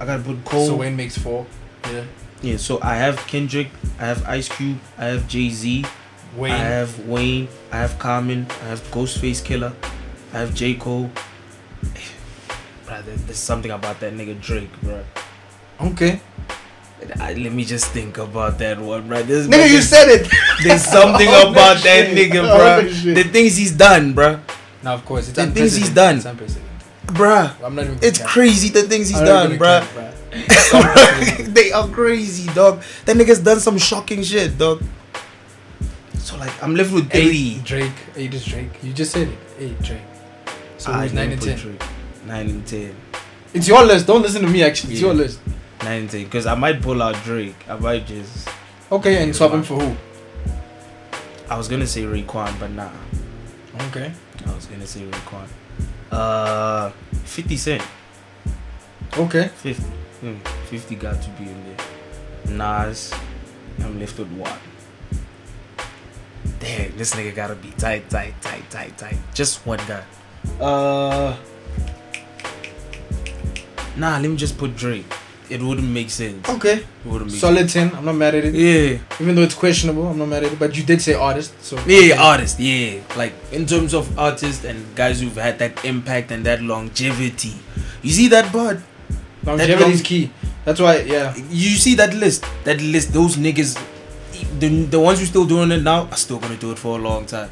I 0.00 0.06
gotta 0.06 0.22
put 0.22 0.44
Cole. 0.44 0.66
So 0.66 0.76
Wayne 0.76 0.96
makes 0.96 1.16
four. 1.18 1.46
Yeah. 1.84 2.04
Yeah, 2.40 2.56
so 2.56 2.78
I 2.82 2.94
have 2.94 3.16
Kendrick, 3.26 3.68
I 3.98 4.06
have 4.06 4.24
Ice 4.28 4.48
Cube, 4.48 4.78
I 4.96 5.06
have 5.06 5.26
Jay 5.26 5.50
Z, 5.50 5.84
Wayne. 6.36 6.52
I 6.52 6.58
have 6.58 7.08
Wayne, 7.08 7.48
I 7.72 7.78
have 7.78 7.98
Common, 7.98 8.46
I 8.62 8.66
have 8.66 8.80
Ghostface 8.92 9.42
Killah, 9.42 9.74
I 10.32 10.38
have 10.38 10.54
J. 10.54 10.74
Cole. 10.74 11.10
Brother, 12.86 13.16
there's 13.16 13.38
something 13.38 13.72
about 13.72 13.98
that 14.00 14.12
nigga 14.12 14.40
Drake, 14.40 14.70
bro. 14.82 15.04
okay. 15.80 16.20
I, 17.20 17.32
let 17.34 17.52
me 17.52 17.64
just 17.64 17.86
think 17.92 18.18
about 18.18 18.58
that 18.58 18.78
one, 18.80 19.06
bro. 19.08 19.22
There's, 19.22 19.48
Nigga, 19.48 19.70
you 19.70 19.80
said 19.82 20.08
it. 20.08 20.28
there's 20.62 20.84
something 20.84 21.28
All 21.28 21.34
oh, 21.46 21.50
about 21.52 21.82
that 21.84 22.06
shit. 22.08 22.16
nigga, 22.32 22.48
All 22.50 22.56
bro. 22.58 22.82
that 22.82 22.92
shit. 22.92 23.14
The 23.14 23.24
things 23.24 23.56
he's 23.56 23.72
done, 23.72 24.12
bro. 24.14 24.40
Now, 24.82 24.94
of 24.94 25.04
course, 25.04 25.28
it's 25.28 25.36
The 25.36 25.46
things 25.46 25.76
he's 25.76 25.90
done. 25.90 26.16
It's 26.16 26.24
unprecedented. 26.26 26.68
Bruh, 27.06 27.54
I'm 27.64 27.74
not 27.74 27.84
even. 27.86 27.98
it's 28.02 28.18
gonna 28.18 28.30
crazy 28.30 28.68
the 28.68 28.82
things 28.82 29.08
he's 29.08 29.18
done, 29.18 29.50
not 29.50 29.58
gonna 29.58 29.82
bruh. 29.82 30.14
count, 31.40 31.54
they 31.54 31.72
are 31.72 31.88
crazy, 31.88 32.52
dog. 32.52 32.82
That 33.06 33.16
nigga's 33.16 33.38
done 33.40 33.60
some 33.60 33.78
shocking 33.78 34.22
shit, 34.22 34.58
dog. 34.58 34.82
So 36.18 36.36
like, 36.36 36.52
I'm 36.62 36.74
left 36.76 36.92
with 36.92 37.08
Eight 37.14 37.28
three. 37.30 37.60
Drake. 37.64 37.92
Eight 38.16 38.34
is 38.34 38.44
Drake. 38.44 38.70
You 38.82 38.92
just 38.92 39.12
said 39.12 39.28
it. 39.28 39.38
Eight 39.58 39.80
Drake. 39.82 40.02
So 40.76 40.92
I 40.92 41.02
who's 41.04 41.14
nine 41.14 41.32
and 41.32 41.40
ten? 41.40 41.56
Drake. 41.56 41.82
Nine 42.26 42.50
and 42.50 42.66
ten. 42.66 42.94
It's 43.54 43.66
your 43.66 43.82
list. 43.84 44.06
Don't 44.06 44.20
listen 44.20 44.42
to 44.42 44.48
me. 44.48 44.62
Actually, 44.62 44.92
it's 44.92 45.00
Yeah. 45.00 45.06
your 45.08 45.14
list. 45.16 45.40
Nine 45.82 46.02
and 46.02 46.10
ten. 46.10 46.24
Because 46.24 46.46
I 46.46 46.54
might 46.54 46.82
pull 46.82 47.02
out 47.02 47.14
Drake. 47.24 47.56
I 47.68 47.76
might 47.76 48.06
just. 48.06 48.48
Okay, 48.90 49.22
and 49.22 49.34
swap 49.34 49.52
him 49.52 49.62
for 49.62 49.78
who? 49.78 49.96
I 51.50 51.56
was 51.56 51.68
gonna 51.68 51.86
say 51.86 52.02
Raekwon, 52.02 52.58
but 52.58 52.70
nah. 52.70 52.90
Okay. 53.88 54.12
I 54.46 54.54
was 54.54 54.66
gonna 54.66 54.86
say 54.86 55.00
Raekwon. 55.00 55.48
Uh, 56.10 56.90
50 57.24 57.56
Cent. 57.56 57.82
Okay. 59.16 59.48
50. 59.48 59.82
Hmm, 60.20 60.36
50 60.66 60.94
got 60.96 61.22
to 61.22 61.30
be 61.30 61.44
in 61.44 61.64
there. 61.64 62.56
Nas. 62.56 63.14
I'm 63.80 64.00
left 64.00 64.18
with 64.18 64.30
one. 64.32 64.58
Damn, 66.58 66.96
this 66.96 67.14
nigga 67.14 67.34
gotta 67.34 67.54
be 67.54 67.70
tight, 67.72 68.10
tight, 68.10 68.34
tight, 68.42 68.68
tight, 68.70 68.98
tight. 68.98 69.16
Just 69.32 69.64
one 69.64 69.78
guy. 69.86 70.02
Uh. 70.60 71.36
Nah, 73.96 74.18
let 74.18 74.28
me 74.28 74.36
just 74.36 74.58
put 74.58 74.76
Drake. 74.76 75.06
It 75.50 75.62
wouldn't 75.62 75.88
make 75.88 76.10
sense. 76.10 76.48
Okay. 76.48 76.78
It 76.78 76.86
wouldn't 77.06 77.30
make 77.30 77.40
Solid 77.40 77.68
ten. 77.68 77.94
I'm 77.94 78.04
not 78.04 78.14
mad 78.14 78.34
at 78.34 78.44
it. 78.44 78.54
Yeah. 78.54 78.98
Even 79.20 79.34
though 79.34 79.42
it's 79.42 79.54
questionable, 79.54 80.06
I'm 80.06 80.18
not 80.18 80.28
mad 80.28 80.44
at 80.44 80.52
it. 80.52 80.58
But 80.58 80.76
you 80.76 80.82
did 80.82 81.00
say 81.00 81.14
artist, 81.14 81.54
so 81.62 81.78
Yeah, 81.86 82.20
artist, 82.22 82.60
yeah. 82.60 83.00
Like 83.16 83.32
in 83.52 83.66
terms 83.66 83.94
of 83.94 84.18
artists 84.18 84.64
and 84.64 84.84
guys 84.94 85.20
who've 85.20 85.34
had 85.34 85.58
that 85.58 85.84
impact 85.84 86.30
and 86.30 86.44
that 86.46 86.62
longevity. 86.62 87.54
You 88.02 88.10
see 88.10 88.28
that 88.28 88.52
bud? 88.52 88.82
longevity 89.44 89.80
long- 89.82 89.92
is 89.92 90.02
key. 90.02 90.30
That's 90.64 90.80
why, 90.80 90.98
yeah. 91.00 91.34
You 91.50 91.70
see 91.76 91.94
that 91.94 92.12
list? 92.12 92.44
That 92.64 92.80
list, 92.82 93.12
those 93.12 93.36
niggas 93.36 93.78
the, 94.58 94.68
the 94.84 95.00
ones 95.00 95.20
who 95.20 95.26
still 95.26 95.44
doing 95.46 95.70
it 95.72 95.82
now 95.82 96.06
are 96.06 96.16
still 96.16 96.38
gonna 96.38 96.56
do 96.56 96.70
it 96.72 96.78
for 96.78 96.98
a 96.98 97.02
long 97.02 97.26
time. 97.26 97.50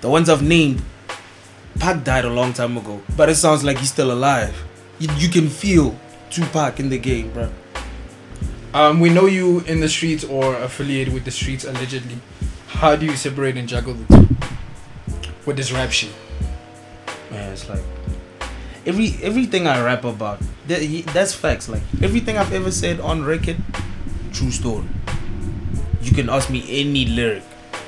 The 0.00 0.08
ones 0.08 0.28
I've 0.28 0.42
named, 0.42 0.82
Pac 1.78 2.04
died 2.04 2.24
a 2.24 2.30
long 2.30 2.52
time 2.52 2.76
ago. 2.76 3.00
But 3.16 3.28
it 3.28 3.36
sounds 3.36 3.64
like 3.64 3.78
he's 3.78 3.90
still 3.90 4.12
alive. 4.12 4.54
You, 4.98 5.08
you 5.16 5.28
can 5.28 5.48
feel 5.48 5.98
Tupac 6.30 6.80
in 6.80 6.88
the 6.88 6.98
game, 6.98 7.32
bro. 7.32 7.50
Um, 8.74 9.00
we 9.00 9.08
know 9.08 9.26
you 9.26 9.60
in 9.60 9.80
the 9.80 9.88
streets 9.88 10.24
or 10.24 10.54
affiliated 10.56 11.14
with 11.14 11.24
the 11.24 11.30
streets 11.30 11.64
allegedly. 11.64 12.18
How 12.68 12.96
do 12.96 13.06
you 13.06 13.16
separate 13.16 13.56
and 13.56 13.68
juggle 13.68 13.94
the 13.94 14.06
two? 14.16 14.36
With 15.46 15.56
this 15.56 15.72
rap 15.72 15.90
shit. 15.90 16.12
Man, 17.30 17.52
it's 17.52 17.68
like 17.68 17.82
every 18.86 19.16
everything 19.22 19.66
I 19.66 19.82
rap 19.82 20.04
about. 20.04 20.40
That, 20.66 20.80
that's 21.14 21.34
facts. 21.34 21.68
Like 21.68 21.82
everything 22.02 22.36
I've 22.36 22.52
ever 22.52 22.70
said 22.70 23.00
on 23.00 23.24
record, 23.24 23.56
true 24.32 24.50
story. 24.50 24.86
You 26.02 26.12
can 26.12 26.28
ask 26.28 26.50
me 26.50 26.64
any 26.68 27.06
lyric, 27.06 27.42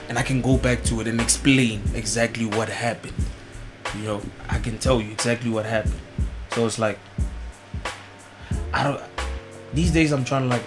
and 0.08 0.18
I 0.18 0.22
can 0.22 0.40
go 0.40 0.56
back 0.56 0.82
to 0.84 1.00
it 1.00 1.06
and 1.06 1.20
explain 1.20 1.82
exactly 1.94 2.46
what 2.46 2.68
happened. 2.68 3.14
You 3.96 4.04
know, 4.04 4.22
I 4.48 4.58
can 4.58 4.78
tell 4.78 5.00
you 5.00 5.10
exactly 5.12 5.50
what 5.50 5.66
happened. 5.66 6.00
So 6.52 6.66
it's 6.66 6.78
like 6.78 6.98
I 8.72 8.84
don't. 8.84 9.00
These 9.74 9.92
days 9.92 10.12
I'm 10.12 10.24
trying 10.24 10.42
to 10.42 10.48
like 10.48 10.64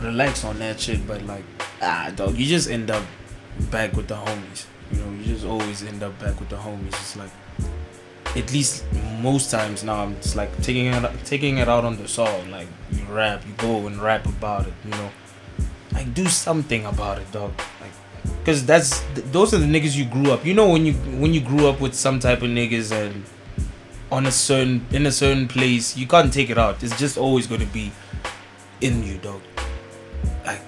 relax 0.00 0.44
on 0.44 0.58
that 0.58 0.80
shit, 0.80 1.06
but 1.06 1.22
like 1.22 1.44
ah, 1.80 2.12
dog, 2.14 2.36
you 2.36 2.46
just 2.46 2.70
end 2.70 2.90
up 2.90 3.04
back 3.70 3.94
with 3.94 4.08
the 4.08 4.14
homies. 4.14 4.66
You 4.90 4.98
know, 4.98 5.10
you 5.12 5.24
just 5.24 5.44
always 5.44 5.82
end 5.82 6.02
up 6.02 6.18
back 6.18 6.38
with 6.38 6.48
the 6.48 6.56
homies. 6.56 6.88
It's 6.88 7.16
like 7.16 7.30
at 8.36 8.50
least 8.52 8.84
most 9.20 9.50
times 9.50 9.84
now 9.84 10.02
I'm 10.02 10.16
just 10.16 10.36
like 10.36 10.50
taking 10.62 10.86
it 10.86 11.24
taking 11.24 11.58
it 11.58 11.68
out 11.68 11.84
on 11.84 11.96
the 11.96 12.08
song. 12.08 12.50
Like 12.50 12.68
you 12.92 13.04
rap, 13.04 13.42
you 13.46 13.52
go 13.58 13.86
and 13.86 14.00
rap 14.00 14.26
about 14.26 14.66
it. 14.66 14.74
You 14.84 14.90
know, 14.90 15.10
like 15.92 16.14
do 16.14 16.26
something 16.26 16.84
about 16.86 17.18
it, 17.18 17.30
dog. 17.32 17.52
Like, 17.80 18.44
cause 18.44 18.64
that's 18.64 19.00
those 19.30 19.52
are 19.52 19.58
the 19.58 19.66
niggas 19.66 19.96
you 19.96 20.04
grew 20.04 20.32
up. 20.32 20.46
You 20.46 20.54
know 20.54 20.68
when 20.70 20.86
you 20.86 20.94
when 20.94 21.34
you 21.34 21.40
grew 21.40 21.68
up 21.68 21.80
with 21.80 21.94
some 21.94 22.20
type 22.20 22.42
of 22.42 22.48
niggas 22.48 22.92
and 22.92 23.24
on 24.12 24.26
a 24.26 24.30
certain 24.30 24.86
in 24.92 25.06
a 25.06 25.10
certain 25.10 25.48
place, 25.48 25.96
you 25.96 26.06
can't 26.06 26.30
take 26.32 26.50
it 26.50 26.58
out. 26.58 26.82
It's 26.82 26.96
just 26.98 27.16
always 27.16 27.46
gonna 27.46 27.66
be 27.66 27.90
in 28.82 29.02
you, 29.02 29.16
dog. 29.16 29.40
Like 30.44 30.60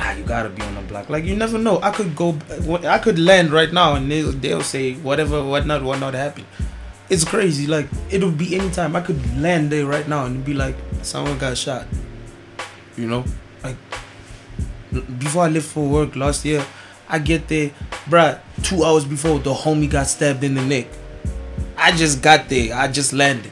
ah, 0.00 0.12
you 0.14 0.24
gotta 0.24 0.48
be 0.48 0.62
on 0.62 0.74
the 0.74 0.80
block. 0.80 1.10
Like 1.10 1.24
you 1.24 1.36
never 1.36 1.58
know. 1.58 1.78
I 1.82 1.90
could 1.90 2.16
go, 2.16 2.38
I 2.84 2.98
could 2.98 3.18
land 3.18 3.52
right 3.52 3.70
now, 3.70 3.94
and 3.94 4.10
they'll, 4.10 4.32
they'll 4.32 4.62
say 4.62 4.94
whatever, 4.94 5.44
whatnot, 5.44 5.82
whatnot 5.82 6.14
happened. 6.14 6.46
It's 7.10 7.22
crazy. 7.22 7.66
Like 7.66 7.86
it'll 8.10 8.32
be 8.32 8.56
anytime. 8.56 8.96
I 8.96 9.02
could 9.02 9.20
land 9.38 9.70
there 9.70 9.84
right 9.84 10.08
now 10.08 10.24
and 10.24 10.42
be 10.42 10.54
like, 10.54 10.76
someone 11.02 11.36
got 11.36 11.58
shot. 11.58 11.86
You 12.96 13.08
know, 13.08 13.24
like 13.62 13.76
before 15.18 15.44
I 15.44 15.48
left 15.48 15.66
for 15.66 15.86
work 15.86 16.16
last 16.16 16.46
year, 16.46 16.64
I 17.10 17.18
get 17.18 17.46
there, 17.48 17.72
bruh. 18.06 18.40
Two 18.62 18.84
hours 18.84 19.04
before 19.04 19.38
the 19.38 19.52
homie 19.52 19.88
got 19.88 20.06
stabbed 20.06 20.42
in 20.42 20.54
the 20.54 20.64
neck. 20.64 20.86
I 21.88 21.92
just 21.96 22.20
got 22.20 22.50
there. 22.50 22.74
I 22.74 22.86
just 22.88 23.14
landed. 23.14 23.50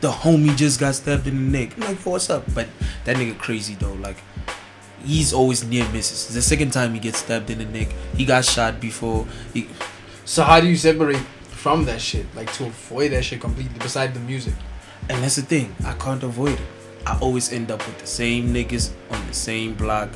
The 0.00 0.10
homie 0.10 0.56
just 0.56 0.80
got 0.80 0.96
stabbed 0.96 1.28
in 1.28 1.36
the 1.36 1.58
neck. 1.60 1.74
I'm 1.76 1.82
like, 1.84 1.98
what's 1.98 2.28
up? 2.28 2.42
But 2.52 2.66
that 3.04 3.14
nigga 3.16 3.38
crazy 3.38 3.74
though. 3.74 3.92
Like 3.92 4.16
he's 5.04 5.32
always 5.32 5.62
near 5.62 5.88
misses. 5.90 6.34
The 6.34 6.42
second 6.42 6.72
time 6.72 6.92
he 6.94 6.98
gets 6.98 7.18
stabbed 7.18 7.50
in 7.50 7.58
the 7.58 7.66
neck. 7.66 7.86
He 8.16 8.24
got 8.24 8.44
shot 8.44 8.80
before. 8.80 9.28
He, 9.54 9.68
So 10.24 10.42
how 10.42 10.58
do 10.60 10.66
you 10.66 10.74
separate 10.76 11.18
from 11.18 11.84
that 11.84 12.00
shit? 12.00 12.26
Like 12.34 12.52
to 12.54 12.66
avoid 12.66 13.12
that 13.12 13.24
shit 13.24 13.40
completely 13.40 13.78
beside 13.78 14.12
the 14.12 14.20
music? 14.20 14.54
and 15.08 15.22
that's 15.22 15.36
the 15.36 15.42
thing. 15.42 15.74
I 15.86 15.92
can't 15.92 16.22
avoid 16.24 16.54
it. 16.54 16.66
I 17.06 17.16
always 17.20 17.52
end 17.52 17.70
up 17.70 17.86
with 17.86 17.98
the 17.98 18.08
same 18.08 18.52
niggas 18.52 18.90
on 19.12 19.24
the 19.28 19.32
same 19.34 19.74
block, 19.74 20.10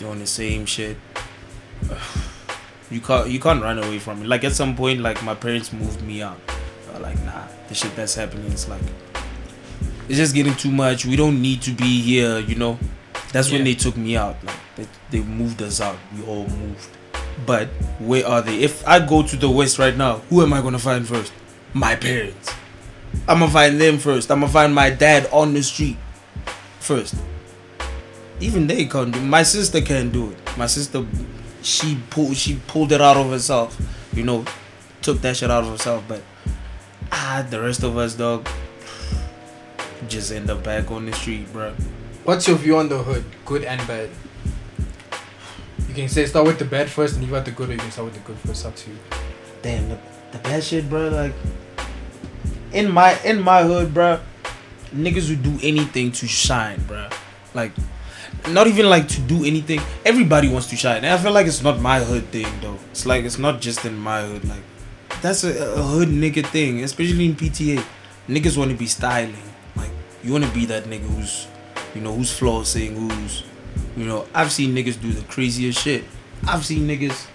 doing 0.00 0.18
the 0.18 0.26
same 0.26 0.66
shit. 0.66 0.96
You 2.90 3.00
can't 3.00 3.28
you 3.30 3.40
can't 3.40 3.62
run 3.62 3.78
away 3.78 3.98
from 3.98 4.20
it. 4.22 4.26
Like 4.26 4.44
at 4.44 4.52
some 4.52 4.76
point, 4.76 5.00
like 5.00 5.22
my 5.22 5.34
parents 5.34 5.72
moved 5.72 6.02
me 6.02 6.20
out. 6.20 6.38
Were 6.94 7.00
like, 7.00 7.22
nah, 7.24 7.42
the 7.68 7.74
shit 7.74 7.94
that's 7.96 8.14
happening 8.14 8.50
is 8.52 8.68
like 8.68 8.82
it's 10.08 10.18
just 10.18 10.34
getting 10.34 10.54
too 10.54 10.70
much. 10.70 11.04
We 11.06 11.16
don't 11.16 11.40
need 11.40 11.62
to 11.62 11.70
be 11.72 12.00
here, 12.02 12.38
you 12.38 12.54
know. 12.56 12.78
That's 13.32 13.50
when 13.50 13.60
Yeah. 13.60 13.64
they 13.72 13.74
took 13.74 13.96
me 13.96 14.16
out. 14.16 14.36
Like 14.44 14.56
they, 14.76 14.86
they 15.10 15.20
moved 15.20 15.60
us 15.62 15.80
out. 15.80 15.96
We 16.16 16.24
all 16.24 16.46
moved. 16.46 16.88
But 17.46 17.68
where 17.98 18.26
are 18.26 18.42
they? 18.42 18.60
If 18.60 18.86
I 18.86 19.00
go 19.04 19.22
to 19.22 19.36
the 19.36 19.48
west 19.50 19.78
right 19.78 19.96
now, 19.96 20.18
who 20.30 20.42
am 20.42 20.52
I 20.52 20.60
gonna 20.60 20.78
find 20.78 21.06
first? 21.08 21.32
My 21.72 21.96
parents. 21.96 22.52
I'm 23.26 23.40
gonna 23.40 23.50
find 23.50 23.80
them 23.80 23.98
first. 23.98 24.30
I'm 24.30 24.40
gonna 24.40 24.52
find 24.52 24.74
my 24.74 24.90
dad 24.90 25.28
on 25.32 25.54
the 25.54 25.62
street 25.62 25.96
first. 26.80 27.14
Even 28.40 28.66
they 28.66 28.84
can't 28.84 29.12
do. 29.12 29.20
My 29.20 29.42
sister 29.42 29.80
can't 29.80 30.12
do 30.12 30.30
it. 30.30 30.38
My 30.56 30.66
sister, 30.66 31.04
she 31.62 31.98
pulled 32.10 32.36
she 32.36 32.56
pulled 32.66 32.92
it 32.92 33.00
out 33.00 33.16
of 33.16 33.30
herself. 33.30 33.76
You 34.12 34.22
know, 34.22 34.44
took 35.02 35.20
that 35.22 35.36
shit 35.36 35.50
out 35.50 35.64
of 35.64 35.70
herself. 35.70 36.04
But 36.06 36.22
ah, 37.14 37.46
the 37.48 37.60
rest 37.60 37.82
of 37.82 37.96
us, 37.96 38.14
dog, 38.14 38.46
just 40.08 40.32
end 40.32 40.50
up 40.50 40.62
back 40.62 40.90
on 40.90 41.06
the 41.06 41.12
street, 41.12 41.50
bro. 41.52 41.72
What's 42.24 42.48
your 42.48 42.56
view 42.56 42.76
on 42.76 42.88
the 42.88 42.98
hood, 42.98 43.24
good 43.44 43.64
and 43.64 43.80
bad? 43.86 44.10
You 45.88 45.94
can 45.94 46.08
say 46.08 46.26
start 46.26 46.46
with 46.46 46.58
the 46.58 46.64
bad 46.64 46.90
first 46.90 47.16
and 47.16 47.24
you 47.24 47.36
out 47.36 47.44
the 47.44 47.52
good, 47.52 47.68
or 47.70 47.72
you 47.72 47.78
can 47.78 47.90
start 47.90 48.06
with 48.06 48.14
the 48.14 48.20
good 48.20 48.38
first. 48.38 48.66
Up 48.66 48.74
to 48.74 48.90
you. 48.90 48.96
Damn, 49.62 49.88
the, 49.88 49.98
the 50.32 50.38
bad 50.38 50.64
shit, 50.64 50.88
bro. 50.88 51.08
Like 51.08 51.34
in 52.72 52.90
my 52.90 53.16
in 53.22 53.40
my 53.40 53.62
hood, 53.62 53.94
bro, 53.94 54.18
niggas 54.92 55.28
would 55.30 55.42
do 55.42 55.56
anything 55.62 56.10
to 56.12 56.26
shine, 56.26 56.82
bro. 56.86 57.08
Like 57.54 57.72
not 58.50 58.66
even 58.66 58.90
like 58.90 59.06
to 59.08 59.20
do 59.20 59.44
anything. 59.44 59.80
Everybody 60.04 60.48
wants 60.48 60.68
to 60.70 60.76
shine, 60.76 61.04
and 61.04 61.06
I 61.06 61.18
feel 61.18 61.32
like 61.32 61.46
it's 61.46 61.62
not 61.62 61.80
my 61.80 62.00
hood 62.00 62.24
thing 62.26 62.48
though. 62.60 62.78
It's 62.90 63.06
like 63.06 63.24
it's 63.24 63.38
not 63.38 63.60
just 63.60 63.84
in 63.84 63.96
my 63.96 64.22
hood. 64.22 64.48
Like 64.48 64.64
that's 65.24 65.42
a, 65.42 65.80
a 65.80 65.82
hood 65.82 66.08
nigga 66.08 66.44
thing, 66.44 66.84
especially 66.84 67.24
in 67.24 67.34
PTA. 67.34 67.82
Niggas 68.28 68.58
want 68.58 68.70
to 68.70 68.76
be 68.76 68.86
styling. 68.86 69.48
Like 69.74 69.90
you 70.22 70.32
want 70.32 70.44
to 70.44 70.50
be 70.52 70.66
that 70.66 70.84
nigga 70.84 71.08
who's, 71.16 71.48
you 71.94 72.02
know, 72.02 72.12
who's 72.12 72.28
flossing, 72.28 72.92
who's, 72.92 73.42
you 73.96 74.04
know. 74.04 74.26
I've 74.34 74.52
seen 74.52 74.74
niggas 74.76 75.00
do 75.00 75.12
the 75.12 75.24
craziest 75.24 75.80
shit. 75.80 76.04
I've 76.46 76.66
seen 76.66 76.86
niggas 76.86 77.26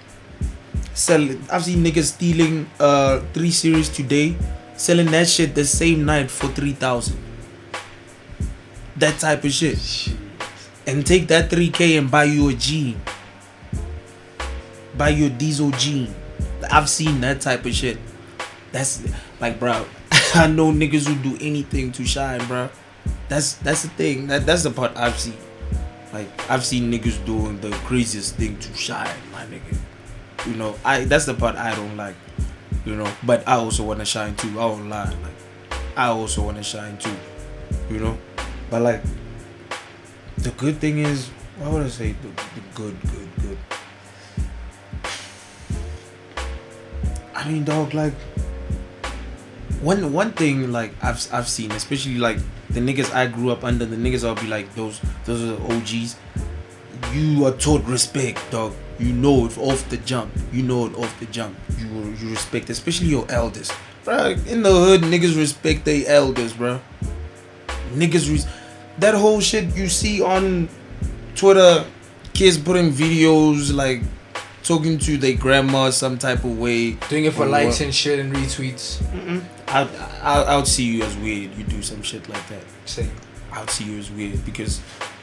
sell. 0.94 1.28
I've 1.52 1.66
seen 1.66 1.84
niggas 1.84 2.14
stealing 2.14 2.70
uh 2.80 3.22
three 3.34 3.50
series 3.50 3.90
today, 3.90 4.38
selling 4.78 5.08
that 5.08 5.28
shit 5.28 5.56
the 5.56 5.66
same 5.66 6.06
night 6.06 6.30
for 6.30 6.46
three 6.50 6.74
thousand. 6.74 7.18
That 8.98 9.18
type 9.18 9.44
of 9.44 9.52
shit. 9.52 9.82
And 10.86 11.06
take 11.06 11.28
that 11.30 11.50
three 11.50 11.72
k 11.72 11.98
and 11.98 12.10
buy 12.12 12.26
you 12.26 12.50
a 12.50 12.54
jean. 12.54 13.02
Buy 14.96 15.10
you 15.10 15.26
a 15.26 15.30
diesel 15.30 15.72
jean. 15.72 16.14
I've 16.72 16.90
seen 16.90 17.22
that 17.22 17.42
type 17.42 17.66
of 17.66 17.74
shit. 17.74 17.98
That's 18.72 19.04
like, 19.40 19.60
bro. 19.60 19.86
I 20.36 20.48
know 20.48 20.72
niggas 20.72 21.08
who 21.08 21.16
do 21.16 21.38
anything 21.42 21.92
to 21.94 22.06
shine, 22.06 22.46
bro. 22.48 22.70
That's 23.28 23.54
that's 23.56 23.84
the 23.84 23.90
thing. 23.90 24.28
That 24.28 24.46
that's 24.46 24.64
the 24.64 24.72
part 24.72 24.96
I've 24.96 25.20
seen. 25.20 25.38
Like 26.14 26.28
I've 26.50 26.66
seen 26.66 26.92
niggas 26.92 27.24
doing 27.26 27.60
the 27.62 27.70
craziest 27.86 28.36
thing 28.36 28.58
to 28.60 28.74
shine, 28.74 29.16
my 29.32 29.46
nigga. 29.46 29.78
You 30.48 30.56
know, 30.56 30.76
I 30.84 31.06
that's 31.06 31.26
the 31.26 31.34
part 31.34 31.56
I 31.56 31.76
don't 31.76 31.98
like. 31.98 32.16
You 32.86 32.96
know, 32.96 33.12
but 33.24 33.48
I 33.48 33.56
also 33.56 33.84
wanna 33.84 34.06
shine 34.06 34.36
too. 34.36 34.60
I 34.60 34.66
won't 34.66 34.90
lie. 34.90 35.10
Like 35.10 35.80
I 35.96 36.08
also 36.08 36.44
wanna 36.44 36.64
shine 36.64 36.98
too. 36.98 37.16
You 37.90 38.00
know, 38.00 38.18
but 38.70 38.82
like 38.82 39.02
the 40.38 40.52
good 40.52 40.78
thing 40.78 41.00
is, 41.00 41.30
why 41.58 41.70
would 41.70 41.84
I 41.84 41.90
say 41.90 42.14
the, 42.14 42.28
the 42.30 42.62
good, 42.74 42.98
good, 43.02 43.30
good? 43.42 43.58
I 47.40 47.50
mean, 47.50 47.64
dog, 47.64 47.94
like 47.94 48.14
one 49.82 50.12
one 50.12 50.32
thing 50.34 50.74
like 50.74 50.92
I've 51.02 51.26
I've 51.32 51.48
seen, 51.48 51.72
especially 51.72 52.18
like 52.18 52.38
the 52.70 52.82
niggas 52.82 53.14
I 53.14 53.28
grew 53.28 53.50
up 53.52 53.64
under, 53.64 53.86
the 53.86 53.96
niggas 53.96 54.28
I'll 54.28 54.36
be 54.36 54.48
like 54.48 54.76
those 54.76 55.00
those 55.24 55.42
are 55.44 55.56
the 55.56 55.76
OGs. 55.76 56.18
You 57.14 57.46
are 57.46 57.54
taught 57.54 57.84
respect, 57.86 58.40
dog. 58.52 58.74
You 59.00 59.14
know 59.14 59.46
it 59.46 59.58
off 59.58 59.88
the 59.90 59.96
jump. 59.98 60.34
You 60.52 60.64
know 60.64 60.88
it 60.88 60.96
off 60.98 61.18
the 61.22 61.28
jump. 61.28 61.56
You 61.78 61.88
you 62.20 62.30
respect, 62.30 62.70
especially 62.70 63.08
your 63.08 63.26
elders. 63.32 63.72
Bro, 64.04 64.36
in 64.46 64.62
the 64.62 64.72
hood, 64.72 65.02
niggas 65.02 65.38
respect 65.38 65.86
their 65.86 66.04
elders, 66.08 66.52
bro. 66.52 66.82
Niggas, 67.94 68.30
res- 68.30 68.48
that 69.00 69.16
whole 69.16 69.40
shit 69.40 69.74
you 69.78 69.88
see 69.88 70.22
on 70.22 70.68
Twitter, 71.36 71.86
kids 72.34 72.58
putting 72.58 72.92
videos 72.92 73.74
like 73.74 74.02
talking 74.70 75.00
to 75.00 75.18
their 75.18 75.34
grandma 75.34 75.90
some 75.90 76.16
type 76.20 76.44
of 76.44 76.60
way. 76.60 76.92
Doing 77.10 77.26
it 77.26 77.34
for 77.34 77.48
likes 77.48 77.80
what? 77.80 77.86
and 77.86 77.96
shit 77.96 78.20
and 78.20 78.32
retweets. 78.32 79.02
I 79.68 79.82
I 80.22 80.44
I 80.44 80.56
would 80.58 80.68
see 80.68 80.84
you 80.84 81.02
as 81.02 81.18
weird. 81.18 81.56
You 81.58 81.64
do 81.64 81.82
some 81.82 82.04
shit 82.04 82.30
like 82.30 82.48
that. 82.50 82.64
Same. 82.86 83.12
I 83.52 83.62
would 83.62 83.72
see 83.72 83.86
you 83.86 83.98
as 83.98 84.12
weird 84.12 84.46
because 84.46 84.80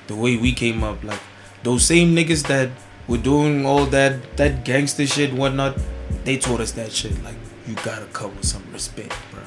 the 0.08 0.16
way 0.16 0.36
we 0.36 0.50
came 0.50 0.82
up, 0.82 1.04
like 1.04 1.20
those 1.62 1.84
same 1.84 2.16
niggas 2.16 2.48
that 2.48 2.70
were 3.06 3.22
doing 3.22 3.64
all 3.64 3.86
that 3.86 4.36
that 4.36 4.64
gangster 4.64 5.06
shit, 5.06 5.32
whatnot, 5.32 5.78
they 6.24 6.36
taught 6.38 6.60
us 6.60 6.72
that 6.72 6.90
shit. 6.90 7.14
Like 7.22 7.38
you 7.68 7.76
gotta 7.84 8.06
come 8.06 8.34
with 8.34 8.46
some 8.46 8.64
respect, 8.72 9.14
bro. 9.30 9.42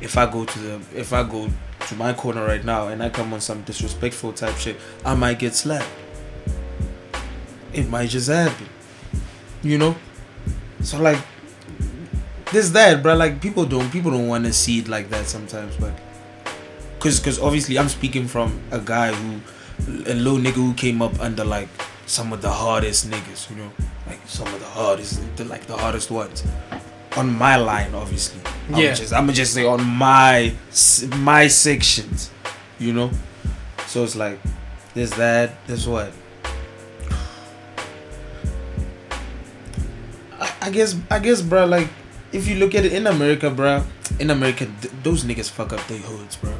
If 0.00 0.16
I 0.16 0.30
go 0.30 0.44
to 0.44 0.58
the 0.60 0.74
if 0.94 1.12
I 1.12 1.24
go 1.24 1.50
to 1.88 1.94
my 1.96 2.12
corner 2.12 2.46
right 2.46 2.64
now 2.64 2.86
and 2.86 3.02
I 3.02 3.10
come 3.10 3.34
on 3.34 3.40
some 3.40 3.62
disrespectful 3.62 4.32
type 4.32 4.54
shit, 4.58 4.76
I 5.04 5.16
might 5.16 5.40
get 5.40 5.56
slapped. 5.56 5.90
It 7.72 7.88
might 7.88 8.10
just 8.10 8.28
happen, 8.28 8.68
you 9.62 9.78
know. 9.78 9.94
So 10.82 11.00
like 11.00 11.18
this 12.52 12.70
that, 12.70 13.02
bro. 13.02 13.14
Like 13.14 13.40
people 13.40 13.64
don't 13.64 13.90
people 13.90 14.10
don't 14.10 14.28
want 14.28 14.44
to 14.46 14.52
see 14.52 14.80
it 14.80 14.88
like 14.88 15.10
that 15.10 15.26
sometimes, 15.26 15.76
but 15.76 15.92
cause 16.98 17.20
cause 17.20 17.38
obviously 17.38 17.78
I'm 17.78 17.88
speaking 17.88 18.26
from 18.26 18.60
a 18.70 18.80
guy 18.80 19.12
who 19.12 19.40
a 20.06 20.14
little 20.14 20.38
nigga 20.38 20.54
who 20.54 20.74
came 20.74 21.02
up 21.02 21.18
under 21.20 21.44
like 21.44 21.68
some 22.06 22.32
of 22.32 22.42
the 22.42 22.50
hardest 22.50 23.08
niggas, 23.08 23.48
you 23.50 23.56
know, 23.56 23.70
like 24.06 24.20
some 24.26 24.46
of 24.48 24.58
the 24.60 24.66
hardest, 24.66 25.20
the, 25.36 25.44
like 25.44 25.66
the 25.66 25.76
hardest 25.76 26.10
ones 26.10 26.44
on 27.16 27.32
my 27.36 27.56
line, 27.56 27.94
obviously. 27.94 28.40
I'm 28.72 28.94
just 28.94 29.12
I'm 29.12 29.32
just 29.32 29.54
say 29.54 29.66
on 29.66 29.84
my 29.84 30.54
my 31.18 31.46
sections, 31.48 32.30
you 32.78 32.92
know. 32.92 33.10
So 33.86 34.04
it's 34.04 34.16
like 34.16 34.38
there's 34.94 35.10
that, 35.12 35.66
there's 35.66 35.86
what. 35.86 36.12
I, 40.60 40.70
guess 40.70 40.96
I 41.10 41.18
guess, 41.18 41.42
bro. 41.42 41.64
Like 41.66 41.88
if 42.32 42.46
you 42.46 42.56
look 42.56 42.74
at 42.74 42.84
it 42.84 42.92
in 42.92 43.06
America, 43.06 43.50
bro, 43.50 43.84
in 44.18 44.30
America, 44.30 44.66
th- 44.80 44.94
those 45.02 45.24
niggas 45.24 45.50
fuck 45.50 45.72
up 45.72 45.84
their 45.86 45.98
hoods, 45.98 46.36
bro. 46.36 46.54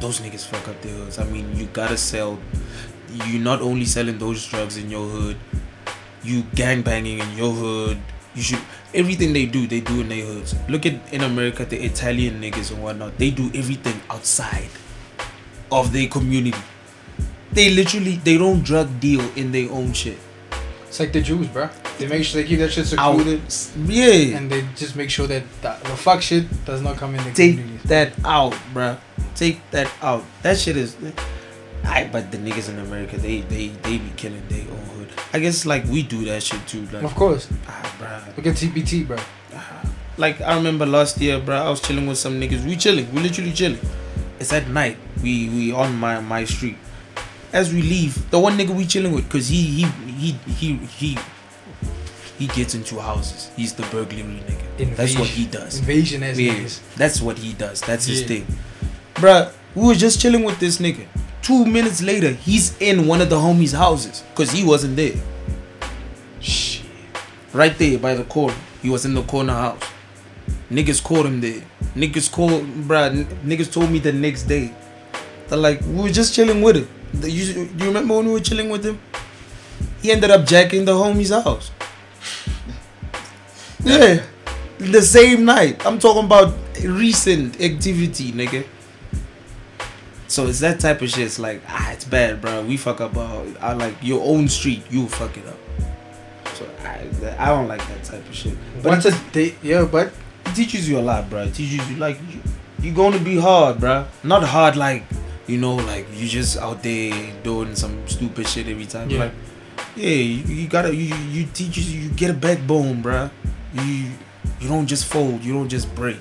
Those 0.00 0.20
niggas 0.20 0.46
fuck 0.46 0.66
up 0.68 0.80
their 0.80 0.94
hoods. 0.94 1.18
I 1.18 1.24
mean, 1.24 1.54
you 1.56 1.66
gotta 1.66 1.96
sell. 1.96 2.38
You're 3.26 3.42
not 3.42 3.60
only 3.60 3.84
selling 3.84 4.18
those 4.18 4.46
drugs 4.46 4.76
in 4.76 4.88
your 4.88 5.06
hood, 5.08 5.36
you 6.22 6.42
gang 6.54 6.82
banging 6.82 7.18
in 7.18 7.36
your 7.36 7.52
hood. 7.52 7.98
You 8.34 8.42
should 8.42 8.60
everything 8.94 9.32
they 9.32 9.46
do, 9.46 9.66
they 9.66 9.80
do 9.80 10.00
in 10.00 10.08
their 10.08 10.24
hoods. 10.24 10.54
Look 10.68 10.86
at 10.86 10.94
in 11.12 11.22
America, 11.22 11.64
the 11.64 11.82
Italian 11.84 12.40
niggas 12.40 12.72
and 12.72 12.82
whatnot. 12.82 13.18
They 13.18 13.30
do 13.30 13.50
everything 13.54 14.00
outside 14.08 14.70
of 15.70 15.92
their 15.92 16.08
community. 16.08 16.58
They 17.52 17.70
literally 17.70 18.16
they 18.22 18.38
don't 18.38 18.62
drug 18.62 19.00
deal 19.00 19.20
in 19.36 19.52
their 19.52 19.70
own 19.70 19.92
shit. 19.92 20.18
It's 20.90 20.98
like 20.98 21.12
the 21.12 21.20
Jews, 21.22 21.46
bro. 21.46 21.70
They 21.98 22.08
make 22.08 22.24
sure 22.24 22.42
they 22.42 22.48
keep 22.48 22.58
that 22.58 22.72
shit 22.72 22.92
Out. 22.98 23.16
secluded, 23.16 23.40
Yeah. 23.88 24.36
and 24.36 24.50
they 24.50 24.66
just 24.74 24.96
make 24.96 25.08
sure 25.08 25.28
that 25.28 25.44
the, 25.62 25.76
the 25.88 25.94
fuck 25.96 26.20
shit 26.20 26.44
does 26.64 26.82
not 26.82 26.96
come 26.96 27.14
in 27.14 27.22
the 27.22 27.30
Take 27.30 27.58
communities. 27.58 27.88
that 27.88 28.12
out, 28.24 28.56
bro. 28.74 28.96
Take 29.36 29.60
that 29.70 29.86
out. 30.02 30.24
That 30.42 30.58
shit 30.58 30.76
is. 30.76 30.96
I 31.84 32.08
but 32.10 32.32
the 32.32 32.38
niggas 32.38 32.68
in 32.68 32.78
America, 32.80 33.16
they 33.18 33.42
they 33.42 33.68
they 33.86 33.98
be 33.98 34.10
killing 34.16 34.42
their 34.48 34.66
own 34.68 34.84
hood. 34.98 35.08
I 35.32 35.38
guess 35.38 35.64
like 35.64 35.84
we 35.86 36.02
do 36.02 36.24
that 36.24 36.42
shit 36.42 36.66
too. 36.66 36.82
Like, 36.92 37.04
Of 37.04 37.14
course. 37.14 37.46
ah, 37.68 37.96
bruh. 37.98 38.36
Look 38.36 38.46
at 38.48 38.56
TPT, 38.56 39.06
bro. 39.06 39.16
Like 40.18 40.40
I 40.40 40.56
remember 40.56 40.84
last 40.86 41.20
year, 41.20 41.38
bro. 41.38 41.56
I 41.56 41.70
was 41.70 41.80
chilling 41.80 42.06
with 42.08 42.18
some 42.18 42.40
niggas. 42.40 42.64
We 42.66 42.74
chilling. 42.76 43.06
We 43.14 43.22
literally 43.22 43.52
chilling. 43.52 43.80
It's 44.40 44.52
at 44.52 44.66
night. 44.68 44.98
We 45.22 45.48
we 45.48 45.72
on 45.72 45.94
my 45.96 46.18
my 46.20 46.44
street. 46.44 46.76
As 47.52 47.72
we 47.72 47.80
leave, 47.82 48.28
the 48.30 48.38
one 48.38 48.58
nigga 48.58 48.74
we 48.74 48.84
chilling 48.86 49.12
with, 49.12 49.28
cause 49.30 49.48
he 49.48 49.62
he 49.62 50.09
he 50.20 50.32
he 50.60 50.76
he 50.76 51.18
he 52.38 52.46
gets 52.48 52.74
into 52.74 52.98
houses. 52.98 53.50
He's 53.56 53.72
the 53.74 53.82
burglary 53.84 54.22
nigga. 54.22 54.96
That's 54.96 55.18
what 55.18 55.28
he 55.28 55.46
does. 55.46 55.78
Invasion 55.78 56.22
as 56.22 56.38
Yeah, 56.40 56.54
niggas. 56.54 56.94
that's 56.96 57.20
what 57.20 57.38
he 57.38 57.52
does. 57.52 57.80
That's 57.82 58.06
his 58.06 58.22
thing. 58.24 58.46
Bruh, 59.14 59.52
we 59.74 59.86
were 59.88 59.94
just 59.94 60.20
chilling 60.20 60.44
with 60.44 60.58
this 60.58 60.78
nigga. 60.78 61.06
Two 61.42 61.66
minutes 61.66 62.00
later, 62.02 62.30
he's 62.32 62.80
in 62.80 63.06
one 63.06 63.20
of 63.20 63.28
the 63.28 63.36
homies' 63.36 63.74
houses. 63.76 64.22
Cause 64.34 64.50
he 64.52 64.64
wasn't 64.64 64.96
there. 64.96 65.14
Shit. 66.40 66.86
Right 67.52 67.76
there 67.78 67.98
by 67.98 68.14
the 68.14 68.24
corner. 68.24 68.54
He 68.82 68.88
was 68.88 69.04
in 69.04 69.14
the 69.14 69.22
corner 69.22 69.52
house. 69.52 69.82
Niggas 70.70 71.02
caught 71.02 71.26
him 71.26 71.40
there. 71.40 71.62
Niggas 71.94 72.30
called 72.30 72.62
bruh, 72.88 73.10
n- 73.10 73.26
niggas 73.44 73.70
told 73.72 73.90
me 73.90 73.98
the 73.98 74.12
next 74.12 74.44
day. 74.44 74.72
They're 75.48 75.58
like, 75.58 75.80
we 75.82 76.02
were 76.04 76.08
just 76.10 76.34
chilling 76.34 76.62
with 76.62 76.76
him. 76.76 76.88
You, 77.22 77.68
you 77.76 77.86
remember 77.86 78.16
when 78.16 78.26
we 78.26 78.32
were 78.32 78.40
chilling 78.40 78.70
with 78.70 78.84
him? 78.84 78.98
He 80.00 80.10
ended 80.10 80.30
up 80.30 80.46
jacking 80.46 80.84
the 80.84 80.92
homie's 80.92 81.30
house. 81.30 81.70
Yeah. 83.82 84.22
The 84.76 85.00
same 85.00 85.46
night. 85.46 85.84
I'm 85.86 85.98
talking 85.98 86.24
about 86.24 86.54
recent 86.84 87.58
activity, 87.62 88.30
nigga. 88.30 88.66
So 90.28 90.46
it's 90.46 90.60
that 90.60 90.80
type 90.80 91.00
of 91.00 91.08
shit. 91.08 91.24
It's 91.24 91.38
like, 91.38 91.62
ah, 91.66 91.90
it's 91.92 92.04
bad, 92.04 92.42
bro. 92.42 92.62
We 92.62 92.76
fuck 92.76 93.00
up 93.00 93.16
our, 93.16 93.44
I 93.58 93.72
like 93.72 93.96
your 94.02 94.22
own 94.22 94.48
street. 94.48 94.84
You 94.90 95.08
fuck 95.08 95.34
it 95.36 95.46
up. 95.46 95.56
So 96.54 96.68
I, 96.84 97.08
I 97.38 97.46
don't 97.48 97.68
like 97.68 97.86
that 97.88 98.04
type 98.04 98.28
of 98.28 98.34
shit. 98.34 98.56
But 98.82 98.90
Once 98.90 99.06
a 99.06 99.18
day, 99.32 99.54
yeah, 99.62 99.84
but 99.90 100.12
it 100.46 100.54
teaches 100.54 100.88
you 100.88 100.98
a 100.98 101.00
lot, 101.00 101.28
bro. 101.30 101.44
It 101.44 101.54
teaches 101.54 101.90
you 101.90 101.96
like 101.96 102.18
you, 102.30 102.40
you're 102.82 102.94
going 102.94 103.14
to 103.14 103.18
be 103.18 103.38
hard, 103.38 103.80
bro. 103.80 104.06
Not 104.22 104.42
hard 104.44 104.76
like 104.76 105.04
you 105.46 105.58
know, 105.58 105.74
like 105.74 106.06
you 106.14 106.28
just 106.28 106.56
out 106.58 106.82
there 106.82 107.32
doing 107.42 107.74
some 107.74 108.06
stupid 108.06 108.46
shit 108.46 108.68
every 108.68 108.86
time. 108.86 109.10
Yeah. 109.10 109.18
Like 109.20 109.32
yeah, 109.96 110.08
you, 110.08 110.54
you 110.54 110.68
gotta 110.68 110.94
you 110.94 111.14
you 111.14 111.46
teach 111.52 111.76
you, 111.78 112.08
get 112.10 112.30
a 112.30 112.34
backbone, 112.34 113.02
bruh. 113.02 113.30
You 113.74 114.10
you 114.60 114.68
don't 114.68 114.86
just 114.86 115.06
fold, 115.06 115.42
you 115.42 115.52
don't 115.52 115.68
just 115.68 115.92
break. 115.94 116.18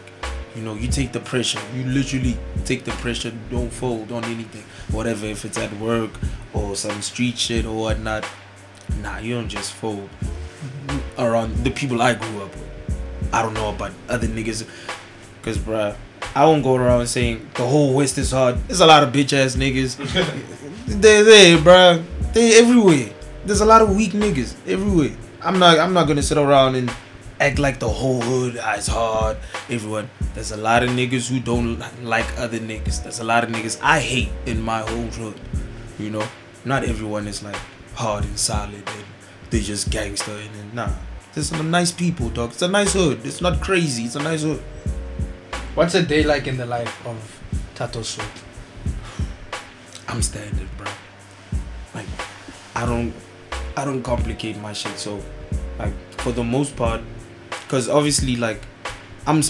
You 0.56 0.64
know, 0.64 0.74
you 0.74 0.88
take 0.88 1.12
the 1.12 1.20
pressure. 1.20 1.60
You 1.76 1.86
literally 1.86 2.38
take 2.66 2.84
the 2.84 2.92
pressure. 2.92 3.32
Don't 3.50 3.72
fold 3.72 4.12
on 4.12 4.26
anything, 4.26 4.64
whatever. 4.92 5.26
If 5.26 5.46
it's 5.46 5.58
at 5.58 5.72
work 5.80 6.12
or 6.54 6.76
some 6.76 7.02
street 7.02 7.38
shit 7.38 7.66
or 7.66 7.76
whatnot, 7.76 8.26
nah, 9.02 9.20
you 9.20 9.36
don't 9.36 9.48
just 9.50 9.74
fold. 9.74 10.10
Around 11.18 11.64
the 11.64 11.72
people 11.72 12.02
I 12.02 12.16
grew 12.16 12.42
up 12.42 12.52
with, 12.52 13.30
I 13.32 13.42
don't 13.44 13.54
know 13.54 13.70
about 13.70 13.92
other 14.08 14.28
niggas, 14.28 14.68
cause 15.44 15.58
bruh, 15.58 15.96
I 16.36 16.46
won't 16.46 16.64
go 16.64 16.76
around 16.76 17.06
saying 17.08 17.48
the 17.54 17.66
whole 17.66 17.94
West 17.94 18.18
is 18.18 18.32
hard. 18.32 18.58
There's 18.68 18.82
a 18.82 18.88
lot 18.88 19.04
of 19.04 19.14
bitch 19.14 19.34
ass 19.34 19.56
niggas. 19.56 19.98
they 20.88 21.22
they 21.22 21.56
bruh, 21.58 22.04
they 22.34 22.58
everywhere. 22.60 23.14
There's 23.46 23.62
a 23.62 23.66
lot 23.66 23.82
of 23.82 23.96
weak 23.96 24.12
niggas 24.12 24.56
everywhere. 24.68 25.16
I'm 25.42 25.60
not 25.60 25.80
I'm 25.80 25.94
not 25.94 26.08
gonna 26.08 26.24
sit 26.24 26.38
around 26.38 26.76
and 26.76 26.92
act 27.40 27.60
like 27.60 27.80
the 27.80 27.90
whole 27.90 28.22
hood 28.22 28.60
is 28.78 28.88
hard. 28.88 29.38
Everyone, 29.70 30.10
there's 30.34 30.52
a 30.52 30.58
lot 30.58 30.84
of 30.84 30.90
niggas 30.90 31.30
who 31.30 31.40
don't 31.40 31.80
like 32.04 32.26
other 32.38 32.60
niggas. 32.60 33.04
There's 33.04 33.20
a 33.20 33.24
lot 33.24 33.44
of 33.44 33.50
niggas 33.50 33.80
I 33.82 34.00
hate 34.00 34.32
in 34.46 34.62
my 34.62 34.80
whole 34.80 35.08
hood. 35.08 35.40
You 35.98 36.10
know, 36.10 36.28
not 36.66 36.84
everyone 36.84 37.28
is 37.28 37.42
like 37.42 37.60
hard 37.96 38.26
and 38.26 38.38
solid 38.38 38.74
and 38.76 39.06
they 39.50 39.62
just 39.62 39.90
gangster 39.90 40.32
and 40.32 40.54
then, 40.56 40.72
nah. 40.74 40.94
There's 41.34 41.50
some 41.50 41.72
nice 41.72 41.92
people, 41.92 42.30
dog. 42.30 42.52
It's 42.52 42.62
a 42.62 42.68
nice 42.68 42.94
hood. 42.94 43.26
It's 43.26 43.42
not 43.42 43.62
crazy. 43.62 44.04
It's 44.04 44.16
a 44.16 44.24
nice 44.24 44.42
hood. 44.44 44.62
What's 45.76 45.96
a 45.96 46.02
day 46.02 46.24
like 46.24 46.48
in 46.48 46.58
the 46.58 46.66
life 46.66 47.06
of 47.06 47.42
Tato 47.76 48.02
Soup? 48.02 48.26
I'm 50.08 50.22
standard, 50.22 50.68
bro. 50.78 50.88
Like, 51.94 52.08
I 52.76 52.86
don't, 52.86 53.14
I 53.76 53.86
don't 53.86 54.04
complicate 54.04 54.58
my 54.60 54.74
shit. 54.74 54.98
So, 54.98 55.22
like, 55.78 55.94
for 56.18 56.32
the 56.32 56.44
most 56.44 56.76
part, 56.76 57.02
because 57.50 57.90
obviously, 57.90 58.36
like, 58.36 58.62
I'm, 59.26 59.42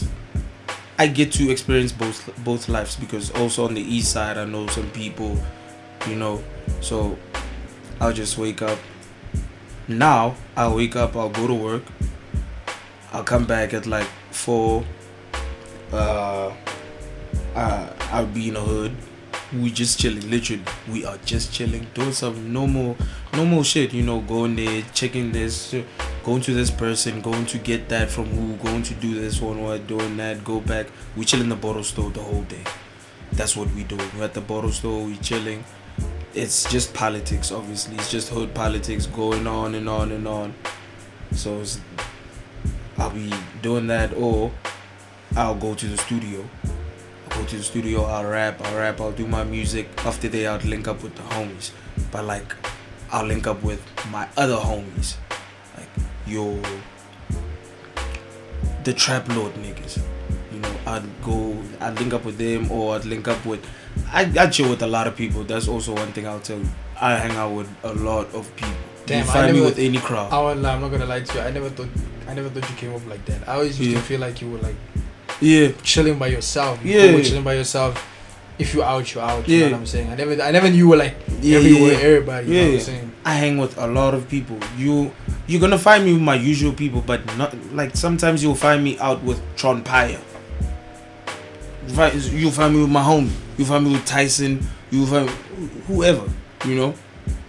I 0.98 1.08
get 1.08 1.32
to 1.34 1.50
experience 1.50 1.92
both 1.92 2.32
both 2.44 2.70
lives 2.70 2.96
because 2.96 3.32
also 3.32 3.66
on 3.66 3.74
the 3.74 3.82
east 3.82 4.12
side, 4.12 4.38
I 4.38 4.46
know 4.46 4.68
some 4.68 4.90
people, 4.92 5.38
you 6.08 6.16
know. 6.16 6.44
So, 6.82 7.18
I'll 8.00 8.14
just 8.14 8.38
wake 8.38 8.62
up. 8.62 8.78
Now 9.88 10.36
I'll 10.56 10.76
wake 10.76 10.96
up. 10.96 11.16
I'll 11.16 11.30
go 11.30 11.48
to 11.48 11.54
work. 11.54 11.84
I'll 13.12 13.24
come 13.24 13.46
back 13.46 13.74
at 13.74 13.88
like 13.88 14.08
four. 14.32 14.86
Uh, 15.92 16.54
uh, 17.56 17.94
I'll 18.12 18.28
be 18.28 18.50
in 18.50 18.54
the 18.54 18.62
hood 18.62 18.96
we 19.54 19.72
just 19.72 20.00
chilling 20.00 20.30
literally. 20.30 20.64
We 20.92 21.06
are 21.06 21.18
just 21.26 21.54
chilling. 21.54 21.88
Doing 21.94 22.12
some 22.12 22.54
normal 22.54 22.98
normal 23.34 23.64
shit 23.64 23.94
you 23.94 24.04
know 24.04 24.22
going 24.22 24.56
there 24.56 24.84
checking 24.94 25.32
this 25.32 25.76
going 26.24 26.42
to 26.42 26.54
this 26.54 26.70
person 26.70 27.22
going 27.22 27.46
to 27.46 27.58
get 27.58 27.90
that 27.90 28.10
from 28.10 28.26
who 28.26 28.56
going 28.58 28.84
to 28.84 28.94
do 28.96 29.14
this 29.16 29.42
one 29.42 29.62
what 29.62 29.88
doing 29.88 30.18
that 30.18 30.44
go 30.44 30.60
back. 30.60 30.88
We 31.16 31.26
chill 31.26 31.42
in 31.42 31.50
the 31.50 31.56
bottle 31.56 31.84
store 31.84 32.12
the 32.12 32.22
whole 32.22 32.44
day. 32.44 32.64
That's 33.34 33.56
what 33.56 33.72
we 33.74 33.84
do. 33.84 33.98
We're 34.18 34.26
at 34.26 34.34
the 34.34 34.42
bottle 34.42 34.72
store 34.72 35.04
we 35.04 35.18
chilling. 35.18 35.64
It's 36.34 36.70
just 36.72 36.94
politics 36.94 37.52
obviously. 37.52 37.96
It's 37.96 38.12
just 38.12 38.30
hood 38.30 38.54
politics 38.54 39.06
going 39.06 39.48
on 39.48 39.76
and 39.76 39.90
on 39.90 40.12
and 40.12 40.28
on. 40.28 40.54
So 41.34 41.64
i'll 42.98 43.10
be 43.12 43.32
doing 43.62 43.88
that 43.88 44.14
or 44.16 44.52
i'll 45.38 45.56
go 45.56 45.74
to 45.74 45.88
the 45.88 45.98
studio 45.98 46.44
go 47.40 47.46
to 47.48 47.58
the 47.58 47.64
studio, 47.64 48.04
I'll 48.04 48.26
rap, 48.26 48.62
I'll 48.62 48.78
rap, 48.78 49.00
I'll 49.00 49.12
do 49.12 49.26
my 49.28 49.44
music. 49.44 49.88
After 50.06 50.28
that, 50.28 50.46
I'll 50.46 50.70
link 50.70 50.88
up 50.88 51.02
with 51.04 51.16
the 51.16 51.24
homies. 51.24 51.72
But 52.12 52.26
like, 52.26 52.54
I'll 53.12 53.26
link 53.26 53.48
up 53.48 53.64
with 53.64 53.82
my 54.12 54.28
other 54.38 54.56
homies. 54.58 55.16
Like, 55.78 55.88
yo, 56.28 56.62
the 58.84 58.94
Trap 58.94 59.30
Lord 59.30 59.54
niggas. 59.56 60.02
You 60.52 60.60
know, 60.60 60.76
I'd 60.86 61.04
go, 61.24 61.58
I'd 61.80 61.98
link 62.00 62.14
up 62.14 62.26
with 62.26 62.38
them 62.38 62.72
or 62.72 62.96
I'd 62.96 63.06
link 63.06 63.28
up 63.28 63.46
with, 63.46 63.66
I, 64.12 64.32
I 64.38 64.48
chill 64.48 64.70
with 64.70 64.82
a 64.82 64.88
lot 64.88 65.08
of 65.08 65.16
people. 65.16 65.44
That's 65.44 65.68
also 65.68 65.96
one 65.96 66.12
thing 66.12 66.28
I'll 66.28 66.40
tell 66.42 66.58
you. 66.58 66.68
I 67.00 67.16
hang 67.16 67.38
out 67.38 67.54
with 67.54 67.70
a 67.84 67.94
lot 67.94 68.34
of 68.34 68.54
people. 68.56 68.74
Damn, 69.06 69.24
you 69.24 69.30
I 69.30 69.34
find 69.34 69.56
me 69.56 69.62
with 69.62 69.80
any 69.80 69.98
crowd. 70.00 70.32
I 70.34 70.40
won't 70.42 70.62
lie, 70.62 70.74
I'm 70.76 70.82
not 70.82 70.92
gonna 70.92 71.06
lie 71.06 71.22
to 71.22 71.34
you. 71.34 71.40
I 71.40 71.52
never 71.52 71.70
thought 71.70 71.88
I 72.28 72.34
never 72.36 72.50
thought 72.50 72.70
you 72.70 72.76
came 72.76 72.94
up 72.94 73.08
like 73.08 73.26
that. 73.26 73.48
I 73.48 73.54
always 73.54 73.80
used 73.80 73.92
Yeah. 73.92 73.98
to 74.00 74.04
feel 74.06 74.20
like 74.20 74.40
you 74.42 74.52
were 74.52 74.60
like 74.60 74.76
yeah, 75.42 75.70
chilling 75.84 76.18
by 76.20 76.28
yourself. 76.28 76.80
You 76.84 76.94
Yeah. 77.00 77.08
cool 77.08 77.16
with 77.16 77.28
chilling 77.28 77.44
by 77.44 77.54
yourself. 77.56 78.06
If 78.58 78.74
you 78.74 78.84
out, 78.84 79.14
you 79.16 79.22
out. 79.22 79.48
You 79.48 79.58
Yeah. 79.58 79.66
know 79.68 79.72
what 79.74 79.80
I'm 79.82 79.86
saying? 79.88 80.10
I 80.10 80.16
never 80.16 80.42
I 80.42 80.52
never 80.52 80.70
knew 80.70 80.78
you 80.78 80.88
were 80.90 80.98
like 80.98 81.16
yeah, 81.42 81.58
everywhere, 81.58 81.94
yeah. 81.94 81.98
everybody. 82.00 82.48
You 82.48 82.54
know 82.54 82.60
what 82.62 82.68
Yeah. 82.72 82.80
I'm 82.80 82.86
saying? 82.86 83.12
I 83.26 83.34
hang 83.36 83.58
with 83.58 83.78
a 83.78 83.88
lot 83.88 84.14
of 84.14 84.28
people. 84.30 84.58
You 84.78 85.12
you're 85.48 85.62
gonna 85.62 85.78
find 85.80 86.04
me 86.06 86.14
with 86.14 86.22
my 86.22 86.36
usual 86.36 86.74
people, 86.74 87.02
but 87.06 87.22
not 87.38 87.56
like 87.74 87.96
sometimes 87.96 88.44
you'll 88.44 88.56
find 88.56 88.84
me 88.84 88.98
out 89.00 89.24
with 89.24 89.40
Tron 89.56 89.82
Paya. 89.84 90.20
You 91.88 91.94
find- 91.96 92.14
You'll 92.34 92.52
find 92.52 92.76
me 92.76 92.82
with 92.82 92.90
my 92.92 93.02
homie. 93.02 93.32
You'll 93.58 93.68
find 93.68 93.84
me 93.86 93.92
with 93.94 94.06
Tyson. 94.06 94.68
You'll 94.92 95.08
find 95.08 95.30
whoever, 95.88 96.24
you 96.66 96.76
know. 96.76 96.94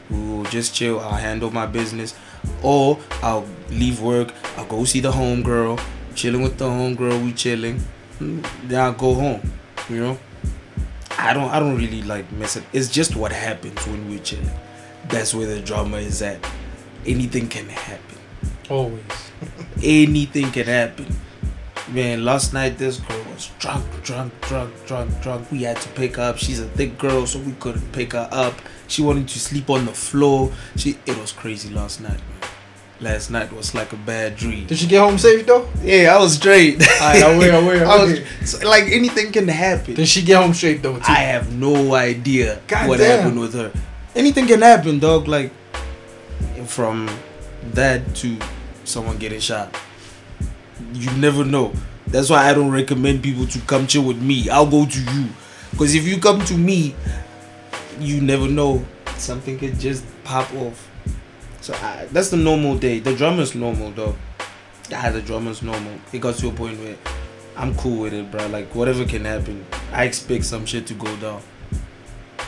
We'll 0.08 0.44
just 0.44 0.74
chill. 0.74 0.98
I'll 1.00 1.12
handle 1.18 1.50
my 1.50 1.66
business, 1.66 2.14
or 2.62 2.98
I'll 3.22 3.44
leave 3.70 4.00
work. 4.00 4.32
I'll 4.56 4.64
go 4.64 4.84
see 4.84 5.00
the 5.00 5.12
home 5.12 5.42
girl. 5.42 5.78
Chilling 6.14 6.42
with 6.42 6.58
the 6.58 6.68
home 6.68 6.94
girl. 6.94 7.18
We 7.18 7.32
chilling. 7.32 7.80
Mm, 8.18 8.44
Then 8.68 8.80
I'll 8.80 8.92
go 8.92 9.14
home. 9.14 9.52
You 9.88 10.00
know. 10.00 10.18
I 11.18 11.32
don't. 11.34 11.50
I 11.50 11.58
don't 11.60 11.76
really 11.76 12.02
like 12.02 12.30
mess 12.32 12.56
it. 12.56 12.64
It's 12.72 12.88
just 12.88 13.16
what 13.16 13.32
happens 13.32 13.86
when 13.86 14.08
we're 14.08 14.18
chilling. 14.20 14.50
That's 15.08 15.34
where 15.34 15.46
the 15.46 15.60
drama 15.60 15.98
is 15.98 16.22
at. 16.22 16.38
Anything 17.06 17.48
can 17.48 17.68
happen. 17.68 18.18
Always. 18.68 19.02
Anything 19.82 20.50
can 20.52 20.66
happen. 20.66 21.06
Man, 21.90 22.24
last 22.24 22.52
night 22.52 22.78
this 22.78 22.98
girl 23.00 23.22
was 23.32 23.50
drunk, 23.58 23.84
drunk, 24.04 24.32
drunk, 24.42 24.72
drunk, 24.86 25.20
drunk. 25.22 25.50
We 25.50 25.62
had 25.62 25.76
to 25.78 25.88
pick 25.90 26.16
her 26.16 26.22
up. 26.22 26.38
She's 26.38 26.60
a 26.60 26.66
thick 26.68 26.98
girl, 26.98 27.26
so 27.26 27.40
we 27.40 27.52
couldn't 27.52 27.90
pick 27.92 28.12
her 28.12 28.28
up. 28.30 28.54
She 28.86 29.02
wanted 29.02 29.26
to 29.28 29.38
sleep 29.40 29.68
on 29.70 29.86
the 29.86 29.92
floor. 29.92 30.52
She 30.76 30.98
it 31.06 31.18
was 31.18 31.32
crazy 31.32 31.70
last 31.70 32.00
night, 32.00 32.18
man. 32.40 32.49
Last 33.00 33.30
night 33.30 33.50
was 33.50 33.74
like 33.74 33.94
a 33.94 33.96
bad 33.96 34.36
dream. 34.36 34.66
Did 34.66 34.76
she 34.76 34.86
get 34.86 35.00
home 35.00 35.16
safe 35.16 35.46
though? 35.46 35.66
Yeah, 35.82 36.14
I 36.14 36.18
was 36.20 36.34
straight. 36.34 36.86
Aware, 37.00 37.86
I 37.86 38.04
was 38.04 38.20
so, 38.44 38.68
like 38.68 38.84
anything 38.84 39.32
can 39.32 39.48
happen. 39.48 39.94
Did 39.94 40.06
she 40.06 40.22
get 40.22 40.36
home 40.42 40.52
straight 40.52 40.82
though? 40.82 40.96
Too? 40.96 41.04
I 41.08 41.20
have 41.32 41.50
no 41.54 41.94
idea 41.94 42.60
God 42.66 42.88
what 42.88 42.98
damn. 42.98 43.20
happened 43.20 43.40
with 43.40 43.54
her. 43.54 43.72
Anything 44.14 44.46
can 44.46 44.60
happen, 44.60 44.98
dog. 44.98 45.28
Like 45.28 45.50
from 46.66 47.08
that 47.72 48.14
to 48.16 48.36
someone 48.84 49.16
getting 49.16 49.40
shot. 49.40 49.74
You 50.92 51.10
never 51.12 51.44
know. 51.44 51.72
That's 52.06 52.28
why 52.28 52.48
I 52.48 52.52
don't 52.52 52.70
recommend 52.70 53.22
people 53.22 53.46
to 53.46 53.60
come 53.60 53.86
chill 53.86 54.02
with 54.02 54.20
me. 54.20 54.50
I'll 54.50 54.68
go 54.68 54.84
to 54.84 55.00
you. 55.00 55.28
Because 55.70 55.94
if 55.94 56.06
you 56.06 56.18
come 56.18 56.44
to 56.46 56.54
me, 56.54 56.94
you 57.98 58.20
never 58.20 58.48
know. 58.48 58.84
Something 59.16 59.58
could 59.58 59.78
just 59.78 60.04
pop 60.24 60.52
off. 60.54 60.89
So 61.60 61.74
I, 61.74 62.06
that's 62.10 62.30
the 62.30 62.36
normal 62.36 62.76
day. 62.78 63.00
The 63.00 63.14
drummer's 63.14 63.54
normal, 63.54 63.90
dog. 63.90 64.16
Yeah, 64.88 65.10
the 65.10 65.22
drama's 65.22 65.62
normal. 65.62 65.92
It 66.12 66.20
got 66.20 66.36
to 66.36 66.48
a 66.48 66.52
point 66.52 66.78
where 66.80 66.96
I'm 67.56 67.74
cool 67.76 68.02
with 68.02 68.14
it, 68.14 68.30
bro. 68.30 68.46
Like 68.48 68.74
whatever 68.74 69.04
can 69.04 69.24
happen. 69.24 69.64
I 69.92 70.04
expect 70.04 70.44
some 70.44 70.64
shit 70.66 70.86
to 70.88 70.94
go 70.94 71.14
down. 71.16 71.42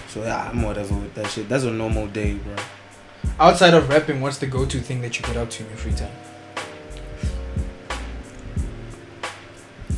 So 0.08 0.22
yeah, 0.22 0.48
I'm 0.50 0.62
whatever 0.62 0.94
with 0.94 1.14
that 1.14 1.26
shit. 1.28 1.48
That's 1.48 1.64
a 1.64 1.70
normal 1.70 2.06
day, 2.08 2.34
bro. 2.34 2.56
Outside 3.38 3.74
of 3.74 3.88
rapping, 3.88 4.20
what's 4.20 4.38
the 4.38 4.46
go-to 4.46 4.80
thing 4.80 5.00
that 5.02 5.18
you 5.18 5.24
get 5.24 5.36
up 5.36 5.50
to 5.50 5.62
in 5.62 5.68
your 5.68 5.78
free 5.78 5.92
time? 5.92 6.12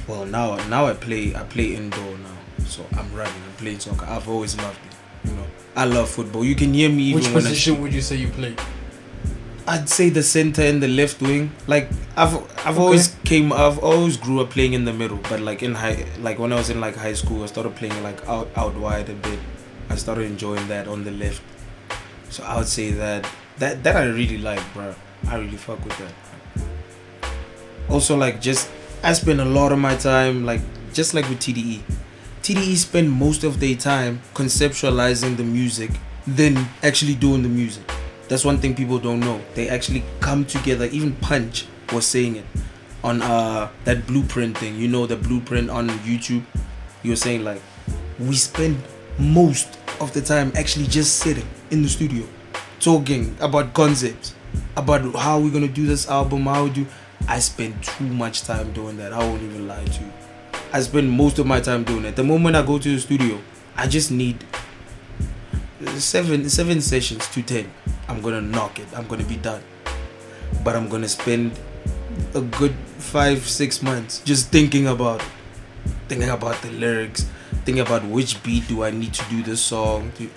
Well, 0.07 0.27
now 0.27 0.57
now 0.69 0.87
I 0.87 0.93
play 0.93 1.35
I 1.35 1.45
play 1.45 1.75
indoor 1.75 2.19
now, 2.19 2.65
so 2.67 2.85
I'm 2.93 3.13
running. 3.15 3.33
I'm 3.49 3.57
playing 3.57 3.81
soccer. 3.81 4.07
I've 4.07 4.29
always 4.29 4.57
loved 4.59 4.79
it. 4.87 5.29
You 5.31 5.37
know, 5.37 5.47
I 5.75 5.87
love 5.87 6.11
football. 6.11 6.45
You 6.45 6.55
can 6.55 6.75
hear 6.75 6.91
me 6.91 7.05
even 7.05 7.23
Which 7.23 7.33
position 7.33 7.81
would 7.81 7.95
you 7.95 8.03
say 8.03 8.17
you 8.17 8.29
play? 8.29 8.55
I'd 9.67 9.89
say 9.89 10.11
the 10.11 10.23
center 10.23 10.61
and 10.63 10.83
the 10.83 10.89
left 10.89 11.23
wing. 11.23 11.53
Like 11.67 11.89
I've 12.17 12.37
I've 12.67 12.79
always 12.79 13.17
came 13.25 13.53
I've 13.53 13.79
always 13.79 14.19
grew 14.19 14.41
up 14.41 14.51
playing 14.51 14.75
in 14.75 14.85
the 14.85 14.93
middle, 14.93 15.19
but 15.31 15.41
like 15.41 15.63
in 15.63 15.75
high 15.75 16.05
like 16.21 16.39
when 16.39 16.53
I 16.53 16.57
was 16.57 16.69
in 16.69 16.81
like 16.81 16.97
high 16.97 17.15
school, 17.15 17.43
I 17.43 17.47
started 17.47 17.75
playing 17.75 18.03
like 18.03 18.27
out 18.29 18.51
out 18.57 18.75
wide 18.77 19.09
a 19.09 19.15
bit. 19.15 19.39
I 19.89 19.97
started 19.97 20.25
enjoying 20.25 20.69
that 20.69 20.87
on 20.87 21.05
the 21.05 21.11
left. 21.13 21.43
So 22.29 22.45
I 22.45 22.59
would 22.59 22.69
say 22.69 22.91
that 22.91 23.27
that 23.59 23.83
that 23.85 23.97
I 23.97 24.05
really 24.05 24.39
like, 24.39 24.61
bro. 24.75 24.95
I 25.29 25.37
really 25.37 25.57
fuck 25.57 25.83
with 25.83 25.97
that. 25.99 26.13
Also, 27.89 28.17
like 28.17 28.43
just 28.43 28.71
I 29.03 29.15
spend 29.15 29.41
a 29.41 29.47
lot 29.47 29.73
of 29.73 29.79
my 29.79 29.97
time 29.97 30.45
like 30.45 30.61
just 30.93 31.15
like 31.15 31.27
with 31.31 31.41
TDE. 31.41 31.81
TDE 32.43 32.77
spend 32.77 33.11
most 33.11 33.45
of 33.45 33.61
their 33.61 33.75
time 33.75 34.21
conceptualizing 34.35 35.39
the 35.39 35.45
music, 35.45 35.91
then 36.27 36.69
actually 36.83 37.15
doing 37.15 37.43
the 37.43 37.49
music. 37.49 37.94
That's 38.29 38.45
one 38.45 38.59
thing 38.59 38.75
people 38.75 38.99
don't 38.99 39.21
know. 39.21 39.41
They 39.55 39.69
actually 39.69 40.03
come 40.21 40.45
together. 40.45 40.87
Even 40.87 41.15
Punch 41.17 41.67
was 41.93 42.07
saying 42.07 42.37
it 42.37 42.45
on 43.03 43.21
uh 43.23 43.69
that 43.85 44.07
blueprint 44.07 44.57
thing. 44.59 44.77
You 44.77 44.89
know 44.89 45.07
the 45.07 45.17
blueprint 45.17 45.71
on 45.71 45.89
YouTube. 46.01 46.43
You 47.03 47.11
were 47.11 47.17
saying 47.17 47.45
like 47.45 47.61
we 48.19 48.35
spend 48.35 48.83
most 49.19 49.79
of 50.01 50.13
the 50.13 50.21
time 50.21 50.53
actually 50.57 50.87
just 50.87 51.19
sitting 51.19 51.47
in 51.71 51.83
the 51.83 51.89
studio 51.89 52.27
talking 52.81 53.35
about 53.41 53.73
concepts, 53.75 54.35
about 54.77 55.15
how 55.17 55.39
we're 55.39 55.51
gonna 55.51 55.69
do 55.69 55.87
this 55.87 56.09
album, 56.09 56.43
how 56.45 56.69
do. 56.69 56.87
I 57.27 57.39
spend 57.39 57.83
too 57.83 58.05
much 58.05 58.43
time 58.43 58.73
doing 58.75 58.99
that. 58.99 59.15
I 59.15 59.19
won't 59.19 59.43
even 59.43 59.67
lie 59.67 59.83
to 59.85 60.01
you. 60.03 60.13
I 60.73 60.81
spend 60.81 61.11
most 61.11 61.39
of 61.39 61.47
my 61.47 61.61
time 61.61 61.85
doing 61.85 62.05
it. 62.05 62.17
The 62.17 62.25
moment 62.25 62.57
I 62.57 62.63
go 62.63 62.79
to 62.79 62.89
the 62.95 63.01
studio, 63.01 63.41
I 63.77 63.87
just 63.87 64.11
need 64.11 64.45
seven 66.01 66.49
seven 66.49 66.81
sessions 66.81 67.27
to 67.29 67.43
ten. 67.43 67.71
I'm 68.09 68.21
gonna 68.21 68.41
knock 68.41 68.79
it. 68.79 68.87
I'm 68.97 69.07
gonna 69.07 69.25
be 69.25 69.37
done. 69.37 69.63
But 70.63 70.77
I'm 70.77 70.89
gonna 70.89 71.09
spend 71.09 71.59
a 72.35 72.41
good 72.41 72.75
five 72.99 73.47
six 73.49 73.83
months 73.83 74.21
just 74.25 74.51
thinking 74.51 74.87
about 74.87 75.21
it, 75.21 75.27
thinking 76.09 76.31
about 76.31 76.61
the 76.63 76.71
lyrics, 76.71 77.27
thinking 77.65 77.81
about 77.81 78.05
which 78.05 78.43
beat 78.43 78.67
do 78.69 78.85
I 78.85 78.91
need 78.91 79.15
to 79.15 79.25
do 79.31 79.43
this 79.43 79.61
song. 79.61 80.13
to- 80.19 80.31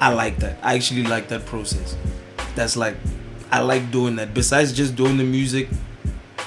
I 0.00 0.12
like 0.12 0.38
that. 0.38 0.58
I 0.62 0.74
actually 0.74 1.04
like 1.04 1.28
that 1.28 1.46
process. 1.46 1.96
That's 2.54 2.76
like 2.76 2.96
I 3.50 3.60
like 3.60 3.90
doing 3.90 4.16
that. 4.16 4.34
Besides 4.34 4.72
just 4.72 4.96
doing 4.96 5.16
the 5.16 5.24
music, 5.24 5.68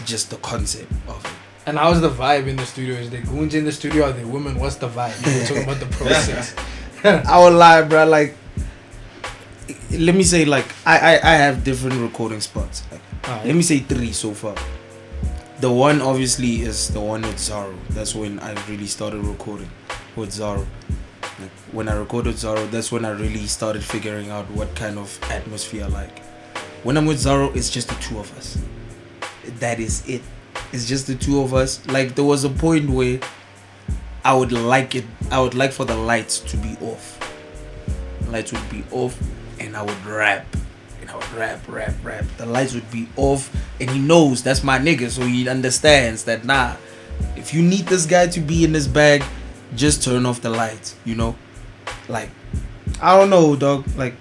just 0.05 0.29
the 0.29 0.37
concept 0.37 0.91
of 1.07 1.23
it. 1.25 1.31
And 1.65 1.77
how's 1.77 1.99
the 1.99 2.09
vibe 2.09 2.47
in 2.47 2.55
the 2.55 2.65
studio? 2.65 2.95
Is 2.95 3.09
the 3.09 3.17
goons 3.19 3.53
in 3.55 3.65
the 3.65 3.71
studio? 3.73 4.05
Are 4.05 4.11
there 4.13 4.25
women? 4.27 4.57
What's 4.59 4.75
the 4.77 4.87
vibe? 4.87 5.15
We're 5.25 5.45
talking 5.45 5.63
about 5.63 5.79
the 5.79 5.85
process. 5.97 6.55
I 7.03 7.39
would 7.43 7.53
lie, 7.53 7.81
bro. 7.81 8.05
Like, 8.05 8.35
let 9.91 10.15
me 10.15 10.23
say, 10.23 10.45
like, 10.45 10.65
I 10.85 10.97
I, 11.17 11.33
I 11.33 11.35
have 11.35 11.63
different 11.63 11.99
recording 12.01 12.41
spots. 12.41 12.83
Like, 12.91 13.01
Alright. 13.27 13.45
let 13.47 13.55
me 13.55 13.61
say 13.61 13.79
three 13.79 14.11
so 14.11 14.33
far. 14.33 14.55
The 15.59 15.71
one 15.71 16.01
obviously 16.01 16.61
is 16.61 16.89
the 16.89 16.99
one 16.99 17.21
with 17.23 17.37
Zaro. 17.37 17.75
That's 17.89 18.13
when 18.13 18.39
I 18.39 18.53
really 18.69 18.85
started 18.87 19.21
recording 19.25 19.69
with 20.15 20.29
Zaro. 20.29 20.65
Like, 21.39 21.51
when 21.71 21.89
I 21.89 21.95
recorded 21.95 22.35
Zaro, 22.35 22.69
that's 22.69 22.91
when 22.91 23.05
I 23.05 23.09
really 23.09 23.47
started 23.47 23.83
figuring 23.83 24.29
out 24.29 24.49
what 24.51 24.73
kind 24.75 24.97
of 24.97 25.19
atmosphere 25.31 25.83
I 25.85 25.87
like. 25.87 26.19
When 26.83 26.95
I'm 26.97 27.05
with 27.05 27.17
Zaro, 27.17 27.55
it's 27.55 27.69
just 27.69 27.89
the 27.89 27.95
two 27.95 28.19
of 28.19 28.35
us. 28.37 28.57
That 29.59 29.79
is 29.79 30.07
it. 30.07 30.21
It's 30.71 30.87
just 30.87 31.07
the 31.07 31.15
two 31.15 31.41
of 31.41 31.53
us. 31.53 31.85
Like 31.87 32.15
there 32.15 32.25
was 32.25 32.43
a 32.43 32.49
point 32.49 32.89
where 32.89 33.19
I 34.23 34.33
would 34.35 34.51
like 34.51 34.93
it. 34.95 35.05
I 35.31 35.39
would 35.39 35.55
like 35.55 35.71
for 35.71 35.85
the 35.85 35.95
lights 35.95 36.39
to 36.39 36.57
be 36.57 36.75
off. 36.81 37.17
Lights 38.29 38.51
would 38.51 38.69
be 38.69 38.83
off, 38.91 39.17
and 39.59 39.75
I 39.75 39.81
would 39.81 40.05
rap. 40.05 40.45
And 41.01 41.09
I 41.09 41.15
would 41.15 41.31
rap, 41.33 41.67
rap, 41.67 41.93
rap. 42.03 42.25
The 42.37 42.45
lights 42.45 42.73
would 42.73 42.89
be 42.91 43.07
off, 43.15 43.51
and 43.79 43.89
he 43.89 43.99
knows 43.99 44.43
that's 44.43 44.63
my 44.63 44.79
nigga, 44.79 45.09
so 45.09 45.21
he 45.21 45.47
understands 45.47 46.23
that 46.25 46.45
nah. 46.45 46.75
If 47.35 47.53
you 47.53 47.61
need 47.61 47.85
this 47.85 48.05
guy 48.05 48.27
to 48.27 48.39
be 48.39 48.63
in 48.63 48.73
this 48.73 48.87
bag, 48.87 49.23
just 49.75 50.03
turn 50.03 50.25
off 50.25 50.41
the 50.41 50.49
lights. 50.49 50.95
You 51.05 51.15
know, 51.15 51.35
like 52.07 52.29
I 53.01 53.17
don't 53.17 53.29
know, 53.29 53.55
dog. 53.55 53.87
Like 53.95 54.15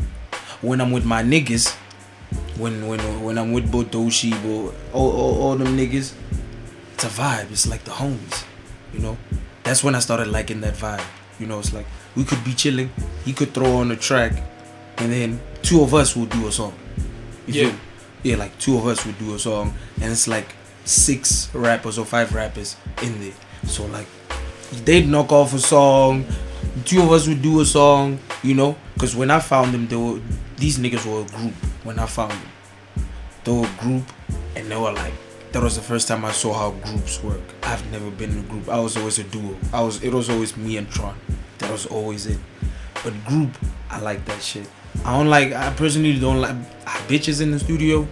when 0.60 0.80
I'm 0.80 0.92
with 0.92 1.04
my 1.04 1.22
niggas, 1.22 1.74
when 2.58 2.86
when 2.86 3.00
when 3.22 3.38
I'm 3.38 3.52
with 3.52 3.70
Botoshi, 3.70 4.32
Bo, 4.42 4.74
all, 4.92 5.10
all 5.12 5.42
all 5.42 5.56
them 5.56 5.76
niggas, 5.76 6.12
it's 6.94 7.04
a 7.04 7.08
vibe. 7.08 7.50
It's 7.50 7.66
like 7.66 7.84
the 7.84 7.92
homies, 7.92 8.44
you 8.92 9.00
know. 9.00 9.16
That's 9.64 9.82
when 9.82 9.94
I 9.94 9.98
started 10.00 10.28
liking 10.28 10.60
that 10.60 10.74
vibe. 10.74 11.04
You 11.40 11.46
know, 11.46 11.58
it's 11.58 11.72
like 11.72 11.86
we 12.14 12.24
could 12.24 12.42
be 12.44 12.54
chilling. 12.54 12.90
He 13.24 13.32
could 13.32 13.52
throw 13.52 13.76
on 13.76 13.90
a 13.90 13.96
track, 13.96 14.32
and 14.98 15.12
then 15.12 15.40
two 15.62 15.82
of 15.82 15.94
us 15.94 16.16
will 16.16 16.26
do 16.26 16.46
a 16.46 16.52
song. 16.52 16.74
Yeah. 17.46 17.74
Yeah, 18.22 18.36
like 18.36 18.58
two 18.58 18.76
of 18.76 18.86
us 18.86 19.06
would 19.06 19.18
do 19.18 19.34
a 19.34 19.38
song, 19.38 19.74
and 20.00 20.10
it's 20.10 20.26
like 20.26 20.54
six 20.84 21.48
rappers 21.54 21.98
or 21.98 22.04
five 22.04 22.34
rappers 22.34 22.76
in 23.02 23.20
there. 23.20 23.32
So 23.64 23.86
like 23.86 24.06
they'd 24.84 25.06
knock 25.06 25.32
off 25.32 25.54
a 25.54 25.58
song. 25.58 26.24
Two 26.84 27.02
of 27.02 27.12
us 27.12 27.28
would 27.28 27.42
do 27.42 27.60
a 27.60 27.64
song, 27.64 28.18
you 28.42 28.54
know. 28.54 28.76
Because 28.94 29.14
when 29.14 29.30
I 29.30 29.40
found 29.40 29.72
them, 29.72 29.86
they 29.86 29.96
were 29.96 30.20
these 30.56 30.78
niggas 30.78 31.06
were 31.06 31.22
a 31.22 31.38
group. 31.38 31.54
When 31.84 31.98
I 31.98 32.06
found 32.06 32.32
them, 32.32 32.50
they 33.44 33.52
were 33.52 33.66
a 33.66 33.80
group, 33.82 34.04
and 34.56 34.70
they 34.70 34.76
were 34.76 34.92
like. 34.92 35.14
That 35.52 35.62
was 35.62 35.76
the 35.76 35.82
first 35.82 36.06
time 36.06 36.22
I 36.26 36.32
saw 36.32 36.52
how 36.52 36.72
groups 36.72 37.22
work. 37.22 37.40
I've 37.62 37.90
never 37.90 38.10
been 38.10 38.30
in 38.30 38.38
a 38.40 38.42
group. 38.42 38.68
I 38.68 38.78
was 38.78 38.94
always 38.98 39.18
a 39.18 39.24
duo. 39.24 39.56
I 39.72 39.80
was. 39.80 40.02
It 40.02 40.12
was 40.12 40.28
always 40.28 40.54
me 40.54 40.76
and 40.76 40.90
Tron. 40.90 41.16
That 41.58 41.70
was 41.70 41.86
always 41.86 42.26
it. 42.26 42.38
But 43.02 43.14
group, 43.24 43.56
I 43.88 44.00
like 44.00 44.22
that 44.26 44.42
shit. 44.42 44.68
I 45.04 45.16
don't 45.16 45.28
like. 45.28 45.52
I 45.52 45.72
personally 45.74 46.18
don't 46.18 46.40
like 46.40 46.56
bitches 47.08 47.40
in 47.40 47.50
the 47.50 47.58
studio. 47.58 48.06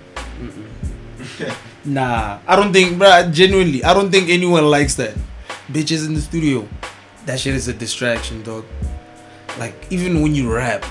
Nah, 1.84 2.38
I 2.46 2.56
don't 2.56 2.72
think, 2.72 2.96
bruh, 2.96 3.30
genuinely, 3.30 3.84
I 3.84 3.92
don't 3.92 4.10
think 4.10 4.30
anyone 4.30 4.64
likes 4.70 4.94
that. 4.94 5.14
Bitches 5.68 6.06
in 6.06 6.14
the 6.14 6.20
studio. 6.20 6.66
That 7.26 7.38
shit 7.38 7.54
is 7.54 7.68
a 7.68 7.74
distraction, 7.74 8.42
dog. 8.42 8.64
Like, 9.58 9.74
even 9.90 10.22
when 10.22 10.34
you 10.34 10.50
rap, 10.52 10.84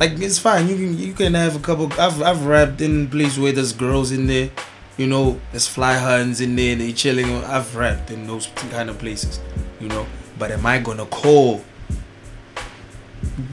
like, 0.00 0.12
it's 0.18 0.38
fine. 0.38 0.68
You 0.68 0.76
can 0.76 0.98
you 0.98 1.12
can 1.12 1.34
have 1.34 1.54
a 1.54 1.60
couple. 1.60 1.92
I've, 2.00 2.20
I've 2.22 2.44
rapped 2.44 2.80
in 2.80 3.08
places 3.08 3.38
where 3.38 3.52
there's 3.52 3.72
girls 3.72 4.10
in 4.10 4.26
there, 4.26 4.50
you 4.96 5.06
know, 5.06 5.40
there's 5.52 5.68
fly 5.68 5.94
huns 5.94 6.40
in 6.40 6.56
there, 6.56 6.74
they 6.74 6.92
chilling. 6.92 7.32
I've 7.44 7.76
rapped 7.76 8.10
in 8.10 8.26
those 8.26 8.48
kind 8.70 8.90
of 8.90 8.98
places, 8.98 9.40
you 9.80 9.88
know. 9.88 10.06
But 10.38 10.50
am 10.50 10.66
I 10.66 10.78
gonna 10.78 11.06
call 11.06 11.62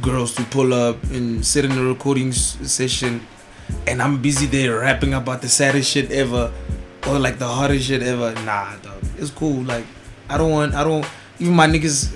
girls 0.02 0.34
to 0.36 0.44
pull 0.46 0.74
up 0.74 1.02
and 1.12 1.46
sit 1.46 1.66
in 1.66 1.72
a 1.72 1.84
recording 1.84 2.32
session 2.32 3.26
and 3.88 4.02
I'm 4.02 4.22
busy 4.22 4.46
there 4.46 4.80
rapping 4.80 5.14
about 5.14 5.42
the 5.42 5.50
saddest 5.50 5.92
shit 5.92 6.12
ever 6.12 6.54
or 7.08 7.20
like 7.20 7.38
the 7.38 7.48
hardest 7.48 7.88
shit 7.88 8.02
ever. 8.02 8.34
Nah, 8.46 8.78
dog. 8.78 9.04
It's 9.18 9.32
cool. 9.32 9.64
Like 9.64 9.86
I 10.30 10.38
don't 10.38 10.52
want 10.52 10.74
I 10.74 10.84
don't 10.84 11.06
even 11.40 11.54
my 11.54 11.68
niggas 11.68 12.14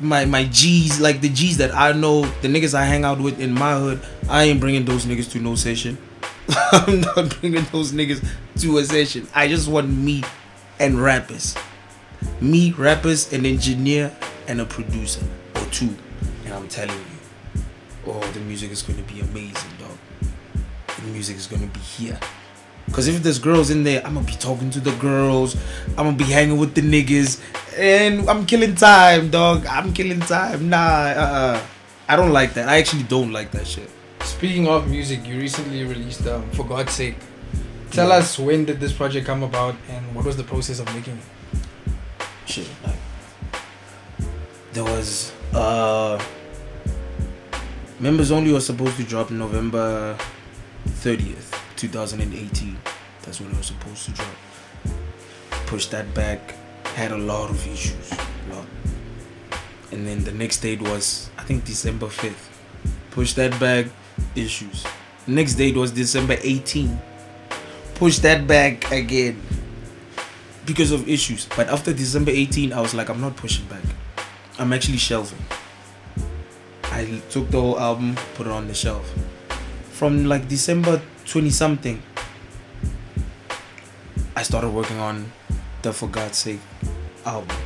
my 0.00 0.24
my 0.24 0.44
G's 0.44 1.00
like 1.00 1.20
the 1.20 1.28
G's 1.28 1.58
that 1.58 1.74
I 1.74 1.92
know 1.92 2.22
the 2.42 2.48
niggas 2.48 2.74
I 2.74 2.84
hang 2.84 3.04
out 3.04 3.20
with 3.20 3.38
in 3.40 3.52
my 3.52 3.78
hood 3.78 4.00
I 4.28 4.44
ain't 4.44 4.60
bringing 4.60 4.84
those 4.84 5.04
niggas 5.04 5.30
to 5.32 5.40
no 5.40 5.54
session. 5.54 5.98
I'm 6.72 7.00
not 7.00 7.38
bringing 7.40 7.64
those 7.72 7.92
niggas 7.92 8.26
to 8.60 8.78
a 8.78 8.84
session. 8.84 9.28
I 9.34 9.48
just 9.48 9.68
want 9.68 9.88
me 9.88 10.22
and 10.78 11.00
rappers. 11.02 11.54
Me, 12.40 12.72
rappers, 12.72 13.32
an 13.32 13.46
engineer, 13.46 14.14
and 14.48 14.60
a 14.60 14.64
producer 14.64 15.24
or 15.54 15.64
two. 15.66 15.94
I'm 16.54 16.68
telling 16.68 16.96
you, 16.96 17.62
oh, 18.06 18.20
the 18.32 18.40
music 18.40 18.70
is 18.70 18.82
going 18.82 19.02
to 19.04 19.12
be 19.12 19.20
amazing, 19.20 19.70
dog. 19.78 19.96
The 20.96 21.02
music 21.08 21.36
is 21.36 21.46
going 21.46 21.62
to 21.62 21.68
be 21.68 21.80
here. 21.80 22.18
Because 22.86 23.08
if 23.08 23.22
there's 23.22 23.38
girls 23.38 23.70
in 23.70 23.82
there, 23.82 24.04
I'm 24.06 24.14
going 24.14 24.26
to 24.26 24.32
be 24.32 24.38
talking 24.38 24.70
to 24.70 24.80
the 24.80 24.92
girls. 24.96 25.56
I'm 25.96 26.04
going 26.04 26.18
to 26.18 26.24
be 26.24 26.30
hanging 26.30 26.58
with 26.58 26.74
the 26.74 26.82
niggas. 26.82 27.40
And 27.78 28.28
I'm 28.28 28.44
killing 28.46 28.74
time, 28.74 29.30
dog. 29.30 29.66
I'm 29.66 29.92
killing 29.92 30.20
time. 30.20 30.68
Nah, 30.68 30.76
uh-uh. 30.76 31.62
I 32.08 32.16
don't 32.16 32.32
like 32.32 32.52
that. 32.54 32.68
I 32.68 32.76
actually 32.76 33.04
don't 33.04 33.32
like 33.32 33.50
that 33.52 33.66
shit. 33.66 33.88
Speaking 34.20 34.68
of 34.68 34.88
music, 34.88 35.26
you 35.26 35.38
recently 35.38 35.82
released 35.84 36.26
um, 36.26 36.48
For 36.50 36.64
God's 36.66 36.92
Sake. 36.92 37.16
Tell 37.90 38.08
Yeah. 38.08 38.16
us 38.16 38.38
when 38.38 38.64
did 38.64 38.80
this 38.80 38.92
project 38.92 39.26
come 39.26 39.42
about 39.42 39.76
and 39.88 40.14
what 40.14 40.24
was 40.24 40.36
the 40.36 40.44
process 40.44 40.78
of 40.80 40.86
making 40.94 41.14
it? 41.18 41.24
shit 42.46 42.68
like 42.84 42.98
there 44.74 44.84
was 44.84 45.32
uh 45.54 46.22
members 48.04 48.30
only 48.30 48.52
was 48.52 48.66
supposed 48.66 48.96
to 48.96 49.04
drop 49.04 49.30
november 49.30 50.16
30th 51.04 51.48
2018 51.76 52.76
that's 53.22 53.40
when 53.40 53.50
it 53.50 53.56
was 53.56 53.66
supposed 53.66 54.04
to 54.04 54.10
drop 54.12 54.36
pushed 55.66 55.90
that 55.90 56.06
back 56.14 56.54
had 57.00 57.12
a 57.12 57.16
lot 57.16 57.48
of 57.48 57.66
issues 57.66 58.12
lot 58.50 58.66
and 59.92 60.06
then 60.06 60.22
the 60.24 60.32
next 60.32 60.58
date 60.60 60.82
was 60.82 61.30
i 61.38 61.42
think 61.42 61.64
december 61.64 62.06
5th 62.06 62.44
pushed 63.10 63.36
that 63.36 63.58
back 63.58 63.86
issues 64.36 64.84
next 65.26 65.54
date 65.54 65.74
was 65.74 65.90
december 65.90 66.36
18 66.42 67.00
pushed 67.94 68.22
that 68.22 68.46
back 68.46 68.90
again 68.92 69.40
because 70.66 70.92
of 70.92 71.08
issues. 71.08 71.46
But 71.56 71.68
after 71.68 71.92
December 71.92 72.30
18, 72.30 72.72
I 72.72 72.80
was 72.80 72.94
like, 72.94 73.08
I'm 73.08 73.20
not 73.20 73.36
pushing 73.36 73.66
back. 73.66 73.82
I'm 74.58 74.72
actually 74.72 74.98
shelving. 74.98 75.38
I 76.94 77.20
took 77.28 77.50
the 77.50 77.60
whole 77.60 77.80
album, 77.80 78.16
put 78.34 78.46
it 78.46 78.52
on 78.52 78.68
the 78.68 78.74
shelf. 78.74 79.12
From 79.90 80.26
like 80.26 80.46
December 80.46 81.02
20 81.26 81.50
something, 81.50 82.00
I 84.36 84.44
started 84.44 84.70
working 84.70 85.00
on 85.00 85.32
the 85.82 85.92
For 85.92 86.08
God's 86.08 86.38
Sake 86.38 86.60
album. 87.26 87.56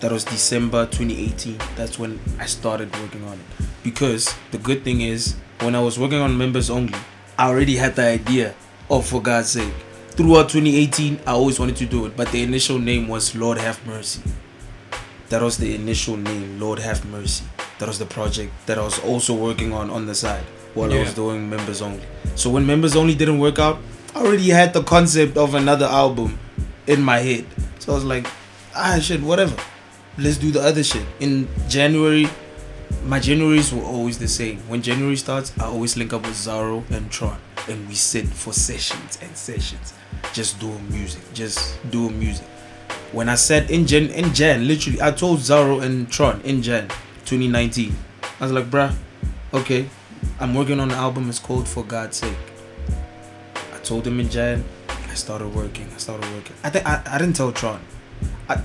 That 0.00 0.12
was 0.12 0.22
December 0.22 0.86
2018. 0.86 1.58
That's 1.74 1.98
when 1.98 2.20
I 2.38 2.46
started 2.46 2.94
working 3.00 3.24
on 3.24 3.32
it. 3.34 3.66
Because 3.82 4.32
the 4.52 4.58
good 4.58 4.84
thing 4.84 5.00
is, 5.00 5.34
when 5.60 5.74
I 5.74 5.80
was 5.80 5.98
working 5.98 6.20
on 6.20 6.38
members 6.38 6.70
only, 6.70 6.94
I 7.36 7.48
already 7.48 7.74
had 7.74 7.96
the 7.96 8.04
idea 8.04 8.54
of 8.88 9.04
For 9.04 9.20
God's 9.20 9.50
Sake 9.50 9.74
throughout 10.10 10.48
2018 10.48 11.20
i 11.28 11.30
always 11.30 11.60
wanted 11.60 11.76
to 11.76 11.86
do 11.86 12.04
it 12.04 12.16
but 12.16 12.26
the 12.32 12.42
initial 12.42 12.76
name 12.76 13.06
was 13.06 13.36
lord 13.36 13.56
have 13.56 13.78
mercy 13.86 14.20
that 15.28 15.40
was 15.40 15.58
the 15.58 15.76
initial 15.76 16.16
name 16.16 16.58
lord 16.58 16.80
have 16.80 17.06
mercy 17.06 17.44
that 17.78 17.88
was 17.88 17.98
the 17.98 18.06
project 18.06 18.52
that 18.66 18.78
i 18.78 18.82
was 18.82 18.98
also 19.04 19.34
working 19.34 19.72
on 19.72 19.90
on 19.90 20.06
the 20.06 20.14
side 20.14 20.42
while 20.74 20.92
i 20.92 20.98
was 20.98 21.14
doing 21.14 21.48
members 21.48 21.82
only. 21.82 22.02
So 22.34 22.50
when 22.50 22.66
members 22.66 22.94
only 22.94 23.14
didn't 23.14 23.38
work 23.38 23.58
out 23.58 23.78
i 24.14 24.20
already 24.20 24.50
had 24.50 24.72
the 24.72 24.82
concept 24.82 25.36
of 25.36 25.54
another 25.54 25.86
album 25.86 26.38
in 26.86 27.02
my 27.02 27.18
head. 27.18 27.46
So 27.78 27.92
i 27.92 27.94
was 27.94 28.04
like 28.04 28.26
ah 28.74 28.98
shit 29.00 29.22
whatever. 29.22 29.56
Let's 30.16 30.36
do 30.36 30.50
the 30.50 30.60
other 30.60 30.82
shit. 30.82 31.06
In 31.20 31.48
january 31.68 32.28
my 33.04 33.18
Januaries 33.18 33.72
were 33.72 33.84
always 33.84 34.18
the 34.18 34.28
same. 34.28 34.58
When 34.68 34.82
January 34.82 35.16
starts, 35.16 35.52
I 35.58 35.64
always 35.64 35.96
link 35.96 36.12
up 36.12 36.22
with 36.22 36.34
Zaro 36.34 36.88
and 36.90 37.10
Tron, 37.10 37.38
and 37.68 37.88
we 37.88 37.94
sit 37.94 38.26
for 38.26 38.52
sessions 38.52 39.18
and 39.22 39.36
sessions, 39.36 39.94
just 40.32 40.58
doing 40.60 40.90
music, 40.90 41.22
just 41.32 41.78
doing 41.90 42.18
music. 42.18 42.46
When 43.12 43.28
I 43.28 43.36
said 43.36 43.70
in 43.70 43.86
Jan, 43.86 44.10
in 44.10 44.34
Jan, 44.34 44.66
literally, 44.66 45.00
I 45.00 45.10
told 45.10 45.38
Zaro 45.40 45.82
and 45.82 46.10
Tron 46.10 46.40
in 46.42 46.62
Jan, 46.62 46.88
2019. 47.28 47.94
I 48.22 48.42
was 48.42 48.52
like, 48.52 48.70
bruh, 48.70 48.94
okay, 49.52 49.90
I'm 50.40 50.54
working 50.54 50.80
on 50.80 50.88
the 50.88 50.94
album. 50.94 51.28
It's 51.28 51.38
called 51.38 51.68
For 51.68 51.84
God's 51.84 52.16
Sake. 52.16 52.32
I 53.74 53.78
told 53.80 54.06
him 54.06 54.18
in 54.18 54.30
Jan. 54.30 54.64
I 54.88 55.14
started 55.14 55.54
working. 55.54 55.86
I 55.94 55.98
started 55.98 56.24
working. 56.32 56.56
I 56.64 56.70
think 56.70 56.86
I, 56.86 57.02
I 57.04 57.18
didn't 57.18 57.36
tell 57.36 57.52
Tron. 57.52 57.80
I, 58.48 58.62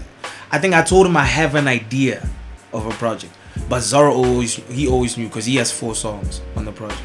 I 0.50 0.60
think 0.60 0.74
I 0.76 0.82
told 0.82 1.08
him 1.08 1.18
I 1.18 1.26
have 1.26 1.56
an 1.56 1.68
idea 1.68 2.26
of 2.72 2.86
a 2.86 2.92
project. 2.92 3.34
But 3.68 3.80
Zaro 3.80 4.12
always 4.14 4.56
he 4.56 4.88
always 4.88 5.18
knew 5.18 5.28
because 5.28 5.46
he 5.46 5.58
has 5.58 5.70
four 5.70 5.94
songs 5.94 6.42
on 6.56 6.64
the 6.64 6.72
project. 6.72 7.02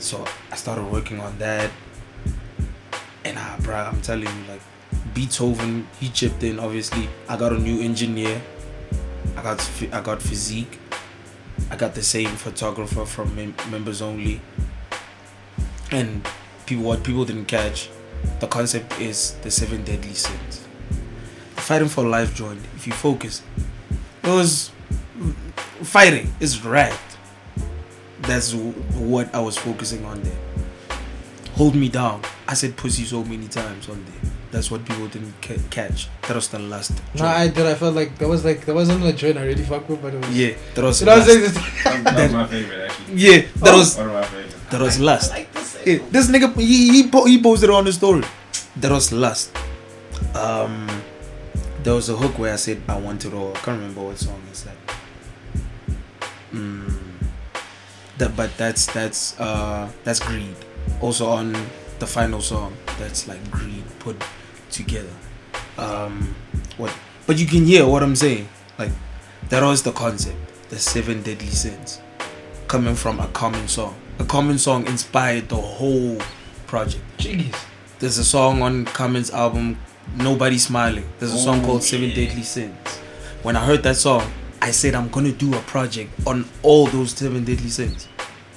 So 0.00 0.24
I 0.50 0.56
started 0.56 0.90
working 0.90 1.20
on 1.20 1.38
that. 1.38 1.70
And 3.24 3.38
ah, 3.38 3.56
bruh, 3.60 3.86
I'm 3.86 4.00
telling 4.00 4.26
you, 4.26 4.44
like 4.48 4.62
Beethoven, 5.14 5.86
he 6.00 6.08
chipped 6.08 6.42
in. 6.42 6.58
Obviously, 6.58 7.08
I 7.28 7.36
got 7.36 7.52
a 7.52 7.58
new 7.58 7.80
engineer. 7.80 8.42
I 9.36 9.42
got 9.42 9.70
I 9.92 10.00
got 10.00 10.22
physique. 10.22 10.78
I 11.70 11.76
got 11.76 11.94
the 11.94 12.02
same 12.02 12.30
photographer 12.30 13.04
from 13.06 13.34
mem- 13.34 13.54
members 13.70 14.02
only. 14.02 14.40
And 15.90 16.26
people, 16.66 16.84
what 16.84 17.02
people 17.02 17.24
didn't 17.24 17.46
catch, 17.46 17.88
the 18.40 18.46
concept 18.46 19.00
is 19.00 19.32
the 19.42 19.50
seven 19.50 19.84
deadly 19.84 20.14
sins. 20.14 20.66
Fighting 21.56 21.88
for 21.88 22.04
life 22.04 22.34
joint. 22.34 22.60
If 22.76 22.86
you 22.86 22.92
focus, 22.92 23.42
it 24.22 24.28
was 24.28 24.70
fighting 25.82 26.32
is 26.40 26.64
right. 26.64 26.98
That's 28.20 28.54
what 28.54 29.34
I 29.34 29.40
was 29.40 29.56
focusing 29.56 30.04
on 30.04 30.22
there. 30.22 30.38
Hold 31.54 31.74
me 31.74 31.88
down. 31.88 32.22
I 32.46 32.54
said 32.54 32.76
pussy 32.76 33.04
so 33.04 33.24
many 33.24 33.48
times 33.48 33.88
on 33.88 34.04
there. 34.04 34.32
That's 34.56 34.70
what 34.72 34.86
people 34.88 35.06
didn't 35.08 35.34
ca- 35.42 35.60
catch. 35.68 36.08
That 36.26 36.34
was 36.34 36.48
the 36.48 36.58
last. 36.58 36.92
No, 36.92 37.20
joint. 37.20 37.30
I 37.44 37.48
did. 37.48 37.66
I 37.66 37.74
felt 37.74 37.94
like 37.94 38.16
that 38.16 38.26
was 38.26 38.42
like 38.42 38.64
that 38.64 38.74
wasn't 38.74 39.04
a 39.04 39.12
joint 39.12 39.36
I 39.36 39.44
really 39.44 39.62
fuck 39.62 39.86
with, 39.86 40.00
but 40.00 40.14
it 40.14 40.20
was. 40.24 40.32
yeah, 40.32 40.54
that 40.74 40.82
was. 40.82 41.00
You 41.00 41.06
know 41.06 41.18
what 41.18 41.28
I'm 41.28 41.42
That, 41.52 42.04
that 42.16 42.22
was 42.24 42.32
my 42.32 42.46
favorite 42.46 42.80
actually. 42.90 43.14
Yeah, 43.20 43.38
that 43.60 43.74
was 43.76 43.96
One 43.98 44.06
of 44.08 44.14
my 44.14 44.24
favorites. 44.24 44.56
that 44.70 44.80
was 44.80 44.98
lust. 44.98 45.28
Yeah, 45.84 45.98
this 46.10 46.30
nigga 46.32 46.56
he 46.56 46.88
he, 47.02 47.10
po- 47.10 47.26
he 47.26 47.36
posted 47.42 47.68
on 47.68 47.84
the 47.84 47.92
story. 47.92 48.24
That 48.80 48.92
was 48.92 49.12
last. 49.12 49.52
Um, 50.34 50.88
there 51.82 51.92
was 51.94 52.08
a 52.08 52.16
hook 52.16 52.38
where 52.38 52.54
I 52.54 52.56
said 52.56 52.80
I 52.88 52.96
want 52.98 53.26
it 53.26 53.34
all. 53.34 53.50
I 53.52 53.60
can't 53.60 53.78
remember 53.78 54.04
what 54.08 54.16
song 54.18 54.40
is 54.50 54.64
that. 54.64 54.78
Mm, 56.54 56.96
that 58.18 58.34
but 58.34 58.56
that's 58.56 58.86
that's 58.86 59.38
uh 59.38 59.90
that's 60.04 60.20
greed. 60.20 60.56
Also 61.02 61.26
on 61.28 61.52
the 61.98 62.06
final 62.06 62.40
song, 62.40 62.72
that's 62.98 63.28
like 63.28 63.42
greed 63.50 63.84
put 64.00 64.16
together. 64.76 65.12
Um, 65.78 66.34
what? 66.76 66.96
But 67.26 67.38
you 67.38 67.46
can 67.46 67.64
hear 67.64 67.86
what 67.86 68.02
I'm 68.02 68.16
saying. 68.16 68.48
Like 68.78 68.92
that 69.48 69.62
was 69.62 69.82
the 69.82 69.92
concept. 69.92 70.36
The 70.70 70.78
seven 70.78 71.22
deadly 71.22 71.46
sins 71.48 72.00
coming 72.68 72.94
from 72.94 73.20
a 73.20 73.28
common 73.28 73.68
song. 73.68 73.94
A 74.18 74.24
common 74.24 74.58
song 74.58 74.86
inspired 74.86 75.48
the 75.48 75.56
whole 75.56 76.18
project. 76.66 77.02
Jeez. 77.18 77.54
There's 77.98 78.18
a 78.18 78.24
song 78.24 78.62
on 78.62 78.84
Common's 78.86 79.30
album, 79.30 79.78
Nobody 80.16 80.58
Smiling. 80.58 81.04
There's 81.18 81.32
a 81.32 81.38
song 81.38 81.62
Oh, 81.62 81.66
called 81.66 81.82
Seven. 81.82 82.10
Deadly 82.10 82.42
Sins. 82.42 82.76
When 83.42 83.56
I 83.56 83.64
heard 83.64 83.82
that 83.84 83.96
song, 83.96 84.30
I 84.60 84.70
said 84.72 84.94
I'm 84.94 85.08
gonna 85.08 85.32
do 85.32 85.54
a 85.54 85.60
project 85.60 86.10
on 86.26 86.44
all 86.62 86.86
those 86.86 87.12
seven 87.12 87.44
deadly 87.44 87.70
sins. 87.70 88.08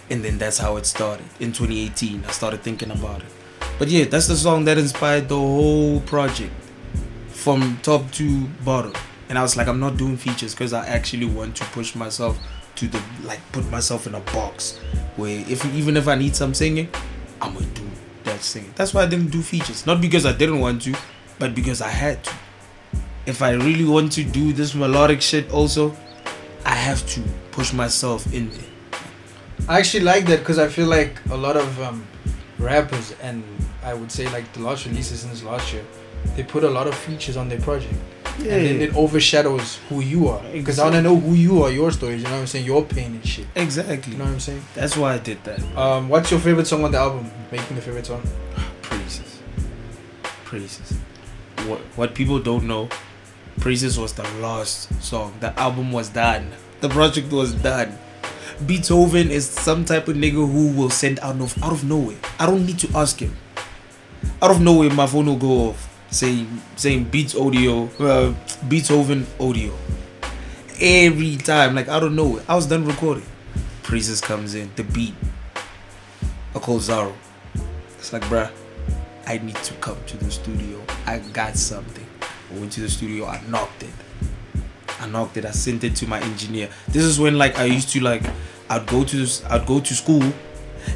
And 0.09 0.23
then 0.23 0.37
that's 0.39 0.57
how 0.57 0.77
it 0.77 0.85
started. 0.87 1.25
In 1.39 1.51
2018, 1.51 2.23
I 2.27 2.31
started 2.31 2.63
thinking 2.63 2.89
about 2.91 3.21
it. 3.21 3.27
But 3.79 3.87
yeah, 3.87 4.03
that's 4.03 4.27
the 4.27 4.35
song 4.35 4.65
that 4.65 4.77
inspired 4.77 5.29
the 5.29 5.37
whole 5.37 6.01
project 6.01 6.51
from 7.29 7.79
top 7.81 8.11
to 8.11 8.45
bottom. 8.65 8.91
And 9.29 9.37
I 9.37 9.41
was 9.41 9.55
like, 9.55 9.67
I'm 9.67 9.79
not 9.79 9.95
doing 9.95 10.17
features 10.17 10.53
because 10.53 10.73
I 10.73 10.85
actually 10.85 11.27
want 11.27 11.55
to 11.55 11.63
push 11.65 11.95
myself 11.95 12.37
to 12.75 12.87
the 12.87 13.01
like 13.23 13.39
put 13.53 13.69
myself 13.71 14.05
in 14.05 14.15
a 14.15 14.19
box 14.19 14.77
where 15.15 15.43
if 15.49 15.65
even 15.73 15.95
if 15.95 16.09
I 16.09 16.15
need 16.15 16.35
some 16.35 16.53
singing, 16.53 16.89
I'm 17.41 17.53
gonna 17.53 17.65
do 17.67 17.87
that 18.25 18.41
singing. 18.41 18.73
That's 18.75 18.93
why 18.93 19.03
I 19.03 19.05
didn't 19.05 19.31
do 19.31 19.41
features. 19.41 19.85
Not 19.85 20.01
because 20.01 20.25
I 20.25 20.33
didn't 20.33 20.59
want 20.59 20.81
to, 20.81 20.95
but 21.39 21.55
because 21.55 21.81
I 21.81 21.89
had 21.89 22.21
to. 22.25 22.33
If 23.25 23.41
I 23.41 23.51
really 23.51 23.85
want 23.85 24.11
to 24.13 24.25
do 24.25 24.51
this 24.51 24.75
melodic 24.75 25.21
shit 25.21 25.49
also, 25.51 25.95
I 26.65 26.75
have 26.75 27.07
to 27.13 27.21
push 27.51 27.71
myself 27.71 28.33
in 28.33 28.49
there. 28.49 28.59
I 29.69 29.79
actually 29.79 30.03
like 30.03 30.25
that 30.25 30.39
because 30.39 30.59
I 30.59 30.67
feel 30.67 30.87
like 30.87 31.21
a 31.29 31.37
lot 31.37 31.55
of 31.55 31.81
um, 31.81 32.05
rappers 32.57 33.15
and 33.21 33.43
I 33.83 33.93
would 33.93 34.11
say 34.11 34.29
like 34.29 34.51
the 34.53 34.61
last 34.61 34.85
releases 34.85 35.21
since 35.21 35.43
last 35.43 35.73
year, 35.73 35.85
they 36.35 36.43
put 36.43 36.63
a 36.63 36.69
lot 36.69 36.87
of 36.87 36.95
features 36.95 37.37
on 37.37 37.49
their 37.49 37.59
project. 37.61 37.95
And 38.39 38.47
then 38.47 38.81
it 38.81 38.95
overshadows 38.95 39.79
who 39.89 39.99
you 39.99 40.29
are. 40.29 40.41
Because 40.51 40.79
I 40.79 40.83
want 40.83 40.95
to 40.95 41.01
know 41.01 41.17
who 41.17 41.33
you 41.33 41.63
are, 41.63 41.69
your 41.69 41.91
stories, 41.91 42.21
you 42.21 42.27
know 42.27 42.35
what 42.35 42.41
I'm 42.41 42.47
saying? 42.47 42.65
Your 42.65 42.85
pain 42.85 43.15
and 43.15 43.25
shit. 43.25 43.47
Exactly. 43.55 44.13
You 44.13 44.19
know 44.19 44.25
what 44.25 44.33
I'm 44.33 44.39
saying? 44.39 44.63
That's 44.75 44.95
why 44.95 45.15
I 45.15 45.17
did 45.17 45.43
that. 45.43 45.61
Um, 45.77 46.07
what's 46.07 46.31
your 46.31 46.39
favorite 46.39 46.65
song 46.67 46.85
on 46.85 46.91
the 46.91 46.97
album? 46.97 47.29
Making 47.51 47.75
the 47.75 47.81
favorite 47.81 48.05
song? 48.05 48.21
Praises. 48.81 49.41
Praises. 50.45 50.97
What 51.67 51.79
what 51.97 52.15
people 52.15 52.39
don't 52.39 52.65
know, 52.65 52.87
Praises 53.59 53.99
was 53.99 54.13
the 54.13 54.23
last 54.39 55.01
song. 55.03 55.33
The 55.41 55.57
album 55.59 55.91
was 55.91 56.07
done. 56.09 56.51
The 56.79 56.87
project 56.87 57.31
was 57.33 57.53
done. 57.53 57.97
Beethoven 58.65 59.31
is 59.31 59.49
some 59.49 59.83
type 59.83 60.07
of 60.07 60.15
nigga 60.15 60.33
who 60.33 60.71
will 60.71 60.89
send 60.89 61.19
out 61.19 61.41
of 61.41 61.61
out 61.61 61.73
of 61.73 61.83
nowhere. 61.83 62.15
I 62.39 62.45
don't 62.45 62.65
need 62.65 62.79
to 62.79 62.97
ask 62.97 63.19
him. 63.19 63.35
Out 64.41 64.51
of 64.51 64.61
nowhere, 64.61 64.89
my 64.89 65.07
phone 65.07 65.25
will 65.25 65.35
go 65.35 65.69
off 65.69 65.89
saying 66.11 66.61
saying 66.75 67.05
Beats 67.05 67.35
audio, 67.35 67.89
uh, 67.99 68.33
Beethoven 68.67 69.25
audio. 69.39 69.73
Every 70.81 71.35
time, 71.37 71.75
like 71.75 71.87
out 71.87 72.03
of 72.03 72.13
nowhere, 72.13 72.43
I 72.47 72.55
was 72.55 72.65
done 72.65 72.85
recording. 72.85 73.25
Praises 73.83 74.21
comes 74.21 74.55
in, 74.55 74.71
the 74.75 74.83
beat. 74.83 75.13
I 76.55 76.59
call 76.59 76.79
Zaro. 76.79 77.13
It's 77.97 78.13
like, 78.13 78.23
bruh, 78.23 78.49
I 79.27 79.39
need 79.39 79.55
to 79.55 79.73
come 79.75 79.97
to 80.07 80.17
the 80.17 80.31
studio. 80.31 80.81
I 81.05 81.19
got 81.19 81.55
something. 81.55 82.05
I 82.21 82.59
went 82.59 82.71
to 82.73 82.81
the 82.81 82.89
studio. 82.89 83.25
I 83.25 83.41
knocked 83.47 83.83
it. 83.83 83.89
I 84.99 85.07
knocked 85.07 85.37
it. 85.37 85.45
I 85.45 85.51
sent 85.51 85.83
it 85.83 85.95
to 85.97 86.07
my 86.07 86.19
engineer. 86.21 86.69
This 86.87 87.03
is 87.03 87.19
when 87.19 87.37
like 87.37 87.57
I 87.59 87.65
used 87.65 87.89
to 87.89 87.99
like 87.99 88.23
I'd 88.69 88.85
go 88.87 89.03
to 89.03 89.27
I'd 89.49 89.65
go 89.65 89.79
to 89.79 89.93
school, 89.93 90.23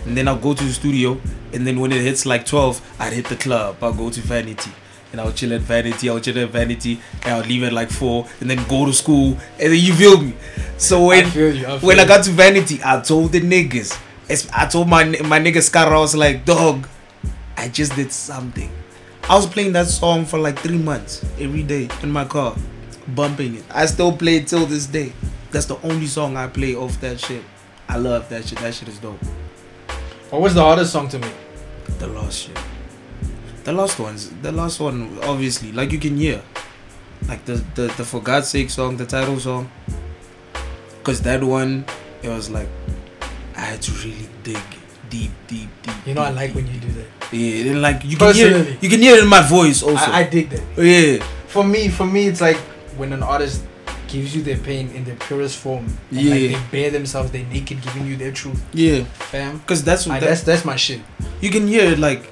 and 0.05 0.15
then 0.17 0.27
I'll 0.27 0.37
go 0.37 0.53
to 0.53 0.63
the 0.63 0.73
studio, 0.73 1.19
and 1.53 1.65
then 1.65 1.79
when 1.79 1.91
it 1.91 2.01
hits 2.01 2.25
like 2.25 2.45
twelve, 2.45 2.81
I'd 2.99 3.13
hit 3.13 3.25
the 3.25 3.35
club. 3.35 3.77
I'll 3.81 3.93
go 3.93 4.09
to 4.09 4.21
Vanity. 4.21 4.71
And 5.11 5.21
I'll 5.21 5.31
chill 5.31 5.53
at 5.53 5.61
Vanity, 5.61 6.09
I'll 6.09 6.19
chill 6.19 6.39
at 6.39 6.49
Vanity, 6.49 6.99
and 7.21 7.35
I'll 7.35 7.45
leave 7.45 7.61
at 7.61 7.71
like 7.71 7.91
four, 7.91 8.27
and 8.39 8.49
then 8.49 8.67
go 8.67 8.87
to 8.87 8.91
school, 8.93 9.37
and 9.59 9.71
then 9.71 9.79
you 9.79 9.93
feel 9.93 10.19
me. 10.19 10.33
So 10.77 11.05
when 11.05 11.25
I 11.25 11.29
you. 11.29 11.67
I 11.67 11.77
when 11.77 11.99
I 11.99 12.05
got 12.05 12.23
to 12.23 12.31
Vanity, 12.31 12.79
I 12.83 12.99
told 12.99 13.31
the 13.31 13.39
niggas. 13.39 13.95
I 14.51 14.65
told 14.65 14.89
my 14.89 15.03
my 15.03 15.39
nigga 15.39 15.61
Scar, 15.61 15.93
I 15.93 15.99
was 15.99 16.15
like, 16.15 16.45
dog, 16.45 16.87
I 17.55 17.67
just 17.67 17.95
did 17.95 18.11
something. 18.11 18.71
I 19.29 19.35
was 19.35 19.45
playing 19.45 19.73
that 19.73 19.85
song 19.85 20.25
for 20.25 20.39
like 20.39 20.57
three 20.57 20.79
months 20.79 21.23
every 21.39 21.61
day 21.61 21.89
in 22.01 22.09
my 22.09 22.25
car, 22.25 22.55
bumping 23.09 23.57
it. 23.57 23.65
I 23.69 23.85
still 23.85 24.17
play 24.17 24.37
it 24.37 24.47
till 24.47 24.65
this 24.65 24.87
day. 24.87 25.13
That's 25.51 25.67
the 25.67 25.77
only 25.83 26.07
song 26.07 26.37
I 26.37 26.47
play 26.47 26.73
off 26.73 26.99
that 27.01 27.19
shit. 27.19 27.43
I 27.87 27.97
love 27.97 28.29
that 28.29 28.45
shit. 28.47 28.57
That 28.57 28.73
shit 28.73 28.87
is 28.87 28.97
dope. 28.97 29.19
What 30.33 30.41
was 30.41 30.55
the 30.55 30.63
hardest 30.63 30.91
song 30.91 31.09
to 31.09 31.19
make? 31.19 31.35
The 31.99 32.07
last 32.07 32.39
shit. 32.39 32.57
The 33.65 33.71
last 33.71 33.99
ones. 33.99 34.31
The 34.41 34.51
last 34.51 34.79
one, 34.79 35.19
obviously, 35.21 35.71
like 35.71 35.91
you 35.91 35.99
can 35.99 36.17
hear, 36.17 36.41
like 37.27 37.45
the 37.45 37.63
the, 37.75 37.93
the 37.97 38.03
for 38.03 38.19
God's 38.19 38.47
sake 38.47 38.71
song, 38.71 38.97
the 38.97 39.05
title 39.05 39.39
song. 39.39 39.69
Cause 41.03 41.21
that 41.21 41.43
one, 41.43 41.85
it 42.23 42.29
was 42.29 42.49
like, 42.49 42.67
I 43.55 43.59
had 43.59 43.83
to 43.83 43.91
really 43.91 44.27
dig 44.41 44.57
deep, 45.07 45.29
deep, 45.45 45.69
deep. 45.83 46.07
You 46.07 46.15
know, 46.15 46.23
I 46.23 46.31
like 46.31 46.47
deep. 46.53 46.65
when 46.65 46.73
you 46.73 46.79
do 46.79 46.91
that. 46.93 47.07
Yeah, 47.31 47.71
and 47.71 47.83
like 47.83 48.03
you 48.03 48.17
can 48.17 48.33
hear, 48.33 48.49
Personally. 48.49 48.77
you 48.81 48.89
can 48.89 49.01
hear 49.01 49.15
it 49.17 49.21
in 49.21 49.29
my 49.29 49.43
voice 49.47 49.83
also. 49.83 50.09
I, 50.09 50.21
I 50.21 50.23
dig 50.23 50.49
that. 50.49 50.63
yeah, 50.83 51.23
For 51.45 51.63
me, 51.63 51.89
for 51.89 52.07
me, 52.07 52.25
it's 52.25 52.41
like 52.41 52.57
when 52.97 53.13
an 53.13 53.21
artist 53.21 53.63
gives 54.13 54.35
you 54.35 54.41
their 54.49 54.57
pain 54.69 54.85
in 54.97 55.03
their 55.07 55.15
purest 55.27 55.57
form. 55.63 55.85
And 56.11 56.29
like 56.31 56.39
Yeah. 56.41 56.47
they 56.53 56.59
bare 56.71 56.91
themselves, 56.97 57.31
they're 57.33 57.49
naked, 57.57 57.81
giving 57.81 58.05
you 58.11 58.15
their 58.23 58.31
truth. 58.31 58.61
yeah. 58.73 59.03
Fam. 59.31 59.59
Cause 59.69 59.81
that's 59.83 60.05
I, 60.07 60.09
what 60.11 60.19
that, 60.21 60.27
that's 60.29 60.43
that's 60.49 60.65
my 60.71 60.77
shit. 60.85 61.01
you 61.41 61.49
can 61.55 61.67
hear 61.67 61.85
it 61.93 61.99
like 61.99 62.23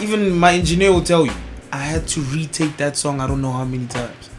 even 0.00 0.20
my 0.44 0.52
engineer 0.54 0.90
will 0.92 1.02
tell 1.12 1.24
you 1.26 1.32
i 1.72 1.82
had 1.92 2.06
to 2.14 2.20
retake 2.36 2.74
that 2.82 2.96
song 2.96 3.20
i 3.20 3.26
don't 3.26 3.42
know 3.42 3.50
how 3.60 3.64
many 3.64 3.86
times 3.86 4.30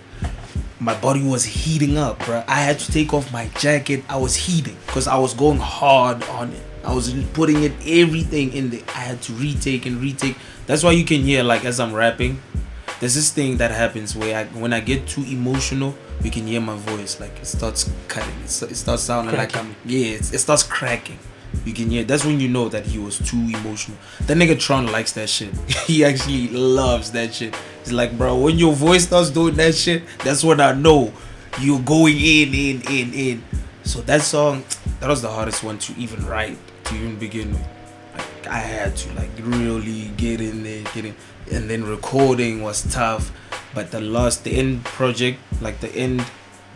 my 0.80 0.96
body 1.06 1.22
was 1.34 1.44
heating 1.44 1.98
up 1.98 2.18
bro 2.26 2.42
i 2.48 2.60
had 2.68 2.80
to 2.80 2.88
take 2.98 3.14
off 3.14 3.32
my 3.32 3.46
jacket 3.60 4.02
i 4.10 4.18
was 4.26 4.36
heating 4.36 4.78
because 4.88 5.06
i 5.08 5.18
was 5.26 5.34
going 5.44 5.60
hard 5.60 6.24
on 6.40 6.52
it 6.54 6.64
i 6.86 6.94
was 6.94 7.14
putting 7.34 7.62
it 7.68 7.74
everything 7.86 8.48
in 8.54 8.70
there 8.70 8.86
i 8.96 9.02
had 9.10 9.22
to 9.22 9.34
retake 9.34 9.86
and 9.86 10.02
retake 10.02 10.38
that's 10.66 10.82
why 10.84 10.92
you 10.92 11.04
can 11.12 11.22
hear 11.22 11.44
like 11.44 11.66
as 11.66 11.80
i'm 11.80 11.94
rapping 11.94 12.40
there's 13.00 13.16
this 13.16 13.30
thing 13.32 13.58
that 13.58 13.72
happens 13.72 14.16
where 14.16 14.34
I, 14.40 14.44
when 14.64 14.72
i 14.74 14.80
get 14.80 15.08
too 15.08 15.24
emotional 15.24 15.94
you 16.24 16.32
can 16.32 16.46
hear 16.46 16.62
my 16.62 16.76
voice 16.76 17.20
like 17.20 17.38
it 17.40 17.46
starts 17.46 17.90
cutting. 18.08 18.36
It, 18.42 18.62
it 18.64 18.76
starts 18.76 19.04
sounding 19.04 19.36
like 19.36 19.56
I'm 19.56 19.76
yeah. 19.86 20.16
It's, 20.16 20.34
it 20.34 20.40
starts 20.40 20.64
cracking. 20.64 21.20
You 21.66 21.74
can 21.74 21.90
hear. 21.90 22.04
That's 22.04 22.26
when 22.26 22.40
you 22.40 22.48
know 22.48 22.70
that 22.70 22.86
he 22.86 23.00
was 23.00 23.18
too 23.18 23.38
emotional. 23.38 23.98
That 24.28 24.38
nigga 24.38 24.60
Tron 24.60 24.92
likes 24.92 25.14
that 25.14 25.30
shit. 25.30 25.56
he 25.88 26.04
actually 26.06 26.50
loves 26.50 27.12
that 27.12 27.34
shit. 27.34 27.56
He's 27.80 27.92
like, 27.92 28.18
bro, 28.18 28.38
when 28.38 28.58
your 28.58 28.74
voice 28.74 29.06
starts 29.06 29.30
doing 29.30 29.56
that 29.56 29.76
shit, 29.76 30.04
that's 30.24 30.44
when 30.44 30.60
I 30.62 30.74
know 30.74 31.12
you're 31.60 31.80
going 31.80 32.18
in, 32.18 32.54
in, 32.54 32.82
in, 32.90 33.14
in. 33.14 33.44
So 33.84 34.02
that 34.02 34.22
song, 34.22 34.64
that 35.00 35.10
was 35.10 35.22
the 35.22 35.30
hardest 35.30 35.64
one 35.64 35.80
to 35.80 35.96
even 35.98 36.26
write, 36.26 36.58
to 36.86 36.96
even 36.96 37.18
begin 37.18 37.52
with. 37.54 37.68
Like 38.14 38.48
I 38.48 38.60
had 38.60 38.96
to 38.98 39.14
like 39.14 39.30
really 39.40 40.12
get 40.18 40.42
in 40.42 40.64
there, 40.64 40.84
get 40.94 41.06
in, 41.06 41.16
and 41.52 41.70
then 41.70 41.84
recording 41.84 42.62
was 42.62 42.84
tough. 42.94 43.32
But 43.74 43.92
the 43.92 44.02
last, 44.02 44.44
the 44.44 44.58
end 44.58 44.84
project, 44.84 45.40
like 45.62 45.80
the 45.80 45.94
end 45.96 46.26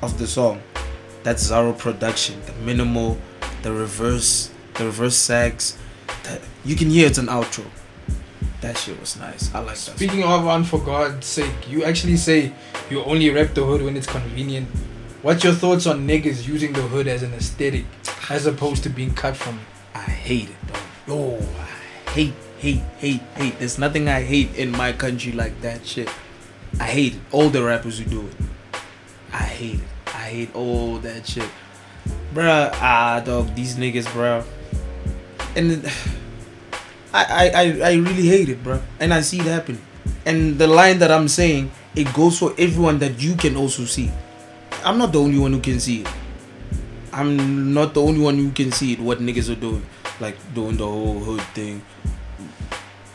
of 0.02 0.18
the 0.20 0.28
song, 0.28 0.62
that's 1.24 1.50
Zaro 1.50 1.78
production. 1.78 2.42
The 2.46 2.54
minimal, 2.54 3.18
the 3.64 3.72
reverse, 3.72 4.52
the 4.76 4.86
reverse 4.86 5.16
sax. 5.16 5.78
The, 6.24 6.40
you 6.66 6.76
can 6.76 6.90
hear 6.90 7.08
it's 7.08 7.18
an 7.18 7.28
outro. 7.28 7.66
That 8.62 8.78
shit 8.78 9.00
was 9.00 9.18
nice. 9.20 9.54
I 9.54 9.60
like 9.60 9.70
that. 9.70 9.78
song. 9.78 9.96
Speaking 9.98 10.24
of 10.24 10.48
on 10.48 10.64
for 10.64 10.80
God's 10.80 11.26
sake, 11.26 11.70
you 11.70 11.84
actually 11.84 12.18
say 12.18 12.54
you 12.90 13.04
only 13.04 13.30
rep 13.30 13.54
the 13.54 13.64
hood 13.64 13.82
when 13.82 13.98
it's 13.98 14.08
convenient. 14.08 14.70
What's 15.22 15.44
your 15.44 15.54
thoughts 15.54 15.88
on 15.88 16.08
niggas 16.08 16.48
using 16.48 16.74
the 16.74 16.82
hood 16.82 17.08
as 17.08 17.24
an 17.24 17.34
aesthetic 17.34 17.86
as 18.30 18.46
opposed 18.46 18.84
to 18.84 18.90
being 18.90 19.14
cut 19.14 19.36
from 19.36 19.56
it? 19.56 19.66
I 19.96 20.02
hate 20.02 20.50
it, 20.50 20.68
dog. 20.68 20.82
Yo, 21.08 21.38
I 21.60 22.10
hate, 22.12 22.34
hate, 22.58 22.82
hate, 22.98 23.22
hate. 23.36 23.60
There's 23.60 23.78
nothing 23.78 24.08
I 24.08 24.22
hate 24.22 24.56
in 24.56 24.72
my 24.72 24.92
country 24.92 25.32
like 25.32 25.60
that 25.62 25.86
shit. 25.86 26.10
I 26.80 26.86
hate 26.86 27.16
it. 27.16 27.22
All 27.32 27.50
the 27.50 27.64
rappers 27.64 28.00
who 28.00 28.06
do 28.06 28.22
it. 28.28 28.34
I 29.32 29.44
hate 29.44 29.80
it. 29.80 29.88
I 30.08 30.26
hate 30.30 30.56
all 30.56 30.98
that 31.00 31.28
shit. 31.28 31.50
Bruh, 32.34 32.74
ah, 32.82 33.22
dog, 33.24 33.54
these 33.56 33.76
niggas, 33.76 34.06
bruh. 34.10 34.44
And 35.56 35.86
I, 37.14 37.50
I, 37.54 37.64
I, 37.82 37.94
really 37.94 38.28
hate 38.28 38.50
it, 38.50 38.64
bruh. 38.64 38.82
And 39.00 39.14
I 39.14 39.22
see 39.22 39.40
it 39.40 39.46
happen. 39.46 39.80
And 40.26 40.58
the 40.58 40.68
line 40.68 41.00
that 41.00 41.12
I'm 41.12 41.28
saying, 41.28 41.72
it 41.96 42.12
goes 42.14 42.40
for 42.40 42.54
everyone 42.58 42.98
that 43.00 43.22
you 43.22 43.36
can 43.36 43.56
also 43.56 43.86
see. 43.86 44.12
I'm 44.84 44.98
not 44.98 45.14
the 45.14 45.20
only 45.20 45.38
one 45.38 45.54
who 45.54 45.60
can 45.62 45.80
see 45.80 46.02
it. 46.02 46.08
I'm 47.14 47.74
not 47.74 47.94
the 47.94 48.02
only 48.02 48.20
one 48.20 48.38
who 48.38 48.52
can 48.52 48.72
see 48.72 48.94
it. 48.94 49.00
What 49.00 49.20
niggas 49.20 49.52
are 49.52 49.60
doing, 49.60 49.86
like 50.20 50.36
doing 50.56 50.78
the 50.78 50.88
whole 50.88 51.20
hood 51.20 51.42
thing, 51.54 51.86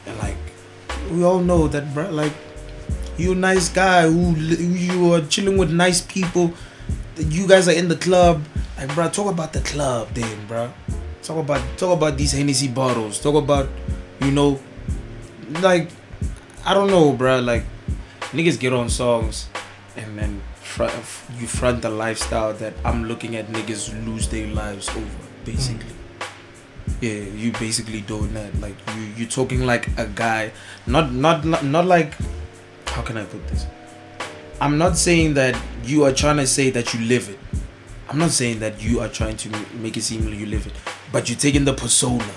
and 0.07 0.17
like 0.19 0.39
we 1.11 1.25
all 1.25 1.41
know 1.41 1.67
that, 1.67 1.93
bro. 1.93 2.09
Like 2.09 2.33
you 3.19 3.33
a 3.33 3.35
nice 3.35 3.69
guy 3.69 4.09
who 4.09 4.35
you 4.37 5.13
are 5.13 5.21
chilling 5.23 5.59
with 5.59 5.73
nice 5.73 6.01
people. 6.01 6.55
You 7.19 7.49
guys 7.49 7.69
are 7.69 7.73
in 7.75 7.89
the 7.89 7.97
club, 7.97 8.45
like, 8.79 8.95
bro. 8.95 9.11
Talk 9.11 9.27
about 9.27 9.53
the 9.53 9.61
club, 9.61 10.09
then, 10.15 10.47
bro. 10.47 10.73
Talk 11.23 11.39
about 11.39 11.61
talk 11.77 11.97
about 11.97 12.17
these 12.17 12.33
Hennessy 12.33 12.69
bottles. 12.69 13.21
Talk 13.21 13.35
about, 13.35 13.69
you 14.21 14.31
know, 14.31 14.61
like 15.61 15.91
I 16.65 16.75
don't 16.75 16.89
know, 16.89 17.13
bro. 17.13 17.41
Like 17.41 17.65
niggas 18.31 18.59
get 18.59 18.73
on 18.73 18.89
songs, 18.89 19.49
and 19.97 20.17
then 20.17 20.41
front, 20.55 20.93
you 21.39 21.47
front 21.49 21.83
the 21.83 21.91
lifestyle 21.91 22.55
that 22.55 22.75
I'm 22.85 23.05
looking 23.05 23.35
at 23.35 23.49
niggas 23.49 23.91
lose 24.07 24.29
their 24.29 24.47
lives 24.47 24.89
over, 24.91 25.27
basically. 25.45 25.91
Mm. 25.91 25.95
Yeah, 27.01 27.35
you 27.35 27.53
basically 27.53 28.01
doing 28.01 28.33
that. 28.35 28.61
Like 28.61 28.77
you, 28.95 29.03
you 29.17 29.27
talking 29.27 29.67
like 29.67 29.89
a 29.99 30.07
guy, 30.07 30.53
not 30.87 31.13
not, 31.13 31.45
not 31.45 31.85
like. 31.85 32.15
How 32.99 33.05
can 33.05 33.17
I 33.17 33.25
put 33.25 33.47
this? 33.47 33.65
I'm 34.61 34.77
not 34.77 34.97
saying 34.97 35.35
that 35.35 35.57
you 35.85 36.03
are 36.03 36.13
trying 36.13 36.39
to 36.39 36.49
say 36.49 36.71
that 36.71 36.93
you 36.93 37.07
live 37.07 37.29
it. 37.29 37.39
I'm 38.09 38.19
not 38.19 38.31
saying 38.31 38.59
that 38.59 38.83
you 38.83 38.99
are 38.99 39.09
trying 39.09 39.37
to 39.37 39.49
make 39.75 39.97
it 39.97 40.03
seem 40.03 40.29
like 40.29 40.37
you 40.37 40.47
live 40.47 40.67
it, 40.67 40.73
but 41.13 41.29
you're 41.29 41.39
taking 41.39 41.65
the 41.65 41.75
persona 41.75 42.29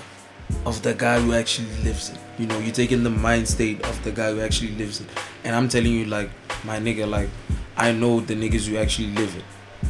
of 0.64 0.80
the 0.82 0.94
guy 0.94 1.18
who 1.18 1.34
actually 1.34 1.66
lives 1.82 2.10
it. 2.10 2.18
You 2.38 2.46
know, 2.46 2.60
you're 2.60 2.72
taking 2.72 3.02
the 3.02 3.10
mind 3.10 3.48
state 3.48 3.84
of 3.84 4.04
the 4.04 4.12
guy 4.12 4.30
who 4.30 4.40
actually 4.40 4.70
lives 4.76 5.00
it. 5.00 5.08
And 5.42 5.56
I'm 5.56 5.68
telling 5.68 5.90
you, 5.90 6.04
like, 6.04 6.30
my 6.62 6.78
nigga, 6.78 7.10
like, 7.10 7.28
I 7.76 7.90
know 7.90 8.20
the 8.20 8.34
niggas 8.34 8.68
who 8.68 8.76
actually 8.76 9.08
live 9.14 9.34
it. 9.34 9.44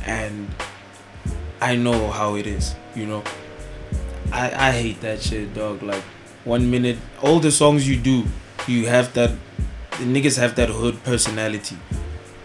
And 0.07 0.49
I 1.61 1.77
know 1.77 2.11
how 2.11 2.37
it 2.37 2.47
is, 2.47 2.75
you 2.95 3.05
know. 3.05 3.23
I, 4.33 4.69
I 4.69 4.71
hate 4.71 5.03
that 5.03 5.21
shit, 5.21 5.53
dog. 5.53 5.83
Like, 5.83 6.03
one 6.45 6.71
minute, 6.71 6.97
all 7.23 7.41
the 7.41 7.53
songs 7.53 7.87
you 7.87 7.97
do, 7.97 8.25
you 8.67 8.87
have 8.87 9.13
that, 9.13 9.33
the 9.99 10.05
niggas 10.05 10.39
have 10.39 10.55
that 10.57 10.69
hood 10.69 11.03
personality 11.05 11.77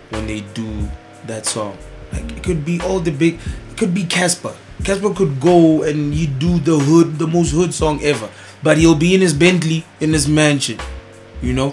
when 0.09 0.27
they 0.27 0.41
do 0.53 0.87
that 1.25 1.45
song. 1.45 1.77
Like, 2.13 2.31
it 2.31 2.43
could 2.43 2.65
be 2.65 2.79
all 2.81 2.99
the 2.99 3.11
big, 3.11 3.35
it 3.71 3.77
could 3.77 3.93
be 3.93 4.05
Casper. 4.05 4.55
Casper 4.83 5.13
could 5.13 5.39
go 5.39 5.83
and 5.83 6.13
he 6.13 6.27
do 6.27 6.59
the 6.59 6.77
hood, 6.77 7.17
the 7.17 7.27
most 7.27 7.51
hood 7.51 7.73
song 7.73 8.01
ever. 8.03 8.29
But 8.63 8.77
he'll 8.77 8.95
be 8.95 9.15
in 9.15 9.21
his 9.21 9.33
Bentley, 9.33 9.85
in 9.99 10.13
his 10.13 10.27
mansion, 10.27 10.79
you 11.41 11.53
know? 11.53 11.71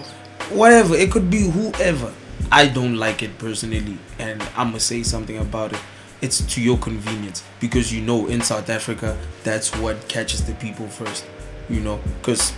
Whatever, 0.49 0.95
it 0.95 1.11
could 1.11 1.29
be 1.29 1.49
whoever. 1.49 2.13
I 2.51 2.67
don't 2.67 2.95
like 2.95 3.23
it 3.23 3.37
personally, 3.39 3.97
and 4.19 4.41
I'm 4.55 4.67
gonna 4.67 4.79
say 4.79 5.03
something 5.03 5.37
about 5.37 5.73
it. 5.73 5.79
It's 6.21 6.41
to 6.53 6.61
your 6.61 6.77
convenience 6.77 7.43
because 7.59 7.91
you 7.93 8.01
know 8.01 8.27
in 8.27 8.41
South 8.41 8.69
Africa 8.69 9.17
that's 9.43 9.75
what 9.77 10.07
catches 10.07 10.45
the 10.45 10.53
people 10.55 10.87
first, 10.87 11.25
you 11.69 11.81
know, 11.81 11.99
because 12.21 12.53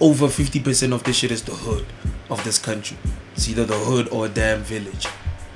over 0.00 0.26
50% 0.26 0.92
of 0.92 1.04
this 1.04 1.16
shit 1.16 1.30
is 1.30 1.42
the 1.42 1.52
hood 1.52 1.86
of 2.30 2.42
this 2.44 2.58
country. 2.58 2.96
It's 3.34 3.48
either 3.48 3.64
the 3.64 3.78
hood 3.78 4.08
or 4.08 4.26
a 4.26 4.28
damn 4.28 4.62
village, 4.62 5.06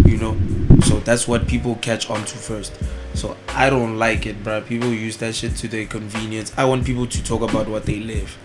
you 0.05 0.17
know. 0.17 0.37
So 0.85 1.01
that's 1.01 1.27
what 1.27 1.47
people 1.47 1.77
catch 1.77 2.09
on 2.11 2.25
to 2.25 2.37
first. 2.37 2.79
So 3.15 3.37
I 3.49 3.71
don't 3.71 3.99
like 3.99 4.27
it, 4.27 4.43
bruh. 4.45 4.67
People 4.67 4.93
use 4.93 5.17
that 5.19 5.35
shit 5.35 5.57
to 5.57 5.69
their 5.69 5.87
convenience. 5.87 6.53
I 6.57 6.65
want 6.65 6.85
people 6.85 7.07
to 7.07 7.25
talk 7.25 7.43
about 7.43 7.69
what 7.69 7.85
they 7.85 8.01
live. 8.01 8.37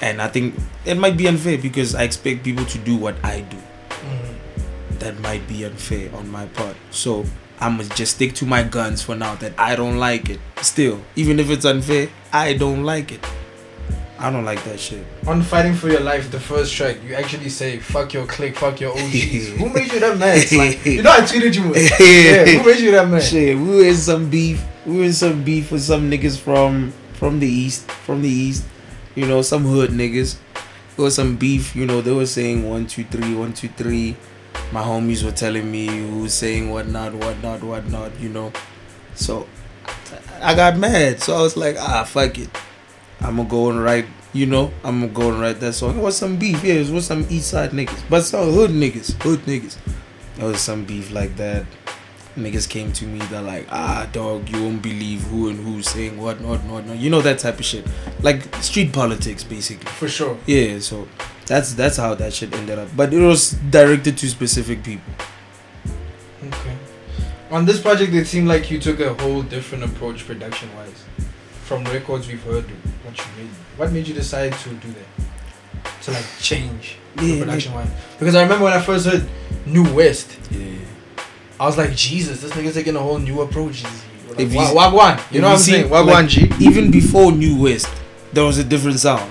And 0.00 0.22
I 0.22 0.28
think 0.28 0.54
it 0.84 0.96
might 0.96 1.16
be 1.16 1.26
unfair 1.26 1.58
because 1.58 1.94
I 1.94 2.02
expect 2.04 2.44
people 2.44 2.64
to 2.66 2.78
do 2.78 2.96
what 2.96 3.16
I 3.24 3.40
do. 3.40 3.56
Mm-hmm. 3.56 4.98
That 4.98 5.18
might 5.20 5.46
be 5.48 5.64
unfair 5.64 6.14
on 6.14 6.30
my 6.30 6.46
part. 6.46 6.76
So 6.90 7.24
I'm 7.60 7.78
gonna 7.78 7.88
just 7.90 8.16
stick 8.16 8.34
to 8.34 8.46
my 8.46 8.62
guns 8.62 9.02
for 9.02 9.16
now 9.16 9.34
that 9.36 9.58
I 9.58 9.74
don't 9.74 9.98
like 9.98 10.28
it. 10.28 10.40
Still, 10.62 11.00
even 11.16 11.40
if 11.40 11.50
it's 11.50 11.64
unfair, 11.64 12.08
I 12.32 12.52
don't 12.52 12.84
like 12.84 13.10
it. 13.12 13.24
I 14.20 14.30
don't 14.32 14.44
like 14.44 14.62
that 14.64 14.80
shit. 14.80 15.06
On 15.28 15.42
Fighting 15.42 15.74
for 15.74 15.88
Your 15.88 16.00
Life, 16.00 16.30
the 16.32 16.40
first 16.40 16.74
track, 16.74 16.96
you 17.06 17.14
actually 17.14 17.48
say, 17.48 17.78
fuck 17.78 18.12
your 18.12 18.26
clique, 18.26 18.56
fuck 18.56 18.80
your 18.80 18.92
OGs. 18.92 19.48
who 19.50 19.68
made 19.68 19.92
you 19.92 20.00
that 20.00 20.18
mad? 20.18 20.50
Like, 20.50 20.84
you 20.86 21.02
know 21.02 21.10
I 21.12 21.20
tweeted 21.20 21.54
you 21.54 21.68
with. 21.68 21.88
Yeah, 22.00 22.44
who 22.58 22.66
made 22.66 22.80
you 22.80 22.90
that 22.90 23.08
mad? 23.08 23.22
Shit, 23.22 23.56
we 23.56 23.76
were 23.76 23.84
in 23.84 23.94
some 23.94 24.28
beef. 24.28 24.64
We 24.84 24.98
were 24.98 25.04
in 25.04 25.12
some 25.12 25.44
beef 25.44 25.70
with 25.70 25.82
some 25.82 26.10
niggas 26.10 26.36
from 26.36 26.92
from 27.12 27.38
the 27.38 27.46
east, 27.46 27.88
from 27.90 28.22
the 28.22 28.28
east. 28.28 28.64
You 29.14 29.26
know, 29.26 29.42
some 29.42 29.62
hood 29.62 29.90
niggas. 29.90 30.36
There 30.96 31.04
was 31.04 31.14
some 31.14 31.36
beef. 31.36 31.76
You 31.76 31.86
know, 31.86 32.00
they 32.00 32.12
were 32.12 32.26
saying 32.26 32.68
one 32.68 32.88
two 32.88 33.04
three, 33.04 33.34
one 33.34 33.52
two 33.52 33.68
three. 33.68 34.16
My 34.72 34.82
homies 34.82 35.22
were 35.24 35.32
telling 35.32 35.70
me 35.70 35.86
who 35.86 36.22
was 36.22 36.34
saying 36.34 36.70
whatnot, 36.70 37.14
whatnot, 37.14 37.62
whatnot. 37.62 38.18
You 38.18 38.30
know, 38.30 38.52
so 39.14 39.46
I 40.42 40.56
got 40.56 40.76
mad. 40.76 41.20
So 41.20 41.36
I 41.36 41.42
was 41.42 41.56
like, 41.56 41.76
ah, 41.78 42.02
fuck 42.02 42.36
it. 42.38 42.50
I'm 43.20 43.36
gonna 43.36 43.48
go 43.48 43.70
and 43.70 43.82
write. 43.82 44.06
You 44.32 44.46
know, 44.46 44.72
I'm 44.84 45.00
gonna 45.00 45.12
go 45.12 45.30
and 45.32 45.40
write 45.40 45.58
that 45.60 45.72
song. 45.72 45.98
It 45.98 46.02
was 46.02 46.16
some 46.16 46.36
beef. 46.36 46.62
Yeah, 46.62 46.74
it 46.74 46.90
was 46.90 47.06
some 47.06 47.26
east 47.30 47.50
side 47.50 47.70
niggas, 47.70 48.02
but 48.10 48.22
some 48.22 48.52
hood 48.52 48.70
niggas, 48.70 49.20
hood 49.22 49.40
niggas. 49.40 49.76
There 50.36 50.46
was 50.46 50.60
some 50.60 50.84
beef 50.84 51.10
like 51.10 51.36
that 51.36 51.66
niggas 52.36 52.68
came 52.68 52.92
to 52.92 53.04
me 53.04 53.18
they're 53.30 53.42
like 53.42 53.66
ah 53.68 54.08
dog 54.12 54.48
you 54.48 54.62
won't 54.62 54.80
believe 54.80 55.22
who 55.22 55.48
and 55.48 55.58
who's 55.58 55.88
saying 55.88 56.16
what 56.16 56.40
what 56.40 56.62
what 56.66 56.84
what 56.84 56.96
you 56.96 57.10
know 57.10 57.20
that 57.20 57.36
type 57.36 57.58
of 57.58 57.64
shit 57.64 57.84
like 58.22 58.54
street 58.62 58.92
politics 58.92 59.42
basically 59.42 59.84
For 59.90 60.06
sure. 60.06 60.38
yeah 60.46 60.78
so 60.78 61.08
that's 61.46 61.74
that's 61.74 61.96
how 61.96 62.14
that 62.14 62.32
shit 62.32 62.54
ended 62.54 62.78
up 62.78 62.90
but 62.94 63.12
it 63.12 63.18
was 63.18 63.52
directed 63.70 64.16
to 64.18 64.28
specific 64.28 64.84
people 64.84 65.12
Okay. 66.46 66.76
On 67.50 67.64
this 67.64 67.80
project, 67.80 68.12
it 68.14 68.26
seemed 68.26 68.46
like 68.46 68.70
you 68.70 68.78
took 68.78 69.00
a 69.00 69.14
whole 69.14 69.42
different 69.42 69.82
approach 69.84 70.26
production 70.26 70.68
wise. 70.76 71.04
From 71.68 71.84
records 71.84 72.26
we've 72.28 72.42
heard, 72.44 72.64
what 73.04 73.16
you 73.18 73.24
made. 73.36 73.50
What 73.76 73.92
made 73.92 74.08
you 74.08 74.14
decide 74.14 74.52
to 74.54 74.68
do 74.70 74.88
that? 74.88 76.02
To 76.04 76.10
like 76.12 76.24
change 76.40 76.96
Yeah, 77.20 77.40
production 77.40 77.74
wise? 77.74 77.90
Because 78.18 78.34
I 78.34 78.42
remember 78.42 78.64
when 78.64 78.72
I 78.72 78.80
first 78.80 79.06
heard 79.06 79.28
New 79.66 79.84
West, 79.94 80.38
yeah 80.50 80.78
I 81.60 81.66
was 81.66 81.76
like, 81.76 81.94
Jesus, 81.94 82.40
this 82.40 82.52
nigga's 82.52 82.74
taking 82.74 82.94
a 82.96 83.00
whole 83.00 83.18
new 83.18 83.40
approach. 83.42 83.82
Like, 83.82 84.38
If 84.38 84.54
you- 84.54 84.60
Wagwan. 84.60 85.20
You 85.32 85.40
know 85.40 85.48
what 85.48 85.54
I'm 85.54 85.58
see, 85.58 85.72
saying? 85.72 85.88
Wagwan 85.90 86.06
like, 86.06 86.28
G. 86.28 86.50
even 86.60 86.90
before 86.90 87.32
new 87.32 87.60
west 87.60 87.88
there 88.32 88.44
was 88.44 88.58
a 88.58 88.64
different 88.64 88.98
sound 89.00 89.30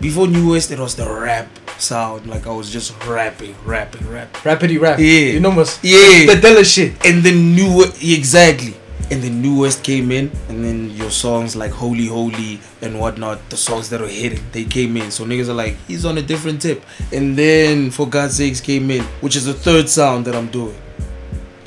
before 0.00 0.26
new 0.28 0.50
west 0.52 0.70
it 0.70 0.78
was 0.78 0.94
the 0.94 1.08
rap 1.10 1.48
sound 1.78 2.26
like 2.28 2.46
i 2.46 2.50
was 2.50 2.70
just 2.70 2.92
rapping 3.06 3.54
rapping 3.64 4.06
rapping 4.08 4.40
Rapidy 4.42 4.78
rap. 4.80 4.98
Yeah. 4.98 5.32
You 5.36 5.40
know, 5.40 5.50
must. 5.50 5.82
Yeah. 5.82 6.26
The 6.34 6.38
Della 6.40 6.64
shit. 6.64 6.92
and 7.06 7.22
then 7.22 7.54
new 7.54 7.84
exactly 8.02 8.74
and 9.12 9.22
then 9.22 9.42
new 9.42 9.60
west 9.60 9.84
came 9.84 10.10
in 10.10 10.30
and 10.48 10.64
then 10.64 10.90
your 10.90 11.10
songs 11.10 11.54
like 11.54 11.70
holy 11.70 12.06
holy 12.06 12.58
and 12.80 12.98
whatnot 12.98 13.38
the 13.50 13.56
songs 13.56 13.90
that 13.90 14.00
are 14.00 14.08
hitting 14.08 14.42
they 14.52 14.64
came 14.64 14.96
in 14.96 15.10
so 15.10 15.24
niggas 15.24 15.48
are 15.48 15.54
like 15.54 15.76
he's 15.86 16.04
on 16.04 16.18
a 16.18 16.22
different 16.22 16.60
tip 16.62 16.82
and 17.12 17.36
then 17.36 17.90
for 17.90 18.08
god's 18.08 18.36
sakes 18.36 18.60
came 18.60 18.90
in 18.90 19.02
which 19.20 19.36
is 19.36 19.44
the 19.44 19.54
third 19.54 19.88
sound 19.88 20.24
that 20.24 20.34
i'm 20.34 20.48
doing 20.48 20.74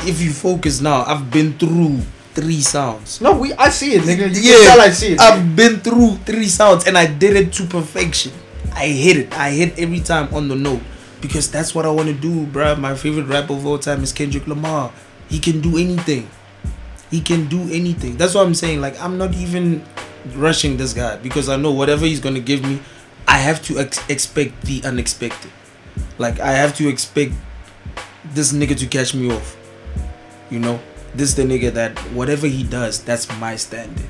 if 0.06 0.22
you 0.22 0.32
focus 0.32 0.82
now, 0.82 1.04
I've 1.04 1.32
been 1.32 1.58
through 1.58 1.98
three 2.34 2.62
sounds. 2.62 3.22
No, 3.22 3.38
we. 3.38 3.54
I 3.54 3.70
see 3.70 3.94
it, 3.94 4.04
nigga. 4.04 4.30
You 4.34 4.42
Yeah, 4.42 4.56
can 4.56 4.66
tell 4.66 4.82
I 4.82 4.90
see 4.92 5.14
it. 5.14 5.20
I've 5.20 5.56
been 5.56 5.80
through 5.80 6.18
three 6.26 6.46
sounds 6.48 6.86
and 6.88 6.98
I 6.98 7.08
did 7.08 7.36
it 7.36 7.54
to 7.54 7.66
perfection. 7.66 8.32
I 8.74 8.88
hit 8.88 9.18
it. 9.18 9.34
I 9.38 9.52
hit 9.52 9.80
every 9.80 10.02
time 10.02 10.34
on 10.34 10.48
the 10.48 10.56
note 10.56 10.82
because 11.22 11.50
that's 11.50 11.74
what 11.74 11.86
I 11.86 11.90
want 11.90 12.08
to 12.10 12.14
do, 12.14 12.46
bruh. 12.46 12.78
My 12.80 12.96
favorite 12.96 13.26
rapper 13.26 13.54
of 13.54 13.66
all 13.66 13.80
time 13.80 14.04
is 14.04 14.14
Kendrick 14.14 14.48
Lamar. 14.48 14.92
He 15.30 15.40
can 15.40 15.62
do 15.62 15.78
anything. 15.78 16.30
He 17.16 17.22
can 17.22 17.48
do 17.48 17.62
anything. 17.72 18.18
That's 18.18 18.36
what 18.36 18.46
I'm 18.46 18.54
saying. 18.54 18.82
Like 18.82 19.00
I'm 19.02 19.18
not 19.18 19.34
even 19.36 19.86
rushing 20.34 20.76
this 20.76 20.92
guy 20.94 21.16
because 21.16 21.48
I 21.48 21.56
know 21.56 21.72
whatever 21.72 22.06
he's 22.06 22.20
gonna 22.20 22.42
give 22.42 22.62
me, 22.62 22.82
I 23.26 23.38
have 23.38 23.64
to 23.68 23.80
ex- 23.80 24.04
expect 24.10 24.64
the 24.64 24.84
unexpected. 24.84 25.50
Like 26.18 26.42
I 26.42 26.52
have 26.52 26.76
to 26.76 26.90
expect 26.90 27.32
this 28.34 28.52
nigga 28.52 28.78
to 28.80 28.86
catch 28.86 29.16
me 29.16 29.32
off. 29.32 29.56
You 30.50 30.60
know, 30.60 30.82
this 31.14 31.30
is 31.30 31.36
the 31.36 31.44
nigga 31.44 31.72
that 31.76 31.98
whatever 32.12 32.48
he 32.48 32.64
does, 32.64 33.02
that's 33.02 33.30
my 33.40 33.56
standard. 33.56 34.10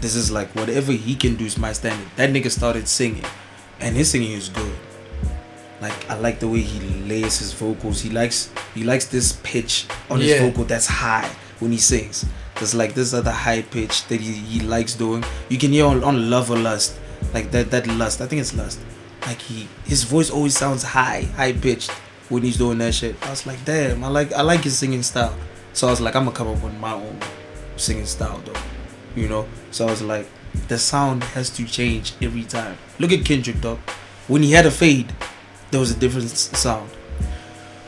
This 0.00 0.14
is 0.14 0.30
like 0.30 0.48
whatever 0.54 0.92
he 0.92 1.14
can 1.14 1.36
do 1.36 1.44
is 1.44 1.58
my 1.58 1.74
standard. 1.74 2.08
That 2.16 2.30
nigga 2.30 2.50
started 2.50 2.88
singing, 2.88 3.26
and 3.80 3.94
his 3.94 4.10
singing 4.10 4.32
is 4.32 4.48
good. 4.48 4.74
Like 5.82 6.08
I 6.08 6.14
like 6.16 6.40
the 6.40 6.48
way 6.48 6.60
he 6.60 6.80
lays 7.04 7.38
his 7.38 7.52
vocals. 7.52 8.00
He 8.00 8.08
likes 8.08 8.50
he 8.74 8.82
likes 8.82 9.04
this 9.08 9.34
pitch 9.42 9.84
on 10.08 10.20
his 10.20 10.40
vocal 10.40 10.64
that's 10.64 10.86
high 10.86 11.30
when 11.58 11.72
he 11.72 11.78
sings. 11.78 12.24
There's 12.56 12.74
like 12.74 12.94
this 12.94 13.12
other 13.12 13.30
high 13.30 13.62
pitch 13.62 14.06
that 14.08 14.20
he, 14.20 14.32
he 14.32 14.60
likes 14.60 14.94
doing. 14.94 15.24
You 15.48 15.58
can 15.58 15.72
hear 15.72 15.86
on, 15.86 16.02
on 16.02 16.30
Love 16.30 16.50
or 16.50 16.58
Lust, 16.58 16.98
like 17.34 17.50
that 17.50 17.70
that 17.70 17.86
lust. 17.86 18.20
I 18.20 18.26
think 18.26 18.40
it's 18.40 18.54
lust. 18.54 18.80
Like 19.22 19.40
he 19.40 19.68
his 19.84 20.04
voice 20.04 20.30
always 20.30 20.56
sounds 20.56 20.82
high, 20.82 21.22
high 21.36 21.52
pitched 21.52 21.90
when 22.28 22.42
he's 22.42 22.56
doing 22.56 22.78
that 22.78 22.94
shit. 22.94 23.16
I 23.26 23.30
was 23.30 23.46
like, 23.46 23.64
damn, 23.64 24.02
I 24.04 24.08
like 24.08 24.32
I 24.32 24.42
like 24.42 24.60
his 24.60 24.78
singing 24.78 25.02
style. 25.02 25.36
So 25.72 25.88
I 25.88 25.90
was 25.90 26.00
like, 26.00 26.16
I'm 26.16 26.24
gonna 26.24 26.36
come 26.36 26.48
up 26.48 26.62
with 26.62 26.74
my 26.78 26.92
own 26.92 27.18
singing 27.76 28.06
style 28.06 28.38
though. 28.44 28.60
You 29.14 29.28
know? 29.28 29.46
So 29.70 29.86
I 29.86 29.90
was 29.90 30.02
like, 30.02 30.26
the 30.68 30.78
sound 30.78 31.24
has 31.24 31.50
to 31.50 31.64
change 31.64 32.14
every 32.22 32.44
time. 32.44 32.76
Look 32.98 33.12
at 33.12 33.24
Kendrick 33.24 33.60
dog. 33.60 33.78
When 34.28 34.42
he 34.42 34.52
had 34.52 34.66
a 34.66 34.70
fade, 34.70 35.12
there 35.70 35.80
was 35.80 35.90
a 35.90 35.98
different 35.98 36.30
sound. 36.30 36.90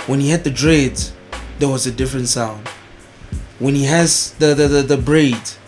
When 0.06 0.20
he 0.20 0.30
had 0.30 0.44
the 0.44 0.50
dreads, 0.50 1.12
there 1.58 1.68
was 1.68 1.86
a 1.86 1.92
different 1.92 2.28
sound. 2.28 2.68
When 3.58 3.74
he 3.74 3.84
has 3.84 4.32
the 4.38 4.54
the, 4.54 4.68
the, 4.68 4.82
the 4.82 4.96
braids, 4.96 5.58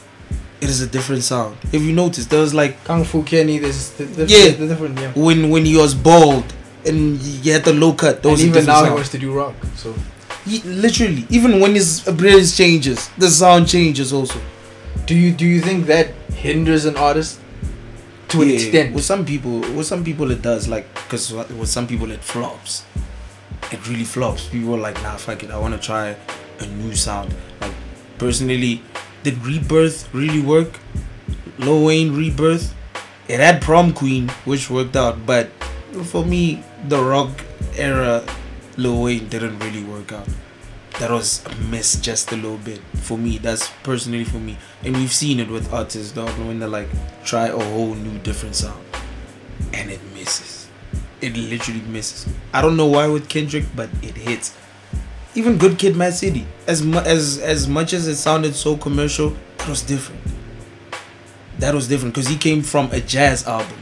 it 0.61 0.69
is 0.69 0.81
a 0.81 0.87
different 0.87 1.23
sound. 1.25 1.57
If 1.73 1.83
you 1.83 1.93
notice, 1.93 2.27
there 2.27 2.41
was 2.41 2.55
like 2.55 2.83
Kung 2.85 3.05
Fu 3.05 3.23
Kenny. 3.23 3.59
There's 3.59 3.91
the, 3.93 4.05
the, 4.05 4.27
Yeah. 4.27 4.51
the 4.51 4.67
different. 4.69 4.99
Yeah. 4.99 5.13
when 5.15 5.51
when 5.51 5.65
he 5.65 5.77
was 5.77 5.95
bald 5.95 6.45
and 6.87 7.19
he 7.19 7.51
had 7.51 7.65
the 7.65 7.73
low 7.73 7.93
cut, 7.93 8.23
there 8.23 8.31
was 8.33 8.45
even 8.45 8.65
now 8.67 8.85
he 8.85 8.91
wants 8.91 9.11
to 9.11 9.19
do 9.19 9.33
rock. 9.33 9.55
So 9.77 9.95
He- 10.47 10.63
literally, 10.63 11.27
even 11.31 11.61
when 11.61 11.75
his 11.75 12.07
appearance 12.07 12.57
changes, 12.57 13.11
the 13.19 13.29
sound 13.29 13.69
changes 13.69 14.13
also. 14.13 14.41
do 15.07 15.15
you 15.17 15.33
do 15.33 15.45
you 15.47 15.61
think 15.61 15.87
that 15.87 16.15
hinders 16.35 16.85
an 16.85 16.97
artist 16.97 17.41
to 18.29 18.43
an 18.43 18.49
Yeah, 18.49 18.55
extent? 18.55 18.95
With 18.95 19.05
some 19.05 19.25
people, 19.25 19.61
with 19.77 19.87
some 19.87 20.05
people 20.05 20.31
it 20.31 20.41
does. 20.43 20.69
Like, 20.69 20.87
cause 21.09 21.33
with 21.33 21.69
some 21.69 21.87
people 21.89 22.11
it 22.13 22.23
flops. 22.23 22.85
It 23.73 23.81
really 23.89 24.05
flops. 24.05 24.47
People 24.49 24.75
are 24.77 24.83
like, 24.89 25.03
nah, 25.03 25.17
fuck 25.17 25.43
it. 25.43 25.51
I 25.51 25.59
want 25.59 25.75
to 25.75 25.81
try 25.81 26.15
a 26.61 26.67
new 26.67 26.95
sound. 26.95 27.35
Like, 27.61 27.73
personally, 28.21 28.83
did 29.23 29.35
Rebirth 29.45 30.13
really 30.13 30.43
work? 30.43 30.79
Lil 31.59 31.87
Wayne 31.87 32.15
Rebirth. 32.15 32.75
It 33.29 33.41
had 33.41 33.63
Prom 33.63 33.95
Queen, 33.95 34.29
which 34.45 34.69
worked 34.69 34.95
out, 34.95 35.25
but 35.25 35.49
for 36.05 36.25
me, 36.25 36.63
the 36.87 37.03
rock 37.03 37.31
era 37.77 38.23
Lil 38.77 39.03
Wayne 39.03 39.29
didn't 39.29 39.59
really 39.61 39.83
work 39.83 40.13
out. 40.13 40.29
That 40.99 41.11
was 41.11 41.43
a 41.47 41.55
miss 41.73 41.99
just 41.99 42.31
a 42.31 42.37
little 42.37 42.59
bit 42.59 42.81
for 42.95 43.17
me. 43.17 43.39
That's 43.39 43.71
personally 43.83 44.25
for 44.25 44.39
me, 44.39 44.59
and 44.85 44.95
we've 44.95 45.13
seen 45.13 45.41
it 45.41 45.49
with 45.49 45.73
artists, 45.73 46.13
dog, 46.13 46.29
when 46.41 46.59
they 46.59 46.67
like 46.67 46.89
try 47.25 47.47
a 47.47 47.59
whole 47.59 47.95
new 47.95 48.19
different 48.19 48.55
sound, 48.55 48.85
and 49.73 49.91
it 49.91 50.01
misses. 50.13 50.69
It 51.23 51.37
literally 51.37 51.81
misses. 51.83 52.31
I 52.53 52.61
don't 52.61 52.77
know 52.77 52.87
why 52.87 53.07
with 53.07 53.31
Kendrick, 53.31 53.65
but 53.75 53.89
it 54.03 54.17
hits. 54.17 54.57
Even 55.35 55.59
Good 55.59 55.79
Kid, 55.79 55.97
Mad 55.97 56.15
City, 56.15 56.47
as 56.67 56.83
mu- 56.83 56.99
as 56.99 57.39
as 57.39 57.69
much 57.69 57.93
as 57.93 58.09
it 58.09 58.17
sounded 58.17 58.55
so 58.55 58.77
commercial, 58.77 59.37
that 59.59 59.69
was 59.69 59.83
different. 59.83 60.21
That 61.59 61.75
was 61.75 61.87
different 61.89 62.15
because 62.15 62.29
he 62.29 62.37
came 62.37 62.63
from 62.63 62.91
a 62.91 63.01
jazz 63.01 63.47
album. 63.47 63.79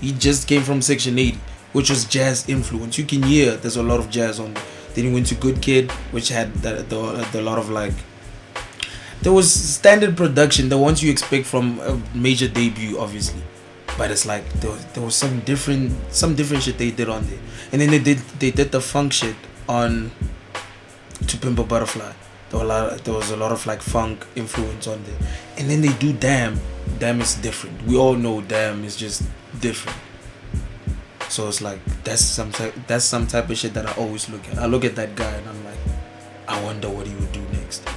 He 0.00 0.12
just 0.12 0.46
came 0.46 0.62
from 0.62 0.82
Section 0.82 1.18
80, 1.18 1.38
which 1.72 1.90
was 1.90 2.04
jazz 2.04 2.48
influence. 2.48 2.96
You 2.98 3.04
can 3.04 3.22
hear 3.22 3.56
there's 3.56 3.76
a 3.76 3.82
lot 3.82 3.98
of 3.98 4.08
jazz 4.10 4.38
on. 4.38 4.52
it. 4.52 4.62
Then 4.94 5.06
he 5.06 5.12
went 5.12 5.26
to 5.26 5.34
Good 5.34 5.60
Kid, 5.60 5.90
which 6.12 6.28
had 6.28 6.54
the, 6.56 6.84
the, 6.88 7.26
the 7.32 7.42
lot 7.42 7.58
of 7.58 7.70
like. 7.70 7.92
There 9.22 9.32
was 9.32 9.50
standard 9.52 10.16
production, 10.16 10.68
the 10.68 10.78
ones 10.78 11.02
you 11.02 11.10
expect 11.10 11.46
from 11.46 11.80
a 11.80 12.00
major 12.14 12.46
debut, 12.46 12.98
obviously. 12.98 13.42
But 13.98 14.10
it's 14.10 14.26
like 14.26 14.48
there 14.60 14.70
was, 14.70 14.84
there 14.86 15.02
was 15.02 15.14
some 15.16 15.40
different 15.40 15.92
some 16.12 16.34
different 16.34 16.62
shit 16.62 16.78
they 16.78 16.90
did 16.90 17.08
on 17.08 17.26
there, 17.26 17.38
and 17.72 17.80
then 17.80 17.90
they 17.90 17.98
did 17.98 18.18
they 18.38 18.50
did 18.50 18.70
the 18.70 18.80
funk 18.80 19.12
shit 19.12 19.36
on 19.68 20.10
to 21.26 21.36
Pimp 21.36 21.58
a 21.58 21.64
Butterfly. 21.64 22.12
There, 22.50 22.58
were 22.58 22.64
a 22.64 22.68
lot, 22.68 23.04
there 23.04 23.14
was 23.14 23.30
a 23.30 23.36
lot 23.36 23.52
of 23.52 23.66
like 23.66 23.82
funk 23.82 24.26
influence 24.36 24.86
on 24.86 25.02
there, 25.04 25.16
and 25.56 25.68
then 25.68 25.80
they 25.80 25.92
do 25.94 26.12
Damn. 26.12 26.60
Damn 26.98 27.20
is 27.20 27.34
different. 27.36 27.82
We 27.84 27.96
all 27.96 28.14
know 28.14 28.40
Damn 28.40 28.84
is 28.84 28.96
just 28.96 29.22
different. 29.60 29.98
So 31.28 31.48
it's 31.48 31.60
like 31.60 31.80
that's 32.04 32.22
some 32.22 32.52
type 32.52 32.74
that's 32.86 33.04
some 33.04 33.26
type 33.26 33.50
of 33.50 33.56
shit 33.56 33.74
that 33.74 33.86
I 33.86 33.92
always 33.94 34.28
look 34.28 34.46
at. 34.48 34.58
I 34.58 34.66
look 34.66 34.84
at 34.84 34.94
that 34.96 35.16
guy 35.16 35.30
and 35.30 35.48
I'm 35.48 35.64
like, 35.64 35.78
I 36.46 36.62
wonder 36.62 36.88
what 36.88 37.06
he 37.06 37.14
would 37.14 37.32
do 37.32 37.42
next. 37.52 37.88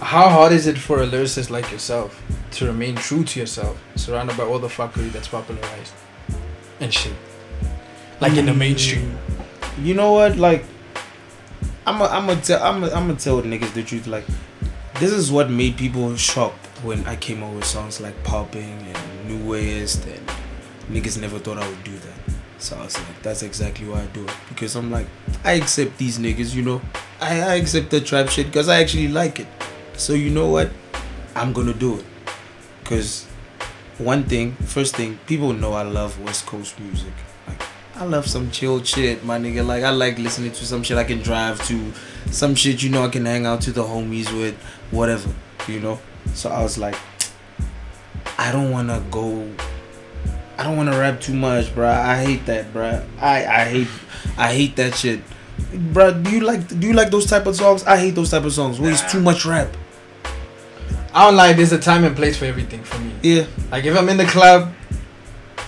How 0.00 0.28
hard 0.28 0.52
is 0.52 0.66
it 0.66 0.76
for 0.76 1.02
a 1.02 1.06
lyricist 1.06 1.50
like 1.50 1.70
yourself 1.70 2.20
to 2.52 2.66
remain 2.66 2.96
true 2.96 3.24
to 3.24 3.40
yourself, 3.40 3.82
surrounded 3.96 4.36
by 4.36 4.44
all 4.44 4.58
the 4.58 4.68
fuckery 4.68 5.10
that's 5.10 5.28
popularized 5.28 5.94
and 6.80 6.92
shit, 6.92 7.14
like 8.20 8.36
in 8.36 8.46
the 8.46 8.52
mm. 8.52 8.58
mainstream? 8.58 9.16
You 9.80 9.94
know 9.94 10.12
what? 10.12 10.36
Like, 10.36 10.64
I'm 11.86 12.00
a, 12.00 12.04
I'm 12.04 12.28
a 12.30 12.36
tell 12.36 12.62
I'm 12.62 12.82
a, 12.82 12.86
I'm 12.86 13.06
gonna 13.06 13.16
tell 13.16 13.42
niggas 13.42 13.74
the 13.74 13.82
truth. 13.82 14.06
Like, 14.06 14.24
this 15.00 15.12
is 15.12 15.30
what 15.30 15.50
made 15.50 15.76
people 15.76 16.16
shocked 16.16 16.66
when 16.82 17.04
I 17.06 17.16
came 17.16 17.42
out 17.42 17.54
with 17.54 17.64
songs 17.64 18.00
like 18.00 18.22
Popping 18.24 18.80
and 18.80 19.28
New 19.28 19.50
West, 19.50 20.06
and 20.06 20.28
niggas 20.90 21.20
never 21.20 21.38
thought 21.38 21.58
I 21.58 21.68
would 21.68 21.84
do 21.84 21.92
that. 21.92 22.34
So 22.58 22.76
I 22.78 22.84
was 22.84 22.96
like, 22.96 23.22
that's 23.22 23.42
exactly 23.42 23.86
why 23.86 24.00
I 24.02 24.06
do 24.06 24.24
it 24.24 24.34
because 24.48 24.74
I'm 24.76 24.90
like, 24.90 25.06
I 25.44 25.52
accept 25.52 25.98
these 25.98 26.18
niggas. 26.18 26.54
You 26.54 26.62
know, 26.62 26.80
I, 27.20 27.40
I 27.40 27.54
accept 27.56 27.90
the 27.90 28.00
trap 28.00 28.28
shit 28.30 28.46
because 28.46 28.68
I 28.68 28.80
actually 28.80 29.08
like 29.08 29.40
it. 29.40 29.48
So 29.96 30.14
you 30.14 30.30
know 30.30 30.48
what? 30.48 30.70
I'm 31.34 31.52
gonna 31.52 31.74
do 31.74 31.98
it. 31.98 32.04
Cause 32.84 33.26
one 33.98 34.24
thing, 34.24 34.52
first 34.52 34.96
thing, 34.96 35.18
people 35.26 35.52
know 35.52 35.74
I 35.74 35.82
love 35.82 36.18
West 36.20 36.46
Coast 36.46 36.80
music. 36.80 37.12
I 37.96 38.04
love 38.04 38.26
some 38.26 38.50
chill 38.50 38.82
shit, 38.82 39.24
my 39.24 39.38
nigga. 39.38 39.64
Like 39.64 39.84
I 39.84 39.90
like 39.90 40.18
listening 40.18 40.50
to 40.52 40.66
some 40.66 40.82
shit 40.82 40.98
I 40.98 41.04
can 41.04 41.20
drive 41.20 41.64
to, 41.68 41.92
some 42.30 42.56
shit 42.56 42.82
you 42.82 42.90
know 42.90 43.04
I 43.04 43.08
can 43.08 43.24
hang 43.24 43.46
out 43.46 43.60
to 43.62 43.72
the 43.72 43.84
homies 43.84 44.36
with, 44.36 44.56
whatever, 44.90 45.30
you 45.68 45.78
know. 45.78 46.00
So 46.34 46.50
I 46.50 46.62
was 46.62 46.76
like, 46.76 46.96
I 48.36 48.50
don't 48.50 48.72
wanna 48.72 49.04
go. 49.12 49.48
I 50.58 50.64
don't 50.64 50.76
wanna 50.76 50.98
rap 50.98 51.20
too 51.20 51.34
much, 51.34 51.66
bruh. 51.66 51.94
I 51.94 52.22
hate 52.24 52.46
that, 52.46 52.72
bruh. 52.72 53.04
I 53.20 53.46
I 53.46 53.64
hate 53.64 53.88
I 54.36 54.52
hate 54.52 54.74
that 54.76 54.96
shit, 54.96 55.20
bruh. 55.72 56.20
Do 56.20 56.30
you 56.30 56.40
like 56.40 56.66
do 56.80 56.88
you 56.88 56.94
like 56.94 57.10
those 57.10 57.26
type 57.26 57.46
of 57.46 57.54
songs? 57.54 57.84
I 57.84 57.96
hate 57.96 58.16
those 58.16 58.30
type 58.30 58.44
of 58.44 58.52
songs 58.52 58.80
where 58.80 58.90
it's 58.90 59.10
too 59.10 59.20
much 59.20 59.44
rap. 59.44 59.68
I 61.14 61.26
don't 61.26 61.36
like. 61.36 61.56
There's 61.56 61.70
a 61.70 61.78
time 61.78 62.02
and 62.02 62.16
place 62.16 62.36
for 62.36 62.46
everything 62.46 62.82
for 62.82 62.98
me. 62.98 63.12
Yeah. 63.22 63.46
Like 63.70 63.84
if 63.84 63.96
I'm 63.96 64.08
in 64.08 64.16
the 64.16 64.26
club, 64.26 64.74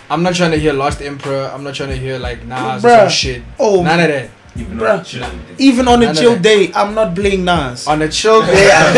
I'm 0.08 0.22
not 0.22 0.34
trying 0.34 0.52
to 0.52 0.58
hear 0.58 0.72
Lost 0.72 1.02
Emperor. 1.02 1.50
I'm 1.52 1.64
not 1.64 1.74
trying 1.74 1.88
to 1.90 1.96
hear 1.96 2.18
like 2.18 2.44
Nas 2.46 2.84
or 2.84 2.88
some 2.88 3.08
shit. 3.08 3.42
Oh, 3.58 3.82
None 3.82 4.00
of 4.00 4.08
that. 4.08 4.30
Even 4.56 4.78
Bruh. 4.78 4.98
on 4.98 5.04
chill. 5.04 5.26
even 5.58 5.88
on 5.88 6.02
a 6.02 6.14
chill 6.14 6.38
day, 6.38 6.72
I'm 6.74 6.94
not 6.94 7.14
playing 7.14 7.44
Nas. 7.44 7.86
On 7.86 8.00
a 8.00 8.08
chill 8.08 8.40
day, 8.46 8.70
I'm 8.72 8.94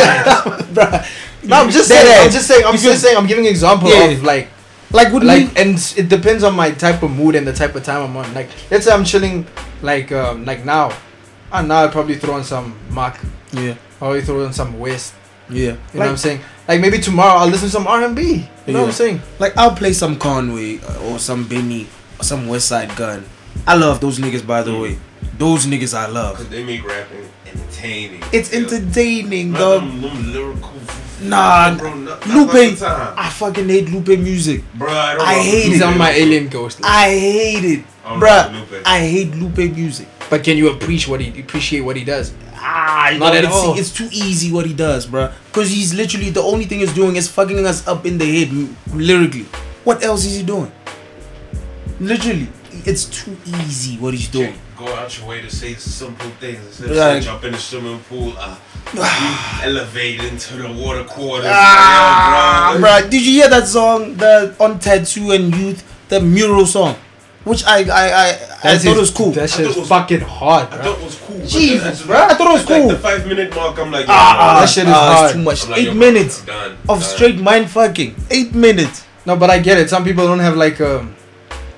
bruh. 0.75 1.07
no, 1.45 1.57
I'm 1.57 1.71
just 1.71 1.89
Dead 1.89 2.05
saying. 2.05 2.25
I'm 2.27 2.31
just 2.33 2.47
saying. 2.47 2.65
I'm 2.65 2.73
Because- 2.73 2.83
just 2.85 3.03
saying. 3.03 3.17
I'm 3.17 3.27
giving 3.27 3.45
an 3.47 3.51
example 3.51 3.89
Yeah. 3.89 4.05
of 4.05 4.23
like, 4.23 4.49
Like 4.93 5.13
with 5.13 5.25
like, 5.25 5.47
me, 5.55 5.61
and 5.63 5.95
it 5.97 6.09
depends 6.09 6.45
on 6.45 6.55
my 6.55 6.71
type 6.71 7.03
of 7.03 7.11
mood 7.11 7.35
and 7.35 7.47
the 7.47 7.53
type 7.53 7.75
of 7.75 7.83
time 7.85 8.03
I'm 8.03 8.17
on. 8.17 8.33
Like, 8.35 8.49
let's 8.71 8.87
say 8.87 8.93
I'm 8.93 9.05
chilling, 9.05 9.47
like, 9.83 10.13
um, 10.13 10.45
like 10.47 10.65
now, 10.65 10.93
and 11.53 11.69
now 11.69 11.81
I'll 11.81 11.91
probably 11.91 12.15
throw 12.17 12.35
on 12.35 12.45
some 12.45 12.75
Mark. 12.91 13.19
yeah, 13.53 13.75
Or 14.01 14.15
you 14.17 14.23
throw 14.23 14.47
on 14.47 14.53
some 14.53 14.79
West. 14.79 15.13
Yeah. 15.51 15.73
You 15.73 15.75
know 15.95 16.01
what 16.01 16.09
I'm 16.11 16.17
saying? 16.17 16.41
Like 16.67 16.81
maybe 16.81 16.99
tomorrow 16.99 17.39
I'll 17.41 17.49
listen 17.49 17.69
to 17.69 17.73
some 17.73 17.87
R 17.87 18.05
and 18.05 18.15
B. 18.15 18.49
You 18.67 18.73
know 18.75 18.81
what 18.81 18.87
I'm 18.89 18.93
saying? 18.93 19.21
like 19.39 19.57
I'll 19.57 19.75
play 19.75 19.93
some 19.93 20.19
Conway 20.19 20.79
or 21.05 21.19
some 21.19 21.47
Benny 21.49 21.87
or 22.21 22.25
some 22.25 22.47
Westside 22.47 22.95
Gunn. 22.97 23.25
I 23.67 23.75
love 23.77 24.01
those 24.01 24.19
niggas, 24.19 24.47
by 24.47 24.63
the 24.63 24.79
way. 24.79 24.99
Those 25.39 25.67
niggas 25.67 25.95
I 25.97 26.07
love. 26.09 26.37
Cause 26.37 26.49
they 26.49 26.65
make 26.65 26.87
rapping 26.87 27.29
entertaining. 27.47 28.23
It's 28.33 28.53
Yeah. 28.53 28.61
entertaining, 28.61 29.53
Not 29.53 29.59
dog. 29.59 29.81
them, 29.83 30.01
them 30.03 30.33
lyrical. 30.33 30.73
Nah, 31.21 31.75
bro, 31.77 31.95
not, 31.95 32.25
not 32.29 32.37
Lupe. 32.55 32.81
like. 32.81 32.83
I 33.19 33.29
fucking 33.31 33.69
hate 33.69 33.89
Lupe 33.91 34.19
music. 34.21 34.63
Bro, 34.75 34.93
I, 34.93 35.15
don't 35.15 35.27
I 35.27 35.35
know 35.37 35.43
hate 35.43 35.65
Lupe 35.65 35.73
He's 35.73 35.83
on 35.83 35.99
my 35.99 36.11
alien 36.11 36.49
ghost. 36.49 36.79
list. 36.81 36.89
I 36.89 37.09
hate 37.11 37.65
it, 37.65 37.85
I 38.05 38.11
don't 38.11 38.21
bruh. 38.21 38.53
know 38.53 38.59
Lupe. 38.61 38.83
I 38.87 39.01
hate 39.01 39.35
Lupe 39.35 39.75
music. 39.75 40.07
But 40.31 40.45
can 40.45 40.57
you 40.57 40.69
appreciate 40.71 41.11
what 41.11 41.21
he 41.21 41.41
appreciate 41.41 41.81
what 41.81 41.97
he 41.97 42.05
does? 42.05 42.33
Ah, 42.71 43.11
Not 43.17 43.33
no, 43.33 43.39
at 43.39 43.45
it's, 43.45 43.55
all. 43.55 43.79
it's 43.79 43.93
too 43.93 44.09
easy 44.13 44.53
what 44.53 44.67
he 44.67 44.75
does, 44.75 45.07
bruh. 45.07 45.33
Because 45.47 45.71
he's 45.71 45.95
literally 45.95 46.29
the 46.31 46.43
only 46.43 46.67
thing 46.67 46.81
he's 46.81 46.93
doing 46.93 47.17
is 47.17 47.27
fucking 47.29 47.65
us 47.67 47.87
up 47.89 48.05
in 48.05 48.19
the 48.19 48.27
head 48.27 48.49
m- 48.49 48.77
lyrically. 48.93 49.47
What 49.85 50.03
else 50.05 50.25
is 50.27 50.37
he 50.37 50.43
doing? 50.43 50.71
Literally, 52.01 52.49
it's 52.85 53.07
too 53.07 53.37
easy 53.65 53.97
what 53.97 54.13
he's 54.13 54.29
doing. 54.29 54.55
Go 54.77 54.87
out 54.95 55.17
your 55.19 55.27
way 55.29 55.41
to 55.41 55.51
say 55.51 55.75
simple 55.75 56.29
things 56.39 56.61
instead 56.67 56.91
of 56.91 56.97
Like- 56.97 57.23
jump 57.23 57.43
in 57.45 57.53
the 57.53 57.59
swimming 57.59 57.99
pool. 58.09 58.35
Uh, 58.39 58.55
elevate 59.65 60.21
into 60.25 60.57
the 60.57 60.69
water 60.73 61.05
quarters. 61.05 61.51
Ah, 61.53 62.71
Damn, 62.75 62.83
bruh, 62.83 63.11
did 63.11 63.23
you 63.25 63.33
hear 63.41 63.49
that 63.49 63.67
song, 63.67 64.17
the 64.17 64.55
on 64.61 64.79
Tetsuo 64.79 65.35
and 65.35 65.55
Youth, 65.55 65.83
the 66.09 66.21
mural 66.21 66.67
song, 66.67 66.97
which 67.49 67.65
I 67.65 67.79
I 67.79 67.81
I, 67.81 68.29
I 68.29 68.33
That's 68.63 68.85
thought 68.85 68.91
his- 68.91 68.99
was 68.99 69.11
cool. 69.11 69.31
That 69.33 69.49
thought 69.51 69.57
shit's 69.65 69.77
it 69.77 69.81
was- 69.81 69.89
fucking 69.89 70.21
hard, 70.21 70.69
I 70.73 70.77
bro. 70.77 70.85
thought 70.85 70.99
it 71.01 71.05
was 71.05 71.15
cool. 71.17 71.39
but 71.39 71.49
Jesus, 71.49 71.99
then- 72.01 72.09
bruh, 72.09 72.31
I 72.31 72.35
thought 72.35 72.51
it 72.51 72.53
was 72.53 72.63
at, 72.63 72.71
like, 72.71 72.81
cool. 72.83 72.89
the 72.91 72.99
five 72.99 73.27
minute 73.27 73.55
mark, 73.55 73.79
I'm 73.79 73.91
like, 73.91 74.07
Ah, 74.09 74.55
yeah, 74.55 74.61
that 74.61 74.69
shit 74.69 74.85
is 74.87 74.95
ah, 74.95 75.17
hard. 75.17 75.33
too 75.33 75.43
much. 75.43 75.69
Like, 75.69 75.79
Eight 75.81 75.95
minutes 75.95 76.43
done, 76.43 76.73
of 76.89 77.01
done. 77.01 77.01
straight 77.01 77.39
mind 77.41 77.71
fucking. 77.71 78.15
Eight 78.31 78.55
minutes. 78.55 79.05
No, 79.27 79.37
but 79.37 79.51
I 79.51 79.59
get 79.59 79.79
it. 79.79 79.91
Some 79.91 80.05
people 80.05 80.27
don't 80.27 80.39
have 80.41 80.57
like 80.57 80.81
um 80.81 81.15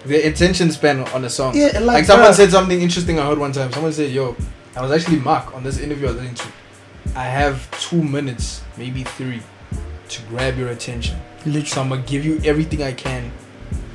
the 0.07 0.17
attention 0.27 0.71
span 0.73 1.01
on 1.15 1.25
a 1.25 1.31
song. 1.31 1.55
Yeah, 1.57 1.67
like, 1.81 1.83
Like 1.83 2.05
someone 2.05 2.33
said 2.35 2.51
something 2.51 2.81
interesting 2.81 3.19
I 3.19 3.27
heard 3.27 3.39
one 3.39 3.53
time. 3.53 3.71
Someone 3.73 3.93
said, 3.93 4.11
"Yo, 4.11 4.37
I 4.77 4.81
was 4.83 4.91
actually 4.93 5.19
Mark 5.21 5.55
on 5.55 5.63
this 5.63 5.79
interview 5.79 6.07
I 6.09 6.13
was 6.13 6.17
listening 6.21 6.35
to. 6.37 6.49
I 7.17 7.25
have 7.25 7.57
two 7.81 8.03
minutes, 8.03 8.63
maybe 8.79 9.03
three, 9.05 9.43
to 10.09 10.23
grab 10.31 10.57
your 10.59 10.69
attention. 10.69 11.17
Literally, 11.45 11.67
so 11.67 11.81
I'm 11.83 11.89
gonna 11.91 12.03
give 12.03 12.25
you 12.25 12.41
everything 12.45 12.83
I 12.83 12.93
can 12.93 13.31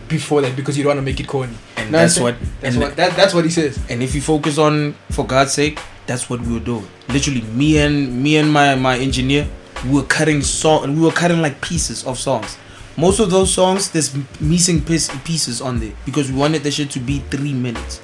before 0.08 0.42
that 0.42 0.56
because 0.56 0.78
you 0.78 0.84
don't 0.84 0.92
want 0.96 1.00
to 1.00 1.12
make 1.12 1.20
it 1.20 1.28
corny. 1.28 1.54
And 1.78 1.92
Know 1.92 2.00
that's 2.00 2.20
what. 2.20 2.36
That's 2.62 2.76
and 2.76 2.84
what 2.84 2.96
that, 2.96 3.16
that's 3.16 3.34
what 3.34 3.44
he 3.46 3.52
says. 3.52 3.78
and 3.90 4.02
if 4.04 4.16
you 4.16 4.22
focus 4.22 4.58
on 4.58 4.96
for 5.12 5.26
god's 5.26 5.54
sake 5.54 5.80
that's 6.08 6.30
what 6.30 6.40
we 6.42 6.54
were 6.54 6.60
doing 6.60 6.88
literally 7.10 7.42
me 7.42 7.78
and 7.80 8.22
me 8.24 8.38
and 8.38 8.52
my 8.52 8.76
my 8.76 8.98
engineer 8.98 9.48
we 9.86 9.92
were 9.92 10.04
cutting 10.04 10.42
song 10.42 10.84
and 10.84 10.96
we 10.96 11.02
were 11.06 11.12
cutting 11.12 11.42
like 11.42 11.60
pieces 11.62 12.06
of 12.06 12.18
songs 12.20 12.58
most 12.98 13.20
of 13.20 13.30
those 13.30 13.52
songs 13.54 13.90
there's 13.92 14.16
missing 14.40 14.82
piece, 14.82 15.10
pieces 15.24 15.62
on 15.62 15.80
there 15.80 15.94
because 16.06 16.32
we 16.32 16.38
wanted 16.38 16.64
the 16.64 16.72
shit 16.72 16.90
to 16.92 17.00
be 17.00 17.20
three 17.32 17.54
minutes 17.54 18.02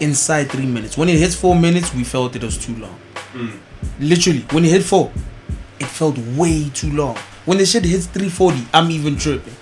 inside 0.00 0.44
three 0.50 0.66
minutes 0.66 0.96
when 0.98 1.08
it 1.08 1.18
hits 1.18 1.34
four 1.34 1.54
minutes 1.54 1.94
we 1.94 2.04
felt 2.04 2.34
it 2.36 2.42
was 2.44 2.58
too 2.58 2.74
long 2.76 2.96
Mm. 3.34 3.58
literally 4.00 4.40
when 4.50 4.64
it 4.64 4.70
hit 4.70 4.82
four 4.82 5.12
it 5.78 5.86
felt 5.86 6.16
way 6.36 6.68
too 6.70 6.90
long 6.92 7.16
when 7.44 7.58
the 7.58 7.66
shit 7.66 7.84
hits 7.84 8.06
340 8.06 8.66
i'm 8.72 8.90
even 8.90 9.16
tripping 9.16 9.54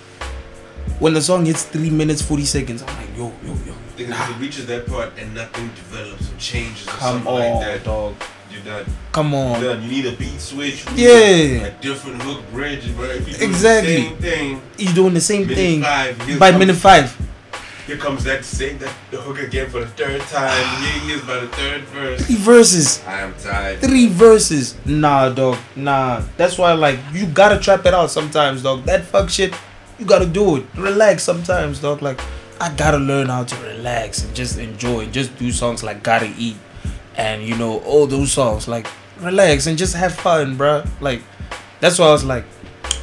when 0.99 1.13
the 1.13 1.21
song 1.21 1.45
hits 1.45 1.63
three 1.63 1.89
minutes 1.89 2.21
40 2.21 2.45
seconds 2.45 2.83
i'm 2.83 2.95
like 2.97 3.17
yo 3.17 3.31
yo 3.45 3.53
yo 3.65 3.73
Think 3.95 4.09
if 4.09 4.29
it 4.29 4.39
reaches 4.39 4.65
that 4.65 4.85
part 4.87 5.13
and 5.17 5.33
nothing 5.33 5.67
develops 5.69 6.29
or 6.29 6.37
changes 6.37 6.85
or 6.85 6.91
come 6.91 6.99
something 7.23 7.27
on 7.33 7.39
like 7.39 7.61
that, 7.65 7.83
dog 7.85 8.15
you're 8.51 8.61
done. 8.63 8.85
come 9.11 9.33
on 9.33 9.61
You're 9.61 9.73
done. 9.73 9.83
You 9.83 9.89
need 9.89 10.05
a 10.05 10.15
beat 10.17 10.39
switch. 10.39 10.85
Yeah. 10.95 11.09
A, 11.67 11.71
different 11.81 12.21
hook 12.21 12.41
bridge, 12.51 12.93
bro. 12.95 13.05
If 13.05 13.27
you 13.27 13.47
Exactly. 13.47 13.95
the 13.95 14.01
same 14.09 14.17
thing. 14.17 14.61
You're 14.77 14.93
doing 14.93 15.13
the 15.13 15.21
same 15.21 15.41
Minute 15.41 15.55
thing 15.57 15.81
five. 15.81 16.17
By 16.39 16.51
comes, 16.51 16.59
minute 16.59 16.75
five. 16.77 17.17
Here 17.87 17.97
comes 17.97 18.23
that 18.23 18.45
same 18.45 18.77
that 18.79 18.93
the 19.11 19.17
hook 19.17 19.39
again 19.39 19.69
for 19.69 19.79
the 19.81 19.87
third 19.87 20.21
time. 20.21 20.81
Here 20.81 20.99
he 21.01 21.11
is 21.13 21.21
by 21.21 21.35
the 21.39 21.47
third 21.49 21.81
verse. 21.83 22.25
Three 22.25 22.35
verses. 22.35 23.03
I 23.05 23.19
am 23.21 23.33
tired. 23.41 23.79
Three 23.79 24.07
verses. 24.07 24.75
Nah, 24.85 25.29
dog. 25.29 25.57
Nah. 25.75 26.21
That's 26.37 26.57
why, 26.57 26.73
like, 26.73 26.99
you 27.13 27.25
gotta 27.27 27.59
trap 27.59 27.85
it 27.85 27.93
out 27.93 28.09
sometimes, 28.09 28.63
dog. 28.63 28.83
That 28.85 29.03
fuck 29.05 29.29
shit, 29.29 29.53
you 29.99 30.05
gotta 30.05 30.25
do 30.25 30.57
it. 30.57 30.65
Relax 30.75 31.23
sometimes, 31.23 31.79
dog. 31.79 32.01
Like, 32.01 32.19
I 32.59 32.73
gotta 32.73 32.97
learn 32.97 33.27
how 33.27 33.43
to 33.43 33.55
relax 33.67 34.23
and 34.23 34.35
just 34.35 34.57
enjoy 34.57 35.01
and 35.01 35.13
just 35.13 35.37
do 35.37 35.51
songs 35.51 35.83
like 35.83 36.03
Gotta 36.03 36.33
Eat 36.37 36.57
and, 37.15 37.43
you 37.43 37.57
know, 37.57 37.79
all 37.79 38.07
those 38.07 38.31
songs. 38.31 38.67
Like, 38.67 38.87
relax 39.19 39.67
and 39.67 39.77
just 39.77 39.95
have 39.95 40.13
fun, 40.13 40.57
bro. 40.57 40.83
Like, 41.01 41.21
that's 41.79 41.99
why 41.99 42.07
I 42.07 42.11
was 42.11 42.23
like, 42.23 42.45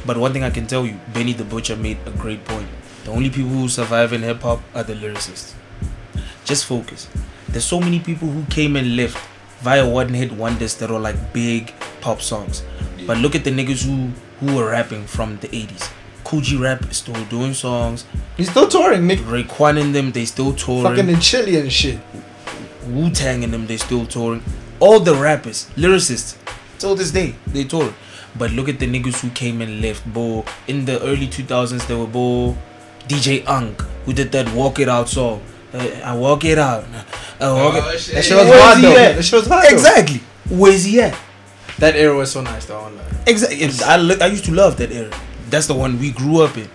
but 0.05 0.17
one 0.17 0.33
thing 0.33 0.43
I 0.43 0.49
can 0.49 0.67
tell 0.67 0.85
you, 0.85 0.99
Benny 1.13 1.33
the 1.33 1.43
Butcher 1.43 1.75
made 1.75 1.97
a 2.05 2.11
great 2.11 2.43
point. 2.45 2.67
The 3.05 3.11
only 3.11 3.29
people 3.29 3.51
who 3.51 3.69
survive 3.69 4.13
in 4.13 4.21
hip 4.21 4.41
hop 4.41 4.61
are 4.73 4.83
the 4.83 4.93
lyricists. 4.93 5.53
Just 6.45 6.65
focus. 6.65 7.07
There's 7.47 7.65
so 7.65 7.79
many 7.79 7.99
people 7.99 8.27
who 8.27 8.43
came 8.45 8.75
and 8.75 8.95
left 8.95 9.17
via 9.61 9.87
one 9.87 10.13
hit 10.13 10.31
wonders 10.31 10.75
that 10.75 10.91
are 10.91 10.99
like 10.99 11.33
big 11.33 11.73
pop 12.01 12.21
songs. 12.21 12.63
But 13.05 13.17
look 13.17 13.35
at 13.35 13.43
the 13.43 13.51
niggas 13.51 13.85
who 13.85 14.11
who 14.39 14.55
were 14.55 14.71
rapping 14.71 15.05
from 15.05 15.37
the 15.37 15.47
80s. 15.47 15.89
Kool 16.33 16.41
G 16.41 16.57
Rap 16.57 16.89
is 16.89 16.97
still 16.97 17.23
doing 17.25 17.53
songs. 17.53 18.05
He's 18.37 18.49
still 18.49 18.67
touring, 18.67 19.05
Nick. 19.05 19.19
Raekwon 19.19 19.79
and 19.79 19.93
them, 19.93 20.11
they 20.11 20.25
still 20.25 20.51
touring. 20.51 20.81
Fucking 20.83 21.07
in 21.07 21.19
Chile 21.19 21.57
and 21.57 21.71
shit. 21.71 21.99
Wu 22.87 23.11
Tang 23.11 23.43
and 23.43 23.53
them, 23.53 23.67
they 23.67 23.77
still 23.77 24.07
touring. 24.07 24.41
All 24.79 24.99
the 24.99 25.13
rappers, 25.13 25.69
lyricists, 25.75 26.35
till 26.79 26.95
this 26.95 27.11
day, 27.11 27.35
they 27.45 27.65
tour. 27.65 27.93
But 28.35 28.49
look 28.49 28.67
at 28.67 28.79
the 28.79 28.87
niggas 28.87 29.19
who 29.21 29.29
came 29.29 29.61
and 29.61 29.79
left, 29.79 30.03
bro. 30.11 30.43
In 30.67 30.85
the 30.85 30.99
early 31.03 31.27
2000s, 31.27 31.85
there 31.85 31.99
were 31.99 32.07
bro, 32.07 32.57
DJ 33.07 33.47
Unk, 33.47 33.79
who 34.05 34.13
did 34.13 34.31
that 34.31 34.51
Walk 34.55 34.79
It 34.79 34.89
Out 34.89 35.09
song. 35.09 35.39
Uh, 35.71 35.87
I 36.03 36.15
walk 36.15 36.45
it 36.45 36.57
out. 36.57 36.83
I 37.39 37.51
walk 37.53 37.75
Oh, 37.75 37.89
it. 37.93 37.99
shit. 37.99 38.15
That 38.15 38.25
shit 38.25 38.37
was 38.37 38.47
Where's 38.47 38.61
hard 38.63 38.83
though. 38.83 38.93
That 38.95 39.23
shit 39.23 39.39
was 39.39 39.47
hard. 39.47 39.71
Exactly. 39.71 40.21
Where's 40.49 40.83
he 40.83 40.99
at? 41.01 41.15
That 41.77 41.95
era 41.95 42.15
was 42.15 42.31
so 42.31 42.41
nice 42.41 42.65
though. 42.65 42.79
I. 42.79 42.91
Exactly. 43.29 43.69
I, 43.85 43.97
lo- 43.97 44.17
I 44.19 44.25
used 44.27 44.45
to 44.45 44.51
love 44.51 44.77
that 44.77 44.91
era. 44.91 45.11
That's 45.53 45.67
the 45.67 45.75
one 45.75 45.99
we 45.99 46.09
grew 46.09 46.41
up 46.41 46.57
in. 46.57 46.67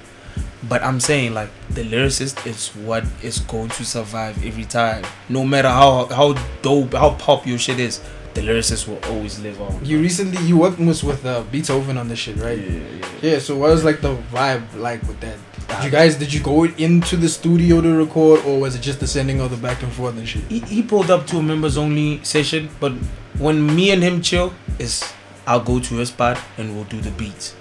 But 0.69 0.85
I'm 0.85 1.01
saying 1.01 1.35
like 1.35 1.51
the 1.69 1.83
lyricist 1.83 2.47
is 2.47 2.69
what 2.87 3.03
is 3.25 3.41
going 3.41 3.71
to 3.71 3.85
survive 3.85 4.39
every 4.47 4.67
time. 4.67 5.05
No 5.29 5.45
matter 5.45 5.69
how 5.69 6.07
how 6.07 6.35
dope, 6.63 6.95
how 6.95 7.15
pop 7.15 7.45
your 7.45 7.59
shit 7.59 7.81
is, 7.81 8.01
the 8.35 8.41
lyricist 8.41 8.87
will 8.87 9.01
always 9.11 9.41
live 9.41 9.61
on. 9.61 9.85
You 9.85 10.01
recently 10.01 10.41
you 10.47 10.57
worked 10.59 10.79
with 10.79 11.03
with 11.03 11.27
uh, 11.27 11.43
Beethoven 11.51 11.99
on 11.99 12.07
this 12.07 12.21
shit, 12.21 12.37
right? 12.37 12.57
Yeah, 12.57 12.71
yeah. 12.71 13.09
Yeah. 13.21 13.39
So 13.41 13.57
what 13.57 13.71
was 13.71 13.83
like 13.83 14.01
the 14.01 14.15
vibe 14.31 14.63
like 14.77 15.03
with 15.09 15.19
that? 15.27 15.39
Did 15.67 15.85
you 15.85 15.91
guys 15.91 16.15
did 16.15 16.33
you 16.33 16.41
go 16.41 16.65
into 16.65 17.17
the 17.17 17.29
studio 17.29 17.81
to 17.81 17.97
record, 17.97 18.47
or 18.47 18.61
was 18.61 18.77
it 18.77 18.81
just 18.81 19.01
the 19.01 19.09
sending 19.09 19.41
of 19.41 19.51
the 19.51 19.57
back 19.57 19.83
and 19.83 19.93
forth 19.93 20.17
and 20.17 20.29
shit? 20.29 20.45
He, 20.45 20.61
he 20.61 20.83
pulled 20.85 21.11
up 21.11 21.27
to 21.35 21.39
a 21.39 21.43
members 21.43 21.77
only 21.77 22.23
session, 22.23 22.71
but 22.79 22.93
when 23.39 23.67
me 23.75 23.91
and 23.91 24.05
him 24.05 24.23
chill, 24.23 24.55
is 24.79 25.03
I'll 25.49 25.67
go 25.67 25.81
to 25.81 25.95
his 25.97 26.11
spot 26.11 26.39
and 26.59 26.77
we'll 26.77 26.85
do 26.85 27.01
the 27.01 27.11
beats. 27.11 27.58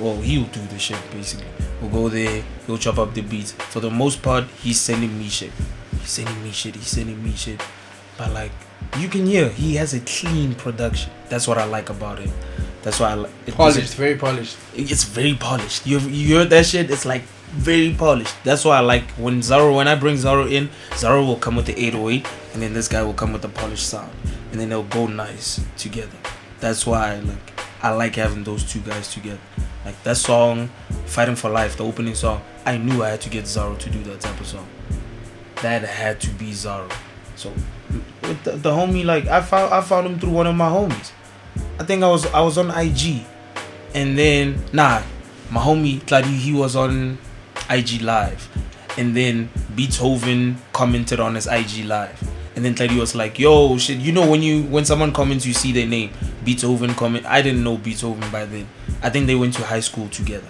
Well, 0.00 0.20
he'll 0.20 0.44
do 0.46 0.60
the 0.66 0.78
shit 0.78 0.98
basically. 1.12 1.46
We'll 1.80 1.90
go 1.90 2.08
there, 2.08 2.42
he'll 2.66 2.78
chop 2.78 2.98
up 2.98 3.14
the 3.14 3.20
beats. 3.22 3.52
For 3.52 3.80
the 3.80 3.90
most 3.90 4.22
part, 4.22 4.44
he's 4.62 4.80
sending 4.80 5.18
me 5.18 5.28
shit. 5.28 5.52
He's 6.00 6.10
sending 6.10 6.42
me 6.42 6.50
shit. 6.52 6.74
He's 6.74 6.88
sending 6.88 7.22
me 7.22 7.32
shit. 7.36 7.60
But 8.16 8.32
like, 8.32 8.52
you 8.98 9.08
can 9.08 9.26
hear 9.26 9.48
he 9.50 9.76
has 9.76 9.94
a 9.94 10.00
clean 10.00 10.54
production. 10.54 11.12
That's 11.28 11.46
what 11.46 11.58
I 11.58 11.64
like 11.64 11.90
about 11.90 12.18
it. 12.18 12.30
That's 12.82 12.98
why 12.98 13.10
I 13.10 13.14
like 13.14 13.30
it 13.46 13.54
Polished, 13.54 13.94
very 13.94 14.16
polished. 14.16 14.56
it's 14.74 15.04
very 15.04 15.34
polished. 15.34 15.86
You 15.86 15.98
you 16.00 16.36
heard 16.36 16.48
that 16.50 16.64
shit? 16.64 16.90
It's 16.90 17.04
like 17.04 17.22
very 17.52 17.92
polished. 17.92 18.34
That's 18.42 18.64
why 18.64 18.78
I 18.78 18.80
like 18.80 19.10
when 19.12 19.40
Zaro 19.40 19.76
when 19.76 19.86
I 19.86 19.94
bring 19.96 20.16
Zaro 20.16 20.50
in, 20.50 20.70
Zaro 20.92 21.26
will 21.26 21.36
come 21.36 21.56
with 21.56 21.66
the 21.66 21.78
808 21.78 22.26
and 22.54 22.62
then 22.62 22.72
this 22.72 22.88
guy 22.88 23.02
will 23.02 23.12
come 23.12 23.32
with 23.34 23.42
the 23.42 23.48
polished 23.50 23.86
sound. 23.86 24.10
And 24.52 24.60
then 24.60 24.70
they'll 24.70 24.82
go 24.84 25.06
nice 25.06 25.60
together. 25.76 26.16
That's 26.60 26.86
why 26.86 27.16
I 27.16 27.20
like 27.20 27.49
I 27.82 27.90
like 27.90 28.16
having 28.16 28.44
those 28.44 28.64
two 28.70 28.80
guys 28.80 29.12
together. 29.12 29.40
Like 29.84 30.02
that 30.02 30.16
song, 30.16 30.68
Fighting 31.06 31.36
for 31.36 31.48
Life, 31.48 31.76
the 31.76 31.84
opening 31.84 32.14
song, 32.14 32.42
I 32.66 32.76
knew 32.76 33.02
I 33.02 33.10
had 33.10 33.20
to 33.22 33.30
get 33.30 33.44
Zaro 33.44 33.78
to 33.78 33.90
do 33.90 34.02
that 34.04 34.20
type 34.20 34.38
of 34.38 34.46
song. 34.46 34.68
That 35.62 35.82
had 35.82 36.20
to 36.20 36.30
be 36.30 36.50
Zaro. 36.50 36.90
So 37.36 37.52
the, 38.44 38.52
the 38.52 38.70
homie, 38.70 39.04
like 39.04 39.26
I 39.26 39.40
found 39.40 39.72
I 39.72 39.80
found 39.80 40.06
him 40.06 40.18
through 40.18 40.30
one 40.30 40.46
of 40.46 40.54
my 40.54 40.68
homies. 40.68 41.12
I 41.78 41.84
think 41.84 42.02
I 42.02 42.08
was 42.08 42.26
I 42.26 42.40
was 42.40 42.58
on 42.58 42.70
IG, 42.70 43.24
and 43.94 44.16
then 44.16 44.62
nah, 44.72 45.02
my 45.50 45.60
homie 45.60 46.06
Claudio 46.06 46.30
he 46.30 46.52
was 46.52 46.76
on 46.76 47.18
IG 47.68 48.02
live, 48.02 48.48
and 48.98 49.16
then 49.16 49.50
Beethoven 49.74 50.58
commented 50.72 51.20
on 51.20 51.34
his 51.34 51.46
IG 51.46 51.84
live, 51.86 52.22
and 52.60 52.66
then 52.66 52.74
Claudio 52.74 53.00
was 53.00 53.14
like, 53.14 53.38
"Yo, 53.38 53.78
shit, 53.78 53.96
you 54.00 54.12
know 54.12 54.30
when 54.30 54.42
you 54.42 54.64
when 54.64 54.84
someone 54.84 55.14
comments, 55.14 55.46
you 55.46 55.54
see 55.54 55.72
their 55.72 55.86
name. 55.86 56.10
Beethoven 56.44 56.92
comment. 56.92 57.24
I 57.24 57.40
didn't 57.40 57.64
know 57.64 57.78
Beethoven 57.78 58.30
by 58.30 58.44
then. 58.44 58.68
I 59.02 59.08
think 59.08 59.26
they 59.26 59.34
went 59.34 59.54
to 59.54 59.64
high 59.64 59.80
school 59.80 60.10
together. 60.10 60.46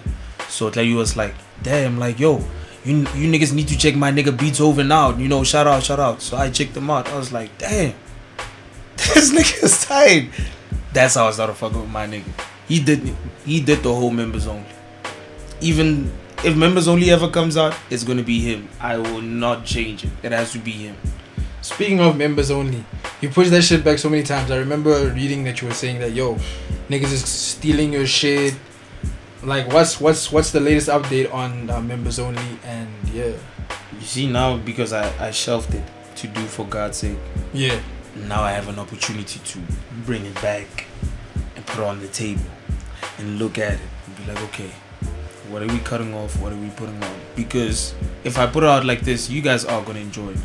So 0.49 0.69
Claudio 0.69 0.97
was 0.97 1.15
like, 1.15 1.33
damn, 1.63 1.97
like 1.97 2.19
yo." 2.19 2.43
You, 2.83 2.97
you 3.15 3.31
niggas 3.31 3.53
need 3.53 3.67
to 3.67 3.77
check 3.77 3.95
my 3.95 4.11
nigga 4.11 4.35
Beethoven 4.37 4.91
out. 4.91 5.19
You 5.19 5.27
know, 5.27 5.43
shout 5.43 5.67
out, 5.67 5.83
shout 5.83 5.99
out. 5.99 6.19
So 6.21 6.35
I 6.35 6.49
checked 6.49 6.73
them 6.73 6.89
out. 6.89 7.07
I 7.09 7.15
was 7.15 7.31
like, 7.31 7.55
damn, 7.59 7.93
this 8.97 9.31
nigga's 9.31 9.85
tight. 9.85 10.31
That's 10.91 11.13
how 11.13 11.27
I 11.27 11.31
started 11.31 11.53
fucking 11.53 11.79
with 11.79 11.91
my 11.91 12.07
nigga. 12.07 12.25
He 12.67 12.83
did 12.83 13.15
he 13.45 13.61
did 13.61 13.83
the 13.83 13.95
whole 13.95 14.11
members 14.11 14.47
only. 14.47 14.65
Even 15.61 16.11
if 16.43 16.57
members 16.57 16.89
only 16.89 17.09
ever 17.11 17.29
comes 17.29 17.55
out, 17.55 17.73
it's 17.89 18.03
gonna 18.03 18.23
be 18.23 18.41
him. 18.41 18.67
I 18.81 18.97
will 18.97 19.21
not 19.21 19.63
change 19.63 20.03
it. 20.03 20.11
It 20.23 20.33
has 20.33 20.51
to 20.51 20.59
be 20.59 20.71
him. 20.71 20.97
Speaking 21.61 21.99
of 21.99 22.17
members 22.17 22.49
only, 22.49 22.83
you 23.21 23.29
pushed 23.29 23.51
that 23.51 23.61
shit 23.61 23.83
back 23.83 23.99
so 23.99 24.09
many 24.09 24.23
times. 24.23 24.49
I 24.49 24.57
remember 24.57 25.09
reading 25.13 25.43
that 25.43 25.61
you 25.61 25.67
were 25.67 25.73
saying 25.73 25.99
that 25.99 26.11
yo, 26.13 26.35
niggas 26.89 27.11
is 27.13 27.23
stealing 27.27 27.93
your 27.93 28.07
shit. 28.07 28.55
Like 29.43 29.71
what's 29.71 29.99
what's 30.01 30.31
what's 30.31 30.51
the 30.51 30.59
latest 30.59 30.89
update 30.89 31.31
on 31.33 31.69
uh, 31.69 31.79
members 31.81 32.17
only? 32.19 32.41
And 32.65 32.89
yeah, 33.13 33.33
You 33.93 34.01
see 34.01 34.27
now 34.31 34.57
because 34.57 34.91
I, 34.93 35.27
I 35.27 35.31
shelved 35.31 35.73
it 35.75 35.83
to 36.17 36.27
do 36.27 36.41
for 36.45 36.65
God's 36.65 36.97
sake. 36.97 37.17
yeah, 37.53 37.79
now 38.27 38.41
I 38.41 38.51
have 38.51 38.67
an 38.67 38.79
opportunity 38.79 39.39
to 39.39 39.59
bring 40.05 40.25
it 40.25 40.35
back 40.41 40.85
and 41.55 41.65
put 41.65 41.79
it 41.81 41.85
on 41.85 41.99
the 41.99 42.07
table 42.07 42.41
and 43.19 43.37
look 43.39 43.57
at 43.59 43.73
it 43.73 43.79
and 44.07 44.17
be 44.17 44.25
like, 44.31 44.41
okay, 44.49 44.69
what 45.49 45.61
are 45.61 45.67
we 45.67 45.79
cutting 45.79 46.13
off? 46.15 46.39
What 46.41 46.53
are 46.53 46.57
we 46.57 46.69
putting 46.71 47.01
on? 47.03 47.15
Because 47.35 47.93
if 48.23 48.37
I 48.39 48.45
put 48.47 48.63
it 48.63 48.69
out 48.69 48.83
like 48.85 49.01
this, 49.01 49.29
you 49.29 49.41
guys 49.41 49.63
are 49.65 49.81
gonna 49.83 49.99
enjoy 49.99 50.29
it. 50.31 50.37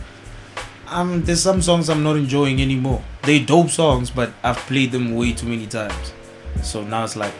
Um, 0.89 1.25
there's 1.25 1.43
some 1.43 1.63
songs 1.63 1.89
I'm 1.89 2.03
not 2.05 2.17
enjoying 2.17 2.63
anymore. 2.63 3.03
They 3.23 3.41
dope 3.41 3.71
songs, 3.71 4.11
but 4.11 4.33
I've 4.45 4.57
played 4.57 4.93
them 4.93 5.17
way 5.17 5.33
too 5.33 5.47
many 5.47 5.67
times. 5.67 6.13
So 6.63 6.83
now 6.83 7.05
it's 7.05 7.17
like, 7.17 7.35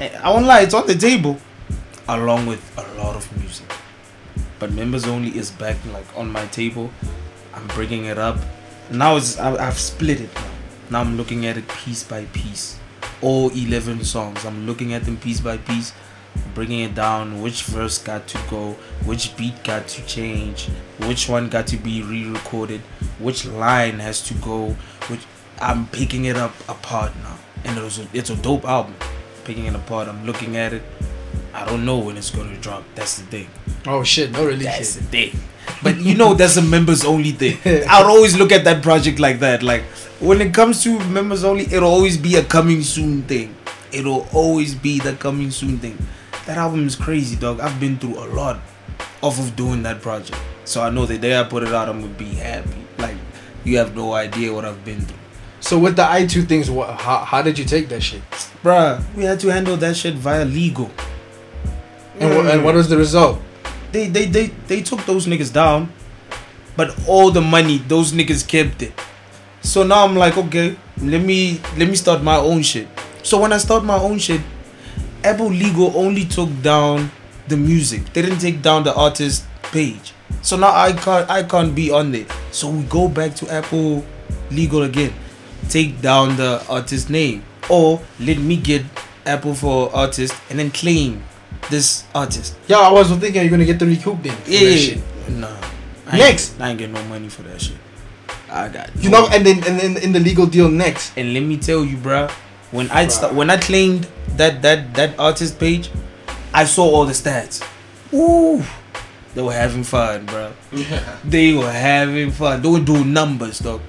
I 0.00 0.30
won't 0.30 0.46
lie, 0.46 0.62
it's 0.62 0.72
on 0.72 0.86
the 0.86 0.94
table, 0.94 1.38
along 2.08 2.46
with 2.46 2.62
a 2.78 3.02
lot 3.02 3.16
of 3.16 3.36
music. 3.36 3.70
But 4.58 4.72
members 4.72 5.06
only 5.06 5.36
is 5.36 5.50
back 5.50 5.76
like 5.92 6.06
on 6.16 6.32
my 6.32 6.46
table. 6.46 6.90
I'm 7.54 7.66
bringing 7.68 8.06
it 8.06 8.18
up. 8.18 8.38
Now 8.90 9.16
it's 9.16 9.38
I, 9.38 9.54
I've 9.56 9.78
split 9.78 10.20
it. 10.20 10.34
Now. 10.34 10.42
now 10.90 11.00
I'm 11.00 11.16
looking 11.16 11.46
at 11.46 11.56
it 11.56 11.68
piece 11.68 12.02
by 12.02 12.24
piece. 12.26 12.78
All 13.20 13.50
11 13.50 14.04
songs. 14.04 14.44
I'm 14.46 14.66
looking 14.66 14.94
at 14.94 15.04
them 15.04 15.18
piece 15.18 15.40
by 15.40 15.58
piece, 15.58 15.92
bringing 16.54 16.80
it 16.80 16.94
down. 16.94 17.42
Which 17.42 17.64
verse 17.64 17.98
got 17.98 18.26
to 18.28 18.38
go? 18.48 18.72
Which 19.04 19.36
beat 19.36 19.62
got 19.64 19.88
to 19.88 20.06
change? 20.06 20.68
Which 20.98 21.28
one 21.28 21.48
got 21.48 21.66
to 21.68 21.76
be 21.76 22.02
re-recorded? 22.02 22.80
Which 23.18 23.46
line 23.46 23.98
has 23.98 24.20
to 24.28 24.34
go? 24.34 24.76
Which 25.08 25.20
I'm 25.60 25.86
picking 25.88 26.24
it 26.24 26.36
up 26.36 26.54
apart 26.68 27.12
now, 27.22 27.36
and 27.64 27.78
it 27.78 27.82
was 27.82 27.98
a, 27.98 28.06
it's 28.12 28.30
a 28.30 28.36
dope 28.36 28.64
album. 28.64 28.94
Picking 29.44 29.66
it 29.66 29.74
apart. 29.74 30.08
I'm 30.08 30.24
looking 30.26 30.56
at 30.56 30.72
it. 30.72 30.82
I 31.52 31.64
don't 31.66 31.84
know 31.84 31.98
when 31.98 32.16
it's 32.16 32.30
gonna 32.30 32.56
drop. 32.56 32.84
That's 32.94 33.18
the 33.18 33.26
thing. 33.26 33.48
Oh 33.86 34.04
shit, 34.04 34.30
no 34.30 34.46
release 34.46 34.66
That's 34.66 34.94
the 34.96 35.02
thing. 35.02 35.40
But 35.82 35.98
you 36.00 36.14
know, 36.14 36.34
that's 36.34 36.56
a 36.56 36.62
members 36.62 37.04
only 37.04 37.32
thing. 37.32 37.58
I'll 37.88 38.06
always 38.06 38.36
look 38.36 38.52
at 38.52 38.64
that 38.64 38.82
project 38.82 39.18
like 39.18 39.40
that. 39.40 39.62
Like 39.62 39.82
when 40.20 40.40
it 40.40 40.54
comes 40.54 40.82
to 40.84 40.98
members 41.06 41.44
only, 41.44 41.64
it'll 41.64 41.90
always 41.90 42.16
be 42.16 42.36
a 42.36 42.44
coming 42.44 42.82
soon 42.82 43.22
thing. 43.22 43.54
It'll 43.92 44.28
always 44.32 44.74
be 44.74 45.00
the 45.00 45.14
coming 45.14 45.50
soon 45.50 45.78
thing. 45.78 45.98
That 46.50 46.58
album 46.58 46.84
is 46.84 46.96
crazy, 46.96 47.36
dog. 47.36 47.60
I've 47.60 47.78
been 47.78 47.96
through 47.96 48.18
a 48.18 48.26
lot 48.34 48.58
off 49.22 49.38
of 49.38 49.54
doing 49.54 49.84
that 49.84 50.02
project. 50.02 50.36
So 50.64 50.82
I 50.82 50.90
know 50.90 51.06
the 51.06 51.16
day 51.16 51.38
I 51.38 51.44
put 51.44 51.62
it 51.62 51.72
out, 51.72 51.88
I'm 51.88 52.00
gonna 52.00 52.12
be 52.14 52.24
happy. 52.24 52.74
Like 52.98 53.14
you 53.62 53.78
have 53.78 53.94
no 53.94 54.14
idea 54.14 54.52
what 54.52 54.64
I've 54.64 54.84
been 54.84 55.00
through. 55.00 55.16
So 55.60 55.78
with 55.78 55.94
the 55.94 56.10
i 56.10 56.26
two 56.26 56.42
things, 56.42 56.68
what, 56.68 57.00
how, 57.00 57.18
how 57.18 57.40
did 57.40 57.56
you 57.56 57.64
take 57.64 57.88
that 57.90 58.02
shit? 58.02 58.20
Bruh, 58.64 59.00
we 59.14 59.22
had 59.22 59.38
to 59.38 59.52
handle 59.52 59.76
that 59.76 59.94
shit 59.96 60.14
via 60.14 60.44
legal. 60.44 60.90
And, 62.18 62.34
wha- 62.34 62.50
and 62.50 62.64
what 62.64 62.74
was 62.74 62.88
the 62.88 62.96
result? 62.96 63.38
they 63.92 64.08
they 64.08 64.26
they 64.26 64.46
they 64.66 64.82
took 64.82 65.06
those 65.06 65.28
niggas 65.28 65.52
down, 65.52 65.92
but 66.76 66.98
all 67.06 67.30
the 67.30 67.40
money 67.40 67.78
those 67.78 68.10
niggas 68.12 68.42
kept 68.44 68.82
it. 68.82 68.92
So 69.62 69.84
now 69.84 70.04
I'm 70.04 70.16
like, 70.16 70.36
okay, 70.36 70.76
let 71.00 71.22
me 71.22 71.60
let 71.78 71.88
me 71.88 71.94
start 71.94 72.24
my 72.24 72.38
own 72.38 72.62
shit. 72.62 72.88
So 73.22 73.38
when 73.38 73.52
I 73.52 73.58
start 73.58 73.84
my 73.84 74.00
own 74.00 74.18
shit, 74.18 74.40
Apple 75.24 75.48
Legal 75.50 75.92
only 75.96 76.24
took 76.24 76.48
down 76.62 77.10
the 77.48 77.56
music. 77.56 78.12
They 78.12 78.22
didn't 78.22 78.38
take 78.38 78.62
down 78.62 78.84
the 78.84 78.94
artist 78.94 79.44
page. 79.72 80.12
So 80.42 80.56
now 80.56 80.72
I 80.74 80.92
can't 80.92 81.28
I 81.28 81.42
can't 81.42 81.74
be 81.74 81.90
on 81.90 82.12
there. 82.12 82.26
So 82.52 82.70
we 82.70 82.82
go 82.84 83.08
back 83.08 83.34
to 83.36 83.48
Apple 83.52 84.04
Legal 84.50 84.82
again. 84.84 85.12
Take 85.68 86.00
down 86.00 86.36
the 86.36 86.64
artist 86.68 87.10
name. 87.10 87.42
Or 87.68 88.00
let 88.18 88.38
me 88.38 88.56
get 88.56 88.82
Apple 89.26 89.54
for 89.54 89.94
artist 89.94 90.34
and 90.48 90.58
then 90.58 90.70
claim 90.70 91.22
this 91.68 92.04
artist. 92.14 92.56
Yeah, 92.66 92.78
I 92.78 92.90
was 92.90 93.10
thinking 93.10 93.42
you're 93.42 93.50
gonna 93.50 93.64
get 93.66 93.78
the 93.78 93.86
recoup 93.86 94.22
then. 94.22 94.36
Yeah, 94.46 94.60
that 94.70 94.76
shit. 94.78 94.96
yeah. 94.98 95.36
Nah. 95.36 95.56
I 96.06 96.18
Next. 96.18 96.60
I 96.60 96.70
ain't 96.70 96.78
getting 96.78 96.94
no 96.94 97.04
money 97.04 97.28
for 97.28 97.42
that 97.42 97.60
shit. 97.60 97.76
I 98.50 98.68
got 98.68 98.90
You 98.96 99.10
no- 99.10 99.26
know, 99.26 99.28
and 99.30 99.46
then 99.46 99.62
and 99.64 99.78
then 99.78 99.96
in 99.98 100.12
the 100.12 100.18
legal 100.20 100.46
deal 100.46 100.68
next. 100.68 101.12
and 101.16 101.34
let 101.34 101.40
me 101.44 101.56
tell 101.56 101.84
you, 101.84 101.96
bruh, 101.98 102.30
when 102.72 102.90
I 102.90 103.06
sta- 103.06 103.30
when 103.32 103.50
I 103.50 103.58
claimed 103.58 104.08
that 104.36 104.62
that 104.62 104.94
that 104.94 105.18
artist 105.18 105.58
page, 105.58 105.90
I 106.52 106.64
saw 106.64 106.84
all 106.84 107.06
the 107.06 107.12
stats. 107.12 107.66
Ooh, 108.12 108.62
they 109.34 109.42
were 109.42 109.52
having 109.52 109.84
fun, 109.84 110.26
bruh. 110.26 110.52
They 111.24 111.52
were 111.52 111.70
having 111.70 112.30
fun. 112.30 112.62
They 112.62 112.68
were 112.68 112.80
doing 112.80 113.12
numbers, 113.12 113.60
dog. 113.60 113.80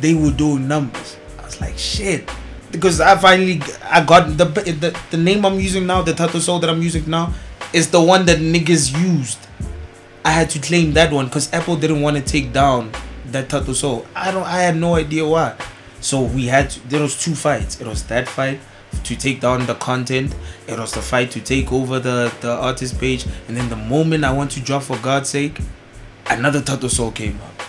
They 0.00 0.14
were 0.14 0.32
doing 0.32 0.66
numbers. 0.66 1.16
I 1.38 1.44
was 1.44 1.60
like, 1.60 1.78
shit. 1.78 2.28
Because 2.70 3.00
I 3.00 3.16
finally 3.16 3.62
I 3.84 4.04
got 4.04 4.36
the 4.36 4.46
the, 4.46 4.98
the 5.10 5.16
name 5.16 5.44
I'm 5.44 5.60
using 5.60 5.86
now, 5.86 6.02
the 6.02 6.14
tattoo 6.14 6.40
soul 6.40 6.58
that 6.60 6.70
I'm 6.70 6.82
using 6.82 7.08
now, 7.08 7.32
is 7.72 7.90
the 7.90 8.00
one 8.00 8.26
that 8.26 8.38
niggas 8.38 8.92
used. 9.00 9.38
I 10.24 10.30
had 10.30 10.48
to 10.50 10.58
claim 10.58 10.94
that 10.94 11.12
one 11.12 11.26
because 11.26 11.52
Apple 11.52 11.76
didn't 11.76 12.00
want 12.00 12.16
to 12.16 12.22
take 12.22 12.52
down 12.52 12.90
that 13.26 13.48
tattoo 13.50 13.74
soul. 13.74 14.06
I 14.16 14.30
don't 14.30 14.42
I 14.42 14.62
had 14.62 14.76
no 14.76 14.96
idea 14.96 15.26
why. 15.26 15.54
So 16.00 16.22
we 16.22 16.46
had 16.46 16.70
to, 16.70 16.88
there 16.88 17.00
was 17.00 17.20
two 17.20 17.34
fights. 17.34 17.80
It 17.80 17.86
was 17.86 18.02
that 18.04 18.28
fight 18.28 18.60
to 19.04 19.16
take 19.16 19.40
down 19.40 19.66
the 19.66 19.74
content. 19.74 20.34
It 20.66 20.78
was 20.78 20.92
the 20.92 21.02
fight 21.02 21.30
to 21.32 21.40
take 21.40 21.72
over 21.72 21.98
the 22.00 22.32
the 22.40 22.52
artist 22.52 22.98
page. 22.98 23.26
And 23.48 23.56
then 23.56 23.68
the 23.68 23.76
moment 23.76 24.24
I 24.24 24.32
want 24.32 24.50
to 24.52 24.60
drop 24.60 24.82
for 24.84 24.96
God's 24.98 25.28
sake, 25.30 25.58
another 26.26 26.60
tattoo 26.62 26.88
soul 26.88 27.10
came 27.12 27.38
up. 27.42 27.62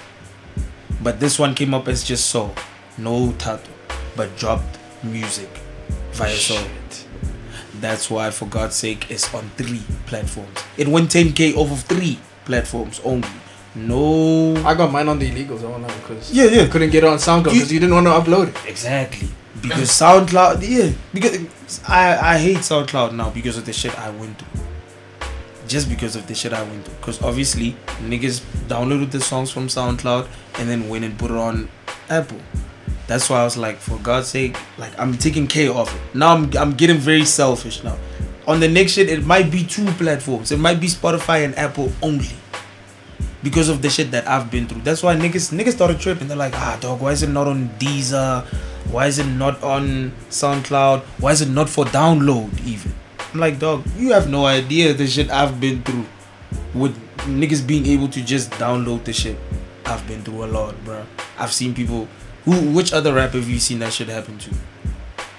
But 1.01 1.19
this 1.19 1.38
one 1.38 1.53
came 1.55 1.73
up 1.73 1.88
as 1.88 2.03
just 2.03 2.27
soul, 2.27 2.53
no 2.97 3.31
tattoo, 3.38 3.72
but 4.15 4.35
dropped 4.38 4.80
music 5.03 5.49
via 6.14 6.33
soul. 6.35 6.65
That's 7.80 8.09
why 8.09 8.31
for 8.31 8.45
God's 8.45 8.75
sake 8.75 9.11
it's 9.11 9.31
on 9.33 9.49
three 9.57 9.81
platforms. 10.07 10.57
It 10.77 10.88
went 10.88 11.11
10k 11.11 11.55
off 11.55 11.72
of 11.72 11.81
three 11.81 12.17
platforms 12.45 13.01
only. 13.03 13.27
No 13.75 14.55
I 14.65 14.73
got 14.73 14.91
mine 14.91 15.09
on 15.09 15.19
the 15.19 15.30
illegals. 15.30 15.59
I 15.59 15.64
don't 15.69 15.81
know 15.81 15.88
because 16.01 16.31
Yeah, 16.31 16.45
yeah. 16.45 16.67
couldn't 16.67 16.89
get 16.91 17.03
it 17.03 17.07
on 17.07 17.17
SoundCloud 17.17 17.47
You- 17.53 17.59
because 17.59 17.73
you, 17.73 17.80
didn't 17.81 17.93
want 17.93 18.07
to 18.07 18.14
upload 18.31 18.47
it. 18.47 18.55
Exactly. 18.65 19.27
Because 19.61 19.90
SoundCloud, 19.90 20.67
yeah. 20.67 20.92
Because 21.14 21.40
I 21.88 22.35
I 22.35 22.38
hate 22.38 22.58
SoundCloud 22.58 23.14
now 23.14 23.30
because 23.30 23.58
of 23.58 23.66
the 23.66 23.74
shit 23.74 23.98
I 23.98 24.09
went 24.09 24.40
through. 24.40 24.64
Just 25.67 25.90
because 25.90 26.16
of 26.16 26.27
the 26.27 26.35
shit 26.35 26.53
I 26.53 26.61
went 26.64 26.85
through. 26.85 26.95
Because 26.95 27.22
obviously 27.22 27.75
niggas 28.00 28.42
downloaded 28.67 29.11
the 29.11 29.22
songs 29.22 29.51
from 29.51 29.67
SoundCloud 29.67 30.27
and 30.59 30.69
then 30.69 30.90
went 30.90 31.06
and 31.06 31.17
put 31.17 31.32
it 31.32 31.38
on 31.38 31.69
Apple. 32.09 32.40
That's 33.08 33.30
why 33.30 33.42
I 33.42 33.43
was 33.43 33.56
like, 33.56 33.77
for 33.77 33.98
God's 34.00 34.27
sake, 34.27 34.58
like 34.77 34.98
I'm 35.00 35.17
taking 35.17 35.48
care 35.48 35.72
of 35.72 35.93
it. 35.93 36.16
Now 36.16 36.35
I'm 36.35 36.56
I'm 36.58 36.74
getting 36.74 36.98
very 36.98 37.25
selfish 37.25 37.84
now. 37.84 37.98
On 38.48 38.59
the 38.59 38.67
next 38.67 38.92
shit, 38.92 39.09
it 39.09 39.25
might 39.25 39.50
be 39.50 39.64
two 39.64 39.85
platforms. 39.93 40.51
It 40.51 40.59
might 40.59 40.80
be 40.80 40.88
Spotify 40.88 41.45
and 41.45 41.58
Apple 41.58 41.92
only 42.03 42.30
because 43.45 43.69
of 43.69 43.83
the 43.83 43.90
shit 43.91 44.09
that 44.09 44.27
I've 44.27 44.49
been 44.49 44.67
through. 44.67 44.82
That's 44.82 45.03
why 45.03 45.15
niggas 45.15 45.53
niggas 45.53 45.74
started 45.74 45.99
tripping. 45.99 46.24
And 46.24 46.32
They're 46.32 46.38
like, 46.38 46.56
ah, 46.56 46.77
dog, 46.82 46.99
why 46.99 47.11
is 47.11 47.22
it 47.22 47.30
not 47.30 47.48
on 47.48 47.69
Deezer? 47.77 48.43
Why 48.90 49.06
is 49.06 49.19
it 49.19 49.27
not 49.27 49.61
on 49.64 50.11
SoundCloud? 50.32 51.03
Why 51.22 51.32
is 51.32 51.41
it 51.41 51.49
not 51.49 51.69
for 51.69 51.85
download 51.85 52.49
even? 52.65 52.93
I'm 53.33 53.40
like, 53.40 53.59
dog, 53.59 53.85
you 53.98 54.14
have 54.14 54.30
no 54.30 54.48
idea 54.48 54.93
the 54.93 55.06
shit 55.06 55.30
I've 55.30 55.61
been 55.61 55.83
through 55.83 56.06
with 56.74 56.98
niggas 57.30 57.65
being 57.65 57.85
able 57.85 58.07
to 58.17 58.24
just 58.24 58.49
download 58.57 59.03
the 59.03 59.14
shit. 59.14 59.38
I've 59.85 60.06
been 60.07 60.24
through 60.24 60.45
a 60.45 60.49
lot, 60.49 60.74
bro. 60.83 61.06
I've 61.38 61.53
seen 61.53 61.75
people. 61.75 62.07
Who? 62.45 62.72
Which 62.74 62.93
other 62.93 63.14
rapper 63.14 63.38
have 63.38 63.48
you 63.48 63.59
seen 63.59 63.77
that 63.80 63.93
shit 63.93 64.09
happen 64.09 64.40
to? 64.40 64.51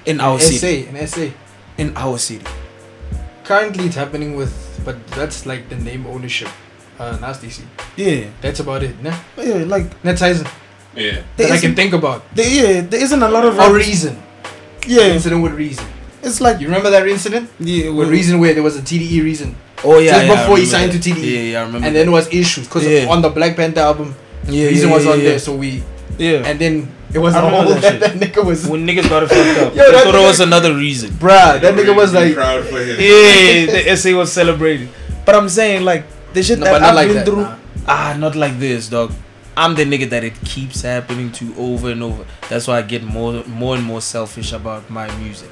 In 0.04 0.20
our 0.20 0.38
city. 0.38 0.84
SA, 0.84 0.90
an 0.90 1.06
SA. 1.08 1.26
In 1.78 1.96
our 1.96 2.18
city. 2.18 2.46
Currently, 3.42 3.86
it's 3.86 3.96
happening 3.96 4.36
with, 4.36 4.54
but 4.84 5.04
that's 5.08 5.44
like 5.44 5.68
the 5.68 5.76
name 5.76 6.06
ownership. 6.06 6.48
Uh, 6.98 7.16
Nasty 7.20 7.50
C. 7.50 7.62
Yeah. 7.96 8.26
That's 8.40 8.60
about 8.60 8.82
it. 8.82 9.00
Nah, 9.02 9.14
Yeah. 9.36 9.64
Like 9.66 9.90
that's 10.02 10.20
Tyson. 10.20 10.46
Yeah. 10.94 11.22
That 11.36 11.50
I 11.52 11.58
can 11.58 11.74
think 11.74 11.92
about. 11.92 12.24
there, 12.34 12.48
yeah, 12.48 12.80
there 12.80 13.02
isn't 13.02 13.22
a 13.22 13.28
lot 13.28 13.44
of 13.44 13.54
Or 13.56 13.68
rappers- 13.68 13.86
reason. 13.86 14.22
Yeah. 14.86 15.12
Incident 15.12 15.42
with 15.42 15.52
reason. 15.52 15.84
It's 16.22 16.40
like 16.40 16.58
You 16.60 16.66
remember 16.68 16.90
that 16.90 17.06
incident? 17.06 17.50
yeah, 17.60 17.90
With 17.90 18.08
reason 18.08 18.40
where 18.40 18.54
there 18.54 18.62
was 18.62 18.76
a 18.76 18.82
TDE 18.82 19.22
reason, 19.22 19.54
Oh 19.84 19.98
yeah, 19.98 20.12
Just 20.12 20.26
yeah, 20.26 20.32
I 20.32 20.36
before 20.40 20.56
he 20.58 20.64
signed 20.66 20.92
that. 20.92 21.02
to 21.02 21.10
TDE. 21.10 21.22
Yeah, 21.22 21.40
yeah, 21.40 21.58
I 21.60 21.62
remember. 21.66 21.86
and 21.86 21.94
that. 21.94 21.98
then 22.00 22.08
it 22.08 22.10
was 22.10 22.26
issues 22.32 22.66
because 22.66 22.86
Yeah. 22.86 23.06
on 23.12 23.20
the 23.20 23.28
Black 23.28 23.54
Panther 23.56 23.80
album, 23.80 24.14
yeah, 24.48 24.66
reason 24.68 24.88
yeah, 24.88 24.94
was 24.96 25.06
on 25.06 25.18
yeah. 25.18 25.24
there. 25.24 25.38
So 25.38 25.54
we 25.54 25.82
Yeah. 26.18 26.48
and 26.48 26.58
then 26.58 26.88
it 27.12 27.18
was 27.18 27.34
I 27.34 27.40
a 27.42 27.44
remember 27.44 27.72
whole 27.72 27.80
that 27.80 28.00
that, 28.00 28.18
that 28.18 28.32
nigga 28.32 28.42
was 28.44 28.66
when 28.66 28.86
niggas 28.88 29.08
got 29.08 29.22
it 29.24 29.28
fucked 29.28 29.58
up, 29.60 29.74
Yo, 29.76 29.84
they 29.84 29.92
that 29.92 30.04
thought 30.04 30.14
it 30.14 30.26
was 30.26 30.40
another 30.40 30.72
reason. 30.74 31.10
bruh. 31.10 31.60
That 31.60 31.74
nigga 31.76 31.94
was 31.94 32.14
like, 32.14 32.34
proud 32.34 32.64
for 32.64 32.80
him. 32.80 32.96
Yeah, 32.98 33.66
the 33.74 33.82
essay 33.90 34.14
was 34.14 34.32
celebrated. 34.32 34.88
But 35.26 35.34
I'm 35.34 35.48
saying 35.50 35.84
like 35.84 36.04
the 36.36 36.42
shit 36.42 36.58
No, 36.60 36.66
that 36.66 36.82
I've 36.82 36.94
like 36.94 37.08
been 37.08 37.16
that, 37.16 37.26
through. 37.26 37.42
nah. 37.42 37.56
Ah, 37.88 38.16
not 38.18 38.34
like 38.36 38.58
this, 38.58 38.88
dog. 38.88 39.12
I'm 39.56 39.74
the 39.74 39.84
nigga 39.84 40.08
that 40.10 40.22
it 40.22 40.34
keeps 40.44 40.82
happening 40.82 41.32
to 41.40 41.54
over 41.56 41.90
and 41.90 42.02
over. 42.02 42.24
That's 42.50 42.66
why 42.68 42.78
I 42.78 42.82
get 42.82 43.02
more, 43.02 43.42
more 43.44 43.74
and 43.76 43.84
more 43.84 44.02
selfish 44.02 44.52
about 44.52 44.90
my 44.90 45.06
music. 45.18 45.48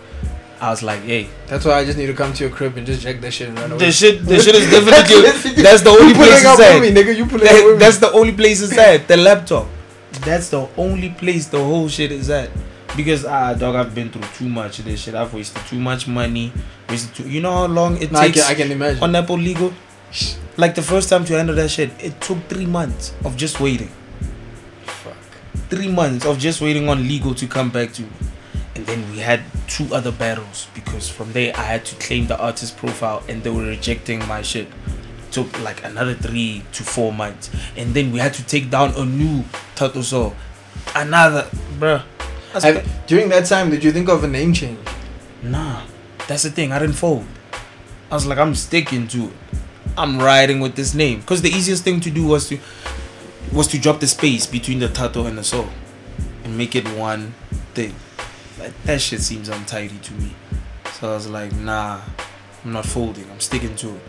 I 0.60 0.70
was 0.70 0.82
like, 0.82 1.00
hey, 1.02 1.28
that's 1.46 1.64
why 1.64 1.72
I 1.80 1.84
just 1.84 1.96
need 1.98 2.06
to 2.06 2.14
come 2.14 2.32
to 2.34 2.44
your 2.44 2.52
crib 2.52 2.76
and 2.76 2.86
just 2.86 3.00
jack 3.02 3.20
that 3.22 3.32
shit 3.32 3.48
and 3.48 3.58
run 3.58 3.72
away. 3.72 3.78
the 3.86 3.92
shit, 3.92 4.24
the 4.24 4.38
shit 4.40 4.54
is 4.54 4.70
definitely. 4.76 5.62
that's 5.62 5.82
the 5.82 5.90
only 5.90 6.14
place 6.20 6.42
it's 6.44 6.58
with 6.58 6.82
me, 6.82 6.90
nigga. 7.02 7.16
You 7.16 7.26
pulling 7.26 7.44
That- 7.46 7.76
that's 7.78 7.98
the 7.98 8.10
only 8.12 8.32
place 8.32 8.62
it's 8.62 8.76
at. 8.78 9.08
The 9.08 9.16
laptop. 9.16 9.66
That's 10.24 10.48
the 10.50 10.68
only 10.76 11.10
place 11.10 11.46
the 11.48 11.58
whole 11.62 11.88
shit 11.88 12.12
is 12.12 12.30
at. 12.30 12.50
Because 12.96 13.24
ah, 13.24 13.52
dog, 13.54 13.74
I've 13.74 13.94
been 13.94 14.08
through 14.10 14.28
too 14.38 14.48
much 14.48 14.78
of 14.78 14.84
this 14.84 15.00
shit. 15.00 15.14
I've 15.16 15.32
wasted 15.34 15.62
too 15.66 15.80
much 15.80 16.06
money. 16.06 16.52
Wasted 16.88 17.14
too. 17.16 17.28
You 17.28 17.40
know 17.40 17.52
how 17.52 17.66
long 17.66 17.96
it 18.00 18.14
I 18.14 18.26
takes 18.28 18.42
can, 18.46 18.50
I 18.52 18.54
can 18.54 18.70
imagine. 18.70 19.02
on 19.02 19.16
Apple 19.16 19.36
Legal? 19.38 19.72
Like 20.57 20.74
the 20.74 20.83
first 20.83 21.08
time 21.08 21.24
to 21.26 21.34
handle 21.36 21.55
that 21.57 21.68
shit, 21.70 21.91
it 22.02 22.20
took 22.20 22.39
three 22.49 22.66
months 22.66 23.12
of 23.24 23.36
just 23.36 23.60
waiting. 23.60 23.91
Fuck. 24.84 25.16
three 25.68 25.89
months 25.89 26.24
of 26.24 26.39
just 26.39 26.60
waiting 26.60 26.89
on 26.89 27.08
legal 27.08 27.34
to 27.34 27.47
come 27.47 27.70
back 27.70 27.92
to 27.94 28.02
me. 28.02 28.08
And 28.76 28.86
then 28.86 29.10
we 29.12 29.18
had 29.18 29.41
two 29.66 29.92
other 29.94 30.12
battles 30.12 30.68
because 30.74 31.08
from 31.08 31.33
there 31.33 31.52
I 31.57 31.62
had 31.62 31.84
to 31.86 31.97
claim 31.97 32.26
the 32.26 32.39
artist 32.39 32.76
profile 32.76 33.23
and 33.28 33.42
they 33.42 33.50
were 33.50 33.65
rejecting 33.65 34.18
my 34.28 34.42
shit. 34.42 34.68
Took 35.33 35.60
like 35.62 35.83
another 35.84 36.15
three 36.15 36.62
to 36.73 36.83
four 36.84 37.12
months. 37.12 37.50
And 37.76 37.92
then 37.94 38.12
we 38.12 38.20
had 38.20 38.34
to 38.34 38.44
take 38.47 38.70
down 38.70 38.94
a 38.97 39.05
new 39.05 39.44
Tato 39.74 40.02
Soul. 40.02 40.34
Another, 40.94 41.49
bruh. 41.78 42.02
Have- 42.52 42.86
during 43.08 43.28
that 43.31 43.47
time, 43.47 43.70
did 43.70 43.83
you 43.83 43.91
think 43.91 44.08
of 44.08 44.23
a 44.23 44.28
name 44.28 44.52
change? 44.52 44.78
Nah, 45.42 45.83
that's 46.28 46.44
the 46.44 46.50
thing. 46.50 46.70
I 46.70 46.78
didn't 46.78 46.94
fold. 46.94 47.26
I 48.10 48.15
was 48.15 48.26
like, 48.26 48.39
I'm 48.39 48.55
sticking 48.55 49.08
to 49.08 49.24
it. 49.26 49.33
I'm 49.97 50.18
riding 50.18 50.60
with 50.60 50.74
this 50.74 50.94
name 50.94 51.20
because 51.20 51.42
the 51.42 51.50
easiest 51.50 51.84
thing 51.84 52.00
to 52.00 52.10
do 52.10 52.26
was 52.26 52.48
to 52.48 52.58
was 53.52 53.68
to 53.68 53.78
drop 53.78 54.00
the 54.00 54.06
space 54.06 54.47
between 54.47 54.81
the 54.81 54.89
tato 54.89 55.26
and 55.26 55.39
the 55.39 55.44
soul 55.44 55.68
and 56.42 56.58
make 56.58 56.74
it 56.74 56.86
one 56.97 57.34
thing. 57.74 57.94
Like, 58.58 58.73
that 58.84 59.00
shit 59.00 59.20
seems 59.20 59.48
untidy 59.48 59.98
to 59.98 60.12
me. 60.14 60.32
So 60.94 61.10
I 61.10 61.14
was 61.14 61.28
like, 61.28 61.55
nah, 61.56 62.00
I'm 62.64 62.73
not 62.73 62.86
folding. 62.86 63.31
I'm 63.31 63.40
sticking 63.40 63.76
to 63.76 63.94
it. 63.94 64.02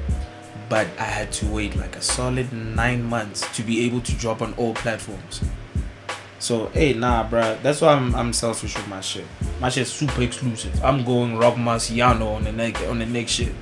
But 0.69 0.87
I 0.97 1.03
had 1.03 1.31
to 1.33 1.47
wait 1.47 1.75
like 1.75 1.95
a 1.95 2.01
solid 2.01 2.51
nine 2.51 3.03
months 3.03 3.41
to 3.55 3.61
be 3.61 3.85
able 3.85 4.01
to 4.01 4.13
drop 4.13 4.41
on 4.41 4.53
all 4.53 4.73
platforms. 4.73 5.41
So 6.39 6.67
hey, 6.67 6.93
nah, 6.93 7.27
bruh. 7.27 7.61
That's 7.61 7.81
why 7.81 7.93
I'm 7.93 8.15
I'm 8.15 8.33
selfish 8.33 8.75
with 8.75 8.87
my 8.87 9.01
shit. 9.01 9.25
My 9.59 9.69
shit's 9.69 9.91
super 9.91 10.21
exclusive. 10.23 10.83
I'm 10.83 11.03
going 11.03 11.37
Rock 11.37 11.55
Marciano 11.55 12.35
on 12.35 12.43
the 12.43 12.51
neck 12.51 12.81
on 12.87 12.99
the 12.99 13.05
next 13.05 13.31
shit. 13.31 13.53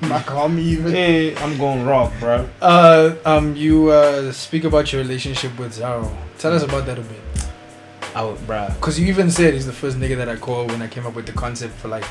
Makami 0.00 0.60
even. 0.60 0.92
Hey, 0.92 1.36
I'm 1.36 1.58
going 1.58 1.84
rock, 1.84 2.12
bro. 2.18 2.48
Uh, 2.60 3.14
um, 3.24 3.54
you 3.54 3.90
uh 3.90 4.32
speak 4.32 4.64
about 4.64 4.92
your 4.92 5.02
relationship 5.02 5.58
with 5.58 5.78
Zaro. 5.78 6.10
Tell 6.38 6.52
us 6.52 6.62
about 6.62 6.86
that 6.86 6.98
a 6.98 7.02
bit. 7.02 7.20
I 8.14 8.24
would, 8.24 8.38
bruh, 8.38 8.78
Cause 8.80 8.98
you 8.98 9.06
even 9.06 9.30
said 9.30 9.54
he's 9.54 9.66
the 9.66 9.72
first 9.72 9.96
nigga 9.98 10.16
that 10.16 10.28
I 10.28 10.34
called 10.36 10.72
when 10.72 10.82
I 10.82 10.88
came 10.88 11.06
up 11.06 11.14
with 11.14 11.26
the 11.26 11.32
concept 11.32 11.74
for 11.74 11.88
like 11.88 12.04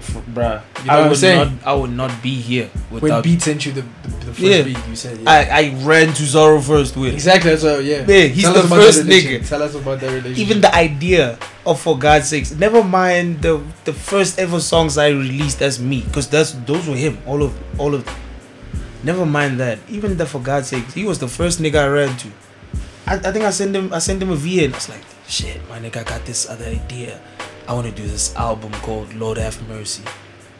Bruh. 0.00 0.62
You 0.80 0.86
know 0.86 0.92
I 0.92 1.08
would 1.08 1.16
saying? 1.16 1.56
not. 1.56 1.66
I 1.66 1.74
would 1.74 1.90
not 1.90 2.22
be 2.22 2.34
here 2.34 2.68
when 2.88 3.02
without. 3.02 3.22
Beat 3.24 3.42
sent 3.42 3.66
you 3.66 3.72
the 3.72 3.82
the, 3.82 4.08
the 4.08 4.32
first 4.32 4.40
Yeah. 4.40 4.62
beat. 4.62 4.78
You 4.88 4.96
said 4.96 5.18
yeah. 5.18 5.30
I 5.30 5.38
I 5.60 5.84
ran 5.84 6.08
to 6.14 6.22
Zaro 6.24 6.62
first 6.62 6.96
with. 6.96 7.12
exactly. 7.14 7.50
That's 7.50 7.62
what, 7.62 7.84
yeah. 7.84 8.02
He's 8.04 8.44
Tell 8.44 8.54
the 8.54 8.62
first 8.68 9.04
nigga. 9.04 9.46
Tell 9.46 9.62
us 9.62 9.74
about 9.74 10.00
that 10.00 10.08
relationship. 10.08 10.38
Even 10.38 10.60
the 10.62 10.74
idea 10.74 11.38
of 11.66 11.80
for 11.80 11.98
God's 11.98 12.28
sakes, 12.28 12.52
never 12.52 12.82
mind 12.82 13.42
the 13.42 13.60
the 13.84 13.92
first 13.92 14.38
ever 14.38 14.58
songs 14.60 14.96
I 14.96 15.08
released 15.08 15.60
as 15.60 15.78
me, 15.78 16.00
because 16.02 16.28
that's 16.28 16.52
those 16.64 16.88
were 16.88 16.96
him, 16.96 17.18
all 17.26 17.42
of 17.42 17.52
all 17.78 17.94
of 17.94 18.04
them. 18.04 18.14
Never 19.02 19.24
mind 19.24 19.60
that. 19.60 19.78
Even 19.88 20.16
the 20.16 20.26
for 20.26 20.40
God's 20.40 20.68
sakes, 20.68 20.94
he 20.94 21.04
was 21.04 21.18
the 21.18 21.28
first 21.28 21.60
nigga 21.60 21.84
I 21.84 21.88
ran 21.88 22.16
to. 22.18 22.28
I, 23.06 23.14
I 23.16 23.32
think 23.32 23.44
I 23.44 23.50
sent 23.50 23.76
him 23.76 23.92
I 23.92 23.98
sent 23.98 24.22
him 24.22 24.30
a 24.30 24.36
VN. 24.36 24.72
I 24.72 24.76
was 24.76 24.88
like, 24.88 25.04
shit, 25.28 25.60
my 25.68 25.78
nigga, 25.78 25.98
I 26.00 26.04
got 26.04 26.24
this 26.24 26.48
other 26.48 26.66
idea. 26.66 27.20
I 27.68 27.74
want 27.74 27.86
to 27.86 27.92
do 27.92 28.06
this 28.06 28.34
album 28.36 28.72
called 28.72 29.14
Lord 29.14 29.38
Have 29.38 29.66
Mercy. 29.68 30.02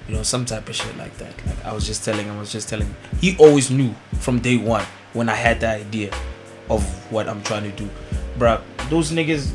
You 0.08 0.16
know, 0.16 0.22
some 0.22 0.44
type 0.44 0.68
of 0.68 0.74
shit 0.74 0.96
like 0.96 1.16
that. 1.18 1.34
Like 1.46 1.64
I 1.64 1.72
was 1.72 1.86
just 1.86 2.04
telling 2.04 2.28
I 2.28 2.38
was 2.38 2.52
just 2.52 2.68
telling. 2.68 2.94
He 3.20 3.36
always 3.38 3.70
knew 3.70 3.94
from 4.18 4.40
day 4.40 4.56
one 4.56 4.84
when 5.12 5.28
I 5.28 5.34
had 5.34 5.60
the 5.60 5.68
idea 5.68 6.12
of 6.68 6.82
what 7.12 7.28
I'm 7.28 7.42
trying 7.42 7.64
to 7.64 7.76
do. 7.76 7.88
Bruh, 8.38 8.60
those 8.88 9.12
niggas 9.12 9.52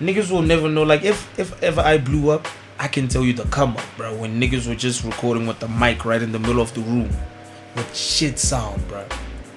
niggas 0.00 0.30
will 0.30 0.42
never 0.42 0.68
know. 0.68 0.82
Like 0.82 1.02
if 1.02 1.38
if 1.38 1.62
ever 1.62 1.80
I 1.80 1.98
blew 1.98 2.30
up, 2.30 2.46
I 2.78 2.88
can 2.88 3.08
tell 3.08 3.24
you 3.24 3.32
the 3.32 3.44
come 3.44 3.76
up, 3.76 3.84
bro. 3.96 4.14
When 4.16 4.40
niggas 4.40 4.68
were 4.68 4.74
just 4.74 5.04
recording 5.04 5.46
with 5.46 5.60
the 5.60 5.68
mic 5.68 6.04
right 6.04 6.22
in 6.22 6.32
the 6.32 6.38
middle 6.38 6.60
of 6.60 6.72
the 6.74 6.80
room 6.82 7.10
with 7.74 7.94
shit 7.94 8.38
sound, 8.38 8.86
bro. 8.88 9.04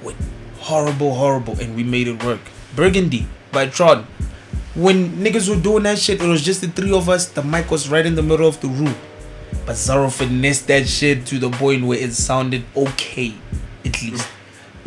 With 0.03 0.17
horrible, 0.59 1.15
horrible, 1.15 1.59
and 1.59 1.75
we 1.75 1.83
made 1.83 2.07
it 2.07 2.23
work. 2.23 2.41
Burgundy 2.75 3.27
by 3.51 3.67
Tron. 3.67 4.05
When 4.79 5.11
niggas 5.19 5.49
were 5.53 5.61
doing 5.61 5.83
that 5.83 5.99
shit, 5.99 6.21
it 6.21 6.27
was 6.27 6.41
just 6.41 6.61
the 6.61 6.69
three 6.69 6.93
of 6.93 7.09
us. 7.09 7.27
The 7.27 7.43
mic 7.43 7.69
was 7.69 7.89
right 7.89 8.05
in 8.05 8.15
the 8.15 8.23
middle 8.23 8.47
of 8.47 8.59
the 8.61 8.69
room. 8.69 8.95
But 9.65 9.75
Zaro 9.75 10.09
finessed 10.11 10.67
that 10.67 10.87
shit 10.87 11.25
to 11.27 11.37
the 11.37 11.49
point 11.49 11.83
where 11.85 11.99
it 11.99 12.13
sounded 12.13 12.63
okay, 12.75 13.33
at 13.85 14.01
least 14.01 14.27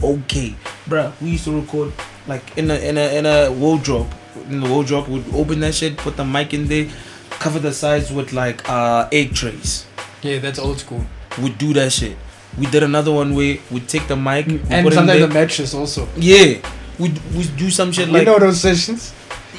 okay, 0.02 0.54
bruh. 0.88 1.12
We 1.20 1.30
used 1.36 1.44
to 1.44 1.60
record 1.60 1.92
like 2.26 2.56
in 2.56 2.70
a 2.70 2.76
in 2.76 2.96
a 2.96 3.06
in 3.18 3.26
a 3.26 3.52
wardrobe. 3.52 4.08
In 4.48 4.60
the 4.60 4.68
wardrobe, 4.68 5.08
would 5.08 5.24
open 5.34 5.60
that 5.60 5.74
shit, 5.74 5.96
put 5.98 6.16
the 6.16 6.24
mic 6.24 6.54
in 6.54 6.66
there, 6.68 6.88
cover 7.30 7.58
the 7.58 7.72
sides 7.72 8.10
with 8.10 8.32
like 8.32 8.66
uh 8.68 9.08
egg 9.12 9.34
trays. 9.34 9.84
yeah, 10.22 10.38
that's 10.38 10.58
old 10.58 10.78
school. 10.80 11.04
We'd 11.40 11.58
do 11.58 11.72
that 11.74 11.92
shit. 11.92 12.16
We 12.58 12.66
did 12.66 12.82
another 12.82 13.12
one 13.12 13.34
where 13.34 13.58
we'd 13.70 13.88
take 13.88 14.08
the 14.08 14.16
mic 14.16 14.46
and 14.48 14.60
put 14.62 14.70
it 14.70 14.86
in 14.86 14.92
sometimes 14.92 15.20
the 15.20 15.28
mattress 15.28 15.74
also. 15.74 16.08
yeah, 16.16 16.60
we'd 16.98 17.18
we 17.34 17.44
do 17.56 17.68
some 17.70 17.92
shit 17.92 18.08
like 18.08 18.20
you 18.20 18.26
know 18.26 18.38
those 18.38 18.60
sessions. 18.60 19.12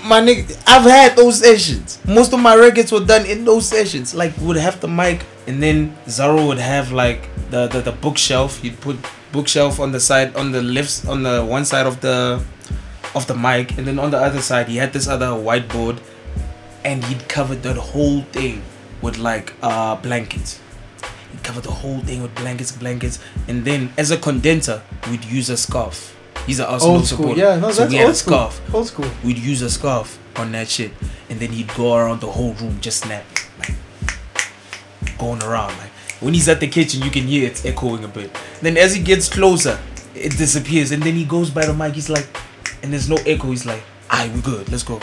My 0.03 0.21
nigga, 0.21 0.61
I've 0.67 0.83
had 0.83 1.15
those 1.15 1.39
sessions. 1.39 1.99
Most 2.05 2.33
of 2.33 2.39
my 2.39 2.55
records 2.55 2.91
were 2.91 3.03
done 3.05 3.25
in 3.25 3.45
those 3.45 3.67
sessions. 3.67 4.13
Like 4.13 4.33
would 4.39 4.57
have 4.57 4.79
the 4.81 4.87
mic, 4.87 5.25
and 5.47 5.61
then 5.63 5.95
Zaro 6.05 6.47
would 6.47 6.57
have 6.57 6.91
like 6.91 7.29
the, 7.49 7.67
the 7.67 7.81
the 7.81 7.91
bookshelf. 7.91 8.59
He'd 8.59 8.79
put 8.81 8.97
bookshelf 9.31 9.79
on 9.79 9.91
the 9.91 9.99
side, 9.99 10.35
on 10.35 10.51
the 10.51 10.61
left, 10.61 11.07
on 11.07 11.23
the 11.23 11.43
one 11.43 11.65
side 11.65 11.87
of 11.87 12.01
the 12.01 12.43
of 13.15 13.27
the 13.27 13.35
mic, 13.35 13.77
and 13.77 13.87
then 13.87 13.99
on 13.99 14.11
the 14.11 14.17
other 14.17 14.41
side 14.41 14.67
he 14.67 14.77
had 14.77 14.93
this 14.93 15.07
other 15.07 15.27
whiteboard, 15.27 15.99
and 16.83 17.03
he'd 17.05 17.27
cover 17.29 17.55
that 17.55 17.77
whole 17.77 18.21
thing 18.23 18.61
with 19.01 19.17
like 19.17 19.53
uh 19.61 19.95
blankets. 19.95 20.59
He'd 21.31 21.43
cover 21.43 21.61
the 21.61 21.71
whole 21.71 21.99
thing 22.01 22.21
with 22.21 22.35
blankets, 22.35 22.71
blankets, 22.71 23.19
and 23.47 23.63
then 23.63 23.91
as 23.97 24.11
a 24.11 24.17
condenser, 24.17 24.81
we'd 25.09 25.25
use 25.25 25.49
a 25.49 25.57
scarf. 25.57 26.15
He's 26.45 26.59
an 26.59 26.65
Arsenal 26.65 26.95
Old 26.97 27.05
school. 27.05 27.17
supporter, 27.19 27.39
Yeah, 27.41 27.55
no, 27.57 27.71
so 27.71 27.81
that's 27.81 27.91
we 27.91 27.97
had 27.97 28.09
a 28.09 28.13
school. 28.15 28.33
scarf 28.49 28.75
Old 28.75 28.87
school. 28.87 29.09
we'd 29.23 29.37
use 29.37 29.61
a 29.61 29.69
scarf 29.69 30.19
on 30.35 30.51
that 30.51 30.67
shit, 30.69 30.91
and 31.29 31.39
then 31.39 31.51
he'd 31.51 31.73
go 31.75 31.95
around 31.95 32.19
the 32.21 32.27
whole 32.31 32.53
room 32.53 32.79
just 32.81 32.99
snap, 33.03 33.23
like 33.59 33.75
going 35.17 35.41
around. 35.43 35.77
Like 35.77 35.89
when 36.19 36.33
he's 36.33 36.49
at 36.49 36.59
the 36.59 36.67
kitchen, 36.67 37.01
you 37.01 37.11
can 37.11 37.23
hear 37.27 37.47
it's 37.47 37.65
echoing 37.65 38.03
a 38.03 38.07
bit. 38.07 38.31
Then 38.61 38.77
as 38.77 38.93
he 38.95 39.01
gets 39.01 39.29
closer, 39.29 39.79
it 40.15 40.37
disappears, 40.37 40.91
and 40.91 41.01
then 41.03 41.15
he 41.15 41.25
goes 41.25 41.49
by 41.49 41.65
the 41.65 41.73
mic. 41.73 41.93
He's 41.93 42.09
like, 42.09 42.27
and 42.81 42.91
there's 42.91 43.09
no 43.09 43.15
echo. 43.25 43.49
He's 43.51 43.65
like, 43.65 43.83
"Alright, 44.11 44.31
we 44.33 44.41
good. 44.41 44.69
Let's 44.69 44.83
go." 44.83 44.99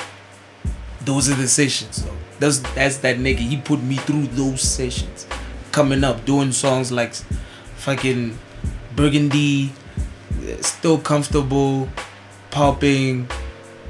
Those 1.04 1.30
are 1.30 1.34
the 1.34 1.48
sessions. 1.48 2.04
Though. 2.04 2.14
That's 2.38 2.58
that's 2.74 2.98
that 2.98 3.16
nigga. 3.16 3.38
He 3.38 3.56
put 3.56 3.82
me 3.82 3.96
through 3.96 4.26
those 4.28 4.60
sessions, 4.62 5.26
coming 5.72 6.04
up 6.04 6.24
doing 6.26 6.52
songs 6.52 6.92
like 6.92 7.14
fucking 7.76 8.38
Burgundy, 8.94 9.72
still 10.60 10.98
comfortable, 10.98 11.88
popping, 12.50 13.28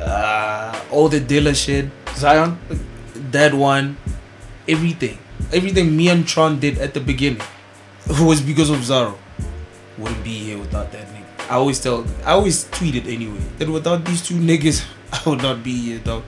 uh, 0.01 0.79
all 0.91 1.09
the 1.09 1.21
dealer 1.21 1.55
shit, 1.55 1.91
Zion. 2.15 2.59
that 3.31 3.55
one, 3.55 3.97
everything, 4.69 5.19
everything 5.53 5.97
me 5.97 6.09
and 6.09 6.27
Tron 6.27 6.59
did 6.59 6.79
at 6.79 6.95
the 6.95 7.01
beginning 7.01 7.43
was 8.21 8.41
because 8.41 8.71
of 8.71 8.79
Zaro. 8.79 9.17
Wouldn't 9.99 10.25
be 10.25 10.39
here 10.39 10.59
without 10.59 10.91
that 10.93 11.07
nigga. 11.09 11.51
I 11.51 11.55
always 11.55 11.81
tell, 11.81 12.05
I 12.25 12.33
always 12.33 12.65
tweeted 12.65 13.07
anyway 13.07 13.41
that 13.59 13.69
without 13.69 14.05
these 14.05 14.23
two 14.23 14.35
niggas, 14.37 14.85
I 15.13 15.29
would 15.29 15.43
not 15.43 15.63
be 15.63 15.75
here, 15.75 15.99
dog. 15.99 16.23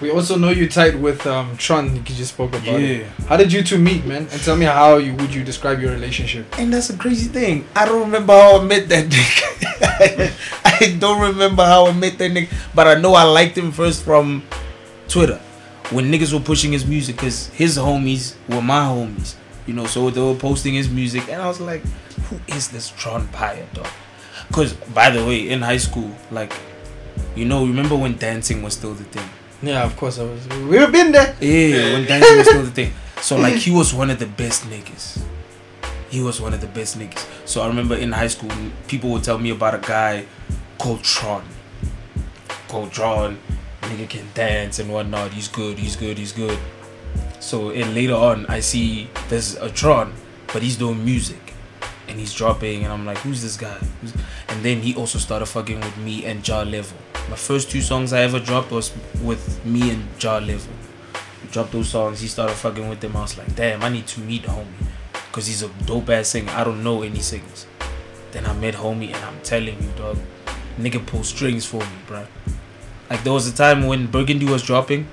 We 0.00 0.10
also 0.10 0.36
know 0.36 0.50
you 0.50 0.68
tight 0.68 0.98
with 0.98 1.26
um 1.26 1.56
Tron. 1.56 1.94
You 1.94 2.02
just 2.02 2.34
spoke 2.34 2.50
about 2.50 2.80
it. 2.80 3.00
Yeah. 3.00 3.26
How 3.28 3.36
did 3.36 3.52
you 3.52 3.62
two 3.62 3.78
meet, 3.78 4.04
man? 4.04 4.26
And 4.30 4.42
tell 4.42 4.56
me 4.56 4.66
how 4.66 4.96
you 4.96 5.14
would 5.14 5.32
you 5.32 5.44
describe 5.44 5.80
your 5.80 5.92
relationship? 5.92 6.46
And 6.58 6.72
that's 6.72 6.90
a 6.90 6.96
crazy 6.96 7.28
thing. 7.28 7.66
I 7.74 7.86
don't 7.86 8.00
remember 8.00 8.32
how 8.32 8.60
I 8.60 8.64
met 8.64 8.88
that 8.88 9.06
nigga. 9.06 10.32
I 10.64 10.96
don't 10.98 11.20
remember 11.20 11.64
how 11.64 11.86
I 11.86 11.92
met 11.92 12.18
that 12.18 12.30
nigga. 12.30 12.52
But 12.74 12.88
I 12.88 12.94
know 12.94 13.14
I 13.14 13.22
liked 13.22 13.56
him 13.56 13.70
first 13.70 14.04
from 14.04 14.42
Twitter. 15.08 15.40
When 15.90 16.10
niggas 16.10 16.32
were 16.32 16.40
pushing 16.40 16.72
his 16.72 16.84
music, 16.86 17.16
because 17.16 17.48
his 17.48 17.76
homies 17.78 18.34
were 18.48 18.62
my 18.62 18.80
homies. 18.80 19.36
You 19.66 19.74
know, 19.74 19.86
so 19.86 20.10
they 20.10 20.20
were 20.20 20.34
posting 20.34 20.74
his 20.74 20.90
music. 20.90 21.28
And 21.28 21.40
I 21.40 21.46
was 21.46 21.60
like, 21.60 21.82
who 22.28 22.40
is 22.48 22.68
this 22.68 22.90
Tron 22.90 23.28
Pyre, 23.28 23.66
dog? 23.72 23.86
Because, 24.48 24.72
by 24.72 25.10
the 25.10 25.24
way, 25.24 25.48
in 25.48 25.62
high 25.62 25.78
school, 25.78 26.10
like, 26.30 26.52
you 27.34 27.44
know, 27.44 27.64
remember 27.66 27.96
when 27.96 28.16
dancing 28.16 28.62
was 28.62 28.74
still 28.74 28.94
the 28.94 29.04
thing? 29.04 29.28
Yeah, 29.64 29.84
of 29.84 29.96
course 29.96 30.18
I 30.18 30.24
was. 30.24 30.46
We've 30.48 30.92
been 30.92 31.12
there. 31.12 31.34
Yeah, 31.40 31.94
when 31.94 32.04
dancing 32.04 32.36
was 32.36 32.46
still 32.46 32.62
the 32.62 32.70
thing. 32.70 32.92
So 33.20 33.36
like 33.38 33.54
he 33.54 33.70
was 33.70 33.94
one 33.94 34.10
of 34.10 34.18
the 34.18 34.26
best 34.26 34.64
niggas. 34.64 35.22
He 36.10 36.22
was 36.22 36.40
one 36.40 36.52
of 36.52 36.60
the 36.60 36.66
best 36.68 36.98
niggas. 36.98 37.24
So 37.46 37.62
I 37.62 37.66
remember 37.66 37.96
in 37.96 38.12
high 38.12 38.28
school, 38.28 38.50
people 38.86 39.10
would 39.10 39.24
tell 39.24 39.38
me 39.38 39.50
about 39.50 39.74
a 39.74 39.78
guy 39.78 40.26
called 40.78 41.02
Tron. 41.02 41.44
Called 42.68 42.92
Tron. 42.92 43.38
Nigga 43.82 44.08
can 44.08 44.26
dance 44.34 44.78
and 44.78 44.92
whatnot. 44.92 45.32
He's 45.32 45.48
good. 45.48 45.78
He's 45.78 45.96
good. 45.96 46.18
He's 46.18 46.32
good. 46.32 46.58
So 47.40 47.70
and 47.70 47.94
later 47.94 48.14
on, 48.14 48.46
I 48.46 48.60
see 48.60 49.08
there's 49.28 49.56
a 49.56 49.70
Tron, 49.70 50.12
but 50.52 50.62
he's 50.62 50.76
doing 50.76 51.04
music, 51.04 51.52
and 52.08 52.18
he's 52.18 52.32
dropping, 52.32 52.84
and 52.84 52.92
I'm 52.92 53.04
like, 53.04 53.18
who's 53.18 53.42
this 53.42 53.56
guy? 53.56 53.78
And 54.48 54.62
then 54.62 54.80
he 54.80 54.94
also 54.94 55.18
started 55.18 55.46
fucking 55.46 55.80
with 55.80 55.96
me 55.98 56.24
and 56.24 56.42
Jar 56.42 56.64
Level. 56.64 56.96
My 57.30 57.36
first 57.36 57.70
two 57.70 57.80
songs 57.80 58.12
I 58.12 58.20
ever 58.22 58.38
dropped 58.38 58.70
was 58.70 58.92
with 59.22 59.64
me 59.64 59.90
and 59.90 60.18
Jar 60.18 60.40
Level. 60.40 60.72
We 61.42 61.48
dropped 61.50 61.72
those 61.72 61.88
songs. 61.88 62.20
He 62.20 62.28
started 62.28 62.54
fucking 62.54 62.88
with 62.88 63.00
them. 63.00 63.16
I 63.16 63.20
was 63.22 63.38
like, 63.38 63.54
damn, 63.56 63.82
I 63.82 63.88
need 63.88 64.06
to 64.08 64.20
meet 64.20 64.42
homie, 64.44 64.66
cause 65.32 65.46
he's 65.46 65.62
a 65.62 65.68
dope 65.86 66.10
ass 66.10 66.28
singer. 66.28 66.52
I 66.52 66.64
don't 66.64 66.82
know 66.84 67.02
any 67.02 67.20
singers. 67.20 67.66
Then 68.32 68.46
I 68.46 68.52
met 68.52 68.74
homie, 68.74 69.06
and 69.14 69.16
I'm 69.24 69.40
telling 69.42 69.80
you, 69.82 69.88
dog, 69.96 70.18
nigga 70.78 71.04
pull 71.06 71.24
strings 71.24 71.64
for 71.64 71.78
me, 71.80 71.86
bruh. 72.06 72.26
Like 73.08 73.24
there 73.24 73.32
was 73.32 73.46
a 73.46 73.54
time 73.54 73.86
when 73.86 74.06
Burgundy 74.06 74.46
was 74.46 74.62
dropping 74.62 75.06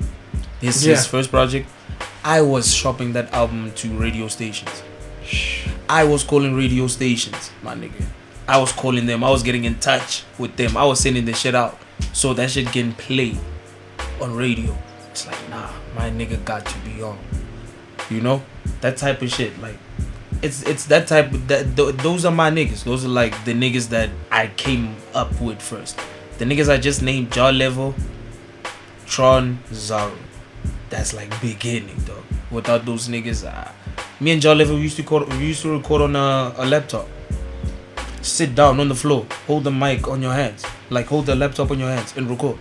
his, 0.59 0.85
Yeah. 0.85 0.95
his 0.95 1.05
first 1.05 1.29
project. 1.29 1.69
I 2.23 2.41
was 2.41 2.73
shopping 2.73 3.13
that 3.13 3.31
album 3.33 3.71
to 3.77 3.89
radio 3.97 4.27
stations. 4.27 4.83
I 5.89 6.03
was 6.03 6.23
calling 6.23 6.55
radio 6.55 6.87
stations, 6.87 7.51
my 7.63 7.73
nigga. 7.75 8.05
I 8.47 8.57
was 8.59 8.71
calling 8.71 9.05
them. 9.05 9.23
I 9.23 9.29
was 9.29 9.43
getting 9.43 9.63
in 9.65 9.79
touch 9.79 10.23
with 10.37 10.55
them. 10.57 10.75
I 10.77 10.85
was 10.85 10.99
sending 10.99 11.25
the 11.25 11.33
shit 11.33 11.55
out 11.55 11.77
so 12.13 12.33
that 12.33 12.51
shit 12.51 12.67
can 12.67 12.93
play 12.93 13.37
on 14.21 14.35
radio. 14.35 14.77
It's 15.09 15.27
like 15.27 15.49
nah, 15.49 15.71
my 15.95 16.09
nigga 16.09 16.43
got 16.45 16.65
to 16.65 16.77
be 16.79 17.01
on. 17.01 17.17
You 18.09 18.21
know 18.21 18.43
that 18.81 18.97
type 18.97 19.21
of 19.21 19.31
shit. 19.31 19.57
Like 19.59 19.77
it's 20.41 20.63
it's 20.63 20.85
that 20.85 21.07
type 21.07 21.31
of 21.31 21.47
that. 21.47 21.75
Th- 21.75 21.95
those 21.95 22.25
are 22.25 22.31
my 22.31 22.49
niggas. 22.49 22.83
Those 22.83 23.05
are 23.05 23.09
like 23.09 23.33
the 23.45 23.53
niggas 23.53 23.89
that 23.89 24.09
I 24.31 24.47
came 24.47 24.95
up 25.13 25.39
with 25.39 25.61
first. 25.61 25.99
The 26.37 26.45
niggas 26.45 26.69
I 26.69 26.77
just 26.77 27.01
named: 27.01 27.31
Jaw 27.31 27.49
Level, 27.49 27.95
Tron, 29.05 29.59
Zaro. 29.69 30.17
That's 30.89 31.13
like 31.13 31.29
beginning, 31.41 31.97
dog. 32.05 32.23
Without 32.49 32.85
those 32.85 33.07
niggas, 33.07 33.45
me 34.19 34.31
and 34.31 34.41
Jaw 34.41 34.53
Level 34.53 34.77
used 34.77 34.97
to 34.97 35.03
record, 35.03 35.29
we 35.33 35.47
used 35.47 35.61
to 35.61 35.77
record 35.77 36.01
on 36.01 36.15
a, 36.15 36.53
a 36.57 36.65
laptop. 36.65 37.07
Sit 38.21 38.53
down 38.53 38.79
on 38.79 38.87
the 38.87 38.95
floor, 38.95 39.25
hold 39.47 39.63
the 39.63 39.71
mic 39.71 40.07
on 40.07 40.21
your 40.21 40.33
hands, 40.33 40.63
like 40.91 41.07
hold 41.07 41.25
the 41.25 41.35
laptop 41.35 41.71
on 41.71 41.79
your 41.79 41.89
hands 41.89 42.13
and 42.15 42.29
record. 42.29 42.57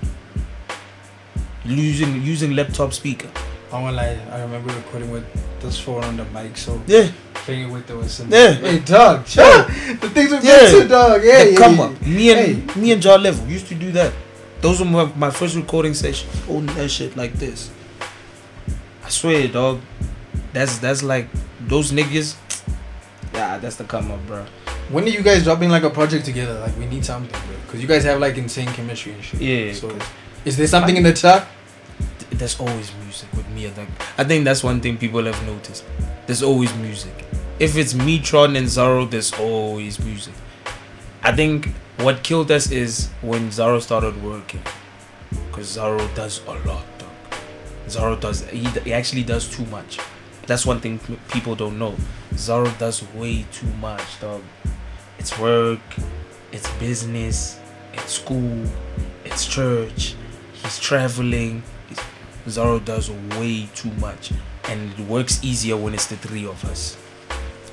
Using 1.65 2.23
using 2.23 2.57
laptop 2.57 2.95
speaker. 2.95 3.29
I 3.71 3.81
won't 3.83 3.95
lie. 3.95 4.19
I 4.33 4.41
remember 4.41 4.73
recording 4.75 5.11
with 5.11 5.25
this 5.61 5.79
phone 5.79 6.03
on 6.05 6.17
the 6.17 6.25
mic, 6.27 6.57
so 6.57 6.81
Yeah, 6.87 7.09
playing 7.35 7.69
it 7.69 7.73
with 7.73 7.87
the 7.87 7.97
was 7.97 8.13
some. 8.13 8.31
Yeah. 8.33 8.53
Hey, 8.55 8.79
dog. 8.81 9.27
Chill. 9.27 9.45
The 10.01 10.09
things 10.11 10.31
we've 10.31 10.43
Yeah. 10.45 10.71
been 10.73 10.83
to, 10.83 10.89
dog. 10.89 11.23
Yeah, 11.23 11.45
the 11.45 11.51
yeah, 11.53 11.57
come 11.59 11.77
yeah. 11.77 11.85
up. 11.85 12.03
Me 12.07 12.31
and 12.33 12.77
me 12.77 12.93
and 12.93 13.03
Jaw 13.03 13.17
Level 13.17 13.47
used 13.47 13.69
to 13.69 13.75
do 13.75 13.93
that. 13.93 14.13
Those 14.63 14.81
were 14.81 14.87
my, 14.87 15.05
my 15.15 15.31
first 15.31 15.55
recording 15.57 15.93
sessions. 15.95 16.33
Holding 16.47 16.75
that 16.77 16.91
shit 16.91 17.17
like 17.17 17.35
this. 17.35 17.71
I 19.05 19.11
swear, 19.11 19.47
dog. 19.47 19.81
That's 20.55 20.79
that's 20.79 21.03
like 21.03 21.29
those 21.61 21.93
niggas. 21.93 22.37
Yeah, 23.33 23.59
that's 23.59 23.77
the 23.77 23.85
come 23.85 24.11
up, 24.11 24.19
bro. 24.27 24.45
When 24.91 25.05
are 25.05 25.09
you 25.09 25.23
guys 25.23 25.45
dropping 25.45 25.71
like 25.71 25.85
a 25.85 25.91
project 25.91 26.25
together? 26.25 26.59
Like 26.59 26.77
we 26.77 26.87
need 26.87 27.05
something, 27.05 27.31
bro. 27.31 27.57
Because 27.65 27.81
you 27.81 27.87
guys 27.87 28.03
have 28.03 28.19
like 28.19 28.37
insane 28.37 28.67
chemistry 28.69 29.13
and 29.13 29.23
shit. 29.23 29.41
Yeah. 29.41 29.73
So, 29.73 29.97
is 30.45 30.57
there 30.57 30.67
something 30.67 30.97
in 30.97 31.05
the 31.05 31.13
chat? 31.13 31.47
There's 32.31 32.59
always 32.59 32.93
music 33.05 33.33
with 33.33 33.49
me. 33.51 33.69
I 33.69 33.71
think. 33.71 33.89
I 34.19 34.25
think 34.25 34.45
that's 34.45 34.65
one 34.65 34.81
thing 34.81 34.99
people 34.99 35.25
have 35.25 35.47
noticed. 35.47 35.85
There's 36.27 36.43
always 36.43 36.75
music. 36.77 37.15
If 37.61 37.77
it's 37.77 37.95
me, 37.95 38.19
Tron, 38.19 38.57
and 38.57 38.67
Zaro, 38.67 39.09
there's 39.09 39.33
always 39.35 40.01
music. 40.01 40.35
I 41.23 41.37
think 41.37 41.69
what 41.99 42.25
killed 42.25 42.51
us 42.51 42.73
is 42.73 43.11
when 43.21 43.51
Zaro 43.51 43.81
started 43.81 44.21
working. 44.25 44.63
Because 45.31 45.77
Zaro 45.77 46.13
does 46.17 46.41
a 46.47 46.53
lot, 46.67 46.85
dog. 46.99 47.09
Zaro 47.87 48.19
does, 48.19 48.49
he, 48.49 48.65
he 48.65 48.93
actually 48.93 49.23
does 49.23 49.49
too 49.49 49.67
much. 49.67 50.01
That's 50.47 50.67
one 50.67 50.81
thing 50.81 50.99
people 51.31 51.55
don't 51.55 51.79
know. 51.79 51.95
Zaro 52.35 52.77
does 52.79 53.05
way 53.15 53.45
too 53.53 53.69
much, 53.81 54.19
dog. 54.21 54.43
It's 55.21 55.39
work, 55.39 55.81
it's 56.51 56.67
business, 56.79 57.61
it's 57.93 58.15
school, 58.15 58.65
it's 59.27 59.47
church, 59.47 60.15
he's 60.55 60.79
traveling. 60.79 61.63
Zaro 62.47 62.83
does 62.83 63.11
way 63.39 63.69
too 63.75 63.91
much. 64.01 64.33
And 64.71 64.91
it 64.93 65.01
works 65.01 65.45
easier 65.45 65.77
when 65.77 65.93
it's 65.93 66.07
the 66.07 66.17
three 66.17 66.47
of 66.47 66.65
us. 66.65 66.97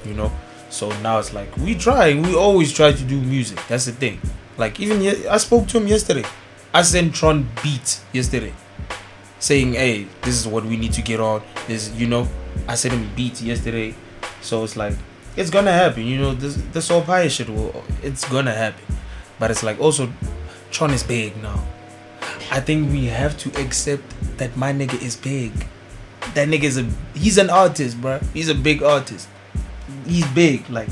You 0.05 0.13
know? 0.13 0.29
So 0.69 0.89
now 0.99 1.19
it's 1.19 1.33
like 1.33 1.55
we 1.55 1.73
try. 1.73 2.13
We 2.15 2.35
always 2.35 2.73
try 2.73 2.91
to 2.91 3.03
do 3.03 3.21
music. 3.21 3.59
That's 3.69 3.85
the 3.85 3.93
thing. 3.93 4.19
Like 4.57 4.81
even 4.81 4.99
ye- 5.01 5.25
I 5.27 5.37
spoke 5.37 5.67
to 5.69 5.77
him 5.77 5.87
yesterday. 5.87 6.25
I 6.73 6.81
sent 6.81 7.15
Tron 7.15 7.47
beat 7.63 8.01
yesterday, 8.11 8.53
saying, 9.39 9.73
"Hey, 9.73 10.07
this 10.23 10.35
is 10.35 10.45
what 10.45 10.65
we 10.65 10.75
need 10.75 10.91
to 10.93 11.01
get 11.01 11.21
on." 11.21 11.41
This, 11.65 11.93
you 11.95 12.07
know, 12.07 12.27
I 12.67 12.75
sent 12.75 12.93
him 12.93 13.09
beat 13.15 13.41
yesterday. 13.41 13.95
So 14.41 14.65
it's 14.65 14.75
like 14.75 14.95
it's 15.37 15.51
gonna 15.51 15.71
happen. 15.71 16.05
You 16.05 16.17
know, 16.17 16.33
this 16.33 16.55
this 16.73 16.91
all 16.91 17.01
pie 17.01 17.27
shit 17.27 17.47
will. 17.47 17.83
It's 18.01 18.27
gonna 18.27 18.53
happen. 18.53 18.83
But 19.39 19.51
it's 19.51 19.63
like 19.63 19.79
also, 19.79 20.11
Tron 20.71 20.91
is 20.91 21.03
big 21.03 21.37
now. 21.41 21.63
I 22.51 22.59
think 22.59 22.91
we 22.91 23.05
have 23.05 23.37
to 23.39 23.49
accept 23.61 24.03
that 24.37 24.57
my 24.57 24.73
nigga 24.73 24.99
is 25.01 25.15
big. 25.15 25.51
That 26.33 26.47
nigga 26.47 26.63
is 26.63 26.77
a 26.77 26.89
he's 27.13 27.37
an 27.37 27.49
artist, 27.49 28.01
bro. 28.01 28.19
He's 28.33 28.49
a 28.49 28.55
big 28.55 28.81
artist. 28.81 29.29
He's 30.05 30.27
big, 30.29 30.67
like 30.69 30.89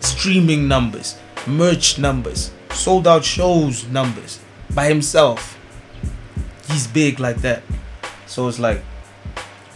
streaming 0.00 0.66
numbers, 0.66 1.16
merch 1.46 1.98
numbers, 1.98 2.50
sold 2.72 3.06
out 3.06 3.24
shows 3.24 3.86
numbers 3.88 4.40
by 4.74 4.88
himself. 4.88 5.58
He's 6.68 6.88
big 6.88 7.20
like 7.20 7.36
that. 7.42 7.62
So 8.26 8.48
it's 8.48 8.58
like 8.58 8.82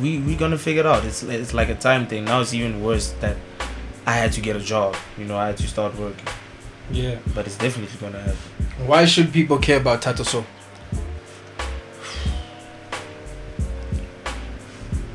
we 0.01 0.19
we 0.19 0.35
gonna 0.35 0.59
figure 0.59 0.81
it 0.81 0.87
out. 0.87 1.05
It's 1.05 1.23
it's 1.23 1.55
like 1.55 1.69
a 1.69 1.77
time 1.77 2.09
thing. 2.09 2.25
Now 2.25 2.41
it's 2.41 2.53
even 2.53 2.83
worse 2.83 3.13
that 3.21 3.37
I 4.07 4.13
had 4.13 4.33
to 4.33 4.41
get 4.41 4.57
a 4.57 4.61
job. 4.61 4.97
You 5.19 5.25
know, 5.25 5.37
I 5.37 5.49
had 5.49 5.57
to 5.59 5.69
start 5.69 5.97
working. 5.97 6.27
Yeah. 6.91 7.19
But 7.35 7.47
it's 7.47 7.57
definitely 7.57 7.97
gonna 8.01 8.21
happen. 8.21 8.87
Why 8.87 9.05
should 9.05 9.33
people 9.33 9.59
care 9.59 9.81
about 9.81 10.03
Tato 10.03 10.23
So? 10.23 10.45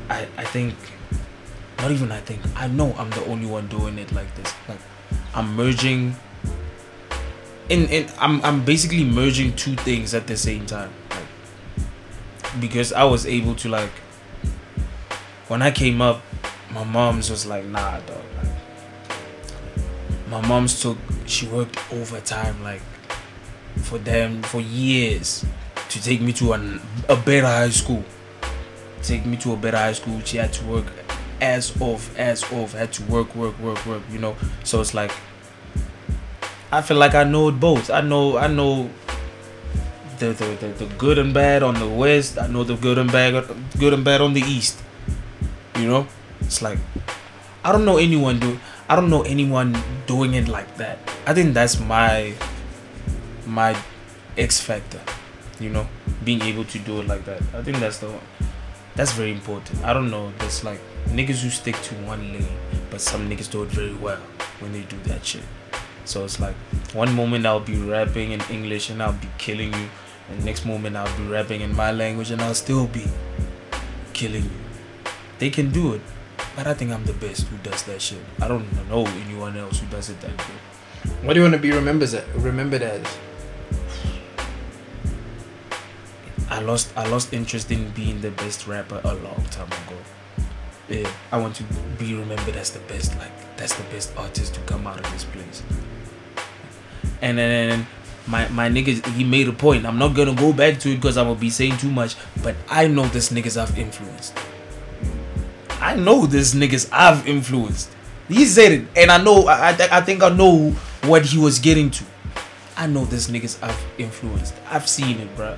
I, 0.08 0.26
I 0.36 0.44
think 0.44 0.74
not 1.78 1.90
even 1.90 2.10
I 2.12 2.20
think 2.20 2.40
I 2.54 2.68
know 2.68 2.94
I'm 2.96 3.10
the 3.10 3.24
only 3.26 3.46
one 3.46 3.66
doing 3.68 3.98
it 3.98 4.12
like 4.12 4.34
this. 4.36 4.54
Like 4.68 4.78
I'm 5.34 5.54
merging 5.54 6.16
in 7.68 7.86
in 7.88 8.08
I'm 8.18 8.42
I'm 8.44 8.64
basically 8.64 9.04
merging 9.04 9.54
two 9.56 9.76
things 9.76 10.14
at 10.14 10.26
the 10.26 10.36
same 10.36 10.64
time. 10.64 10.92
Like 11.10 11.80
because 12.60 12.92
I 12.92 13.04
was 13.04 13.26
able 13.26 13.54
to 13.56 13.68
like 13.68 13.90
when 15.48 15.62
I 15.62 15.70
came 15.70 16.00
up, 16.00 16.22
my 16.72 16.84
mom's 16.84 17.30
was 17.30 17.46
like, 17.46 17.64
nah 17.64 18.00
dog. 18.00 18.22
My 20.28 20.46
mom's 20.46 20.80
took 20.80 20.98
she 21.26 21.46
worked 21.46 21.78
overtime 21.92 22.62
like 22.62 22.82
for 23.76 23.98
them 23.98 24.42
for 24.42 24.60
years 24.60 25.44
to 25.88 26.02
take 26.02 26.20
me 26.20 26.32
to 26.32 26.52
an, 26.52 26.80
a 27.08 27.16
better 27.16 27.46
high 27.46 27.70
school 27.70 28.02
take 29.06 29.24
me 29.24 29.36
to 29.38 29.52
a 29.52 29.56
better 29.56 29.76
high 29.76 29.92
school. 29.92 30.20
She 30.24 30.36
had 30.36 30.52
to 30.54 30.64
work 30.64 30.86
as 31.40 31.80
off, 31.80 32.16
as 32.18 32.42
off, 32.52 32.72
had 32.72 32.92
to 32.94 33.02
work, 33.04 33.34
work, 33.34 33.58
work, 33.60 33.84
work, 33.86 34.02
you 34.10 34.18
know. 34.18 34.36
So 34.64 34.80
it's 34.80 34.94
like 34.94 35.12
I 36.72 36.82
feel 36.82 36.96
like 36.96 37.14
I 37.14 37.24
know 37.24 37.50
both. 37.52 37.90
I 37.90 38.00
know 38.00 38.36
I 38.36 38.48
know 38.48 38.90
the 40.18 40.32
the, 40.32 40.44
the, 40.60 40.84
the 40.84 40.94
good 40.98 41.18
and 41.18 41.32
bad 41.32 41.62
on 41.62 41.74
the 41.74 41.88
west. 41.88 42.38
I 42.38 42.48
know 42.48 42.64
the 42.64 42.76
good 42.76 42.98
and 42.98 43.10
bad 43.10 43.46
good 43.78 43.92
and 43.92 44.04
bad 44.04 44.20
on 44.20 44.34
the 44.34 44.42
east. 44.42 44.82
You 45.76 45.88
know? 45.88 46.06
It's 46.40 46.62
like 46.62 46.78
I 47.64 47.72
don't 47.72 47.84
know 47.84 47.98
anyone 47.98 48.38
do 48.38 48.58
I 48.88 48.96
don't 48.96 49.10
know 49.10 49.22
anyone 49.22 49.76
doing 50.06 50.34
it 50.34 50.48
like 50.48 50.76
that. 50.76 50.98
I 51.26 51.34
think 51.34 51.54
that's 51.54 51.80
my 51.80 52.34
my 53.46 53.76
X 54.38 54.60
factor. 54.60 55.00
You 55.58 55.70
know? 55.70 55.86
Being 56.24 56.42
able 56.42 56.64
to 56.64 56.78
do 56.78 57.00
it 57.00 57.06
like 57.06 57.24
that. 57.24 57.42
I 57.54 57.62
think 57.62 57.78
that's 57.78 57.98
the 57.98 58.08
one 58.08 58.20
that's 58.96 59.12
very 59.12 59.30
important. 59.30 59.84
I 59.84 59.92
don't 59.92 60.10
know. 60.10 60.32
There's 60.38 60.64
like 60.64 60.80
niggas 61.08 61.42
who 61.42 61.50
stick 61.50 61.80
to 61.82 61.94
one 62.06 62.32
lane, 62.32 62.48
but 62.90 63.00
some 63.00 63.28
niggas 63.28 63.50
do 63.50 63.62
it 63.62 63.68
very 63.68 63.94
well 63.94 64.20
when 64.58 64.72
they 64.72 64.82
do 64.82 64.96
that 65.04 65.24
shit. 65.24 65.42
So 66.04 66.24
it's 66.24 66.40
like 66.40 66.54
one 66.94 67.12
moment 67.14 67.44
I'll 67.46 67.60
be 67.60 67.76
rapping 67.76 68.32
in 68.32 68.40
English 68.50 68.90
and 68.90 69.02
I'll 69.02 69.12
be 69.12 69.28
killing 69.38 69.72
you, 69.74 69.88
and 70.30 70.44
next 70.44 70.64
moment 70.64 70.96
I'll 70.96 71.16
be 71.18 71.26
rapping 71.26 71.60
in 71.60 71.76
my 71.76 71.92
language 71.92 72.30
and 72.30 72.40
I'll 72.40 72.54
still 72.54 72.86
be 72.86 73.04
killing 74.14 74.44
you. 74.44 74.50
They 75.38 75.50
can 75.50 75.70
do 75.70 75.94
it, 75.94 76.00
but 76.56 76.66
I 76.66 76.74
think 76.74 76.90
I'm 76.90 77.04
the 77.04 77.12
best 77.12 77.46
who 77.48 77.58
does 77.58 77.82
that 77.84 78.00
shit. 78.00 78.18
I 78.40 78.48
don't 78.48 78.66
know 78.88 79.06
anyone 79.06 79.56
else 79.56 79.78
who 79.78 79.86
does 79.88 80.08
it 80.08 80.20
that 80.22 80.36
good. 80.36 81.12
What 81.22 81.34
do 81.34 81.40
you 81.40 81.44
want 81.44 81.54
to 81.54 81.60
be 81.60 81.70
remembered 81.70 82.08
as? 82.08 82.24
Remembered 82.34 82.82
as? 82.82 83.18
I 86.48 86.60
lost 86.60 86.96
I 86.96 87.06
lost 87.08 87.32
interest 87.34 87.70
in 87.70 87.90
being 87.90 88.22
the 88.22 88.30
best 88.30 88.66
rapper 88.66 89.00
a 89.04 89.14
long 89.14 89.44
time 89.50 89.68
ago. 89.68 89.98
Yeah, 90.88 91.10
I 91.30 91.38
want 91.38 91.56
to 91.56 91.64
be 91.98 92.14
remembered 92.14 92.56
as 92.56 92.70
the 92.70 92.78
best, 92.80 93.16
like 93.18 93.56
that's 93.56 93.74
the 93.74 93.82
best 93.84 94.16
artist 94.16 94.54
to 94.54 94.60
come 94.60 94.86
out 94.86 94.98
of 94.98 95.12
this 95.12 95.24
place. 95.24 95.62
And 97.20 97.36
then 97.36 97.86
my 98.26 98.48
my 98.48 98.68
niggas, 98.68 99.04
he 99.14 99.24
made 99.24 99.48
a 99.48 99.52
point. 99.52 99.84
I'm 99.84 99.98
not 99.98 100.14
gonna 100.14 100.34
go 100.34 100.52
back 100.52 100.78
to 100.80 100.92
it 100.92 100.96
because 100.96 101.18
I'm 101.18 101.26
gonna 101.26 101.38
be 101.38 101.50
saying 101.50 101.76
too 101.78 101.90
much. 101.90 102.16
But 102.42 102.56
I 102.68 102.86
know 102.86 103.06
this 103.06 103.30
niggas 103.30 103.60
I've 103.60 103.76
influenced. 103.78 104.32
I 105.80 105.96
know 105.96 106.26
this 106.26 106.54
niggas 106.54 106.88
I've 106.92 107.26
influenced. 107.26 107.90
He 108.28 108.44
said 108.44 108.72
it, 108.72 108.84
and 108.96 109.10
I 109.10 109.22
know. 109.22 109.46
I 109.46 109.70
I, 109.70 109.98
I 109.98 110.00
think 110.00 110.22
I 110.22 110.30
know 110.30 110.70
what 111.04 111.26
he 111.26 111.38
was 111.38 111.58
getting 111.58 111.90
to. 111.90 112.04
I 112.76 112.86
know 112.86 113.04
this 113.04 113.28
niggas 113.28 113.62
I've 113.62 113.84
influenced. 113.98 114.54
I've 114.68 114.88
seen 114.88 115.20
it, 115.20 115.34
bro. 115.36 115.56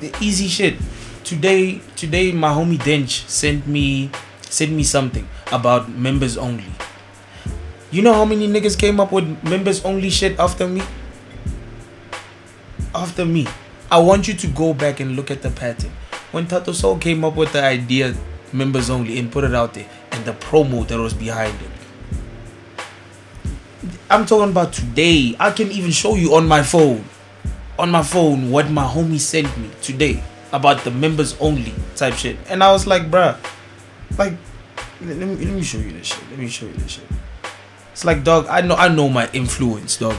The 0.00 0.14
easy 0.20 0.48
shit. 0.48 0.76
Today, 1.24 1.80
today 1.96 2.32
my 2.32 2.50
homie 2.52 2.76
Dench 2.78 3.26
sent 3.28 3.66
me 3.66 4.10
sent 4.42 4.70
me 4.70 4.82
something 4.84 5.26
about 5.50 5.88
members 5.90 6.36
only. 6.36 6.64
You 7.90 8.02
know 8.02 8.12
how 8.12 8.24
many 8.24 8.46
niggas 8.46 8.78
came 8.78 9.00
up 9.00 9.12
with 9.12 9.42
members 9.42 9.84
only 9.84 10.10
shit 10.10 10.38
after 10.38 10.68
me? 10.68 10.82
After 12.94 13.24
me. 13.24 13.46
I 13.90 13.98
want 13.98 14.28
you 14.28 14.34
to 14.34 14.46
go 14.48 14.74
back 14.74 15.00
and 15.00 15.16
look 15.16 15.30
at 15.30 15.42
the 15.42 15.50
pattern. 15.50 15.92
When 16.32 16.46
Tato 16.46 16.72
Soul 16.72 16.98
came 16.98 17.24
up 17.24 17.36
with 17.36 17.52
the 17.52 17.62
idea, 17.62 18.14
members 18.54 18.88
only, 18.88 19.18
and 19.18 19.30
put 19.30 19.44
it 19.44 19.54
out 19.54 19.74
there, 19.74 19.88
and 20.12 20.24
the 20.24 20.32
promo 20.32 20.86
that 20.88 20.98
was 20.98 21.12
behind 21.12 21.54
it. 21.60 21.70
I'm 24.08 24.24
talking 24.24 24.50
about 24.50 24.72
today. 24.72 25.34
I 25.40 25.50
can 25.50 25.70
even 25.72 25.90
show 25.90 26.14
you 26.14 26.34
on 26.34 26.46
my 26.46 26.62
phone, 26.62 27.04
on 27.78 27.90
my 27.90 28.02
phone, 28.02 28.50
what 28.50 28.70
my 28.70 28.84
homie 28.84 29.18
sent 29.18 29.56
me 29.58 29.70
today 29.82 30.22
about 30.52 30.84
the 30.84 30.90
members 30.90 31.36
only 31.40 31.74
type 31.96 32.14
shit. 32.14 32.36
And 32.48 32.62
I 32.62 32.70
was 32.70 32.86
like, 32.86 33.10
bruh, 33.10 33.36
like, 34.16 34.34
let 35.00 35.16
me, 35.16 35.34
let 35.34 35.54
me 35.54 35.62
show 35.62 35.78
you 35.78 35.90
this 35.92 36.06
shit. 36.06 36.22
Let 36.30 36.38
me 36.38 36.48
show 36.48 36.66
you 36.66 36.72
this 36.74 36.92
shit. 36.92 37.04
It's 37.92 38.04
like, 38.04 38.22
dog, 38.24 38.46
I 38.48 38.60
know, 38.60 38.76
I 38.76 38.88
know 38.88 39.08
my 39.08 39.28
influence, 39.32 39.96
dog. 39.96 40.16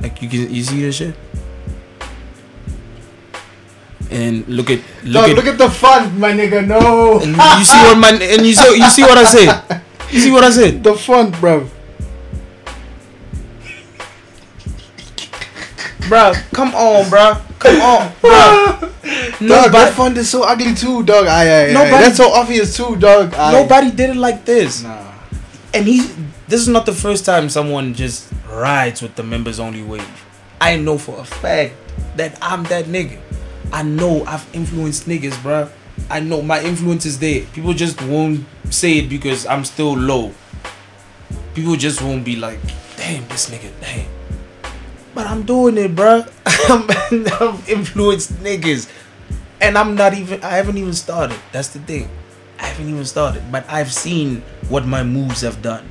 Like, 0.00 0.20
you 0.22 0.28
can, 0.28 0.52
you 0.52 0.62
see 0.62 0.82
this 0.82 0.96
shit? 0.96 1.14
And 4.10 4.48
look 4.48 4.70
at, 4.70 4.80
look 5.04 5.12
Dog, 5.14 5.30
at, 5.30 5.36
look 5.36 5.46
at 5.46 5.58
the 5.58 5.68
font, 5.68 6.16
my 6.16 6.32
nigga. 6.32 6.66
No. 6.66 7.20
and 7.20 7.36
you 7.36 7.64
see 7.64 7.78
what 7.84 7.98
my, 7.98 8.10
and 8.10 8.46
you 8.46 8.54
see, 8.54 8.76
you 8.78 8.88
see 8.88 9.02
what 9.02 9.18
I 9.18 9.24
said. 9.24 9.82
You 10.10 10.20
see 10.20 10.30
what 10.30 10.44
I 10.44 10.50
said? 10.50 10.82
the 10.82 10.94
font, 10.94 11.38
bro. 11.40 11.68
Bruh, 16.08 16.32
come 16.54 16.74
on, 16.74 17.04
bruh. 17.04 17.42
Come 17.58 17.80
on, 17.82 18.08
bruh. 18.22 18.80
Dog, 19.38 19.40
that 19.40 19.40
Nobody, 19.40 19.90
font 19.92 20.16
is 20.18 20.30
so 20.30 20.42
ugly 20.42 20.74
too, 20.74 21.02
dog. 21.02 21.26
Aye, 21.26 21.48
aye, 21.48 21.70
aye. 21.70 21.72
That's 21.72 22.16
so 22.16 22.32
obvious 22.32 22.76
too, 22.76 22.96
dog. 22.96 23.32
Aye. 23.34 23.52
nobody 23.52 23.90
did 23.90 24.10
it 24.10 24.16
like 24.16 24.44
this. 24.44 24.82
Nah. 24.82 25.12
And 25.72 25.86
he, 25.86 26.00
this 26.48 26.60
is 26.60 26.68
not 26.68 26.86
the 26.86 26.92
first 26.92 27.24
time 27.24 27.48
someone 27.48 27.94
just 27.94 28.32
rides 28.50 29.00
with 29.00 29.14
the 29.14 29.22
members 29.22 29.60
only 29.60 29.82
wave. 29.82 30.06
I 30.60 30.76
know 30.76 30.98
for 30.98 31.18
a 31.20 31.24
fact 31.24 31.74
that 32.16 32.36
I'm 32.42 32.64
that 32.64 32.86
nigga. 32.86 33.20
I 33.72 33.82
know 33.82 34.24
I've 34.24 34.48
influenced 34.54 35.06
niggas, 35.06 35.34
bruh. 35.42 35.70
I 36.10 36.20
know 36.20 36.40
my 36.42 36.62
influence 36.62 37.04
is 37.04 37.18
there. 37.18 37.44
People 37.52 37.74
just 37.74 38.00
won't 38.02 38.46
say 38.70 38.98
it 38.98 39.08
because 39.08 39.46
I'm 39.46 39.64
still 39.64 39.96
low. 39.96 40.32
People 41.54 41.76
just 41.76 42.00
won't 42.00 42.24
be 42.24 42.36
like, 42.36 42.58
damn, 42.96 43.26
this 43.28 43.50
nigga, 43.50 43.70
damn. 43.80 44.08
But 45.14 45.26
I'm 45.26 45.42
doing 45.42 45.76
it, 45.76 45.94
bruh. 45.94 46.24
I've 46.46 47.68
influenced 47.68 48.32
niggas. 48.34 48.90
And 49.60 49.76
I'm 49.76 49.96
not 49.96 50.14
even, 50.14 50.42
I 50.42 50.50
haven't 50.50 50.78
even 50.78 50.94
started. 50.94 51.38
That's 51.52 51.68
the 51.68 51.80
thing. 51.80 52.08
I 52.58 52.66
haven't 52.66 52.88
even 52.88 53.04
started. 53.04 53.50
But 53.50 53.68
I've 53.68 53.92
seen 53.92 54.42
what 54.68 54.86
my 54.86 55.02
moves 55.02 55.42
have 55.42 55.60
done. 55.60 55.88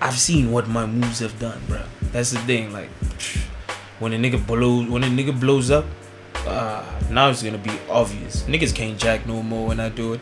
I've 0.00 0.18
seen 0.18 0.50
what 0.50 0.68
my 0.68 0.86
moves 0.86 1.20
have 1.20 1.38
done, 1.38 1.60
bruh. 1.68 1.86
That's 2.12 2.30
the 2.30 2.38
thing. 2.40 2.72
Like, 2.72 2.88
when 3.98 4.12
a 4.12 4.16
nigga 4.16 4.44
blows, 4.44 4.88
when 4.88 5.04
a 5.04 5.08
nigga 5.08 5.38
blows 5.38 5.70
up, 5.70 5.84
uh, 6.46 6.84
now 7.10 7.30
it's 7.30 7.42
gonna 7.42 7.58
be 7.58 7.72
obvious. 7.90 8.42
Niggas 8.44 8.74
can't 8.74 8.98
jack 8.98 9.26
no 9.26 9.42
more 9.42 9.68
when 9.68 9.80
I 9.80 9.88
do 9.88 10.14
it. 10.14 10.20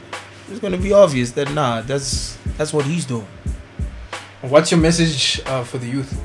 It's 0.51 0.61
gonna 0.61 0.79
be 0.79 0.93
obvious 0.93 1.33
that 1.33 1.53
nah, 1.53 1.81
that's 1.83 2.37
that's 2.57 2.73
what 2.73 2.85
he's 2.85 3.05
doing. 3.05 3.27
What's 4.43 4.71
your 4.71 4.81
message 4.81 5.41
uh, 5.47 5.63
for 5.65 5.79
the 5.79 5.87
youth? 5.87 6.21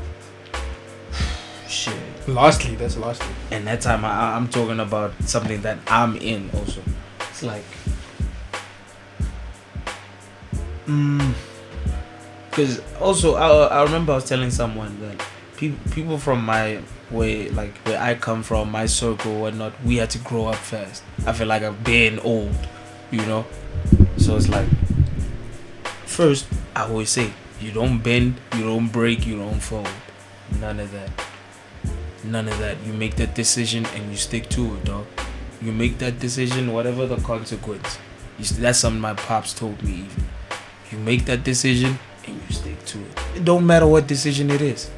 Shit. 1.68 1.94
Lastly, 2.28 2.76
that's 2.76 2.98
lastly. 2.98 3.34
And 3.52 3.68
that 3.68 3.82
time 3.82 4.04
I, 4.04 4.36
I'm 4.36 4.48
talking 4.48 4.80
about 4.80 5.14
something 5.24 5.62
that 5.62 5.78
I'm 5.88 6.16
in 6.18 6.50
also. 6.56 6.82
It's 7.30 7.44
like, 7.44 7.64
mm, 10.88 11.34
because 12.50 12.82
also 13.00 13.36
I, 13.36 13.68
I 13.68 13.84
remember 13.84 14.14
I 14.14 14.16
was 14.16 14.26
telling 14.26 14.50
someone 14.50 15.00
that 15.02 15.24
people 15.58 15.92
people 15.92 16.18
from 16.18 16.44
my 16.44 16.82
way 17.12 17.50
like 17.50 17.76
where 17.80 18.00
I 18.02 18.16
come 18.16 18.44
from, 18.44 18.72
my 18.72 18.86
circle, 18.86 19.42
whatnot, 19.42 19.74
we 19.84 19.98
had 19.98 20.10
to 20.12 20.20
grow 20.20 20.48
up 20.48 20.56
fast. 20.56 21.04
I 21.26 21.34
feel 21.34 21.48
like 21.48 21.64
I've 21.64 21.84
been 21.84 22.20
old, 22.20 22.56
you 23.12 23.26
know. 23.26 23.46
So 24.18 24.36
it's 24.36 24.50
like, 24.50 24.68
first 26.06 26.48
I 26.76 26.84
always 26.84 27.10
say, 27.10 27.32
you 27.62 27.72
don't 27.72 28.00
bend, 28.00 28.36
you 28.56 28.64
don't 28.64 28.88
break, 28.92 29.26
you 29.26 29.38
don't 29.38 29.60
fold, 29.60 29.90
none 30.60 30.80
of 30.80 30.92
that. 30.92 31.10
None 32.24 32.48
of 32.48 32.58
that. 32.60 32.78
You 32.86 32.94
make 32.94 33.16
that 33.16 33.36
decision 33.36 33.86
and 33.96 34.12
you 34.12 34.18
stick 34.18 34.50
to 34.50 34.76
it, 34.76 34.86
dog. 34.86 35.06
You 35.62 35.72
make 35.72 35.98
that 36.00 36.20
decision, 36.20 36.74
whatever 36.74 37.06
the 37.06 37.18
consequence. 37.18 37.98
St- 38.42 38.60
that's 38.60 38.80
something 38.80 39.00
my 39.02 39.14
pops 39.14 39.54
told 39.54 39.82
me. 39.82 39.94
Even 39.94 40.26
you 40.92 40.98
make 41.00 41.26
that 41.26 41.44
decision 41.44 41.98
and 42.26 42.36
you 42.36 42.56
stick 42.56 42.84
to 42.86 43.00
it. 43.00 43.20
It 43.36 43.46
don't 43.46 43.66
matter 43.66 43.88
what 43.88 44.08
decision 44.08 44.50
it 44.52 44.62
is, 44.62 44.90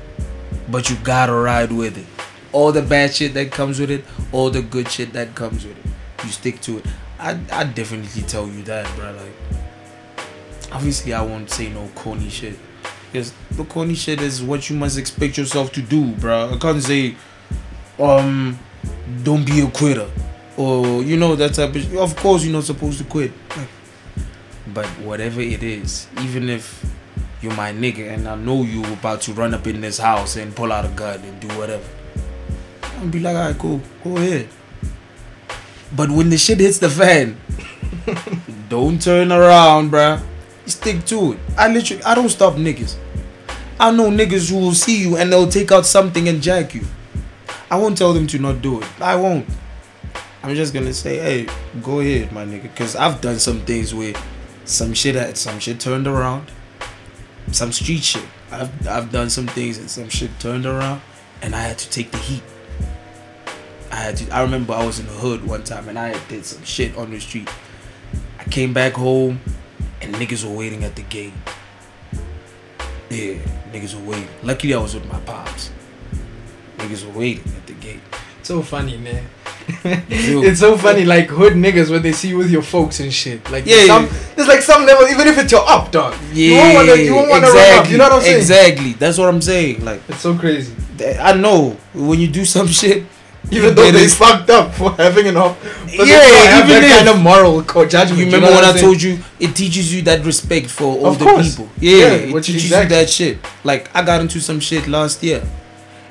but 0.72 0.89
you 0.89 0.95
gotta 0.98 1.33
ride 1.33 1.72
with 1.72 1.98
it. 1.98 2.06
All 2.51 2.72
the 2.72 2.81
bad 2.81 3.14
shit 3.14 3.33
that 3.35 3.51
comes 3.51 3.80
with 3.80 3.91
it, 3.91 4.03
all 4.31 4.49
the 4.49 4.61
good 4.61 4.89
shit 4.89 5.14
that 5.14 5.35
comes 5.35 5.65
with 5.65 5.77
it. 5.77 5.85
You 6.25 6.31
stick 6.31 6.61
to 6.61 6.80
it. 6.80 6.85
I 7.19 7.39
I 7.51 7.64
definitely 7.64 8.23
tell 8.23 8.48
you 8.48 8.64
that, 8.64 8.93
bro. 8.95 9.11
Like, 9.11 10.27
obviously 10.72 11.14
I 11.14 11.22
won't 11.22 11.49
say 11.49 11.69
no 11.69 11.89
corny 11.95 12.30
shit. 12.30 12.57
Because 13.11 13.33
the 13.51 13.65
corny 13.65 13.95
shit 13.95 14.22
is 14.22 14.43
what 14.43 14.69
you 14.69 14.75
must 14.75 14.98
expect 14.98 15.38
yourself 15.38 15.72
to 15.73 15.81
do, 15.81 16.11
bro. 16.14 16.51
I 16.53 16.57
can't 16.57 16.81
say, 16.81 17.15
um, 17.98 18.59
don't 19.23 19.45
be 19.45 19.61
a 19.61 19.67
quitter, 19.72 20.07
or 20.57 21.01
you 21.01 21.17
know 21.17 21.35
that 21.35 21.56
type 21.56 21.75
of. 21.75 21.95
Of 21.95 22.15
course, 22.15 22.43
you're 22.43 22.53
not 22.53 22.65
supposed 22.65 22.99
to 22.99 23.03
quit. 23.03 23.31
Like, 23.57 23.67
but 24.73 24.85
whatever 25.01 25.41
it 25.41 25.64
is, 25.64 26.07
even 26.22 26.49
if 26.49 26.85
you're 27.42 27.56
my 27.56 27.72
nigga 27.72 28.14
and 28.14 28.27
I 28.27 28.35
know 28.35 28.64
you 28.64 28.84
about 28.93 29.22
to 29.22 29.34
run 29.34 29.53
up 29.53 29.66
in 29.68 29.82
this 29.82 29.98
house 29.98 30.35
and 30.35 30.56
pull 30.56 30.72
out 30.72 30.85
a 30.85 30.90
gun 30.90 31.22
and 31.22 31.40
do 31.40 31.48
whatever, 31.58 31.88
I'll 32.84 33.08
be 33.08 33.19
like, 33.19 33.35
alright, 33.35 33.58
cool, 33.58 33.82
go 34.03 34.18
ahead. 34.18 34.50
But 35.95 36.11
when 36.11 36.30
the 36.30 36.38
shit 36.38 36.59
hits 36.59 36.80
the 36.80 36.90
fan, 36.90 37.38
don't 38.69 39.01
turn 39.01 39.32
around, 39.32 39.92
bruh. 39.92 40.22
Stick 40.66 41.06
to 41.06 41.34
it. 41.34 41.40
I 41.58 41.68
literally, 41.68 42.03
I 42.03 42.14
don't 42.14 42.30
stop 42.30 42.53
niggas. 42.56 42.95
I 43.80 43.92
know 43.92 44.09
niggas 44.09 44.51
who 44.51 44.58
will 44.58 44.74
see 44.74 45.01
you 45.01 45.16
and 45.18 45.32
they'll 45.32 45.48
take 45.48 45.72
out 45.72 45.85
something 45.85 46.27
and 46.27 46.42
jack 46.42 46.76
you. 46.76 46.85
I 47.72 47.77
won't 47.77 47.98
tell 47.98 48.14
them 48.14 48.27
to 48.27 48.40
not 48.40 48.61
do 48.61 48.82
it. 48.82 49.01
I 49.01 49.16
won't. 49.16 49.48
I'm 50.43 50.56
just 50.56 50.74
gonna 50.74 50.93
say, 50.93 51.18
hey, 51.18 51.53
go 51.82 52.01
ahead, 52.01 52.32
my 52.32 52.45
nigga. 52.45 52.74
Cause 52.76 52.95
I've 52.95 53.22
done 53.22 53.40
some 53.40 53.61
things 53.61 53.93
where 53.93 54.14
some 54.66 54.93
shit 54.93 55.16
had 55.16 55.38
some 55.38 55.59
shit 55.59 55.80
turned 55.80 56.08
around. 56.08 56.51
Some 57.52 57.72
street 57.72 58.03
shit. 58.03 58.26
I've 58.52 58.88
I've 58.88 59.11
done 59.11 59.30
some 59.30 59.48
things 59.48 59.78
and 59.78 59.90
some 59.90 60.10
shit 60.10 60.32
turned 60.40 60.66
around 60.66 61.02
and 61.42 61.56
I 61.56 61.61
had 61.61 61.78
to 61.80 61.90
take 61.90 62.11
the 62.11 62.18
heat. 62.18 62.44
I 63.92 63.95
had 63.95 64.18
to 64.18 64.32
I 64.32 64.42
remember 64.42 64.74
I 64.74 64.86
was 64.86 65.00
in 65.00 65.06
the 65.06 65.14
hood 65.14 65.45
one 65.45 65.64
time 65.64 65.90
and 65.90 65.98
I 65.98 66.18
did 66.28 66.45
some 66.45 66.64
shit 66.64 66.95
on 66.98 67.11
the 67.11 67.19
street. 67.19 67.50
I 68.40 68.44
came 68.45 68.74
back 68.74 68.94
home 68.94 69.42
and 70.02 70.14
niggas 70.16 70.44
were 70.44 70.56
waiting 70.56 70.84
at 70.84 70.95
the 70.95 71.03
gate. 71.03 71.34
Yeah, 73.10 73.40
niggas 73.72 73.95
were 73.95 74.11
waiting. 74.11 74.28
Luckily, 74.44 74.74
I 74.74 74.80
was 74.80 74.94
with 74.94 75.06
my 75.11 75.19
pops. 75.22 75.72
Niggas 76.78 77.06
were 77.06 77.18
waiting 77.18 77.52
at 77.58 77.66
the 77.66 77.74
gate. 77.74 78.02
So 78.44 78.61
funny, 78.61 78.98
man. 78.98 79.26
It's 79.83 80.59
so 80.59 80.77
funny, 80.77 81.06
like 81.06 81.27
hood 81.27 81.53
niggas 81.53 81.89
when 81.89 82.01
they 82.01 82.11
see 82.11 82.30
you 82.30 82.38
with 82.38 82.49
your 82.51 82.61
folks 82.61 82.99
and 82.99 83.14
shit. 83.14 83.49
Like, 83.51 83.65
Yeah, 83.65 83.85
some, 83.85 84.09
there's 84.35 84.48
like 84.48 84.61
some 84.61 84.85
level, 84.85 85.07
even 85.07 85.27
if 85.27 85.38
it's 85.38 85.51
your 85.51 85.67
up, 85.67 85.91
dog. 85.91 86.15
Yeah, 86.33 86.48
you 86.48 86.56
won't 86.56 86.75
wanna, 86.75 87.01
you 87.01 87.15
won't 87.15 87.30
wanna 87.30 87.48
run 87.48 87.80
up. 87.80 87.89
You 87.89 87.98
know 87.98 88.03
what 88.06 88.14
I'm 88.14 88.22
saying? 88.22 88.38
Exactly. 88.38 88.93
That's 88.93 89.17
what 89.17 89.30
I'm 89.30 89.41
saying. 89.41 89.83
Like, 89.85 90.01
It's 90.09 90.19
so 90.22 90.35
crazy. 90.38 90.73
I 91.19 91.33
know 91.33 91.77
when 91.93 92.19
you 92.19 92.27
do 92.27 92.45
some 92.45 92.67
shit, 92.81 93.03
Even 93.51 93.73
though 93.73 93.89
they 93.89 94.06
fucked 94.07 94.49
up 94.49 94.73
for 94.75 94.91
having 94.91 95.25
an 95.27 95.38
up, 95.38 95.57
but 95.61 96.06
Yeah, 96.06 96.19
they 96.19 96.27
still 96.27 96.45
have 96.51 96.69
even 96.69 96.81
that 96.81 96.83
if- 96.83 96.98
kind 96.98 97.09
of 97.09 97.19
moral 97.23 97.64
co- 97.64 97.85
judgment. 97.88 98.19
you 98.19 98.25
know 98.25 98.33
remember 98.38 98.53
what 98.53 98.61
when 98.64 98.69
I'm 98.72 98.75
I 98.77 98.80
told 98.80 99.01
you 99.01 99.17
it 99.39 99.56
teaches 99.56 99.95
you 99.95 100.01
that 100.03 100.23
respect 100.25 100.67
for 100.67 100.98
Of 100.98 101.03
older 101.06 101.23
course. 101.25 101.49
people. 101.56 101.69
Yeah, 101.80 101.98
Yeah, 101.98 102.38
it 102.38 102.43
teaches 102.43 102.65
exactly. 102.65 102.95
you 102.98 103.01
that 103.01 103.09
shit. 103.09 103.38
Like 103.64 103.89
I 103.95 104.03
got 104.03 104.22
into 104.22 104.39
some 104.41 104.59
shit 104.59 104.88
last 104.88 105.23
year, 105.23 105.41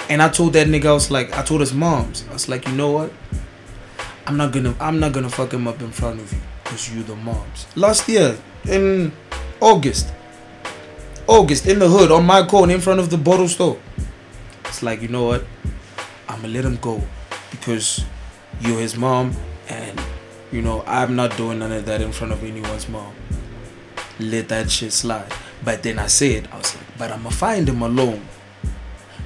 and 0.08 0.20
I 0.22 0.30
told 0.30 0.54
that 0.54 0.66
nigga 0.68 0.86
I 0.86 0.92
was 0.94 1.10
like, 1.12 1.36
I 1.36 1.42
told 1.42 1.60
his 1.60 1.72
moms, 1.74 2.24
I 2.30 2.32
was 2.32 2.48
like, 2.48 2.66
you 2.66 2.72
know 2.74 2.90
what? 2.92 3.12
I'm 4.28 4.36
not 4.36 4.52
gonna, 4.52 4.74
I'm 4.78 5.00
not 5.00 5.12
gonna 5.12 5.30
fuck 5.30 5.52
him 5.52 5.66
up 5.66 5.80
in 5.80 5.90
front 5.90 6.20
of 6.20 6.30
you, 6.32 6.38
cause 6.64 6.94
you 6.94 7.02
the 7.02 7.16
moms. 7.16 7.66
Last 7.74 8.08
year 8.08 8.36
in 8.68 9.10
August, 9.60 10.12
August 11.26 11.66
in 11.66 11.78
the 11.78 11.88
hood 11.88 12.12
on 12.12 12.24
my 12.26 12.46
corner 12.46 12.74
in 12.74 12.80
front 12.80 13.00
of 13.00 13.08
the 13.08 13.16
bottle 13.16 13.48
store. 13.48 13.78
It's 14.66 14.82
like 14.82 15.02
you 15.02 15.08
know 15.08 15.24
what? 15.24 15.44
I'ma 16.28 16.46
let 16.46 16.64
him 16.64 16.76
go, 16.76 17.02
because 17.50 18.04
you're 18.60 18.78
his 18.78 18.96
mom 18.96 19.32
and 19.68 20.00
you 20.50 20.62
know 20.62 20.82
i'm 20.86 21.14
not 21.14 21.36
doing 21.36 21.58
none 21.58 21.72
of 21.72 21.84
that 21.86 22.00
in 22.00 22.10
front 22.10 22.32
of 22.32 22.42
anyone's 22.42 22.88
mom 22.88 23.14
let 24.18 24.48
that 24.48 24.70
shit 24.70 24.92
slide 24.92 25.32
but 25.64 25.82
then 25.82 25.98
i 25.98 26.06
said 26.06 26.48
i 26.52 26.56
was 26.56 26.74
like 26.74 26.98
but 26.98 27.12
i'ma 27.12 27.30
find 27.30 27.68
him 27.68 27.82
alone 27.82 28.20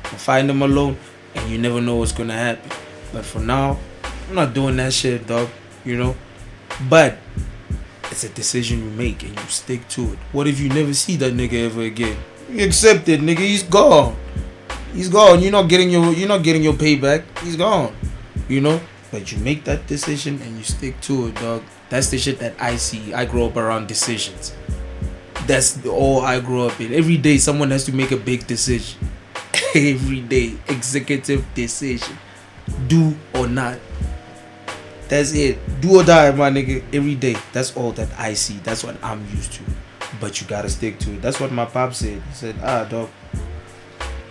i'ma 0.04 0.18
find 0.18 0.50
him 0.50 0.60
alone 0.62 0.96
and 1.34 1.50
you 1.50 1.56
never 1.58 1.80
know 1.80 1.96
what's 1.96 2.12
gonna 2.12 2.32
happen 2.34 2.70
but 3.12 3.24
for 3.24 3.40
now 3.40 3.78
i'm 4.32 4.36
not 4.48 4.54
doing 4.54 4.76
that 4.76 4.92
shit 4.92 5.26
dog 5.26 5.48
you 5.84 5.96
know 5.96 6.16
but 6.88 7.18
it's 8.10 8.24
a 8.24 8.28
decision 8.30 8.78
you 8.78 8.90
make 8.96 9.22
and 9.22 9.38
you 9.38 9.46
stick 9.46 9.86
to 9.88 10.12
it 10.12 10.18
what 10.32 10.46
if 10.46 10.58
you 10.58 10.68
never 10.68 10.94
see 10.94 11.16
that 11.16 11.32
nigga 11.32 11.66
ever 11.66 11.82
again 11.82 12.16
you 12.50 12.64
accept 12.64 13.08
it 13.08 13.20
nigga 13.20 13.44
he's 13.44 13.62
gone 13.62 14.16
he's 14.92 15.08
gone 15.08 15.40
you're 15.40 15.52
not 15.52 15.68
getting 15.68 15.90
your 15.90 16.12
you're 16.12 16.28
not 16.28 16.42
getting 16.42 16.62
your 16.62 16.72
payback 16.72 17.24
he's 17.40 17.56
gone 17.56 17.94
you 18.48 18.60
know 18.60 18.80
But 19.12 19.30
you 19.30 19.36
make 19.44 19.64
that 19.64 19.86
decision 19.86 20.40
and 20.40 20.56
you 20.56 20.64
stick 20.64 20.98
to 21.02 21.26
it, 21.28 21.34
dog. 21.36 21.62
That's 21.90 22.08
the 22.08 22.16
shit 22.16 22.38
that 22.40 22.56
I 22.58 22.76
see. 22.76 23.12
I 23.12 23.26
grew 23.26 23.44
up 23.44 23.60
around 23.60 23.86
decisions. 23.86 24.56
That's 25.44 25.76
all 25.84 26.22
I 26.22 26.40
grew 26.40 26.64
up 26.64 26.80
in. 26.80 26.94
Every 26.94 27.18
day, 27.18 27.36
someone 27.36 27.70
has 27.70 27.84
to 27.84 27.92
make 27.92 28.10
a 28.10 28.16
big 28.16 28.46
decision. 28.46 28.96
Every 29.76 30.22
day, 30.24 30.56
executive 30.66 31.44
decision. 31.52 32.16
Do 32.88 33.14
or 33.36 33.46
not. 33.46 33.76
That's 35.12 35.34
it. 35.34 35.58
Do 35.82 36.00
or 36.00 36.04
die, 36.04 36.30
my 36.30 36.48
nigga. 36.48 36.82
Every 36.90 37.14
day. 37.14 37.36
That's 37.52 37.76
all 37.76 37.92
that 37.92 38.08
I 38.18 38.32
see. 38.32 38.54
That's 38.64 38.82
what 38.82 38.96
I'm 39.04 39.20
used 39.28 39.52
to. 39.52 39.62
But 40.18 40.40
you 40.40 40.46
gotta 40.46 40.70
stick 40.70 40.98
to 41.00 41.12
it. 41.12 41.20
That's 41.20 41.38
what 41.38 41.52
my 41.52 41.66
pop 41.66 41.92
said. 41.92 42.22
He 42.22 42.32
said, 42.32 42.56
ah, 42.62 42.84
dog. 42.84 43.10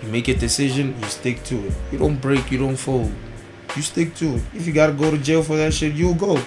You 0.01 0.09
make 0.09 0.27
a 0.27 0.33
decision, 0.33 0.95
you 0.99 1.05
stick 1.05 1.43
to 1.43 1.67
it. 1.67 1.73
You 1.91 1.99
don't 1.99 2.19
break, 2.19 2.49
you 2.49 2.57
don't 2.57 2.77
fold. 2.77 3.13
You 3.75 3.83
stick 3.83 4.15
to 4.15 4.37
it. 4.37 4.41
If 4.55 4.65
you 4.65 4.73
gotta 4.73 4.93
go 4.93 5.11
to 5.11 5.19
jail 5.19 5.43
for 5.43 5.55
that 5.57 5.71
shit, 5.71 5.93
you'll 5.93 6.15
go. 6.15 6.41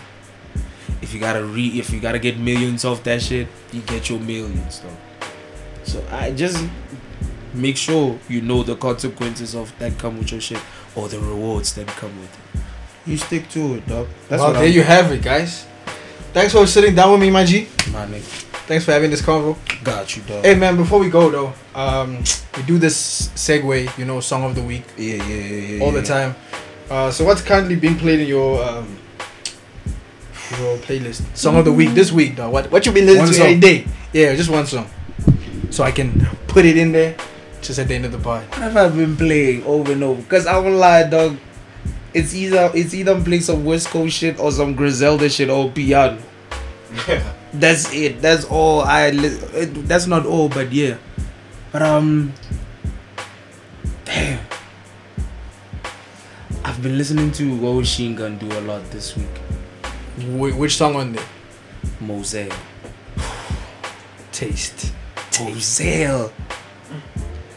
If 1.00 1.14
you 1.14 1.20
gotta 1.20 1.44
re 1.44 1.68
if 1.78 1.90
you 1.90 2.00
gotta 2.00 2.18
get 2.18 2.36
millions 2.36 2.84
off 2.84 3.04
that 3.04 3.22
shit, 3.22 3.46
you 3.72 3.82
get 3.82 4.10
your 4.10 4.18
millions 4.18 4.80
though. 4.80 4.98
So 5.84 6.04
I 6.10 6.32
just 6.32 6.58
make 7.52 7.76
sure 7.76 8.18
you 8.28 8.40
know 8.40 8.64
the 8.64 8.74
consequences 8.74 9.54
of 9.54 9.72
that 9.78 9.96
come 9.96 10.18
with 10.18 10.32
your 10.32 10.40
shit 10.40 10.60
or 10.96 11.08
the 11.08 11.20
rewards 11.20 11.76
that 11.76 11.86
come 11.86 12.18
with 12.18 12.34
it. 12.34 12.63
You 13.06 13.16
stick 13.16 13.48
to 13.50 13.74
it, 13.74 13.86
dog. 13.86 14.08
That's 14.28 14.40
well, 14.40 14.52
there 14.54 14.64
I'm, 14.64 14.72
you 14.72 14.82
have 14.82 15.12
it, 15.12 15.22
guys. 15.22 15.66
Thanks 16.32 16.52
for 16.52 16.66
sitting 16.66 16.94
down 16.94 17.12
with 17.12 17.20
me, 17.20 17.30
my 17.30 17.44
G. 17.44 17.68
my 17.92 18.06
nigga. 18.06 18.22
Thanks 18.66 18.84
for 18.86 18.92
having 18.92 19.10
this 19.10 19.20
convo. 19.20 19.56
Got 19.84 20.16
you, 20.16 20.22
dog. 20.22 20.42
Hey, 20.44 20.54
man, 20.54 20.76
before 20.76 20.98
we 20.98 21.10
go 21.10 21.28
though, 21.30 21.52
um, 21.78 22.24
we 22.56 22.62
do 22.62 22.78
this 22.78 23.28
segue, 23.34 23.96
you 23.98 24.04
know, 24.06 24.20
song 24.20 24.44
of 24.44 24.54
the 24.54 24.62
week 24.62 24.84
Yeah, 24.96 25.16
yeah, 25.16 25.24
yeah, 25.34 25.76
yeah. 25.76 25.84
all 25.84 25.92
the 25.92 26.02
time. 26.02 26.34
Uh, 26.90 27.10
so 27.10 27.24
what's 27.26 27.42
currently 27.42 27.76
being 27.76 27.96
played 27.98 28.20
in 28.20 28.26
your 28.28 28.62
um, 28.64 28.96
your 30.58 30.76
playlist? 30.78 31.22
Song 31.36 31.56
of 31.56 31.64
the 31.66 31.72
week 31.72 31.90
this 31.90 32.10
week, 32.10 32.36
dog. 32.36 32.52
What 32.52 32.70
what 32.70 32.86
you 32.86 32.92
been 32.92 33.04
listening 33.06 33.24
One 33.26 33.32
to 33.34 33.40
every 33.42 33.52
song. 33.52 33.60
day? 33.60 33.86
Yeah, 34.12 34.34
just 34.34 34.48
one 34.50 34.66
song, 34.66 34.88
so 35.70 35.84
I 35.84 35.90
can 35.92 36.26
put 36.48 36.64
it 36.64 36.76
in 36.78 36.92
there 36.92 37.16
just 37.60 37.78
at 37.78 37.88
the 37.88 37.94
end 37.94 38.06
of 38.06 38.12
the 38.12 38.18
pod. 38.18 38.44
What 38.48 38.58
have 38.72 38.76
I 38.76 38.88
been 38.88 39.16
playing 39.16 39.64
over 39.64 39.92
and 39.92 40.02
over? 40.02 40.22
Cause 40.22 40.46
I 40.46 40.56
won't 40.58 40.76
lie, 40.76 41.04
dog. 41.04 41.36
It's 42.14 42.34
either 42.34 42.70
it's 42.74 42.94
either 42.94 43.12
I'm 43.12 43.24
playing 43.24 43.42
some 43.42 43.64
West 43.64 43.88
Coast 43.88 44.16
shit 44.16 44.38
or 44.38 44.52
some 44.52 44.74
Griselda 44.74 45.28
shit 45.28 45.50
or 45.50 45.70
piano. 45.70 46.18
Yeah. 47.08 47.32
That's 47.52 47.92
it. 47.92 48.22
That's 48.22 48.44
all 48.44 48.82
I. 48.82 49.10
Li- 49.10 49.38
that's 49.86 50.06
not 50.06 50.24
all, 50.26 50.48
but 50.48 50.72
yeah. 50.72 50.96
But 51.72 51.82
um, 51.82 52.32
damn. 54.04 54.38
I've 56.64 56.80
been 56.82 56.96
listening 56.96 57.32
to 57.32 57.44
Machine 57.44 58.14
Gun 58.14 58.38
do 58.38 58.46
a 58.46 58.60
lot 58.62 58.88
this 58.90 59.16
week. 59.16 59.36
Wh- 60.38 60.56
which 60.58 60.76
song 60.76 60.96
on 60.96 61.12
there? 61.12 61.24
Moselle. 62.00 62.56
Taste. 64.32 64.92
Moselle. 65.40 66.32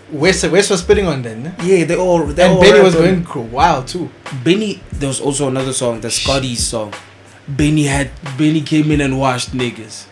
Where's 0.10 0.42
where's 0.48 0.68
for 0.70 0.78
spitting 0.78 1.06
on 1.06 1.22
then? 1.22 1.54
Yeah, 1.64 1.84
they 1.84 1.96
all. 1.98 2.26
They 2.26 2.44
And 2.44 2.54
all 2.54 2.62
Benny 2.62 2.80
was 2.82 2.96
on- 2.96 3.24
going 3.24 3.52
wild 3.52 3.88
too. 3.88 4.10
Benny, 4.44 4.82
there 4.94 5.10
was 5.10 5.20
also 5.20 5.48
another 5.50 5.74
song, 5.74 6.00
the 6.00 6.10
Scotty 6.10 6.56
song. 6.56 6.94
Benny 7.48 7.84
had 7.84 8.10
Benny 8.38 8.62
came 8.62 8.92
in 8.92 9.02
and 9.02 9.20
washed 9.20 9.52
niggas 9.52 10.06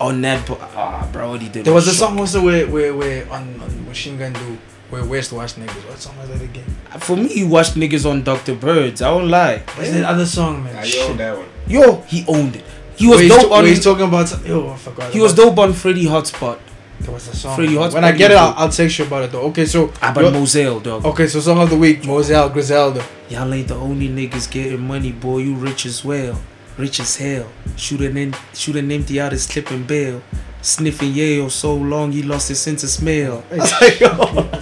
on 0.00 0.20
that. 0.22 0.46
po- 0.46 0.58
Ah, 0.76 1.08
bro, 1.12 1.30
what 1.30 1.42
he 1.42 1.48
did. 1.48 1.64
There 1.64 1.74
was 1.74 1.88
a 1.88 1.94
song 1.94 2.18
also 2.18 2.42
where 2.42 2.66
where 2.68 2.94
where 2.94 3.26
on, 3.32 3.60
on 3.60 3.86
Machine 3.88 4.18
Gun 4.18 4.32
do 4.32 4.58
where 4.90 5.04
West 5.04 5.32
Watch 5.32 5.54
niggas. 5.54 5.82
What 5.88 5.98
song 5.98 6.16
was 6.18 6.28
that 6.28 6.42
again? 6.42 6.64
For 7.00 7.16
me, 7.16 7.26
he 7.28 7.42
watched 7.44 7.74
niggas 7.74 8.08
on 8.08 8.22
Dr. 8.22 8.54
Birds. 8.54 9.02
I 9.02 9.10
won't 9.10 9.28
lie. 9.28 9.62
What's 9.74 9.90
that 9.90 10.04
other 10.04 10.26
song, 10.26 10.62
man? 10.64 10.76
I 10.76 10.84
Shit. 10.84 11.10
own 11.10 11.16
that 11.16 11.36
one. 11.36 11.46
Yo, 11.66 12.02
he 12.06 12.24
owned 12.28 12.54
it. 12.56 12.64
He 12.96 13.06
was 13.06 13.18
Where 13.18 13.28
dope 13.30 13.40
to- 13.48 13.52
on. 13.54 13.64
he's 13.66 13.82
talking 13.82 14.06
about. 14.06 14.30
Yo, 14.46 14.70
I 14.70 14.76
forgot. 14.76 15.12
He 15.12 15.20
was 15.20 15.32
about- 15.32 15.44
dope 15.56 15.58
on 15.58 15.72
Freddie 15.72 16.06
Hotspot. 16.06 16.58
There 17.00 17.12
was 17.14 17.28
a 17.28 17.36
song. 17.36 17.56
Freddie 17.56 17.74
Hotspot 17.74 17.94
when 17.94 18.04
I 18.04 18.12
get 18.12 18.30
it, 18.30 18.36
I'll. 18.36 18.54
I'll 18.56 18.68
text 18.68 18.98
you 18.98 19.06
about 19.06 19.24
it 19.24 19.32
though. 19.32 19.42
Okay, 19.48 19.64
so 19.64 19.92
Ah, 20.02 20.12
but 20.14 20.24
yo- 20.24 20.30
Moselle, 20.30 20.80
dog. 20.80 21.04
okay, 21.06 21.26
so 21.26 21.40
song 21.40 21.58
of 21.60 21.70
the 21.70 21.76
week, 21.76 22.04
Moselle 22.04 22.48
Griselda. 22.50 23.04
Y'all 23.28 23.52
ain't 23.54 23.68
the 23.68 23.74
only 23.74 24.08
niggas 24.08 24.50
getting 24.50 24.86
money, 24.86 25.12
boy. 25.12 25.38
You 25.38 25.54
rich 25.54 25.86
as 25.86 26.04
well. 26.04 26.38
Rich 26.76 27.00
as 27.00 27.16
hell. 27.16 27.48
Shoot 27.76 28.00
an, 28.02 28.16
in, 28.16 28.34
shoot 28.54 28.76
an 28.76 28.90
empty 28.92 29.20
out 29.20 29.32
his 29.32 29.46
clip 29.46 29.70
and 29.70 29.86
bail. 29.86 30.22
Sniffing 30.62 31.12
Yayo 31.12 31.50
so 31.50 31.74
long 31.74 32.12
he 32.12 32.22
lost 32.22 32.48
his 32.48 32.60
sense 32.60 32.84
of 32.84 32.90
smell. 32.90 33.44
I 33.50 33.56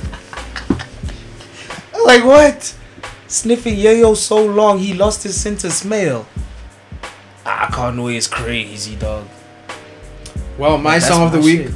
like, 2.05 2.25
what? 2.25 2.75
Sniffing 3.26 3.76
Yayo 3.76 4.17
so 4.17 4.44
long 4.44 4.78
he 4.78 4.94
lost 4.94 5.23
his 5.25 5.39
sense 5.41 5.65
of 5.65 5.73
smell. 5.73 6.26
Ah, 7.44 7.68
Conway 7.73 8.17
is 8.17 8.26
crazy, 8.28 8.97
dog. 8.97 9.26
Well, 10.57 10.78
my 10.78 10.99
song 10.99 11.26
of 11.26 11.33
the 11.33 11.41
week. 11.41 11.67
shit. 11.68 11.75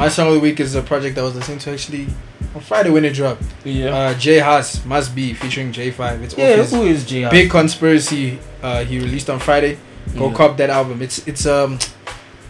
My 0.00 0.08
song 0.08 0.28
of 0.28 0.32
the 0.34 0.40
week 0.40 0.58
is 0.60 0.74
a 0.74 0.80
project 0.80 1.18
I 1.18 1.22
was 1.22 1.34
listening 1.34 1.58
to 1.58 1.72
actually 1.72 2.06
on 2.54 2.62
Friday 2.62 2.88
when 2.88 3.04
it 3.04 3.12
dropped. 3.12 3.42
Yeah. 3.64 3.90
Uh, 3.94 4.14
J 4.14 4.38
Hus 4.38 4.82
must 4.86 5.14
be 5.14 5.34
featuring 5.34 5.72
J5. 5.72 6.22
It's 6.22 6.38
yeah, 6.38 6.62
who 6.64 6.84
is 6.84 7.04
JR? 7.04 7.28
Big 7.30 7.50
Conspiracy. 7.50 8.38
Uh, 8.62 8.82
he 8.82 8.98
released 8.98 9.28
on 9.28 9.38
Friday. 9.38 9.76
Go 10.16 10.28
Yeah. 10.30 10.34
cop 10.34 10.56
that 10.56 10.70
album. 10.70 11.02
It's 11.02 11.18
it's 11.28 11.44
um 11.44 11.78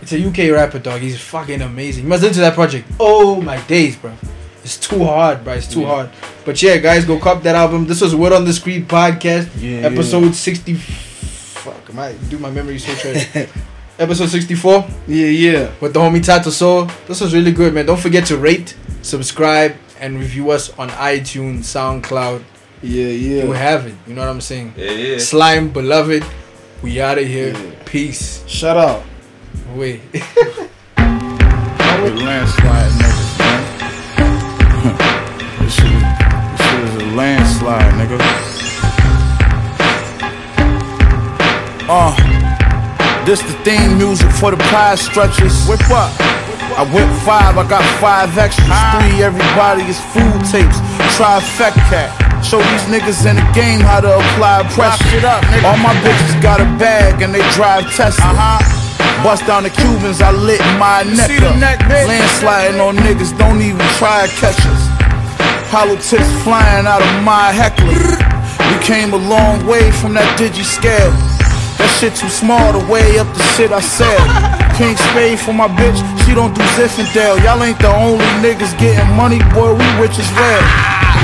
it's 0.00 0.12
a 0.12 0.18
UK 0.28 0.52
rapper 0.52 0.78
dog. 0.78 1.00
He's 1.00 1.20
fucking 1.20 1.60
amazing. 1.60 2.04
You 2.04 2.08
must 2.08 2.22
listen 2.22 2.34
to 2.34 2.40
that 2.42 2.54
project. 2.54 2.86
Oh 3.00 3.40
my 3.42 3.60
days, 3.62 3.96
bro. 3.96 4.12
It's 4.62 4.76
too 4.76 5.02
hard, 5.04 5.42
bro. 5.42 5.54
It's 5.54 5.66
too 5.66 5.80
Yeah. 5.80 5.86
hard. 5.88 6.10
But 6.44 6.62
yeah, 6.62 6.76
guys, 6.76 7.04
go 7.04 7.18
cop 7.18 7.42
that 7.42 7.56
album. 7.56 7.84
This 7.88 8.00
was 8.00 8.14
Word 8.14 8.32
on 8.32 8.44
the 8.44 8.52
Street 8.52 8.86
podcast, 8.86 9.48
Yeah, 9.58 9.88
episode 9.88 10.36
sixty. 10.36 10.74
Fuck, 10.74 11.90
I 11.90 11.92
might 11.94 12.28
do 12.30 12.38
my 12.38 12.50
memory 12.50 12.78
so 12.78 12.94
trash. 12.94 13.48
episode 14.00 14.30
sixty-four 14.30 14.86
Yeah, 15.06 15.26
yeah. 15.26 15.70
with 15.80 15.92
the 15.92 16.00
homie 16.00 16.24
Tato 16.24 16.50
Soul. 16.50 16.88
This 17.06 17.20
was 17.20 17.34
really 17.34 17.52
good, 17.52 17.74
man. 17.74 17.86
Don't 17.86 18.00
forget 18.00 18.26
to 18.26 18.38
rate, 18.38 18.74
subscribe, 19.02 19.76
and 20.00 20.18
review 20.18 20.50
us 20.50 20.76
on 20.78 20.88
iTunes, 20.88 21.60
SoundCloud. 21.68 22.42
Yeah, 22.82 23.08
yeah. 23.08 23.44
You 23.44 23.52
have 23.52 23.86
it. 23.86 23.94
You 24.06 24.14
know 24.14 24.22
what 24.22 24.30
I'm 24.30 24.40
saying? 24.40 24.72
Yeah, 24.76 24.90
yeah. 24.92 25.18
Slime, 25.18 25.68
beloved. 25.70 26.24
We 26.82 26.98
out 27.00 27.18
of 27.18 27.26
here. 27.26 27.52
Yeah. 27.52 27.82
Peace. 27.84 28.42
Shut 28.48 28.76
up. 28.78 29.04
Wait. 29.74 30.00
with 30.12 30.22
landslide 32.16 32.92
niggas, 32.92 33.38
man. 33.38 33.60
this, 35.60 35.74
shit, 35.74 35.84
this 36.56 36.60
shit 36.66 36.84
is 36.84 36.94
a 36.96 37.04
landslide, 37.14 37.92
nigga. 38.00 38.18
Uh, 41.92 42.59
this 43.30 43.46
the 43.46 43.54
theme 43.62 43.94
music 43.94 44.26
for 44.42 44.50
the 44.50 44.58
pride 44.74 44.98
stretches. 44.98 45.54
Whip 45.70 45.78
up. 45.94 46.10
I 46.74 46.82
whip 46.90 47.06
five, 47.22 47.54
I 47.54 47.62
got 47.62 47.86
five 48.02 48.34
extras. 48.34 48.66
Ah. 48.66 48.98
Three, 48.98 49.22
everybody 49.22 49.86
is 49.86 50.02
food 50.10 50.34
tapes. 50.50 50.82
Trifecta. 51.14 52.10
Show 52.42 52.58
these 52.58 52.86
niggas 52.90 53.22
in 53.30 53.38
the 53.38 53.46
game 53.54 53.86
how 53.86 54.02
to 54.02 54.10
apply 54.18 54.66
pressure. 54.74 55.22
Up, 55.22 55.46
All 55.62 55.78
my 55.78 55.94
bitches 56.02 56.42
got 56.42 56.58
a 56.58 56.66
bag 56.74 57.22
and 57.22 57.30
they 57.30 57.44
drive 57.54 57.86
Tesla. 57.94 58.34
Uh-huh. 58.34 59.22
Bust 59.22 59.46
down 59.46 59.62
the 59.62 59.70
Cubans, 59.70 60.18
I 60.18 60.34
lit 60.34 60.58
my 60.82 61.06
neck 61.06 61.30
up. 61.46 61.54
Landsliding 62.10 62.82
on 62.82 62.96
niggas, 62.98 63.30
don't 63.38 63.62
even 63.62 63.86
try 64.02 64.26
to 64.26 64.30
catch 64.42 64.58
us. 64.66 64.82
Politics 65.70 66.26
flying 66.42 66.86
out 66.86 66.98
of 66.98 67.14
my 67.22 67.54
heckler. 67.54 67.94
We 67.94 68.76
came 68.82 69.14
a 69.14 69.22
long 69.22 69.64
way 69.70 69.92
from 70.02 70.14
that 70.14 70.26
digi 70.34 70.66
scale. 70.66 71.14
That 71.80 71.88
shit 71.96 72.12
too 72.12 72.28
small 72.28 72.76
to 72.76 72.80
weigh 72.92 73.16
up 73.16 73.32
the 73.32 73.40
shit 73.56 73.72
I 73.72 73.80
sell. 73.80 74.20
Kate 74.76 75.00
Spade 75.00 75.40
for 75.40 75.56
my 75.56 75.64
bitch, 75.64 75.96
she 76.28 76.36
don't 76.36 76.52
do 76.52 76.60
Zinfandel. 76.76 77.40
Y'all 77.40 77.56
ain't 77.64 77.80
the 77.80 77.88
only 77.88 78.24
niggas 78.44 78.76
getting 78.76 79.08
money, 79.16 79.40
boy, 79.56 79.72
we 79.72 79.86
rich 79.96 80.20
as 80.20 80.28
well. 80.36 80.60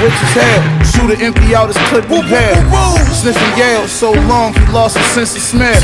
Rich 0.00 0.16
as 0.16 0.32
hell. 0.32 0.60
Shooter 0.96 1.20
empty 1.20 1.54
out 1.54 1.68
his 1.68 1.76
clip 1.92 2.08
and 2.08 2.24
bell. 2.28 2.56
Sniffing 3.12 3.52
Yayo 3.60 3.86
so 3.86 4.12
long 4.28 4.52
he 4.56 4.64
lost 4.72 4.96
his 4.96 5.06
sense 5.12 5.36
of 5.36 5.42
smell. 5.42 5.76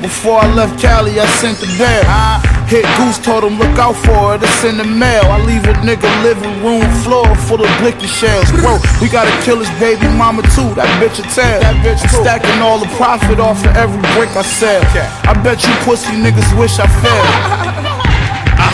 Before 0.00 0.40
I 0.40 0.52
left 0.54 0.80
Cali, 0.80 1.18
I 1.18 1.26
sent 1.40 1.58
the 1.58 1.70
bell. 1.78 2.04
Hit 2.68 2.84
Goose, 2.96 3.18
told 3.18 3.44
him 3.44 3.58
look 3.58 3.76
out 3.78 3.96
for 4.08 4.34
it, 4.34 4.42
it's 4.42 4.64
in 4.64 4.76
the 4.78 4.84
mail. 4.84 5.24
I 5.28 5.38
leave 5.44 5.64
a 5.68 5.74
nigga 5.84 6.08
living 6.22 6.64
room 6.64 6.84
floor 7.04 7.28
full 7.44 7.60
of 7.60 7.70
blicky 7.78 8.06
shells. 8.06 8.50
Bro, 8.52 8.80
we 9.00 9.08
gotta 9.08 9.32
kill 9.44 9.58
his 9.58 9.68
baby 9.78 10.08
mama 10.16 10.42
too, 10.56 10.72
that 10.74 10.88
bitch 10.96 11.20
a 11.20 11.26
tell. 11.28 11.60
I'm 11.64 11.80
stacking 12.08 12.60
all 12.64 12.78
the 12.78 12.88
profit 12.96 13.38
off 13.38 13.64
of 13.64 13.76
every 13.76 14.00
brick 14.16 14.32
I 14.36 14.42
sell. 14.42 14.80
I 15.28 15.32
bet 15.44 15.60
you 15.64 15.72
pussy 15.84 16.16
niggas 16.16 16.52
wish 16.58 16.78
I 16.78 16.88
fell. 16.88 17.24
Ah, 18.56 18.70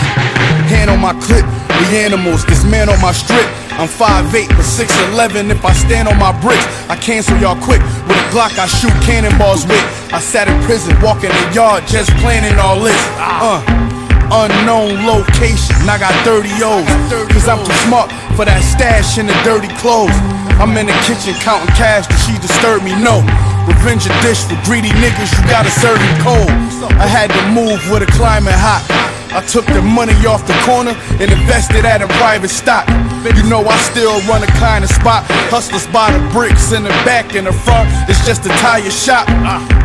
hand 0.69 0.91
on 0.91 1.01
my 1.01 1.15
clip, 1.25 1.47
we 1.81 1.97
animals, 1.97 2.45
this 2.45 2.65
man 2.65 2.91
on 2.91 3.01
my 3.01 3.13
strip. 3.13 3.70
I'm 3.79 3.89
5'8 3.89 4.49
but 4.49 4.67
6'11 4.67 5.51
if 5.51 5.65
I 5.65 5.73
stand 5.73 6.09
on 6.09 6.19
my 6.19 6.33
bricks. 6.41 6.67
I 6.89 6.97
cancel 6.97 7.37
y'all 7.39 7.61
quick 7.61 7.81
with 8.09 8.17
a 8.17 8.27
Glock 8.35 8.59
I 8.59 8.67
shoot 8.67 8.93
cannonballs 9.07 9.67
with. 9.67 9.83
I 10.13 10.19
sat 10.19 10.49
in 10.49 10.57
prison, 10.65 10.95
walking 11.01 11.31
the 11.31 11.47
yard, 11.55 11.87
just 11.87 12.11
planning 12.19 12.59
all 12.59 12.81
this. 12.81 12.99
Uh, 13.17 13.63
unknown 14.31 15.07
location, 15.07 15.75
I 15.87 15.99
got 15.99 16.15
30 16.27 16.51
O's. 16.63 16.87
Cause 17.31 17.47
I'm 17.47 17.63
too 17.65 17.79
smart 17.87 18.11
for 18.35 18.45
that 18.47 18.63
stash 18.63 19.19
in 19.19 19.27
the 19.27 19.37
dirty 19.43 19.71
clothes. 19.79 20.15
I'm 20.59 20.77
in 20.77 20.87
the 20.87 20.97
kitchen 21.07 21.35
counting 21.41 21.73
cash, 21.75 22.07
did 22.07 22.21
she 22.27 22.35
disturb 22.39 22.83
me? 22.83 22.95
No. 22.99 23.23
Revenge 23.67 24.07
a 24.07 24.15
dish 24.21 24.45
for 24.45 24.59
greedy 24.67 24.91
niggas, 24.99 25.31
you 25.35 25.43
gotta 25.49 25.71
serve 25.71 25.99
them 25.99 26.17
cold. 26.21 26.51
I 26.99 27.07
had 27.07 27.31
to 27.31 27.43
move 27.55 27.81
with 27.91 28.03
a 28.03 28.11
climate 28.19 28.57
hot. 28.57 28.85
I 29.33 29.41
took 29.47 29.65
the 29.67 29.81
money 29.81 30.15
off 30.27 30.47
the 30.47 30.59
corner 30.67 30.91
and 31.23 31.31
invested 31.31 31.85
at 31.85 32.03
a 32.03 32.09
private 32.19 32.51
stock. 32.51 32.85
You 33.21 33.45
know 33.49 33.61
I 33.61 33.77
still 33.85 34.17
run 34.25 34.43
a 34.43 34.51
kind 34.57 34.85
of 34.85 34.91
spot. 34.91 35.29
Hustlers 35.53 35.85
buy 35.93 36.09
the 36.09 36.23
bricks 36.33 36.73
in 36.73 36.83
the 36.83 36.95
back 37.05 37.37
and 37.37 37.47
the 37.47 37.53
front. 37.53 37.93
It's 38.09 38.25
just 38.25 38.47
a 38.49 38.53
tire 38.65 38.89
shop. 38.89 39.29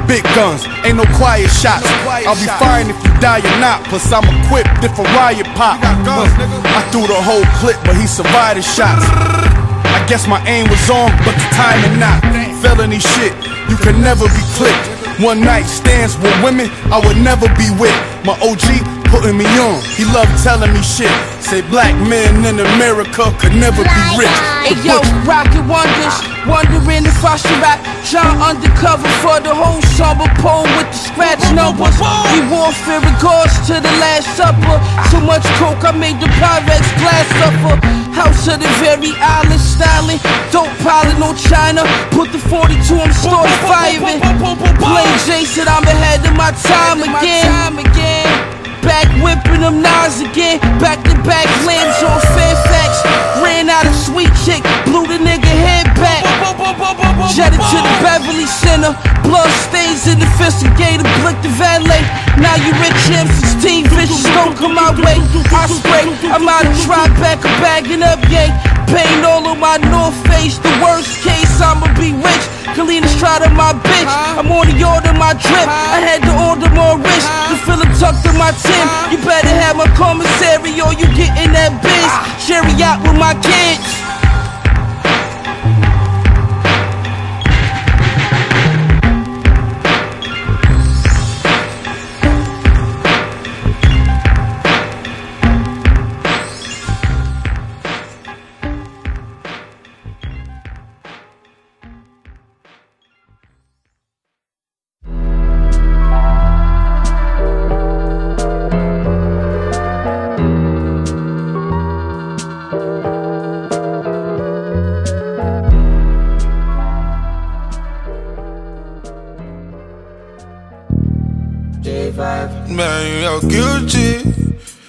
Big 0.08 0.24
guns, 0.38 0.64
ain't 0.88 0.96
no 0.96 1.06
quiet 1.20 1.52
shots. 1.52 1.84
I'll 2.08 2.40
be 2.40 2.48
fine 2.62 2.88
if 2.88 2.98
you 3.04 3.12
die 3.20 3.44
or 3.44 3.58
not. 3.60 3.84
Plus 3.92 4.08
I'm 4.08 4.24
equipped 4.24 4.86
if 4.88 4.96
a 4.96 5.06
riot 5.20 5.48
pop. 5.60 5.84
I 5.84 6.80
threw 6.96 7.08
the 7.08 7.20
whole 7.20 7.44
clip, 7.60 7.76
but 7.84 8.00
he 8.00 8.08
survived 8.08 8.60
the 8.60 8.64
shots. 8.64 9.04
I 9.04 10.00
guess 10.08 10.28
my 10.28 10.40
aim 10.48 10.70
was 10.70 10.88
on, 10.88 11.12
but 11.28 11.36
the 11.36 11.48
timing 11.60 12.00
not. 12.00 12.24
Felony 12.64 13.00
shit, 13.00 13.36
you 13.68 13.76
can 13.76 14.00
never 14.00 14.32
be 14.32 14.44
clipped. 14.56 14.88
One 15.20 15.40
night 15.40 15.68
stands 15.68 16.16
with 16.20 16.36
women 16.44 16.68
I 16.92 17.00
would 17.04 17.18
never 17.18 17.48
be 17.56 17.68
with. 17.80 17.96
My 18.24 18.36
OG 18.44 18.84
putting 19.12 19.38
me 19.38 19.46
on, 19.60 19.82
he 19.98 20.06
loved 20.06 20.32
telling 20.44 20.72
me 20.74 20.82
shit. 20.82 21.12
Say 21.42 21.62
black 21.70 21.94
men 22.10 22.46
in 22.46 22.58
America 22.60 23.30
could 23.38 23.54
never 23.54 23.84
be 23.86 24.04
rich. 24.18 24.30
Uh, 24.30 24.66
hey 24.66 24.78
yo, 24.82 24.98
rocket 25.30 25.62
wonders, 25.70 26.16
wondering 26.50 27.06
if 27.06 27.20
I 27.22 27.38
should 27.38 27.60
rap. 27.62 27.78
John 28.06 28.38
undercover 28.42 29.10
for 29.22 29.38
the 29.42 29.54
whole 29.54 29.82
summer 29.98 30.30
poem 30.42 30.70
with 30.78 30.90
the 30.90 31.00
scratch 31.10 31.44
numbers. 31.54 31.94
We 32.34 32.42
warfare 32.50 33.02
regards 33.02 33.54
to 33.70 33.78
the 33.78 33.94
last 34.02 34.30
supper. 34.38 34.78
Too 35.14 35.22
much 35.22 35.46
coke, 35.62 35.86
I 35.86 35.94
made 35.94 36.18
the 36.18 36.30
Pyrex 36.42 36.82
glass 37.02 37.26
suffer. 37.38 37.76
House 38.14 38.48
of 38.48 38.62
the 38.64 38.72
very 38.80 39.12
island 39.20 39.62
styling. 39.62 40.20
Dope 40.50 40.72
piling 40.82 41.22
on 41.22 41.36
China. 41.36 41.84
Put 42.16 42.32
the 42.32 42.40
42, 42.40 42.96
I'm 42.96 43.12
started 43.12 43.60
firing. 43.70 44.22
Plain 44.82 45.14
Jason, 45.28 45.68
I'm 45.68 45.84
ahead 45.84 46.26
of 46.26 46.34
my 46.38 46.52
time 46.64 47.02
again. 47.02 48.15
Back 48.86 49.10
whipping 49.26 49.62
them 49.62 49.82
knives 49.82 50.22
again. 50.22 50.60
Back 50.80 51.02
to 51.10 51.16
back 51.26 51.50
lands 51.66 51.98
on 52.06 52.22
Fairfax. 52.38 53.04
Ran 53.42 53.68
out 53.70 53.86
of 53.86 53.96
sweet 53.96 54.30
chick. 54.46 54.62
Blew 54.86 55.06
the 55.10 55.18
nigga 55.18 55.52
head 55.66 55.86
back. 55.98 56.24
Jetted 57.34 57.58
to 57.58 57.78
the 57.82 57.94
Beverly 58.06 58.46
Center. 58.46 58.94
Blood 59.26 59.50
stains 59.66 60.06
in 60.06 60.22
the 60.22 60.30
the 60.30 61.10
blick 61.26 61.38
the 61.42 61.50
valet. 61.58 62.06
Now 62.38 62.54
you 62.62 62.70
rich 62.78 63.02
M16 63.10 63.90
vicious 63.90 64.24
don't 64.38 64.54
come 64.54 64.76
my 64.76 64.94
way. 64.94 65.18
I 65.50 65.66
spray. 65.66 66.06
I'm 66.30 66.46
out 66.46 66.70
of 66.70 66.78
back 67.18 67.42
a 67.42 67.50
bagging 67.58 68.04
up, 68.04 68.22
yay. 68.30 68.54
Paying 68.94 69.26
all 69.26 69.48
on 69.48 69.60
my 69.60 69.78
North 69.90 70.16
Face. 70.30 70.62
The 70.62 70.70
worst 70.86 71.26
case, 71.26 71.60
I'ma 71.60 71.90
be 71.98 72.14
rich. 72.14 72.46
Kalina 72.78 73.10
Strada, 73.18 73.50
my 73.50 73.74
bitch. 73.74 74.12
I'm 74.38 74.52
on 74.52 74.70
the 74.70 74.78
order, 74.86 75.14
my 75.18 75.34
drip. 75.34 75.66
I 75.66 76.06
had 76.06 76.22
to 76.30 76.34
order 76.38 76.70
more 76.78 77.02
rich. 77.02 77.26
Feel 77.66 77.82
it 77.82 77.90
tucked 77.98 78.22
in 78.30 78.38
my 78.38 78.54
tin. 78.54 78.86
You 79.10 79.18
better 79.26 79.50
have 79.50 79.76
my 79.76 79.90
commissary 79.98 80.78
or 80.78 80.94
you 80.94 81.10
get 81.18 81.34
in 81.42 81.50
that 81.58 81.74
biz. 81.82 82.12
Sherry 82.38 82.78
out 82.86 83.02
with 83.02 83.18
my 83.18 83.34
kids. 83.42 84.15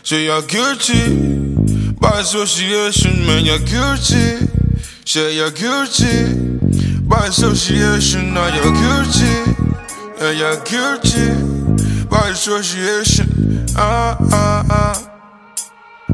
Say 0.06 0.26
you're 0.26 0.42
guilty. 0.42 1.92
By 1.98 2.20
association, 2.20 3.26
man, 3.26 3.44
you're 3.44 3.58
guilty. 3.58 4.46
Say 5.04 5.34
you're 5.34 5.50
guilty. 5.50 6.46
By 7.00 7.26
association, 7.26 8.32
now 8.32 8.46
you're 8.54 8.70
guilty. 8.70 9.34
Yeah, 10.20 10.30
you're 10.30 10.62
guilty. 10.62 12.06
By 12.08 12.28
association. 12.28 13.66
Ah, 13.76 14.16
ah, 14.30 14.64
ah. 14.70 15.12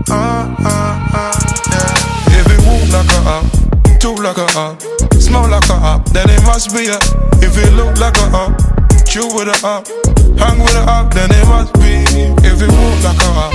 Ah, 0.09 0.57
ah, 0.61 1.11
ah. 1.12 1.37
Yeah. 1.69 2.41
If 2.41 2.47
it 2.49 2.65
move 2.65 2.89
like 2.95 3.12
a 3.12 3.21
up, 3.29 4.01
two 4.01 4.15
like 4.15 4.39
a 4.39 4.59
up, 4.59 4.81
smell 5.21 5.51
like 5.51 5.69
a 5.69 5.75
up, 5.75 6.09
then 6.12 6.31
it 6.31 6.43
must 6.45 6.75
be 6.75 6.87
a. 6.87 6.97
If 7.45 7.59
it 7.59 7.75
look 7.75 7.99
like 8.01 8.17
a 8.17 8.27
up, 8.33 8.57
chew 9.05 9.27
with 9.37 9.49
a 9.49 9.67
up, 9.67 9.87
hang 10.39 10.59
with 10.59 10.77
a 10.77 10.85
up, 10.86 11.12
then 11.15 11.31
it 11.31 11.47
must 11.49 11.73
be. 11.75 12.05
If 12.47 12.62
it 12.62 12.70
move 12.70 12.99
like 13.05 13.20
a 13.20 13.31
up, 13.36 13.52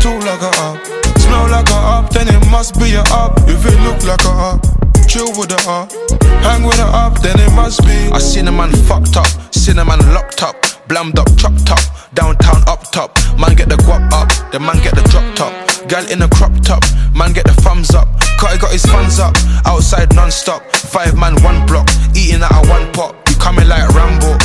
two 0.00 0.16
like 0.24 0.42
a 0.42 0.52
up, 0.62 0.76
smell 1.18 1.48
like 1.50 1.70
a 1.70 1.78
up, 1.78 2.10
then 2.10 2.28
it 2.28 2.42
must 2.50 2.78
be 2.78 2.94
a 2.94 3.02
up. 3.12 3.38
If 3.46 3.64
it 3.66 3.78
look 3.82 4.02
like 4.04 4.24
a 4.24 4.34
up, 4.54 4.60
chill 5.08 5.30
with 5.38 5.52
a 5.52 5.60
up, 5.68 5.92
hang 6.42 6.62
with 6.62 6.78
a 6.78 6.86
up, 6.86 7.20
then 7.20 7.38
it 7.40 7.52
must 7.52 7.82
be. 7.82 8.10
I 8.12 8.18
seen 8.18 8.48
a 8.48 8.52
man 8.52 8.70
fucked 8.88 9.16
up, 9.16 9.28
seen 9.52 9.78
a 9.78 9.84
man 9.84 10.00
locked 10.14 10.42
up, 10.42 10.56
blammed 10.88 11.18
up, 11.18 11.28
chopped 11.36 11.70
up, 11.70 11.82
downtown 12.14 12.62
up 12.66 12.90
top. 12.90 13.16
Man 13.38 13.54
get 13.54 13.68
the 13.68 13.76
guap 13.76 14.12
up, 14.12 14.28
the 14.52 14.60
man 14.60 14.76
get 14.82 14.94
the 14.94 15.02
drop 15.10 15.26
top. 15.34 15.52
Gal 15.88 16.04
in 16.10 16.22
a 16.22 16.28
crop 16.28 16.52
top, 16.62 16.82
man 17.14 17.32
get 17.32 17.46
the 17.46 17.54
thumbs 17.62 17.94
up. 17.94 18.08
Cutty 18.38 18.58
got 18.58 18.72
his 18.72 18.84
funds 18.86 19.18
up, 19.18 19.36
outside 19.64 20.14
non-stop. 20.14 20.62
Five 20.74 21.16
man, 21.16 21.40
one 21.42 21.64
block, 21.66 21.88
eating 22.14 22.42
out 22.42 22.52
of 22.52 22.68
one 22.68 22.90
pot. 22.92 23.14
You 23.28 23.36
coming 23.36 23.68
like 23.68 23.88
Rambo, 23.94 24.36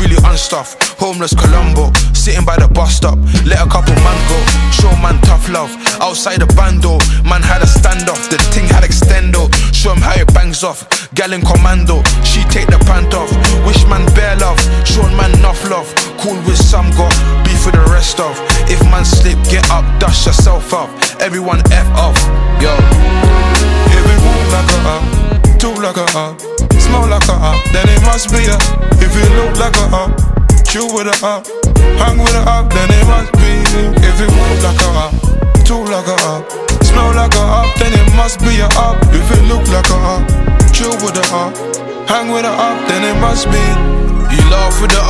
really 0.00 0.16
unstuffed? 0.24 0.98
Homeless 0.98 1.34
Colombo, 1.34 1.92
sitting 2.14 2.44
by 2.44 2.56
the 2.56 2.68
bus 2.68 2.96
stop. 2.96 3.18
Let 3.46 3.60
a 3.60 3.68
couple 3.68 3.94
man 4.02 4.18
go, 4.28 4.38
show 4.70 4.90
man 5.02 5.20
tough 5.22 5.48
love. 5.50 5.70
Outside 6.00 6.40
the 6.40 6.48
bando, 6.54 6.98
man 7.26 7.42
had 7.42 7.62
a 7.62 7.68
standoff. 7.68 8.30
The 8.30 8.38
thing 8.54 8.66
had 8.66 8.84
extendo, 8.84 9.50
show 9.74 9.92
him 9.92 10.02
how 10.02 10.14
it 10.14 10.32
bangs 10.34 10.62
off. 10.62 10.86
Gal 11.14 11.32
in 11.32 11.42
commando, 11.42 12.02
she 12.22 12.42
take 12.48 12.68
the 12.68 12.78
pant 12.86 13.14
off. 13.14 13.30
Wish 13.66 13.84
man 13.86 14.06
bare 14.14 14.36
love, 14.36 14.58
show 14.86 15.06
man 15.18 15.32
enough 15.38 15.62
love. 15.68 15.88
Cool 16.18 16.38
with 16.46 16.58
some, 16.58 16.90
got 16.96 17.12
beef 17.44 17.64
with 17.66 17.74
the 17.74 17.84
rest 17.90 18.20
of. 18.20 18.34
If 18.70 18.82
man 18.90 19.04
slip, 19.04 19.38
get 19.50 19.68
up, 19.70 19.84
dust 20.00 20.26
yourself 20.26 20.72
up. 20.72 20.90
Everyone 21.20 21.60
F 21.72 21.88
off, 21.98 22.18
yo. 22.62 22.74
Like 24.48 24.70
a 24.72 24.78
uh, 24.80 24.96
up, 24.96 25.58
two 25.60 25.74
like 25.74 25.96
a 25.98 26.06
up, 26.16 26.40
smell 26.88 27.06
like 27.08 27.28
a 27.28 27.36
up, 27.36 27.60
then 27.72 27.86
it 27.88 28.00
must 28.02 28.32
be 28.32 28.48
a. 28.48 28.56
If 29.04 29.12
it 29.12 29.30
look 29.36 29.52
like 29.60 29.76
a 29.76 29.86
up, 29.92 30.10
chew 30.64 30.88
with 30.88 31.06
a 31.06 31.16
up, 31.24 31.44
hang 32.00 32.18
with 32.18 32.34
a 32.34 32.42
up, 32.48 32.72
then 32.72 32.88
it 32.88 33.04
must 33.06 33.32
be. 33.36 33.52
If 34.00 34.16
it 34.24 34.30
move 34.32 34.60
like 34.64 34.80
a 34.80 34.90
up, 35.04 35.12
two 35.68 35.84
like 35.84 36.08
a 36.08 36.16
up, 36.32 36.42
smell 36.82 37.12
like 37.14 37.34
a 37.36 37.44
up, 37.44 37.68
then 37.78 37.92
it 37.92 38.08
must 38.16 38.40
be 38.40 38.60
a 38.64 38.68
up. 38.80 38.96
If 39.12 39.28
it 39.36 39.44
look 39.46 39.64
like 39.68 39.88
a 39.92 39.98
up, 40.14 40.24
chew 40.72 40.90
with 41.04 41.20
a 41.20 41.24
up, 41.36 41.52
hang 42.08 42.32
with 42.32 42.44
a 42.44 42.52
up, 42.52 42.78
then 42.88 43.04
it 43.04 43.18
must 43.20 43.46
be. 43.52 43.64
You 44.32 44.42
laugh 44.50 44.80
with 44.80 44.92
the 44.92 45.02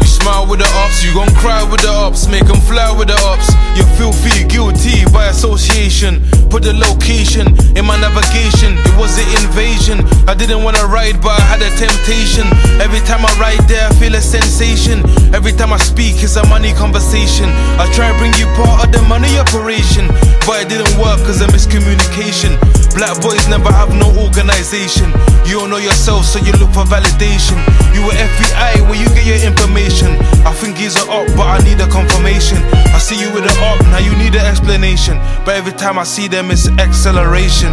you 0.00 0.03
smile 0.24 0.46
with 0.48 0.58
the 0.58 0.70
ups, 0.80 1.04
you 1.04 1.12
gon' 1.12 1.28
cry 1.36 1.62
with 1.70 1.82
the 1.82 1.92
ups, 1.92 2.26
make 2.28 2.48
'em 2.48 2.60
fly 2.62 2.90
with 2.96 3.08
the 3.08 3.18
ups. 3.28 3.52
You're 3.76 3.92
filthy, 3.98 4.44
guilty 4.44 5.04
by 5.12 5.26
association. 5.26 6.22
Put 6.48 6.62
the 6.62 6.72
location 6.72 7.46
in 7.76 7.84
my 7.84 7.98
navigation, 8.00 8.78
it 8.88 8.96
was 8.96 9.12
an 9.18 9.28
invasion. 9.42 9.98
I 10.26 10.32
didn't 10.32 10.62
wanna 10.64 10.86
ride, 10.86 11.20
but 11.20 11.32
I 11.40 11.44
had 11.52 11.60
a 11.60 11.70
temptation. 11.76 12.46
Every 12.80 13.00
time 13.00 13.22
I 13.26 13.32
ride 13.44 13.68
there, 13.68 13.86
I 13.90 13.92
feel 14.00 14.14
a 14.14 14.22
sensation. 14.22 15.04
Every 15.34 15.52
time 15.52 15.72
I 15.74 15.78
speak, 15.78 16.22
it's 16.22 16.36
a 16.36 16.46
money 16.46 16.72
conversation. 16.72 17.48
I 17.82 17.84
try 17.92 18.08
to 18.12 18.16
bring 18.20 18.32
you 18.40 18.46
part 18.56 18.84
of 18.84 18.92
the 18.92 19.02
money 19.02 19.36
operation, 19.38 20.06
but 20.46 20.56
it 20.62 20.68
didn't 20.72 20.96
work 20.96 21.18
cause 21.26 21.42
of 21.42 21.50
miscommunication. 21.50 22.56
Black 22.94 23.20
boys 23.20 23.46
never 23.48 23.72
have 23.72 23.92
no 23.92 24.08
organization. 24.26 25.12
You 25.44 25.58
don't 25.58 25.70
know 25.70 25.82
yourself, 25.88 26.24
so 26.24 26.38
you 26.38 26.52
look 26.60 26.72
for 26.72 26.86
validation. 26.86 27.58
You 27.92 28.06
were 28.06 28.14
FBI, 28.14 28.80
where 28.86 29.00
you 29.02 29.08
get 29.16 29.26
your 29.26 29.42
information. 29.50 30.13
I 30.44 30.52
think 30.52 30.76
he's 30.76 30.96
a 30.96 31.04
op, 31.10 31.26
but 31.36 31.46
I 31.46 31.58
need 31.64 31.80
a 31.80 31.88
confirmation. 31.88 32.58
I 32.92 32.98
see 32.98 33.18
you 33.20 33.32
with 33.32 33.44
an 33.44 33.56
op, 33.62 33.80
now 33.92 33.98
you 33.98 34.14
need 34.16 34.34
an 34.34 34.46
explanation. 34.46 35.16
But 35.44 35.56
every 35.56 35.72
time 35.72 35.98
I 35.98 36.04
see 36.04 36.28
them, 36.28 36.50
it's 36.50 36.68
acceleration. 36.78 37.72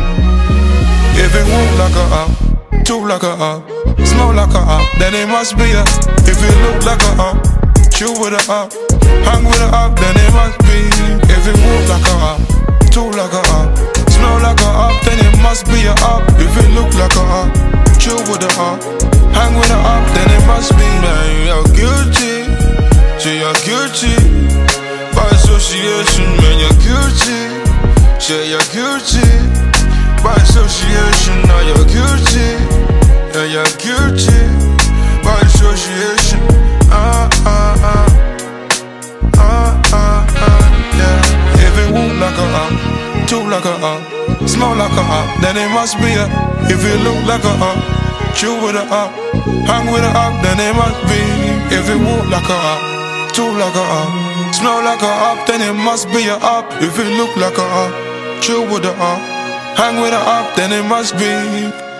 If 1.19 1.35
it 1.35 1.45
move 1.45 1.73
like 1.77 1.95
a 1.95 2.05
up, 2.21 2.31
two 2.85 3.05
like 3.05 3.23
a 3.23 3.33
up, 3.35 3.67
smell 4.05 4.33
like 4.33 4.53
a 4.55 4.63
up, 4.63 4.87
then 4.99 5.13
it 5.13 5.27
must 5.27 5.57
be 5.57 5.71
a. 5.71 5.83
If 6.25 6.39
it 6.39 6.55
look 6.63 6.81
like 6.85 7.03
a 7.03 7.13
up, 7.21 7.37
chew 7.91 8.11
with 8.17 8.33
a 8.33 8.43
up, 8.49 8.73
hang 9.27 9.43
with 9.43 9.61
a 9.61 9.69
up, 9.75 9.99
then 9.99 10.15
it 10.17 10.31
must 10.33 10.57
be. 10.65 10.79
If 11.29 11.43
it 11.47 11.57
move 11.59 11.85
like 11.89 12.07
a 12.07 12.15
up, 12.31 12.39
two 12.89 13.09
like 13.11 13.33
a 13.33 13.43
up, 13.59 13.69
smell 14.09 14.39
like 14.41 14.61
a 14.61 14.71
up, 14.71 14.95
then 15.05 15.19
it 15.19 15.35
must 15.41 15.65
be 15.67 15.85
a 15.85 15.93
up. 16.07 16.23
If 16.39 16.53
it 16.57 16.69
look 16.73 16.91
like 16.95 17.15
a 17.15 17.23
up, 17.39 17.49
chill 17.99 18.17
with 18.29 18.43
a 18.43 18.51
up, 18.59 18.79
Hang 19.33 19.53
with 19.55 19.69
her 19.69 19.83
up, 19.93 20.05
then 20.15 20.29
it 20.37 20.43
must 20.47 20.71
be 20.77 20.89
Man, 21.03 21.47
you're 21.47 21.67
guilty. 21.75 22.45
Say 23.19 23.39
you're 23.39 23.59
guilty. 23.65 24.15
By 25.15 25.27
association, 25.31 26.27
man, 26.39 26.55
you're 26.61 26.79
guilty. 26.85 27.39
Say 28.19 28.49
you're 28.49 28.67
guilty. 28.71 29.71
By 30.23 30.35
association, 30.35 31.41
now 31.49 31.59
you're 31.65 31.85
guilty. 31.89 32.49
Yeah, 33.33 33.45
you're 33.45 33.73
guilty. 33.81 34.41
By 35.25 35.39
association, 35.41 36.39
ah, 36.91 37.27
ah, 37.43 37.73
ah. 37.81 38.07
Ah, 39.37 39.81
ah, 39.93 40.27
ah, 40.35 40.63
yeah. 40.93 41.65
If 41.65 41.73
it 41.81 41.89
won't 41.91 42.19
like 42.19 42.37
a 42.37 42.47
up, 42.61 43.27
too 43.27 43.41
like 43.49 43.65
a 43.65 43.73
up 43.81 44.47
Smell 44.47 44.75
like 44.75 44.93
a 44.93 45.01
up, 45.01 45.41
then 45.41 45.57
it 45.57 45.69
must 45.73 45.97
be 45.97 46.13
a 46.13 46.25
If 46.69 46.85
it 46.85 47.01
look 47.01 47.25
like 47.25 47.43
a 47.43 47.53
up 47.57 48.10
chill 48.35 48.55
with 48.63 48.75
a 48.75 48.85
up, 48.91 49.11
hang 49.65 49.91
with 49.91 50.03
a 50.03 50.11
up, 50.15 50.41
then 50.43 50.59
it 50.59 50.75
must 50.75 51.01
be. 51.09 51.21
If 51.75 51.89
it 51.89 51.99
walk 51.99 52.27
like 52.29 52.49
a 52.49 52.59
up, 52.71 52.81
talk 53.33 53.53
like 53.57 53.75
a 53.75 53.85
up, 54.01 54.55
smell 54.55 54.83
like 54.83 55.01
a 55.01 55.13
up, 55.29 55.47
then 55.47 55.61
it 55.61 55.73
must 55.73 56.07
be 56.09 56.27
a 56.27 56.35
up. 56.35 56.65
If 56.81 56.99
it 56.99 57.09
look 57.17 57.35
like 57.37 57.57
a 57.57 57.67
up, 57.83 57.93
chill 58.41 58.63
with 58.63 58.85
a 58.85 58.91
up, 58.91 59.21
hang 59.77 60.01
with 60.01 60.13
a 60.13 60.21
up, 60.37 60.55
then 60.55 60.71
it 60.71 60.87
must 60.87 61.17
be. 61.17 61.90